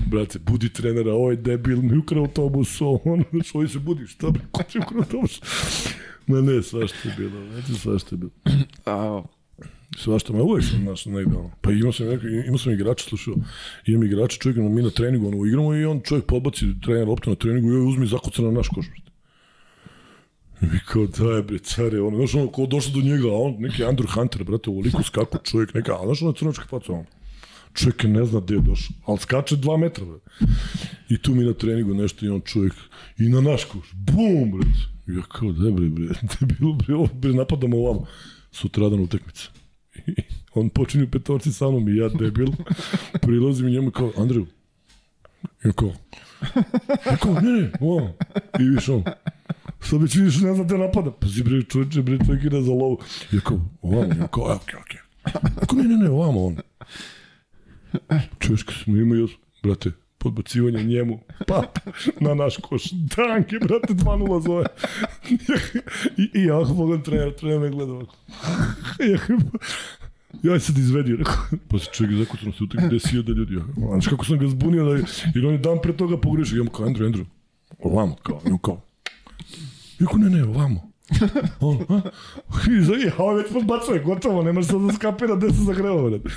brate, 0.06 0.38
budi 0.38 0.68
trenera, 0.68 1.14
ovaj 1.14 1.36
debil, 1.36 1.82
mi 1.82 1.98
ukrao 1.98 2.22
autobus, 2.22 2.80
on, 2.80 3.24
što 3.44 3.68
se 3.68 3.78
budi, 3.78 4.06
šta 4.06 4.30
bre, 4.30 4.42
ko 4.50 4.62
će 4.62 4.78
ukrao 4.78 5.00
autobus? 5.00 5.40
Ma 6.26 6.40
ne, 6.40 6.62
svašta 6.62 7.08
je 7.08 7.14
bilo, 7.18 7.46
znate, 7.52 7.72
svašta 7.72 8.14
je 8.14 8.18
bilo. 8.18 8.30
A, 8.86 9.22
svašta, 9.98 10.32
ma 10.32 10.42
uvek 10.42 10.64
sam 10.64 10.84
naš 10.84 11.06
negde, 11.06 11.36
ono. 11.36 11.50
Pa 11.60 11.72
imao 11.72 11.92
sam, 11.92 12.06
neko, 12.06 12.26
imao 12.26 12.58
sam 12.58 12.72
igrača, 12.72 13.08
slušao, 13.08 13.34
imam 13.86 14.02
igrača, 14.02 14.38
čovjek, 14.38 14.58
mi 14.58 14.82
na 14.82 14.90
treningu, 14.90 15.28
ono, 15.28 15.46
igramo 15.46 15.74
i 15.74 15.84
on 15.84 16.00
čovjek 16.00 16.26
podbaci 16.26 16.66
trener 16.84 17.08
loptu 17.08 17.30
na 17.30 17.36
treningu 17.36 17.70
i 17.70 17.76
ovaj 17.76 17.88
uzmi 17.88 18.06
zakuca 18.06 18.42
na 18.42 18.50
naš 18.50 18.68
koš, 18.68 18.86
brate. 18.86 19.10
I 20.62 20.78
kao, 20.86 21.06
daj 21.06 21.42
bre, 21.42 21.58
care, 21.58 22.00
ono, 22.00 22.16
znaš, 22.16 22.34
ono, 22.34 22.48
ko 22.48 22.66
došlo 22.66 22.92
do 22.92 23.08
njega, 23.08 23.28
a 23.28 23.36
on, 23.36 23.56
neki 23.58 23.82
Andrew 23.82 24.14
Hunter, 24.14 24.44
brate, 24.44 24.70
liku 24.70 25.02
skaku 25.02 25.38
čovjek, 25.44 25.74
neka, 25.74 25.92
a 25.92 26.06
znaš, 26.06 26.22
ono, 26.22 26.32
crnačka 26.32 26.64
faca, 26.64 26.92
ono 26.92 27.04
čovjek 27.76 28.04
ne 28.04 28.24
zna 28.24 28.40
gde 28.40 28.54
je 28.54 28.60
došao, 28.60 28.96
ali 29.06 29.18
skače 29.18 29.56
dva 29.56 29.76
metra, 29.76 30.04
bre. 30.04 30.48
I 31.08 31.18
tu 31.18 31.34
mi 31.34 31.44
na 31.44 31.52
treningu 31.52 31.94
nešto 31.94 32.26
i 32.26 32.28
on 32.28 32.40
čovjek, 32.40 32.74
i 33.18 33.28
na 33.28 33.40
naš 33.40 33.64
koš, 33.64 33.92
bum, 33.94 34.50
bre. 34.50 34.68
Ja 35.06 35.22
kao, 35.22 35.52
da 35.52 35.70
bre, 35.70 35.88
bre, 35.88 36.08
debilu, 36.40 36.74
bre, 36.74 36.94
ovo, 36.94 37.08
bre, 37.14 37.32
napadamo 37.32 37.76
ovamo. 37.76 38.06
Sutradan 38.50 39.00
utakmica. 39.00 39.48
I 40.06 40.14
on 40.54 40.68
počinju 40.68 41.10
petorci 41.10 41.52
sa 41.52 41.70
mnom 41.70 41.88
i 41.88 41.96
ja 41.96 42.08
debil, 42.08 42.48
prilazim 43.22 43.68
i 43.68 43.70
njemu 43.70 43.90
kao, 43.90 44.12
Andreju, 44.16 44.46
ja 45.64 45.72
kao, 45.72 45.92
ja 47.06 47.16
kao, 47.16 47.40
ne, 47.40 47.50
ne, 47.52 47.70
ovamo. 47.80 48.14
I 48.60 48.68
viš 48.68 48.88
on, 48.88 49.04
sad 49.80 50.02
već 50.02 50.14
vidiš 50.14 50.40
ne 50.40 50.54
znam 50.54 50.68
te 50.68 50.78
napada. 50.78 51.10
Pa 51.10 51.28
si 51.28 51.42
bre, 51.42 51.62
čovječe, 51.62 52.02
bre, 52.02 52.18
čovjek 52.26 52.44
ide 52.44 52.62
za 52.62 52.72
lovu. 52.72 52.98
Ja 53.32 53.40
kao, 53.40 53.60
ovamo, 53.82 54.14
ja 54.20 54.28
kao, 54.28 54.44
okej, 54.44 54.78
okej. 54.80 55.00
Ja 55.60 55.66
kao, 55.66 55.78
ne, 55.78 55.84
ne, 55.84 55.96
ne, 55.96 56.10
ovamo 56.10 56.44
on. 56.44 56.56
Kad 58.38 58.74
smo 58.84 58.96
imao, 58.96 59.28
brate, 59.62 59.90
podbacivanje 60.18 60.84
njemu, 60.84 61.20
pa 61.46 61.62
na 62.20 62.34
naš 62.34 62.56
koš. 62.56 62.90
Danke, 62.90 63.58
brate, 63.58 63.94
2-0 63.94 64.42
zove. 64.42 64.64
I, 66.16 66.30
i 66.34 66.44
ja 66.44 66.60
pogledam 66.76 67.04
trener, 67.04 67.34
trener 67.34 67.60
me 67.60 67.70
gleda 67.70 67.92
ovako. 67.92 68.14
Ja, 68.98 69.18
ja 70.52 70.60
sad 70.60 70.78
izvedio, 70.78 71.16
rekao, 71.16 71.34
pa 71.68 71.78
se 71.78 71.86
čovjek 71.92 72.18
zakucano 72.18 72.52
se 72.52 72.64
utak 72.64 72.84
gde 72.86 73.00
si 73.00 73.22
da 73.22 73.32
ljudi. 73.32 73.54
Ja, 73.54 73.62
znaš 73.76 74.06
kako 74.06 74.24
sam 74.24 74.38
ga 74.38 74.48
zbunio, 74.48 74.84
da, 74.84 74.90
jer 75.34 75.46
on 75.46 75.52
je 75.52 75.58
dan 75.58 75.78
pre 75.82 75.96
toga 75.96 76.20
pogrešio. 76.20 76.56
Ja 76.56 76.64
mu 76.64 76.70
kao, 76.70 76.86
Andrew, 76.86 77.12
Andrew, 77.12 77.24
ovamo, 77.78 78.16
kao, 78.22 78.40
ja 78.44 78.58
kao, 78.62 78.80
ja 80.00 80.06
kao, 80.06 80.18
ne, 80.18 80.30
ne, 80.30 80.44
ovamo. 80.44 80.92
On, 81.60 81.78
a? 81.88 82.00
I 82.70 82.82
za, 82.82 82.94
ja, 82.94 83.12
on 83.18 83.36
već 83.36 83.46
podbacuje, 83.52 84.02
gotovo, 84.02 84.42
nemaš 84.42 84.66
sad 84.66 84.80
da 84.80 84.92
skapira 84.92 85.36
gde 85.36 85.50
se 85.50 85.62
zagreva, 85.62 86.10
brate. 86.10 86.28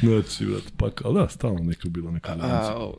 Znači, 0.00 0.46
brate, 0.46 0.68
pa 0.76 0.90
kao, 0.90 1.12
da, 1.12 1.28
stalno 1.28 1.62
neka 1.62 1.88
bilo 1.88 2.10
neka 2.10 2.36
A, 2.40 2.90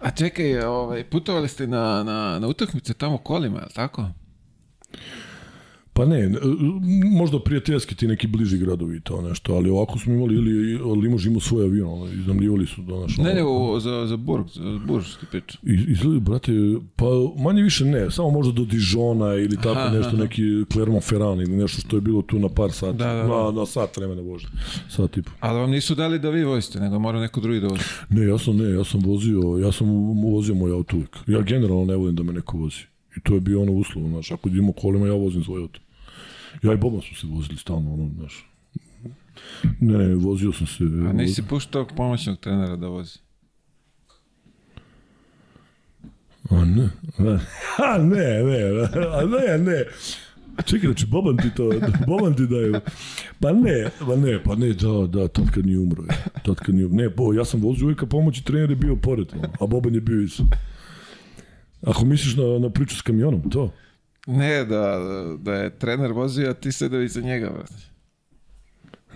a 0.00 0.10
čekaj, 0.10 0.64
ovaj, 0.64 1.04
putovali 1.04 1.48
ste 1.48 1.66
na, 1.66 2.02
na, 2.02 2.38
na 2.38 2.48
utakmice 2.48 2.94
tamo 2.94 3.18
kolima, 3.18 3.58
je 3.58 3.64
li 3.64 3.72
tako? 3.74 4.08
Pa 5.94 6.06
ne, 6.06 6.30
možda 7.18 7.38
prijateljski 7.38 7.94
ti 7.94 8.06
neki 8.06 8.26
bliži 8.26 8.58
gradovi 8.58 9.00
to 9.00 9.22
nešto, 9.22 9.54
ali 9.54 9.70
ovako 9.70 9.98
smo 9.98 10.14
imali 10.14 10.34
ili 10.34 10.78
Limož 11.02 11.26
imao 11.26 11.40
svoj 11.40 11.64
avion, 11.64 11.88
ono, 11.92 12.12
iznamljivali 12.12 12.66
su 12.66 12.82
do 12.82 13.00
našo. 13.00 13.22
Ne, 13.22 13.34
ne, 13.34 13.42
o, 13.44 13.80
za, 13.80 14.06
za 14.06 14.16
Burg, 14.16 14.46
za 14.54 15.18
ti 15.20 15.26
priča. 15.30 15.58
Izgleda, 15.88 16.20
brate, 16.20 16.52
pa 16.96 17.06
manje 17.42 17.62
više 17.62 17.84
ne, 17.84 18.10
samo 18.10 18.30
možda 18.30 18.52
do 18.52 18.64
Dijona 18.64 19.34
ili 19.34 19.56
tako 19.56 19.78
aha, 19.78 19.96
nešto, 19.96 20.08
aha. 20.08 20.16
neki 20.16 20.42
Clermont-Ferrand 20.42 21.42
ili 21.42 21.56
nešto 21.56 21.80
što 21.80 21.96
je 21.96 22.00
bilo 22.00 22.22
tu 22.22 22.38
na 22.38 22.48
par 22.48 22.72
sati, 22.72 22.98
da, 22.98 23.06
da, 23.06 23.22
da. 23.22 23.28
Na, 23.28 23.50
na 23.50 23.66
sat 23.66 23.96
vremena 23.96 24.22
bože, 24.22 24.48
sat 24.88 25.10
tipa. 25.10 25.30
Ali 25.40 25.58
vam 25.58 25.70
nisu 25.70 25.94
dali 25.94 26.18
da 26.18 26.30
vi 26.30 26.44
vozite, 26.44 26.80
nego 26.80 26.98
mora 26.98 27.20
neko 27.20 27.40
drugi 27.40 27.60
da 27.60 27.66
vozi? 27.68 27.84
Ne, 28.08 28.26
ja 28.26 28.38
sam, 28.38 28.56
ne, 28.56 28.70
ja 28.70 28.84
sam 28.84 29.00
vozio, 29.00 29.58
ja 29.62 29.72
sam 29.72 29.88
vozio 30.22 30.54
moj 30.54 30.72
auto 30.72 30.96
uvijek. 30.96 31.16
Ja 31.26 31.40
generalno 31.40 31.84
ne 31.84 31.96
volim 31.96 32.16
da 32.16 32.22
me 32.22 32.32
neko 32.32 32.58
vozi. 32.58 32.91
I 33.16 33.20
to 33.20 33.34
je 33.34 33.40
bio 33.40 33.62
ono 33.62 33.72
uslov, 33.72 34.08
znaš, 34.08 34.30
ako 34.30 34.48
idemo 34.48 34.72
kolima, 34.72 35.06
ja 35.06 35.12
vozim 35.12 35.44
svoj 35.44 35.62
auto. 35.62 35.80
Ja 36.62 36.72
i 36.72 36.76
Boban 36.76 37.00
smo 37.00 37.16
se 37.16 37.26
vozili 37.26 37.58
stalno, 37.58 37.94
ono, 37.94 38.10
znaš. 38.18 38.46
Ne, 39.80 39.98
ne, 39.98 40.14
vozio 40.14 40.52
sam 40.52 40.66
se... 40.66 40.84
A 40.84 41.12
nisi 41.12 41.42
puštao 41.42 41.86
pomoćnog 41.96 42.38
trenera 42.38 42.76
da 42.76 42.88
vozi? 42.88 43.18
A 46.50 46.64
ne, 46.64 46.88
a 47.92 47.98
ne, 47.98 48.42
ne, 48.42 48.88
a 49.12 49.26
ne, 49.26 49.58
ne. 49.58 49.84
Čekaj, 50.64 50.86
znači, 50.86 51.06
Boban 51.06 51.36
ti 51.36 51.50
to, 51.56 51.70
Boban 52.06 52.34
ti 52.34 52.46
daju. 52.46 52.80
Pa 53.40 53.52
ne, 53.52 53.90
pa 54.06 54.16
ne, 54.16 54.42
pa 54.42 54.54
ne, 54.54 54.72
da, 54.72 55.06
da, 55.06 55.28
tad 55.28 55.50
kad 55.50 55.66
nije 55.66 55.78
umro. 55.78 56.02
Tad 56.44 56.56
kad 56.56 56.74
nije. 56.74 56.88
Ne, 56.88 57.08
bo, 57.08 57.32
ja 57.32 57.44
sam 57.44 57.60
vozio 57.60 57.84
uvijek, 57.84 58.02
a 58.02 58.06
pomoći 58.06 58.44
trener 58.44 58.70
je 58.70 58.76
bio 58.76 58.96
pored, 58.96 59.26
a 59.60 59.66
Boban 59.66 59.94
je 59.94 60.00
bio 60.00 60.22
iz... 60.22 60.40
Ako 61.86 62.04
misliš 62.04 62.36
na, 62.36 62.58
na 62.58 62.70
priču 62.70 62.96
s 62.96 63.02
kamionom, 63.02 63.50
to. 63.50 63.72
Ne, 64.26 64.64
da, 64.64 64.98
da 65.38 65.54
je 65.54 65.78
trener 65.78 66.12
vozio, 66.12 66.50
a 66.50 66.54
ti 66.54 66.72
sedao 66.72 67.00
iza 67.00 67.20
njega, 67.20 67.50
brate. 67.50 67.74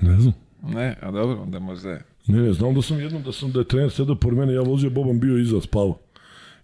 Ne 0.01 0.21
znam. 0.21 0.35
Ne, 0.63 0.97
a 1.03 1.11
dobro, 1.11 1.43
onda 1.43 1.59
možda 1.59 1.91
je. 1.91 2.05
Ne, 2.27 2.43
ne, 2.43 2.53
znam 2.53 2.75
da 2.75 2.83
sam 2.83 3.01
jednom 3.01 3.23
da 3.23 3.33
sam 3.33 3.53
da 3.53 3.59
je 3.59 3.69
trener 3.69 3.91
sedao 3.91 4.17
pored 4.17 4.39
mene, 4.39 4.53
ja 4.53 4.61
vozio, 4.61 4.91
Boban 4.91 5.21
bio 5.21 5.39
iza, 5.39 5.61
spavao. 5.61 5.99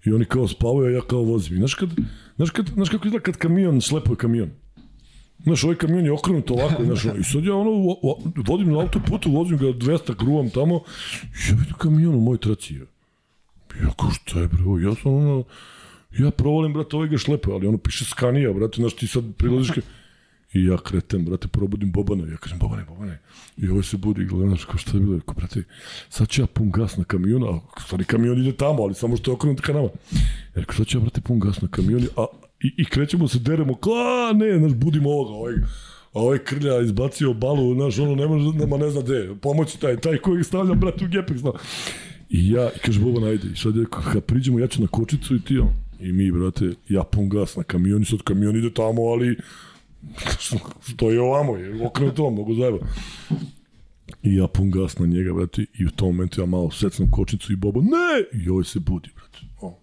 I 0.05 0.13
oni 0.13 0.25
kao 0.25 0.49
spavaju, 0.49 0.87
a 0.87 0.91
ja 0.91 1.01
kao 1.01 1.23
vozim. 1.23 1.55
I 1.57 1.59
znaš, 1.59 1.75
kad, 1.75 1.89
znaš, 2.37 2.51
kad, 2.51 2.67
znaš 2.67 2.89
kako 2.89 3.07
izgleda 3.07 3.23
kad 3.23 3.37
kamion 3.37 3.81
slepuje 3.81 4.17
kamion? 4.17 4.51
Znaš, 5.45 5.65
ovaj 5.65 5.77
kamion 5.77 6.05
je 6.05 6.13
okrenut 6.13 6.51
ovako, 6.51 6.85
znaš, 6.89 7.05
i 7.05 7.25
sad 7.25 7.45
ja 7.45 7.55
ono, 7.55 7.71
vodim 8.49 8.73
na 8.73 8.81
autoputu, 8.81 9.31
vozim 9.31 9.59
ga 9.59 9.67
200, 9.67 10.17
gruvam 10.19 10.51
tamo, 10.51 10.75
ja 11.49 11.57
vidim 11.59 11.75
kamion 11.79 12.15
u 12.15 12.21
moj 12.21 12.39
traci. 12.39 12.75
Ja 13.83 13.91
kao, 14.01 14.11
šta 14.11 14.41
je, 14.41 14.49
bro, 14.49 14.79
ja 14.79 14.95
sam 14.95 15.15
ono, 15.15 15.45
Ja 16.19 16.31
provolim, 16.31 16.73
brate, 16.73 16.97
ovaj 16.97 17.09
ga 17.09 17.19
šlepe, 17.19 17.51
ali 17.53 17.67
ono 17.67 17.79
piše 17.79 18.05
Scania, 18.05 18.53
brate, 18.53 18.77
znaš 18.77 18.97
ti 18.97 19.07
sad 19.07 19.25
prilaziš 19.37 19.71
ke... 19.75 19.81
I 20.55 20.65
ja 20.65 20.77
kretem, 20.77 21.25
brate, 21.25 21.49
probudim 21.49 21.93
Bobana, 21.93 22.27
ja 22.31 22.37
kažem, 22.37 22.59
Bobane, 22.59 22.85
Bobane. 22.85 23.19
I 23.57 23.69
ovaj 23.69 23.83
se 23.83 23.97
budi 23.97 24.25
gleda, 24.25 24.49
znaš, 24.49 24.65
kao 24.65 24.77
šta 24.77 24.97
je 24.97 25.01
bilo, 25.01 25.17
rekao, 25.17 25.35
brate, 25.35 25.63
sad 26.09 26.29
ću 26.29 26.43
ja 26.43 26.47
pun 26.47 26.71
gas 26.71 26.97
na 26.97 27.05
kamion, 27.05 27.43
a 27.43 27.81
stvari 27.81 28.05
kamion 28.05 28.39
ide 28.39 28.53
tamo, 28.53 28.83
ali 28.83 28.95
samo 28.95 29.17
što 29.17 29.31
je 29.31 29.35
okrenut 29.35 29.61
ka 29.61 29.73
nama. 29.73 29.89
Ja 30.55 30.61
rekao, 30.61 30.77
sad 30.77 30.87
ću 30.87 30.99
ja, 30.99 31.01
brate, 31.01 31.21
pun 31.21 31.41
gas 31.41 31.61
na 31.61 31.69
kamion, 31.69 32.07
a, 32.17 32.27
i, 32.61 32.75
i 32.77 32.85
krećemo 32.85 33.29
se, 33.29 33.39
deremo, 33.39 33.75
kao, 33.75 34.33
ne, 34.35 34.59
znaš, 34.59 34.73
budimo 34.73 35.11
ovoga, 35.11 35.31
ovaj, 35.31 35.55
a 36.13 36.21
ovaj 36.21 36.39
krlja 36.39 36.81
izbacio 36.81 37.35
balu, 37.35 37.75
znaš, 37.75 37.99
ono, 37.99 38.15
ne 38.15 38.27
može, 38.27 38.59
nema, 38.59 38.77
ne 38.77 38.91
zna 38.91 39.01
gde, 39.01 39.35
pomoći 39.43 39.81
taj, 39.81 39.97
taj 39.97 40.19
koji 40.19 40.45
stavljam, 40.45 40.81
brate, 40.81 41.05
u 41.05 41.09
gepek, 41.09 41.37
znaš. 41.37 41.55
I 42.31 42.51
ja, 42.51 42.71
i 42.77 42.79
kaže, 42.79 43.01
Boban, 43.01 43.25
ajde, 43.25 43.49
i 43.53 43.57
sad 43.57 43.77
je, 43.77 43.85
kad 44.13 44.25
priđemo, 44.25 44.59
ja 44.59 44.67
ću 44.67 44.83
na 44.83 44.87
kočicu 44.87 45.37
i 45.37 45.41
ti, 45.41 45.59
on, 45.59 45.69
I 46.03 46.13
mi, 46.13 46.33
brate, 46.33 46.75
ja 46.89 47.05
pun 47.05 47.29
gas 47.29 47.57
na 47.57 47.63
kamion 47.63 48.03
i 48.03 48.05
sad 48.05 48.23
kamion 48.23 48.57
ide 48.57 48.71
tamo, 48.75 49.03
ali 49.03 49.37
stoji 50.81 51.19
ovamo, 51.19 51.57
je 51.57 51.87
okrenuto, 51.87 52.31
mogu 52.31 52.55
zajeba. 52.55 52.79
I 54.23 54.35
ja 54.37 54.47
pun 54.49 54.71
gas 54.71 54.99
na 54.99 55.07
njega, 55.07 55.35
brate, 55.35 55.67
i 55.79 55.87
u 55.87 55.91
tom 55.91 56.09
momentu 56.09 56.41
ja 56.41 56.47
malo 56.47 56.71
secam 56.71 57.11
kočnicu 57.11 57.53
i 57.53 57.57
Bobo, 57.57 57.81
ne! 57.81 58.43
I 58.45 58.49
ovaj 58.49 58.65
se 58.65 58.81
budi, 58.81 59.11
brate. 59.15 59.39
O. 59.61 59.79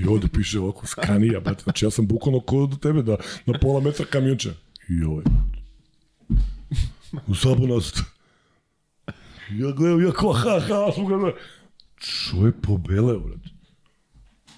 I 0.00 0.06
ovde 0.06 0.28
piše 0.28 0.60
ovako, 0.60 0.86
skanija, 0.86 1.40
brate. 1.40 1.62
Znači 1.62 1.84
ja 1.84 1.90
sam 1.90 2.06
bukvalno 2.06 2.40
kod 2.40 2.70
do 2.70 2.76
tebe 2.76 3.02
da 3.02 3.16
na 3.46 3.58
pola 3.58 3.80
metra 3.80 4.04
kamionče. 4.04 4.52
I 4.88 5.04
ovaj. 5.04 5.24
U 7.26 7.34
sabonost. 7.34 8.02
Ja 9.50 9.70
gledam, 9.76 10.04
ja 10.04 10.12
kao, 10.12 10.32
ha, 10.32 10.60
ha, 10.60 10.92
sam 10.94 11.06
ga, 11.06 11.32
Čo 11.98 12.46
je 12.46 12.52
pobeleo, 12.62 13.18
brate 13.18 13.61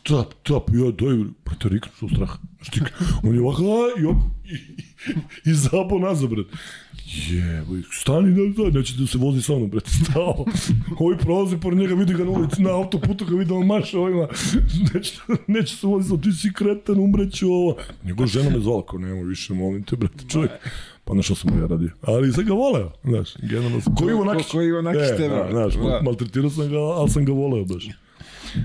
tap, 0.05 0.35
tap, 0.43 0.71
ja 0.73 0.91
daj, 0.93 1.17
brate, 1.45 1.69
riknu 1.69 1.93
su 1.99 2.09
strah. 2.09 2.37
Štik, 2.63 2.93
on 3.23 3.35
je 3.35 3.41
ovako, 3.41 3.63
i, 4.01 4.05
op, 4.05 4.17
i, 4.45 4.55
i, 4.55 5.51
i 5.51 5.55
zabo 5.55 5.99
nazad, 5.99 6.31
brate. 6.31 6.51
Jebo, 7.31 7.75
stani, 7.93 8.35
da, 8.35 8.63
da, 8.63 8.79
neće 8.79 8.95
da 8.99 9.07
se 9.07 9.19
vozi 9.19 9.43
sa 9.43 9.53
mnom, 9.53 9.71
brate, 9.71 9.91
stao. 9.91 10.45
Ovi 10.99 11.19
prolazi 11.19 11.57
pored 11.57 11.79
njega, 11.79 11.95
vidi 11.95 12.15
ga 12.15 12.25
na 12.25 12.31
ulici, 12.31 12.63
na 12.63 12.71
autoputu, 12.71 13.25
ga 13.25 13.37
vidi 13.37 13.49
da 13.49 13.55
on 13.55 13.67
maša 13.67 13.99
ovima. 14.01 14.29
Neće, 14.95 15.21
neće 15.47 15.77
se 15.77 15.87
vozi 15.87 16.09
sa 16.09 16.17
ti 16.17 16.33
si 16.33 16.53
kretan, 16.53 16.99
umreću 16.99 17.53
ovo. 17.53 17.77
Njegova 18.05 18.27
žena 18.27 18.51
me 18.51 18.61
zvala, 18.61 18.87
kao 18.87 18.99
nema 18.99 19.23
više, 19.23 19.55
molim 19.55 19.85
te, 19.85 19.97
brate, 19.97 20.25
čovjek. 20.29 20.51
Pa 21.05 21.15
nešto 21.15 21.35
sam 21.35 21.61
ja 21.61 21.67
radio. 21.67 21.91
Ali 22.03 22.33
sam 22.33 22.45
ga 22.45 22.53
voleo, 22.53 22.93
znaš, 23.05 23.37
generalno 23.43 23.81
sam. 23.81 23.95
Ko 23.95 24.11
Ivo 24.11 24.25
Nakić? 24.25 24.47
Ko 24.51 24.63
Ivo 24.63 24.83
Nakić 24.83 25.03
e, 25.13 25.17
tebe. 25.17 25.35
Da, 25.35 25.49
znaš, 25.51 25.75
da. 25.75 26.01
maltretirao 26.03 26.51
sam 26.51 26.69
ga, 26.69 26.79
ali 26.79 27.11
sam 27.11 27.25
ga 27.25 27.33
voleo 27.33 27.65
baš. 27.65 27.89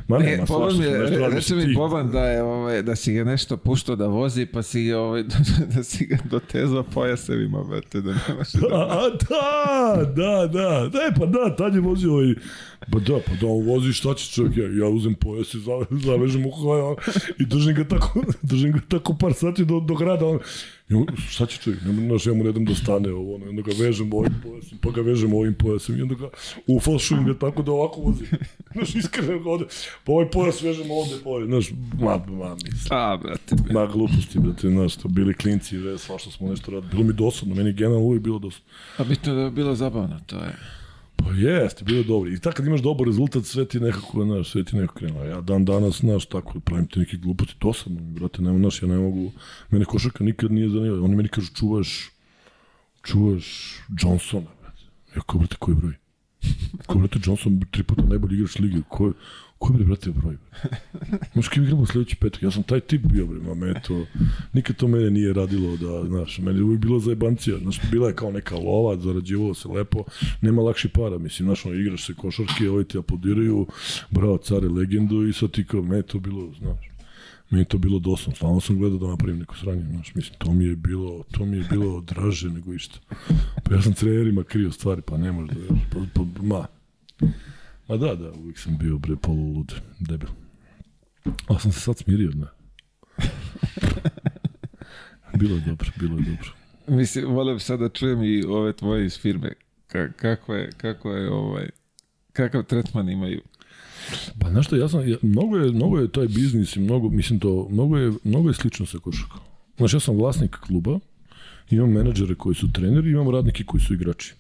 Ma 0.08 0.18
ne, 0.18 0.34
e, 0.34 0.44
Boban 0.48 0.82
je, 0.82 1.30
reče 1.30 1.56
mi 1.56 1.74
Boban 1.74 2.12
da, 2.12 2.20
je, 2.20 2.44
ovaj, 2.44 2.84
da 2.84 2.96
si 2.96 3.14
ga 3.14 3.24
nešto 3.24 3.58
puštao 3.58 3.96
da 3.96 4.08
vozi, 4.08 4.46
pa 4.46 4.64
si 4.64 4.84
ga, 4.84 5.00
ovaj, 5.00 5.24
da 5.76 5.84
si 5.84 6.06
ga 6.06 6.18
dotezao 6.24 6.84
pojasevima, 6.84 7.64
brate, 7.64 8.02
da 8.02 8.16
nemaš 8.28 8.52
da... 8.52 8.68
A, 8.72 9.10
a, 9.30 10.04
da, 10.04 10.06
da, 10.06 10.48
da, 10.48 10.90
da, 10.90 11.00
pa 11.20 11.26
da, 11.26 11.56
tad 11.56 11.76
je 11.76 11.82
vozio 11.82 12.14
ovaj, 12.14 12.34
pa 12.92 13.00
da, 13.00 13.20
pa 13.28 13.34
da, 13.42 13.48
on 13.48 13.66
vozi 13.66 13.94
šta 13.94 14.14
će 14.14 14.32
čovjek, 14.32 14.58
ja, 14.58 14.86
ja 14.86 14.90
uzem 14.90 15.14
pojas 15.14 15.54
i 15.54 15.60
zavežem 15.92 16.46
u 16.46 16.52
i 17.42 17.46
držim 17.46 17.76
ga 17.76 17.84
tako, 17.84 18.24
držim 18.42 18.72
ga 18.72 18.80
tako 18.88 19.18
par 19.18 19.34
sati 19.34 19.66
do, 19.66 19.80
do 19.80 19.96
grada, 19.96 20.26
on, 20.26 20.40
I 20.90 20.94
on, 20.96 21.06
šta 21.30 21.46
će 21.46 21.58
čovjek, 21.58 21.82
ne, 21.86 21.94
znaš, 21.94 22.26
ja 22.26 22.34
mu 22.34 22.44
ne 22.44 22.52
dam 22.52 22.66
da 22.66 22.76
stane 22.76 23.12
ovo, 23.12 23.36
ono, 23.36 23.50
onda 23.50 23.62
ga 23.62 23.72
vežem 23.80 24.14
ovim 24.14 24.34
pojasom, 24.44 24.78
pa 24.78 24.92
ga 24.92 25.02
vežem 25.02 25.34
ovim 25.34 25.54
pojasom, 25.54 25.98
i 25.98 26.02
onda 26.02 26.16
ga 26.16 26.30
ufalšujem 26.68 27.26
ga 27.26 27.34
tako 27.40 27.64
da 27.64 27.72
ovako 27.72 28.02
vozi. 28.02 28.26
Znaš, 28.74 28.96
iskreno 28.96 29.40
ga 29.40 29.50
ovde, 29.50 29.66
pa 30.04 30.12
ovaj 30.12 30.32
pojas 30.32 30.62
vežem 30.62 30.92
ovde, 30.92 31.16
pa 31.24 31.30
ovaj, 31.30 31.46
znaš, 31.46 31.72
ma, 32.00 32.18
ma, 32.28 32.56
mislim. 32.56 32.88
A, 32.90 33.18
brate, 33.18 33.56
brate. 33.56 33.74
Ma, 33.74 33.86
gluposti, 33.86 34.40
brate, 34.40 34.70
znaš, 34.70 34.96
to 34.96 35.08
bili 35.08 35.34
klinci, 35.34 35.78
ve, 35.78 35.98
svašta 35.98 36.32
smo 36.32 36.50
nešto 36.50 36.72
radili. 36.72 36.92
Bilo 36.92 37.04
mi 37.04 37.14
dosadno, 37.14 37.56
meni 37.56 37.74
generalno 37.74 38.06
uvijek 38.06 38.24
bilo 38.24 38.40
dosadno. 38.40 38.68
A 38.98 39.04
bitno 39.04 39.34
da 39.34 39.42
je 39.42 39.52
bilo 39.52 39.76
zabavno, 39.76 40.20
to 40.26 40.36
je. 40.36 40.79
Pa 41.24 41.32
jeste, 41.32 41.84
bilo 41.86 41.98
je 41.98 42.04
dobro. 42.04 42.32
I 42.32 42.40
tako 42.40 42.56
kad 42.56 42.66
imaš 42.66 42.82
dobar 42.82 43.08
rezultat, 43.08 43.46
sve 43.46 43.66
ti 43.68 43.80
nekako, 43.80 44.24
znaš, 44.24 44.52
sve 44.52 44.64
ti 44.64 44.76
nekako 44.76 44.94
krenuo. 44.94 45.24
Ja 45.24 45.42
dan 45.42 45.66
danas, 45.66 46.00
znaš, 46.00 46.26
tako, 46.26 46.60
pravim 46.60 46.88
ti 46.88 47.00
neke 47.00 47.18
gluposti, 47.18 47.56
to 47.60 47.74
sam, 47.74 47.98
brate, 48.14 48.42
nema, 48.42 48.58
znaš, 48.58 48.82
ja 48.82 48.88
ne 48.88 48.98
mogu, 48.98 49.32
mene 49.70 49.86
košarka 49.86 50.24
nikad 50.24 50.52
nije 50.52 50.70
zanimljiva. 50.70 51.06
Oni 51.06 51.16
meni 51.16 51.30
kažu, 51.30 51.54
čuvaš, 51.56 52.10
čuvaš 53.04 53.76
Johnsona, 54.02 54.48
brate. 54.62 54.84
Ja 55.16 55.22
kao, 55.22 55.40
brate, 55.40 55.56
koji 55.60 55.76
broj? 55.76 56.09
Brate, 56.96 57.20
Johnson 57.26 57.62
tri 57.72 57.84
puta 57.84 58.02
najbolji 58.02 58.36
igrač 58.36 58.60
lige. 58.60 58.82
Ko, 58.90 59.14
ko 59.58 59.74
je, 59.74 59.78
bre, 59.78 59.86
brate, 59.86 60.12
broj? 60.12 60.38
Možeš 61.36 61.50
kim 61.50 61.64
igramo 61.64 61.86
sledeći 61.86 62.16
petak? 62.16 62.44
Ja 62.44 62.52
sam 62.52 62.64
taj 62.64 62.80
tip 62.80 63.02
bio, 63.02 63.26
bre, 63.28 63.40
ma 63.40 63.54
me 63.54 63.82
to... 63.82 64.06
Nikad 64.54 64.76
to 64.76 64.88
mene 64.88 65.12
nije 65.12 65.34
radilo 65.34 65.78
da, 65.78 66.08
znaš, 66.08 66.40
meni 66.40 66.60
je 66.60 66.64
uvijek 66.64 66.82
bilo 66.82 67.00
zajebancija. 67.00 67.58
Znaš, 67.58 67.80
bila 67.92 68.08
je 68.08 68.16
kao 68.16 68.32
neka 68.32 68.56
lova, 68.56 68.98
zarađivalo 68.98 69.54
se 69.54 69.68
lepo, 69.68 70.04
nema 70.42 70.62
lakši 70.62 70.90
para, 70.90 71.18
mislim, 71.18 71.48
znaš, 71.48 71.66
ono, 71.66 71.76
igraš 71.76 72.06
se 72.06 72.14
košarke, 72.14 72.70
ovi 72.70 72.84
ti 72.86 72.98
aplaudiraju, 72.98 73.68
bravo, 74.10 74.38
care, 74.38 74.68
legendu 74.68 75.28
i 75.28 75.34
sad 75.34 75.52
ti 75.52 75.66
kao, 75.66 75.82
me 75.82 76.02
to 76.02 76.20
bilo, 76.20 76.54
znaš, 76.60 76.90
meni 77.50 77.66
to 77.66 77.78
bilo 77.78 78.00
dosadno, 78.00 78.36
stalno 78.36 78.60
sam 78.60 78.78
gledao 78.78 79.00
da 79.00 79.08
napravim 79.08 79.40
neko 79.40 79.58
sranje, 79.58 79.84
znaš, 79.92 80.16
mislim, 80.16 80.36
to 80.38 80.54
mi 80.54 80.66
je 80.66 80.76
bilo, 80.76 81.24
to 81.32 81.46
mi 81.46 81.58
je 81.58 81.66
bilo 81.70 82.02
draže 82.02 82.50
nego 82.50 82.74
išta. 82.74 83.00
Pa 83.64 83.76
ja 83.76 83.82
sam 83.82 83.94
trenerima 83.94 84.44
krio 84.44 84.72
stvari, 84.72 85.02
pa 85.02 85.18
ne 85.18 85.32
može 85.32 85.54
da, 85.54 85.76
pa, 85.92 86.00
pa, 86.14 86.44
ma, 86.44 86.68
ma 87.88 87.98
da, 87.98 88.16
da, 88.16 88.32
uvijek 88.32 88.60
sam 88.60 88.78
bio, 88.78 88.98
bre, 88.98 89.16
polu 89.16 89.54
lud, 89.54 89.74
debil. 90.00 90.30
Ali 91.48 91.60
sam 91.60 91.72
se 91.72 91.80
sad 91.80 91.98
smirio, 91.98 92.32
ne. 92.36 92.46
bilo 95.40 95.56
je 95.56 95.62
dobro, 95.62 95.90
bilo 96.00 96.18
je 96.18 96.24
dobro. 96.24 96.54
Mislim, 96.88 97.26
volio 97.26 97.54
bi 97.54 97.60
sad 97.60 97.80
da 97.80 97.90
čujem 97.90 98.24
i 98.24 98.44
ove 98.44 98.74
tvoje 98.74 99.06
iz 99.06 99.20
firme. 99.20 99.54
Ka, 99.88 100.12
kako 100.12 100.56
je, 100.56 100.70
kako 100.78 101.12
je 101.12 101.32
ovaj, 101.32 101.70
kakav 102.34 102.64
tretman 102.64 103.10
imaju? 103.10 103.42
Pa 104.40 104.50
znaš 104.50 104.66
što, 104.66 104.76
ja 104.76 104.90
sam, 104.90 105.04
mnogo, 105.22 105.58
je, 105.58 105.72
mnogo 105.72 106.00
je 106.00 106.12
taj 106.12 106.28
biznis 106.28 106.76
i 106.76 106.80
mnogo, 106.80 107.10
mislim 107.10 107.40
to, 107.40 107.68
mnogo 107.72 107.98
je, 107.98 108.14
mnogo 108.24 108.50
je 108.50 108.54
slično 108.54 108.86
sa 108.86 108.98
košarkom. 108.98 109.40
Znaš, 109.78 109.94
ja 109.94 110.00
sam 110.00 110.16
vlasnik 110.16 110.56
kluba, 110.56 111.00
imam 111.70 111.92
menadžere 111.92 112.36
koji 112.36 112.56
su 112.56 112.72
treneri, 112.72 113.12
imam 113.12 113.30
radnike 113.30 113.64
koji 113.64 113.82
su 113.82 113.94
igrači. 113.94 114.34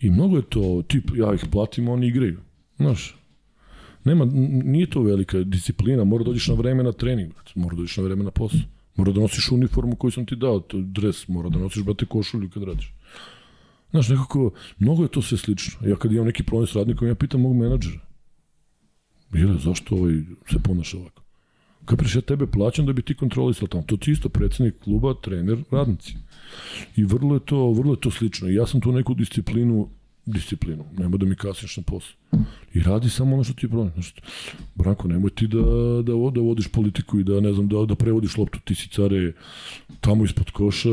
I 0.00 0.10
mnogo 0.10 0.36
je 0.36 0.42
to, 0.42 0.82
tip, 0.88 1.10
ja 1.16 1.34
ih 1.34 1.44
platim, 1.50 1.88
oni 1.88 2.06
igraju. 2.06 2.40
Znaš, 2.76 3.16
nema, 4.04 4.24
nije 4.64 4.90
to 4.90 5.02
velika 5.02 5.42
disciplina, 5.42 6.04
mora 6.04 6.24
dođeš 6.24 6.48
na 6.48 6.54
vreme 6.54 6.82
na 6.82 6.92
trening, 6.92 7.32
brate, 7.32 7.52
mora 7.54 7.76
dođeš 7.76 7.96
na 7.96 8.02
vreme 8.02 8.24
na 8.24 8.30
posao. 8.30 8.60
Mora 8.96 9.12
da 9.12 9.20
nosiš 9.20 9.50
uniformu 9.52 9.96
koju 9.96 10.10
sam 10.10 10.26
ti 10.26 10.36
dao, 10.36 10.60
to 10.60 10.80
dres, 10.80 11.28
mora 11.28 11.48
da 11.48 11.58
nosiš, 11.58 11.82
brate, 11.82 12.06
košulju 12.06 12.50
kad 12.50 12.62
radiš. 12.62 12.92
Znaš, 13.92 14.08
nekako, 14.08 14.50
mnogo 14.78 15.02
je 15.02 15.08
to 15.08 15.22
sve 15.22 15.38
slično. 15.38 15.88
Ja 15.88 15.96
kad 15.96 16.12
imam 16.12 16.26
neki 16.26 16.42
problem 16.42 16.66
s 16.66 16.74
radnikom, 16.74 17.08
ja 17.08 17.14
pitam 17.14 17.40
mog 17.40 17.56
menadžera. 17.56 18.00
Bile, 19.32 19.58
zašto 19.58 19.94
ovaj 19.94 20.14
se 20.50 20.58
ponaša 20.64 20.98
ovako? 20.98 21.22
Kapriš, 21.84 22.14
ja 22.14 22.20
tebe 22.20 22.46
plaćam 22.46 22.86
da 22.86 22.92
bi 22.92 23.02
ti 23.02 23.14
kontrolisao 23.14 23.68
tamo. 23.68 23.82
To 23.82 23.96
ti 23.96 24.12
isto 24.12 24.28
predsednik 24.28 24.74
kluba, 24.84 25.14
trener, 25.22 25.64
radnici. 25.70 26.14
I 26.96 27.04
vrlo 27.04 27.34
je 27.34 27.40
to, 27.40 27.72
vrlo 27.72 27.92
je 27.92 28.00
to 28.00 28.10
slično. 28.10 28.48
I 28.48 28.54
ja 28.54 28.66
sam 28.66 28.80
tu 28.80 28.92
neku 28.92 29.14
disciplinu 29.14 29.88
disciplinu, 30.26 30.84
nema 30.98 31.16
da 31.16 31.26
mi 31.26 31.34
kasniš 31.34 31.76
na 31.76 31.82
posao. 31.82 32.14
I 32.74 32.80
radi 32.80 33.10
samo 33.10 33.34
ono 33.34 33.44
što 33.44 33.54
ti 33.54 33.66
je 33.66 33.70
problem. 33.70 33.92
Znaš, 33.94 34.14
Branko, 34.74 35.08
nemoj 35.08 35.30
ti 35.30 35.46
da, 35.46 35.62
da, 36.02 36.12
da 36.34 36.40
vodiš 36.40 36.68
politiku 36.68 37.20
i 37.20 37.24
da, 37.24 37.40
ne 37.40 37.52
znam, 37.52 37.68
da, 37.68 37.84
da 37.88 37.94
prevodiš 37.94 38.36
loptu, 38.36 38.58
ti 38.64 38.74
si 38.74 38.88
care 38.88 39.32
tamo 40.00 40.24
ispod 40.24 40.50
koša, 40.50 40.88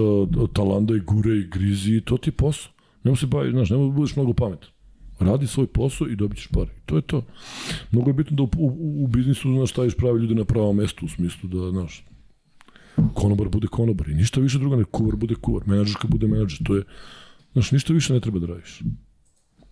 talanda 0.53 0.95
i 0.95 1.00
gure 1.00 1.38
i 1.38 1.48
grizi, 1.48 2.02
to 2.02 2.18
ti 2.18 2.30
je 2.30 2.34
posao. 2.34 2.72
Nemo 3.03 3.16
se 3.16 3.26
bavi, 3.26 3.52
znaš, 3.52 3.69
nemoj 3.69 3.88
da 3.88 3.94
budeš 3.94 4.16
mnogo 4.16 4.34
pametan. 4.34 4.69
Radi 5.19 5.48
svoj 5.48 5.68
posao 5.68 6.08
i 6.08 6.16
dobit 6.16 6.38
ćeš 6.38 6.48
pare. 6.48 6.69
To 6.86 6.95
je 6.95 7.02
to. 7.02 7.26
Mnogo 7.92 8.10
je 8.10 8.14
bitno 8.14 8.36
da 8.38 8.44
u, 8.44 8.50
u, 8.58 9.03
u 9.03 9.08
biznisu 9.08 9.53
znaš, 9.53 9.69
staviš 9.69 9.95
pravi 9.95 10.19
ljude 10.22 10.36
na 10.36 10.45
pravo 10.45 10.74
mesto, 10.74 11.06
u 11.06 11.10
smislu 11.10 11.50
da, 11.50 11.72
znaš, 11.72 12.06
konobar 13.14 13.50
bude 13.50 13.68
konobar 13.68 14.10
i 14.10 14.14
ništa 14.14 14.42
više 14.42 14.60
druga, 14.60 14.76
ne 14.76 14.84
kuvar 14.84 15.16
bude 15.16 15.36
kuvar, 15.36 15.64
menadžerka 15.68 16.08
bude 16.08 16.28
menadžer. 16.28 16.60
To 16.64 16.76
je, 16.76 16.84
znaš, 17.53 17.72
ništa 17.72 17.94
više 17.94 18.14
ne 18.14 18.19
treba 18.19 18.40
da 18.40 18.45
radiš. 18.45 18.82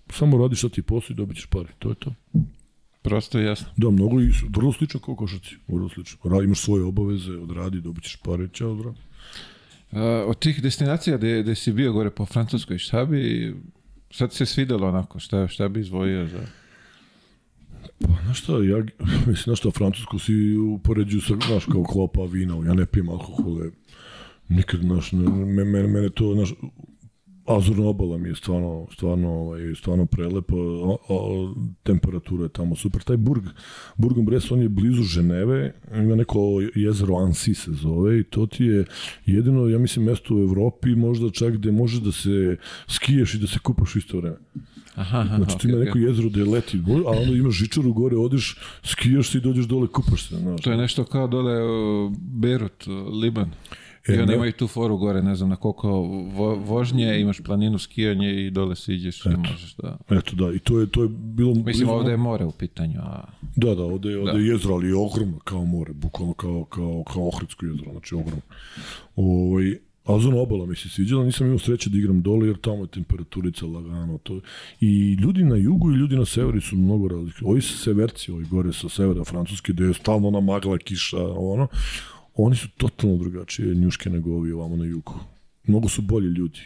Samo 0.09 0.37
radiš 0.37 0.57
šta 0.57 0.69
ti 0.69 0.79
je 0.79 0.83
posao 0.83 1.13
i 1.13 1.17
dobit 1.17 1.37
ćeš 1.37 1.45
pare. 1.45 1.69
To 1.79 1.89
je 1.89 1.95
to. 1.95 2.13
Prosto 3.01 3.39
i 3.39 3.43
jasno. 3.43 3.67
Da, 3.77 3.89
mnogo 3.89 4.21
i 4.21 4.31
vrlo 4.49 4.73
slično 4.73 4.99
kao 4.99 5.15
košarci. 5.15 5.55
Vrlo 5.67 5.89
slično. 5.89 6.29
Ra, 6.29 6.43
imaš 6.43 6.59
svoje 6.59 6.83
obaveze, 6.83 7.31
odradi, 7.31 7.81
dobit 7.81 8.03
ćeš 8.03 8.15
pare, 8.15 8.49
ćao, 8.53 8.75
zdravo. 8.75 8.95
Od 10.27 10.39
tih 10.39 10.61
destinacija 10.61 11.17
gde, 11.17 11.43
gde 11.43 11.55
si 11.55 11.73
bio 11.73 11.93
gore 11.93 12.09
po 12.09 12.25
Francuskoj, 12.25 12.77
šta 12.77 13.05
bi, 13.05 13.55
šta 14.09 14.27
ti 14.27 14.35
se 14.35 14.45
svidelo 14.45 14.87
onako, 14.87 15.19
šta, 15.19 15.47
šta 15.47 15.67
bi 15.67 15.79
izvojio 15.79 16.27
za... 16.27 16.39
Pa, 17.99 18.13
znaš 18.25 18.39
šta, 18.39 18.53
ja, 18.53 18.77
mislim, 19.27 19.35
znaš 19.43 19.59
šta, 19.59 19.71
Francusku 19.71 20.19
si 20.19 20.57
upoređuju 20.57 21.21
sa, 21.21 21.33
znaš, 21.47 21.65
kao 21.65 21.83
klopa 21.83 22.21
vina, 22.23 22.55
ja 22.65 22.73
ne 22.73 22.85
pijem 22.85 23.09
alkohole, 23.09 23.69
nikad, 24.49 24.79
znaš, 24.79 25.11
ne, 25.11 25.29
me, 25.29 25.63
mene, 25.65 25.87
mene 25.87 26.09
to, 26.09 26.33
znaš, 26.33 26.53
Azurna 27.47 27.87
obala 27.87 28.17
mi 28.17 28.29
je 28.29 28.35
stvarno, 28.35 28.87
stvarno, 28.93 29.29
ovaj, 29.29 29.75
stvarno 29.75 30.05
prelepa, 30.05 30.55
temperatura 31.83 32.43
je 32.43 32.49
tamo 32.49 32.75
super. 32.75 33.03
Taj 33.03 33.17
Burg, 33.17 33.43
Burgom 33.95 34.25
Brest, 34.25 34.51
on 34.51 34.61
je 34.61 34.69
blizu 34.69 35.03
Ženeve, 35.03 35.73
ima 35.95 36.15
neko 36.15 36.39
jezero 36.75 37.15
Ansi 37.15 37.53
se 37.53 37.71
zove 37.71 38.19
i 38.19 38.23
to 38.23 38.45
ti 38.45 38.65
je 38.65 38.85
jedino, 39.25 39.67
ja 39.67 39.79
mislim, 39.79 40.05
mesto 40.05 40.35
u 40.35 40.39
Evropi 40.39 40.95
možda 40.95 41.29
čak 41.29 41.53
gde 41.53 41.71
može 41.71 42.01
da 42.01 42.11
se 42.11 42.57
skiješ 42.87 43.33
i 43.33 43.39
da 43.39 43.47
se 43.47 43.59
kupaš 43.59 43.95
u 43.95 43.97
isto 43.97 44.17
vreme. 44.17 44.37
Aha, 44.95 45.19
aha, 45.19 45.37
Znači 45.37 45.67
okay, 45.67 45.69
ima 45.69 45.77
okay. 45.77 45.85
neko 45.85 45.97
jezero 45.97 46.29
gde 46.29 46.43
leti, 46.43 46.81
a 47.05 47.09
onda 47.09 47.35
imaš 47.35 47.53
žičaru 47.53 47.93
gore, 47.93 48.17
odeš, 48.17 48.59
skijaš 48.83 49.29
se 49.29 49.37
i 49.37 49.41
dođeš 49.41 49.65
dole, 49.65 49.87
kupaš 49.87 50.27
se. 50.27 50.35
Znaš. 50.35 50.61
To 50.61 50.71
je 50.71 50.77
nešto 50.77 51.03
kao 51.03 51.27
dole 51.27 51.53
Beirut, 52.19 52.87
uh, 52.87 53.13
Liban. 53.21 53.51
E, 54.07 54.13
I 54.13 54.17
oni 54.17 54.25
ne- 54.25 54.35
imaju 54.35 54.51
tu 54.51 54.67
foru 54.67 54.97
gore, 54.97 55.21
ne 55.21 55.35
znam 55.35 55.49
na 55.49 55.55
koliko 55.55 55.89
vo, 56.27 56.55
vožnje, 56.55 57.19
imaš 57.19 57.41
planinu 57.41 57.79
skijanje 57.79 58.31
i 58.35 58.51
dole 58.51 58.75
siđeš 58.75 59.25
i 59.25 59.29
možeš 59.29 59.75
da... 59.75 59.97
Eto 60.09 60.35
da, 60.35 60.53
i 60.53 60.59
to 60.59 60.79
je, 60.79 60.87
to 60.87 61.03
je 61.03 61.09
bilo... 61.09 61.53
Mislim, 61.55 61.89
ovde 61.89 62.11
je 62.11 62.17
more 62.17 62.45
u 62.45 62.51
pitanju, 62.51 62.99
a... 62.99 63.23
Da, 63.55 63.75
da, 63.75 63.83
ovde, 63.83 64.09
je- 64.09 64.19
ovde 64.19 64.31
Da. 64.31 64.37
je 64.37 64.47
jezero, 64.47 64.73
ali 64.73 64.87
je 64.87 64.95
ogromno 64.95 65.39
kao 65.39 65.65
more, 65.65 65.93
bukvalno 65.93 66.33
kao, 66.33 66.63
kao, 66.65 67.03
kao 67.03 67.27
Ohridsko 67.27 67.65
jezero, 67.65 67.91
znači 67.91 68.15
ogromno. 68.15 68.41
Ovaj, 69.15 69.75
Azona 70.05 70.37
obala 70.37 70.65
mi 70.65 70.75
se 70.75 70.89
sviđala, 70.89 71.25
nisam 71.25 71.47
imao 71.47 71.59
sreće 71.59 71.89
da 71.89 71.97
igram 71.97 72.21
dole, 72.21 72.47
jer 72.47 72.57
tamo 72.57 72.81
je 72.81 72.87
temperaturica 72.87 73.65
lagano. 73.65 74.17
To. 74.17 74.39
I 74.81 75.13
ljudi 75.13 75.43
na 75.43 75.55
jugu 75.55 75.91
i 75.91 75.95
ljudi 75.95 76.15
na 76.15 76.25
severu 76.25 76.61
su 76.61 76.75
mnogo 76.77 77.07
razlike. 77.07 77.45
Ovi 77.45 77.61
su 77.61 77.77
severci, 77.77 78.31
ovi 78.31 78.45
gore 78.45 78.73
sa 78.73 78.89
severa 78.89 79.23
Francuske, 79.23 79.73
gde 79.73 79.83
je 79.83 79.93
stalno 79.93 80.27
ona 80.27 80.39
magla, 80.41 80.77
kiša, 80.77 81.17
ono, 81.27 81.67
oni 82.37 82.55
su 82.55 82.67
totalno 82.69 83.17
drugačije 83.17 83.75
njuške 83.75 84.09
nego 84.09 84.31
ovi 84.31 84.51
ovamo 84.51 84.75
na 84.75 84.85
jugu. 84.85 85.13
Mnogo 85.63 85.89
su 85.89 86.01
bolji 86.01 86.27
ljudi. 86.27 86.59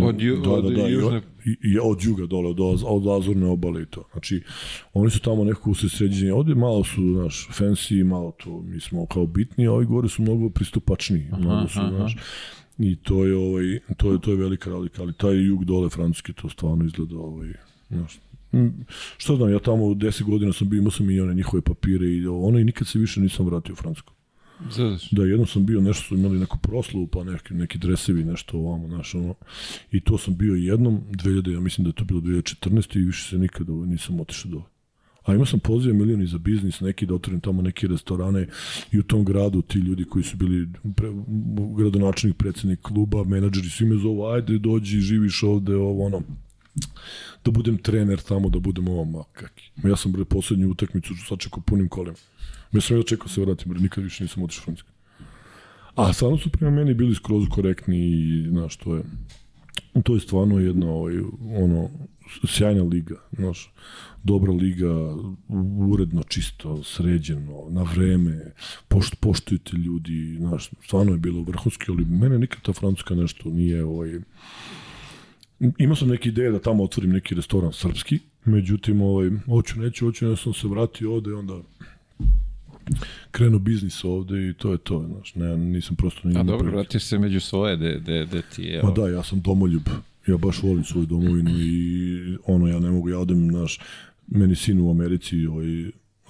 Od 0.00 0.20
ju- 0.20 0.42
od 0.46 0.64
i 0.64 0.92
južne- 0.92 1.22
i, 1.44 1.56
i 1.62 1.78
od 1.82 2.04
juga 2.04 2.26
dole, 2.26 2.48
od, 2.48 2.60
od 2.84 3.18
Azurne 3.18 3.46
obale 3.46 3.82
i 3.82 3.86
to. 3.86 4.04
Znači, 4.12 4.42
oni 4.92 5.10
su 5.10 5.20
tamo 5.20 5.44
nekako 5.44 5.74
se 5.74 5.88
sređenje. 5.88 6.32
Ovde 6.32 6.54
malo 6.54 6.84
su, 6.84 7.12
znaš, 7.12 7.48
fancy, 7.50 8.04
malo 8.04 8.32
to, 8.44 8.62
mi 8.62 8.80
smo 8.80 9.06
kao 9.06 9.26
bitni, 9.26 9.66
a 9.66 9.72
ovi 9.72 9.86
gore 9.86 10.08
su 10.08 10.22
mnogo 10.22 10.50
pristupačniji. 10.50 11.26
mnogo 11.38 11.68
su, 11.68 11.80
aha. 11.80 11.90
znaš, 11.90 12.16
I 12.82 12.96
to 12.96 13.24
je, 13.24 13.36
ovaj, 13.36 13.78
to 13.96 14.12
je, 14.12 14.20
to 14.20 14.30
je 14.30 14.36
velika 14.36 14.70
razlika, 14.70 15.02
ali 15.02 15.12
taj 15.12 15.46
jug 15.46 15.64
dole 15.64 15.88
Francuske 15.88 16.32
to 16.32 16.48
stvarno 16.48 16.84
izgleda, 16.84 17.16
ovaj, 17.16 17.52
znaš, 17.90 18.20
Što 19.16 19.36
znam, 19.36 19.52
ja 19.52 19.58
tamo 19.58 19.84
10 19.84 20.22
godina 20.22 20.52
sam 20.52 20.68
bio, 20.68 20.78
imao 20.78 20.90
sam 20.90 21.10
i 21.10 21.20
one 21.20 21.34
njihove 21.34 21.62
papire 21.62 22.06
i 22.06 22.26
ono 22.26 22.58
i 22.58 22.64
nikad 22.64 22.86
se 22.86 22.98
više 22.98 23.20
nisam 23.20 23.46
vratio 23.46 23.72
u 23.72 23.76
Francusku. 23.76 24.12
Znaš, 24.70 25.10
Da, 25.10 25.24
jednom 25.24 25.46
sam 25.46 25.66
bio, 25.66 25.80
nešto 25.80 26.02
su 26.02 26.14
imali 26.14 26.38
neku 26.38 26.58
proslavu, 26.58 27.06
pa 27.06 27.24
neki, 27.24 27.54
neki 27.54 27.78
dresevi, 27.78 28.24
nešto 28.24 28.58
ovamo, 28.58 28.88
znaš, 28.88 29.14
ono. 29.14 29.34
I 29.92 30.00
to 30.00 30.18
sam 30.18 30.36
bio 30.36 30.54
jednom, 30.54 31.00
2000, 31.10 31.52
ja 31.52 31.60
mislim 31.60 31.84
da 31.84 31.88
je 31.88 31.94
to 31.94 32.04
bilo 32.04 32.20
2014. 32.20 32.98
i 32.98 33.02
više 33.02 33.28
se 33.28 33.38
nikada 33.38 33.72
ovaj, 33.72 33.88
nisam 33.88 34.20
otišao 34.20 34.50
dole. 34.50 34.64
A 35.24 35.34
imao 35.34 35.46
sam 35.46 35.60
pozive 35.60 35.94
milioni 35.94 36.26
za 36.26 36.38
biznis, 36.38 36.80
neki 36.80 37.06
da 37.06 37.14
otvorim 37.14 37.40
tamo 37.40 37.62
neke 37.62 37.86
restorane 37.86 38.46
i 38.92 38.98
u 38.98 39.02
tom 39.02 39.24
gradu 39.24 39.62
ti 39.62 39.78
ljudi 39.78 40.04
koji 40.04 40.24
su 40.24 40.36
bili 40.36 40.68
pre, 40.96 41.08
gradonačelnik, 41.76 42.36
predsednik 42.36 42.82
kluba, 42.82 43.24
menadžeri, 43.24 43.68
svi 43.68 43.86
me 43.86 43.96
zovu, 43.96 44.26
ajde 44.26 44.58
dođi, 44.58 45.00
živiš 45.00 45.42
ovde, 45.42 45.76
ovo 45.76 46.06
ono 46.06 46.22
da 47.44 47.50
budem 47.50 47.78
trener 47.78 48.20
tamo, 48.20 48.48
da 48.48 48.58
budem 48.58 48.88
ovo, 48.88 49.04
ma 49.04 49.24
kaki. 49.32 49.70
Ma 49.82 49.88
ja 49.88 49.96
sam 49.96 50.12
bre 50.12 50.24
poslednju 50.24 50.70
utakmicu 50.70 51.14
sačekao 51.28 51.62
punim 51.66 51.88
kolima. 51.88 52.16
Ja 52.72 52.80
sam 52.80 52.96
ja 52.96 53.02
čekao 53.02 53.28
se 53.28 53.40
vratim, 53.40 53.72
bre, 53.72 53.80
nikad 53.80 54.04
više 54.04 54.24
nisam 54.24 54.42
otišao 54.42 54.62
u 54.62 54.64
Francusku. 54.64 54.90
A 55.94 56.12
stvarno 56.12 56.38
su 56.38 56.50
prema 56.50 56.76
meni 56.76 56.94
bili 56.94 57.14
skroz 57.14 57.44
korektni 57.50 57.98
i, 57.98 58.46
znaš, 58.48 58.76
to 58.76 58.96
je, 58.96 59.02
to 60.04 60.14
je 60.14 60.20
stvarno 60.20 60.58
jedna, 60.58 60.86
ovaj, 60.86 61.18
ono, 61.56 61.90
sjajna 62.46 62.82
liga, 62.82 63.16
znaš, 63.32 63.72
dobra 64.22 64.52
liga, 64.52 65.16
uredno, 65.92 66.22
čisto, 66.22 66.82
sređeno, 66.82 67.66
na 67.70 67.82
vreme, 67.82 68.52
pošt, 68.88 69.14
poštuju 69.20 69.58
te 69.58 69.76
ljudi, 69.76 70.36
znaš, 70.38 70.70
stvarno 70.84 71.12
je 71.12 71.18
bilo 71.18 71.42
vrhunski, 71.42 71.84
ali 71.88 72.04
mene 72.04 72.38
nikad 72.38 72.62
ta 72.62 72.72
Francuska 72.72 73.14
nešto 73.14 73.50
nije, 73.50 73.84
ovaj, 73.84 74.20
imao 75.78 75.96
sam 75.96 76.08
neke 76.08 76.28
ideje 76.28 76.50
da 76.50 76.58
tamo 76.58 76.84
otvorim 76.84 77.12
neki 77.12 77.34
restoran 77.34 77.72
srpski, 77.72 78.18
međutim, 78.44 79.02
ovaj, 79.02 79.30
hoću, 79.46 79.80
neću, 79.80 80.06
hoću, 80.06 80.28
ja 80.28 80.36
sam 80.36 80.54
se 80.54 80.68
vratio 80.68 81.14
ovde 81.14 81.30
i 81.30 81.32
onda 81.32 81.60
krenuo 83.30 83.58
biznis 83.58 84.04
ovde 84.04 84.48
i 84.48 84.54
to 84.54 84.72
je 84.72 84.78
to, 84.78 85.06
znaš, 85.06 85.34
ne, 85.34 85.56
nisam 85.56 85.96
prosto 85.96 86.28
ni 86.28 86.38
a 86.38 86.42
dobro, 86.42 86.70
vratiš 86.70 87.04
se 87.04 87.18
među 87.18 87.40
svoje, 87.40 87.76
de, 87.76 87.98
de, 87.98 88.26
de 88.26 88.42
ti 88.42 88.62
je... 88.62 88.82
Ma 88.82 88.90
da, 88.90 89.08
ja 89.08 89.22
sam 89.22 89.40
domoljub. 89.40 89.82
Ja 90.30 90.36
baš 90.36 90.62
volim 90.62 90.84
svoju 90.84 91.06
domovinu 91.06 91.50
i 91.50 92.36
ono, 92.46 92.68
ja 92.68 92.80
ne 92.80 92.90
mogu, 92.90 93.08
ja 93.08 93.18
odem, 93.18 93.46
naš, 93.46 93.78
meni 94.26 94.56
sin 94.56 94.80
u 94.80 94.90
Americi, 94.90 95.46
ovaj, 95.46 95.66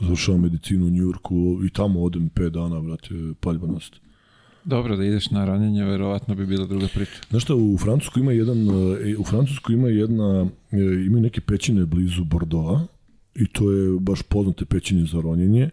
završavam 0.00 0.40
medicinu 0.40 0.86
u 0.86 0.90
Njurku 0.90 1.60
i 1.66 1.70
tamo 1.70 2.02
odem 2.02 2.30
5 2.30 2.50
dana, 2.50 2.80
brate, 2.80 3.14
paljbanost. 3.40 4.00
Dobro, 4.64 4.96
da 4.96 5.04
ideš 5.04 5.30
na 5.30 5.44
ranjenje, 5.44 5.84
verovatno 5.84 6.34
bi 6.34 6.46
bila 6.46 6.66
druga 6.66 6.86
priča. 6.94 7.12
Znaš 7.30 7.42
šta, 7.42 7.54
u 7.54 7.78
Francusku 7.78 8.20
ima 8.20 8.32
jedan, 8.32 8.68
e, 8.68 9.16
u 9.16 9.24
Francusku 9.24 9.72
ima 9.72 9.88
jedna, 9.88 10.46
e, 10.70 10.76
ima 11.06 11.20
neke 11.20 11.40
pećine 11.40 11.86
blizu 11.86 12.24
Bordeaux 12.24 12.82
i 13.34 13.46
to 13.46 13.72
je 13.72 14.00
baš 14.00 14.22
poznate 14.22 14.64
pećine 14.64 15.06
za 15.06 15.20
ronjenje 15.20 15.70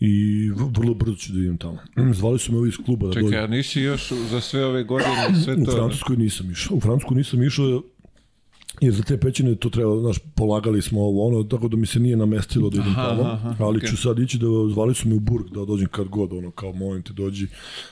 i 0.00 0.48
vrlo 0.50 0.94
brzo 0.94 1.16
ću 1.16 1.32
da 1.32 1.38
idem 1.40 1.58
tamo. 1.58 1.78
Zvali 2.14 2.38
su 2.38 2.52
me 2.52 2.58
ovi 2.58 2.68
iz 2.68 2.76
kluba 2.84 3.06
da 3.06 3.12
Čekaj, 3.12 3.24
dođem. 3.24 3.44
a 3.44 3.46
nisi 3.46 3.80
još 3.80 4.12
za 4.30 4.40
sve 4.40 4.64
ove 4.64 4.84
godine 4.84 5.14
sve 5.44 5.54
U 5.54 5.64
to... 5.64 5.72
Francuskoj 5.72 6.16
nisam 6.16 6.50
išao. 6.50 6.76
U 6.76 6.80
Francusku 6.80 7.14
nisam 7.14 7.42
išao 7.42 7.82
jer 8.80 8.94
za 8.94 9.02
te 9.02 9.16
pećine 9.20 9.54
to 9.54 9.70
treba, 9.70 10.00
znaš, 10.00 10.18
polagali 10.34 10.82
smo 10.82 11.00
ovo, 11.00 11.26
ono, 11.26 11.44
tako 11.44 11.68
da 11.68 11.76
mi 11.76 11.86
se 11.86 12.00
nije 12.00 12.16
namestilo 12.16 12.70
da 12.70 12.76
idem 12.76 12.92
Aha, 12.92 13.08
tamo, 13.08 13.22
aha, 13.22 13.56
ali 13.58 13.76
okej. 13.76 13.88
ću 13.88 13.96
sad 13.96 14.18
ići 14.18 14.38
da, 14.38 14.46
zvali 14.72 14.94
su 14.94 15.08
me 15.08 15.14
u 15.14 15.20
Burg 15.20 15.46
da 15.54 15.64
dođem 15.64 15.88
kad 15.88 16.08
god, 16.08 16.32
ono, 16.32 16.50
kao 16.50 16.72
molim 16.72 17.02
te 17.02 17.12
dođi, 17.12 17.46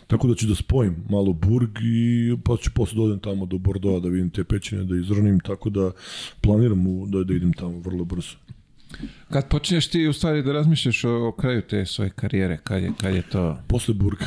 tako 0.06 0.28
da 0.28 0.34
ću 0.34 0.46
da 0.46 0.54
spojim 0.54 0.96
malo 1.10 1.32
Burg 1.32 1.70
i 1.82 2.36
pa 2.44 2.56
ću 2.56 2.70
posle 2.74 3.08
da 3.08 3.20
tamo 3.20 3.46
do 3.46 3.58
Bordeaux 3.58 4.02
da 4.02 4.08
vidim 4.08 4.30
te 4.30 4.44
pećine, 4.44 4.84
da 4.84 4.96
izronim, 4.96 5.40
tako 5.40 5.70
da 5.70 5.90
planiram 6.40 6.86
u, 6.86 7.06
da, 7.06 7.24
da 7.24 7.34
idem 7.34 7.52
tamo 7.52 7.80
vrlo 7.80 8.04
brzo. 8.04 8.36
Kad 9.30 9.48
počneš 9.48 9.88
ti 9.88 10.06
u 10.06 10.12
stvari 10.12 10.42
da 10.42 10.52
razmišljaš 10.52 11.04
o, 11.04 11.28
o 11.28 11.32
kraju 11.32 11.62
te 11.62 11.86
svoje 11.86 12.10
karijere, 12.10 12.58
kad 12.64 12.82
je, 12.82 12.92
kad 13.00 13.14
je 13.14 13.22
to... 13.22 13.58
Posle 13.66 13.94
Burga. 13.94 14.26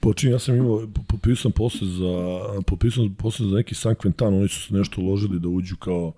Počinjem, 0.00 0.34
ja 0.34 0.38
sam 0.38 0.56
imao, 0.56 0.86
potpisao 1.08 1.42
sam 1.42 1.52
posle 1.52 1.88
za, 1.88 2.38
potpisao 2.66 3.04
sam 3.04 3.14
posle 3.14 3.46
za 3.46 3.56
neki 3.56 3.74
San 3.74 3.94
Quentin, 3.94 4.38
oni 4.38 4.48
su 4.48 4.60
se 4.60 4.74
nešto 4.74 5.00
uložili 5.00 5.40
da 5.40 5.48
uđu 5.48 5.76
kao, 5.76 6.12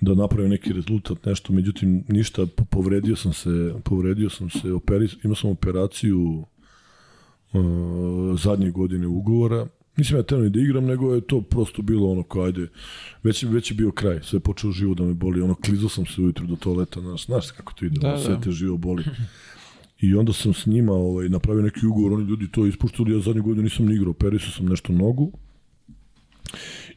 da 0.00 0.14
naprave 0.14 0.48
neki 0.48 0.72
rezultat, 0.72 1.24
nešto, 1.26 1.52
međutim, 1.52 2.04
ništa, 2.08 2.46
po- 2.46 2.64
povredio 2.64 3.16
sam 3.16 3.32
se, 3.32 3.74
povredio 3.84 4.30
sam 4.30 4.50
se, 4.50 4.72
operi, 4.72 5.08
imao 5.24 5.36
sam 5.36 5.50
operaciju 5.50 6.44
uh, 7.52 8.40
zadnje 8.40 8.70
godine 8.70 9.06
ugovora, 9.06 9.66
Nisam 9.96 10.16
ja 10.16 10.38
ni 10.38 10.50
da 10.50 10.60
igram, 10.60 10.84
nego 10.84 11.14
je 11.14 11.20
to 11.20 11.40
prosto 11.40 11.82
bilo 11.82 12.10
ono 12.10 12.22
kao, 12.22 12.44
ajde, 12.44 12.68
već, 13.22 13.42
već 13.42 13.70
je 13.70 13.74
bio 13.74 13.90
kraj, 13.92 14.20
sve 14.22 14.36
je 14.36 14.40
počeo 14.40 14.70
živo 14.70 14.94
da 14.94 15.04
me 15.04 15.14
boli, 15.14 15.40
ono, 15.40 15.54
klizao 15.54 15.88
sam 15.88 16.06
se 16.06 16.20
ujutru 16.20 16.46
do 16.46 16.56
toaleta, 16.56 17.00
znaš, 17.00 17.26
znaš 17.26 17.50
kako 17.50 17.72
to 17.72 17.84
ide, 17.84 18.00
Da, 18.00 18.08
ono, 18.08 18.18
sve 18.18 18.34
da. 18.34 18.40
te 18.40 18.50
živo 18.50 18.76
boli. 18.76 19.04
I 20.00 20.14
onda 20.14 20.32
sam 20.32 20.54
s 20.54 20.66
njima 20.66 20.92
ovaj, 20.92 21.28
napravio 21.28 21.62
neki 21.62 21.86
ugovor, 21.86 22.12
oni 22.12 22.24
ljudi 22.24 22.48
to 22.52 22.66
ispuštili, 22.66 23.12
ja 23.14 23.20
zadnju 23.20 23.42
godinu 23.42 23.62
nisam 23.62 23.86
ni 23.86 23.94
igrao, 23.94 24.10
operisao 24.10 24.50
sam 24.50 24.66
nešto 24.66 24.92
nogu. 24.92 25.32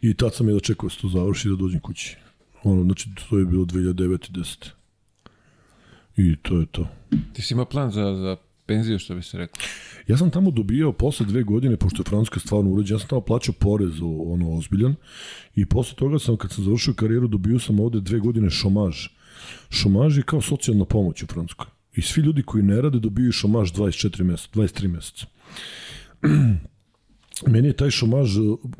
I 0.01 0.13
tad 0.13 0.35
sam 0.35 0.47
je 0.47 0.53
da 0.53 0.59
čekao 0.59 0.89
se 0.89 1.01
to 1.01 1.07
završi 1.07 1.49
da 1.49 1.55
dođem 1.55 1.79
kući. 1.79 2.17
Ono, 2.63 2.83
znači, 2.83 3.09
to 3.29 3.37
je 3.37 3.45
bilo 3.45 3.65
2009 3.65 4.29
i 4.29 4.33
10. 4.33 4.69
I 6.17 6.35
to 6.35 6.59
je 6.59 6.65
to. 6.65 6.87
Ti 7.33 7.41
si 7.41 7.53
imao 7.53 7.65
plan 7.65 7.91
za, 7.91 8.15
za 8.15 8.37
penziju, 8.65 8.99
što 8.99 9.15
bi 9.15 9.21
se 9.21 9.37
reklo. 9.37 9.63
Ja 10.07 10.17
sam 10.17 10.29
tamo 10.31 10.51
dobijao 10.51 10.93
posle 10.93 11.25
dve 11.25 11.43
godine, 11.43 11.77
pošto 11.77 12.01
je 12.01 12.09
Francuska 12.09 12.39
stvarno 12.39 12.71
uređena, 12.71 12.95
ja 12.95 12.99
sam 12.99 13.09
tamo 13.09 13.21
plaćao 13.21 13.53
porez 13.59 14.01
o- 14.01 14.23
ono 14.25 14.57
ozbiljan 14.57 14.95
i 15.55 15.65
posle 15.65 15.95
toga 15.95 16.19
sam, 16.19 16.37
kad 16.37 16.51
sam 16.51 16.63
završio 16.63 16.93
karijeru, 16.93 17.27
dobio 17.27 17.59
sam 17.59 17.79
ovde 17.79 17.99
dve 18.01 18.19
godine 18.19 18.49
šomaž. 18.49 19.07
Šomaž 19.69 20.17
je 20.17 20.23
kao 20.23 20.41
socijalna 20.41 20.85
pomoć 20.85 21.23
u 21.23 21.27
Francuskoj. 21.27 21.67
I 21.95 22.01
svi 22.01 22.21
ljudi 22.21 22.43
koji 22.43 22.63
ne 22.63 22.81
rade 22.81 22.99
dobiju 22.99 23.31
šomaž 23.31 23.71
24 23.71 24.23
meseca, 24.23 24.49
23 24.59 24.87
meseca. 24.87 25.25
Meni 27.47 27.67
je 27.67 27.73
taj 27.73 27.91
šomaž, 27.91 28.29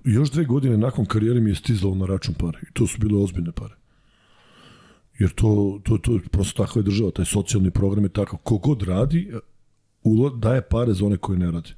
još 0.03 0.31
dve 0.31 0.45
godine 0.45 0.77
nakon 0.77 1.05
karijere 1.05 1.39
mi 1.39 1.49
je 1.49 1.55
stizalo 1.55 1.95
na 1.95 2.05
račun 2.05 2.33
pare. 2.33 2.59
I 2.69 2.73
to 2.73 2.87
su 2.87 2.99
bile 2.99 3.19
ozbiljne 3.23 3.51
pare. 3.51 3.73
Jer 5.19 5.29
to, 5.29 5.79
to, 5.83 5.97
to 5.97 6.19
prosto 6.31 6.63
takva 6.63 6.79
je 6.79 6.83
država, 6.83 7.11
taj 7.11 7.25
socijalni 7.25 7.71
program 7.71 8.05
je 8.05 8.09
takav. 8.09 8.39
Kogod 8.43 8.83
radi, 8.83 9.31
ulo, 10.05 10.29
daje 10.29 10.61
pare 10.61 10.93
za 10.93 11.05
one 11.05 11.17
koji 11.17 11.39
ne 11.39 11.51
rade. 11.51 11.69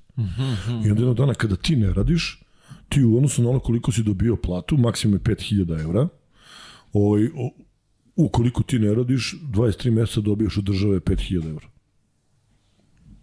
I 0.86 0.90
onda 0.90 1.02
jednog 1.02 1.16
dana 1.16 1.34
kada 1.34 1.56
ti 1.56 1.76
ne 1.76 1.94
radiš, 1.94 2.44
ti 2.90 3.04
u 3.04 3.18
odnosu 3.18 3.44
na 3.44 3.50
ono 3.50 3.60
koliko 3.60 3.92
si 3.92 4.04
dobio 4.04 4.36
platu, 4.36 4.78
maksimum 4.78 5.16
je 5.16 5.20
5000 5.20 5.82
evra, 5.82 6.08
ovaj, 6.94 7.30
ukoliko 8.16 8.64
ti 8.64 8.80
ne 8.80 8.94
radiš, 8.94 9.36
23 9.54 9.92
meseca 9.92 10.22
dobiješ 10.22 10.58
od 10.58 10.64
države 10.64 11.00
5000 11.00 11.50
evra. 11.50 11.68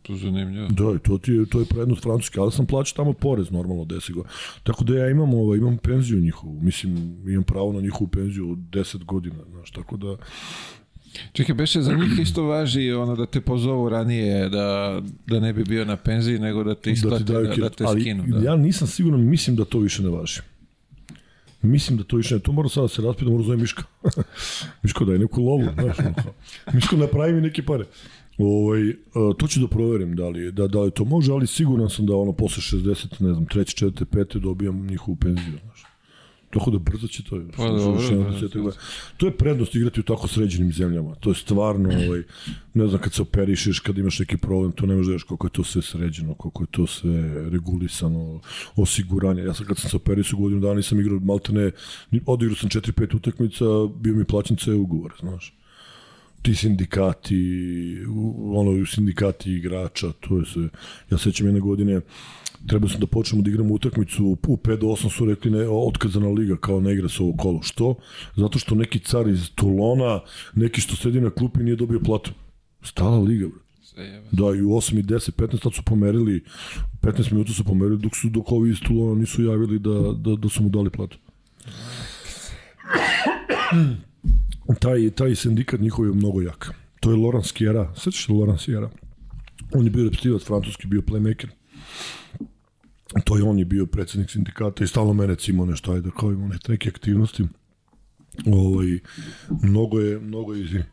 Tu 0.02 0.16
zanimljivo. 0.16 0.68
Da, 0.68 0.98
to, 0.98 1.18
ti 1.18 1.32
je, 1.32 1.46
to 1.46 1.60
je 1.60 1.66
prednost 1.66 2.02
Francuske, 2.02 2.40
ali 2.40 2.52
sam 2.52 2.66
plaćao 2.66 2.96
tamo 2.96 3.12
porez 3.12 3.50
normalno 3.50 3.84
10 3.84 4.12
godina. 4.12 4.34
Tako 4.62 4.84
da 4.84 4.98
ja 4.98 5.10
imam, 5.10 5.34
ovaj, 5.34 5.58
imam 5.58 5.78
penziju 5.78 6.20
njihovu, 6.20 6.60
mislim, 6.62 6.96
imam 7.28 7.44
pravo 7.44 7.72
na 7.72 7.80
njihovu 7.80 8.08
penziju 8.08 8.50
od 8.50 8.58
10 8.58 9.04
godina, 9.04 9.44
znaš, 9.50 9.70
tako 9.70 9.96
da, 9.96 10.16
Čekaj, 11.32 11.54
beše 11.54 11.82
za 11.82 11.94
njih 11.94 12.18
isto 12.22 12.42
važi 12.42 12.92
ono 12.92 13.16
da 13.16 13.26
te 13.26 13.40
pozovu 13.40 13.88
ranije, 13.88 14.48
da, 14.48 15.00
da 15.26 15.40
ne 15.40 15.52
bi 15.52 15.64
bio 15.64 15.84
na 15.84 15.96
penziji, 15.96 16.38
nego 16.38 16.64
da 16.64 16.74
te 16.74 16.90
isplate, 16.90 17.24
da, 17.24 17.40
da, 17.40 17.52
kredit. 17.52 17.76
te 17.76 17.84
ali 17.84 18.00
skinu. 18.00 18.24
Da. 18.26 18.38
ja 18.38 18.56
nisam 18.56 18.88
siguran, 18.88 19.20
mislim 19.20 19.56
da 19.56 19.64
to 19.64 19.78
više 19.78 20.02
ne 20.02 20.08
važi. 20.08 20.40
Mislim 21.62 21.98
da 21.98 22.04
to 22.04 22.16
više 22.16 22.34
ne, 22.34 22.40
to 22.40 22.52
mora 22.52 22.68
sada 22.68 22.84
da 22.84 22.88
se 22.88 23.02
raspita, 23.02 23.30
mora 23.30 23.44
zove 23.44 23.56
Miška. 23.56 23.82
Miško 24.82 25.04
daj 25.04 25.18
neku 25.18 25.42
lovu, 25.42 25.64
znaš. 25.74 25.96
Miško 26.74 26.96
napravi 26.96 27.32
mi 27.32 27.40
neke 27.40 27.62
pare. 27.62 27.84
Ovaj, 28.38 28.88
uh, 28.88 28.94
to 29.38 29.46
ću 29.46 29.60
da 29.60 29.68
proverim 29.68 30.16
da 30.16 30.28
li, 30.28 30.52
da, 30.52 30.66
da 30.66 30.80
li 30.80 30.90
to 30.90 31.04
može, 31.04 31.32
ali 31.32 31.46
siguran 31.46 31.90
sam 31.90 32.06
da 32.06 32.16
ono 32.16 32.32
posle 32.32 32.78
60, 32.78 33.22
ne 33.22 33.32
znam, 33.32 33.46
3, 33.46 33.84
4, 33.84 34.04
5 34.04 34.38
dobijam 34.38 34.86
njihovu 34.86 35.16
penziju, 35.16 35.58
znaš. 35.64 35.93
Tako 36.54 36.70
da 36.70 36.78
brzo 36.78 37.08
će 37.08 37.24
to. 37.24 37.40
Pa 37.56 37.68
dobro, 37.68 38.16
da, 38.16 38.30
desetak 38.30 38.54
da. 38.54 38.60
godina. 38.60 38.82
To 39.16 39.26
je 39.26 39.36
prednost 39.36 39.74
igrati 39.74 40.00
u 40.00 40.02
tako 40.02 40.28
sređenim 40.28 40.72
zemljama. 40.72 41.14
To 41.14 41.30
je 41.30 41.34
stvarno, 41.34 41.88
ovaj, 41.88 42.22
ne 42.74 42.86
znam, 42.88 43.00
kad 43.00 43.12
se 43.12 43.22
operišeš, 43.22 43.80
kad 43.80 43.98
imaš 43.98 44.18
neki 44.18 44.36
problem, 44.36 44.72
to 44.72 44.86
ne 44.86 44.94
možeš 44.94 45.06
da 45.06 45.12
vidiš 45.12 45.22
koliko 45.22 45.46
je 45.46 45.50
to 45.50 45.64
sve 45.64 45.82
sređeno, 45.82 46.34
koliko 46.34 46.62
je 46.62 46.66
to 46.70 46.86
sve 46.86 47.50
regulisano, 47.50 48.40
osiguranje. 48.76 49.42
Ja 49.42 49.54
sam 49.54 49.66
kad 49.66 49.78
sam 49.78 49.90
se 49.90 49.96
operisao 49.96 50.38
godinu 50.38 50.60
dana 50.60 50.74
nisam 50.74 51.00
igrao, 51.00 51.20
malte 51.20 51.52
ne, 51.52 51.70
odigrao 52.26 52.56
sam 52.56 52.70
4-5 52.70 53.16
utakmica, 53.16 53.64
bio 53.96 54.14
mi 54.14 54.24
plaćen 54.24 54.56
ceo 54.56 54.78
ugovor, 54.78 55.12
znaš 55.20 55.54
ti 56.44 56.54
sindikati, 56.54 57.98
ono, 58.54 58.86
sindikati 58.86 59.52
igrača, 59.52 60.12
to 60.20 60.38
je 60.38 60.46
sve. 60.46 60.68
Ja 61.10 61.18
sećam 61.18 61.46
jedne 61.46 61.60
godine, 61.60 62.00
trebao 62.68 62.88
sam 62.88 63.00
da 63.00 63.06
počnemo 63.06 63.42
da 63.42 63.50
igramo 63.50 63.74
utakmicu, 63.74 64.26
u 64.26 64.56
5 64.56 64.78
do 64.80 64.86
8 64.86 65.10
su 65.10 65.24
rekli 65.24 65.50
ne, 65.50 65.68
otkazana 65.68 66.28
liga, 66.28 66.56
kao 66.56 66.80
ne 66.80 66.92
igra 66.92 67.08
se 67.08 67.22
ovo 67.22 67.36
kolo. 67.36 67.62
Što? 67.62 67.94
Zato 68.36 68.58
što 68.58 68.74
neki 68.74 68.98
car 68.98 69.28
iz 69.28 69.50
Tulona, 69.54 70.20
neki 70.54 70.80
što 70.80 70.96
sedi 70.96 71.20
na 71.20 71.30
klupi 71.30 71.62
nije 71.62 71.76
dobio 71.76 72.00
platu. 72.00 72.30
Stala 72.82 73.18
liga, 73.18 73.46
jebe. 73.96 74.28
Da, 74.32 74.44
i 74.44 74.62
u 74.62 74.68
8 74.68 74.98
i 74.98 75.02
10, 75.02 75.30
15 75.30 75.62
tad 75.62 75.74
su 75.74 75.82
pomerili, 75.82 76.44
15 77.02 77.32
minuta 77.32 77.52
su 77.52 77.64
pomerili, 77.64 77.98
dok 77.98 78.16
su 78.16 78.28
dok 78.28 78.52
ovi 78.52 78.70
iz 78.70 78.80
Tulona 78.80 79.20
nisu 79.20 79.44
javili 79.44 79.78
da, 79.78 80.12
da, 80.12 80.36
da 80.36 80.48
su 80.48 80.62
mu 80.62 80.68
dali 80.68 80.90
platu. 80.90 81.18
taj, 84.80 85.10
taj 85.10 85.34
sindikat 85.34 85.80
njihov 85.80 86.06
je 86.06 86.12
mnogo 86.12 86.42
jak. 86.42 86.74
To 87.00 87.10
je 87.10 87.16
Laurent 87.16 87.46
Sierra. 87.46 87.92
Svećaš 87.96 88.26
se 88.26 88.32
Laurent 88.32 88.60
Sierra? 88.60 88.90
On 89.74 89.84
je 89.84 89.90
bio 89.90 90.04
repstivac 90.04 90.42
francuski, 90.42 90.86
bio 90.86 91.00
playmaker. 91.00 91.48
To 93.24 93.36
je 93.36 93.42
on 93.42 93.58
je 93.58 93.64
bio 93.64 93.86
predsednik 93.86 94.30
sindikata 94.30 94.84
i 94.84 94.86
stalno 94.86 95.12
mene 95.12 95.36
cimo 95.36 95.66
nešto, 95.66 95.92
ajde, 95.92 96.10
kao 96.18 96.32
imamo 96.32 96.48
neke, 96.48 96.72
neke 96.72 96.88
aktivnosti. 96.88 97.44
Ovaj, 98.46 98.98
mnogo 99.62 100.00
je, 100.00 100.20
mnogo 100.20 100.54
je, 100.54 100.64
izvini. 100.64 100.84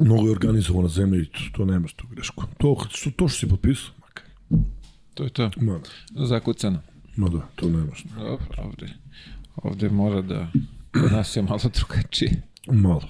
Mnogo 0.00 0.26
je 0.26 0.32
organizovana 0.32 0.88
zemlja 0.88 1.22
i 1.22 1.24
to, 1.26 1.38
to 1.52 1.64
nemaš 1.64 1.92
tu 1.92 2.06
grešku. 2.10 2.44
To, 2.58 2.76
što, 2.90 3.10
to 3.10 3.28
što 3.28 3.38
si 3.38 3.48
potpisao, 3.48 3.94
makar. 4.00 4.24
To 5.14 5.24
je 5.24 5.30
to. 5.30 5.50
Ma, 5.56 5.78
da, 6.10 6.26
Zakucano. 6.26 6.80
ma 7.16 7.28
da, 7.28 7.48
to 7.54 7.68
nemaš. 7.68 8.04
Dobro, 8.16 8.46
ovde, 8.64 8.88
ovde 9.56 9.88
mora 9.88 10.22
da... 10.22 10.48
Kod 10.92 11.12
nas 11.12 11.36
je 11.36 11.42
malo 11.42 11.60
drugačije. 11.74 12.42
Malo. 12.66 13.08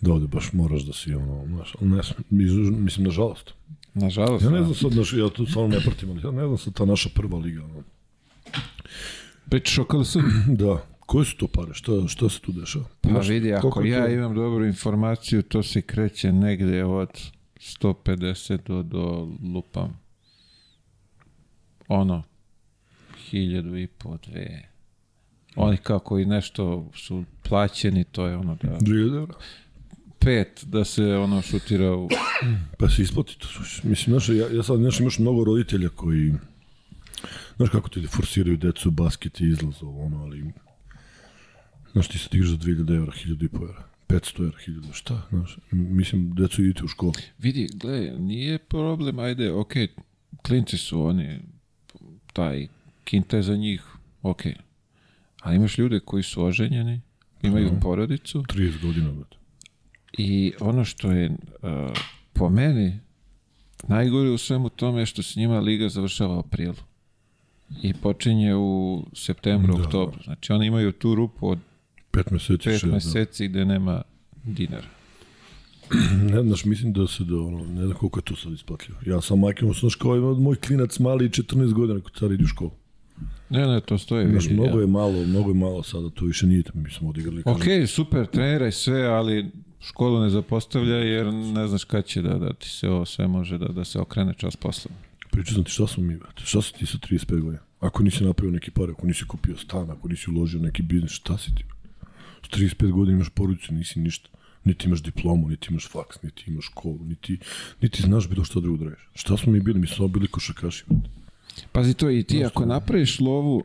Da 0.00 0.12
ovde 0.12 0.26
baš 0.26 0.52
moraš 0.52 0.82
da 0.82 0.92
si 0.92 1.14
ono, 1.14 1.46
znaš, 1.46 1.74
ne, 1.80 2.00
mislim, 2.70 3.06
nažalost. 3.06 3.54
Nažalost, 3.98 4.44
Ja 4.44 4.50
ne 4.50 4.58
da. 4.58 4.64
znam 4.64 4.74
sad, 4.76 4.92
naš, 4.92 5.12
ja 5.12 5.28
tu 5.28 5.46
stvarno 5.46 5.68
ne 5.70 5.82
pratim, 5.82 6.10
ali 6.10 6.20
ja 6.20 6.30
ne 6.32 6.42
znam 6.42 6.58
sad 6.58 6.74
ta 6.74 6.84
naša 6.84 7.08
prva 7.08 7.38
liga. 7.38 7.64
Ono. 7.64 7.82
Pričaš 9.46 9.78
o 9.78 9.84
KLS? 9.84 10.16
Da, 10.48 10.78
koje 11.00 11.24
su 11.24 11.36
to 11.36 11.46
pare? 11.48 11.74
Šta, 11.74 11.92
šta 12.08 12.28
se 12.28 12.40
tu 12.40 12.52
dešava? 12.52 12.84
Pa 13.00 13.08
Znaš, 13.08 13.28
vidi, 13.28 13.52
ako 13.54 13.82
ja 13.82 14.04
to- 14.04 14.10
imam 14.10 14.34
dobru 14.34 14.66
informaciju, 14.66 15.42
to 15.42 15.62
se 15.62 15.82
kreće 15.82 16.32
negde 16.32 16.84
od 16.84 17.08
150 17.56 18.58
do, 18.62 18.82
do 18.82 19.28
lupam 19.44 20.00
ono 21.88 22.22
hiljadu 23.20 23.76
i 23.76 23.86
po, 23.88 24.16
dve. 24.18 24.68
Oni 25.56 25.76
kako 25.76 26.18
i 26.18 26.24
nešto 26.24 26.90
su 26.94 27.24
plaćeni, 27.42 28.04
to 28.04 28.26
je 28.26 28.36
ono 28.36 28.54
da 28.54 28.68
2000 28.70 29.16
evra? 29.16 29.34
Pet 30.28 30.64
da 30.66 30.84
se 30.84 31.04
ono 31.04 31.42
šutira 31.42 31.96
u... 31.96 32.08
Pa 32.78 32.88
se 32.88 33.02
isplati 33.02 33.38
to. 33.38 33.48
Mislim, 33.82 34.12
znaš, 34.12 34.28
ja, 34.28 34.56
ja 34.56 34.62
sad, 34.62 34.78
znaš, 34.78 35.00
imaš 35.00 35.18
mnogo 35.18 35.44
roditelja 35.44 35.88
koji 35.88 36.34
Znaš 37.56 37.70
kako 37.70 37.88
ti 37.88 38.06
forsiraju 38.06 38.56
decu, 38.56 38.90
basket 38.90 39.40
i 39.40 39.44
izlaz, 39.44 39.82
ovo, 39.82 40.06
ono, 40.06 40.22
ali... 40.22 40.52
Znaš, 41.92 42.08
ti 42.08 42.18
se 42.18 42.28
igraš 42.32 42.50
za 42.50 42.56
2000 42.56 42.96
evra, 42.96 43.12
1000 43.12 43.44
i 43.44 43.48
po 43.48 43.62
evra. 43.62 43.84
500 44.08 44.44
evra, 44.44 44.58
1000, 44.66 44.92
šta, 44.92 45.22
znaš, 45.30 45.58
mislim, 45.70 46.34
decu 46.34 46.62
idite 46.62 46.84
u 46.84 46.88
školu. 46.88 47.12
Vidi, 47.38 47.68
gle, 47.74 48.00
nije 48.18 48.58
problem, 48.58 49.18
ajde, 49.18 49.52
ok, 49.52 49.72
klinci 50.42 50.78
su 50.78 51.02
oni, 51.02 51.40
taj 52.32 52.68
kinta 53.04 53.36
je 53.36 53.42
za 53.42 53.56
njih, 53.56 53.82
ok. 54.22 54.42
Ali 55.40 55.56
imaš 55.56 55.78
ljude 55.78 56.00
koji 56.00 56.22
su 56.22 56.44
oženjeni, 56.44 57.00
imaju 57.42 57.66
Mhm. 57.66 57.80
porodicu 57.80 58.42
30 58.42 58.82
godina, 58.82 59.12
brate. 59.12 59.37
I 60.12 60.52
ono 60.60 60.84
što 60.84 61.10
je 61.10 61.30
uh, 61.30 61.68
po 62.32 62.48
meni 62.48 62.98
najgore 63.88 64.30
u 64.30 64.38
svemu 64.38 64.68
tome 64.68 65.00
je 65.00 65.06
što 65.06 65.22
se 65.22 65.40
njima 65.40 65.60
liga 65.60 65.88
završava 65.88 66.36
u 66.36 66.38
aprilu 66.38 66.74
i 67.82 67.94
počinje 67.94 68.54
u 68.54 69.04
septembru, 69.12 69.76
Da. 69.76 69.82
oktobru. 69.82 70.18
Znači 70.24 70.52
oni 70.52 70.66
imaju 70.66 70.92
tu 70.92 71.14
rupu 71.14 71.48
od 71.48 71.58
5 72.12 72.32
meseci, 72.32 72.64
pet 72.64 72.72
šest, 72.72 72.84
da. 72.84 72.92
meseci 72.92 73.48
gde 73.48 73.64
nema 73.64 74.02
dinara. 74.44 74.86
Ne 76.32 76.42
znaš, 76.42 76.64
mislim 76.64 76.92
da 76.92 77.06
se 77.06 77.24
da, 77.24 77.36
ono, 77.36 77.64
ne 77.64 77.84
znam 77.86 77.98
koliko 77.98 78.18
je 78.18 78.24
to 78.24 78.36
sad 78.36 78.52
isplatljivo. 78.52 78.98
Ja 79.06 79.20
sam 79.20 79.38
majke, 79.38 79.66
znaš, 79.80 79.94
kao 79.94 80.16
ima 80.16 80.34
moj 80.34 80.56
klinac 80.56 80.98
mali 80.98 81.28
14 81.28 81.72
godina 81.72 82.00
kod 82.00 82.12
car 82.18 82.32
ide 82.32 82.44
u 82.44 82.46
školu. 82.46 82.70
Ne, 83.50 83.66
ne, 83.66 83.80
to 83.80 83.98
stoji. 83.98 84.26
Znaš, 84.30 84.48
mnogo 84.50 84.78
ja. 84.78 84.80
je 84.80 84.86
malo, 84.86 85.24
mnogo 85.26 85.50
je 85.50 85.54
malo 85.54 85.82
sada, 85.82 86.10
to 86.10 86.24
više 86.24 86.46
nije, 86.46 86.62
mi 86.74 86.90
smo 86.90 87.08
odigrali. 87.08 87.42
kažem, 87.42 87.82
Ok, 87.82 87.88
super, 87.88 88.26
treniraj 88.26 88.72
sve, 88.72 89.06
ali 89.06 89.50
školu 89.80 90.20
ne 90.20 90.30
zapostavlja 90.30 90.96
jer 90.96 91.34
ne 91.34 91.68
znaš 91.68 91.84
kad 91.84 92.04
će 92.04 92.22
da, 92.22 92.38
da 92.38 92.52
ti 92.52 92.68
se 92.68 92.88
ovo 92.88 93.04
sve 93.04 93.26
može 93.26 93.58
da, 93.58 93.68
da 93.68 93.84
se 93.84 94.00
okrene 94.00 94.34
čas 94.34 94.56
posla. 94.56 94.90
Pričao 95.30 95.54
sam 95.54 95.64
ti 95.64 95.70
šta 95.70 95.86
smo 95.86 96.02
mi, 96.02 96.16
brate, 96.16 96.42
šta 96.44 96.62
si 96.62 96.72
ti 96.74 96.86
sa 96.86 96.98
35 96.98 97.40
godina? 97.40 97.62
Ako 97.80 98.02
nisi 98.02 98.24
napravio 98.24 98.52
neki 98.52 98.70
pare, 98.70 98.92
ako 98.92 99.06
nisi 99.06 99.24
kupio 99.28 99.56
stan, 99.56 99.90
ako 99.90 100.08
nisi 100.08 100.30
uložio 100.30 100.60
neki 100.60 100.82
biznis, 100.82 101.12
šta 101.12 101.38
si 101.38 101.54
ti? 101.54 101.64
S 102.42 102.48
35 102.48 102.90
godina 102.90 103.16
imaš 103.16 103.28
porodicu, 103.28 103.74
nisi 103.74 104.00
ništa. 104.00 104.28
Niti 104.64 104.86
imaš 104.86 105.02
diplomu, 105.02 105.48
niti 105.48 105.66
imaš 105.70 105.88
faks, 105.88 106.22
niti 106.22 106.44
imaš 106.46 106.64
školu, 106.64 106.98
niti, 107.04 107.38
niti 107.80 108.02
znaš 108.02 108.28
bilo 108.28 108.44
što 108.44 108.60
drugo 108.60 108.84
da 108.84 108.84
radiš. 108.84 109.08
Šta 109.14 109.36
smo 109.36 109.52
mi 109.52 109.60
bili? 109.60 109.80
Mi 109.80 109.86
smo 109.86 110.08
bili 110.08 110.28
košakaši. 110.28 110.84
brate. 110.88 111.08
Pazi 111.72 111.94
to, 111.94 112.10
i 112.10 112.22
ti 112.22 112.44
ako 112.44 112.66
napraviš 112.66 113.20
lovu, 113.20 113.64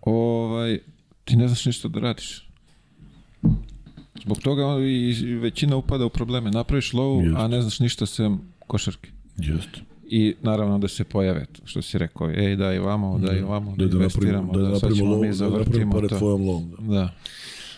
ovaj, 0.00 0.78
ti 1.24 1.36
ne 1.36 1.48
znaš 1.48 1.66
ništa 1.66 1.88
da 1.88 2.00
radiš. 2.00 2.48
Zbog 4.22 4.38
toga 4.38 4.62
i 4.86 5.34
većina 5.34 5.76
upada 5.76 6.04
u 6.06 6.10
probleme. 6.10 6.50
Napraviš 6.50 6.92
lovu, 6.92 7.20
Jeste. 7.22 7.40
a 7.40 7.48
ne 7.48 7.60
znaš 7.62 7.80
ništa 7.80 8.06
sem 8.06 8.40
košarke. 8.66 9.10
Jeste. 9.36 9.80
I 10.06 10.34
naravno 10.42 10.78
da 10.78 10.88
se 10.88 11.04
pojave, 11.04 11.46
to 11.52 11.62
što 11.64 11.82
si 11.82 11.98
rekao, 11.98 12.30
ej 12.30 12.56
daj 12.56 12.78
vamo, 12.78 13.18
daj 13.18 13.40
vamo, 13.40 13.74
da, 13.76 13.84
Da, 13.84 13.90
da 13.90 13.96
investiramo, 13.96 14.42
napravimo, 14.42 14.68
da, 14.68 14.72
da, 14.74 14.78
sad 14.78 14.94
ćemo 14.96 15.10
lovu, 15.10 15.22
mi 15.22 15.28
da 15.28 15.32
zavrtimo 15.34 15.92
pare 15.92 16.08
to. 16.08 16.18
lovom. 16.36 16.70
Da. 16.78 16.94
Da. 16.94 17.14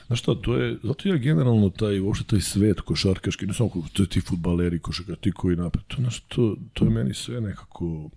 Znaš 0.06 0.18
šta, 0.20 0.34
to 0.34 0.56
je, 0.56 0.76
zato 0.82 1.08
ja 1.08 1.16
generalno 1.16 1.70
taj, 1.70 2.00
uopšte 2.00 2.24
taj 2.24 2.40
svet 2.40 2.80
košarkaški, 2.80 3.46
ne 3.46 3.54
samo 3.54 3.70
to 3.92 4.02
je 4.02 4.06
ti 4.08 4.20
futbaleri 4.20 4.78
košarka, 4.78 5.16
ti 5.16 5.32
koji 5.32 5.56
napred, 5.56 5.84
to, 5.88 5.96
znaš, 5.96 6.20
to, 6.20 6.56
to 6.72 6.84
je 6.84 6.90
meni 6.90 7.14
sve 7.14 7.40
nekako, 7.40 8.10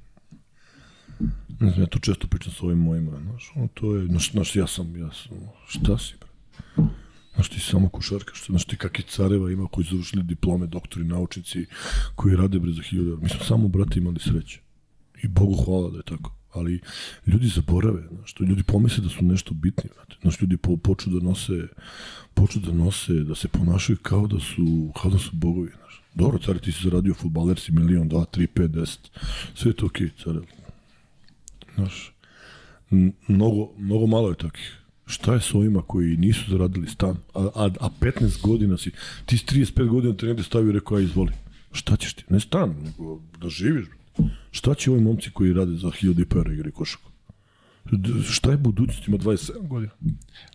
ne 1.59 1.69
znam, 1.71 1.81
ja 1.81 1.85
to 1.85 1.99
često 1.99 2.27
pričam 2.27 2.53
s 2.53 2.61
ovim 2.63 2.77
mojima, 2.77 3.11
znaš, 3.21 3.51
ono, 3.55 3.67
to 3.73 3.95
je, 3.95 4.05
znaš, 4.05 4.31
znaš 4.31 4.55
ja 4.55 4.67
sam, 4.67 4.95
ja 4.97 5.11
sam, 5.11 5.37
šta 5.67 5.97
si, 5.97 6.13
bre? 6.19 6.87
Znaš, 7.37 7.49
ti 7.49 7.59
samo 7.59 7.89
košarkaš, 7.89 8.45
znaš 8.45 8.65
ti 8.65 8.77
kakvi 8.77 9.03
careva 9.03 9.51
ima 9.51 9.67
koji 9.67 9.85
su 9.85 9.95
završili 9.95 10.23
diplome, 10.23 10.67
doktori, 10.67 11.05
naučnici, 11.05 11.65
koji 12.15 12.35
rade 12.35 12.59
bre 12.59 12.71
za 12.71 12.81
hiljada, 12.81 13.21
mi 13.21 13.29
smo 13.29 13.43
samo, 13.45 13.67
brate, 13.67 13.99
imali 13.99 14.19
sreće. 14.19 14.59
I 15.23 15.27
Bogu 15.27 15.63
hvala 15.65 15.89
da 15.89 15.97
je 15.97 16.03
tako. 16.03 16.33
Ali 16.53 16.81
ljudi 17.27 17.47
zaborave, 17.47 18.07
znaš, 18.11 18.33
to 18.33 18.43
ljudi 18.43 18.63
pomisle 18.63 19.03
da 19.03 19.09
su 19.09 19.25
nešto 19.25 19.53
bitni, 19.53 19.89
znate. 19.93 20.15
Znaš, 20.21 20.41
ljudi 20.41 20.57
po, 20.57 20.77
počnu 20.77 21.19
da 21.19 21.25
nose, 21.25 21.67
počnu 22.33 22.61
da 22.61 22.71
nose, 22.71 23.13
da 23.13 23.35
se 23.35 23.47
ponašaju 23.47 23.97
kao 24.01 24.27
da 24.27 24.39
su, 24.39 24.91
kao 25.01 25.11
da 25.11 25.17
su 25.17 25.29
bogovi, 25.33 25.69
znaš. 25.77 26.01
Dobro, 26.15 26.39
care, 26.39 26.59
ti 26.59 26.71
si 26.71 26.83
zaradio 26.83 27.13
futbaler, 27.13 27.59
si 27.59 27.71
milion, 27.71 28.07
dva, 28.09 28.25
tri, 28.25 28.47
pet, 28.47 28.71
deset. 28.71 29.11
Sve 29.55 29.71
je 29.71 29.75
to 29.75 29.85
okej, 29.85 30.07
okay, 30.07 30.23
care. 30.23 30.39
Znaš, 31.75 32.13
mnogo, 33.27 33.73
mnogo 33.77 34.07
malo 34.07 34.29
je 34.29 34.35
takih. 34.35 34.86
Šta 35.07 35.33
je 35.33 35.41
s 35.41 35.53
ovima 35.53 35.81
koji 35.81 36.17
nisu 36.17 36.51
zaradili 36.51 36.87
stan, 36.87 37.15
a, 37.33 37.49
a, 37.55 37.69
a 37.79 37.89
15 37.99 38.41
godina 38.41 38.77
si, 38.77 38.91
ti 39.25 39.37
s 39.37 39.45
35 39.45 39.87
godina 39.87 40.17
te 40.17 40.25
negde 40.25 40.43
stavio 40.43 40.69
i 40.69 40.73
rekao, 40.73 40.97
aj 40.97 41.03
izvoli. 41.03 41.31
Šta 41.71 41.95
ćeš 41.95 42.13
ti? 42.13 42.23
Ne 42.29 42.39
stan, 42.39 42.75
nego 42.83 43.21
da 43.41 43.49
živiš. 43.49 43.85
Šta 44.51 44.73
će 44.73 44.91
ovi 44.91 45.01
momci 45.01 45.31
koji 45.31 45.53
rade 45.53 45.75
za 45.75 45.87
1000 45.87 46.21
i 46.21 46.25
po 46.25 46.37
evra 46.37 46.53
igri 46.53 46.71
košaku? 46.71 47.11
Šta 48.29 48.51
je 48.51 48.57
budućnost? 48.57 49.07
Ima 49.07 49.17
27 49.17 49.67
godina. 49.67 49.91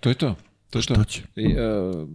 To 0.01 0.09
je 0.09 0.15
to. 0.15 0.37
To 0.71 0.79
je 0.79 0.83
to. 0.87 0.95
Šta 0.95 1.05
će? 1.05 1.23
I, 1.37 1.47
uh, 1.47 2.09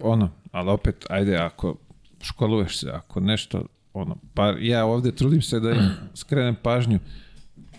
ono, 0.00 0.30
ali 0.52 0.70
opet, 0.70 1.06
ajde, 1.10 1.36
ako 1.36 1.76
školuješ 2.22 2.78
se, 2.78 2.90
ako 2.90 3.20
nešto, 3.20 3.66
ono, 3.92 4.16
pa 4.34 4.54
ja 4.60 4.84
ovde 4.84 5.12
trudim 5.12 5.42
se 5.42 5.60
da 5.60 5.70
im 5.70 5.90
skrenem 6.14 6.56
pažnju, 6.62 6.98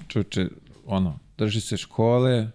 čuče, 0.08 0.48
ono, 0.85 1.19
drži 1.38 1.61
se 1.61 1.77
škole, 1.77 2.51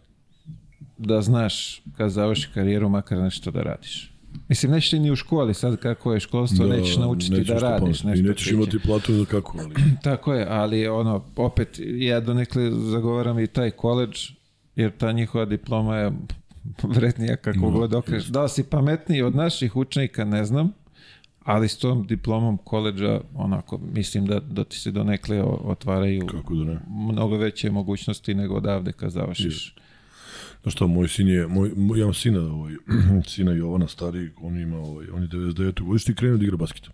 da 1.02 1.22
znaš 1.22 1.82
kad 1.96 2.10
završi 2.10 2.48
karijeru 2.54 2.88
makar 2.88 3.18
nešto 3.18 3.50
da 3.50 3.62
radiš. 3.62 4.12
Mislim, 4.48 4.72
nećeš 4.72 4.90
ti 4.90 4.98
ni 4.98 5.10
u 5.10 5.16
školi, 5.16 5.54
sad 5.54 5.76
kako 5.76 6.14
je 6.14 6.20
školstvo, 6.20 6.66
da, 6.66 6.76
nećeš 6.76 6.96
naučiti 6.96 7.32
nećeš 7.32 7.46
da 7.48 7.58
radiš 7.60 8.02
nešto. 8.04 8.24
I 8.24 8.28
nećeš 8.28 8.48
će- 8.48 8.54
imati 8.54 8.78
platu 8.78 9.14
za 9.14 9.24
kako, 9.24 9.58
ali... 9.60 9.74
Tako 10.04 10.34
je, 10.34 10.46
ali 10.50 10.88
ono, 10.88 11.24
opet, 11.36 11.68
ja 11.78 12.20
donekle 12.20 12.70
zagovaram 12.70 13.38
i 13.38 13.46
taj 13.46 13.70
koleđ, 13.70 14.30
jer 14.76 14.90
ta 14.90 15.12
njihova 15.12 15.44
diploma 15.44 15.96
je 15.96 16.12
vrednija 16.82 17.36
kako 17.36 17.58
No, 17.58 17.70
god 17.70 17.94
okreneš. 17.94 18.26
Da 18.26 18.48
si 18.48 18.62
pametniji 18.62 19.22
od 19.22 19.34
naših 19.36 19.76
učenika, 19.76 20.24
ne 20.24 20.44
znam, 20.44 20.72
ali 21.40 21.68
s 21.68 21.78
tom 21.78 22.06
diplomom 22.06 22.56
koleđa, 22.56 23.20
onako, 23.34 23.80
mislim 23.92 24.26
da, 24.26 24.40
da 24.40 24.64
ti 24.64 24.78
se 24.78 24.90
donekle 24.90 25.42
otvaraju 25.42 26.26
Kako 26.26 26.54
da 26.54 26.64
ne? 26.64 26.78
mnogo 26.88 27.36
veće 27.36 27.70
mogućnosti 27.70 28.34
nego 28.34 28.54
odavde 28.54 28.92
kad 28.92 29.10
završiš. 29.10 29.74
Znaš 30.62 30.74
šta, 30.74 30.86
moj 30.86 31.08
sin 31.08 31.28
je, 31.28 31.46
moj, 31.46 31.72
moj, 31.76 31.98
ja 31.98 32.02
imam 32.02 32.14
sina, 32.14 32.40
ovaj, 32.40 32.74
sina 33.34 33.52
Jovana, 33.52 33.88
stari, 33.88 34.30
on 34.36 34.58
ima, 34.58 34.78
ovaj, 34.78 35.06
on 35.12 35.22
je 35.22 35.28
99. 35.28 35.82
godište 35.82 36.12
i 36.12 36.14
krenuo 36.14 36.38
da 36.38 36.44
igra 36.44 36.56
basket. 36.56 36.88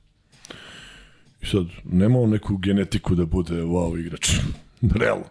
I 1.43 1.47
sad, 1.47 1.67
nema 1.85 2.19
on 2.19 2.31
neku 2.31 2.57
genetiku 2.57 3.15
da 3.15 3.27
bude 3.27 3.55
wow 3.55 4.01
igrač. 4.01 4.31
Realno. 5.01 5.25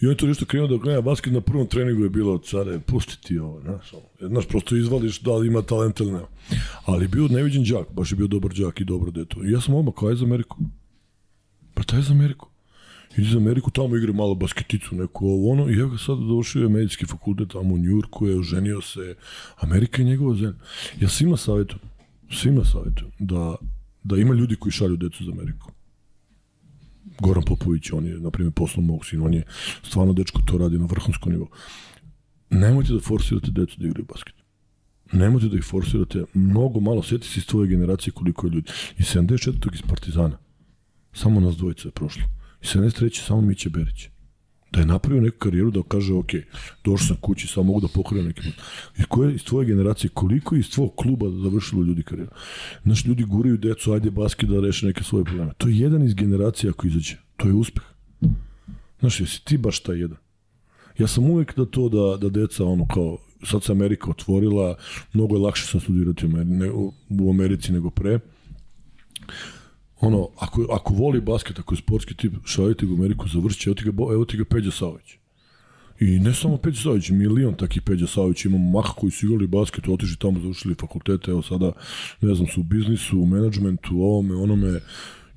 I 0.00 0.06
on 0.06 0.12
je 0.12 0.16
to 0.16 0.26
nešto 0.26 0.44
krenuo 0.44 0.68
da 0.68 0.76
gleda 0.76 1.00
basket 1.00 1.32
na 1.32 1.40
prvom 1.40 1.66
treningu 1.66 2.02
je 2.02 2.10
bilo 2.10 2.38
care, 2.38 2.80
pusti 2.80 3.22
ti 3.22 3.38
ovo, 3.38 3.60
znaš, 3.60 3.92
ono. 3.92 4.28
znaš, 4.28 4.48
prosto 4.48 4.76
izvališ 4.76 5.20
da 5.20 5.36
li 5.36 5.46
ima 5.46 5.62
talent 5.62 6.00
ili 6.00 6.12
nema. 6.12 6.26
Ali 6.84 7.08
bio 7.08 7.28
neviđen 7.28 7.64
đak, 7.64 7.92
baš 7.92 8.12
je 8.12 8.16
bio 8.16 8.26
dobar 8.26 8.52
đak 8.52 8.80
i 8.80 8.84
dobro 8.84 9.10
deto. 9.10 9.44
I 9.44 9.50
ja 9.50 9.60
sam 9.60 9.74
odmah 9.74 9.94
kao 9.98 10.10
je 10.10 10.16
za 10.16 10.24
Ameriku. 10.24 10.58
Pa 11.74 11.82
taj 11.82 11.98
je 11.98 12.02
za 12.02 12.12
Ameriku. 12.12 12.53
Za 13.16 13.38
Ameriku, 13.38 13.70
tamo 13.70 13.96
igra 13.96 14.12
malo 14.12 14.34
basketicu, 14.34 14.94
neku 14.94 15.26
ovo 15.26 15.52
ono, 15.52 15.70
i 15.70 15.74
ga 15.74 15.98
sad 15.98 16.18
završio 16.28 16.62
je 16.62 16.68
medicinski 16.68 17.06
fakultet 17.06 17.48
tamo 17.48 17.74
u 17.74 17.78
Njurku, 17.78 18.26
je 18.26 18.38
oženio 18.38 18.80
se, 18.80 19.14
Amerika 19.56 20.02
je 20.02 20.08
njegova 20.08 20.34
zemlja. 20.34 20.54
Ja 21.00 21.08
svima 21.08 21.36
savjetujem, 21.36 21.82
svima 22.30 22.64
savjetujem 22.64 23.12
da, 23.18 23.54
da 24.02 24.16
ima 24.16 24.34
ljudi 24.34 24.56
koji 24.56 24.72
šalju 24.72 24.96
decu 24.96 25.24
za 25.24 25.32
Ameriku. 25.32 25.72
Goran 27.20 27.44
Popović, 27.44 27.92
on 27.92 28.06
je, 28.06 28.20
na 28.20 28.30
primjer, 28.30 28.52
poslom 28.52 28.86
mog 28.86 29.06
sina, 29.06 29.24
on 29.24 29.34
je 29.34 29.44
stvarno 29.82 30.12
dečko 30.12 30.42
to 30.46 30.58
radi 30.58 30.78
na 30.78 30.86
vrhunskom 30.86 31.32
nivou. 31.32 31.48
Nemojte 32.50 32.92
da 32.92 33.00
forsirate 33.00 33.50
decu 33.50 33.80
da 33.80 33.86
igraju 33.86 34.06
basket. 34.08 34.34
Nemojte 35.12 35.48
da 35.48 35.56
ih 35.56 35.64
forsirate 35.64 36.24
mnogo 36.34 36.80
malo, 36.80 37.02
sjeti 37.02 37.28
se 37.28 37.38
iz 37.38 37.46
tvoje 37.46 37.68
generacije 37.68 38.12
koliko 38.12 38.46
je 38.46 38.50
ljudi. 38.50 38.70
I 38.98 39.02
74. 39.02 39.74
iz 39.74 39.82
Partizana. 39.82 40.38
Samo 41.12 41.40
nas 41.40 41.56
dvojica 41.56 41.88
je 41.88 41.92
prošlo. 41.92 42.22
I 42.64 42.66
73. 42.66 43.26
samo 43.26 43.40
Miće 43.40 43.70
Berić. 43.70 44.08
Da 44.72 44.80
je 44.80 44.86
napravio 44.86 45.22
neku 45.22 45.38
karijeru 45.38 45.70
da 45.70 45.82
kaže, 45.88 46.14
ok, 46.14 46.30
došao 46.84 47.06
sam 47.06 47.16
kući, 47.16 47.46
samo 47.46 47.66
mogu 47.66 47.80
da 47.80 47.88
pokrenem 47.88 48.26
neki 48.26 48.40
put. 48.42 48.54
Iz, 48.98 49.04
koje, 49.08 49.34
iz 49.34 49.44
tvoje 49.44 49.66
generacije, 49.66 50.10
koliko 50.14 50.56
iz 50.56 50.70
tvojeg 50.70 50.90
kluba 50.96 51.30
završilo 51.30 51.82
ljudi 51.82 52.02
karijeru? 52.02 52.30
Znaš, 52.82 53.04
ljudi 53.04 53.24
guraju 53.24 53.56
decu, 53.56 53.92
ajde 53.92 54.10
basket 54.10 54.48
da 54.48 54.60
reše 54.60 54.86
neke 54.86 55.04
svoje 55.04 55.24
probleme. 55.24 55.52
To 55.58 55.68
je 55.68 55.78
jedan 55.78 56.02
iz 56.02 56.14
generacije 56.14 56.70
ako 56.70 56.86
izađe. 56.86 57.16
To 57.36 57.48
je 57.48 57.54
uspeh. 57.54 57.84
Znaš, 59.00 59.20
jesi 59.20 59.44
ti 59.44 59.58
baš 59.58 59.80
taj 59.80 59.98
jedan? 59.98 60.18
Ja 60.98 61.06
sam 61.06 61.30
uvek 61.30 61.56
da 61.56 61.66
to 61.66 61.88
da, 61.88 62.16
da 62.16 62.28
deca, 62.28 62.64
ono 62.64 62.86
kao, 62.86 63.18
sad 63.42 63.62
se 63.62 63.72
Amerika 63.72 64.10
otvorila, 64.10 64.76
mnogo 65.12 65.36
je 65.36 65.40
lakše 65.40 65.66
sad 65.66 65.82
studirati 65.82 66.26
u 67.20 67.30
Americi 67.30 67.72
nego 67.72 67.90
pre. 67.90 68.18
Ono, 70.06 70.28
ako, 70.38 70.66
ako 70.70 70.94
voli 70.94 71.20
basket, 71.20 71.58
ako 71.58 71.74
je 71.74 71.78
sportski 71.78 72.16
tip, 72.16 72.32
šaljite 72.44 72.86
ga 72.86 72.92
u 72.92 72.96
Ameriku, 72.96 73.28
završi, 73.28 73.68
evo 73.68 73.74
ti 73.74 73.84
ga, 73.84 73.90
evo 74.12 74.24
ti 74.24 74.36
ga 74.36 74.44
Peđa 74.44 74.70
Savić. 74.70 75.16
I 76.00 76.18
ne 76.18 76.34
samo 76.34 76.56
Peđa 76.56 76.80
Savić, 76.80 77.10
milion 77.10 77.54
takih 77.54 77.82
Peđa 77.82 78.06
Savić, 78.06 78.44
imamo 78.44 78.70
maha 78.70 78.92
koji 78.96 79.10
su 79.10 79.26
igrali 79.26 79.46
basket, 79.46 79.88
otišli 79.88 80.16
tamo, 80.16 80.40
završili 80.40 80.74
fakultete, 80.74 81.30
evo 81.30 81.42
sada, 81.42 81.72
ne 82.20 82.34
znam, 82.34 82.48
su 82.48 82.60
u 82.60 82.64
biznisu, 82.64 83.20
u 83.20 83.26
menadžmentu, 83.26 84.02
ovome, 84.02 84.34
onome, 84.34 84.80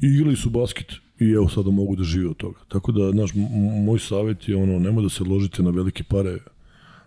i 0.02 0.08
igrali 0.08 0.36
su 0.36 0.50
basket. 0.50 0.94
I 1.20 1.32
evo 1.32 1.50
sada 1.50 1.72
mogu 1.72 1.96
da 1.96 2.04
žive 2.04 2.30
od 2.30 2.38
toga. 2.38 2.60
Tako 2.68 2.92
da, 2.92 3.12
znaš, 3.12 3.32
moj 3.86 4.00
savjet 4.00 4.50
je 4.50 4.56
ono, 4.56 4.80
nemoj 4.80 5.04
da 5.04 5.10
se 5.10 5.24
ložite 5.24 5.64
na 5.64 5.70
velike 5.70 6.04
pare, 6.04 6.38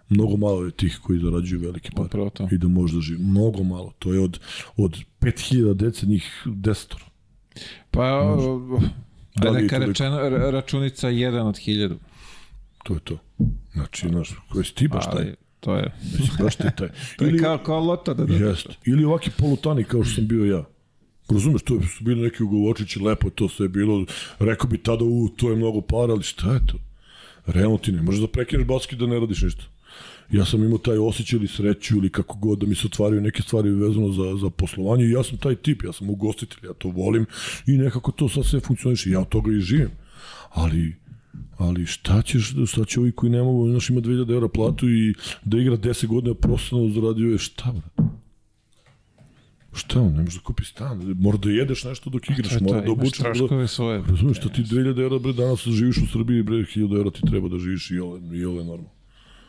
mnogo 0.09 0.37
malo 0.37 0.65
je 0.65 0.71
tih 0.71 0.99
koji 1.03 1.21
zarađuju 1.21 1.61
velike 1.61 1.91
pare. 1.97 2.09
I 2.53 2.59
da 2.59 2.69
može 2.69 2.95
da 2.95 3.01
živi. 3.01 3.23
Mnogo 3.23 3.63
malo. 3.63 3.93
To 3.99 4.13
je 4.13 4.21
od, 4.21 4.41
od 4.77 4.99
5000 5.21 5.75
dece 5.75 6.07
njih 6.07 6.43
desetor. 6.47 7.10
Pa, 7.91 8.37
Da 9.37 9.49
je 9.49 9.63
neka 9.63 9.79
rečena, 9.79 10.17
ra- 10.17 10.51
računica 10.51 11.09
jedan 11.09 11.47
od 11.47 11.59
hiljadu. 11.59 11.99
To 12.85 12.95
je 12.95 13.01
to. 13.01 13.19
Znači, 13.73 14.09
znaš, 14.09 14.35
koji 14.53 14.65
si 14.65 14.75
ti 14.75 14.89
baš 14.89 15.05
taj? 15.05 15.35
To 15.61 15.77
je, 15.77 15.93
Znači, 16.03 16.31
baš 16.43 16.57
ti 16.57 16.65
taj. 16.77 16.89
to 17.19 17.25
je 17.25 17.39
kao, 17.39 17.59
kao 17.59 17.81
loto 17.81 18.15
da 18.15 18.25
da. 18.25 18.35
Jest. 18.35 18.67
Ili 18.87 19.05
ovaki 19.05 19.31
polutani 19.39 19.85
kao 19.85 20.05
što 20.05 20.15
sam 20.15 20.27
bio 20.29 20.45
ja. 20.45 20.65
Razumeš, 21.31 21.63
to 21.63 21.81
su 21.99 22.05
bili 22.05 22.23
neki 22.23 22.43
ugovorčići, 22.43 23.01
lepo 23.01 23.27
je 23.27 23.35
to 23.35 23.49
sve 23.49 23.69
bilo. 23.69 24.05
Rekao 24.39 24.71
bi 24.71 24.79
tada, 24.79 25.05
u, 25.05 25.29
to 25.37 25.51
je 25.51 25.57
mnogo 25.57 25.81
para, 25.81 26.13
ali 26.13 26.23
šta 26.23 26.53
je 26.53 26.61
to? 26.67 26.79
Realno 27.47 27.79
ti 27.79 27.93
ne 27.93 28.03
možeš 28.03 28.21
da 28.21 28.29
prekineš 28.29 28.67
basket 28.67 28.99
da 28.99 29.07
ne 29.07 29.21
radiš 29.21 29.43
ništa. 29.43 29.63
Ja 30.33 30.45
sam 30.45 30.65
imao 30.65 30.79
taj 30.79 30.99
osjećaj 30.99 31.37
ili 31.37 31.49
sreću 31.49 31.97
ili 31.97 32.11
kako 32.11 32.39
god 32.39 32.59
da 32.59 32.67
mi 32.67 32.75
se 32.75 32.87
otvaraju 32.87 33.21
neke 33.21 33.43
stvari 33.43 33.71
vezano 33.71 34.13
za, 34.13 34.37
za 34.41 34.51
poslovanje 34.51 35.05
i 35.05 35.11
ja 35.11 35.23
sam 35.23 35.39
taj 35.39 35.57
tip, 35.57 35.83
ja 35.85 35.93
sam 35.93 36.11
ugostitelj, 36.11 36.69
ja 36.69 36.73
to 36.73 36.89
volim 36.89 37.27
i 37.67 37.73
nekako 37.73 38.13
to 38.13 38.29
sad 38.29 38.47
sve 38.47 38.61
funkcioniše, 38.61 39.11
ja 39.11 39.21
od 39.21 39.29
toga 39.29 39.53
i 39.53 39.61
živim. 39.61 39.91
Ali 40.51 41.01
ali 41.59 41.87
šta 41.87 42.23
ćeš, 42.23 42.55
šta 42.67 42.85
će 42.85 43.01
ovi 43.01 43.13
koji 43.13 43.33
ne 43.33 43.43
mogu, 43.43 43.69
znaš, 43.71 43.91
ima 43.91 44.01
2000 44.01 44.33
eura 44.33 44.49
platu 44.49 44.89
i 44.89 45.15
da 45.45 45.59
igra 45.59 45.77
10 45.77 46.07
godina 46.07 46.35
profesionalno 46.35 46.95
zaradio 46.95 47.33
je 47.33 47.39
šta, 47.39 47.73
bre? 47.73 48.07
Šta 49.73 50.03
ne 50.03 50.23
možeš 50.23 50.35
da 50.35 50.41
kupi 50.41 50.65
stan, 50.65 51.15
mora 51.19 51.39
da 51.39 51.51
jedeš 51.51 51.85
nešto 51.85 52.11
dok 52.11 52.31
igraš, 52.31 52.49
To 52.49 52.55
je 52.55 52.61
mora 52.61 52.81
da 52.81 52.93
obučeš. 52.93 53.19
Da, 53.19 53.25
troškove 53.25 53.69
svoje. 53.69 54.03
razumiješ, 54.09 54.37
šta 54.37 54.49
ti 54.49 54.63
2000 54.63 55.03
eura, 55.03 55.19
bre, 55.19 55.33
danas 55.33 55.69
živiš 55.69 55.97
u 55.97 56.07
Srbiji, 56.13 56.43
bre, 56.43 56.57
1000 56.57 56.97
eura 56.97 57.11
ti 57.11 57.21
treba 57.31 57.49
da 57.49 57.59
živiš 57.59 57.91
i 57.91 57.95
i 57.95 58.45
ole 58.45 58.65
normalno. 58.65 59.00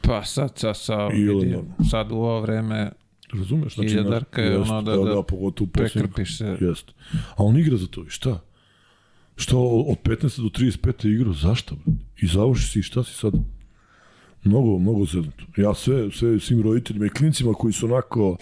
Pa 0.02 0.24
sad, 0.24 0.58
sad, 0.58 0.78
sad, 0.78 1.12
vidi, 1.14 1.58
sad 1.90 2.12
u 2.12 2.16
ovo 2.16 2.42
vreme 2.42 2.92
Razumeš? 3.34 3.76
Znači, 3.76 3.90
Hiljadarka 3.90 4.42
je 4.42 4.58
ono 4.58 4.82
da- 4.82 4.92
da, 4.92 5.04
da 5.04 5.16
da, 5.16 5.24
pogotovo 5.24 5.70
prekrpiš 5.70 6.38
se. 6.38 6.58
Jeste. 6.62 6.94
A 7.36 7.44
on 7.44 7.58
igra 7.58 7.78
za 7.78 7.88
to, 7.88 8.02
i 8.02 8.10
šta? 8.10 8.40
Šta 9.36 9.58
od 9.58 9.98
15. 10.04 10.42
do 10.42 10.50
35. 10.50 11.06
je 11.06 11.14
igrao, 11.14 11.34
zašto? 11.34 11.76
Bre? 11.86 11.96
I 12.22 12.28
završi 12.28 12.68
si 12.68 12.80
i 12.80 12.84
šta 12.84 13.04
si 13.04 13.14
sad? 13.14 13.34
Mnogo, 14.44 14.80
mnogo 14.80 15.06
zeznuto. 15.06 15.44
Ja 15.58 15.74
sve, 15.74 16.12
sve 16.12 16.40
svim 16.40 16.62
roditeljima 16.62 17.06
i 17.06 17.10
klincima 17.10 17.54
koji 17.54 17.74
su 17.74 17.86
onako 17.86 18.38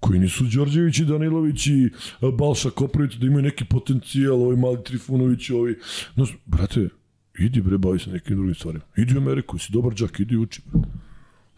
koji 0.00 0.20
nisu 0.20 0.44
Đorđević 0.44 0.98
i 0.98 1.04
Danilović 1.04 1.66
i 1.66 1.90
a, 2.20 2.30
Balša 2.30 2.70
Koprivić 2.70 3.14
da 3.14 3.26
imaju 3.26 3.42
neki 3.42 3.64
potencijal, 3.64 4.42
ovi 4.42 4.56
mali 4.56 4.84
Trifunović, 4.84 5.50
ovi... 5.50 5.78
No, 6.16 6.26
brate, 6.46 6.88
idi 7.38 7.62
bre, 7.62 7.78
bavi 7.78 7.98
se 7.98 8.10
nekim 8.10 8.36
drugim 8.36 8.54
stvarima. 8.54 8.84
Idi 8.96 9.14
u 9.14 9.18
Ameriku, 9.18 9.58
si 9.58 9.72
dobar 9.72 9.94
džak, 9.94 10.20
idi 10.20 10.36
uči. 10.36 10.62
Bre. 10.64 10.80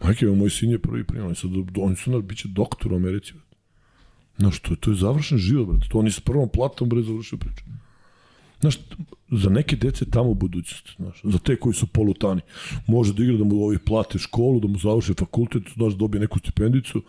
Majke, 0.03 0.25
moj 0.25 0.49
sin 0.49 0.69
je 0.69 0.79
prvi 0.79 1.03
primjer, 1.03 1.25
oni, 1.25 1.35
sad, 1.35 1.51
oni 1.77 1.95
su, 1.95 2.21
bit 2.21 2.37
će 2.37 2.47
doktor 2.47 2.93
u 2.93 2.95
Americi. 2.95 3.33
Bre. 3.33 3.41
Znaš, 4.37 4.59
to, 4.59 4.75
to 4.75 4.91
je 4.91 4.95
završen 4.95 5.37
život, 5.37 5.67
brate. 5.67 5.87
To 5.89 5.99
oni 5.99 6.11
s 6.11 6.19
prvom 6.19 6.49
platom, 6.49 6.89
bre, 6.89 7.01
završio 7.01 7.37
priču. 7.37 7.63
Znaš, 8.61 8.79
za 9.31 9.49
neke 9.49 9.75
dece 9.75 10.05
tamo 10.05 10.33
budućnost, 10.33 10.95
znaš, 10.97 11.21
za 11.23 11.37
te 11.37 11.55
koji 11.55 11.73
su 11.73 11.87
polutani. 11.87 12.41
Može 12.87 13.13
da 13.13 13.23
igra 13.23 13.37
da 13.37 13.43
mu 13.43 13.63
ovi 13.63 13.77
plate 13.77 14.19
školu, 14.19 14.59
da 14.59 14.67
mu 14.67 14.77
završe 14.77 15.13
fakultet, 15.13 15.63
znaš, 15.75 15.93
dobije 15.93 16.21
neku 16.21 16.39
stipendicu. 16.39 17.01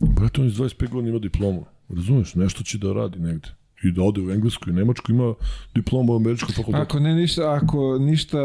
Brate, 0.00 0.40
on 0.40 0.46
iz 0.46 0.54
25 0.54 0.88
godina 0.88 1.10
ima 1.10 1.18
diplomu. 1.18 1.66
Razumeš, 1.88 2.34
nešto 2.34 2.62
će 2.62 2.78
da 2.78 2.92
radi 2.92 3.18
negde. 3.18 3.48
I 3.82 3.92
da 3.92 4.02
ode 4.02 4.20
u 4.20 4.30
Englesku 4.30 4.70
i 4.70 4.72
Nemačku, 4.72 5.12
ima 5.12 5.34
diplomu 5.74 6.12
u 6.12 6.16
američkom 6.16 6.48
fakultetu. 6.48 6.82
Ako 6.82 7.00
ne 7.00 7.14
ništa, 7.14 7.52
ako 7.52 7.98
ništa 7.98 8.38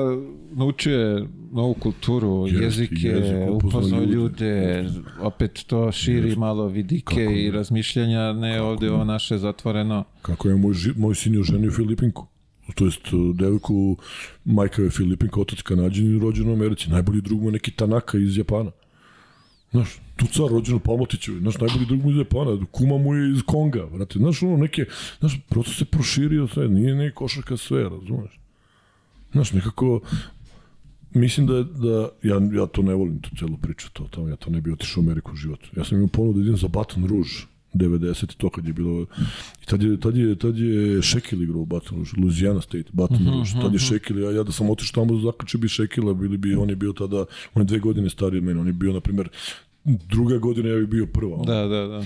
naučuje 0.51 1.23
novu 1.51 1.73
kulturu, 1.73 2.47
Jeste, 2.47 2.63
jezike, 2.63 3.07
jezik, 3.07 3.35
upoznao 3.51 4.03
ljude. 4.03 4.85
opet 5.21 5.63
to 5.67 5.91
širi 5.91 6.27
Jeste. 6.27 6.39
malo 6.39 6.67
vidike 6.67 7.05
Kako 7.05 7.21
i 7.21 7.45
ne? 7.45 7.51
razmišljanja, 7.51 8.33
ne 8.33 8.61
ovde 8.61 8.91
ovo 8.91 9.03
naše 9.03 9.37
zatvoreno. 9.37 10.03
Kako 10.21 10.49
je 10.49 10.55
moj, 10.55 10.73
ži- 10.73 10.97
moj 10.97 11.15
sin 11.15 11.33
je 11.33 11.39
oženio 11.39 11.71
Filipinku. 11.71 12.27
To 12.75 12.85
jest, 12.85 13.01
devojku, 13.33 13.97
majka 14.45 14.81
je 14.81 14.89
Filipinka, 14.89 15.41
otac 15.41 15.61
Kanadžin 15.61 16.15
i 16.15 16.19
rođen 16.19 16.49
u 16.49 16.53
Americi. 16.53 16.89
Najbolji 16.89 17.21
drug 17.21 17.41
mu 17.41 17.47
je 17.47 17.51
neki 17.51 17.71
Tanaka 17.71 18.17
iz 18.17 18.37
Japana. 18.37 18.71
Znaš, 19.71 20.01
tu 20.19 20.27
car 20.27 20.51
rođen 20.51 20.75
u 20.75 20.79
Palmotićevi, 20.79 21.39
znaš, 21.39 21.57
najbolji 21.57 21.85
drug 21.85 22.03
mu 22.03 22.11
iz 22.11 22.17
Japana, 22.17 22.65
kuma 22.71 22.97
mu 22.97 23.15
je 23.15 23.31
iz 23.31 23.41
Konga, 23.45 23.83
vrate, 23.83 24.19
znaš, 24.19 24.43
ono, 24.43 24.57
neke, 24.57 24.85
znaš, 25.19 25.39
prosto 25.49 25.73
se 25.73 25.85
proširio 25.85 26.47
sve, 26.47 26.67
nije 26.67 26.95
ne 26.95 27.11
košarka 27.11 27.57
sve, 27.57 27.83
razumeš? 27.83 28.39
Znaš, 29.31 29.53
nekako, 29.53 29.99
mislim 31.13 31.47
da, 31.47 31.63
da 31.63 32.09
ja, 32.23 32.41
ja 32.53 32.65
to 32.65 32.81
ne 32.81 32.93
volim, 32.93 33.21
tu 33.21 33.29
celu 33.39 33.57
priču, 33.57 33.89
to, 33.93 34.07
tamo, 34.11 34.27
ja 34.27 34.35
to 34.35 34.49
ne 34.49 34.61
bi 34.61 34.71
otišao 34.71 35.01
u 35.01 35.05
Ameriku 35.05 35.31
u 35.31 35.35
životu. 35.35 35.69
Ja 35.77 35.83
sam 35.83 35.97
imao 35.97 36.07
ponudu 36.07 36.39
da 36.39 36.43
idem 36.43 36.57
za 36.57 36.67
Baton 36.67 37.07
Rouge, 37.07 37.47
90 37.73 38.35
to 38.37 38.49
kad 38.49 38.67
je 38.67 38.73
bilo 38.73 39.05
i 39.61 39.65
tad 39.65 39.83
je 39.83 39.99
tad 39.99 40.17
je 40.17 40.35
tad 40.35 40.57
je 40.57 41.01
Šekil 41.01 41.43
igrao 41.43 41.61
u 41.61 41.65
Baton 41.65 41.97
Rouge, 41.97 42.11
Louisiana 42.17 42.61
State, 42.61 42.89
Baton 42.91 43.27
Rouge. 43.27 43.49
Tad 43.61 43.73
je 43.73 43.79
Šekil, 43.79 44.19
ja, 44.19 44.31
ja 44.31 44.43
da 44.43 44.51
sam 44.51 44.69
otišao 44.69 45.05
tamo 45.05 45.19
zakačio 45.19 45.59
bi 45.59 45.67
Šekila, 45.67 46.13
bili 46.13 46.37
bi 46.37 46.55
on 46.55 46.69
je 46.69 46.75
bio 46.75 46.93
tada 46.93 47.25
on 47.53 47.61
je 47.61 47.65
dve 47.65 47.79
godine 47.79 48.09
stariji 48.09 48.37
od 48.37 48.43
mene, 48.43 48.59
on 48.59 48.67
je 48.67 48.73
bio 48.73 48.93
na 48.93 48.99
primer 48.99 49.29
druga 49.83 50.37
godina 50.37 50.69
ja 50.69 50.75
bih 50.75 50.87
bio 50.87 51.05
prva. 51.05 51.35
ono. 51.35 51.43
Da, 51.43 51.67
da, 51.67 51.87
da. 51.87 52.05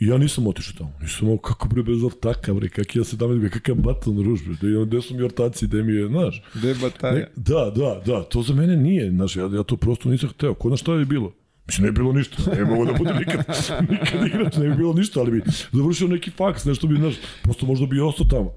I 0.00 0.06
ja 0.06 0.18
nisam 0.18 0.46
otišao 0.46 0.74
tamo. 0.78 0.92
Nisam 1.02 1.28
mogao, 1.28 1.38
kako 1.38 1.68
bre 1.68 1.82
bez 1.82 2.04
ortaka, 2.04 2.54
bre, 2.54 2.68
kak 2.68 2.96
ja 2.96 3.04
se 3.04 3.16
dam, 3.16 3.40
bre, 3.40 3.50
kakav 3.50 3.74
Baton 3.74 4.24
Rouge, 4.24 4.42
bre, 4.46 4.54
gde, 4.54 4.84
gde 4.86 5.00
su 5.02 5.14
mi 5.14 5.22
ortaci, 5.22 5.66
gde 5.66 5.82
mi 5.82 5.92
je, 5.92 6.08
znaš. 6.08 6.42
Gde 6.54 6.74
batalja? 6.74 7.14
Ne, 7.14 7.26
da, 7.36 7.70
da, 7.76 8.02
da, 8.06 8.22
to 8.22 8.42
za 8.42 8.54
mene 8.54 8.76
nije, 8.76 9.10
znaš, 9.10 9.36
ja, 9.36 9.50
ja 9.54 9.62
to 9.62 9.76
prosto 9.76 10.08
nisam 10.08 10.28
hteo. 10.28 10.54
Ko 10.54 10.70
na 10.70 10.76
šta 10.76 10.94
je 10.94 11.04
bilo? 11.04 11.32
Mislim, 11.66 11.82
ne 11.82 11.88
je 11.88 11.92
bilo 11.92 12.12
ništa, 12.12 12.54
ne 12.56 12.64
mogu 12.64 12.86
da 12.86 12.92
bude 12.92 13.14
nikad, 13.14 13.44
nikad 13.90 14.26
igrač, 14.26 14.56
ne 14.56 14.68
bi 14.68 14.76
bilo 14.76 14.92
ništa, 14.92 15.20
ali 15.20 15.30
bi 15.30 15.42
završio 15.72 16.08
neki 16.08 16.30
faks, 16.30 16.64
nešto 16.64 16.86
bi, 16.86 16.96
znaš, 16.96 17.14
prosto 17.42 17.66
možda 17.66 17.86
bi 17.86 18.00
ostao 18.00 18.26
tamo. 18.26 18.52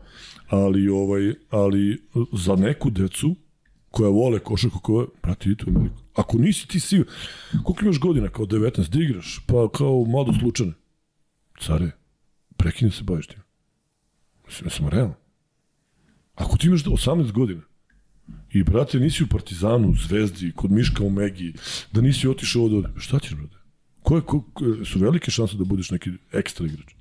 Ali, 0.50 0.90
ovaj, 0.90 1.34
ali 1.50 2.02
za 2.34 2.56
neku 2.56 2.90
decu 2.90 3.36
koja 3.92 4.10
vole 4.10 4.40
košarku, 4.40 4.80
koja, 4.80 5.08
brate, 5.24 5.50
idite 5.50 5.66
u 5.68 5.70
Ameriku. 5.70 6.02
Ako 6.18 6.38
nisi 6.38 6.68
ti 6.68 6.80
siguran, 6.80 7.14
koliko 7.64 7.86
imaš 7.86 8.00
godina, 8.00 8.30
kao 8.30 8.46
19, 8.46 8.90
da 8.90 9.04
igraš, 9.04 9.40
pa 9.48 9.70
kao 9.74 10.06
mlado 10.08 10.34
slučane. 10.40 10.74
Care, 11.62 11.92
prekini 12.58 12.92
se 12.92 13.04
baviš 13.04 13.28
tim. 13.28 13.40
Mislim, 14.46 14.68
ja 14.68 14.70
sam 14.70 14.90
realno. 14.90 15.16
Ako 16.36 16.58
ti 16.58 16.68
imaš 16.68 16.84
18 16.84 17.32
godina, 17.32 17.62
I, 18.54 18.64
brate, 18.64 19.00
nisi 19.00 19.24
u 19.24 19.28
Partizanu, 19.28 19.94
Zvezdi, 20.08 20.52
kod 20.56 20.72
Miška 20.72 21.04
u 21.04 21.10
Megi, 21.10 21.54
da 21.92 22.02
nisi 22.02 22.28
otišao 22.28 22.64
ovde, 22.64 22.76
ovde. 22.76 22.90
Šta 22.98 23.20
ćeš, 23.20 23.36
brate? 23.36 23.58
Koje, 24.04 24.22
ko, 24.22 24.44
su 24.86 25.00
velike 25.00 25.32
šanse 25.32 25.58
da 25.58 25.64
budeš 25.64 25.92
neki 25.92 26.10
ekstra 26.32 26.66
igrač? 26.66 26.94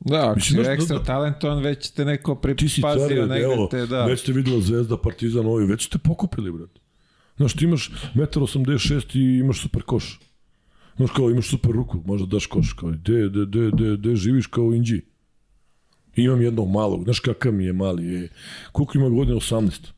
Da, 0.00 0.30
ako 0.30 0.36
Mislim, 0.36 0.64
si 0.64 0.70
ekstra 0.70 0.98
da- 0.98 1.04
talentovan, 1.04 1.62
već 1.62 1.90
te 1.90 2.04
neko 2.04 2.34
pripazio 2.34 3.26
negde 3.26 3.44
evo, 3.44 3.66
te, 3.70 3.86
da. 3.86 4.04
već 4.04 4.22
te 4.22 4.32
videla 4.32 4.60
Zvezda, 4.60 4.96
Partizan, 4.96 5.46
ovi, 5.46 5.66
već 5.66 5.86
ste 5.86 5.98
pokupili, 5.98 6.52
brate. 6.52 6.80
Znaš, 7.40 7.52
ti 7.52 7.64
imaš 7.64 7.90
1,86 8.14 9.16
i 9.18 9.38
imaš 9.38 9.62
super 9.62 9.82
koš. 9.82 10.20
Znaš, 10.96 11.10
kao 11.10 11.30
imaš 11.30 11.50
super 11.50 11.70
ruku, 11.70 12.02
možda 12.04 12.26
daš 12.26 12.46
koš, 12.46 12.72
kao, 12.72 12.90
de, 12.90 13.28
de, 13.28 13.46
de, 13.46 13.70
de, 13.70 13.96
de 13.96 14.16
živiš 14.16 14.46
kao 14.46 14.74
Inđi. 14.74 15.00
Imam 16.16 16.42
jednog 16.42 16.68
malog, 16.68 17.04
znaš 17.04 17.20
kakav 17.20 17.52
mi 17.52 17.64
je 17.64 17.72
mali, 17.72 18.06
je, 18.06 18.28
koliko 18.72 18.98
ima 18.98 19.08
godina, 19.08 19.36
18. 19.36 19.88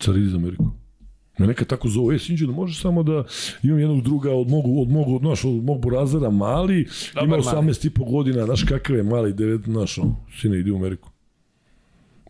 Car 0.00 0.16
iz 0.16 0.34
Ameriku. 0.34 0.70
Me 1.38 1.46
neka 1.46 1.64
tako 1.64 1.88
zove, 1.88 2.16
e, 2.16 2.18
Sinđe, 2.18 2.46
da 2.46 2.52
možeš 2.52 2.82
samo 2.82 3.02
da 3.02 3.24
imam 3.62 3.78
jednog 3.78 4.02
druga 4.02 4.32
od 4.32 4.48
mogu, 4.48 4.82
od 4.82 4.88
mogu, 4.88 5.18
znaš, 5.18 5.44
od 5.44 5.64
mog 5.64 5.80
burazera, 5.80 6.30
mali, 6.30 6.88
Dobar 7.14 7.24
ima 7.24 7.52
mali. 7.52 7.68
18 7.68 7.86
i 7.86 7.90
po 7.90 8.04
godina, 8.04 8.44
znaš 8.44 8.62
kakav 8.62 8.96
je 8.96 9.02
mali, 9.02 9.32
9, 9.32 9.64
znaš, 9.64 9.98
sine, 10.40 10.58
idi 10.58 10.70
u 10.70 10.76
Ameriku. 10.76 11.15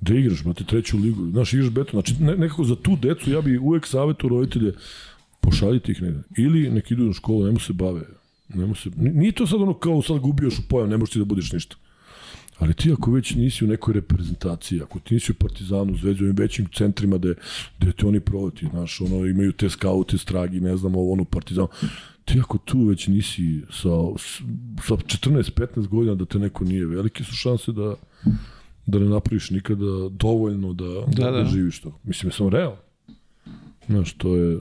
Da 0.00 0.15
igraš, 0.15 0.44
brate, 0.44 0.65
treću 0.65 0.99
ligu, 0.99 1.31
znaš, 1.31 1.52
igraš 1.52 1.70
beton, 1.70 1.92
znači 1.92 2.23
ne, 2.23 2.36
nekako 2.36 2.65
za 2.65 2.76
tu 2.76 2.97
decu 2.97 3.31
ja 3.31 3.41
bi 3.41 3.58
uvek 3.58 3.86
savjetu 3.86 4.28
roditelje, 4.28 4.73
pošaljite 5.41 5.92
ih 5.92 6.02
negde. 6.02 6.23
Ili 6.36 6.70
nek 6.70 6.91
idu 6.91 7.05
na 7.05 7.12
školu, 7.12 7.44
nemo 7.44 7.58
se 7.58 7.73
bave. 7.73 8.02
Nemo 8.49 8.75
se, 8.75 8.91
ni- 8.97 9.12
nije 9.12 9.33
to 9.33 9.47
sad 9.47 9.60
ono 9.60 9.75
kao 9.75 10.02
sad 10.02 10.18
gubioš 10.18 10.58
u 10.58 10.62
pojam, 10.68 10.91
ne 10.91 10.97
možeš 10.97 11.12
ti 11.12 11.18
da 11.18 11.25
budeš 11.25 11.52
ništa. 11.52 11.76
Ali 12.58 12.75
ti 12.75 12.92
ako 12.92 13.12
već 13.12 13.34
nisi 13.34 13.65
u 13.65 13.68
nekoj 13.68 13.94
reprezentaciji, 13.94 14.81
ako 14.83 14.99
ti 14.99 15.15
nisi 15.15 15.33
u 15.33 15.34
Partizanu, 15.34 15.97
Zvezdi, 15.97 16.23
u 16.23 16.26
ovim 16.26 16.36
većim 16.36 16.66
centrima 16.75 17.18
gde, 17.18 17.34
gde 17.78 17.92
te 17.92 18.07
oni 18.07 18.20
provati, 18.20 18.66
znaš, 18.70 19.00
ono, 19.00 19.26
imaju 19.26 19.52
te 19.52 19.70
skaute, 19.70 20.18
stragi, 20.18 20.60
ne 20.60 20.76
znam, 20.76 20.97
ovo, 20.97 21.12
ono, 21.12 21.25
Partizan, 21.25 21.66
ti 22.25 22.41
ako 22.41 22.58
tu 22.58 22.84
već 22.84 23.07
nisi 23.07 23.60
sa, 23.70 23.89
sa 24.86 24.94
14-15 24.94 25.86
godina 25.86 26.15
da 26.15 26.25
te 26.25 26.39
neko 26.39 26.65
nije, 26.65 26.86
velike 26.86 27.25
su 27.25 27.33
šanse 27.33 27.73
da, 27.73 27.94
da 28.87 28.99
ne 28.99 29.07
napraviš 29.07 29.51
nikada 29.51 30.09
dovoljno 30.11 30.73
da, 30.73 30.85
da, 30.85 31.25
da, 31.25 31.31
da. 31.31 31.43
da 31.43 31.45
živiš 31.45 31.81
to. 31.81 31.99
Mislim, 32.05 32.33
sam 32.33 32.49
realno. 32.49 32.77
Znaš, 33.87 34.13
to 34.13 34.37
je... 34.37 34.59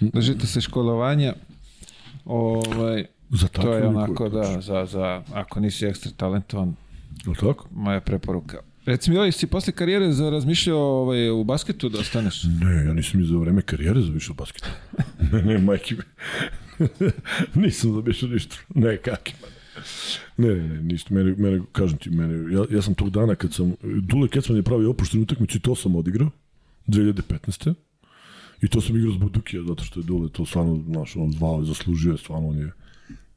Držite 0.00 0.46
se 0.46 0.60
školovanja, 0.60 1.34
ovaj, 2.24 3.06
Za 3.30 3.48
to 3.48 3.72
je 3.72 3.86
onako, 3.86 4.28
da, 4.28 4.60
za, 4.60 4.86
za, 4.86 5.22
ako 5.32 5.60
nisi 5.60 5.86
ekstra 5.86 6.10
talentovan, 6.16 6.74
Je 7.26 7.34
tako? 7.34 7.68
moja 7.72 8.00
preporuka. 8.00 8.58
Reci 8.86 9.10
mi, 9.10 9.16
ovaj, 9.16 9.32
si 9.32 9.46
posle 9.46 9.72
karijere 9.72 10.12
za 10.12 10.30
razmišljao 10.30 10.78
ovaj, 10.78 11.30
u 11.30 11.44
basketu 11.44 11.88
da 11.88 11.98
ostaneš? 11.98 12.42
Ne, 12.60 12.84
ja 12.86 12.92
nisam 12.92 13.20
ni 13.20 13.26
za 13.26 13.36
vreme 13.36 13.62
karijere 13.62 14.00
završio 14.00 14.34
basket. 14.34 14.70
ne, 15.32 15.42
ne, 15.42 15.58
majke 15.58 15.94
me. 15.94 16.04
nisam 17.64 17.92
završio 17.92 18.28
ništa. 18.28 18.56
Ne, 18.74 18.96
kakima. 18.96 19.48
Ne, 20.36 20.54
ne, 20.54 20.82
ništa. 20.82 21.14
Mene, 21.14 21.34
mene, 21.38 21.60
kažem 21.72 21.98
ti, 21.98 22.10
mene, 22.10 22.52
ja, 22.54 22.64
ja 22.70 22.82
sam 22.82 22.94
tog 22.94 23.10
dana 23.10 23.34
kad 23.34 23.52
sam, 23.54 23.74
Dule 23.82 24.28
Kecman 24.28 24.56
je 24.56 24.62
pravio 24.62 24.90
opuštenu 24.90 25.22
utakmicu 25.22 25.58
i 25.58 25.60
to 25.60 25.74
sam 25.74 25.96
odigrao, 25.96 26.30
2015. 26.86 27.74
I 28.62 28.68
to 28.68 28.80
sam 28.80 28.96
igrao 28.96 29.12
zbog 29.12 29.30
Dukija, 29.30 29.62
zato 29.62 29.84
što 29.84 30.00
je 30.00 30.04
Dule 30.04 30.28
to 30.28 30.46
stvarno, 30.46 30.82
znaš, 30.86 31.16
on 31.16 31.32
zvao 31.32 31.64
zaslužio 31.64 32.12
je, 32.12 32.18
stvarno 32.18 32.48
on 32.48 32.58
je. 32.58 32.72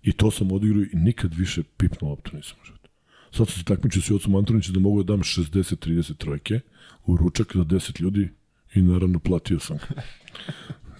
I 0.03 0.11
to 0.11 0.31
sam 0.31 0.51
odigrao 0.51 0.81
i 0.81 0.89
nikad 0.93 1.33
više 1.33 1.63
pipnuo 1.77 2.09
loptu 2.09 2.35
nisam 2.35 2.57
životu. 2.65 2.89
Sad 3.31 3.47
sam 3.47 3.57
se 3.57 3.63
takmičio 3.63 4.01
s 4.01 4.09
Jocom 4.09 4.35
Antonićem 4.35 4.73
da 4.73 4.79
mogu 4.79 5.03
da 5.03 5.13
dam 5.13 5.19
60-30 5.19 6.17
trojke 6.17 6.59
u 7.05 7.17
ručak 7.17 7.55
za 7.55 7.63
10 7.63 8.01
ljudi 8.01 8.29
i 8.73 8.81
naravno 8.81 9.19
platio 9.19 9.59
sam. 9.59 9.77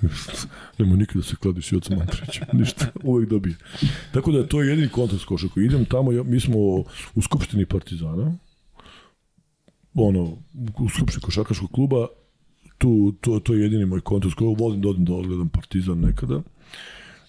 Nemo 0.77 0.95
nikada 0.95 1.23
se 1.23 1.35
kladi 1.35 1.61
s 1.61 1.71
Jocom 1.71 1.99
Antonićem. 2.01 2.47
Ništa, 2.59 2.85
uvek 3.03 3.29
dobije. 3.29 3.55
Tako 4.11 4.31
da 4.31 4.47
to 4.47 4.61
je 4.61 4.69
jedini 4.69 4.89
kontakt 4.89 5.25
košarku. 5.25 5.61
Idem 5.61 5.85
tamo, 5.85 6.11
ja, 6.11 6.23
mi 6.23 6.39
smo 6.39 6.57
u 7.15 7.21
Skupštini 7.21 7.65
Partizana, 7.65 8.37
ono, 9.93 10.37
u 10.79 10.89
Skupštini 10.89 11.21
košarkaškog 11.21 11.71
kluba, 11.71 12.07
tu, 12.77 13.13
to, 13.21 13.39
to 13.39 13.53
je 13.53 13.61
jedini 13.61 13.85
moj 13.85 14.01
kontakt. 14.01 14.35
Volim 14.39 14.81
da 14.81 14.89
odim 14.89 15.05
da 15.05 15.13
odgledam 15.13 15.49
Partizan 15.49 15.99
nekada. 15.99 16.41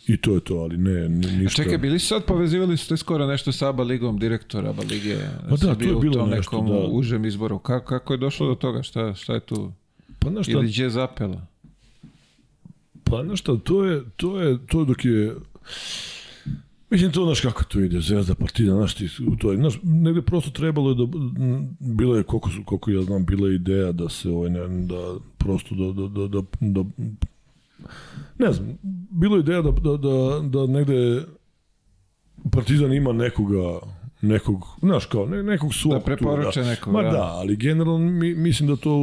I 0.09 0.17
to 0.17 0.35
je 0.35 0.41
to, 0.41 0.55
ali 0.55 0.77
ne, 0.77 1.09
ništa. 1.09 1.63
A 1.63 1.65
čekaj, 1.65 1.79
bili 1.79 1.99
sad 1.99 2.25
povezivali 2.25 2.77
su 2.77 2.89
te 2.89 2.97
skoro 2.97 3.27
nešto 3.27 3.53
sa 3.53 3.69
ABA 3.69 3.83
ligom 3.83 4.19
direktora 4.19 4.71
ABA 4.71 4.83
lige? 4.91 5.17
Pa 5.49 5.57
da, 5.57 5.75
to 5.75 5.85
je 5.85 5.95
bilo 5.95 5.99
u 5.99 6.13
tom 6.13 6.31
nešto, 6.31 6.63
nekom 6.63 6.69
da. 6.69 6.87
užem 6.91 7.25
izboru. 7.25 7.59
Kako, 7.59 7.87
kako 7.87 8.13
je 8.13 8.17
došlo 8.17 8.49
do 8.49 8.55
toga? 8.55 8.83
Šta, 8.83 9.15
šta 9.15 9.35
je 9.35 9.41
tu? 9.41 9.73
Pa 10.19 10.31
znaš 10.31 10.47
šta, 10.47 10.53
Ili 10.53 10.69
gdje 10.69 10.83
je 10.83 10.91
zapela? 10.91 11.47
Pa 13.11 13.25
znaš 13.25 13.41
šta, 13.41 13.57
to 13.57 13.85
je, 13.85 14.03
to 14.17 14.41
je, 14.41 14.59
to 14.67 14.81
je 14.81 14.87
dok 14.87 15.05
je, 15.05 15.35
Mislim, 16.91 17.13
to, 17.13 17.25
znaš 17.25 17.41
kako 17.41 17.65
to 17.65 17.81
ide, 17.81 18.01
Zvezda, 18.01 18.35
Partizan, 18.35 18.77
znaš 18.77 18.95
ti, 18.95 19.09
to 19.39 19.53
je, 19.53 19.59
znaš, 19.59 19.79
negde 19.83 20.23
prosto 20.23 20.51
trebalo 20.51 20.91
je 20.91 20.95
da, 20.95 21.05
bilo 21.81 22.17
je, 22.17 22.23
koliko, 22.23 22.51
koliko 22.65 22.91
ja 22.91 23.03
znam, 23.03 23.27
bila 23.27 23.49
je 23.49 23.55
ideja 23.55 23.93
da 23.93 24.09
se, 24.09 24.31
ovaj, 24.31 24.51
ne, 24.51 24.87
da, 24.87 25.15
prosto 25.39 25.75
da, 25.75 25.93
da, 25.93 26.09
da, 26.09 26.29
da, 26.29 26.43
da 26.61 26.85
ne 28.39 28.53
znam, 28.53 28.79
bilo 29.11 29.37
je 29.37 29.41
ideja 29.41 29.63
da, 29.63 29.71
da, 29.71 29.97
da, 29.97 30.41
da 30.43 30.67
negde 30.67 31.25
Partizan 32.53 32.93
ima 32.93 33.13
nekoga, 33.13 33.81
nekog, 34.21 34.65
znaš 34.81 35.07
kao, 35.07 35.27
ne, 35.27 35.43
nekog 35.43 35.75
svog. 35.75 35.95
Da 35.95 36.01
preporuče 36.01 36.61
nekog, 36.61 36.93
Ma 36.93 37.03
da. 37.03 37.11
da, 37.11 37.23
ali 37.23 37.57
generalno 37.57 37.99
mi, 37.99 38.35
mislim 38.35 38.69
da 38.69 38.77
to 38.77 38.97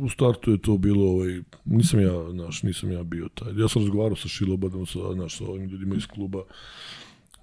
u, 0.00 0.08
startu 0.08 0.50
je 0.50 0.58
to 0.58 0.76
bilo, 0.76 1.10
ovaj, 1.10 1.40
nisam 1.64 2.00
ja, 2.00 2.30
znaš, 2.30 2.62
nisam 2.62 2.92
ja 2.92 3.02
bio 3.02 3.28
taj. 3.34 3.52
Ja 3.56 3.68
sam 3.68 3.82
razgovarao 3.82 4.16
sa 4.16 4.28
Šilobadom, 4.28 4.86
sa, 4.86 4.98
znaš, 5.14 5.38
sa 5.38 5.44
ovim 5.44 5.68
ljudima 5.68 5.94
iz 5.94 6.06
kluba. 6.06 6.42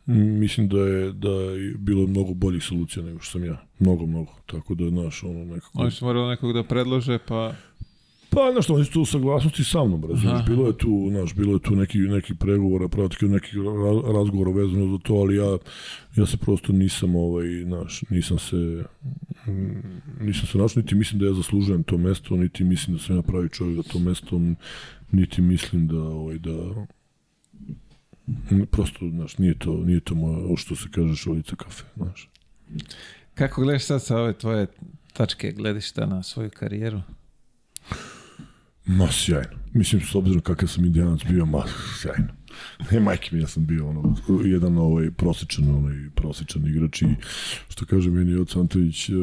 Mislim 0.05 0.69
da 0.69 0.79
je, 0.79 1.11
da 1.11 1.31
je 1.31 1.73
bilo 1.77 2.07
mnogo 2.07 2.33
boljih 2.33 2.63
solucija 2.63 3.05
nego 3.05 3.19
što 3.19 3.31
sam 3.31 3.45
ja. 3.45 3.61
Mnogo, 3.79 4.05
mnogo. 4.05 4.31
Tako 4.45 4.75
da, 4.75 4.89
znaš, 4.89 5.23
ono 5.23 5.45
nekako... 5.45 5.81
Oni 5.81 5.91
su 5.91 6.05
morali 6.05 6.29
nekog 6.29 6.53
da 6.53 6.63
predlože, 6.63 7.19
pa... 7.27 7.53
Pa, 8.33 8.51
znaš, 8.51 8.69
oni 8.69 8.85
su 8.85 8.91
tu 8.91 9.01
u 9.01 9.05
saglasnosti 9.05 9.63
sa 9.63 9.83
mnom, 9.83 10.03
razumiješ, 10.09 10.45
bilo 10.47 10.67
je 10.67 10.77
tu, 10.77 11.07
znaš, 11.09 11.35
bilo 11.35 11.53
je 11.53 11.59
tu 11.59 11.75
neki, 11.75 11.97
neki 11.97 12.35
pregovora, 12.35 12.87
pratike, 12.87 13.25
neki 13.25 13.57
ra- 13.57 14.13
razgovora 14.13 14.51
vezano 14.51 14.91
za 14.91 14.97
to, 15.03 15.13
ali 15.13 15.35
ja, 15.35 15.57
ja 16.15 16.25
se 16.25 16.37
prosto 16.37 16.73
nisam, 16.73 17.15
ovaj, 17.15 17.63
znaš, 17.63 18.03
nisam 18.09 18.39
se, 18.39 18.83
mm, 19.47 20.01
nisam 20.21 20.47
se 20.47 20.57
našao, 20.57 20.81
niti 20.81 20.95
mislim 20.95 21.19
da 21.19 21.25
ja 21.25 21.33
zaslužujem 21.33 21.83
to 21.83 21.97
mesto, 21.97 22.35
niti 22.35 22.63
mislim 22.63 22.97
da 22.97 23.03
sam 23.03 23.15
ja 23.15 23.21
pravi 23.21 23.49
čovjek 23.49 23.75
za 23.75 23.83
to 23.83 23.99
mesto, 23.99 24.41
niti 25.11 25.41
mislim 25.41 25.87
da, 25.87 26.01
ovaj, 26.01 26.37
da, 26.37 26.85
prosto, 28.71 29.09
znaš, 29.09 29.37
nije 29.37 29.59
to, 29.59 29.77
nije 29.77 29.99
to 29.99 30.15
ovo 30.15 30.57
što 30.57 30.75
se 30.75 30.89
kaže, 30.91 31.15
šoljica 31.15 31.55
kafe, 31.55 31.83
znaš. 31.95 32.29
Kako 33.33 33.61
gledaš 33.61 33.85
sad 33.85 34.03
sa 34.03 34.17
ove 34.17 34.33
tvoje 34.33 34.67
tačke 35.13 35.51
gledišta 35.51 36.05
na 36.05 36.23
svoju 36.23 36.49
karijeru? 36.49 37.01
Ma, 38.85 39.07
sjajno. 39.11 39.61
Mislim, 39.73 40.01
s 40.01 40.15
obzirom 40.15 40.41
kakav 40.41 40.69
sam 40.69 40.85
indijanac 40.85 41.19
bio, 41.29 41.45
ma, 41.45 41.63
sjajno. 42.01 42.27
Ne, 42.91 42.99
majke 42.99 43.29
mi, 43.35 43.41
ja 43.41 43.47
sam 43.47 43.65
bio 43.65 43.89
ono, 43.89 44.15
jedan 44.45 44.77
ovaj, 44.77 45.11
prosječan, 45.11 45.69
ovaj, 45.69 45.95
prosječan 46.15 46.67
igrač 46.67 47.01
i 47.01 47.05
što 47.69 47.85
kaže 47.85 48.09
meni 48.09 48.35
Oca 48.35 48.59
Antović, 48.59 49.09
eh, 49.09 49.13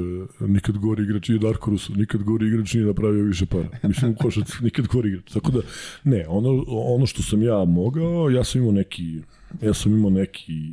nikad 0.40 0.78
gori 0.78 1.02
igrač 1.02 1.28
i 1.28 1.38
Darko 1.38 1.70
Rusu, 1.70 1.94
nikad 1.94 2.22
gori 2.22 2.46
igrač 2.46 2.74
nije 2.74 2.86
napravio 2.86 3.24
više 3.24 3.46
para. 3.46 3.68
Mislim, 3.82 4.10
u 4.10 4.14
košarci, 4.14 4.52
nikad 4.60 4.86
gori 4.86 5.08
igrač. 5.08 5.32
Tako 5.32 5.50
da, 5.50 5.60
ne, 6.04 6.24
ono, 6.28 6.64
ono 6.68 7.06
što 7.06 7.22
sam 7.22 7.42
ja 7.42 7.64
mogao, 7.64 8.30
ja 8.30 8.44
sam 8.44 8.60
imao 8.60 8.72
neki, 8.72 9.20
ja 9.62 9.74
sam 9.74 9.92
imao 9.92 10.10
neki, 10.10 10.72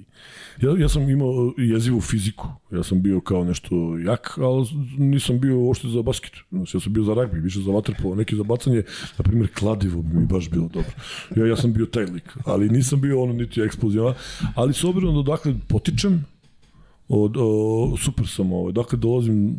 ja, 0.62 0.78
ja 0.80 0.90
sam 0.90 1.10
imao 1.10 1.54
jezivu 1.58 2.02
fiziku, 2.02 2.48
ja 2.72 2.84
sam 2.84 3.02
bio 3.02 3.22
kao 3.22 3.44
nešto 3.44 3.98
jak, 4.06 4.38
ali 4.38 4.68
nisam 4.98 5.40
bio 5.40 5.60
uopšte 5.60 5.88
za 5.88 6.02
basket, 6.02 6.34
znači, 6.52 6.78
ja 6.78 6.82
sam 6.82 6.94
bio 6.94 7.04
za 7.04 7.14
ragbi, 7.14 7.40
više 7.40 7.60
za 7.60 7.72
vaterpolo, 7.72 8.16
neki 8.16 8.36
za 8.36 8.44
bacanje, 8.44 8.84
na 9.18 9.24
primjer 9.24 9.50
kladivo 9.60 10.02
bi 10.02 10.20
mi 10.20 10.26
baš 10.26 10.50
bilo 10.50 10.68
dobro. 10.68 10.92
Ja, 11.36 11.46
ja 11.46 11.56
sam 11.56 11.74
bio 11.74 11.86
taj 11.86 12.06
lik, 12.06 12.38
ali 12.46 12.70
nisam 12.70 13.02
bio 13.02 13.22
ono 13.22 13.34
niti 13.34 13.62
eksplozivan, 13.62 14.14
ali 14.56 14.74
s 14.74 14.84
obzirom 14.84 15.16
da 15.16 15.32
dakle 15.32 15.54
potičem, 15.68 16.26
od, 17.08 17.36
o, 17.38 17.96
super 17.98 18.28
sam 18.28 18.54
ovaj, 18.54 18.74
dakle 18.74 19.00
dolazim, 19.00 19.56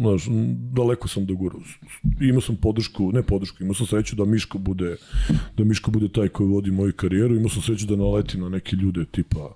znaš, 0.00 0.26
daleko 0.72 1.08
sam 1.08 1.26
do 1.26 1.34
gura. 1.34 1.56
Imao 2.20 2.40
sam 2.40 2.56
podršku, 2.56 3.12
ne 3.12 3.22
podršku, 3.22 3.62
imao 3.62 3.74
sam 3.74 3.86
sreću 3.86 4.16
da 4.16 4.24
Miško 4.24 4.58
bude, 4.58 4.96
da 5.56 5.64
Miško 5.64 5.90
bude 5.90 6.08
taj 6.08 6.28
koji 6.28 6.48
vodi 6.48 6.70
moju 6.70 6.92
karijeru, 6.96 7.36
imao 7.36 7.48
sam 7.48 7.62
sreću 7.62 7.86
da 7.86 7.96
naletim 7.96 8.40
na 8.40 8.48
neke 8.48 8.76
ljude 8.76 9.04
tipa 9.04 9.54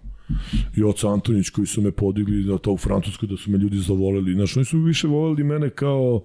Joca 0.74 1.08
Antonić 1.12 1.50
koji 1.50 1.66
su 1.66 1.82
me 1.82 1.92
podigli 1.92 2.44
da 2.44 2.58
to 2.58 2.72
u 2.72 2.76
Francuskoj 2.76 3.28
da 3.28 3.36
su 3.36 3.50
me 3.50 3.58
ljudi 3.58 3.78
zavoleli. 3.78 4.34
Znaš, 4.34 4.56
oni 4.56 4.64
su 4.64 4.78
više 4.78 5.08
voleli 5.08 5.44
mene 5.44 5.70
kao 5.70 6.22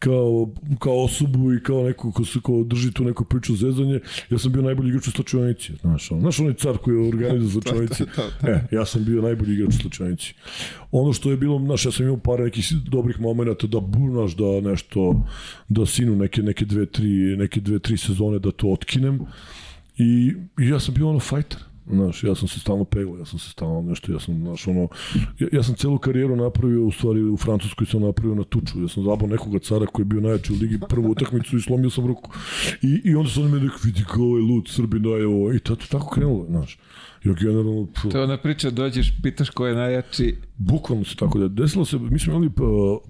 kao, 0.00 0.54
kao 0.78 1.04
osobu 1.04 1.52
i 1.54 1.62
kao 1.62 1.82
neko 1.82 2.12
ko, 2.12 2.24
se, 2.24 2.40
ko 2.42 2.64
drži 2.64 2.92
tu 2.92 3.04
neku 3.04 3.24
priču 3.24 3.56
zezanje, 3.56 4.00
ja 4.30 4.38
sam 4.38 4.52
bio 4.52 4.62
najbolji 4.62 4.88
igrač 4.88 5.06
u 5.06 5.10
slučajnici, 5.10 5.72
znaš, 5.80 6.10
on, 6.10 6.20
znaš 6.20 6.40
onaj 6.40 6.54
car 6.54 6.78
koji 6.78 6.96
je 6.96 7.08
organizao 7.08 7.50
slučajnici, 7.60 8.02
e, 8.42 8.60
ja 8.72 8.86
sam 8.86 9.04
bio 9.04 9.22
najbolji 9.22 9.54
igrač 9.54 9.74
u 9.74 9.78
slučajnici. 9.78 10.34
Ono 10.90 11.12
što 11.12 11.30
je 11.30 11.36
bilo, 11.36 11.58
znaš, 11.58 11.86
ja 11.86 11.92
sam 11.92 12.06
imao 12.06 12.18
par 12.18 12.40
nekih 12.40 12.72
dobrih 12.72 13.20
momenata 13.20 13.66
da 13.66 13.80
burnaš, 13.80 14.36
da 14.36 14.70
nešto, 14.70 15.24
da 15.68 15.86
sinu 15.86 16.16
neke, 16.16 16.42
neke 16.42 16.64
dve, 16.64 16.86
tri, 16.86 17.36
neke 17.36 17.60
dve, 17.60 17.78
tri 17.78 17.96
sezone 17.96 18.38
da 18.38 18.50
to 18.50 18.68
otkinem 18.68 19.20
i, 19.96 20.34
i 20.60 20.68
ja 20.68 20.80
sam 20.80 20.94
bio 20.94 21.08
ono 21.08 21.20
fajter. 21.20 21.69
Znaš, 21.92 22.24
ja 22.24 22.34
sam 22.34 22.48
se 22.48 22.60
stalno 22.60 22.84
peglao, 22.84 23.18
ja 23.18 23.24
sam 23.24 23.38
se 23.38 23.50
stalno 23.50 23.82
nešto, 23.82 24.12
ja 24.12 24.20
sam, 24.20 24.38
znaš, 24.38 24.66
ono, 24.68 24.88
ja, 25.38 25.48
ja 25.52 25.62
sam 25.62 25.74
celu 25.74 25.98
karijeru 25.98 26.36
napravio, 26.36 26.86
u 26.86 26.92
stvari 26.92 27.22
u 27.22 27.36
Francuskoj 27.36 27.86
sam 27.86 28.02
napravio 28.02 28.34
na 28.34 28.44
tuču, 28.44 28.82
ja 28.82 28.88
sam 28.88 29.04
zabao 29.04 29.28
nekoga 29.28 29.58
cara 29.58 29.86
koji 29.86 30.02
je 30.02 30.08
bio 30.08 30.20
najjači 30.20 30.52
u 30.52 30.56
ligi 30.56 30.78
prvu 30.88 31.10
utakmicu 31.10 31.56
i 31.56 31.60
slomio 31.60 31.90
sam 31.90 32.06
ruku. 32.06 32.30
I, 32.82 33.00
i 33.04 33.14
onda 33.14 33.30
oni 33.36 33.48
me 33.48 33.58
rekli, 33.58 33.78
vidi 33.84 34.04
kao 34.12 34.24
ovaj 34.24 34.42
lud, 34.42 34.68
Srbina 34.68 35.08
je 35.08 35.26
ovo, 35.26 35.52
i 35.52 35.58
tato, 35.58 35.86
tako 35.90 36.10
krenulo, 36.10 36.46
znaš. 36.48 36.78
Ja 37.24 37.32
generalno, 37.32 37.86
pff, 37.86 38.08
To 38.12 38.18
je 38.18 38.24
ona 38.24 38.36
priča, 38.36 38.70
dođeš, 38.70 39.12
pitaš 39.22 39.50
ko 39.50 39.66
je 39.66 39.74
najjači, 39.74 40.36
Bukvalno 40.56 41.04
se 41.04 41.16
tako 41.16 41.38
da 41.38 41.48
desilo 41.48 41.84
se, 41.84 41.98
mi 41.98 42.18
smo 42.18 42.32
imali 42.32 42.50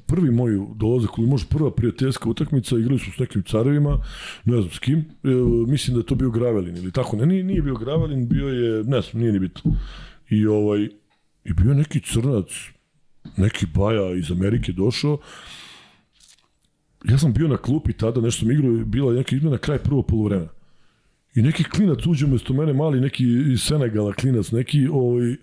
prvi 0.06 0.30
moj 0.30 0.50
dolazak, 0.74 1.10
ili 1.18 1.26
možda 1.26 1.48
prva 1.48 1.70
prijateljska 1.70 2.28
utakmica, 2.28 2.78
igrali 2.78 2.98
smo 2.98 3.12
s 3.12 3.18
nekim 3.18 3.42
carevima, 3.42 4.02
ne 4.44 4.56
znam 4.56 4.70
s 4.70 4.78
kim, 4.78 4.98
e, 4.98 5.28
mislim 5.66 5.94
da 5.94 6.00
je 6.00 6.06
to 6.06 6.14
bio 6.14 6.30
Gravelin 6.30 6.76
ili 6.76 6.92
tako, 6.92 7.16
ne, 7.16 7.26
nije, 7.26 7.44
nije 7.44 7.62
bio 7.62 7.74
Gravelin, 7.74 8.28
bio 8.28 8.48
je, 8.48 8.84
ne 8.84 9.00
znam, 9.00 9.20
nije 9.22 9.32
ni 9.32 9.38
bitno. 9.38 9.72
I 10.30 10.46
ovaj, 10.46 10.88
i 11.44 11.52
bio 11.52 11.74
neki 11.74 12.00
crnac, 12.00 12.46
neki 13.36 13.66
baja 13.66 14.14
iz 14.14 14.30
Amerike 14.30 14.72
došao, 14.72 15.18
ja 17.04 17.18
sam 17.18 17.32
bio 17.32 17.48
na 17.48 17.56
klupi 17.56 17.92
tada, 17.92 18.20
nešto 18.20 18.40
sam 18.40 18.50
igrao, 18.50 18.72
bila 18.84 19.12
je 19.12 19.18
neka 19.18 19.36
izmena 19.36 19.58
kraj 19.58 19.78
prvog 19.78 20.06
polovremena. 20.06 20.59
I 21.34 21.42
neki 21.42 21.64
klinac 21.64 22.06
uđe 22.06 22.26
umesto 22.26 22.52
mene, 22.52 22.72
mali 22.72 23.00
neki 23.00 23.24
iz 23.52 23.62
Senegala 23.62 24.12
klinac, 24.12 24.50
neki 24.50 24.88
ovaj, 24.92 25.36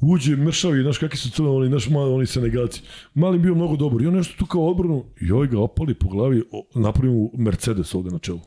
uđe 0.00 0.36
mršavi, 0.36 0.82
znaš 0.82 0.98
kakvi 0.98 1.16
su 1.16 1.30
crni, 1.30 1.48
oni, 1.48 1.68
znaš, 1.68 1.88
mali, 1.88 2.12
oni 2.12 2.26
Senegalci. 2.26 2.82
Mali 3.14 3.38
bio 3.38 3.54
mnogo 3.54 3.76
dobar. 3.76 4.02
I 4.02 4.06
on 4.06 4.14
nešto 4.14 4.34
tu 4.38 4.46
kao 4.46 4.70
odbranu, 4.70 5.04
i 5.20 5.32
ovaj 5.32 5.48
ga 5.48 5.60
opali 5.60 5.94
po 5.94 6.08
glavi, 6.08 6.42
napravi 6.74 7.28
Mercedes 7.38 7.94
ovde 7.94 8.10
na 8.10 8.18
čelu. 8.18 8.40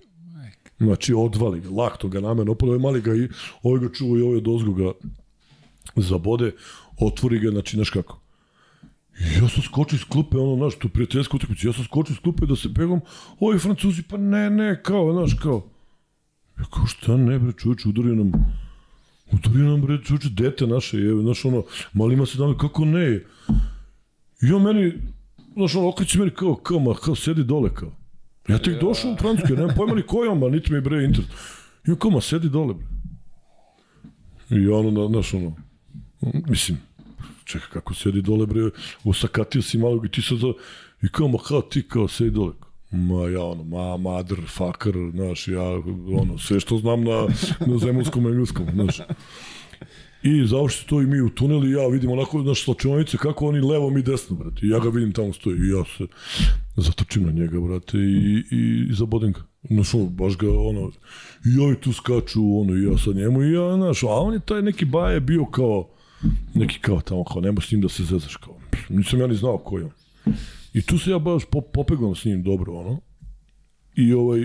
Znači, 0.80 1.14
odvali 1.14 1.62
ga, 1.62 1.70
lakto 1.70 2.08
ga 2.08 2.20
namerno 2.20 2.52
opali, 2.52 2.70
ovaj 2.70 2.82
mali 2.82 3.02
ga, 3.02 3.16
i, 3.16 3.28
ovaj 3.64 3.80
ga 3.80 3.94
čuva 3.94 4.20
i 4.20 4.22
ovaj 4.22 4.38
od 4.38 4.48
ozgo 4.48 4.74
ga 4.74 4.92
zabode, 5.96 6.52
otvori 7.00 7.40
ga, 7.40 7.52
znači, 7.52 7.76
znaš 7.76 7.90
kako. 7.90 8.20
Ja 9.42 9.50
sam 9.50 9.64
skočio 9.64 9.96
iz 9.96 10.04
klupe, 10.04 10.38
ono, 10.38 10.56
znaš, 10.56 10.76
tu 10.76 10.90
prijateljsku 10.90 11.38
utakmicu, 11.38 11.68
ja 11.68 11.74
sam 11.74 11.84
skočio 11.84 12.14
iz 12.14 12.20
klupe 12.20 12.46
da 12.46 12.56
se 12.56 12.74
pegam, 12.74 13.00
ovi 13.40 13.60
francuzi, 13.60 14.04
pa 14.04 14.18
ne, 14.18 14.50
ne, 14.50 14.84
kao, 14.84 15.14
znaš, 15.14 15.40
kao. 15.42 15.75
Ja 16.60 16.66
kao, 16.74 16.86
šta 16.88 17.18
ne, 17.18 17.40
bre, 17.40 17.52
čovječ, 17.58 17.86
udario 17.86 18.16
nam, 18.16 18.32
udario 19.32 19.70
nam, 19.70 19.82
bre, 19.82 19.98
čovječ, 20.04 20.26
dete 20.26 20.68
naše, 20.68 20.98
je, 20.98 21.22
znaš, 21.22 21.46
ono, 21.46 21.64
malima 21.94 22.26
se 22.26 22.38
dame, 22.38 22.58
kako 22.58 22.86
ne? 22.86 23.24
On 24.56 24.62
meni, 24.64 24.94
znaš, 25.54 25.76
ono, 25.76 25.90
okreći 25.90 26.20
meni 26.20 26.32
kao, 26.32 26.56
kao, 26.56 26.80
ma, 26.80 26.94
kao, 26.94 27.16
sedi 27.16 27.44
dole, 27.44 27.74
kao. 27.74 27.92
Ja 28.48 28.58
tek 28.58 28.82
došao 28.82 29.12
u 29.12 29.18
Francusku, 29.18 29.54
ja 29.54 29.60
nemam 29.60 29.76
pojma 29.76 29.94
ni 29.96 30.02
ko 30.02 30.24
je 30.24 30.30
on, 30.30 30.40
ma, 30.40 30.50
niti 30.50 30.74
mi 30.74 30.82
bre 30.82 31.04
interes. 31.04 31.30
On 31.88 31.96
kao, 31.96 32.12
ma, 32.12 32.22
sedi 32.22 32.50
dole, 32.50 32.74
bre. 32.74 32.86
I 34.50 34.68
ono, 34.68 34.92
na- 34.92 35.08
znaš, 35.08 35.34
ono, 35.34 35.56
mislim, 36.50 36.78
čekaj, 37.44 37.70
kako 37.74 37.94
sedi 37.94 38.22
dole, 38.22 38.46
bre, 38.46 38.62
usakatio 39.04 39.62
si 39.62 39.78
malo 39.78 40.02
i 40.06 40.10
ti 40.10 40.22
sad, 40.22 40.38
i 41.02 41.08
kao, 41.12 41.28
ma, 41.28 41.38
kao 41.48 41.62
ti, 41.62 41.88
kao, 41.88 42.08
sedi 42.08 42.32
dole. 42.32 42.54
Ma, 42.92 43.30
ja, 43.30 43.44
ono, 43.44 43.64
ma, 43.64 43.98
mother, 43.98 44.38
fucker, 44.48 44.94
znaš, 45.12 45.48
ja, 45.48 45.64
ono, 46.22 46.38
sve 46.38 46.60
što 46.60 46.78
znam 46.78 47.04
na, 47.04 47.28
na 47.68 47.78
zemunskom 47.78 48.28
engleskom, 48.28 48.68
znaš. 48.74 49.00
I 50.24 50.46
završi 50.48 50.88
to 50.88 51.02
i 51.02 51.06
mi 51.06 51.22
u 51.22 51.30
tuneli, 51.30 51.72
ja 51.72 51.88
vidim 51.88 52.12
onako, 52.12 52.42
znaš, 52.42 52.64
slačionice, 52.64 53.18
kako 53.18 53.48
oni 53.48 53.62
levo, 53.62 53.90
mi 53.90 54.02
desno, 54.02 54.36
brate. 54.36 54.66
I 54.66 54.70
ja 54.70 54.80
ga 54.80 54.90
vidim 54.90 55.12
tamo 55.12 55.34
stoji 55.34 55.56
i 55.56 55.70
ja 55.70 55.84
se 55.98 56.04
zatočim 56.76 57.24
na 57.24 57.32
njega, 57.32 57.60
brate, 57.60 57.98
i, 57.98 58.44
i, 58.52 58.88
i 58.90 58.94
zabodem 58.94 59.32
ga. 59.32 59.42
Znaš, 59.70 59.94
ono, 59.94 60.06
baš 60.06 60.38
ga, 60.38 60.48
ono, 60.50 60.92
i 61.56 61.60
ovi 61.60 61.76
tu 61.76 61.94
skaču, 61.94 62.60
ono, 62.60 62.76
i 62.76 62.84
ja 62.84 62.98
sa 62.98 63.12
njemu, 63.12 63.44
i 63.44 63.54
ja, 63.54 63.76
znaš, 63.76 64.04
a 64.04 64.08
on 64.08 64.34
je 64.34 64.40
taj 64.40 64.62
neki 64.62 64.86
baje 64.86 65.20
bio 65.20 65.46
kao, 65.46 65.90
neki 66.54 66.80
kao 66.80 67.02
tamo, 67.02 67.24
kao, 67.24 67.42
nema 67.42 67.62
s 67.62 67.72
njim 67.72 67.82
da 67.82 67.90
se 67.90 68.04
zezaš, 68.04 68.36
kao, 68.36 68.58
nisam 68.90 69.20
ja 69.20 69.28
ni 69.28 69.36
znao 69.36 69.58
ko 69.58 69.78
je 69.78 69.86
on. 69.86 69.92
I 70.76 70.82
tu 70.82 70.98
se 71.00 71.12
ja 71.12 71.20
baš 71.20 71.46
po, 71.52 71.62
popeglam 71.62 72.16
s 72.16 72.26
njim 72.26 72.44
dobro, 72.44 72.74
ono, 72.74 73.00
i 73.96 74.14
ovaj, 74.14 74.42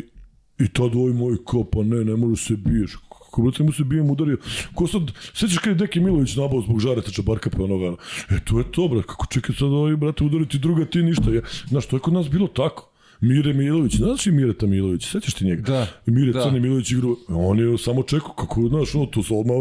i 0.58 0.68
tad 0.72 0.94
ovaj 0.94 1.12
moj 1.12 1.36
kao, 1.50 1.64
pa 1.64 1.82
ne, 1.82 2.04
ne 2.04 2.16
možeš 2.16 2.46
se 2.46 2.56
biješ. 2.56 2.96
Kako 3.08 3.42
brate, 3.42 3.62
mu 3.62 3.72
se 3.72 3.84
bijem 3.84 4.10
udario. 4.10 4.38
Ko 4.74 4.86
sad, 4.86 5.02
sećaš 5.34 5.58
kad 5.58 5.72
je 5.72 5.74
Deki 5.74 6.00
Milović 6.00 6.36
nabao 6.36 6.62
zbog 6.62 6.80
žareta 6.80 7.10
čabarka 7.10 7.50
pa 7.50 7.62
onoga, 7.62 7.96
e 8.30 8.38
to 8.44 8.58
je 8.58 8.64
to, 8.72 8.88
brate, 8.88 9.06
kako 9.06 9.26
čekaj 9.26 9.54
sad 9.54 9.68
ovaj, 9.68 9.96
brate, 9.96 10.24
udariti 10.24 10.58
druga 10.58 10.84
ti 10.84 11.02
ništa. 11.02 11.30
Ja, 11.30 11.42
znaš, 11.68 11.86
to 11.86 11.96
je 11.96 12.00
kod 12.00 12.14
nas 12.14 12.30
bilo 12.30 12.46
tako. 12.46 12.86
Mire 13.20 13.52
Milović, 13.52 13.96
znaš 13.96 14.26
li 14.26 14.32
Mireta 14.32 14.66
Milović, 14.66 15.10
sećaš 15.10 15.34
ti 15.34 15.44
njega? 15.44 15.62
Da, 15.62 15.86
Mire 16.06 16.32
da. 16.32 16.42
Crni 16.42 16.60
Milović 16.60 16.92
igrao, 16.92 17.16
on 17.28 17.58
je 17.58 17.78
samo 17.78 18.02
čekao, 18.02 18.32
kako, 18.32 18.68
znaš, 18.68 18.94
ono, 18.94 19.06
to 19.06 19.22
se 19.22 19.34
odmah, 19.34 19.56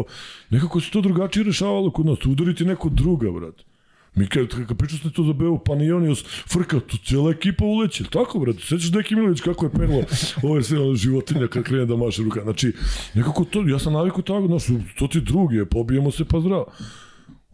nekako 0.50 0.80
se 0.80 0.90
to 0.90 1.00
drugačije 1.00 1.44
rešavalo 1.44 1.90
kod 1.90 2.06
nas, 2.06 2.26
udariti 2.26 2.64
neko 2.64 2.88
druga, 2.88 3.30
brate. 3.30 3.69
Mi 4.14 4.26
kad, 4.26 4.48
kad 4.68 4.78
pričao 4.78 4.98
ste 4.98 5.10
to 5.10 5.24
za 5.24 5.32
Beo 5.32 5.58
Panionios, 5.58 6.24
frka, 6.52 6.80
tu 6.80 6.96
cijela 7.04 7.30
ekipa 7.30 7.64
uleće, 7.64 8.04
tako 8.04 8.38
brate, 8.38 8.58
sećaš 8.58 8.92
Deki 8.92 9.14
Milović 9.14 9.40
kako 9.40 9.66
je 9.66 9.72
penalo 9.72 10.02
ove 10.42 10.62
sve 10.62 10.78
ono 10.80 10.94
životinja 10.94 11.46
kad 11.46 11.62
krene 11.62 11.86
da 11.86 11.96
maše 11.96 12.22
ruka, 12.22 12.42
znači, 12.42 12.72
nekako 13.14 13.44
to, 13.44 13.68
ja 13.68 13.78
sam 13.78 13.92
naviku 13.92 14.22
tako, 14.22 14.46
znaš, 14.46 14.64
to 14.98 15.06
ti 15.06 15.20
drugi 15.20 15.56
je, 15.56 15.64
pobijemo 15.64 16.10
se 16.10 16.24
pa 16.24 16.40
zdravo. 16.40 16.66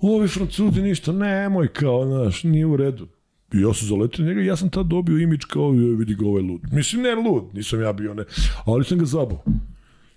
Ovi 0.01 0.29
francuzi 0.29 0.83
ništa, 0.83 1.13
nemoj 1.13 1.69
kao, 1.69 2.07
znaš, 2.07 2.45
nije 2.45 2.67
u 2.67 2.77
redu. 2.77 3.09
I 3.53 3.61
ja 3.61 3.75
sam 3.75 3.89
zaletio 3.89 4.25
njega 4.25 4.41
i 4.41 4.47
ja 4.47 4.57
sam 4.57 4.71
tad 4.71 4.87
dobio 4.87 5.19
imidž 5.19 5.45
kao, 5.45 5.71
vidi 5.71 6.15
ga 6.15 6.27
ovaj 6.27 6.43
lud. 6.43 6.61
Mislim, 6.73 7.03
ne 7.03 7.15
lud, 7.15 7.45
nisam 7.55 7.81
ja 7.81 7.93
bio, 7.93 8.15
ne, 8.15 8.25
ali 8.65 8.85
sam 8.85 8.99
ga 8.99 9.05
zabao. 9.05 9.45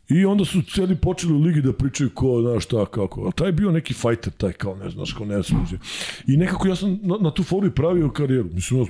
I 0.10 0.26
onda 0.26 0.46
su 0.46 0.62
cijeli 0.62 0.96
počeli 0.96 1.34
u 1.34 1.40
ligi 1.40 1.62
da 1.62 1.74
pričaju 1.74 2.10
ko, 2.14 2.42
znaš 2.42 2.64
šta, 2.64 2.86
kako. 2.86 3.28
A 3.28 3.32
taj 3.32 3.52
bio 3.52 3.72
neki 3.72 3.94
fajter, 3.94 4.34
taj 4.34 4.54
kao, 4.54 4.76
ne 4.76 4.90
znaš, 4.90 5.14
kao 5.14 5.26
ne 5.26 5.44
služi. 5.44 5.78
I 6.28 6.38
nekako 6.38 6.68
ja 6.68 6.76
sam 6.76 7.00
na, 7.02 7.18
na 7.22 7.32
tu 7.32 7.44
foru 7.44 7.68
i 7.68 7.76
pravio 7.76 8.12
karijeru. 8.12 8.50
Mislim, 8.54 8.88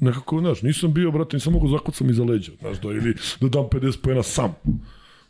nekako, 0.00 0.40
znaš, 0.40 0.62
nisam 0.62 0.94
bio, 0.94 1.10
brate, 1.10 1.36
nisam 1.36 1.52
mogu 1.52 1.68
zakucam 1.68 2.10
iza 2.10 2.24
leđa, 2.24 2.52
znaš, 2.60 2.80
da, 2.80 2.88
ili 2.88 3.14
da 3.40 3.48
dam 3.48 3.64
50 3.64 4.00
pojena 4.02 4.22
sam. 4.22 4.54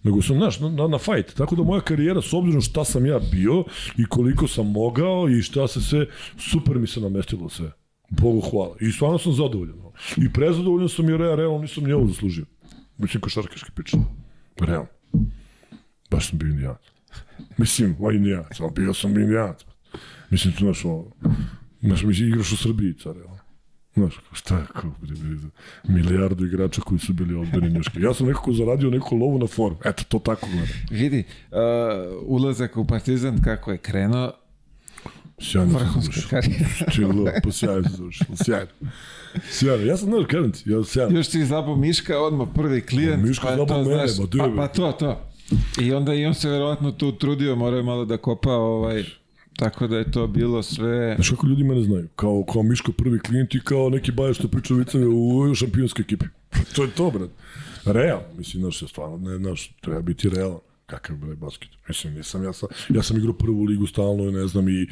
Nego 0.02 0.22
sam, 0.22 0.36
znaš, 0.36 0.60
na, 0.60 0.68
na, 0.68 0.88
na 0.88 0.98
fight. 0.98 1.34
Tako 1.36 1.56
da 1.56 1.62
moja 1.62 1.80
karijera, 1.80 2.22
s 2.22 2.32
obzirom 2.32 2.60
šta 2.60 2.84
sam 2.84 3.06
ja 3.06 3.20
bio 3.32 3.64
i 3.96 4.04
koliko 4.08 4.48
sam 4.48 4.66
mogao 4.66 5.28
i 5.28 5.42
šta 5.42 5.68
se 5.68 5.80
sve, 5.80 6.06
super 6.38 6.78
mi 6.78 6.86
se 6.86 7.00
namestilo 7.00 7.48
sve. 7.48 7.72
Bogu 8.10 8.40
hvala. 8.40 8.76
I 8.80 8.92
stvarno 8.92 9.18
sam 9.18 9.32
zadovoljan. 9.32 9.76
I 10.16 10.32
prezadovoljan 10.32 10.88
sam 10.88 11.08
jer 11.08 11.20
ja 11.20 11.34
realno 11.34 11.58
nisam 11.58 11.84
ni 11.84 11.92
ovo 11.92 12.06
zaslužio. 12.06 12.44
Mislim, 12.98 13.20
košarkaški 13.20 13.70
pičan. 13.76 14.04
Realno. 14.60 14.97
Baš 16.10 16.28
sam 16.30 16.38
bio 16.38 16.48
indijanac. 16.48 16.80
Mislim, 17.56 17.96
ovaj 18.00 18.14
indijanac, 18.14 18.60
ali 18.60 18.70
bio 18.74 18.94
sam 18.94 19.18
indijanac. 19.18 19.60
Mislim, 20.30 20.52
tu 20.54 20.64
znaš, 20.64 20.84
ono, 20.84 21.04
znaš, 21.80 22.02
mislim, 22.02 22.28
igraš 22.28 22.52
u 22.52 22.56
Srbiji, 22.56 22.94
care, 22.94 23.20
ono. 23.24 23.38
Znaš, 23.94 24.20
šta 24.32 24.58
je, 24.58 24.64
kao, 24.72 24.90
milijardu 25.88 26.46
igrača 26.46 26.80
koji 26.80 26.98
su 26.98 27.12
bili 27.12 27.34
odbeni 27.34 27.70
njuški. 27.70 28.00
Ja 28.00 28.14
sam 28.14 28.26
nekako 28.26 28.52
zaradio 28.52 28.90
neku 28.90 29.16
lovu 29.16 29.38
na 29.38 29.46
foru. 29.46 29.76
Eto, 29.84 30.04
to 30.08 30.18
tako 30.18 30.46
gledam. 30.46 30.68
Vidi, 30.90 31.24
uh, 31.50 31.58
ulazak 32.22 32.76
u 32.76 32.86
Partizan 32.86 33.42
kako 33.42 33.72
je 33.72 33.78
krenuo, 33.78 34.32
Sjajno 35.40 35.78
završio. 35.78 36.22
karijera. 36.30 36.90
Čilo, 36.92 37.30
pa 37.44 37.52
sjajno 37.52 37.82
sam 37.82 37.96
završio. 37.96 38.26
Sjajno. 38.44 38.70
Sjajno. 39.50 39.84
Ja 39.84 39.96
sam, 39.96 40.08
znaš, 40.08 40.24
kažem 40.30 40.52
ti, 40.52 40.62
ja 40.66 40.84
sjajno. 40.84 41.18
Još 41.18 41.28
si 41.28 41.44
zabao 41.44 41.76
Miška, 41.76 42.18
odmah 42.18 42.48
prvi 42.54 42.80
klijent. 42.80 43.24
Miška 43.28 43.46
pa 43.46 43.50
zabao 43.50 43.66
to, 43.66 43.90
mene, 43.90 44.08
znaš, 44.08 44.28
pa, 44.38 44.52
pa 44.56 44.68
to, 44.68 44.92
to. 44.92 45.27
I 45.82 45.92
onda 45.92 46.14
i 46.14 46.26
on 46.26 46.34
se 46.34 46.48
verovatno 46.48 46.92
tu 46.92 47.12
trudio, 47.12 47.56
morao 47.56 47.76
je 47.76 47.82
malo 47.82 48.04
da 48.04 48.16
kopa, 48.16 48.52
ovaj, 48.52 49.04
tako 49.56 49.86
da 49.86 49.98
je 49.98 50.10
to 50.10 50.26
bilo 50.26 50.62
sve... 50.62 51.14
Znaš 51.14 51.30
kako 51.30 51.46
ljudi 51.46 51.64
mene 51.64 51.82
znaju? 51.82 52.08
Kao, 52.16 52.44
kao 52.52 52.62
Miško 52.62 52.92
prvi 52.92 53.18
klijent 53.18 53.54
i 53.54 53.60
kao 53.60 53.90
neki 53.90 54.12
bajer 54.12 54.34
što 54.34 54.48
priča 54.48 54.74
viceve 54.74 55.06
u 55.06 55.54
šampionskoj 55.54 56.02
ekipi. 56.02 56.26
To 56.76 56.82
je 56.82 56.90
to, 56.90 57.10
brat. 57.10 57.30
Real, 57.84 58.20
mislim, 58.38 58.62
znaš, 58.62 58.90
stvarno, 58.90 59.16
ne, 59.16 59.36
znaš, 59.36 59.72
treba 59.80 60.00
biti 60.00 60.28
realan. 60.28 60.67
Kakav 60.88 61.16
bre 61.16 61.36
basket. 61.36 61.68
Mislim, 61.88 62.14
nisam, 62.14 62.44
ja 62.44 62.52
sam, 62.52 62.68
ja 62.88 63.02
sam 63.02 63.16
igrao 63.16 63.32
prvu 63.32 63.64
ligu 63.64 63.86
stalno, 63.86 64.30
ne 64.30 64.46
znam, 64.46 64.68
i 64.68 64.86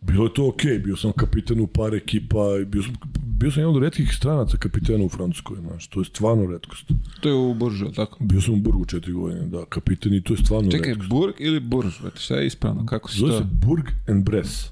bilo 0.00 0.24
je 0.24 0.34
to 0.34 0.48
okej, 0.48 0.72
okay. 0.72 0.84
bio 0.84 0.96
sam 0.96 1.12
kapiten 1.12 1.60
u 1.60 1.66
par 1.66 1.94
ekipa, 1.94 2.38
i 2.62 2.64
bio 2.64 2.82
sam, 2.82 2.94
bio 3.26 3.50
sam 3.50 3.60
jedan 3.60 3.76
od 3.76 3.82
redkih 3.82 4.12
stranaca 4.16 4.56
kapitena 4.56 5.04
u 5.04 5.08
Francuskoj, 5.08 5.56
znaš, 5.60 5.88
to 5.88 6.00
je 6.00 6.04
stvarno 6.04 6.46
redkost. 6.46 6.90
To 7.20 7.28
je 7.28 7.34
u 7.34 7.54
Buržu, 7.54 7.92
tako? 7.96 8.24
Bio 8.24 8.40
sam 8.40 8.54
u 8.54 8.56
Burgu 8.56 8.84
četiri 8.84 9.12
godine, 9.12 9.46
da, 9.46 9.64
kapiten 9.64 10.14
i 10.14 10.22
to 10.22 10.32
je 10.32 10.36
stvarno 10.36 10.70
Čekaj, 10.70 10.88
redkost. 10.88 11.10
Burg 11.10 11.34
ili 11.38 11.60
Burž, 11.60 12.00
brate, 12.00 12.20
šta 12.20 12.34
je 12.34 12.46
ispravno, 12.46 12.86
kako 12.86 13.10
se 13.10 13.18
Zove 13.18 13.32
to... 13.32 13.38
se 13.38 13.44
Burg 13.66 13.86
and 14.08 14.24
Bress. 14.24 14.70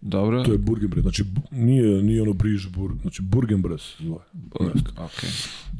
Dobro, 0.00 0.44
To 0.44 0.52
je 0.52 0.58
Burg 0.58 0.82
and 0.82 0.90
Bress, 0.90 1.02
znači 1.02 1.24
nije, 1.50 2.02
nije 2.02 2.22
ono 2.22 2.32
Briž 2.32 2.68
Burg, 2.68 3.00
znači 3.02 3.22
Burg 3.22 3.52
and 3.52 3.62
Bress 3.62 3.96
se 3.96 4.04
zove. 4.04 4.24
Burg, 4.32 4.88
okej. 4.98 5.30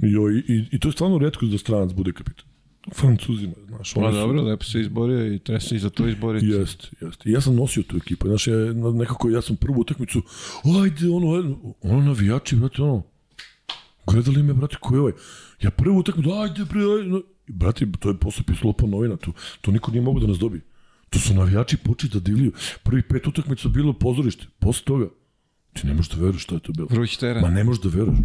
Jo, 0.03 0.31
i, 0.31 0.39
i, 0.39 0.65
I 0.73 0.81
to 0.81 0.89
je 0.89 0.93
stvarno 0.93 1.19
redkost 1.19 1.53
da 1.53 1.59
stranac 1.59 1.93
bude 1.93 2.13
kapitan. 2.13 2.52
Francuzima, 2.94 3.52
znaš. 3.67 3.94
Pa 3.94 4.01
oni 4.01 4.12
su- 4.12 4.19
dobro, 4.19 4.43
lepo 4.43 4.65
se 4.65 4.81
izborio 4.81 5.35
i 5.35 5.39
treba 5.39 5.61
se 5.61 5.77
i 5.77 5.78
za 5.78 5.91
to 5.91 6.09
izboriti. 6.09 6.47
Jeste, 6.47 6.89
jeste. 7.01 7.28
I 7.31 7.33
ja 7.33 7.41
sam 7.41 7.55
nosio 7.57 7.83
tu 7.83 7.97
ekipu. 7.97 8.28
Znaš, 8.28 8.47
ja, 8.47 8.57
nekako 8.94 9.31
ja 9.31 9.43
sam 9.43 9.57
prvu 9.57 9.81
utakmicu, 9.81 10.23
ajde, 10.83 11.09
ono, 11.11 11.59
ono 11.83 12.02
navijači, 12.02 12.57
brate, 12.57 12.83
ono, 12.83 13.02
gledali 14.07 14.43
me, 14.43 14.52
brate, 14.55 14.77
ko 14.81 14.94
je 14.94 15.01
ovaj? 15.01 15.12
Ja 15.62 15.70
prvu 15.70 15.99
utakmicu, 15.99 16.33
ajde, 16.33 16.65
bre, 16.65 16.81
ajde. 16.81 17.20
Brate, 17.47 17.86
to 18.01 18.09
je 18.09 18.17
posle 18.19 18.44
pisalo 18.47 18.73
po 18.73 18.86
novina, 18.86 19.17
tu, 19.17 19.33
to 19.61 19.70
niko 19.70 19.91
nije 19.91 20.02
mogu 20.02 20.20
da 20.20 20.27
nas 20.27 20.39
dobije. 20.39 20.61
To 21.11 21.19
su 21.19 21.35
navijači 21.35 21.77
počeli 21.77 22.11
da 22.12 22.20
divljuju. 22.20 22.52
Prvi 22.83 23.02
pet 23.02 23.27
utakmica 23.27 23.69
bilo 23.69 23.93
pozorište. 23.93 24.47
Posle 24.59 24.85
toga, 24.85 25.09
ti 25.73 25.86
ne 25.86 25.94
možeš 25.94 26.11
da 26.11 26.17
veruješ 26.17 26.43
šta 26.43 26.55
je 26.55 26.61
to 26.61 26.73
bilo. 26.73 26.89
Vruć 26.91 27.17
teren. 27.17 27.43
Ma 27.43 27.51
ne 27.51 27.65
možeš 27.65 27.83
da 27.83 27.89
veruješ. 27.89 28.19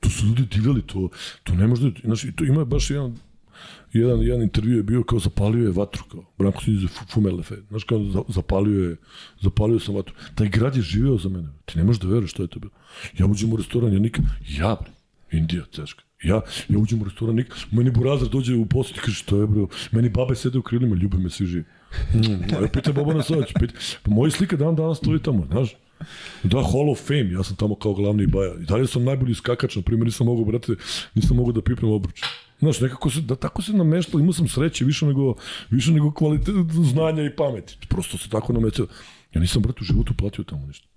To 0.00 0.10
su 0.10 0.26
ljudi 0.26 0.46
divljali, 0.46 0.82
to, 0.82 1.08
to 1.44 1.54
ne 1.54 1.66
može 1.66 1.90
da... 1.90 2.00
Znaš, 2.04 2.22
to 2.36 2.44
ima 2.44 2.64
baš 2.64 2.90
jedan, 2.90 3.16
jedan, 3.92 4.22
jedan 4.22 4.42
intervju 4.42 4.76
je 4.76 4.82
bio 4.82 5.02
kao 5.02 5.18
zapalio 5.18 5.64
je 5.64 5.72
vatru, 5.72 6.02
kao 6.10 6.24
Branko 6.38 6.62
se 6.62 6.70
iz 6.70 6.80
Fumelefe. 7.12 7.54
Znaš, 7.68 7.84
kao 7.84 8.04
za- 8.04 8.22
zapalio 8.28 8.88
je, 8.88 8.96
zapalio 9.40 9.80
sam 9.80 9.94
vatru. 9.94 10.14
Taj 10.34 10.48
grad 10.48 10.76
je 10.76 10.82
živeo 10.82 11.18
za 11.18 11.28
mene. 11.28 11.48
Ti 11.64 11.78
ne 11.78 11.84
možeš 11.84 12.00
da 12.02 12.08
veruješ 12.08 12.30
šta 12.30 12.42
je 12.42 12.48
to 12.48 12.58
bilo. 12.60 12.72
Ja 13.18 13.26
uđem 13.26 13.52
u 13.52 13.56
restoran, 13.56 13.92
ja 13.92 13.98
nikad... 13.98 14.24
Ja, 14.58 14.76
bre, 14.80 14.90
Indija, 15.38 15.64
teška. 15.64 16.02
Ja, 16.22 16.40
ja 16.68 16.78
uđem 16.78 17.00
u 17.00 17.04
restoran, 17.04 17.34
nikad... 17.36 17.58
Meni 17.70 17.90
burazar 17.90 18.28
dođe 18.28 18.54
u 18.54 18.66
posjet 18.66 18.96
i 18.96 19.00
kaže, 19.00 19.14
što 19.16 19.40
je, 19.40 19.46
bro? 19.46 19.66
Meni 19.92 20.08
babe 20.08 20.34
sede 20.34 20.58
u 20.58 20.62
krilima, 20.62 20.96
ljube 20.96 21.18
me, 21.18 21.30
svi 21.30 21.46
živi. 21.46 21.64
Mm, 22.14 22.52
ja 22.52 22.68
pitam 22.72 22.94
Bobana 22.94 23.22
Savić, 23.22 23.52
pita, 23.60 23.74
pa 24.02 24.10
moja 24.10 24.30
slika 24.30 24.56
dan 24.56 24.76
danas 24.76 24.98
stoji 24.98 25.18
tamo, 25.18 25.46
znaš? 25.50 25.74
Da, 26.42 26.62
Hall 26.62 26.90
of 26.90 27.06
Fame, 27.06 27.30
ja 27.32 27.42
sam 27.42 27.56
tamo 27.56 27.74
kao 27.74 27.94
glavni 27.94 28.26
baja. 28.26 28.54
I 28.62 28.64
dalje 28.64 28.86
sam 28.86 29.04
najbolji 29.04 29.34
skakač, 29.34 29.76
na 29.76 29.82
primjer, 29.82 30.06
nisam 30.06 30.26
mogao, 30.26 30.44
brate, 30.44 30.74
nisam 31.14 31.36
mogao 31.36 31.52
da 31.52 31.62
pipnem 31.62 31.92
obruč. 31.92 32.20
Znaš, 32.62 32.80
nekako 32.80 33.10
se, 33.10 33.20
da 33.20 33.34
tako 33.36 33.62
se 33.62 33.72
nameštalo, 33.72 34.20
imao 34.20 34.32
sam 34.32 34.48
sreće 34.48 34.84
više 34.84 35.06
nego, 35.06 35.34
više 35.70 35.92
nego 35.92 36.12
kvalitet 36.14 36.54
znanja 36.92 37.22
i 37.22 37.36
pameti. 37.36 37.78
Prosto 37.88 38.18
se 38.18 38.28
tako 38.28 38.52
nameštalo. 38.52 38.88
Ja 39.34 39.40
nisam, 39.40 39.62
brate, 39.62 39.78
u 39.80 39.84
životu 39.84 40.14
platio 40.14 40.44
tamo 40.44 40.66
ništa. 40.66 40.88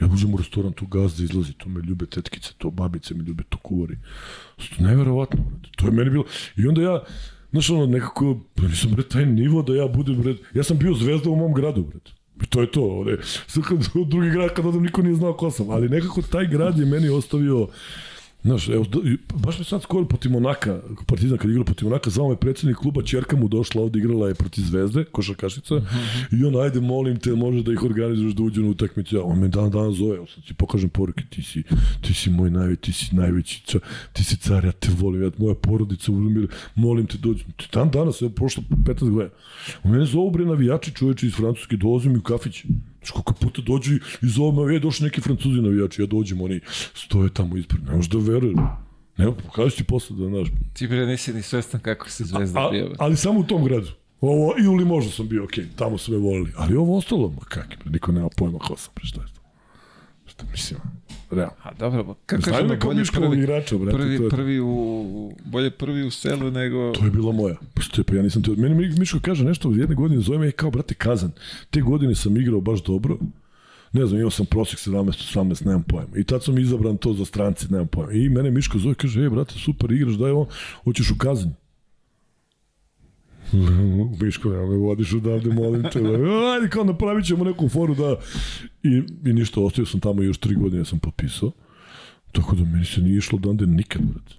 Ja 0.00 0.08
uđem 0.12 0.34
u 0.34 0.36
restoran, 0.36 0.72
tu 0.72 0.86
gazda 0.86 1.24
izlazi, 1.24 1.52
to 1.52 1.68
me 1.68 1.80
ljube 1.80 2.06
tetkice, 2.06 2.52
to 2.58 2.70
babice 2.70 3.14
me 3.14 3.24
ljube, 3.24 3.44
to 3.48 3.58
kuvari. 3.58 3.98
To 4.56 4.64
je 4.78 4.88
neverovatno, 4.88 5.42
brate. 5.42 5.68
To 5.76 5.86
je 5.86 5.92
meni 5.92 6.10
bilo... 6.10 6.24
I 6.56 6.66
onda 6.66 6.82
ja, 6.82 7.04
znaš, 7.50 7.70
ono, 7.70 7.86
nekako, 7.86 8.40
ja 8.62 8.68
nisam, 8.68 8.90
bre, 8.90 9.02
taj 9.02 9.26
nivo 9.26 9.62
da 9.62 9.74
ja 9.74 9.88
budem, 9.88 10.20
bre, 10.20 10.34
ja 10.54 10.62
sam 10.62 10.78
bio 10.78 10.94
zvezda 10.94 11.30
u 11.30 11.36
mom 11.36 11.54
gradu, 11.54 11.82
brate. 11.82 12.12
I 12.42 12.46
to 12.46 12.60
je 12.60 12.70
to, 12.70 12.82
ovde. 12.82 13.18
Sad 13.46 13.62
kad 13.62 13.78
drugi 14.08 14.30
grad, 14.30 14.54
kad 14.54 14.66
odem, 14.66 14.82
niko 14.82 15.02
nije 15.02 15.14
znao 15.14 15.32
ko 15.32 15.50
sam, 15.50 15.70
ali 15.70 15.88
nekako 15.88 16.22
taj 16.22 16.46
grad 16.46 16.78
je 16.78 16.86
meni 16.86 17.08
ostavio 17.08 17.68
Znaš, 18.46 18.68
evo, 18.68 18.84
i 19.04 19.16
baš 19.34 19.58
me 19.58 19.64
sad 19.64 19.82
skoro 19.82 20.04
protiv 20.04 20.32
Monaka, 20.32 20.80
Partizan 21.06 21.38
kad 21.38 21.50
igra 21.50 21.64
protiv 21.64 21.88
Monaka, 21.88 22.10
zvao 22.10 22.28
me 22.28 22.36
predsednik 22.36 22.76
kluba, 22.76 23.02
čerka 23.02 23.36
mu 23.36 23.48
došla 23.48 23.82
ovde, 23.82 23.98
igrala 23.98 24.28
je 24.28 24.34
protiv 24.34 24.62
Zvezde, 24.62 25.04
košarkašica, 25.04 25.74
i 26.32 26.44
on, 26.44 26.60
ajde, 26.60 26.80
molim 26.80 27.16
te, 27.16 27.34
možeš 27.34 27.62
da 27.62 27.72
ih 27.72 27.82
organizuješ 27.82 28.34
da 28.34 28.42
uđu 28.42 28.62
na 28.62 28.68
utakmicu. 28.68 29.16
Ja, 29.16 29.22
on 29.22 29.38
me 29.38 29.48
dan 29.48 29.70
dan 29.70 29.92
zove, 29.92 30.16
evo 30.16 30.26
sad 30.26 30.44
ti 30.44 30.54
pokažem 30.54 30.90
poruke, 30.90 31.24
ti 31.30 31.42
si, 31.42 31.62
ti 32.00 32.14
si 32.14 32.30
moj 32.30 32.50
najveći, 32.50 32.82
ti 32.82 32.92
si 32.92 33.16
najveći, 33.16 33.62
ca, 33.66 33.78
ti 34.12 34.24
si 34.24 34.36
car, 34.36 34.64
ja 34.64 34.72
te 34.72 34.88
volim, 34.98 35.22
ja, 35.22 35.30
moja 35.38 35.54
porodica, 35.54 36.12
umire, 36.12 36.46
molim 36.74 37.06
te, 37.06 37.18
dođi. 37.18 37.44
Dan 37.72 37.90
danas, 37.90 38.22
evo, 38.22 38.30
prošlo 38.30 38.62
15 38.84 39.10
godina. 39.10 39.30
On 39.84 39.90
mene 39.90 40.04
zovu 40.04 40.30
bre 40.30 40.44
navijači 40.44 40.94
čoveče 40.94 41.26
iz 41.26 41.34
Francuske, 41.34 41.76
dolazim 41.76 42.12
mi 42.12 42.18
u 42.18 42.22
kafić. 42.22 42.64
Znaš 43.06 43.12
koliko 43.12 43.32
puta 43.32 43.62
dođu 43.62 43.94
i- 43.94 44.00
zove 44.22 44.66
me, 44.66 44.74
je, 44.74 44.80
došli 44.80 45.04
neki 45.04 45.20
francuzi 45.20 45.60
navijači, 45.60 46.02
ja 46.02 46.06
dođem, 46.06 46.40
oni 46.40 46.60
stoje 46.94 47.30
tamo 47.30 47.56
ispred, 47.56 47.84
ne 47.84 47.92
možeš 47.92 48.10
da. 48.10 48.18
Ne, 49.18 49.32
pokažu 49.36 49.76
ti 49.76 49.84
posle 49.84 50.16
da, 50.16 50.28
znaš, 50.28 50.48
Ti 50.72 50.88
bre 50.88 51.06
nisi 51.06 51.32
ni 51.32 51.42
svestan 51.42 51.80
kako 51.80 52.10
se 52.10 52.24
zvezda 52.24 52.60
a, 52.60 52.70
bio. 52.70 52.94
ali 52.98 53.16
samo 53.16 53.40
u 53.40 53.44
tom 53.44 53.64
gradu. 53.64 53.88
Ovo, 54.20 54.54
i 54.58 54.64
ili 54.64 54.84
možda 54.84 55.10
sam 55.12 55.28
bio, 55.28 55.44
okej, 55.44 55.64
tamo 55.76 55.98
su 55.98 56.12
me 56.12 56.18
volili. 56.18 56.52
Ali 56.56 56.76
ovo 56.76 56.96
ostalo, 56.96 57.28
ma 57.28 57.40
kak, 57.40 57.76
niko 57.84 58.12
nema 58.12 58.28
pojma 58.36 58.58
ko 58.58 58.76
sam, 58.76 58.92
bre, 58.96 59.06
šta 59.06 59.20
je 59.20 59.26
to? 59.26 59.40
Šta 60.26 60.44
mislim, 60.52 60.80
realno. 61.30 61.54
A 61.62 61.74
dobro, 61.78 62.04
ba, 62.04 62.14
kako 62.26 62.50
me 62.68 62.78
kao 62.78 62.90
bolje 62.90 63.04
prvi, 63.14 63.38
igrača, 63.38 63.78
brate, 63.78 63.96
prvi, 63.98 64.16
to 64.16 64.22
je 64.24 64.30
to. 64.30 64.36
prvi 64.36 64.60
u, 64.60 65.32
bolje 65.44 65.70
prvi 65.70 66.02
u 66.02 66.10
selu 66.10 66.50
nego... 66.50 66.92
To 66.92 67.04
je 67.04 67.10
bila 67.10 67.32
moja. 67.32 67.56
Pa 67.74 67.82
što 67.82 68.00
je, 68.00 68.04
pa 68.04 68.14
ja 68.14 68.22
nisam 68.22 68.42
te... 68.42 68.50
Meni 68.50 68.74
Mi- 68.74 68.98
Miško 68.98 69.18
kaže 69.22 69.44
nešto 69.44 69.70
jedne 69.70 69.94
godine, 69.94 70.20
zove 70.20 70.38
me 70.38 70.50
kao, 70.50 70.70
brate, 70.70 70.94
kazan. 70.94 71.30
Te 71.70 71.80
godine 71.80 72.14
sam 72.14 72.36
igrao 72.36 72.60
baš 72.60 72.82
dobro. 72.82 73.18
Ne 73.92 74.06
znam, 74.06 74.18
imao 74.18 74.30
sam 74.30 74.46
prosjek 74.46 74.78
17, 74.80 75.38
18, 75.38 75.66
nemam 75.66 75.82
pojma. 75.82 76.16
I 76.16 76.24
tad 76.24 76.44
sam 76.44 76.58
izabran 76.58 76.96
to 76.96 77.12
za 77.12 77.24
strance, 77.24 77.66
nemam 77.70 77.86
pojma. 77.86 78.12
I 78.12 78.28
mene 78.28 78.50
Miško 78.50 78.78
zove, 78.78 78.94
kaže, 78.94 79.22
ej, 79.22 79.28
brate, 79.30 79.54
super 79.54 79.92
igraš, 79.92 80.14
daj 80.14 80.30
ovo, 80.30 80.48
hoćeš 80.84 81.10
u 81.10 81.18
kazanj. 81.18 81.50
Miško, 84.20 84.52
ja 84.52 84.66
me 84.66 84.76
vodiš 84.76 85.14
odavde, 85.14 85.50
molim 85.50 85.82
te. 85.82 85.98
Ajde, 86.54 86.68
kao 86.70 86.84
napravit 86.84 87.26
ćemo 87.26 87.44
neku 87.44 87.68
foru 87.68 87.94
da... 87.94 88.16
I, 88.82 89.02
i 89.30 89.32
ništa, 89.32 89.60
ostao 89.60 89.86
sam 89.86 90.00
tamo 90.00 90.22
još 90.22 90.38
tri 90.38 90.54
godine 90.54 90.84
sam 90.84 90.98
potpisao. 90.98 91.52
Tako 92.32 92.56
da 92.56 92.64
meni 92.64 92.84
se 92.84 93.00
nije 93.00 93.18
išlo 93.18 93.36
odande 93.36 93.66
nikad, 93.66 94.02
brate. 94.02 94.34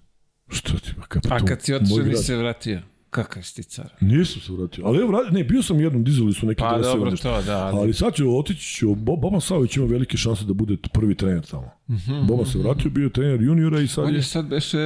Šta 0.50 0.74
ti, 0.74 0.94
pa 1.19 1.36
A 1.36 1.45
kad 1.45 1.61
si 1.61 1.74
otišao 1.74 1.98
nisi 1.98 2.24
se 2.24 2.36
vratio. 2.36 2.82
Kakav 3.10 3.44
si 3.44 3.56
ti 3.56 3.64
car? 3.64 3.90
Nisam 4.02 4.42
se 4.42 4.53
vratio. 4.53 4.86
Ali 4.86 5.00
evo, 5.00 5.22
ne, 5.32 5.44
bio 5.44 5.64
sam 5.64 5.80
jednom, 5.80 6.03
dizali 6.03 6.34
su 6.34 6.45
neki 6.45 6.60
Pa 6.60 6.66
27 6.66 6.82
dobro 6.82 7.11
nešto. 7.11 7.30
to, 7.30 7.42
da. 7.42 7.66
Ali, 7.66 7.80
Ali 7.80 7.94
sad 7.94 8.14
ću 8.14 8.38
otići, 8.38 8.74
ću, 8.74 8.95
Bo- 8.95 9.16
Boban 9.16 9.42
Savić 9.42 9.77
ima 9.77 9.86
velike 9.86 10.18
šanse 10.18 10.45
da 10.45 10.53
bude 10.53 10.77
prvi 10.94 11.16
trener 11.16 11.45
tamo. 11.45 11.72
Mm 11.88 11.95
-hmm. 11.95 12.26
Boban 12.27 12.45
se 12.45 12.58
vratio, 12.58 12.92
bio 12.92 13.10
trener 13.10 13.42
juniora 13.42 13.80
i 13.80 13.88
sad 13.88 14.06
on 14.06 14.16
je 14.16 14.24
sad 14.24 14.48
beše... 14.48 14.77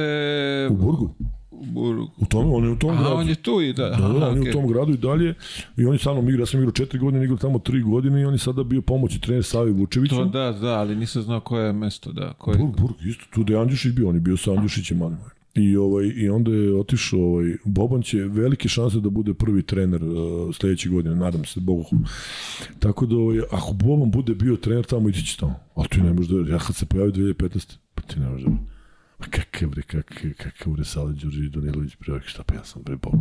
u 0.70 0.76
Burgu. 0.76 1.14
U 2.18 2.26
tome, 2.28 2.50
on 2.50 2.64
je 2.64 2.70
u 2.70 2.76
tom 2.76 2.90
Aha, 2.90 3.02
gradu. 3.02 3.16
on 3.16 3.28
je 3.28 3.34
tu 3.34 3.60
i 3.60 3.72
da. 3.72 3.88
Da, 3.88 3.96
da, 3.96 4.28
on 4.28 4.34
je 4.34 4.40
okej. 4.40 4.50
u 4.50 4.52
tom 4.52 4.68
gradu 4.68 4.92
i 4.92 4.96
dalje. 4.96 5.34
I 5.76 5.84
on 5.84 5.92
je 5.92 5.98
sa 5.98 6.12
mnom 6.12 6.28
igra, 6.28 6.42
ja 6.42 6.46
sam 6.46 6.60
igrao 6.60 6.72
četiri 6.72 6.98
godine, 6.98 7.24
igrao 7.24 7.38
tamo 7.38 7.58
tri 7.58 7.82
godine 7.82 8.20
i 8.20 8.24
on 8.24 8.32
je 8.32 8.38
sada 8.38 8.64
bio 8.64 8.82
pomoćni 8.82 9.20
trener 9.20 9.44
Savi 9.44 9.72
Vučeviću. 9.72 10.14
To 10.14 10.24
da, 10.24 10.52
da, 10.52 10.78
ali 10.78 10.96
nisam 10.96 11.22
znao 11.22 11.40
koje 11.40 11.66
je 11.66 11.72
mesto, 11.72 12.12
da. 12.12 12.32
Koje... 12.32 12.58
Burg, 12.58 12.80
Burg, 12.80 12.94
isto 13.06 13.24
tu 13.34 13.44
da 13.44 13.52
je 13.52 13.60
Andjušić 13.60 13.92
bio, 13.92 14.08
on 14.08 14.14
je 14.14 14.20
bio 14.20 14.36
sa 14.36 14.52
Andjušićem, 14.52 14.98
mali 14.98 15.14
moj. 15.14 15.30
I, 15.54 15.76
ovaj, 15.76 16.12
I 16.16 16.28
onda 16.28 16.50
je 16.50 16.74
otišao, 16.74 17.20
ovaj, 17.20 17.56
Boban 17.64 18.02
će 18.02 18.18
velike 18.18 18.68
šanse 18.68 19.00
da 19.00 19.10
bude 19.10 19.34
prvi 19.34 19.62
trener 19.62 20.04
uh, 20.04 20.54
sledeće 20.54 20.88
godine, 20.88 21.16
nadam 21.16 21.44
se, 21.44 21.60
Bogu. 21.60 21.84
Tako 22.78 23.06
da, 23.06 23.16
ovaj, 23.16 23.38
ako 23.50 23.72
Boban 23.72 24.10
bude 24.10 24.34
bio 24.34 24.56
trener 24.56 24.84
tamo, 24.84 25.08
ići 25.08 25.26
će 25.26 25.36
tamo. 25.36 25.54
Ali 25.74 25.88
ti 25.88 26.00
ne 26.00 26.12
možeš 26.12 26.30
da. 26.30 26.52
Ja 26.52 26.58
kad 26.58 26.76
se 26.76 26.86
pojavio 26.86 27.12
2015. 27.12 27.76
Pa 27.94 28.02
ti 28.02 28.20
ne 28.20 28.28
možeš 28.28 28.46
da. 28.46 28.71
Pa 29.22 29.28
kakav 29.30 29.68
bre, 29.68 29.82
kakav, 29.82 30.30
kakav 30.36 30.72
bre 30.72 30.84
Sale 30.84 31.12
Đorđe 31.12 31.48
Danilović, 31.48 31.96
bre, 32.00 32.20
šta 32.24 32.42
pa 32.42 32.54
ja 32.54 32.64
sam 32.64 32.82
bre 32.82 32.96
Bog. 32.96 33.14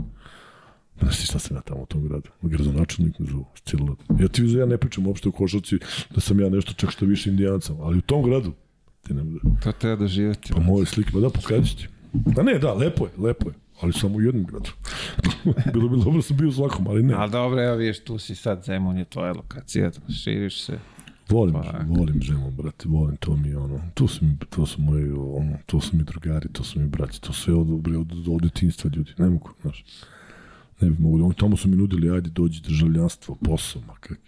Znaš 1.00 1.18
ti 1.18 1.26
šta 1.26 1.40
sam 1.40 1.58
ja 1.58 1.62
tamo 1.62 1.82
u 1.82 1.86
tom 1.86 2.08
gradu? 2.08 2.30
Gradonačelnik 2.42 3.20
me 3.20 3.26
zovu, 3.26 3.46
cijelo 3.66 3.96
Ja 4.20 4.28
ti 4.28 4.44
ja 4.46 4.66
ne 4.66 4.78
pričam 4.78 5.08
uopšte 5.08 5.30
u 5.30 5.32
košarci 5.32 5.80
da 6.16 6.22
sam 6.22 6.40
ja 6.40 6.50
nešto 6.50 6.74
čak 6.74 6.92
što 6.92 7.06
više 7.06 7.30
indijancama, 7.30 7.84
ali 7.84 7.98
u 7.98 8.02
tom 8.02 8.24
gradu 8.24 8.54
ti 9.02 9.14
ne 9.14 9.24
možeš. 9.24 9.42
To 9.64 9.72
treba 9.72 9.96
doživjeti. 9.96 10.54
Pa 10.54 10.60
moje 10.60 10.86
slike, 10.86 11.12
pa 11.14 11.20
da, 11.20 11.30
pokazat 11.30 11.78
ti. 11.78 11.88
Pa 12.36 12.44
ne, 12.44 12.60
da, 12.60 12.74
lepo 12.74 13.06
je, 13.06 13.12
lepo 13.18 13.50
je. 13.50 13.56
Ali 13.82 13.94
samo 13.94 14.16
u 14.16 14.22
jednom 14.22 14.46
gradu. 14.46 14.70
bilo 15.74 15.90
bi 15.90 15.98
dobro 15.98 16.14
da 16.14 16.22
sam 16.22 16.38
bio 16.38 16.50
u 16.50 16.52
svakom, 16.52 16.88
ali 16.88 17.04
ne. 17.04 17.14
Ali 17.14 17.32
dobro, 17.32 17.64
evo 17.64 17.76
vidiš, 17.76 18.04
tu 18.04 18.18
si 18.18 18.36
sad, 18.36 18.64
Zemun 18.64 18.98
je 18.98 19.06
tvoja 19.06 19.34
lokacija, 19.34 19.92
širiš 20.24 20.64
se. 20.64 20.80
Volim, 21.32 21.54
Pa, 21.54 21.86
volim 21.88 22.22
ženu, 22.22 22.52
brate, 22.52 22.90
volim, 22.90 23.18
to 23.18 23.38
mi 23.38 23.56
ono, 23.56 23.82
to 23.94 24.08
su 24.08 24.26
mi, 24.26 24.38
to 24.50 24.66
su 24.66 24.82
moji, 24.82 25.12
ono, 25.12 25.58
to 25.66 25.82
su 25.82 25.98
mi 25.98 26.04
drugari, 26.04 26.50
to 26.54 26.64
su 26.64 26.80
mi 26.80 26.88
braći, 26.88 27.22
to 27.22 27.34
sve 27.34 27.54
od, 27.54 27.68
bre, 27.68 27.98
od, 27.98 28.28
od 28.28 28.42
detinjstva 28.42 28.92
ljudi, 28.96 29.12
ne 29.18 29.30
mogu, 29.30 29.50
znaš. 29.62 29.86
Ne 30.82 30.90
bi 30.90 31.04
mogu, 31.04 31.26
oni 31.26 31.34
tamo 31.34 31.58
su 31.58 31.70
mi 31.70 31.76
nudili, 31.76 32.10
ajde, 32.10 32.30
dođi 32.30 32.62
državljanstvo, 32.62 33.36
posao, 33.36 33.82
ma 33.88 33.94
kak. 34.00 34.20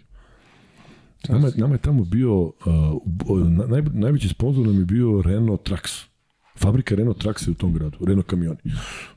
Nama, 1.28 1.50
nama 1.56 1.74
je 1.74 1.78
tamo 1.78 2.04
bio, 2.04 2.42
uh, 2.42 2.52
naj, 3.68 3.82
najveći 3.82 4.28
sponsor 4.28 4.66
nam 4.66 4.78
je 4.78 4.84
bio 4.84 5.22
Renault 5.22 5.68
Trax. 5.68 6.13
Fabrika 6.56 6.94
Renault 6.94 7.18
Trax 7.18 7.46
je 7.46 7.50
u 7.50 7.54
tom 7.54 7.72
gradu, 7.72 7.98
Renault 8.06 8.26
kamioni. 8.26 8.58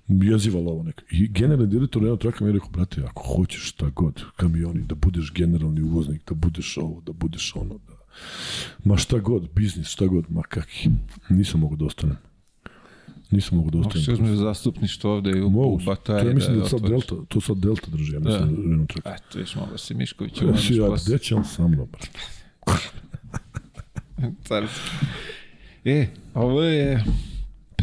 Jezivalo 0.07 0.71
ovo 0.71 0.83
neka. 0.83 1.03
I 1.11 1.27
generalni 1.27 1.67
direktor 1.67 2.01
Renault 2.01 2.21
Traxa 2.21 2.41
mi 2.43 2.49
je 2.49 2.53
rekao, 2.53 2.69
brate, 2.69 3.01
ako 3.07 3.23
hoćeš 3.35 3.69
šta 3.69 3.89
god, 3.89 4.23
kamioni, 4.35 4.81
da 4.81 4.95
budeš 4.95 5.33
generalni 5.33 5.81
uvoznik, 5.81 6.21
da 6.29 6.35
budeš 6.35 6.77
ovo, 6.77 7.01
da 7.05 7.11
budeš 7.13 7.55
ono, 7.55 7.73
da... 7.87 7.93
Ma 8.83 8.97
šta 8.97 9.19
god, 9.19 9.49
biznis, 9.55 9.87
šta 9.87 10.05
god, 10.07 10.25
ma 10.29 10.41
kaki. 10.41 10.89
Nisam 11.29 11.59
mogu 11.59 11.75
da 11.75 11.85
ostanem. 11.85 12.17
Nisam 13.31 13.57
mogu 13.57 13.71
da 13.71 13.77
Mogu 13.77 13.89
ostanem. 13.89 14.13
uzmeš 14.13 14.37
zastupništvo 14.37 15.13
ovde 15.13 15.29
i 15.31 15.41
u, 15.41 15.49
Mogu. 15.49 15.75
u 15.75 15.79
To 15.79 15.85
Bataji. 15.85 16.27
ja 16.27 16.33
mislim 16.33 16.59
da, 16.59 16.65
sad 16.65 16.73
otvoriš. 16.83 17.07
Delta, 17.07 17.25
to 17.27 17.41
sad 17.41 17.57
Delta 17.57 17.87
drži, 17.91 18.13
ja 18.13 18.19
mislim, 18.19 18.55
da. 18.55 18.61
Renault 18.61 18.89
Trax. 18.89 19.01
Eto, 19.15 19.39
viš, 19.39 19.55
mogo 19.55 19.77
si 19.77 19.93
Mišković. 19.93 20.41
Ja 20.41 20.57
si 20.57 20.75
ja, 20.75 20.87
gde 21.07 21.17
će 21.17 21.35
on 21.35 21.45
sa 21.45 21.67
mnom, 21.67 21.87
brate? 21.91 22.09
Carski. 24.47 24.79
E, 25.87 26.07
ovo 26.33 26.61
je, 26.63 27.03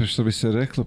što 0.07 0.25
bi 0.25 0.33
se 0.33 0.53
reklo, 0.53 0.85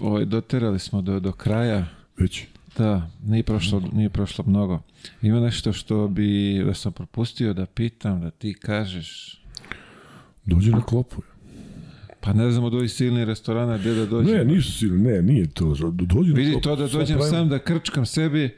ovaj, 0.00 0.24
doterali 0.24 0.78
smo 0.78 1.02
do, 1.02 1.20
do 1.20 1.32
kraja. 1.32 1.86
Već. 2.18 2.44
Da, 2.78 3.10
nije 3.24 3.42
prošlo, 3.42 3.82
nije 3.92 4.08
prošlo 4.08 4.44
mnogo. 4.48 4.80
Ima 5.22 5.40
nešto 5.40 5.72
što 5.72 6.08
bi, 6.08 6.62
da 6.66 6.74
sam 6.74 6.92
propustio 6.92 7.52
da 7.54 7.66
pitam, 7.66 8.20
da 8.20 8.30
ti 8.30 8.54
kažeš, 8.54 9.40
Dođi 10.44 10.70
na 10.70 10.82
klopu. 10.82 11.22
pa 12.20 12.32
ne 12.32 12.50
znam 12.50 12.64
od 12.64 12.74
ovih 12.74 12.90
silnih 12.92 13.24
restorana 13.24 13.78
gde 13.78 13.94
da 13.94 14.06
dođem. 14.06 14.36
Ne, 14.36 14.44
nisu 14.44 14.72
silni, 14.72 15.02
ne, 15.02 15.22
nije 15.22 15.46
to. 15.46 15.74
Dođi 15.92 16.30
na 16.30 16.36
Vidi 16.36 16.52
klopu. 16.52 16.64
to 16.64 16.76
da 16.76 16.86
dođem 16.88 17.20
sam 17.20 17.48
da 17.48 17.58
krčkam 17.58 18.06
sebi, 18.06 18.56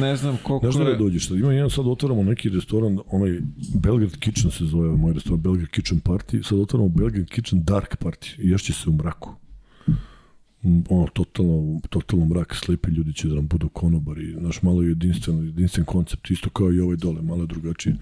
ne 0.00 0.16
znam 0.16 0.38
koliko 0.42 0.70
da 0.70 0.84
ne 0.84 0.90
je... 0.90 0.96
dođeš 0.96 1.28
sad? 1.28 1.38
Ima 1.38 1.52
jedan 1.52 1.70
sad 1.70 1.86
otvaramo 1.86 2.22
neki 2.22 2.48
restoran, 2.48 2.98
onaj 3.06 3.40
Belgrade 3.74 4.16
Kitchen 4.20 4.50
se 4.50 4.64
zove 4.64 4.88
moj 4.88 5.12
restoran, 5.12 5.40
Belgrade 5.40 5.70
Kitchen 5.70 6.00
Party. 6.00 6.48
Sad 6.48 6.58
otvaramo 6.58 6.88
Belgrade 6.88 7.26
Kitchen 7.26 7.64
Dark 7.64 7.96
Party 8.04 8.40
i 8.40 8.50
ješće 8.50 8.72
se 8.72 8.90
u 8.90 8.92
mraku. 8.92 9.34
Mm, 10.62 10.82
Ono, 10.88 11.06
totalno, 11.12 11.80
totalno 11.90 12.24
mrak, 12.26 12.54
slepi 12.54 12.90
ljudi 12.90 13.12
će 13.12 13.28
da 13.28 13.34
nam 13.34 13.46
budu 13.46 13.68
konobari, 13.68 14.34
znaš, 14.38 14.62
malo 14.62 14.82
je 14.82 14.88
jedinstven, 14.88 15.44
jedinstven 15.44 15.84
koncept, 15.84 16.30
isto 16.30 16.50
kao 16.50 16.72
i 16.72 16.80
ovaj 16.80 16.96
dole, 16.96 17.22
malo 17.22 17.42
je 17.42 17.46
drugačije. 17.46 17.96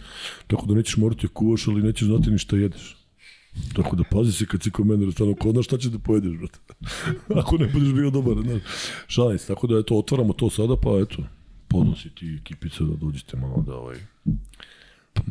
Tako 0.46 0.66
da 0.66 0.74
nećeš 0.74 0.96
morati 0.96 1.26
da 1.26 1.32
kuvaš, 1.32 1.68
ali 1.68 1.82
nećeš 1.82 2.08
znati 2.08 2.30
ni 2.30 2.38
šta 2.38 2.56
jedeš. 2.56 2.96
Tako 3.74 3.96
da 3.96 4.04
pazi 4.10 4.32
se 4.32 4.46
kad 4.46 4.62
si 4.62 4.70
kod 4.70 4.86
mene 4.86 5.06
restanu, 5.06 5.34
ko 5.34 5.50
znaš 5.50 5.64
šta 5.64 5.78
ćeš 5.78 5.90
da 5.90 5.98
pojedeš, 5.98 6.32
brate. 6.38 6.58
Ako 7.40 7.58
ne 7.58 7.66
budeš 7.66 7.92
bio 7.92 8.10
dobar, 8.10 8.36
znaš. 8.42 8.62
Šalim 9.06 9.38
se, 9.38 9.46
tako 9.46 9.66
da 9.66 9.78
eto, 9.78 9.98
otvaramo 9.98 10.32
to 10.32 10.50
sada, 10.50 10.76
pa 10.76 10.90
eto, 11.02 11.22
podnosi 11.72 12.10
ti 12.10 12.38
ekipice 12.42 12.84
da 12.84 12.96
dođete 12.96 13.36
malo 13.36 13.62
da 13.62 13.74
ovaj... 13.74 13.96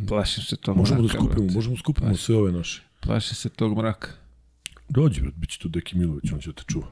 Plašim 0.07 0.43
se 0.43 0.55
tog 0.55 0.77
Možemo 0.77 0.97
da 0.97 1.03
mraka, 1.03 1.17
skupimo, 1.17 1.39
brate. 1.39 1.53
možemo 1.55 1.75
da 1.75 1.79
skupimo 1.79 2.15
sve 2.17 2.35
ove 2.35 2.51
naše. 2.51 2.81
Plašim 2.99 3.35
se 3.35 3.49
tog 3.49 3.77
mraka. 3.77 4.07
Dođi, 4.89 5.21
brat, 5.21 5.33
bit 5.33 5.49
će 5.49 5.59
tu 5.59 5.69
Deki 5.69 5.97
Milović, 5.97 6.31
on 6.31 6.39
će 6.39 6.49
da 6.49 6.53
te 6.53 6.63
čuva. 6.67 6.87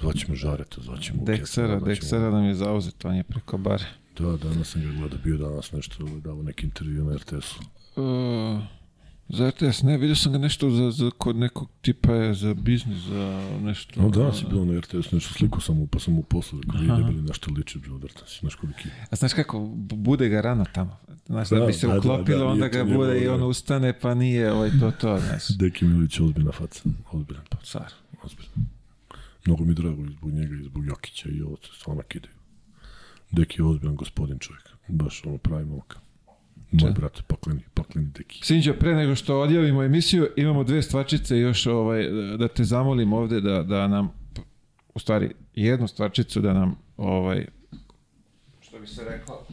Zvaćemo 0.00 0.34
Žareta, 0.34 0.80
zvaćemo... 0.80 1.24
Deksera, 1.24 1.44
Ketana, 1.66 1.80
zvaćemo- 1.80 1.84
Deksera 1.86 2.30
nam 2.30 2.44
je 2.44 2.54
zauzet, 2.54 3.04
on 3.04 3.14
je 3.14 3.22
preko 3.22 3.58
bare. 3.58 3.84
Da, 4.18 4.36
danas 4.38 4.68
sam 4.68 4.82
ga 4.82 4.88
gledao, 4.90 5.18
bio 5.24 5.36
danas 5.38 5.72
nešto, 5.72 6.04
ovaj, 6.04 6.20
davo 6.20 6.42
neki 6.42 6.66
intervju 6.66 7.04
na 7.04 7.16
RTS-u. 7.16 7.60
Uh, 7.96 8.62
za 9.28 9.50
RTS, 9.50 9.82
ne, 9.82 9.98
vidio 9.98 10.16
sam 10.16 10.32
ga 10.32 10.38
nešto 10.38 10.70
za, 10.70 10.90
za, 10.90 11.10
kod 11.10 11.36
nekog 11.36 11.68
tipa 11.82 12.12
je 12.12 12.34
za 12.34 12.54
biznis, 12.54 12.98
za 12.98 13.24
nešto. 13.60 14.02
No, 14.02 14.08
danas 14.10 14.42
je 14.42 14.46
bilo 14.48 14.64
na 14.64 14.80
RTS-u, 14.80 14.98
nešto 15.12 15.34
sliku 15.34 15.60
sam 15.60 15.76
mu, 15.76 15.86
pa 15.86 15.98
sam 15.98 16.14
mu 16.14 16.22
poslao, 16.22 16.60
rekao, 16.60 16.80
vidi 16.80 16.92
debeli 16.96 17.22
nešto 17.22 17.50
liči, 17.52 17.78
bro, 17.78 17.98
drtan 17.98 18.22
si, 18.26 18.38
znaš 18.40 18.54
koliki. 18.54 18.88
A 19.10 19.16
znaš 19.16 19.32
kako, 19.34 19.58
bu- 19.60 19.96
bude 19.96 20.28
ga 20.28 20.40
rano 20.40 20.64
tamo. 20.72 20.96
Znaš, 21.26 21.48
da, 21.48 21.58
Da, 21.58 21.66
bi 21.66 21.72
se 21.72 21.86
da, 21.86 21.92
da, 21.92 21.98
uklopilo, 21.98 22.38
da, 22.38 22.46
onda 22.46 22.68
ga 22.68 22.84
bude 22.86 23.20
i 23.20 23.24
da. 23.24 23.34
on 23.34 23.42
ustane, 23.42 23.92
pa 23.92 24.14
nije 24.14 24.52
ovaj, 24.52 24.70
to, 24.70 24.90
to, 24.90 25.18
znaš. 25.20 25.48
Deki 25.58 25.84
Milović 25.84 26.18
je 26.18 26.24
ozbiljna 26.24 26.52
faca, 26.52 26.82
ozbiljan 27.12 27.44
pa, 27.50 27.56
Car. 27.58 27.92
ozbiljan. 28.22 28.52
Mnogo 29.46 29.64
mi 29.64 29.74
drago 29.74 30.04
i 30.04 30.10
zbog 30.10 30.30
njega 30.30 30.54
i 30.54 30.64
zbog 30.64 30.86
Jokića 30.86 31.28
i 31.28 31.42
ovo 31.42 31.56
se 31.56 31.68
stvarno 31.74 32.02
kidaju. 32.02 32.34
Deki 33.30 33.60
je 33.60 33.66
ozbiljan 33.66 33.96
gospodin 33.96 34.38
čovjek, 34.38 34.68
baš 34.88 35.22
ono 35.24 35.38
pravi 35.38 35.64
momak. 35.64 35.96
Moj 36.82 36.90
brat, 36.90 37.22
pakleni, 37.26 37.60
pakleni 37.74 38.08
deki. 38.18 38.40
Sinđo, 38.44 38.74
pre 38.74 38.94
nego 38.94 39.14
što 39.14 39.40
odjavimo 39.40 39.82
emisiju, 39.82 40.28
imamo 40.36 40.64
dve 40.64 40.82
stvarčice 40.82 41.38
još 41.38 41.66
ovaj, 41.66 42.08
da 42.38 42.48
te 42.48 42.64
zamolim 42.64 43.12
ovde 43.12 43.40
da, 43.40 43.62
da 43.62 43.88
nam, 43.88 44.12
u 44.94 44.98
stvari, 44.98 45.30
jednu 45.54 45.88
stvarčicu 45.88 46.40
da 46.40 46.52
nam, 46.52 46.76
ovaj, 46.96 47.46
što 48.60 48.78
bi 48.78 48.86
se 48.86 49.04
reklo, 49.04 49.46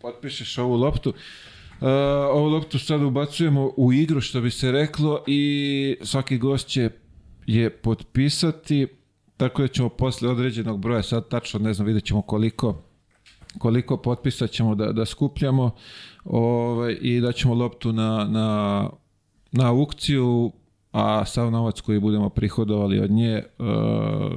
potpišeš 0.00 0.58
ovu 0.58 0.76
loptu. 0.76 1.10
Uh, 1.10 1.86
ovu 2.32 2.48
loptu 2.48 2.78
sad 2.78 3.02
ubacujemo 3.02 3.72
u 3.76 3.92
igru, 3.92 4.20
što 4.20 4.40
bi 4.40 4.50
se 4.50 4.72
reklo, 4.72 5.24
i 5.26 5.96
svaki 6.02 6.38
gost 6.38 6.68
će 6.68 6.90
je 7.46 7.70
potpisati, 7.70 8.86
tako 9.36 9.62
da 9.62 9.68
ćemo 9.68 9.88
posle 9.88 10.28
određenog 10.28 10.80
broja, 10.80 11.02
sad 11.02 11.28
tačno 11.28 11.60
ne 11.60 11.74
znam, 11.74 11.86
vidjet 11.86 12.04
ćemo 12.04 12.22
koliko 12.22 12.82
koliko 13.58 13.96
potpisa 13.96 14.46
ćemo 14.46 14.74
da, 14.74 14.92
da 14.92 15.04
skupljamo 15.04 15.70
ovaj, 16.24 16.98
i 17.00 17.20
da 17.20 17.32
ćemo 17.32 17.54
loptu 17.54 17.92
na, 17.92 18.28
na, 18.30 18.90
na 19.52 19.68
aukciju, 19.68 20.52
a 20.92 21.24
sav 21.24 21.50
novac 21.50 21.80
koji 21.80 22.00
budemo 22.00 22.28
prihodovali 22.28 23.00
od 23.00 23.10
nje 23.10 23.42
uh, 23.58 23.66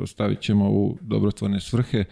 stavit 0.06 0.40
ćemo 0.40 0.70
u 0.70 0.98
dobrotvorne 1.02 1.60
svrhe. 1.60 2.04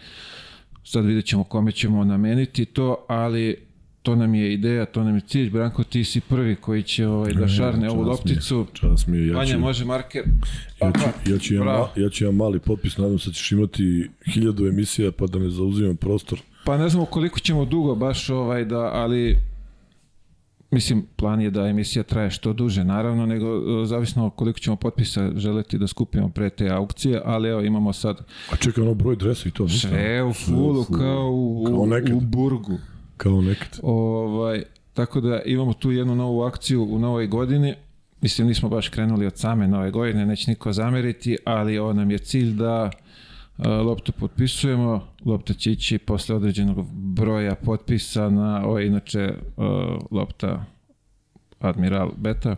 Sad 0.84 1.04
vidjet 1.04 1.24
ćemo 1.24 1.44
kome 1.44 1.72
ćemo 1.72 2.04
nameniti 2.04 2.64
to, 2.64 3.04
ali 3.08 3.70
to 4.02 4.16
nam 4.16 4.34
je 4.34 4.52
ideja, 4.52 4.86
to 4.86 5.04
nam 5.04 5.14
je 5.14 5.20
cilj. 5.20 5.50
Branko, 5.50 5.84
ti 5.84 6.04
si 6.04 6.20
prvi 6.20 6.56
koji 6.56 6.82
će 6.82 7.06
ovaj, 7.06 7.32
da 7.32 7.48
šarne 7.48 7.90
ovu 7.90 8.02
lopticu. 8.02 8.66
Čas 8.72 9.06
mi 9.06 9.18
je, 9.18 9.26
ja 9.26 9.36
Vanja, 9.36 9.58
može 9.58 9.84
marker. 9.84 10.24
ja 10.80 10.92
ću, 10.92 11.32
ja 11.32 11.38
ću, 11.38 11.54
jedan, 11.54 11.86
ja 11.96 12.08
ću 12.08 12.24
jedan 12.24 12.36
mali 12.36 12.58
potpis, 12.58 12.96
nadam 12.96 13.18
se 13.18 13.30
da 13.30 13.34
ćeš 13.34 13.52
imati 13.52 14.08
hiljadu 14.32 14.66
emisija 14.66 15.12
pa 15.12 15.26
da 15.26 15.38
ne 15.38 15.50
zauzimam 15.50 15.96
prostor. 15.96 16.40
Pa 16.64 16.76
ne 16.78 16.88
znamo 16.88 17.06
koliko 17.06 17.38
ćemo 17.40 17.64
dugo 17.64 17.94
baš, 17.94 18.30
ovaj, 18.30 18.64
da, 18.64 18.80
ali 18.80 19.38
mislim, 20.70 21.06
plan 21.16 21.40
je 21.40 21.50
da 21.50 21.66
emisija 21.66 22.02
traje 22.02 22.30
što 22.30 22.52
duže, 22.52 22.84
naravno, 22.84 23.26
nego 23.26 23.46
e, 23.46 23.86
zavisno 23.86 24.30
koliko 24.30 24.58
ćemo 24.58 24.76
potpisa 24.76 25.30
želeti 25.36 25.78
da 25.78 25.86
skupimo 25.86 26.28
pre 26.28 26.50
te 26.50 26.68
aukcije, 26.70 27.22
ali 27.24 27.48
evo 27.48 27.60
imamo 27.60 27.92
sad 27.92 28.20
A 28.52 28.56
čekaj, 28.56 28.82
ono 28.84 28.94
broj 28.94 29.16
dresa 29.16 29.48
i 29.48 29.52
to, 29.52 29.62
ništa. 29.64 29.88
sve 29.88 30.22
u 30.24 30.32
fullu. 30.32 30.84
kao 30.84 31.30
u, 31.32 31.64
Kao 31.66 31.86
nekad. 31.86 32.16
u 32.16 32.20
burgu. 32.20 32.78
Kao 33.16 33.40
nekad. 33.42 33.78
Ovaj, 33.82 34.62
tako 34.94 35.20
da 35.20 35.42
imamo 35.42 35.72
tu 35.72 35.90
jednu 35.90 36.14
novu 36.14 36.42
akciju 36.42 36.84
u 36.90 36.98
novoj 36.98 37.26
godini. 37.26 37.74
Mislim, 38.20 38.46
nismo 38.48 38.68
baš 38.68 38.88
krenuli 38.88 39.26
od 39.26 39.38
same 39.38 39.68
nove 39.68 39.90
godine, 39.90 40.26
neće 40.26 40.50
niko 40.50 40.72
zameriti, 40.72 41.36
ali 41.44 41.78
ovo 41.78 41.92
nam 41.92 42.10
je 42.10 42.18
cilj 42.18 42.52
da 42.52 42.90
loptu 43.64 44.12
potpisujemo. 44.12 45.06
Lopta 45.24 45.54
će 45.54 45.72
ići 45.72 45.98
posle 45.98 46.34
određenog 46.36 46.86
broja 46.92 47.54
potpisa 47.54 48.30
na, 48.30 48.64
ovo 48.64 48.78
je 48.78 48.86
inače 48.86 49.34
lopta 50.10 50.64
Admiral 51.60 52.10
Beta 52.16 52.56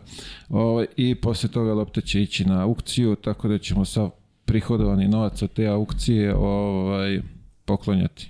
ovaj, 0.49 0.85
i 0.97 1.15
posle 1.15 1.49
toga 1.49 1.73
lopta 1.73 2.01
će 2.01 2.21
ići 2.21 2.45
na 2.45 2.61
aukciju, 2.61 3.15
tako 3.15 3.47
da 3.47 3.57
ćemo 3.57 3.85
sav 3.85 4.09
prihodovani 4.45 5.07
novac 5.07 5.41
od 5.41 5.53
te 5.53 5.67
aukcije 5.67 6.35
ovaj, 6.35 7.21
poklonjati. 7.65 8.29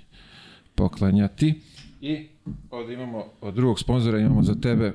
Poklanjati. 0.74 1.60
I 2.00 2.26
ovde 2.70 2.94
imamo 2.94 3.24
od 3.40 3.54
drugog 3.54 3.78
sponzora 3.78 4.18
imamo 4.18 4.42
za 4.42 4.54
tebe 4.54 4.92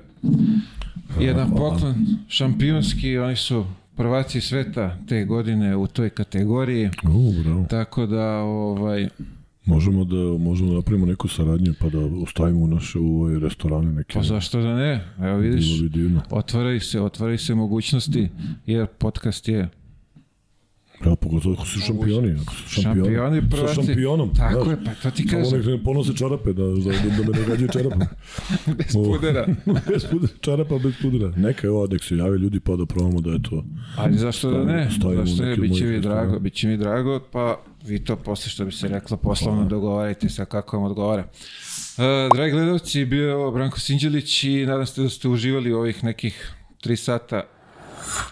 jedan 1.20 1.52
poklon 1.52 1.96
šampionski, 2.28 3.18
oni 3.18 3.36
su 3.36 3.66
prvaci 4.00 4.42
sveta 4.42 4.98
te 5.08 5.26
godine 5.26 5.76
u 5.76 5.88
toj 5.88 6.10
kategoriji. 6.10 6.90
U, 7.04 7.44
bravo. 7.44 7.66
Tako 7.70 8.06
da 8.06 8.38
ovaj 8.38 9.08
Možemo 9.66 10.06
da, 10.06 10.38
možemo 10.40 10.70
da 10.70 10.76
napravimo 10.76 11.06
neku 11.06 11.28
saradnju 11.28 11.74
pa 11.80 11.90
da 11.90 12.00
ostavimo 12.24 12.68
naše 12.68 13.00
u 13.00 13.22
ove 13.22 13.40
restorane 13.40 13.92
neke. 13.92 14.14
pa 14.14 14.24
zašto 14.24 14.62
da 14.62 14.76
ne? 14.76 15.06
Evo 15.20 15.38
vidiš, 15.38 15.66
otvaraju 16.30 16.82
se, 16.82 17.02
otvaraju 17.02 17.38
se 17.38 17.56
mogućnosti 17.56 18.30
jer 18.66 18.88
podcast 18.88 19.48
je 19.48 19.70
Ja, 21.06 21.16
pogotovo 21.16 21.56
ako 21.56 21.66
su 21.66 21.80
šampioni. 21.80 22.36
Ako 22.42 22.54
su 22.54 22.70
šampioni, 22.70 23.16
šampioni 23.16 23.50
prvaci. 23.50 23.76
Sa 23.76 23.84
šampionom. 23.84 24.36
Tako 24.36 24.64
da. 24.64 24.72
je, 24.72 24.78
pa 24.86 24.92
to 24.94 25.12
ti 25.12 25.28
Samo 25.28 25.44
kažem. 25.44 25.58
nek 25.60 25.68
ne 25.68 25.84
ponose 25.84 26.16
čarape, 26.16 26.54
da, 26.54 26.64
da, 26.64 26.74
da, 26.74 27.24
da 27.24 27.32
me 27.32 27.40
ne 27.40 27.46
gađaju 27.48 27.70
čarapom. 27.74 28.02
Bez 28.78 28.94
pudera. 28.94 29.48
bez 29.90 30.06
pudera, 30.12 30.34
čarapa 30.42 30.78
bez 30.78 30.94
pudera. 31.02 31.32
Neka 31.38 31.68
je 31.68 31.72
ovo, 31.72 31.88
nek 31.88 32.04
se 32.04 32.18
jave 32.18 32.38
ljudi 32.38 32.60
pa 32.60 32.76
da 32.76 32.86
probamo 32.86 33.22
da 33.22 33.32
je 33.32 33.42
to. 33.44 33.64
Ali 33.96 34.18
zašto 34.18 34.52
da 34.52 34.64
ne? 34.64 34.90
Stavimo 34.92 35.26
Zašto 35.26 35.44
ne? 35.44 35.56
Biće 35.56 35.86
mi 35.86 36.00
drago, 36.00 36.40
biće 36.40 36.68
mi 36.68 36.78
drago, 36.78 37.20
pa 37.32 37.60
vi 37.86 38.04
to 38.04 38.16
posle 38.16 38.50
što 38.50 38.66
bi 38.66 38.72
se 38.72 38.88
reklo 38.88 39.18
poslovno 39.18 39.66
dogovarajte 39.66 40.30
sa 40.30 40.46
kako 40.46 40.78
vam 40.78 40.86
odgovara. 40.86 41.24
Uh, 41.24 42.04
dragi 42.36 42.52
gledalci, 42.52 43.06
bio 43.06 43.30
je 43.30 43.52
Branko 43.52 43.80
Sinđelić 43.80 44.44
i 44.44 44.66
nadam 44.66 44.86
se 44.86 45.02
da 45.02 45.10
ste 45.10 45.28
uživali 45.28 45.74
u 45.74 45.78
ovih 45.78 46.04
nekih 46.04 46.54
tri 46.82 46.96
sata 46.96 47.44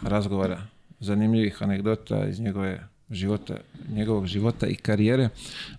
razgovora, 0.01 0.61
zanimljivih 0.99 1.63
anegdota 1.63 2.27
iz 2.27 2.39
njegove 2.39 2.87
života, 3.09 3.55
njegovog 3.89 4.27
života 4.27 4.67
i 4.67 4.75
karijere. 4.75 5.29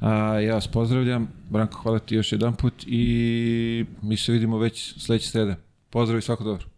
A, 0.01 0.41
ja 0.41 0.55
vas 0.55 0.69
pozdravljam. 0.69 1.29
Branko, 1.51 1.83
hvala 1.83 1.99
ti 1.99 2.15
još 2.15 2.33
jedan 2.33 2.57
put 2.57 2.75
i 2.87 3.85
mi 4.03 4.17
se 4.17 4.33
vidimo 4.33 4.59
već 4.59 4.95
sledeće 4.99 5.29
srede. 5.29 5.57
Pozdrav 5.91 6.19
i 6.19 6.23
svako 6.23 6.45
dobro. 6.45 6.78